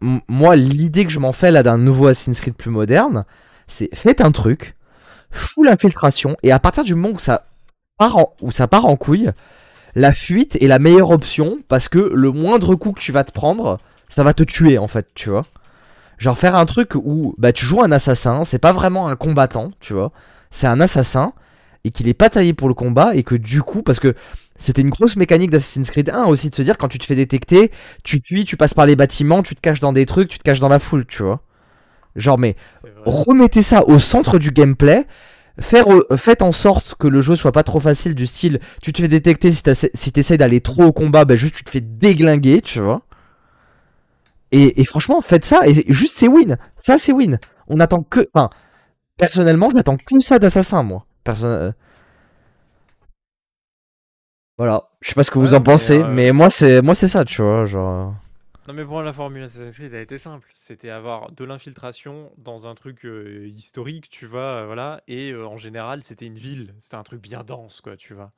moi, 0.00 0.56
l'idée 0.56 1.04
que 1.04 1.12
je 1.12 1.18
m'en 1.18 1.32
fais 1.32 1.50
là 1.50 1.62
d'un 1.62 1.78
nouveau 1.78 2.06
Assassin's 2.06 2.40
Creed 2.40 2.54
plus 2.54 2.70
moderne, 2.70 3.24
c'est 3.66 3.94
faites 3.94 4.20
un 4.20 4.32
truc, 4.32 4.74
full 5.30 5.68
infiltration, 5.68 6.36
et 6.42 6.52
à 6.52 6.58
partir 6.58 6.84
du 6.84 6.94
moment 6.94 7.14
où 7.14 7.18
ça 7.18 7.46
part 7.98 8.16
en, 8.16 8.34
où 8.40 8.50
ça 8.50 8.66
part 8.66 8.86
en 8.86 8.96
couille, 8.96 9.30
la 9.94 10.12
fuite 10.12 10.56
est 10.60 10.68
la 10.68 10.78
meilleure 10.78 11.10
option 11.10 11.58
parce 11.68 11.88
que 11.88 11.98
le 11.98 12.32
moindre 12.32 12.74
coup 12.74 12.92
que 12.92 13.00
tu 13.00 13.12
vas 13.12 13.24
te 13.24 13.32
prendre, 13.32 13.78
ça 14.08 14.24
va 14.24 14.34
te 14.34 14.42
tuer 14.42 14.78
en 14.78 14.88
fait, 14.88 15.08
tu 15.14 15.30
vois. 15.30 15.46
Genre 16.18 16.36
faire 16.36 16.54
un 16.54 16.66
truc 16.66 16.94
où 16.94 17.34
bah 17.38 17.52
tu 17.52 17.64
joues 17.64 17.82
un 17.82 17.92
assassin, 17.92 18.44
c'est 18.44 18.58
pas 18.58 18.72
vraiment 18.72 19.08
un 19.08 19.16
combattant, 19.16 19.70
tu 19.80 19.94
vois. 19.94 20.12
C'est 20.50 20.66
un 20.66 20.80
assassin 20.80 21.32
et 21.84 21.90
qu'il 21.90 22.08
est 22.08 22.14
pas 22.14 22.30
taillé 22.30 22.52
pour 22.52 22.68
le 22.68 22.74
combat 22.74 23.14
et 23.14 23.22
que 23.22 23.34
du 23.34 23.62
coup 23.62 23.82
parce 23.82 24.00
que 24.00 24.14
c'était 24.60 24.82
une 24.82 24.90
grosse 24.90 25.16
mécanique 25.16 25.50
d'Assassin's 25.50 25.90
Creed 25.90 26.10
1 26.10 26.26
aussi 26.26 26.50
de 26.50 26.54
se 26.54 26.62
dire 26.62 26.78
quand 26.78 26.88
tu 26.88 26.98
te 26.98 27.04
fais 27.06 27.16
détecter, 27.16 27.70
tu 28.04 28.20
fuis, 28.24 28.44
tu 28.44 28.56
passes 28.56 28.74
par 28.74 28.86
les 28.86 28.96
bâtiments, 28.96 29.42
tu 29.42 29.54
te 29.56 29.60
caches 29.60 29.80
dans 29.80 29.92
des 29.92 30.06
trucs, 30.06 30.28
tu 30.28 30.38
te 30.38 30.42
caches 30.44 30.60
dans 30.60 30.68
la 30.68 30.78
foule, 30.78 31.06
tu 31.06 31.22
vois. 31.22 31.40
Genre 32.16 32.38
mais 32.38 32.56
remettez 33.06 33.62
ça 33.62 33.84
au 33.88 33.98
centre 33.98 34.38
du 34.38 34.50
gameplay. 34.52 35.06
Faire, 35.60 35.92
euh, 35.92 36.16
faites 36.16 36.42
en 36.42 36.52
sorte 36.52 36.94
que 36.98 37.08
le 37.08 37.20
jeu 37.20 37.36
soit 37.36 37.52
pas 37.52 37.64
trop 37.64 37.80
facile 37.80 38.14
du 38.14 38.26
style 38.26 38.60
tu 38.80 38.92
te 38.94 39.02
fais 39.02 39.08
détecter 39.08 39.50
si 39.52 39.62
si 39.94 40.12
t'essayes 40.12 40.38
d'aller 40.38 40.60
trop 40.62 40.84
au 40.84 40.92
combat 40.92 41.26
bah 41.26 41.36
juste 41.36 41.54
tu 41.56 41.64
te 41.64 41.70
fais 41.70 41.82
déglinguer 41.82 42.62
tu 42.62 42.80
vois 42.80 43.02
et, 44.52 44.80
et 44.80 44.84
franchement 44.84 45.20
faites 45.20 45.44
ça 45.44 45.66
et 45.66 45.74
juste 45.92 46.14
c'est 46.16 46.28
win 46.28 46.56
ça 46.78 46.98
c'est 46.98 47.12
win 47.12 47.38
on 47.68 47.78
attend 47.80 48.02
que 48.02 48.26
enfin 48.34 48.50
personnellement 49.16 49.70
j'attends 49.74 49.96
que 49.96 50.20
ça 50.20 50.38
d'assassin 50.38 50.82
moi 50.82 51.06
Perso- 51.24 51.46
euh. 51.46 51.72
Voilà 54.60 54.88
je 55.00 55.08
sais 55.08 55.14
pas 55.14 55.24
ce 55.24 55.30
que 55.30 55.38
vous 55.38 55.54
en 55.54 55.58
mais, 55.58 55.64
pensez 55.64 56.02
euh, 56.02 56.08
mais 56.08 56.32
moi 56.32 56.50
c'est 56.50 56.82
moi 56.82 56.94
c'est 56.94 57.08
ça 57.08 57.24
tu 57.24 57.40
vois 57.42 57.64
genre 57.64 58.14
Non 58.68 58.74
mais 58.74 58.84
pour 58.84 58.92
moi, 58.94 59.02
la 59.02 59.12
formule 59.12 59.42
Assassin's 59.42 59.74
Creed 59.76 59.94
a 59.94 60.00
été 60.00 60.18
simple. 60.18 60.48
C'était 60.54 60.90
avoir 60.90 61.32
de 61.32 61.44
l'infiltration 61.44 62.30
dans 62.38 62.68
un 62.68 62.74
truc 62.74 63.04
euh, 63.04 63.46
historique, 63.48 64.08
tu 64.10 64.26
vois, 64.26 64.62
euh, 64.62 64.66
voilà. 64.66 65.02
Et 65.08 65.34
en 65.34 65.56
général, 65.56 66.02
c'était 66.02 66.26
une 66.26 66.38
ville. 66.38 66.74
C'était 66.78 66.96
un 66.96 67.02
truc 67.02 67.20
bien 67.22 67.42
dense, 67.42 67.80
quoi, 67.80 67.96
tu 67.96 68.14
vois. 68.14 68.32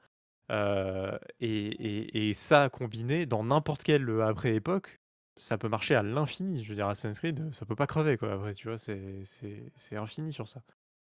Et, 1.41 1.49
et- 1.49 2.29
et 2.31 2.35
ça 2.35 2.69
combiné 2.69 3.27
dans 3.27 3.45
n'importe 3.45 3.83
quelle 3.83 4.09
après 4.23 4.55
époque, 4.55 5.01
ça 5.37 5.59
peut 5.59 5.69
marcher 5.69 5.95
à 5.95 6.03
l'infini. 6.03 6.63
Je 6.63 6.69
veux 6.71 6.75
dire, 6.77 6.89
Assassin's 6.89 7.19
Creed, 7.19 7.53
ça 7.53 7.67
peut 7.67 7.77
pas 7.77 7.87
crever, 7.87 8.17
quoi. 8.19 8.33
Après, 8.33 8.55
tu 8.55 8.69
vois, 8.69 8.79
c'est 8.79 9.97
infini 9.97 10.33
sur 10.33 10.49
ça. 10.49 10.63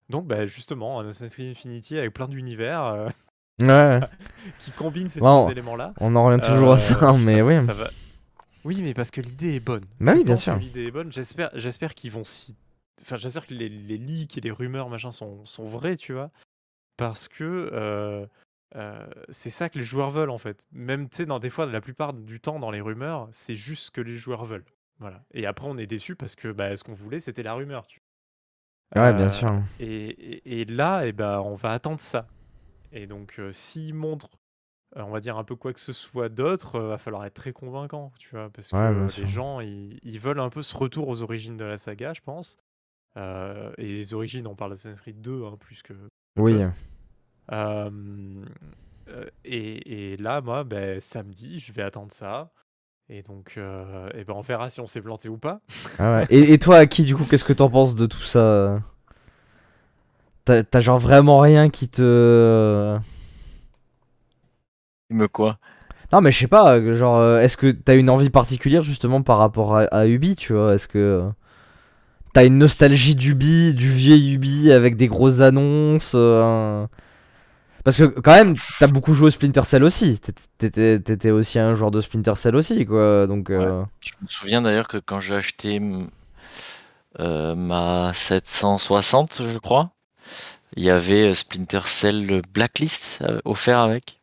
Donc, 0.10 0.28
bah, 0.28 0.46
justement, 0.48 1.00
un 1.00 1.08
Assassin's 1.08 1.34
Creed 1.36 1.52
Infinity 1.52 1.98
avec 1.98 2.14
plein 2.14 2.28
d'univers 2.28 2.84
euh, 2.86 3.10
ouais 3.60 4.00
qui 4.60 4.72
combinent 4.72 5.10
ces 5.10 5.20
Bon, 5.20 5.40
trois 5.42 5.52
éléments-là. 5.52 5.94
on 6.00 6.16
en 6.16 6.26
revient 6.26 6.42
toujours 6.46 6.74
à 6.74 6.78
ça 6.80 6.96
Euh, 7.14 7.18
mais 7.24 7.42
oui 7.42 7.64
ça 7.64 7.74
va- 7.74 7.90
Oui, 8.64 8.80
mais 8.82 8.94
parce 8.94 9.12
que 9.12 9.22
l'idée 9.22 9.56
est 9.56 9.60
bonne. 9.60 9.86
Bah 10.00 10.14
oui, 10.16 10.24
bien 10.24 10.36
sûr. 10.36 10.56
L'idée 10.58 10.86
est 10.88 10.92
bonne. 10.92 11.12
J'espère, 11.12 11.50
j'espère 11.56 11.94
qu'ils 11.96 12.12
vont 12.12 12.24
s'y. 12.24 12.56
Enfin, 13.02 13.18
j'espère 13.18 13.48
que 13.48 13.54
les, 13.56 13.70
les 13.70 13.98
leaks 13.98 14.38
et 14.38 14.42
les 14.42 14.52
rumeurs 14.52 14.88
machin 14.90 15.10
sont, 15.12 15.44
sont 15.46 15.66
vrais, 15.66 15.96
tu 15.98 16.14
vois. 16.14 16.30
Parce 16.98 17.28
que 17.28 17.70
euh, 17.74 18.26
euh, 18.76 19.08
c'est 19.30 19.50
ça 19.50 19.68
que 19.70 19.80
les 19.80 19.84
joueurs 19.84 20.12
veulent 20.12 20.30
en 20.30 20.38
fait. 20.38 20.68
Même, 20.72 21.10
tu 21.10 21.18
sais, 21.18 21.26
dans 21.26 21.40
des 21.40 21.50
fois, 21.50 21.66
la 21.66 21.82
plupart 21.82 22.14
du 22.14 22.40
temps, 22.40 22.60
dans 22.60 22.70
les 22.70 22.82
rumeurs, 22.82 23.28
c'est 23.32 23.56
juste 23.56 23.86
ce 23.86 23.92
que 23.92 24.02
les 24.02 24.16
joueurs 24.18 24.46
veulent. 24.46 24.66
Voilà. 25.00 25.24
Et 25.34 25.48
après, 25.48 25.66
on 25.68 25.78
est 25.80 25.88
déçu 25.88 26.16
parce 26.16 26.36
que 26.36 26.52
bah, 26.52 26.76
ce 26.76 26.84
qu'on 26.84 26.94
voulait, 26.94 27.20
c'était 27.20 27.42
la 27.44 27.54
rumeur, 27.56 27.88
tu 27.88 28.00
vois. 28.94 29.06
ouais 29.08 29.14
bien 29.16 29.30
sûr 29.30 29.60
Et, 29.80 29.88
et- 30.10 30.62
et 30.62 30.66
là, 30.66 31.02
eh 31.08 31.12
ben, 31.14 31.40
on 31.40 31.56
va 31.56 31.72
attendre 31.72 32.00
ça. 32.00 32.28
Et 32.92 33.08
donc, 33.08 33.36
euh, 33.40 33.52
s'ils 33.52 33.94
montrent 33.94 34.30
on 34.98 35.10
va 35.10 35.22
dire 35.22 35.38
un 35.38 35.46
peu 35.46 35.56
quoi 35.56 35.72
que 35.72 35.80
ce 35.80 35.94
soit 35.94 36.28
d'autre, 36.28 36.78
va 36.82 36.98
falloir 36.98 37.24
être 37.24 37.34
très 37.34 37.54
convaincant, 37.54 38.12
tu 38.20 38.28
vois, 38.32 38.50
parce 38.50 38.74
Ouais, 38.74 38.94
que 38.94 39.22
les 39.22 39.26
gens, 39.28 39.62
ils, 39.62 39.98
ils 40.04 40.20
veulent 40.20 40.42
un 40.42 40.50
peu 40.50 40.62
ce 40.62 40.76
retour 40.76 41.08
aux 41.08 41.22
origines 41.22 41.56
de 41.56 41.64
la 41.64 41.78
saga, 41.78 42.12
je 42.12 42.20
pense. 42.20 42.58
Et 43.16 43.72
les 43.78 44.14
origines, 44.14 44.48
on 44.48 44.56
parle 44.56 44.72
d'Assassin's 44.72 45.00
Creed 45.00 45.22
2, 45.22 45.46
hein, 45.46 45.56
plus 45.58 45.82
que. 45.82 45.94
Oui. 46.38 46.62
Et, 49.46 50.14
et, 50.14 50.18
là, 50.18 50.42
moi, 50.42 50.64
ben, 50.64 51.00
samedi, 51.00 51.60
je 51.60 51.72
vais 51.74 51.84
attendre 51.84 52.12
ça. 52.12 52.52
Et 53.10 53.24
donc, 53.24 53.56
euh, 53.58 54.10
et 54.14 54.24
ben, 54.24 54.34
on 54.36 54.42
verra 54.42 54.70
si 54.70 54.80
on 54.80 54.88
s'est 54.88 55.02
planté 55.02 55.28
ou 55.28 55.38
pas. 55.38 55.60
Ah 56.00 56.18
ouais. 56.18 56.28
et, 56.30 56.54
et, 56.54 56.60
toi, 56.60 56.86
qui 56.86 57.04
du 57.04 57.16
coup, 57.16 57.26
qu'est-ce 57.26 57.44
que 57.44 57.54
t'en 57.54 57.70
penses 57.70 57.96
de 57.96 58.06
tout 58.06 58.22
ça? 58.22 58.82
T'as 60.46 60.80
genre 60.80 61.00
vraiment 61.00 61.40
rien 61.40 61.70
qui 61.70 61.88
te. 61.88 62.98
Me 65.10 65.28
quoi? 65.28 65.58
Non, 66.12 66.22
mais 66.22 66.32
je 66.32 66.40
sais 66.40 66.48
pas, 66.48 66.82
genre, 66.96 67.24
est-ce 67.38 67.56
que 67.58 67.72
t'as 67.72 67.96
une 67.96 68.10
envie 68.10 68.30
particulière 68.30 68.84
justement 68.84 69.22
par 69.22 69.38
rapport 69.38 69.78
à, 69.78 69.84
à 69.84 70.08
Ubi, 70.08 70.36
tu 70.36 70.54
vois? 70.54 70.74
Est-ce 70.74 70.88
que. 70.88 71.32
T'as 72.34 72.46
une 72.46 72.58
nostalgie 72.58 73.16
d'Ubi, 73.16 73.74
du 73.74 73.92
vieil 73.92 74.34
Ubi 74.34 74.72
avec 74.72 74.96
des 74.96 75.08
grosses 75.08 75.42
annonces 75.42 76.14
euh, 76.16 76.88
Parce 77.84 77.98
que 77.98 78.04
quand 78.06 78.32
même, 78.32 78.56
t'as 78.80 78.88
beaucoup 78.88 79.14
joué 79.14 79.28
au 79.28 79.32
Splinter 79.32 79.66
Cell 79.66 79.84
aussi. 79.84 80.20
T'étais 80.58 81.32
aussi 81.32 81.60
un 81.60 81.74
joueur 81.76 81.92
de 81.92 82.00
Splinter 82.00 82.36
Cell 82.36 82.56
aussi, 82.56 82.86
quoi. 82.86 83.28
Donc, 83.28 83.50
euh, 83.50 83.84
Je 84.00 84.14
me 84.22 84.28
souviens 84.28 84.62
d'ailleurs 84.62 84.88
que 84.88 84.98
quand 84.98 85.20
j'ai 85.20 85.36
acheté 85.36 85.82
euh, 87.20 87.56
ma 87.56 88.14
760, 88.14 89.42
je 89.50 89.58
crois, 89.58 89.92
il 90.76 90.84
y 90.84 90.90
avait 90.90 91.34
Splinter 91.34 91.82
Cell 91.86 92.42
Blacklist 92.54 93.24
offert 93.46 93.80
avec. 93.80 94.20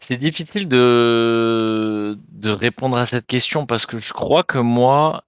C'est 0.00 0.16
difficile 0.16 0.68
de... 0.68 2.18
de 2.28 2.50
répondre 2.50 2.96
à 2.96 3.06
cette 3.06 3.26
question 3.26 3.64
parce 3.66 3.86
que 3.86 4.00
je 4.00 4.12
crois 4.12 4.42
que 4.42 4.58
moi, 4.58 5.22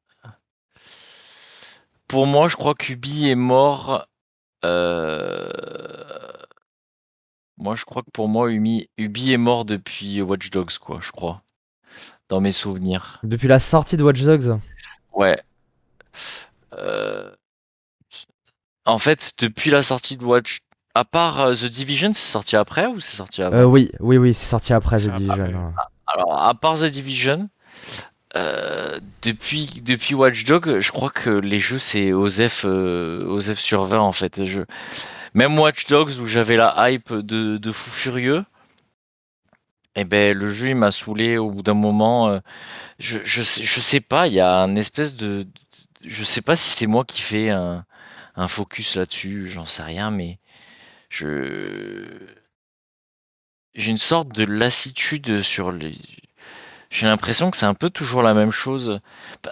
pour 2.09 2.27
moi, 2.27 2.49
je 2.49 2.57
crois 2.57 2.75
qu'Ubi 2.75 3.29
est 3.29 3.37
mort. 3.37 4.07
Euh, 4.65 5.49
moi, 7.57 7.75
je 7.75 7.85
crois 7.85 8.03
que 8.03 8.11
pour 8.11 8.29
moi, 8.29 8.51
Ubi, 8.51 8.91
Ubi 8.99 9.33
est 9.33 9.39
mort 9.39 9.65
depuis 9.65 10.21
Watch 10.21 10.51
Dogs, 10.51 10.79
quoi, 10.79 10.99
je 11.01 11.13
crois. 11.13 11.43
Dans 12.29 12.41
mes 12.41 12.53
souvenirs. 12.53 13.21
Depuis 13.23 13.49
la 13.49 13.61
sortie 13.61 13.97
de 13.97 14.03
Watch 14.03 14.23
Dogs? 14.23 14.59
Ouais. 15.13 15.41
Euh, 16.75 17.31
en 18.85 18.99
fait, 18.99 19.35
depuis 19.39 19.71
la 19.71 19.83
sortie 19.83 20.17
de 20.17 20.25
Watch 20.25 20.61
à 20.95 21.05
part 21.05 21.41
euh, 21.41 21.55
The 21.55 21.67
Division, 21.67 22.13
c'est 22.13 22.31
sorti 22.31 22.57
après 22.57 22.87
ou 22.87 23.01
c'est 23.01 23.17
sorti 23.17 23.43
avant? 23.43 23.57
Euh, 23.57 23.65
Oui, 23.65 23.91
oui, 24.01 24.19
oui, 24.19 24.35
c'est 24.35 24.47
sorti 24.47 24.73
après 24.73 24.99
The 24.99 25.09
Division. 25.17 25.73
Alors, 26.07 26.43
à 26.43 26.55
part 26.55 26.79
The 26.79 26.85
Division, 26.85 27.49
euh, 28.37 28.99
depuis, 29.23 29.81
depuis 29.83 30.15
Watch 30.15 30.45
Dog, 30.45 30.81
je 30.81 30.93
crois 30.93 31.11
que 31.11 31.31
les 31.31 31.59
jeux 31.59 31.79
c'est 31.79 32.13
OZEF, 32.13 32.65
OZEF 32.65 33.59
sur 33.59 33.85
20 33.85 34.01
en 34.01 34.13
fait. 34.13 34.45
Je... 34.45 34.63
Même 35.35 35.59
Watch 35.59 35.87
Dogs 35.87 36.19
où 36.21 36.27
j'avais 36.27 36.57
la 36.57 36.91
hype 36.91 37.13
de, 37.13 37.57
de 37.57 37.73
fou 37.73 37.91
furieux, 37.91 38.45
et 39.95 40.01
eh 40.01 40.05
ben 40.05 40.37
le 40.37 40.51
jeu 40.53 40.69
il 40.69 40.75
m'a 40.75 40.91
saoulé 40.91 41.37
au 41.39 41.51
bout 41.51 41.63
d'un 41.63 41.75
moment. 41.75 42.41
je, 42.99 43.19
je, 43.25 43.43
sais, 43.43 43.63
je 43.63 43.81
sais 43.81 44.01
pas, 44.01 44.27
il 44.27 44.35
y 44.35 44.41
a 44.41 44.59
un 44.59 44.77
espèce 44.77 45.15
de. 45.17 45.47
Je 46.05 46.25
sais 46.25 46.43
pas 46.43 46.57
si 46.57 46.77
c'est 46.77 46.87
moi 46.87 47.05
qui 47.05 47.23
fais 47.23 47.51
un, 47.51 47.85
un 48.37 48.49
focus 48.49 48.97
là-dessus, 48.97 49.49
j'en 49.49 49.67
sais 49.67 49.83
rien, 49.83 50.11
mais 50.11 50.39
je 51.09 52.07
j'ai 53.75 53.91
une 53.91 53.99
sorte 53.99 54.29
de 54.29 54.45
lassitude 54.45 55.43
sur 55.43 55.73
les 55.73 55.93
j'ai 56.91 57.07
l'impression 57.07 57.51
que 57.51 57.57
c'est 57.57 57.67
un 57.67 57.75
peu 57.75 57.89
toujours 57.89 58.23
la 58.23 58.35
même 58.35 58.51
chose. 58.51 59.01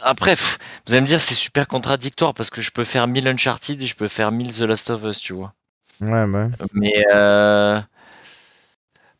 Après, 0.02 0.34
vous 0.34 0.92
allez 0.92 1.00
me 1.00 1.06
dire 1.06 1.22
c'est 1.22 1.34
super 1.34 1.66
contradictoire 1.66 2.34
parce 2.34 2.50
que 2.50 2.60
je 2.60 2.70
peux 2.70 2.84
faire 2.84 3.06
1000 3.06 3.26
Uncharted 3.28 3.82
et 3.82 3.86
je 3.86 3.96
peux 3.96 4.08
faire 4.08 4.30
1000 4.30 4.54
The 4.54 4.60
Last 4.60 4.90
of 4.90 5.04
Us, 5.04 5.20
tu 5.20 5.32
vois. 5.32 5.54
Ouais, 6.02 6.24
ouais. 6.24 6.48
Mais 6.74 7.02
euh, 7.12 7.80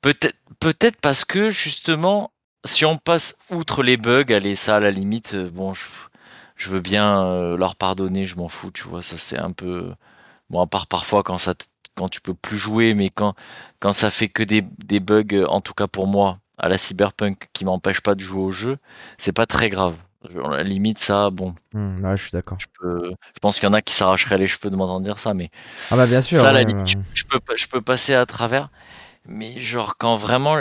peut-être 0.03 0.37
peut-être 0.61 1.01
parce 1.01 1.25
que 1.25 1.49
justement, 1.49 2.31
si 2.67 2.85
on 2.85 2.99
passe 2.99 3.39
outre 3.49 3.83
les 3.83 3.97
bugs, 3.97 4.27
allez 4.29 4.55
ça 4.55 4.77
à 4.77 4.81
la 4.81 4.91
limite, 4.91 5.35
euh, 5.35 5.51
bon, 5.51 5.73
je, 5.73 5.85
je 6.61 6.71
veux 6.71 6.81
bien 6.81 7.25
euh, 7.25 7.57
leur 7.57 7.75
pardonner, 7.77 8.27
je 8.27 8.37
m'en 8.37 8.49
fous, 8.49 8.71
tu 8.71 8.85
vois. 8.85 9.03
Ça 9.03 9.19
c'est 9.19 9.39
un 9.39 9.53
peu 9.53 9.93
bon 10.51 10.61
à 10.61 10.67
part 10.67 10.87
parfois 10.87 11.23
quand 11.23 11.39
ça 11.39 11.55
quand 11.97 12.09
tu 12.09 12.21
peux 12.21 12.35
plus 12.35 12.57
jouer, 12.57 12.95
mais 12.95 13.11
quand, 13.11 13.35
quand 13.81 13.93
ça 13.93 14.11
fait 14.11 14.29
que 14.29 14.43
des, 14.43 14.63
des 14.63 15.01
bugs, 15.01 15.45
en 15.49 15.61
tout 15.61 15.75
cas 15.75 15.87
pour 15.87 16.07
moi, 16.07 16.39
à 16.57 16.69
la 16.69 16.79
cyberpunk, 16.79 17.49
qui 17.53 17.65
m'empêche 17.65 18.01
pas 18.01 18.15
de 18.15 18.21
jouer 18.21 18.43
au 18.43 18.51
jeu, 18.51 18.79
c'est 19.19 19.33
pas 19.33 19.47
très 19.47 19.69
grave. 19.69 19.97
À 20.45 20.57
la 20.59 20.63
limite, 20.63 20.99
ça, 20.99 21.31
bon. 21.31 21.55
Ouais, 21.75 22.17
je 22.17 22.23
suis 22.23 22.31
d'accord. 22.33 22.59
Je, 22.61 22.67
je 22.85 23.39
pense 23.41 23.59
qu'il 23.59 23.67
y 23.67 23.71
en 23.71 23.75
a 23.75 23.83
qui 23.83 23.95
s'arracheraient 23.95 24.39
les 24.39 24.47
cheveux 24.47 24.71
de 24.71 24.77
m'entendre 24.77 25.05
dire 25.05 25.19
ça, 25.19 25.35
mais. 25.35 25.51
Ah 25.91 25.97
bah 25.97 26.07
bien 26.07 26.21
sûr. 26.23 26.39
Ça, 26.39 26.53
la 26.53 26.63
limite, 26.63 26.97
je, 27.15 27.25
peux, 27.25 27.41
je 27.57 27.67
peux 27.67 27.81
passer 27.81 28.15
à 28.15 28.27
travers. 28.27 28.69
Mais 29.27 29.59
genre, 29.59 29.97
quand 29.97 30.17
vraiment 30.17 30.57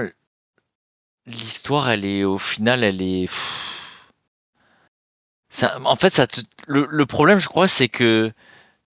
l'histoire, 1.26 1.90
elle 1.90 2.06
est 2.06 2.24
au 2.24 2.38
final, 2.38 2.84
elle 2.84 3.02
est. 3.02 3.30
Ça, 5.50 5.80
en 5.84 5.96
fait, 5.96 6.14
ça 6.14 6.28
te, 6.28 6.42
le, 6.68 6.88
le 6.90 7.06
problème, 7.06 7.40
je 7.40 7.48
crois, 7.48 7.68
c'est 7.68 7.90
que 7.90 8.32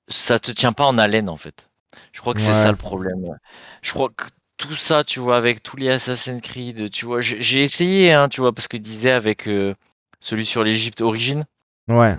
ça 0.08 0.38
te 0.38 0.50
tient 0.52 0.72
pas 0.72 0.86
en 0.86 0.98
haleine, 0.98 1.28
en 1.28 1.36
fait. 1.36 1.68
Je 2.12 2.20
crois 2.20 2.34
que 2.34 2.40
c'est 2.40 2.54
ça 2.54 2.70
le 2.70 2.76
problème. 2.76 3.38
Je 3.82 3.92
crois 3.92 4.08
que 4.08 4.24
tout 4.56 4.76
ça, 4.76 5.04
tu 5.04 5.20
vois, 5.20 5.36
avec 5.36 5.62
tous 5.62 5.76
les 5.76 5.90
Assassin's 5.90 6.40
Creed, 6.42 6.90
tu 6.90 7.04
vois, 7.04 7.20
j'ai 7.20 7.62
essayé, 7.62 8.12
hein, 8.12 8.28
tu 8.28 8.40
vois, 8.40 8.52
parce 8.52 8.68
que 8.68 8.76
disait 8.76 9.12
avec 9.12 9.48
euh, 9.48 9.74
celui 10.20 10.46
sur 10.46 10.64
l'Égypte 10.64 11.00
Origine. 11.00 11.46
Ouais. 11.88 12.16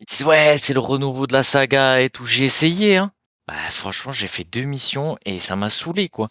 Il 0.00 0.26
ouais, 0.26 0.58
c'est 0.58 0.74
le 0.74 0.80
renouveau 0.80 1.26
de 1.26 1.32
la 1.32 1.42
saga 1.42 2.00
et 2.00 2.10
tout. 2.10 2.26
J'ai 2.26 2.44
essayé, 2.44 2.96
hein. 2.96 3.12
Bah, 3.46 3.54
franchement, 3.70 4.12
j'ai 4.12 4.26
fait 4.26 4.44
deux 4.44 4.64
missions 4.64 5.16
et 5.24 5.38
ça 5.38 5.56
m'a 5.56 5.70
saoulé, 5.70 6.08
quoi. 6.10 6.28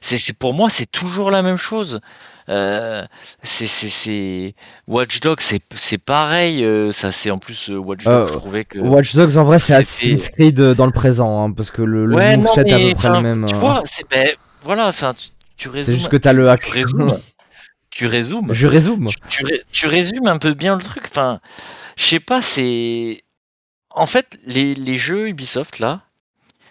C'est 0.00 0.32
pour 0.32 0.54
moi, 0.54 0.70
c'est 0.70 0.90
toujours 0.90 1.30
la 1.30 1.42
même 1.42 1.58
chose. 1.58 2.00
Euh, 2.48 3.06
c'est 3.42 4.54
Watch 4.86 5.20
Dogs, 5.20 5.40
c'est 5.40 5.98
pareil. 5.98 6.64
Euh, 6.64 6.92
ça, 6.92 7.10
c'est 7.10 7.30
en 7.30 7.38
plus 7.38 7.70
euh, 7.70 7.76
Watch 7.76 8.04
Dogs. 8.04 8.28
je 8.28 8.32
trouvais 8.34 8.64
que 8.64 8.78
Watch 8.78 9.14
Dogs 9.14 9.36
en 9.36 9.44
vrai, 9.44 9.58
c'est 9.58 9.74
Assassin's 9.74 10.28
Creed 10.28 10.60
dans 10.60 10.86
le 10.86 10.92
présent, 10.92 11.44
hein, 11.44 11.52
parce 11.52 11.70
que 11.70 11.82
le, 11.82 12.06
le 12.06 12.16
ouais, 12.16 12.36
moveset 12.36 12.72
à 12.72 12.78
peu 12.78 12.94
près 12.94 13.08
le 13.10 13.20
même. 13.20 13.46
Tu 13.46 13.54
vois, 13.54 13.82
c'est 13.84 14.08
ben, 14.10 14.28
voilà, 14.62 14.88
enfin, 14.88 15.14
tu, 15.14 15.28
tu 15.56 15.68
résumes. 15.68 15.94
C'est 15.94 15.98
juste 15.98 16.10
que 16.10 16.16
t'as 16.16 16.32
le 16.32 16.48
hack. 16.50 16.62
Tu 16.62 16.72
résumes. 16.72 17.18
tu 17.90 18.06
résumes. 18.06 18.52
Je 18.52 18.66
résume. 18.66 19.08
Tu, 19.28 19.44
tu, 19.44 19.60
tu, 19.72 19.86
résumes 19.86 20.26
un 20.26 20.38
peu 20.38 20.52
bien 20.52 20.76
le 20.76 20.82
truc. 20.82 21.04
Enfin, 21.10 21.40
je 21.96 22.04
sais 22.04 22.20
pas, 22.20 22.42
c'est. 22.42 23.22
En 23.90 24.06
fait, 24.06 24.38
les, 24.44 24.74
les 24.74 24.98
jeux 24.98 25.28
Ubisoft 25.28 25.78
là, 25.78 26.02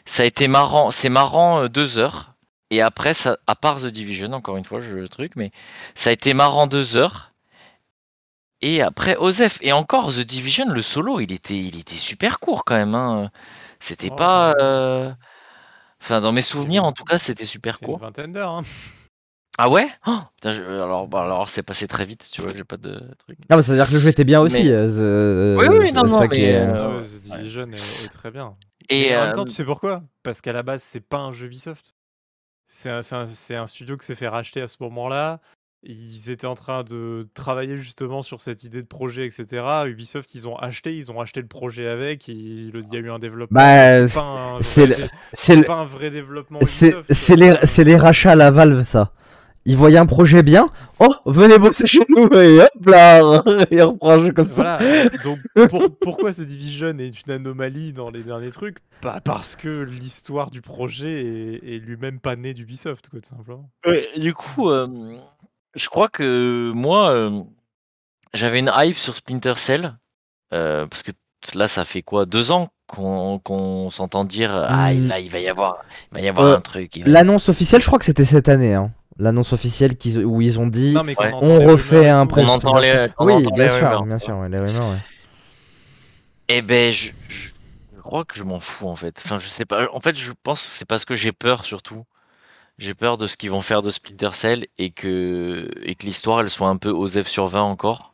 ça 0.06 0.24
a 0.24 0.26
été 0.26 0.48
marrant. 0.48 0.92
C'est 0.92 1.10
marrant 1.10 1.68
deux 1.68 1.98
heures. 1.98 2.33
Et 2.74 2.82
après, 2.82 3.14
ça, 3.14 3.38
à 3.46 3.54
part 3.54 3.82
The 3.82 3.86
Division, 3.86 4.34
encore 4.34 4.58
une 4.58 4.66
fois, 4.66 4.80
je 4.80 4.96
le 4.96 5.08
truc, 5.08 5.34
mais 5.36 5.52
ça 5.94 6.10
a 6.10 6.14
été 6.14 6.34
marrant 6.34 6.66
deux 6.66 6.96
heures. 6.96 7.32
Et 8.62 8.82
après, 8.82 9.16
Osef. 9.16 9.60
Et 9.62 9.72
encore, 9.72 10.12
The 10.12 10.22
Division, 10.22 10.68
le 10.68 10.82
solo, 10.82 11.20
il 11.20 11.32
était, 11.32 11.56
il 11.56 11.78
était 11.78 11.98
super 11.98 12.40
court 12.40 12.66
quand 12.66 12.74
même. 12.74 12.96
Hein. 12.96 13.30
C'était 13.80 14.10
oh, 14.12 14.16
pas. 14.16 14.56
Euh... 14.60 15.12
Enfin, 16.02 16.20
dans 16.20 16.32
mes 16.32 16.42
souvenirs, 16.42 16.84
en 16.84 16.94
tout 16.94 17.04
cas, 17.04 17.20
c'était 17.20 17.46
super 17.46 17.80
court. 17.80 18.00
Une 18.00 18.06
vingtaine 18.06 18.34
d'heures. 18.34 18.50
Hein. 18.50 18.64
Ah 19.60 19.70
ouais? 19.70 19.88
Oh, 20.08 20.18
putain, 20.38 20.54
je... 20.54 20.64
Alors, 20.64 21.08
bah, 21.08 21.22
alors 21.22 21.52
c'est 21.52 21.62
passé 21.62 21.88
très 21.88 22.06
vite, 22.06 22.28
tu 22.32 22.42
vois, 22.42 22.56
j'ai 22.56 22.64
pas 22.64 22.78
de 22.78 23.00
truc. 23.20 23.38
Non, 23.52 23.58
mais 23.58 23.62
ça 23.62 23.74
veut 23.74 23.78
dire 23.78 23.88
que 23.88 23.94
le 23.94 24.00
jeu 24.00 24.10
était 24.10 24.24
bien 24.24 24.42
aussi. 24.42 24.64
Mais... 24.64 24.72
Euh, 24.72 25.56
oui, 25.60 25.68
oui, 25.70 25.94
non, 25.94 26.06
non, 26.06 26.28
mais... 26.28 26.40
Est... 26.40 26.56
Euh... 26.56 27.04
The 27.04 27.36
Division 27.36 27.66
ouais. 27.66 27.76
est, 27.76 28.06
est, 28.06 28.10
très 28.12 28.32
bien. 28.32 28.56
Et 28.90 29.10
mais 29.10 29.16
en 29.16 29.26
même 29.26 29.34
temps, 29.34 29.46
tu 29.46 29.52
sais 29.52 29.64
pourquoi? 29.64 30.02
Parce 30.24 30.42
qu'à 30.42 30.54
la 30.54 30.64
base, 30.64 30.82
c'est 30.82 31.08
pas 31.08 31.20
un 31.20 31.32
jeu 31.32 31.46
Ubisoft. 31.46 31.94
C'est 32.76 32.90
un, 32.90 33.02
un, 33.12 33.26
un, 33.62 33.68
studio 33.68 33.98
qui 33.98 34.06
s'est 34.06 34.16
fait 34.16 34.28
racheter 34.28 34.60
à 34.60 34.68
ce 34.68 34.78
moment-là. 34.80 35.40
Ils 35.84 36.32
étaient 36.32 36.48
en 36.48 36.56
train 36.56 36.84
de 36.84 37.28
travailler 37.36 37.78
justement 37.78 38.24
sur 38.24 38.42
cette 38.42 38.64
idée 38.64 38.82
de 38.82 38.88
projet, 38.88 39.28
etc. 39.28 39.64
Ubisoft, 39.86 40.34
ils 40.34 40.48
ont 40.48 40.56
acheté, 40.56 40.98
ils 40.98 41.12
ont 41.12 41.22
acheté 41.22 41.40
le 41.42 41.48
projet 41.48 41.88
avec. 41.88 42.28
Il, 42.28 42.72
y 42.92 42.96
a 42.96 43.00
eu 43.00 43.12
un 43.12 43.20
développement. 43.20 43.60
Bah, 43.60 44.08
c'est 44.62 44.88
le... 44.88 45.64
pas 45.64 45.76
un 45.76 45.86
vrai 45.86 46.10
développement. 46.10 46.58
C'est 46.64 47.36
les, 47.36 47.54
les 47.78 47.96
rachats 47.96 48.32
à 48.32 48.36
la 48.36 48.50
Valve, 48.50 48.82
ça. 48.82 49.12
Ils 49.66 49.78
voyaient 49.78 49.98
un 49.98 50.06
projet 50.06 50.44
bien. 50.44 50.70
Oh, 51.00 51.14
venez 51.26 51.58
bosser 51.58 51.88
chez 51.88 52.02
nous 52.10 52.28
et 52.34 52.60
hop 52.60 52.86
là, 52.86 53.42
il 53.72 53.82
reprend 53.82 54.10
un 54.10 54.26
jeu 54.26 54.32
comme 54.34 54.48
voilà. 54.48 54.80
ça. 54.80 55.10
Donc 55.24 55.40
pour, 55.70 55.98
pourquoi 56.02 56.34
ce 56.34 56.44
Division 56.44 56.98
est 57.00 57.26
une 57.26 57.32
anomalie 57.32 57.94
dans 57.94 58.10
les 58.10 58.24
derniers 58.24 58.52
trucs? 58.52 58.80
Pas 59.00 59.22
parce 59.22 59.56
que 59.56 59.70
l'histoire 59.84 60.52
du 60.52 60.62
projet 60.62 61.22
est, 61.22 61.76
est 61.76 61.80
lui-même 61.80 62.20
pas 62.20 62.36
née 62.36 62.54
d'Ubisoft, 62.54 63.08
quoi, 63.10 63.22
tout 63.22 63.30
simplement. 63.30 63.70
Ouais, 63.88 64.08
du 64.18 64.34
coup, 64.34 64.70
euh, 64.70 64.88
je 65.76 65.88
crois 65.88 66.10
que 66.10 66.72
moi, 66.74 67.12
euh, 67.12 67.42
j'avais 68.34 68.60
une 68.60 68.72
hype 68.76 68.98
sur 68.98 69.16
Splinter 69.16 69.54
Cell 69.56 69.96
euh, 70.54 70.86
parce 70.88 71.04
que 71.04 71.12
là, 71.56 71.70
ça 71.70 71.86
fait 71.86 72.02
quoi? 72.02 72.26
Deux 72.26 72.52
ans 72.52 72.70
qu'on 72.88 73.90
s'entend 73.92 74.24
dire 74.26 74.52
Ah, 74.54 74.94
Hmm. 74.94 75.08
là, 75.08 75.20
il 75.20 75.32
va 75.32 75.40
y 75.40 75.48
avoir, 75.48 75.84
il 76.12 76.16
va 76.16 76.22
y 76.22 76.28
avoir 76.30 76.46
Euh, 76.48 76.58
un 76.58 76.62
truc. 76.62 76.96
il 76.96 77.06
va- 77.06 77.10
L'annonce 77.10 77.50
officielle, 77.50 77.82
je 77.82 77.88
crois 77.88 77.98
que 77.98 78.06
c'était 78.06 78.26
cette 78.26 78.50
année. 78.50 78.74
Hein. 78.76 78.92
L'annonce 79.18 79.54
officielle 79.54 79.96
qu'ils- 79.98 80.26
où 80.26 80.42
ils 80.42 80.60
ont 80.60 80.68
dit 80.68 80.94
Non, 80.94 81.04
mais 81.04 81.16
on 81.20 81.60
refait 81.60 82.10
un 82.10 82.26
press 82.26 82.48
On 82.48 82.54
entend 82.54 82.80
les- 82.80 83.10
on 83.20 83.26
Oui, 83.26 83.34
entend 83.34 83.52
bien 83.52 83.64
les 83.66 83.70
sûr, 83.70 83.78
rumeurs. 83.80 84.04
bien 84.04 84.18
sûr, 84.18 84.38
ouais, 84.38 84.50
les 84.50 84.60
rumeurs. 84.60 84.90
ouais. 84.90 84.98
Eh 86.50 86.62
ben, 86.62 86.92
je, 86.92 87.12
je, 87.28 87.50
je 87.96 88.02
crois 88.02 88.26
que 88.26 88.36
je 88.36 88.44
m'en 88.44 88.60
fous 88.60 88.88
en 88.88 88.96
fait. 88.96 89.22
Enfin, 89.24 89.40
je 89.40 89.48
sais 89.48 89.66
pas. 89.66 89.88
En 89.94 90.00
fait, 90.02 90.16
je 90.18 90.32
pense 90.44 90.62
que 90.62 90.68
c'est 90.68 90.86
parce 90.88 91.06
que 91.06 91.16
j'ai 91.16 91.32
peur 91.32 91.64
surtout. 91.66 92.04
J'ai 92.80 92.94
peur 92.96 93.18
de 93.18 93.28
ce 93.28 93.38
qu'ils 93.38 93.52
vont 93.52 93.62
faire 93.62 93.82
de 93.84 93.90
Splinter 93.92 94.32
Cell 94.34 94.68
et 94.80 94.90
que 94.92 95.70
et 95.84 95.96
que 95.96 96.06
l'histoire 96.06 96.42
elle 96.42 96.50
soit 96.50 96.68
un 96.70 96.78
peu 96.78 96.90
aux 96.90 97.08
F 97.08 97.28
sur 97.28 97.48
20 97.48 97.62
encore. 97.62 98.13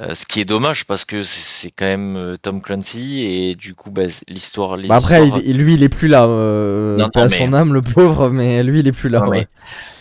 Euh, 0.00 0.14
ce 0.14 0.26
qui 0.26 0.38
est 0.40 0.44
dommage 0.44 0.84
parce 0.84 1.04
que 1.04 1.24
c'est 1.24 1.40
c'est 1.42 1.70
quand 1.72 1.84
même 1.86 2.16
euh, 2.16 2.36
Tom 2.40 2.60
Clancy 2.62 3.20
et 3.22 3.56
du 3.56 3.74
coup 3.74 3.90
bah, 3.90 4.02
l'histoire 4.28 4.76
Bah 4.86 4.94
après, 4.96 5.24
histoires- 5.24 5.40
il- 5.44 5.56
lui, 5.58 5.74
il 5.74 5.82
est 5.82 5.88
plus 5.88 6.06
là. 6.06 6.24
Euh, 6.26 6.96
Non, 6.96 7.08
à 7.16 7.24
mais- 7.24 7.28
son 7.30 7.52
âme, 7.52 7.74
le 7.74 7.82
pauvre, 7.82 8.30
mais 8.30 8.62
lui, 8.62 8.78
il 8.78 8.86
est 8.86 8.92
plus 8.92 9.08
là. 9.08 9.18
Non, 9.20 9.30
mais 9.30 9.38
ouais. 9.38 9.48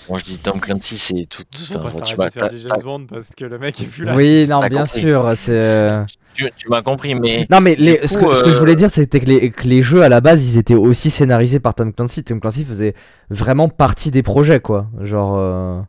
Moi 0.08 0.20
je 0.20 0.24
dis 0.24 0.38
Tom 0.38 0.60
Clancy 0.60 0.98
c'est 1.00 1.26
tout. 1.28 1.42
Enfin, 1.76 1.90
tu 1.90 2.16
s'arrêter 2.16 2.16
m'as 2.16 2.28
de 2.28 2.32
faire 2.32 2.50
des 2.50 2.58
James 2.60 2.82
Bond 2.84 3.06
parce 3.10 3.30
que 3.36 3.44
le 3.46 3.58
mec 3.58 3.82
est 3.82 3.86
plus 3.88 4.06
là. 4.06 4.16
Oui, 4.16 4.46
non, 4.50 4.60
bien 4.68 4.84
compris. 4.84 5.00
sûr, 5.02 5.32
c'est. 5.36 5.52
euh, 5.52 6.04
tu- 6.36 6.52
tu 6.56 6.70
m'as 6.70 6.84
compris 6.84 7.16
mais 7.16 7.48
Non 7.50 7.60
mais 7.60 7.74
les, 7.76 7.98
coup, 7.98 8.08
ce, 8.08 8.18
que, 8.20 8.34
ce 8.36 8.44
que 8.44 8.52
je 8.52 8.56
euh, 8.56 8.60
voulais 8.60 8.76
dire 8.76 8.92
c'était 8.92 9.20
que 9.20 9.26
les, 9.26 9.50
que 9.50 9.68
les 9.68 9.82
jeux 9.82 10.04
à 10.04 10.10
la 10.10 10.22
base 10.22 10.48
ils 10.48 10.60
étaient 10.60 10.76
aussi 10.76 11.10
scénarisés 11.10 11.60
par 11.60 11.74
Tom 11.74 11.92
Clancy. 11.92 12.24
Tom 12.24 12.40
Clancy 12.40 12.64
faisait 12.64 12.94
vraiment 13.32 13.68
partie 13.68 14.12
des 14.12 14.22
projets 14.22 14.60
quoi. 14.60 14.86
Genre 15.02 15.36
euh, 15.36 15.82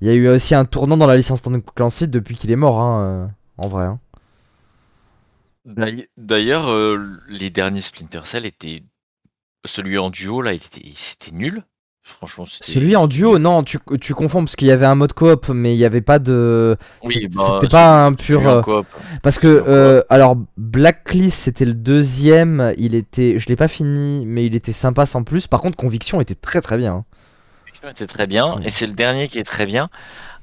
il 0.00 0.08
y 0.08 0.10
a 0.10 0.14
eu 0.14 0.28
aussi 0.28 0.56
un 0.56 0.64
tournant 0.64 0.96
dans 0.96 1.06
la 1.06 1.16
licence 1.16 1.40
Tom 1.40 1.62
Clancy 1.76 2.08
depuis 2.08 2.34
qu'il 2.34 2.50
est 2.50 2.56
mort 2.56 2.80
hein, 2.80 3.00
euh, 3.02 3.26
en 3.58 3.68
vrai. 3.68 3.84
hein. 3.84 3.98
D'ailleurs- 6.16 6.68
euh, 6.70 6.98
les 7.28 7.50
derniers 7.50 7.80
Splinter 7.80 8.20
Cell 8.24 8.46
étaient. 8.46 8.82
Celui 9.66 9.96
en 9.96 10.10
duo, 10.10 10.42
là, 10.42 10.52
il 10.52 10.56
était, 10.56 10.82
c'était 10.94 11.30
nul. 11.32 11.64
Franchement, 12.02 12.44
c'était. 12.44 12.70
Celui 12.70 12.96
en 12.96 13.06
duo 13.06 13.38
non 13.38 13.62
tu, 13.62 13.78
tu 13.98 14.12
confonds 14.12 14.44
parce 14.44 14.56
qu'il 14.56 14.68
y 14.68 14.70
avait 14.70 14.84
un 14.84 14.94
mode 14.94 15.14
coop 15.14 15.48
mais 15.48 15.74
il 15.74 15.78
y 15.78 15.86
avait 15.86 16.02
pas 16.02 16.18
de 16.18 16.76
Oui, 17.02 17.28
bah, 17.28 17.52
c'était 17.54 17.70
pas 17.70 18.04
un 18.04 18.12
pur 18.12 18.46
euh, 18.46 18.60
coop. 18.60 18.86
parce 19.22 19.38
que 19.38 19.46
euh, 19.66 20.02
alors 20.10 20.36
Blacklist 20.58 21.38
c'était 21.44 21.64
le 21.64 21.72
deuxième 21.72 22.74
il 22.76 22.94
était 22.94 23.38
je 23.38 23.48
l'ai 23.48 23.56
pas 23.56 23.68
fini 23.68 24.26
mais 24.26 24.44
il 24.44 24.54
était 24.54 24.72
sympa 24.72 25.06
sans 25.06 25.24
plus 25.24 25.46
par 25.46 25.62
contre 25.62 25.78
Conviction 25.78 26.20
était 26.20 26.34
très 26.34 26.60
très 26.60 26.76
bien. 26.76 26.92
hein. 27.82 27.88
était 27.88 28.06
très 28.06 28.26
bien. 28.26 28.56
Oui. 28.58 28.66
Et 28.66 28.68
c'est 28.68 28.86
le 28.86 28.92
dernier 28.92 29.26
qui 29.28 29.38
est 29.38 29.44
très 29.44 29.64
bien. 29.64 29.88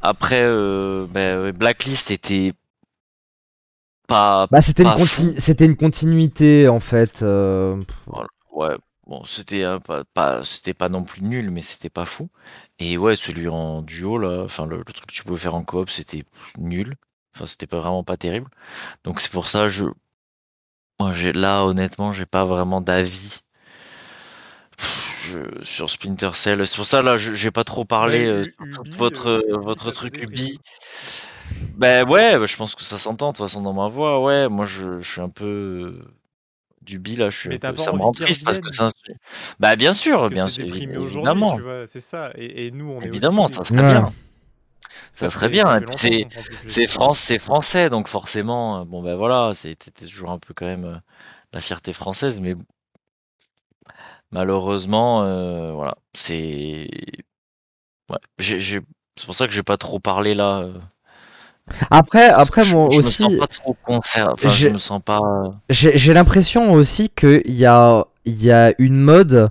Après, 0.02 0.42
euh, 0.42 1.06
bah, 1.12 1.44
ouais, 1.44 1.52
Blacklist 1.52 2.10
était 2.10 2.54
pas. 4.12 4.48
Bah 4.52 4.62
c'était 4.62 4.84
une, 4.84 4.94
pas 4.94 5.00
fou. 5.00 5.30
continu- 5.30 5.40
c'était 5.40 5.66
une 5.66 5.78
continuité 5.78 6.68
en 6.68 6.80
fait. 6.80 7.22
euh, 7.24 7.82
Ouais, 8.52 8.78
bon, 9.08 9.24
c'était 9.24 9.64
euh, 9.64 9.80
pas, 9.80 10.04
pas, 10.14 10.44
c'était 10.46 10.74
pas 10.74 10.90
non 10.90 11.04
plus 11.04 11.22
nul, 11.24 11.52
mais 11.52 11.62
c'était 11.62 11.90
pas 11.90 12.06
fou. 12.06 12.30
Et 12.80 12.98
ouais, 12.98 13.16
celui 13.16 13.48
en 13.48 13.82
duo, 13.82 14.18
là, 14.18 14.44
enfin, 14.44 14.66
le, 14.66 14.78
le 14.78 14.84
truc 14.94 15.08
que 15.08 15.14
tu 15.14 15.24
pouvais 15.24 15.40
faire 15.40 15.56
en 15.56 15.64
coop, 15.64 15.90
c'était 15.90 16.26
nul. 16.58 16.96
Enfin, 17.36 17.46
c'était 17.46 17.68
pas 17.68 17.80
vraiment 17.80 18.04
pas 18.04 18.18
terrible. 18.18 18.50
Donc, 19.04 19.22
c'est 19.22 19.32
pour 19.32 19.48
ça, 19.50 19.70
je. 19.70 19.86
Moi, 21.02 21.12
j'ai, 21.12 21.34
là, 21.34 21.66
honnêtement, 21.66 22.14
j'ai 22.14 22.26
pas 22.26 22.46
vraiment 22.46 22.80
d'avis. 22.80 23.42
Je- 25.22 25.64
sur 25.64 25.90
Splinter 25.90 26.32
Cell. 26.34 26.66
C'est 26.68 26.76
pour 26.76 26.86
ça, 26.86 27.02
là, 27.02 27.18
j'ai 27.18 27.52
pas 27.52 27.64
trop 27.64 27.86
parlé 27.86 28.26
Ouais, 28.26 28.26
euh, 28.26 28.46
Ubi, 28.60 28.92
votre, 28.98 29.28
euh, 29.28 29.58
votre 29.60 29.92
truc. 29.92 30.20
Ubi. 30.22 30.60
Ben 31.74 32.08
ouais, 32.10 32.38
bah, 32.38 32.46
je 32.46 32.56
pense 32.58 32.76
que 32.76 32.84
ça 32.84 32.98
s'entend 32.98 33.32
de 33.32 33.38
toute 33.38 33.46
façon 33.46 33.62
dans 33.62 33.74
ma 33.74 33.88
voix. 33.88 34.22
Ouais, 34.24 34.50
moi, 34.50 34.66
je, 34.66 35.00
je 35.00 35.10
suis 35.12 35.22
un 35.22 35.30
peu. 35.30 35.46
euh, 35.46 36.14
Du 36.84 37.00
bi 37.00 37.16
là, 37.18 37.30
je 37.32 37.38
suis 37.40 37.50
Mais 37.50 37.60
peu- 37.60 37.78
ça 37.78 37.94
me 37.94 38.00
rend 38.00 38.14
triste 38.14 38.44
parce 38.46 38.60
que 38.60 38.70
c'est 38.72 38.84
un... 38.84 38.90
Bah 39.60 39.76
bien 39.76 39.94
sûr, 39.94 40.30
Parce 40.30 40.30
que 40.30 40.36
bien 40.36 40.48
sûr, 40.48 40.66
évidemment. 40.66 41.64
c'est 41.88 42.00
ça. 42.00 42.32
Et, 42.36 42.68
et 42.68 42.72
nous, 42.72 42.90
on 42.90 43.04
est 43.04 43.10
Évidemment, 43.10 43.48
aussi. 43.48 43.50
ça 43.50 43.66
serait 43.66 43.84
Ouais. 43.84 43.84
bien. 43.84 44.14
Ça 45.14 45.30
serait 45.30 45.50
bien, 45.50 45.80
c'est-. 45.96 46.88
France, 46.88 47.20
c'est 47.20 47.40
français, 47.40 47.90
donc 47.90 48.08
forcément, 48.08 48.82
euh, 48.82 48.86
bon 48.86 49.02
ben 49.04 49.16
voilà, 49.16 49.54
c'était 49.54 49.92
toujours 49.92 50.32
un 50.32 50.40
peu 50.40 50.54
quand 50.54 50.66
même 50.66 50.86
euh, 50.86 50.98
la 51.54 51.62
fierté 51.62 51.94
française, 51.94 52.40
mais 52.42 52.56
malheureusement, 54.32 55.24
euh, 55.24 55.74
voilà, 55.74 55.96
c'est, 56.14 56.88
ouais, 58.10 58.20
c'est 58.40 59.26
pour 59.26 59.36
ça 59.36 59.48
que 59.48 59.54
j'ai 59.54 59.64
pas 59.64 59.78
trop 59.78 60.00
parlé 60.00 60.34
là. 60.34 60.60
euh, 60.62 60.80
Après, 61.90 62.30
après 62.30 62.64
je, 62.64 62.76
moi 62.76 62.88
je 62.90 63.02
me 63.02 63.08
aussi, 63.08 63.24
sens 63.24 63.38
pas 63.38 63.48
trop 63.48 63.76
concerné, 63.84 64.32
enfin 64.34 64.50
je 64.50 64.56
j'ai- 64.56 64.72
me 64.72 64.78
sens 64.78 65.02
pas. 65.04 65.22
j'ai 65.70 65.98
j'ai 65.98 66.14
l'impression 66.14 66.74
aussi 66.74 67.10
qu'il 67.10 67.42
y 67.52 67.66
a, 67.66 68.06
il 68.26 68.44
y 68.44 68.52
a 68.52 68.74
une 68.80 68.98
mode 69.00 69.50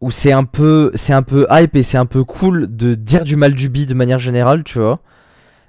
où 0.00 0.10
c'est 0.10 0.32
un 0.32 0.44
peu, 0.44 0.90
c'est 0.94 1.12
un 1.12 1.22
peu 1.22 1.46
hype 1.50 1.76
et 1.76 1.82
c'est 1.82 1.98
un 1.98 2.06
peu 2.06 2.24
cool 2.24 2.74
de 2.74 2.94
dire 2.94 3.24
du 3.24 3.36
mal 3.36 3.54
du 3.54 3.68
bi 3.68 3.86
de 3.86 3.94
manière 3.94 4.18
générale, 4.18 4.64
tu 4.64 4.78
vois. 4.78 5.00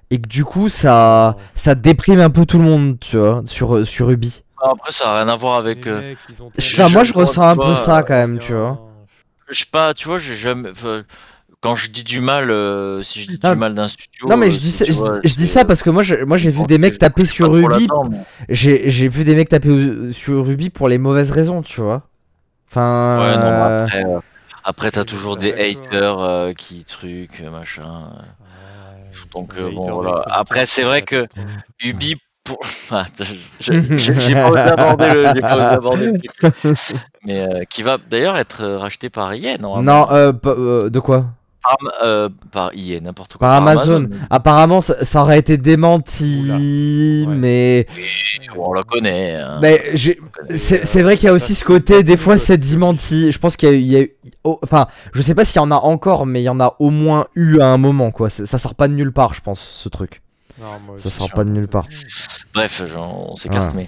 Et 0.09 0.19
que 0.19 0.27
du 0.27 0.43
coup, 0.45 0.67
ça, 0.69 1.37
ça 1.55 1.73
déprime 1.75 2.19
un 2.19 2.29
peu 2.29 2.45
tout 2.45 2.57
le 2.57 2.65
monde, 2.65 2.97
tu 2.99 3.17
vois, 3.17 3.41
sur, 3.45 3.87
sur 3.87 4.09
Ubi. 4.09 4.43
Après, 4.61 4.91
ça 4.91 5.09
a 5.11 5.17
rien 5.23 5.27
à 5.29 5.35
voir 5.37 5.55
avec. 5.55 5.87
Euh, 5.87 6.01
mecs, 6.01 6.17
ils 6.29 6.43
ont 6.43 6.51
Je 6.57 6.61
sais 6.61 6.69
Je- 6.69 6.77
pas, 6.77 6.83
tellement 6.83 6.93
moi 6.99 7.03
je 7.03 7.13
ressens 7.13 7.43
un 7.43 7.55
peu 7.55 7.63
vois, 7.67 7.75
ça 7.75 8.03
quand 8.03 8.13
même, 8.13 8.37
tu 8.39 8.53
vois. 8.53 8.79
Je 9.49 9.59
sais 9.59 9.65
pas, 9.71 9.93
tu 9.93 10.07
vois, 10.07 10.17
j'ai 10.17 10.35
jamais. 10.35 10.69
enfin, 10.71 11.03
Quand 11.61 11.75
je 11.75 11.91
dis 11.91 12.03
du 12.03 12.21
mal, 12.21 12.49
euh, 12.49 13.03
si 13.03 13.21
je 13.21 13.27
dis 13.27 13.39
Non, 13.43 13.51
du 13.51 13.55
mal 13.59 13.73
d'un 13.75 13.87
studio. 13.87 14.27
Non 14.27 14.35
mais 14.35 14.47
euh, 14.47 14.51
je 14.51 14.57
dis 14.57 14.71
ça, 14.71 14.83
tu 14.85 14.93
je, 14.93 14.97
vois, 14.97 15.13
je 15.23 15.35
dis 15.35 15.45
c'est- 15.45 15.59
ça 15.59 15.65
parce 15.65 15.83
que 15.83 15.91
moi 15.91 16.01
je- 16.01 16.23
moi 16.25 16.37
j'ai 16.37 16.49
vu 16.49 16.65
des 16.65 16.79
mecs 16.79 16.97
taper 16.97 17.23
sur 17.25 17.51
Ruby. 17.51 17.87
mais- 18.09 18.17
J'ai 18.49 18.89
j'ai 18.89 19.07
vu 19.07 19.23
des 19.23 19.35
mecs 19.35 19.49
taper 19.49 20.11
sur 20.11 20.45
Ruby 20.45 20.71
pour 20.71 20.89
les 20.89 20.97
mauvaises 20.97 21.29
raisons, 21.31 21.61
tu 21.61 21.79
vois. 21.81 22.01
Enfin. 22.69 23.19
Ouais, 23.21 23.37
non, 23.37 23.43
euh, 23.45 23.83
après, 23.85 24.03
euh, 24.05 24.19
après 24.63 24.91
t'as 24.91 25.03
toujours 25.03 25.37
des 25.37 25.53
haters 25.53 26.19
euh, 26.19 26.53
qui 26.53 26.83
trucs, 26.83 27.41
euh, 27.41 27.51
machin. 27.51 28.09
Ouais, 28.41 29.19
Donc, 29.33 29.53
euh, 29.57 29.69
bon, 29.71 29.91
voilà. 30.01 30.23
Après, 30.29 30.65
c'est 30.65 30.83
vrai 30.83 31.03
que-. 31.03 31.25
Ubi 31.83 32.15
pour. 32.43 32.59
Ah, 32.89 33.05
J'ai 33.59 34.33
pas 34.33 34.49
osé 34.49 34.59
aborder 34.61 35.09
le, 35.11 35.31
j'ai 35.35 35.41
pas 35.41 35.55
osé 35.57 35.65
aborder 35.67 36.05
le 36.07 36.17
truc. 36.17 36.99
Mais 37.23 37.39
euh, 37.41 37.63
qui 37.69 37.83
va 37.83 37.97
d'ailleurs 38.09 38.35
être 38.37 38.65
racheté 38.65 39.09
par 39.09 39.31
EA, 39.33 39.57
normalement. 39.59 40.07
Non, 40.07 40.11
euh, 40.11 40.33
euh, 40.45 40.89
de 40.89 40.99
quoi? 40.99 41.27
Par, 41.63 41.77
euh, 42.03 42.27
par 42.51 42.71
EA, 42.73 42.99
n'importe 43.01 43.33
quoi. 43.33 43.39
Par 43.47 43.53
Amazon. 43.57 44.09
Apparemment, 44.31 44.81
ça, 44.81 45.05
ça 45.05 45.21
aurait 45.21 45.37
été 45.39 45.57
démenti. 45.57 47.25
Ouais. 47.27 47.35
mais 47.35 47.87
Bon, 48.55 48.69
on 48.69 48.73
la 48.73 48.83
connaît. 48.83 49.35
hein. 49.35 49.59
mais 49.61 49.91
c'est 49.95 50.17
euh, 50.81 50.81
c'est 50.83 51.01
vrai 51.03 51.17
qu'il 51.17 51.25
y 51.25 51.29
a 51.29 51.33
aussi 51.33 51.53
ce 51.55 51.63
côté, 51.63 52.01
des 52.03 52.17
fois, 52.17 52.37
c'est 52.37 52.57
démenti. 52.57 53.31
Je 53.31 53.37
pense 53.39 53.55
qu'il 53.57 53.69
y 53.69 53.71
a, 53.71 53.75
eu- 53.75 53.79
il 53.81 53.91
y 53.91 53.95
a 53.95 54.01
eu- 54.01 54.11
oh, 54.43 54.59
enfin, 54.63 54.87
je 55.13 55.21
sais 55.21 55.35
pas 55.35 55.45
s'il 55.45 55.57
y 55.57 55.59
en 55.59 55.71
a 55.71 55.75
encore, 55.75 56.25
mais 56.25 56.41
il 56.41 56.45
y 56.45 56.49
en 56.49 56.59
a 56.59 56.75
au 56.79 56.89
moins 56.89 57.25
eu 57.35 57.59
à 57.59 57.67
un 57.67 57.77
moment, 57.77 58.11
quoi. 58.11 58.29
Ça 58.29 58.57
sort 58.57 58.73
pas 58.75 58.87
de 58.87 58.93
nulle 58.93 59.11
part, 59.13 59.33
je 59.35 59.41
pense, 59.41 59.59
ce 59.61 59.87
truc. 59.87 60.21
Non, 60.59 60.65
moi 60.85 60.95
Ça 60.97 61.09
sort 61.09 61.31
pas 61.31 61.43
de 61.43 61.49
nulle 61.49 61.67
part. 61.67 61.85
Bref, 62.53 62.81
on 62.97 63.35
s'écarte, 63.35 63.73
mais. 63.75 63.87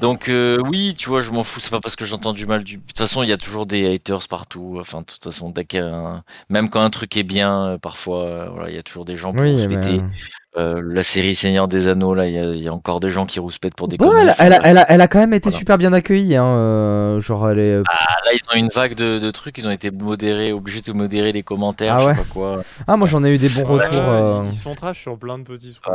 Donc, 0.00 0.28
euh, 0.28 0.58
oui, 0.68 0.94
tu 0.98 1.08
vois, 1.08 1.20
je 1.20 1.30
m'en 1.30 1.44
fous, 1.44 1.60
c'est 1.60 1.70
pas 1.70 1.80
parce 1.80 1.96
que 1.96 2.04
j'entends 2.04 2.32
du 2.32 2.46
mal 2.46 2.64
du. 2.64 2.76
De 2.76 2.82
toute 2.82 2.98
façon, 2.98 3.22
il 3.22 3.28
y 3.28 3.32
a 3.32 3.36
toujours 3.36 3.64
des 3.64 3.92
haters 3.94 4.26
partout. 4.28 4.76
Enfin, 4.80 5.00
de 5.00 5.04
toute 5.06 5.22
façon, 5.24 5.50
dès 5.50 5.66
un- 5.78 6.22
même 6.50 6.68
quand 6.68 6.82
un 6.82 6.90
truc 6.90 7.16
est 7.16 7.22
bien, 7.22 7.66
euh, 7.68 7.78
parfois, 7.78 8.24
euh, 8.24 8.48
voilà, 8.52 8.70
il 8.70 8.76
y 8.76 8.78
a 8.78 8.82
toujours 8.82 9.04
des 9.04 9.16
gens 9.16 9.32
pour 9.32 9.42
Oui, 9.42 9.52
rouspéter. 9.52 10.02
Euh, 10.56 10.80
la 10.84 11.02
série 11.02 11.34
Seigneur 11.34 11.66
des 11.66 11.88
Anneaux, 11.88 12.14
là, 12.14 12.28
il 12.28 12.34
y, 12.34 12.38
a- 12.38 12.52
il 12.54 12.62
y 12.62 12.68
a 12.68 12.72
encore 12.74 13.00
des 13.00 13.10
gens 13.10 13.26
qui 13.26 13.40
rouspètent 13.40 13.74
pour 13.74 13.88
des 13.88 13.96
Bon, 13.96 14.12
elle, 14.16 14.34
elle 14.38 14.52
a, 14.52 14.60
elle, 14.62 14.78
a, 14.78 14.86
elle 14.88 15.00
a 15.00 15.08
quand 15.08 15.18
même 15.18 15.32
été 15.34 15.48
Voilà. 15.48 15.58
super 15.58 15.78
bien 15.78 15.92
accueillie, 15.92 16.36
hein. 16.36 16.44
euh, 16.46 17.20
genre, 17.20 17.48
elle 17.50 17.58
est. 17.58 17.82
Ah, 17.88 18.16
là, 18.24 18.32
ils 18.34 18.40
ont 18.52 18.56
une 18.56 18.68
vague 18.68 18.94
de, 18.94 19.18
de 19.18 19.30
trucs, 19.32 19.58
ils 19.58 19.66
ont 19.66 19.72
été 19.72 19.90
modérés, 19.90 20.52
obligés 20.52 20.80
de 20.80 20.92
modérer 20.92 21.32
les 21.32 21.42
commentaires, 21.42 21.96
Ah 21.96 21.98
je 22.00 22.06
ouais 22.06 22.14
sais 22.14 22.20
pas 22.20 22.26
quoi. 22.30 22.62
Ah, 22.86 22.96
moi 22.96 23.08
j'en 23.08 23.24
ai 23.24 23.30
eu 23.34 23.38
des 23.38 23.48
bons 23.48 23.64
Ouais, 23.64 23.84
retours. 23.84 24.00
euh. 24.08 24.42
Ils, 24.46 24.52
se 24.52 24.62
font 24.62 24.74
trash 24.74 25.00
sur 25.00 25.18
plein 25.18 25.38
de 25.38 25.44
petits 25.44 25.72
trucs. 25.82 25.94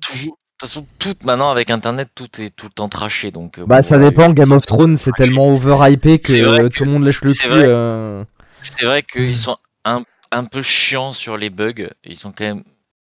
Toujours. 0.00 0.38
De 0.54 0.66
toute 0.66 0.70
façon, 0.70 0.86
tout 1.00 1.14
maintenant 1.24 1.50
avec 1.50 1.68
Internet, 1.68 2.10
tout 2.14 2.28
est 2.40 2.50
tout 2.50 2.66
le 2.66 2.72
temps 2.72 2.88
traché, 2.88 3.30
donc. 3.32 3.58
euh, 3.58 3.66
Bah, 3.66 3.76
bon, 3.78 3.82
ça 3.82 3.98
dépend. 3.98 4.30
Game 4.30 4.52
of 4.52 4.64
Thrones, 4.64 4.96
c'est 4.96 5.10
tellement 5.12 5.48
overhypé 5.48 6.20
que 6.20 6.32
euh, 6.32 6.68
que- 6.68 6.76
tout 6.76 6.84
le 6.84 6.90
monde 6.92 7.04
lèche 7.04 7.20
le 7.22 7.32
cul. 7.32 7.48
vrai. 7.48 7.64
euh. 7.66 8.24
C'est 8.62 8.84
vrai 8.86 9.02
qu'ils 9.02 9.36
sont 9.36 9.58
un, 9.84 10.04
un 10.30 10.44
peu 10.44 10.62
chiants 10.62 11.12
sur 11.12 11.36
les 11.36 11.50
bugs. 11.50 11.90
Ils 12.04 12.16
sont 12.16 12.30
quand 12.32 12.44
même 12.44 12.62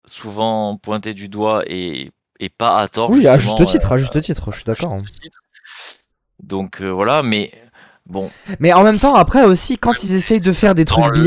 souvent 0.09 0.77
pointés 0.79 1.13
du 1.13 1.29
doigt 1.29 1.63
et, 1.67 2.11
et 2.41 2.49
pas 2.49 2.79
à 2.79 2.89
tort. 2.89 3.11
Oui, 3.11 3.29
à 3.29 3.37
juste 3.39 3.65
titre, 3.67 3.93
euh, 3.93 3.95
à 3.95 3.99
juste 3.99 4.21
titre, 4.23 4.51
je 4.51 4.57
suis 4.57 4.65
d'accord. 4.65 4.95
hein. 4.95 5.03
Donc 6.43 6.81
euh, 6.81 6.89
voilà, 6.91 7.23
mais 7.23 7.53
bon, 8.07 8.31
Mais 8.61 8.73
en 8.73 8.83
même 8.83 8.99
temps, 8.99 9.15
après 9.15 9.45
aussi, 9.45 9.79
quand 9.79 10.03
ils 10.03 10.15
essayent 10.15 10.41
de 10.41 10.53
faire 10.53 10.75
des 10.75 10.85
trucs 10.85 11.05
le- 11.15 11.23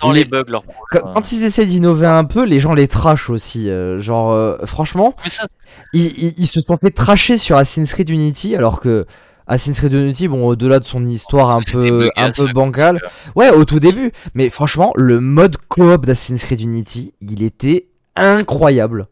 bien, 0.00 0.08
tant 0.08 0.12
Les- 0.12 0.24
les, 0.24 0.28
bugs 0.28 0.44
leur 0.48 0.62
quand, 0.90 1.32
ils 1.32 1.44
essayent 1.44 1.66
d'innover 1.66 2.06
un 2.06 2.24
peu, 2.24 2.44
les 2.44 2.60
gens 2.60 2.74
les 2.74 2.88
trashent 2.88 3.30
aussi. 3.30 3.68
euh, 3.70 4.00
genre, 4.00 4.32
euh, 4.32 4.56
franchement, 4.64 5.14
ça, 5.26 5.44
ils, 5.92 6.06
ils- 6.22 6.34
ils 6.38 6.46
se 6.46 6.60
sont 6.60 6.76
fait 6.78 6.90
trasher 6.90 7.38
sur 7.38 7.56
Assassin's 7.56 7.92
Creed 7.92 8.10
Unity, 8.10 8.56
alors 8.56 8.80
que 8.80 9.06
Assassin's 9.46 9.78
Creed 9.78 9.94
Unity, 9.94 10.28
bon, 10.28 10.46
au-delà 10.46 10.78
de 10.78 10.84
son 10.84 11.04
histoire 11.06 11.50
un 11.56 11.60
peu, 11.72 12.10
un 12.16 12.30
peu 12.30 12.52
bancale, 12.52 13.00
ouais, 13.34 13.50
au 13.50 13.64
tout 13.64 13.80
début. 13.80 14.12
Mais 14.34 14.50
franchement, 14.50 14.92
le 14.96 15.20
mode 15.20 15.56
coop 15.68 16.04
d'Assassin's 16.06 16.44
Creed 16.44 16.60
Unity, 16.60 17.14
il 17.22 17.42
était 17.42 17.88
incroyable. 18.16 19.08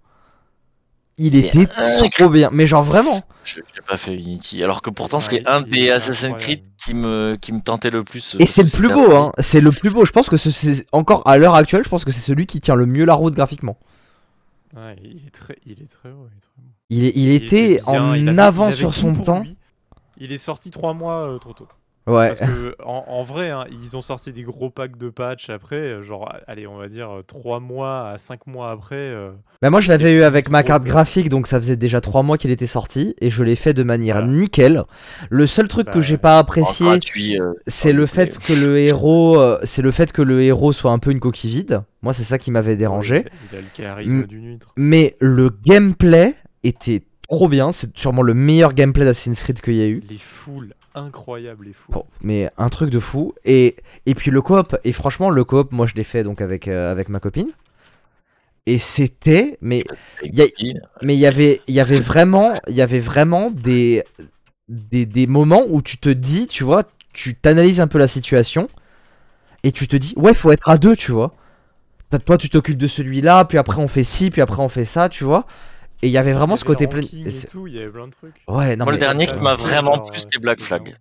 Il 1.19 1.33
Mais 1.33 1.39
était 1.41 1.67
un- 1.77 2.09
trop 2.11 2.29
bien. 2.29 2.51
Mais 2.53 2.67
genre 2.67 2.83
vraiment. 2.83 3.23
Je 3.45 3.61
n'ai 3.61 3.65
pas 3.87 3.97
fait 3.97 4.15
Unity. 4.15 4.63
Alors 4.65 4.83
que 4.83 4.91
pourtant, 4.91 5.19
Ouais, 5.19 5.25
c'est 5.31 5.47
un 5.47 5.61
des 5.61 5.91
Assassin's 5.91 6.37
Creed 6.37 6.63
qui 6.85 6.95
me, 6.95 7.37
qui 7.41 7.53
me 7.53 7.61
tentait 7.61 7.91
le 7.91 8.03
plus. 8.05 8.35
euh, 8.35 8.39
Et 8.41 8.47
c'est 8.47 8.63
le 8.65 8.71
plus 8.71 8.89
beau, 8.93 9.15
hein. 9.15 9.33
C'est 9.39 9.61
le 9.61 9.71
plus 9.71 9.91
beau. 9.91 10.05
Je 10.05 10.13
pense 10.13 10.29
que 10.29 10.37
ce- 10.37 10.51
c'est 10.51 10.87
encore 10.93 11.23
à 11.29 11.39
l'heure 11.39 11.55
actuelle, 11.55 11.83
je 11.85 11.89
pense 11.89 12.05
que 12.05 12.13
c'est 12.13 12.21
celui 12.21 12.47
qui 12.47 12.61
tient 12.61 12.75
le 12.75 12.87
mieux 12.87 13.05
la 13.05 13.15
route 13.15 13.35
graphiquement. 13.35 13.79
Ouais, 14.77 14.97
il 15.03 15.25
est 15.27 15.31
très, 15.31 15.57
il 15.65 15.81
est 15.81 15.91
très 15.91 16.11
haut. 16.11 16.27
Il, 16.91 17.05
est. 17.05 17.07
Il, 17.07 17.07
est- 17.07 17.13
il 17.17 17.23
Il 17.29 17.33
était 17.45 17.81
bien, 17.87 18.03
en 18.11 18.15
il 18.15 18.29
avait- 18.29 18.41
avance 18.43 18.75
il 18.75 18.79
sur 18.79 18.95
son 18.95 19.15
temps. 19.15 19.41
lui. 19.41 19.57
Il 20.19 20.33
est 20.33 20.39
sorti 20.39 20.71
trois 20.71 20.93
mois 20.95 21.29
euh, 21.29 21.39
trop 21.39 21.53
tôt. 21.53 21.69
Ouais. 22.07 22.28
Parce 22.28 22.41
que 22.41 22.77
en, 22.85 23.05
en 23.09 23.23
vrai, 23.24 23.51
hein, 23.51 23.65
ils 23.70 23.97
ont 23.97 24.01
sorti 24.01 24.31
des 24.33 24.43
gros 24.45 24.70
packs 24.70 24.97
de 24.97 25.09
patch 25.09 25.51
après, 25.51 25.77
euh, 25.77 26.03
genre, 26.03 26.33
allez, 26.47 26.66
on 26.69 26.77
va 26.77 26.87
dire 26.89 27.11
euh, 27.11 27.23
trois 27.23 27.59
mois 27.59 28.11
à 28.11 28.19
cinq 28.19 28.47
mois 28.47 28.70
après. 28.70 28.95
euh, 28.97 29.33
Bah 29.61 29.70
moi 29.70 29.81
je 29.81 29.89
l'avais 29.89 30.12
eu 30.12 30.23
avec 30.23 30.49
ma 30.49 30.62
carte 30.62 30.85
graphique 30.85 31.28
donc 31.28 31.49
ça 31.49 31.59
faisait 31.61 31.77
déjà 31.77 32.01
3 32.01 32.23
mois 32.23 32.39
qu'il 32.39 32.51
était 32.53 32.66
sorti 32.69 33.16
et 33.20 33.28
je 33.28 33.43
l'ai 33.43 33.57
fait 33.57 33.74
de 33.74 33.83
manière 33.83 34.19
Voilà. 34.19 34.33
nickel. 34.33 34.85
Le 35.31 35.47
seul 35.49 35.66
truc 35.66 35.89
que 35.89 35.95
Bah, 35.95 36.01
j'ai 36.01 36.16
pas 36.16 36.39
apprécié 36.39 36.87
euh, 37.41 37.53
c'est 37.66 37.93
le 37.93 38.07
fait 38.07 38.39
que 38.39 38.53
le 38.53 38.78
héros 38.78 39.41
euh, 39.41 39.59
c'est 39.65 39.83
le 39.83 39.91
fait 39.91 40.12
que 40.12 40.23
le 40.23 40.43
héros 40.43 40.73
soit 40.73 40.93
un 40.93 40.99
peu 41.01 41.11
une 41.11 41.20
coquille 41.20 41.51
vide. 41.51 41.83
Moi 42.03 42.12
c'est 42.12 42.23
ça 42.24 42.39
qui 42.39 42.51
m'avait 42.53 42.77
dérangé. 42.77 43.24
Il 43.53 43.59
a 43.59 43.61
le 43.61 43.66
charisme 43.74 44.24
d'une 44.27 44.47
huître. 44.53 44.69
Mais 44.77 45.16
le 45.19 45.51
gameplay 45.65 46.35
était 46.62 47.03
trop 47.28 47.49
bien, 47.49 47.73
c'est 47.73 47.97
sûrement 47.99 48.23
le 48.23 48.35
meilleur 48.35 48.73
gameplay 48.74 49.05
d'Assassin's 49.05 49.43
Creed 49.43 49.61
qu'il 49.61 49.74
y 49.74 49.83
a 49.83 49.89
eu. 49.89 50.01
Les 50.09 50.19
foules, 50.19 50.74
incroyables 50.97 51.66
les 51.66 51.73
foules. 51.73 51.94
Bon, 51.94 52.05
mais 52.23 52.51
un 52.59 52.68
truc 52.68 52.90
de 52.90 52.98
fou. 52.98 53.35
Et, 53.44 53.77
et 54.06 54.14
puis 54.14 54.31
le 54.32 54.43
coop, 54.43 54.77
et 54.85 54.93
franchement 54.93 55.31
le 55.31 55.44
coop 55.44 55.70
moi 55.73 55.86
je 55.86 55.94
l'ai 55.94 56.05
fait 56.05 56.24
donc 56.24 56.40
avec, 56.40 56.66
euh, 56.68 56.90
avec 56.90 57.09
ma 57.09 57.20
copine. 57.20 57.52
Et 58.66 58.78
c'était, 58.78 59.59
mais 59.60 59.85
y 60.23 60.43
a- 60.43 60.48
copine. 60.48 60.81
Mais 61.02 61.14
il 61.14 61.20
y 61.20 61.27
avait, 61.27 61.60
il 61.68 61.74
y 61.74 61.81
avait 61.81 62.01
vraiment, 62.01 62.55
il 62.68 62.74
y 62.74 62.82
avait 62.82 62.98
vraiment 62.98 63.51
des, 63.51 64.02
des, 64.68 65.06
des 65.06 65.27
moments 65.28 65.64
où 65.68 65.82
tu 65.82 65.98
te 65.98 66.09
dis, 66.09 66.47
tu 66.48 66.64
vois, 66.64 66.85
tu 67.12 67.35
t'analyses 67.36 67.81
un 67.81 67.86
peu 67.89 67.98
la 67.98 68.09
situation 68.09 68.68
et 69.62 69.73
tu 69.73 69.89
te 69.89 69.97
dis, 69.97 70.14
ouais, 70.16 70.35
faut 70.35 70.52
être 70.52 70.70
à 70.70 70.78
deux, 70.78 70.97
tu 70.97 71.12
vois. 71.12 71.35
Toi, 72.10 72.20
Toi, 72.20 72.39
tu 72.39 72.51
t'occupes 72.51 72.78
de 72.78 72.86
celui-là, 72.89 73.44
puis 73.47 73.59
après 73.59 73.78
on 73.81 73.89
fait 73.89 74.05
ci, 74.05 74.31
puis 74.31 74.43
après 74.43 74.62
on 74.62 74.68
fait 74.68 74.85
ça, 74.85 75.09
tu 75.09 75.24
vois. 75.24 75.47
Et 76.02 76.09
il 76.09 76.10
y 76.10 76.18
avait 76.18 76.32
vraiment 76.35 76.56
ce 76.56 76.64
côté 76.64 76.85
le 76.85 76.90
plein. 76.90 77.02
tout, 77.51 77.66
y 77.66 77.78
avait 77.78 77.89
plein 77.89 78.06
de 78.06 78.12
trucs. 78.12 78.43
Ouais, 78.48 78.77
non 78.77 78.85
Moi, 78.85 78.93
le 78.93 78.98
mais 78.98 79.05
dernier 79.06 79.27
ça, 79.27 79.32
qui 79.35 79.39
m'a 79.40 79.55
vraiment 79.55 79.98
plu, 80.01 80.18
c'était 80.18 80.39
Black 80.39 80.56
c'était 80.56 80.66
Flag. 80.68 80.97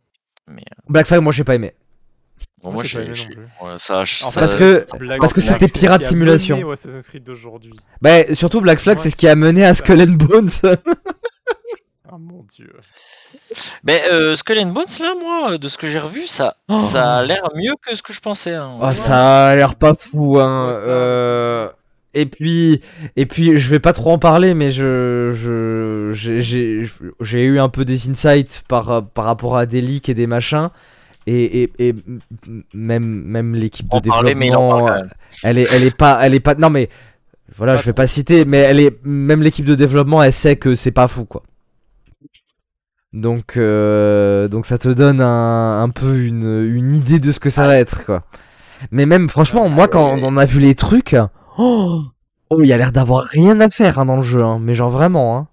Mais 0.47 0.61
euh, 0.61 0.81
Black 0.89 1.05
Flag, 1.07 1.22
moi 1.22 1.34
j'ai 1.34 1.43
pas 1.43 1.55
aimé. 1.55 1.73
bon, 2.63 2.69
Moi, 2.69 2.73
moi, 2.76 2.84
j'ai 2.85 2.99
pas 2.99 3.03
j'ai. 3.03 3.09
aimé 3.09 3.09
non 3.09 3.15
j'ai- 3.15 3.35
plus. 3.35 3.67
ouais, 3.67 3.77
ça, 3.77 4.03
ça- 4.05 4.39
Parce 4.39 4.55
que- 4.55 4.85
Black 4.97 5.19
parce 5.19 5.34
que 5.34 5.41
Flag, 5.41 5.53
c'était 5.53 5.67
c'est 5.67 5.73
ce 5.76 5.80
Pirate 5.80 5.99
qui 6.01 6.05
a 6.05 6.09
Simulation. 6.09 6.55
mené 6.55 6.65
au 6.65 6.72
Assassin's 6.72 7.07
Creed 7.09 7.23
d'aujourd'hui. 7.23 7.73
Bah, 8.01 8.34
surtout 8.34 8.61
Black 8.61 8.80
Flag, 8.80 8.97
c'est 8.99 9.09
ce 9.09 9.15
qui 9.15 9.27
a 9.27 9.35
mené 9.35 9.65
à. 9.65 9.73
Skull 9.73 10.01
and 10.01 10.13
Bones. 10.13 10.49
Ah 12.07 12.17
mon 12.19 12.43
dieu. 12.43 12.72
Mais 13.84 14.03
euh, 14.11 14.35
Skull 14.35 14.59
and 14.59 14.67
Bones, 14.67 14.85
là, 15.01 15.15
moi, 15.19 15.53
euh, 15.53 15.57
de 15.57 15.67
ce 15.67 15.77
que 15.77 15.88
j'ai 15.88 15.99
revu, 15.99 16.27
ça, 16.27 16.55
Oh. 16.69 16.80
ça 16.80 17.17
a 17.17 17.23
l'air 17.23 17.41
mieux 17.55 17.73
que 17.81 17.95
ce 17.95 18.03
que 18.03 18.13
je 18.13 18.22
pensais. 18.22 18.53
hein. 18.53 18.77
Ah, 18.81 18.89
Ouais. 18.89 18.93
ça 18.93 19.47
a 19.47 19.55
l'air 19.55 19.76
pas 19.76 19.95
fou, 19.95 20.39
hein. 20.39 20.67
Ouais, 20.67 20.73
ça, 20.76 20.80
euh, 20.88 21.69
Et 22.16 22.26
puis, 22.26 22.82
et 23.18 23.26
puis, 23.26 23.58
je 23.58 23.70
vais 23.70 23.80
pas 23.80 23.94
trop 23.94 24.12
en 24.12 24.18
parler, 24.18 24.54
mais 24.54 24.72
je, 24.72 25.32
je, 25.34 26.12
j'ai, 27.20 27.44
eu 27.44 27.60
un 27.60 27.70
peu 27.70 27.86
des 27.86 28.10
insights 28.10 28.64
par, 28.68 29.06
par 29.10 29.26
rapport 29.26 29.58
à 29.58 29.66
des 29.66 29.82
leaks 29.82 30.10
et 30.10 30.14
des 30.14 30.26
machins. 30.26 30.70
Et, 31.28 31.64
et, 31.64 31.72
et 31.80 31.96
même, 32.74 33.04
même 33.04 33.56
l'équipe 33.56 33.88
de 33.90 34.00
développement, 34.00 34.90
elle 35.44 35.58
est, 35.58 35.68
elle 35.72 35.84
est 35.84 35.96
pas, 35.96 36.20
elle 36.22 36.36
est 36.36 36.40
pas. 36.40 36.56
Non 36.56 36.70
mais, 36.70 36.90
voilà, 37.54 37.74
Pas 37.74 37.82
je 37.82 37.86
vais 37.86 37.92
trop. 37.92 37.98
pas 37.98 38.08
citer, 38.08 38.46
mais 38.46 38.60
elle 38.60 38.80
est, 38.80 38.98
même 39.04 39.42
l'équipe 39.42 39.66
de 39.66 39.76
développement, 39.76 40.24
elle 40.24 40.34
sait 40.34 40.56
que 40.56 40.76
c'est 40.76 40.92
pas 40.92 41.08
fou, 41.08 41.26
quoi. 41.26 41.44
Donc, 43.14 43.56
euh, 43.58 44.48
donc 44.48 44.66
ça 44.66 44.78
te 44.78 44.90
donne 44.90 45.22
un, 45.22 45.82
un 45.82 45.90
peu 45.90 46.18
une, 46.18 46.64
une 46.66 46.94
idée 46.94 47.20
de 47.20 47.32
ce 47.32 47.40
que 47.40 47.50
ça 47.50 47.66
va 47.66 47.78
être, 47.78 48.06
quoi. 48.06 48.24
Mais 48.92 49.06
même, 49.06 49.30
franchement, 49.30 49.70
moi, 49.70 49.88
quand 49.88 50.18
on 50.22 50.38
a 50.38 50.46
vu 50.46 50.60
les 50.60 50.76
trucs, 50.76 51.16
oh, 51.57 52.03
oh, 52.49 52.61
il 52.61 52.68
y 52.68 52.73
a 52.73 52.77
l'air 52.77 52.91
d'avoir 52.91 53.26
rien 53.26 53.60
à 53.60 53.69
faire 53.69 53.99
hein, 53.99 54.06
dans 54.06 54.18
le 54.18 54.23
jeu, 54.23 54.44
hein, 54.44 54.60
mais 54.60 54.73
genre 54.73 54.90
vraiment. 54.90 55.38
Hein. 55.38 55.48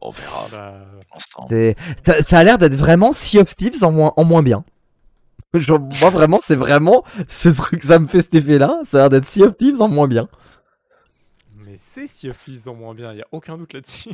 On 0.00 0.10
verra 0.10 0.40
Bah, 0.52 0.84
pour 1.08 1.14
l'instant. 1.14 1.46
C'est- 1.50 1.76
Ça, 2.04 2.22
ça 2.22 2.38
a 2.38 2.44
l'air 2.44 2.58
d'être 2.58 2.74
vraiment 2.74 3.12
Sea 3.12 3.38
of 3.40 3.54
Thieves 3.54 3.84
en 3.84 3.92
moins, 3.92 4.12
en 4.16 4.24
moins 4.24 4.42
bien. 4.42 4.64
Genre, 5.54 5.80
moi, 6.00 6.08
vraiment, 6.10 6.38
c'est 6.40 6.56
vraiment 6.56 7.04
ce 7.28 7.50
truc, 7.50 7.82
ça 7.82 7.98
me 7.98 8.06
fait 8.06 8.22
cet 8.22 8.34
effet-là. 8.34 8.80
Ça 8.84 8.96
a 8.96 9.00
l'air 9.00 9.10
d'être 9.10 9.26
Sea 9.26 9.42
of 9.44 9.56
Thieves 9.56 9.80
en 9.82 9.88
moins 9.88 10.08
bien. 10.08 10.28
mais 11.58 11.74
c'est 11.76 12.06
Sea 12.06 12.30
of 12.30 12.42
Thieves 12.42 12.68
en 12.68 12.74
moins 12.74 12.94
bien, 12.94 13.12
il 13.12 13.18
y 13.18 13.22
a 13.22 13.26
aucun 13.32 13.58
doute 13.58 13.74
là-dessus. 13.74 14.10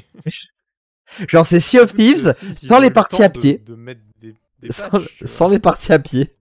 Genre, 1.28 1.46
c'est 1.46 1.60
Sea 1.60 1.78
of 1.80 1.94
Thieves 1.94 2.34
sans 2.56 2.80
les 2.80 2.90
parties 2.90 3.22
à 3.22 3.28
pied. 3.30 3.58
De, 3.64 3.74
mettre 3.76 4.00
des, 4.20 4.34
des 4.60 4.70
sans, 4.72 4.90
patchs, 4.90 5.50
les 5.52 5.58
parties 5.58 5.92
à 5.92 5.98
pied. 6.00 6.34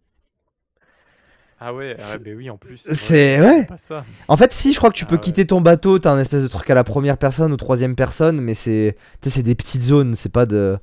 Ah 1.60 1.74
ouais, 1.74 1.96
ah 2.00 2.18
bah 2.20 2.30
oui, 2.36 2.50
en 2.52 2.58
plus. 2.58 2.78
c'est- 2.78 3.40
ouais. 3.42 3.66
Pas 3.66 3.78
ça. 3.78 4.06
En 4.28 4.38
fait, 4.38 4.54
si, 4.54 4.74
je 4.74 4.78
crois 4.78 4.92
que 4.92 4.96
tu 4.96 5.06
Ah 5.06 5.08
peux 5.08 5.16
ouais. 5.16 5.22
quitter 5.22 5.48
ton 5.48 5.60
bateau, 5.60 5.98
t'as 5.98 6.12
un 6.12 6.20
espèce 6.20 6.44
de 6.44 6.48
truc 6.48 6.70
à 6.70 6.76
la 6.76 6.84
première 6.84 7.18
personne 7.18 7.52
ou 7.52 7.58
troisième 7.58 7.96
personne, 7.96 8.40
mais 8.42 8.54
c'est, 8.54 8.96
tu 9.22 9.30
sais, 9.30 9.38
c'est 9.38 9.44
des 9.44 9.56
petites 9.56 9.82
zones, 9.82 10.14
c'est 10.14 10.32
pas 10.32 10.46
de. 10.46 10.78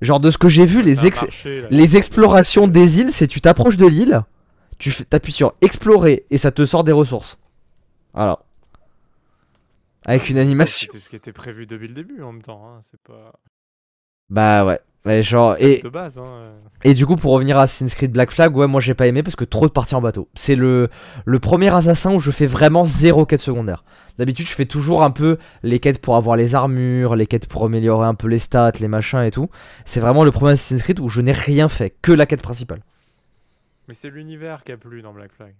Genre 0.00 0.20
de 0.20 0.30
ce 0.30 0.38
que 0.38 0.48
j'ai 0.48 0.64
vu, 0.66 0.80
les, 0.82 1.00
a 1.00 1.04
ex- 1.04 1.22
marché, 1.22 1.60
là, 1.62 1.68
les 1.70 1.96
explorations 1.98 2.66
des 2.66 3.00
îles, 3.00 3.12
c'est 3.12 3.26
tu 3.26 3.40
t'approches 3.42 3.76
de 3.76 3.86
l'île, 3.86 4.22
tu 4.78 4.90
fais- 4.90 5.04
t'appuies 5.04 5.32
sur 5.32 5.54
explorer 5.60 6.24
et 6.30 6.38
ça 6.38 6.50
te 6.50 6.64
sort 6.66 6.84
des 6.84 6.92
ressources. 6.92 7.38
Voilà. 8.14 8.38
Avec 10.06 10.30
une 10.30 10.38
animation. 10.38 10.88
C'était 10.90 11.02
ce 11.02 11.10
qui 11.10 11.16
était 11.16 11.32
prévu 11.32 11.66
depuis 11.66 11.88
le 11.88 11.94
début 11.94 12.22
en 12.22 12.32
même 12.32 12.42
temps. 12.42 12.62
Hein. 12.66 12.78
C'est 12.82 13.00
pas. 13.02 13.32
Bah 14.30 14.64
ouais. 14.64 15.22
genre, 15.22 15.52
concept 15.52 15.78
et, 15.78 15.82
de 15.82 15.88
base. 15.88 16.18
Hein. 16.18 16.52
et 16.82 16.94
du 16.94 17.06
coup, 17.06 17.16
pour 17.16 17.32
revenir 17.32 17.58
à 17.58 17.62
Assassin's 17.62 17.94
Creed 17.94 18.10
Black 18.10 18.32
Flag, 18.32 18.56
ouais, 18.56 18.66
moi 18.66 18.80
j'ai 18.80 18.94
pas 18.94 19.06
aimé 19.06 19.22
parce 19.22 19.36
que 19.36 19.44
trop 19.44 19.66
de 19.66 19.72
parties 19.72 19.94
en 19.94 20.00
bateau. 20.00 20.28
C'est 20.34 20.56
le, 20.56 20.88
le 21.24 21.38
premier 21.38 21.72
assassin 21.72 22.12
où 22.14 22.20
je 22.20 22.30
fais 22.30 22.46
vraiment 22.46 22.84
zéro 22.84 23.24
quête 23.24 23.40
secondaire. 23.40 23.84
D'habitude, 24.18 24.46
je 24.46 24.54
fais 24.54 24.64
toujours 24.64 25.02
un 25.02 25.10
peu 25.10 25.38
les 25.62 25.78
quêtes 25.78 26.00
pour 26.00 26.16
avoir 26.16 26.36
les 26.36 26.54
armures, 26.54 27.16
les 27.16 27.26
quêtes 27.26 27.46
pour 27.46 27.64
améliorer 27.64 28.06
un 28.06 28.14
peu 28.14 28.28
les 28.28 28.38
stats, 28.38 28.72
les 28.80 28.88
machins 28.88 29.22
et 29.22 29.30
tout. 29.30 29.48
C'est 29.84 30.00
vraiment 30.00 30.24
le 30.24 30.30
premier 30.30 30.52
Assassin's 30.52 30.82
Creed 30.82 31.00
où 31.00 31.08
je 31.08 31.20
n'ai 31.20 31.32
rien 31.32 31.68
fait, 31.68 31.94
que 32.02 32.12
la 32.12 32.26
quête 32.26 32.42
principale. 32.42 32.82
Mais 33.88 33.94
c'est 33.94 34.10
l'univers 34.10 34.64
qui 34.64 34.72
a 34.72 34.76
plu 34.76 35.02
dans 35.02 35.12
Black 35.12 35.32
Flag. 35.32 35.54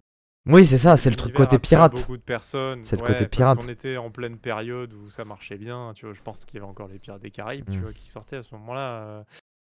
Oui, 0.47 0.65
c'est 0.65 0.79
ça, 0.79 0.97
c'est 0.97 1.11
le 1.11 1.17
truc 1.17 1.35
côté 1.35 1.59
pirate. 1.59 1.93
Beaucoup 1.93 2.17
de 2.17 2.23
personnes. 2.23 2.83
C'est 2.85 2.97
le 2.97 3.03
ouais, 3.03 3.09
côté 3.09 3.25
parce 3.27 3.31
pirate. 3.37 3.59
qu'on 3.61 3.69
était 3.69 3.97
en 3.97 4.11
pleine 4.11 4.39
période 4.39 4.93
où 4.93 5.11
ça 5.11 5.25
marchait 5.25 5.59
bien. 5.59 5.93
Tu 5.95 6.07
vois, 6.07 6.15
je 6.15 6.23
pense 6.23 6.45
qu'il 6.45 6.57
y 6.59 6.63
avait 6.63 6.71
encore 6.71 6.87
les 6.89 6.99
pirates 7.01 7.21
des 7.23 7.31
Caraïbes, 7.33 7.69
tu 7.71 7.79
Mm. 7.79 7.83
vois, 7.83 7.93
qui 7.93 8.09
sortaient 8.09 8.37
à 8.37 8.43
ce 8.43 8.55
moment-là. 8.55 9.03
euh, 9.03 9.25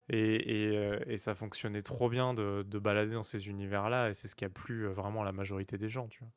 Et, 0.09 0.71
et, 0.73 0.77
euh, 0.77 0.99
et 1.07 1.17
ça 1.17 1.35
fonctionnait 1.35 1.81
trop 1.83 2.09
bien 2.11 2.35
de, 2.35 2.65
de 2.67 2.79
balader 2.79 3.13
dans 3.15 3.23
ces 3.23 3.49
univers-là. 3.49 4.09
Et 4.11 4.15
c'est 4.15 4.29
ce 4.29 4.35
qui 4.35 4.45
a 4.45 4.49
plu 4.49 4.87
euh, 4.87 4.93
vraiment 4.93 5.23
à 5.23 5.25
la 5.25 5.33
majorité 5.33 5.79
des 5.79 5.89
gens, 5.89 6.09
tu 6.09 6.19
vois. 6.21 6.33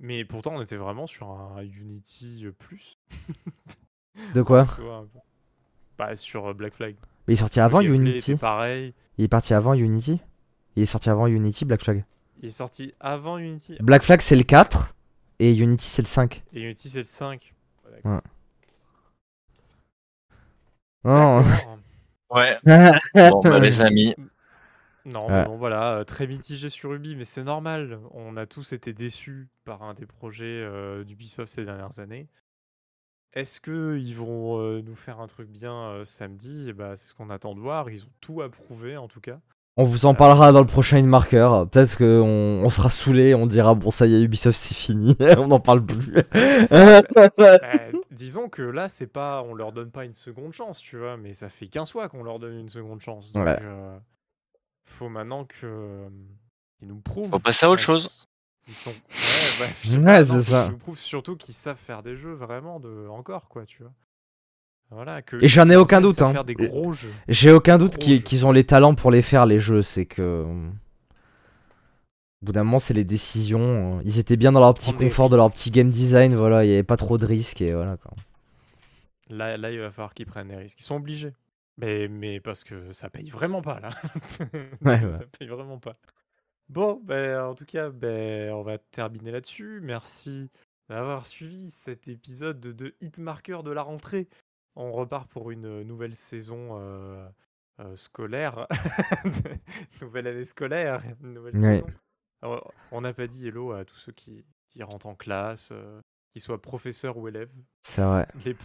Mais 0.00 0.24
pourtant, 0.24 0.54
on 0.56 0.62
était 0.62 0.76
vraiment 0.76 1.06
sur 1.06 1.30
un 1.30 1.60
Unity 1.62 2.46
plus. 2.58 2.98
De 4.34 4.40
quoi. 4.42 4.62
Bah, 5.98 6.16
sur 6.16 6.54
Black 6.54 6.74
Flag. 6.74 6.96
Mais 7.28 7.34
il 7.34 7.36
est 7.36 7.40
sorti 7.40 7.60
avant 7.60 7.80
Unity. 7.82 8.34
pareil. 8.36 8.94
Il 9.18 9.24
est 9.24 9.28
parti 9.28 9.52
avant 9.54 9.74
Unity? 9.74 10.20
Il 10.76 10.82
est 10.82 10.86
sorti 10.86 11.10
avant 11.10 11.26
Unity, 11.26 11.64
Black 11.66 11.82
Flag? 11.82 12.04
Il 12.40 12.46
est 12.46 12.50
sorti 12.50 12.94
avant 13.00 13.38
Unity. 13.38 13.76
Black 13.80 14.02
Flag 14.02 14.20
c'est 14.20 14.36
le 14.36 14.42
4 14.42 14.94
et 15.38 15.54
Unity 15.54 15.86
c'est 15.86 16.02
le 16.02 16.06
5. 16.06 16.42
Et 16.52 16.62
Unity, 16.62 16.88
c'est 16.88 16.98
le 16.98 17.04
5. 17.04 17.54
Non. 18.04 18.20
D'accord. 21.42 21.78
Ouais. 22.30 22.58
Bon, 23.14 23.40
bah, 23.40 23.58
les 23.58 23.80
amis. 23.80 24.14
Non, 25.06 25.26
Ouais. 25.28 25.44
bon, 25.46 25.56
voilà, 25.56 25.96
euh, 25.98 26.04
très 26.04 26.26
mitigé 26.26 26.68
sur 26.68 26.92
Ubi, 26.92 27.16
mais 27.16 27.24
c'est 27.24 27.42
normal. 27.42 27.98
On 28.12 28.36
a 28.36 28.46
tous 28.46 28.72
été 28.72 28.92
déçus 28.92 29.48
par 29.64 29.82
un 29.82 29.94
des 29.94 30.06
projets 30.06 30.44
euh, 30.62 31.04
d'Ubisoft 31.04 31.50
ces 31.52 31.64
dernières 31.64 31.98
années. 32.00 32.28
Est-ce 33.32 33.60
qu'ils 33.60 34.14
vont 34.14 34.60
euh, 34.60 34.82
nous 34.82 34.94
faire 34.96 35.20
un 35.20 35.26
truc 35.26 35.48
bien 35.48 35.74
euh, 35.90 36.04
samedi? 36.04 36.66
Eh 36.68 36.72
bah, 36.72 36.96
C'est 36.96 37.08
ce 37.08 37.14
qu'on 37.14 37.30
attend 37.30 37.54
de 37.54 37.60
voir. 37.60 37.88
Ils 37.90 38.04
ont 38.04 38.12
tout 38.20 38.42
approuvé, 38.42 38.96
en 38.96 39.08
tout 39.08 39.20
cas. 39.20 39.40
On 39.76 39.84
vous 39.84 40.04
en 40.04 40.14
parlera 40.14 40.52
dans 40.52 40.60
le 40.60 40.66
prochain 40.66 40.98
In 40.98 41.06
Marker. 41.06 41.48
Peut-être 41.70 41.96
qu'on 41.96 42.04
on 42.64 42.68
sera 42.70 42.90
saoulé, 42.90 43.34
on 43.34 43.46
dira 43.46 43.74
bon 43.74 43.90
ça 43.90 44.06
y 44.06 44.14
est 44.14 44.22
Ubisoft 44.22 44.58
c'est 44.58 44.74
fini, 44.74 45.16
on 45.38 45.46
n'en 45.46 45.60
parle 45.60 45.84
plus. 45.86 46.12
Bah, 46.70 47.02
disons 48.10 48.48
que 48.48 48.62
là, 48.62 48.88
c'est 48.88 49.06
pas, 49.06 49.42
on 49.42 49.54
leur 49.54 49.72
donne 49.72 49.90
pas 49.90 50.04
une 50.04 50.12
seconde 50.14 50.52
chance, 50.52 50.80
tu 50.80 50.98
vois, 50.98 51.16
mais 51.16 51.32
ça 51.32 51.48
fait 51.48 51.66
15 51.68 51.92
fois 51.92 52.08
qu'on 52.08 52.22
leur 52.22 52.38
donne 52.38 52.58
une 52.58 52.68
seconde 52.68 53.00
chance. 53.00 53.32
Donc, 53.32 53.46
Ouais. 53.46 53.58
euh, 53.62 53.96
faut 54.84 55.08
maintenant 55.08 55.44
que 55.44 55.54
euh, 55.64 56.08
qu'ils 56.78 56.88
nous 56.88 57.00
prouvent. 57.00 57.30
Faut 57.30 57.38
passer 57.38 57.64
à 57.64 57.70
autre 57.70 57.80
euh, 57.82 57.84
chose. 57.96 58.26
Ils 58.66 58.74
sont. 58.74 58.90
Ouais, 58.90 58.96
bah, 59.60 59.98
Ouais, 60.18 60.24
c'est 60.24 60.42
ça. 60.42 60.64
Qu'ils 60.64 60.72
nous 60.72 60.78
prouvent 60.78 60.98
surtout 60.98 61.36
qu'ils 61.36 61.54
savent 61.54 61.78
faire 61.78 62.02
des 62.02 62.16
jeux 62.16 62.34
vraiment 62.34 62.80
de 62.80 63.06
encore 63.08 63.48
quoi, 63.48 63.64
tu 63.64 63.82
vois. 63.82 63.92
Voilà. 64.90 65.22
Que 65.22 65.36
Et 65.42 65.48
j'en 65.48 65.68
ai 65.70 65.76
aucun 65.76 66.00
doute, 66.00 66.20
hein. 66.22 66.32
Faire 66.32 66.44
des 66.44 66.54
gros 66.54 66.92
jeux. 66.92 67.12
J'ai 67.28 67.52
aucun 67.52 67.78
doute 67.78 67.96
qu'ils 67.96 68.46
ont 68.46 68.52
les 68.52 68.64
talents 68.64 68.94
pour 68.94 69.10
les 69.10 69.22
faire 69.22 69.46
les 69.46 69.58
jeux, 69.60 69.82
c'est 69.82 70.06
que 70.06 70.44
Au 72.42 72.46
bout 72.46 72.52
d'un 72.52 72.64
moment, 72.64 72.78
c'est 72.78 72.94
les 72.94 73.04
décisions. 73.04 73.98
euh, 73.98 74.02
Ils 74.04 74.18
étaient 74.18 74.36
bien 74.36 74.52
dans 74.52 74.60
leur 74.60 74.74
petit 74.74 74.92
confort, 74.92 75.28
de 75.28 75.36
leur 75.36 75.50
petit 75.52 75.70
game 75.70 75.90
design. 75.90 76.34
Voilà, 76.34 76.64
il 76.64 76.68
n'y 76.68 76.74
avait 76.74 76.82
pas 76.82 76.96
trop 76.96 77.18
de 77.18 77.26
risques 77.26 77.60
et 77.60 77.72
voilà. 77.72 77.96
Quoi. 77.98 78.12
Là, 79.28 79.56
là, 79.56 79.70
il 79.70 79.78
va 79.78 79.90
falloir 79.90 80.14
qu'ils 80.14 80.26
prennent 80.26 80.48
des 80.48 80.56
risques. 80.56 80.80
Ils 80.80 80.84
sont 80.84 80.96
obligés. 80.96 81.32
Mais, 81.78 82.08
mais 82.08 82.40
parce 82.40 82.64
que 82.64 82.90
ça 82.90 83.08
paye 83.10 83.28
vraiment 83.30 83.62
pas, 83.62 83.78
là. 83.80 83.90
Ouais, 84.82 85.00
ouais. 85.04 85.12
Ça 85.12 85.24
paye 85.38 85.48
vraiment 85.48 85.78
pas. 85.78 85.96
Bon, 86.68 87.00
ben, 87.04 87.40
en 87.44 87.54
tout 87.54 87.64
cas, 87.66 87.90
ben, 87.90 88.52
on 88.52 88.62
va 88.62 88.78
terminer 88.78 89.30
là-dessus. 89.32 89.80
Merci 89.82 90.50
d'avoir 90.88 91.26
suivi 91.26 91.70
cet 91.70 92.08
épisode 92.08 92.58
de, 92.60 92.72
de 92.72 92.94
Hitmarker 93.00 93.62
de 93.64 93.70
la 93.70 93.82
rentrée. 93.82 94.28
On 94.82 94.92
repart 94.92 95.28
pour 95.28 95.50
une 95.50 95.82
nouvelle 95.82 96.14
saison 96.16 96.78
euh, 96.80 97.28
euh, 97.80 97.94
scolaire. 97.96 98.66
nouvelle 100.00 100.26
année 100.26 100.44
scolaire. 100.44 101.02
Une 101.22 101.34
nouvelle 101.34 101.56
Ouais. 101.58 101.74
saison. 101.76 101.86
Alors, 102.40 102.72
on 102.90 103.02
n'a 103.02 103.12
pas 103.12 103.26
dit 103.26 103.46
hello 103.46 103.72
à 103.72 103.84
tous 103.84 103.96
ceux 103.96 104.12
qui, 104.12 104.42
qui 104.70 104.82
rentrent 104.82 105.06
en 105.06 105.14
classe, 105.14 105.68
euh, 105.72 106.00
qu'ils 106.30 106.40
soient 106.40 106.62
professeurs 106.62 107.18
ou 107.18 107.28
élèves. 107.28 107.50
C'est 107.82 108.00
vrai. 108.02 108.26
Les 108.46 108.56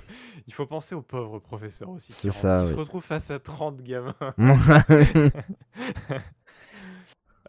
Il 0.48 0.54
faut 0.54 0.66
penser 0.66 0.96
aux 0.96 1.02
pauvres 1.02 1.40
professeurs 1.40 1.90
aussi 1.90 2.14
qui, 2.14 2.30
rentrent, 2.30 2.40
ça, 2.40 2.62
qui 2.62 2.68
se 2.70 2.76
retrouvent 2.76 3.04
face 3.04 3.30
à 3.32 3.40
30 3.40 3.82
gamins. 3.84 4.16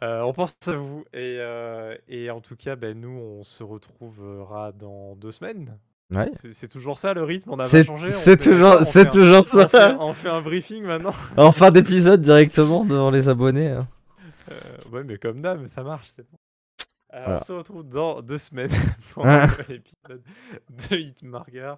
Euh, 0.02 0.20
on 0.22 0.32
pense 0.32 0.56
à 0.68 0.76
vous. 0.76 1.05
Et, 1.12 1.38
euh, 1.40 1.97
et 2.09 2.30
en 2.30 2.40
tout 2.40 2.56
cas, 2.56 2.76
ben, 2.76 3.01
nous, 3.01 3.09
on 3.09 3.43
se 3.43 3.62
retrouvera 3.62 4.72
dans 4.72 5.16
deux 5.16 5.32
semaines. 5.32 5.78
Ouais. 6.15 6.31
C'est 6.53 6.69
toujours 6.69 6.99
ça 6.99 7.15
le 7.15 7.23
rythme, 7.24 7.51
on 7.51 7.59
a 7.59 7.69
pas 7.69 7.83
changé. 7.85 8.07
on 8.09 8.11
c'est 8.12 8.37
toujours, 8.37 8.78
c'est 8.85 9.01
un- 9.01 9.11
toujours 9.11 9.39
on 9.41 9.43
fait, 9.43 9.69
ça. 9.69 9.97
on 10.01 10.12
fait 10.12 10.28
un 10.28 10.41
briefing 10.41 10.85
maintenant. 10.85 11.15
En 11.37 11.53
fin 11.53 11.70
d'épisode 11.70 12.20
directement 12.20 12.85
devant 12.85 13.11
les 13.11 13.28
abonnés. 13.28 13.70
hein. 13.70 13.89
Euh, 14.53 14.91
ouais, 14.93 15.03
mais 15.05 15.19
comme 15.19 15.41
d'hab, 15.41 15.66
ça 15.66 15.83
marche, 15.83 16.09
c'est 16.09 16.23
bon. 16.23 16.39
Euh, 17.15 17.23
Voilà. 17.24 17.39
On 17.41 17.45
se 17.45 17.53
retrouve 17.53 17.89
dans 17.89 18.20
deux 18.23 18.39
semaines 18.39 18.70
pour 19.12 19.27
un 19.27 19.47
nouvel 19.47 19.73
épisode 19.77 20.23
de 20.91 20.97
Hitmarker. 20.97 21.74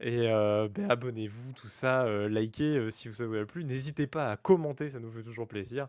Et 0.00 0.28
euh, 0.30 0.68
ben, 0.72 0.88
abonnez-vous, 0.90 1.52
tout 1.54 1.66
ça, 1.68 2.06
likez 2.28 2.88
si 2.90 3.12
ça 3.12 3.26
vous 3.26 3.34
a 3.34 3.44
plu. 3.44 3.64
N'hésitez 3.64 4.06
pas 4.06 4.30
à 4.30 4.36
commenter, 4.36 4.88
ça 4.90 5.00
nous 5.00 5.10
fait 5.10 5.22
toujours 5.24 5.48
plaisir. 5.48 5.88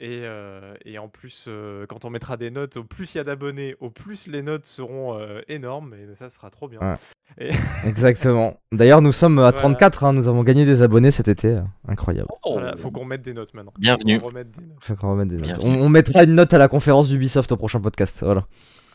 Et, 0.00 0.20
euh, 0.22 0.74
et 0.84 0.96
en 0.98 1.08
plus, 1.08 1.46
euh, 1.48 1.84
quand 1.88 2.04
on 2.04 2.10
mettra 2.10 2.36
des 2.36 2.52
notes, 2.52 2.76
au 2.76 2.84
plus 2.84 3.14
il 3.14 3.18
y 3.18 3.20
a 3.20 3.24
d'abonnés, 3.24 3.74
au 3.80 3.90
plus 3.90 4.28
les 4.28 4.42
notes 4.42 4.64
seront 4.64 5.18
euh, 5.18 5.40
énormes. 5.48 5.92
Et 5.94 6.14
ça 6.14 6.28
sera 6.28 6.50
trop 6.50 6.68
bien. 6.68 6.78
Ouais. 6.80 7.50
Exactement. 7.84 8.60
D'ailleurs, 8.70 9.02
nous 9.02 9.10
sommes 9.12 9.38
à 9.40 9.50
Voilà. 9.50 9.58
34. 9.58 10.04
hein, 10.04 10.12
Nous 10.12 10.28
avons 10.28 10.44
gagné 10.44 10.64
des 10.64 10.82
abonnés 10.82 11.10
cet 11.10 11.26
été. 11.26 11.58
Incroyable. 11.88 12.28
Oh, 12.44 12.52
Voilà, 12.52 12.76
faut 12.76 12.92
qu'on 12.92 13.04
mette 13.04 13.22
des 13.22 13.34
notes 13.34 13.52
maintenant. 13.54 13.72
Bienvenue. 13.78 14.14
Faut 14.20 14.20
qu'on 14.22 14.28
remette 14.28 14.50
des 14.52 14.64
notes. 14.66 14.76
Faut 14.80 14.94
qu'on 14.94 15.10
remette 15.10 15.28
des 15.28 15.36
notes. 15.36 15.58
On, 15.64 15.72
on 15.74 15.88
mettra 15.88 16.22
une 16.22 16.34
note 16.36 16.54
à 16.54 16.58
la 16.58 16.68
conférence 16.68 17.08
d'Ubisoft 17.08 17.50
au 17.50 17.56
prochain 17.56 17.80
podcast. 17.80 18.22
Voilà. 18.22 18.46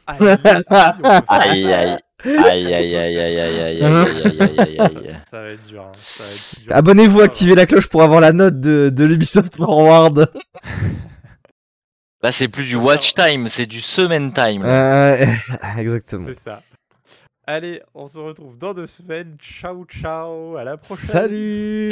Aïe, 0.08 0.38
Aïe, 1.28 1.74
aïe. 1.74 1.98
Aïe, 2.26 2.74
aïe, 2.74 2.74
aïe, 2.74 2.96
aïe, 2.96 3.20
aïe, 3.20 3.40
aïe, 3.40 3.62
aïe, 3.62 3.84
aïe, 3.84 3.84
aïe, 3.84 4.58
aïe, 4.60 4.80
aïe. 4.80 5.16
Ça 5.30 5.42
va 5.42 5.50
être 5.50 5.68
dur. 5.68 5.82
hein, 5.84 5.92
Ça 6.18 6.24
va 6.24 6.30
être 6.30 6.60
dur. 6.64 6.76
Abonnez-vous, 6.76 7.22
activez 7.22 7.56
la 7.56 7.66
cloche 7.66 7.88
pour 7.88 8.02
avoir 8.04 8.22
la 8.22 8.32
note 8.32 8.60
de, 8.62 8.90
de 8.94 9.04
l'Ubisoft 9.06 9.56
Forward. 9.58 10.32
Là, 12.22 12.32
c'est 12.32 12.48
plus 12.48 12.64
du 12.66 12.76
watch 12.78 13.14
time, 13.16 13.50
c'est 13.50 13.66
du 13.66 13.82
semaine 13.82 14.32
time. 14.32 14.64
Euh, 14.64 15.26
exactement. 15.78 16.26
C'est 16.28 16.40
ça. 16.40 16.62
Allez, 17.46 17.82
on 17.94 18.08
se 18.08 18.20
retrouve 18.20 18.58
dans 18.58 18.74
deux 18.74 18.88
semaines. 18.88 19.36
Ciao, 19.42 19.84
ciao. 19.86 20.56
À 20.56 20.64
la 20.64 20.78
prochaine. 20.78 21.06
Salut 21.06 21.90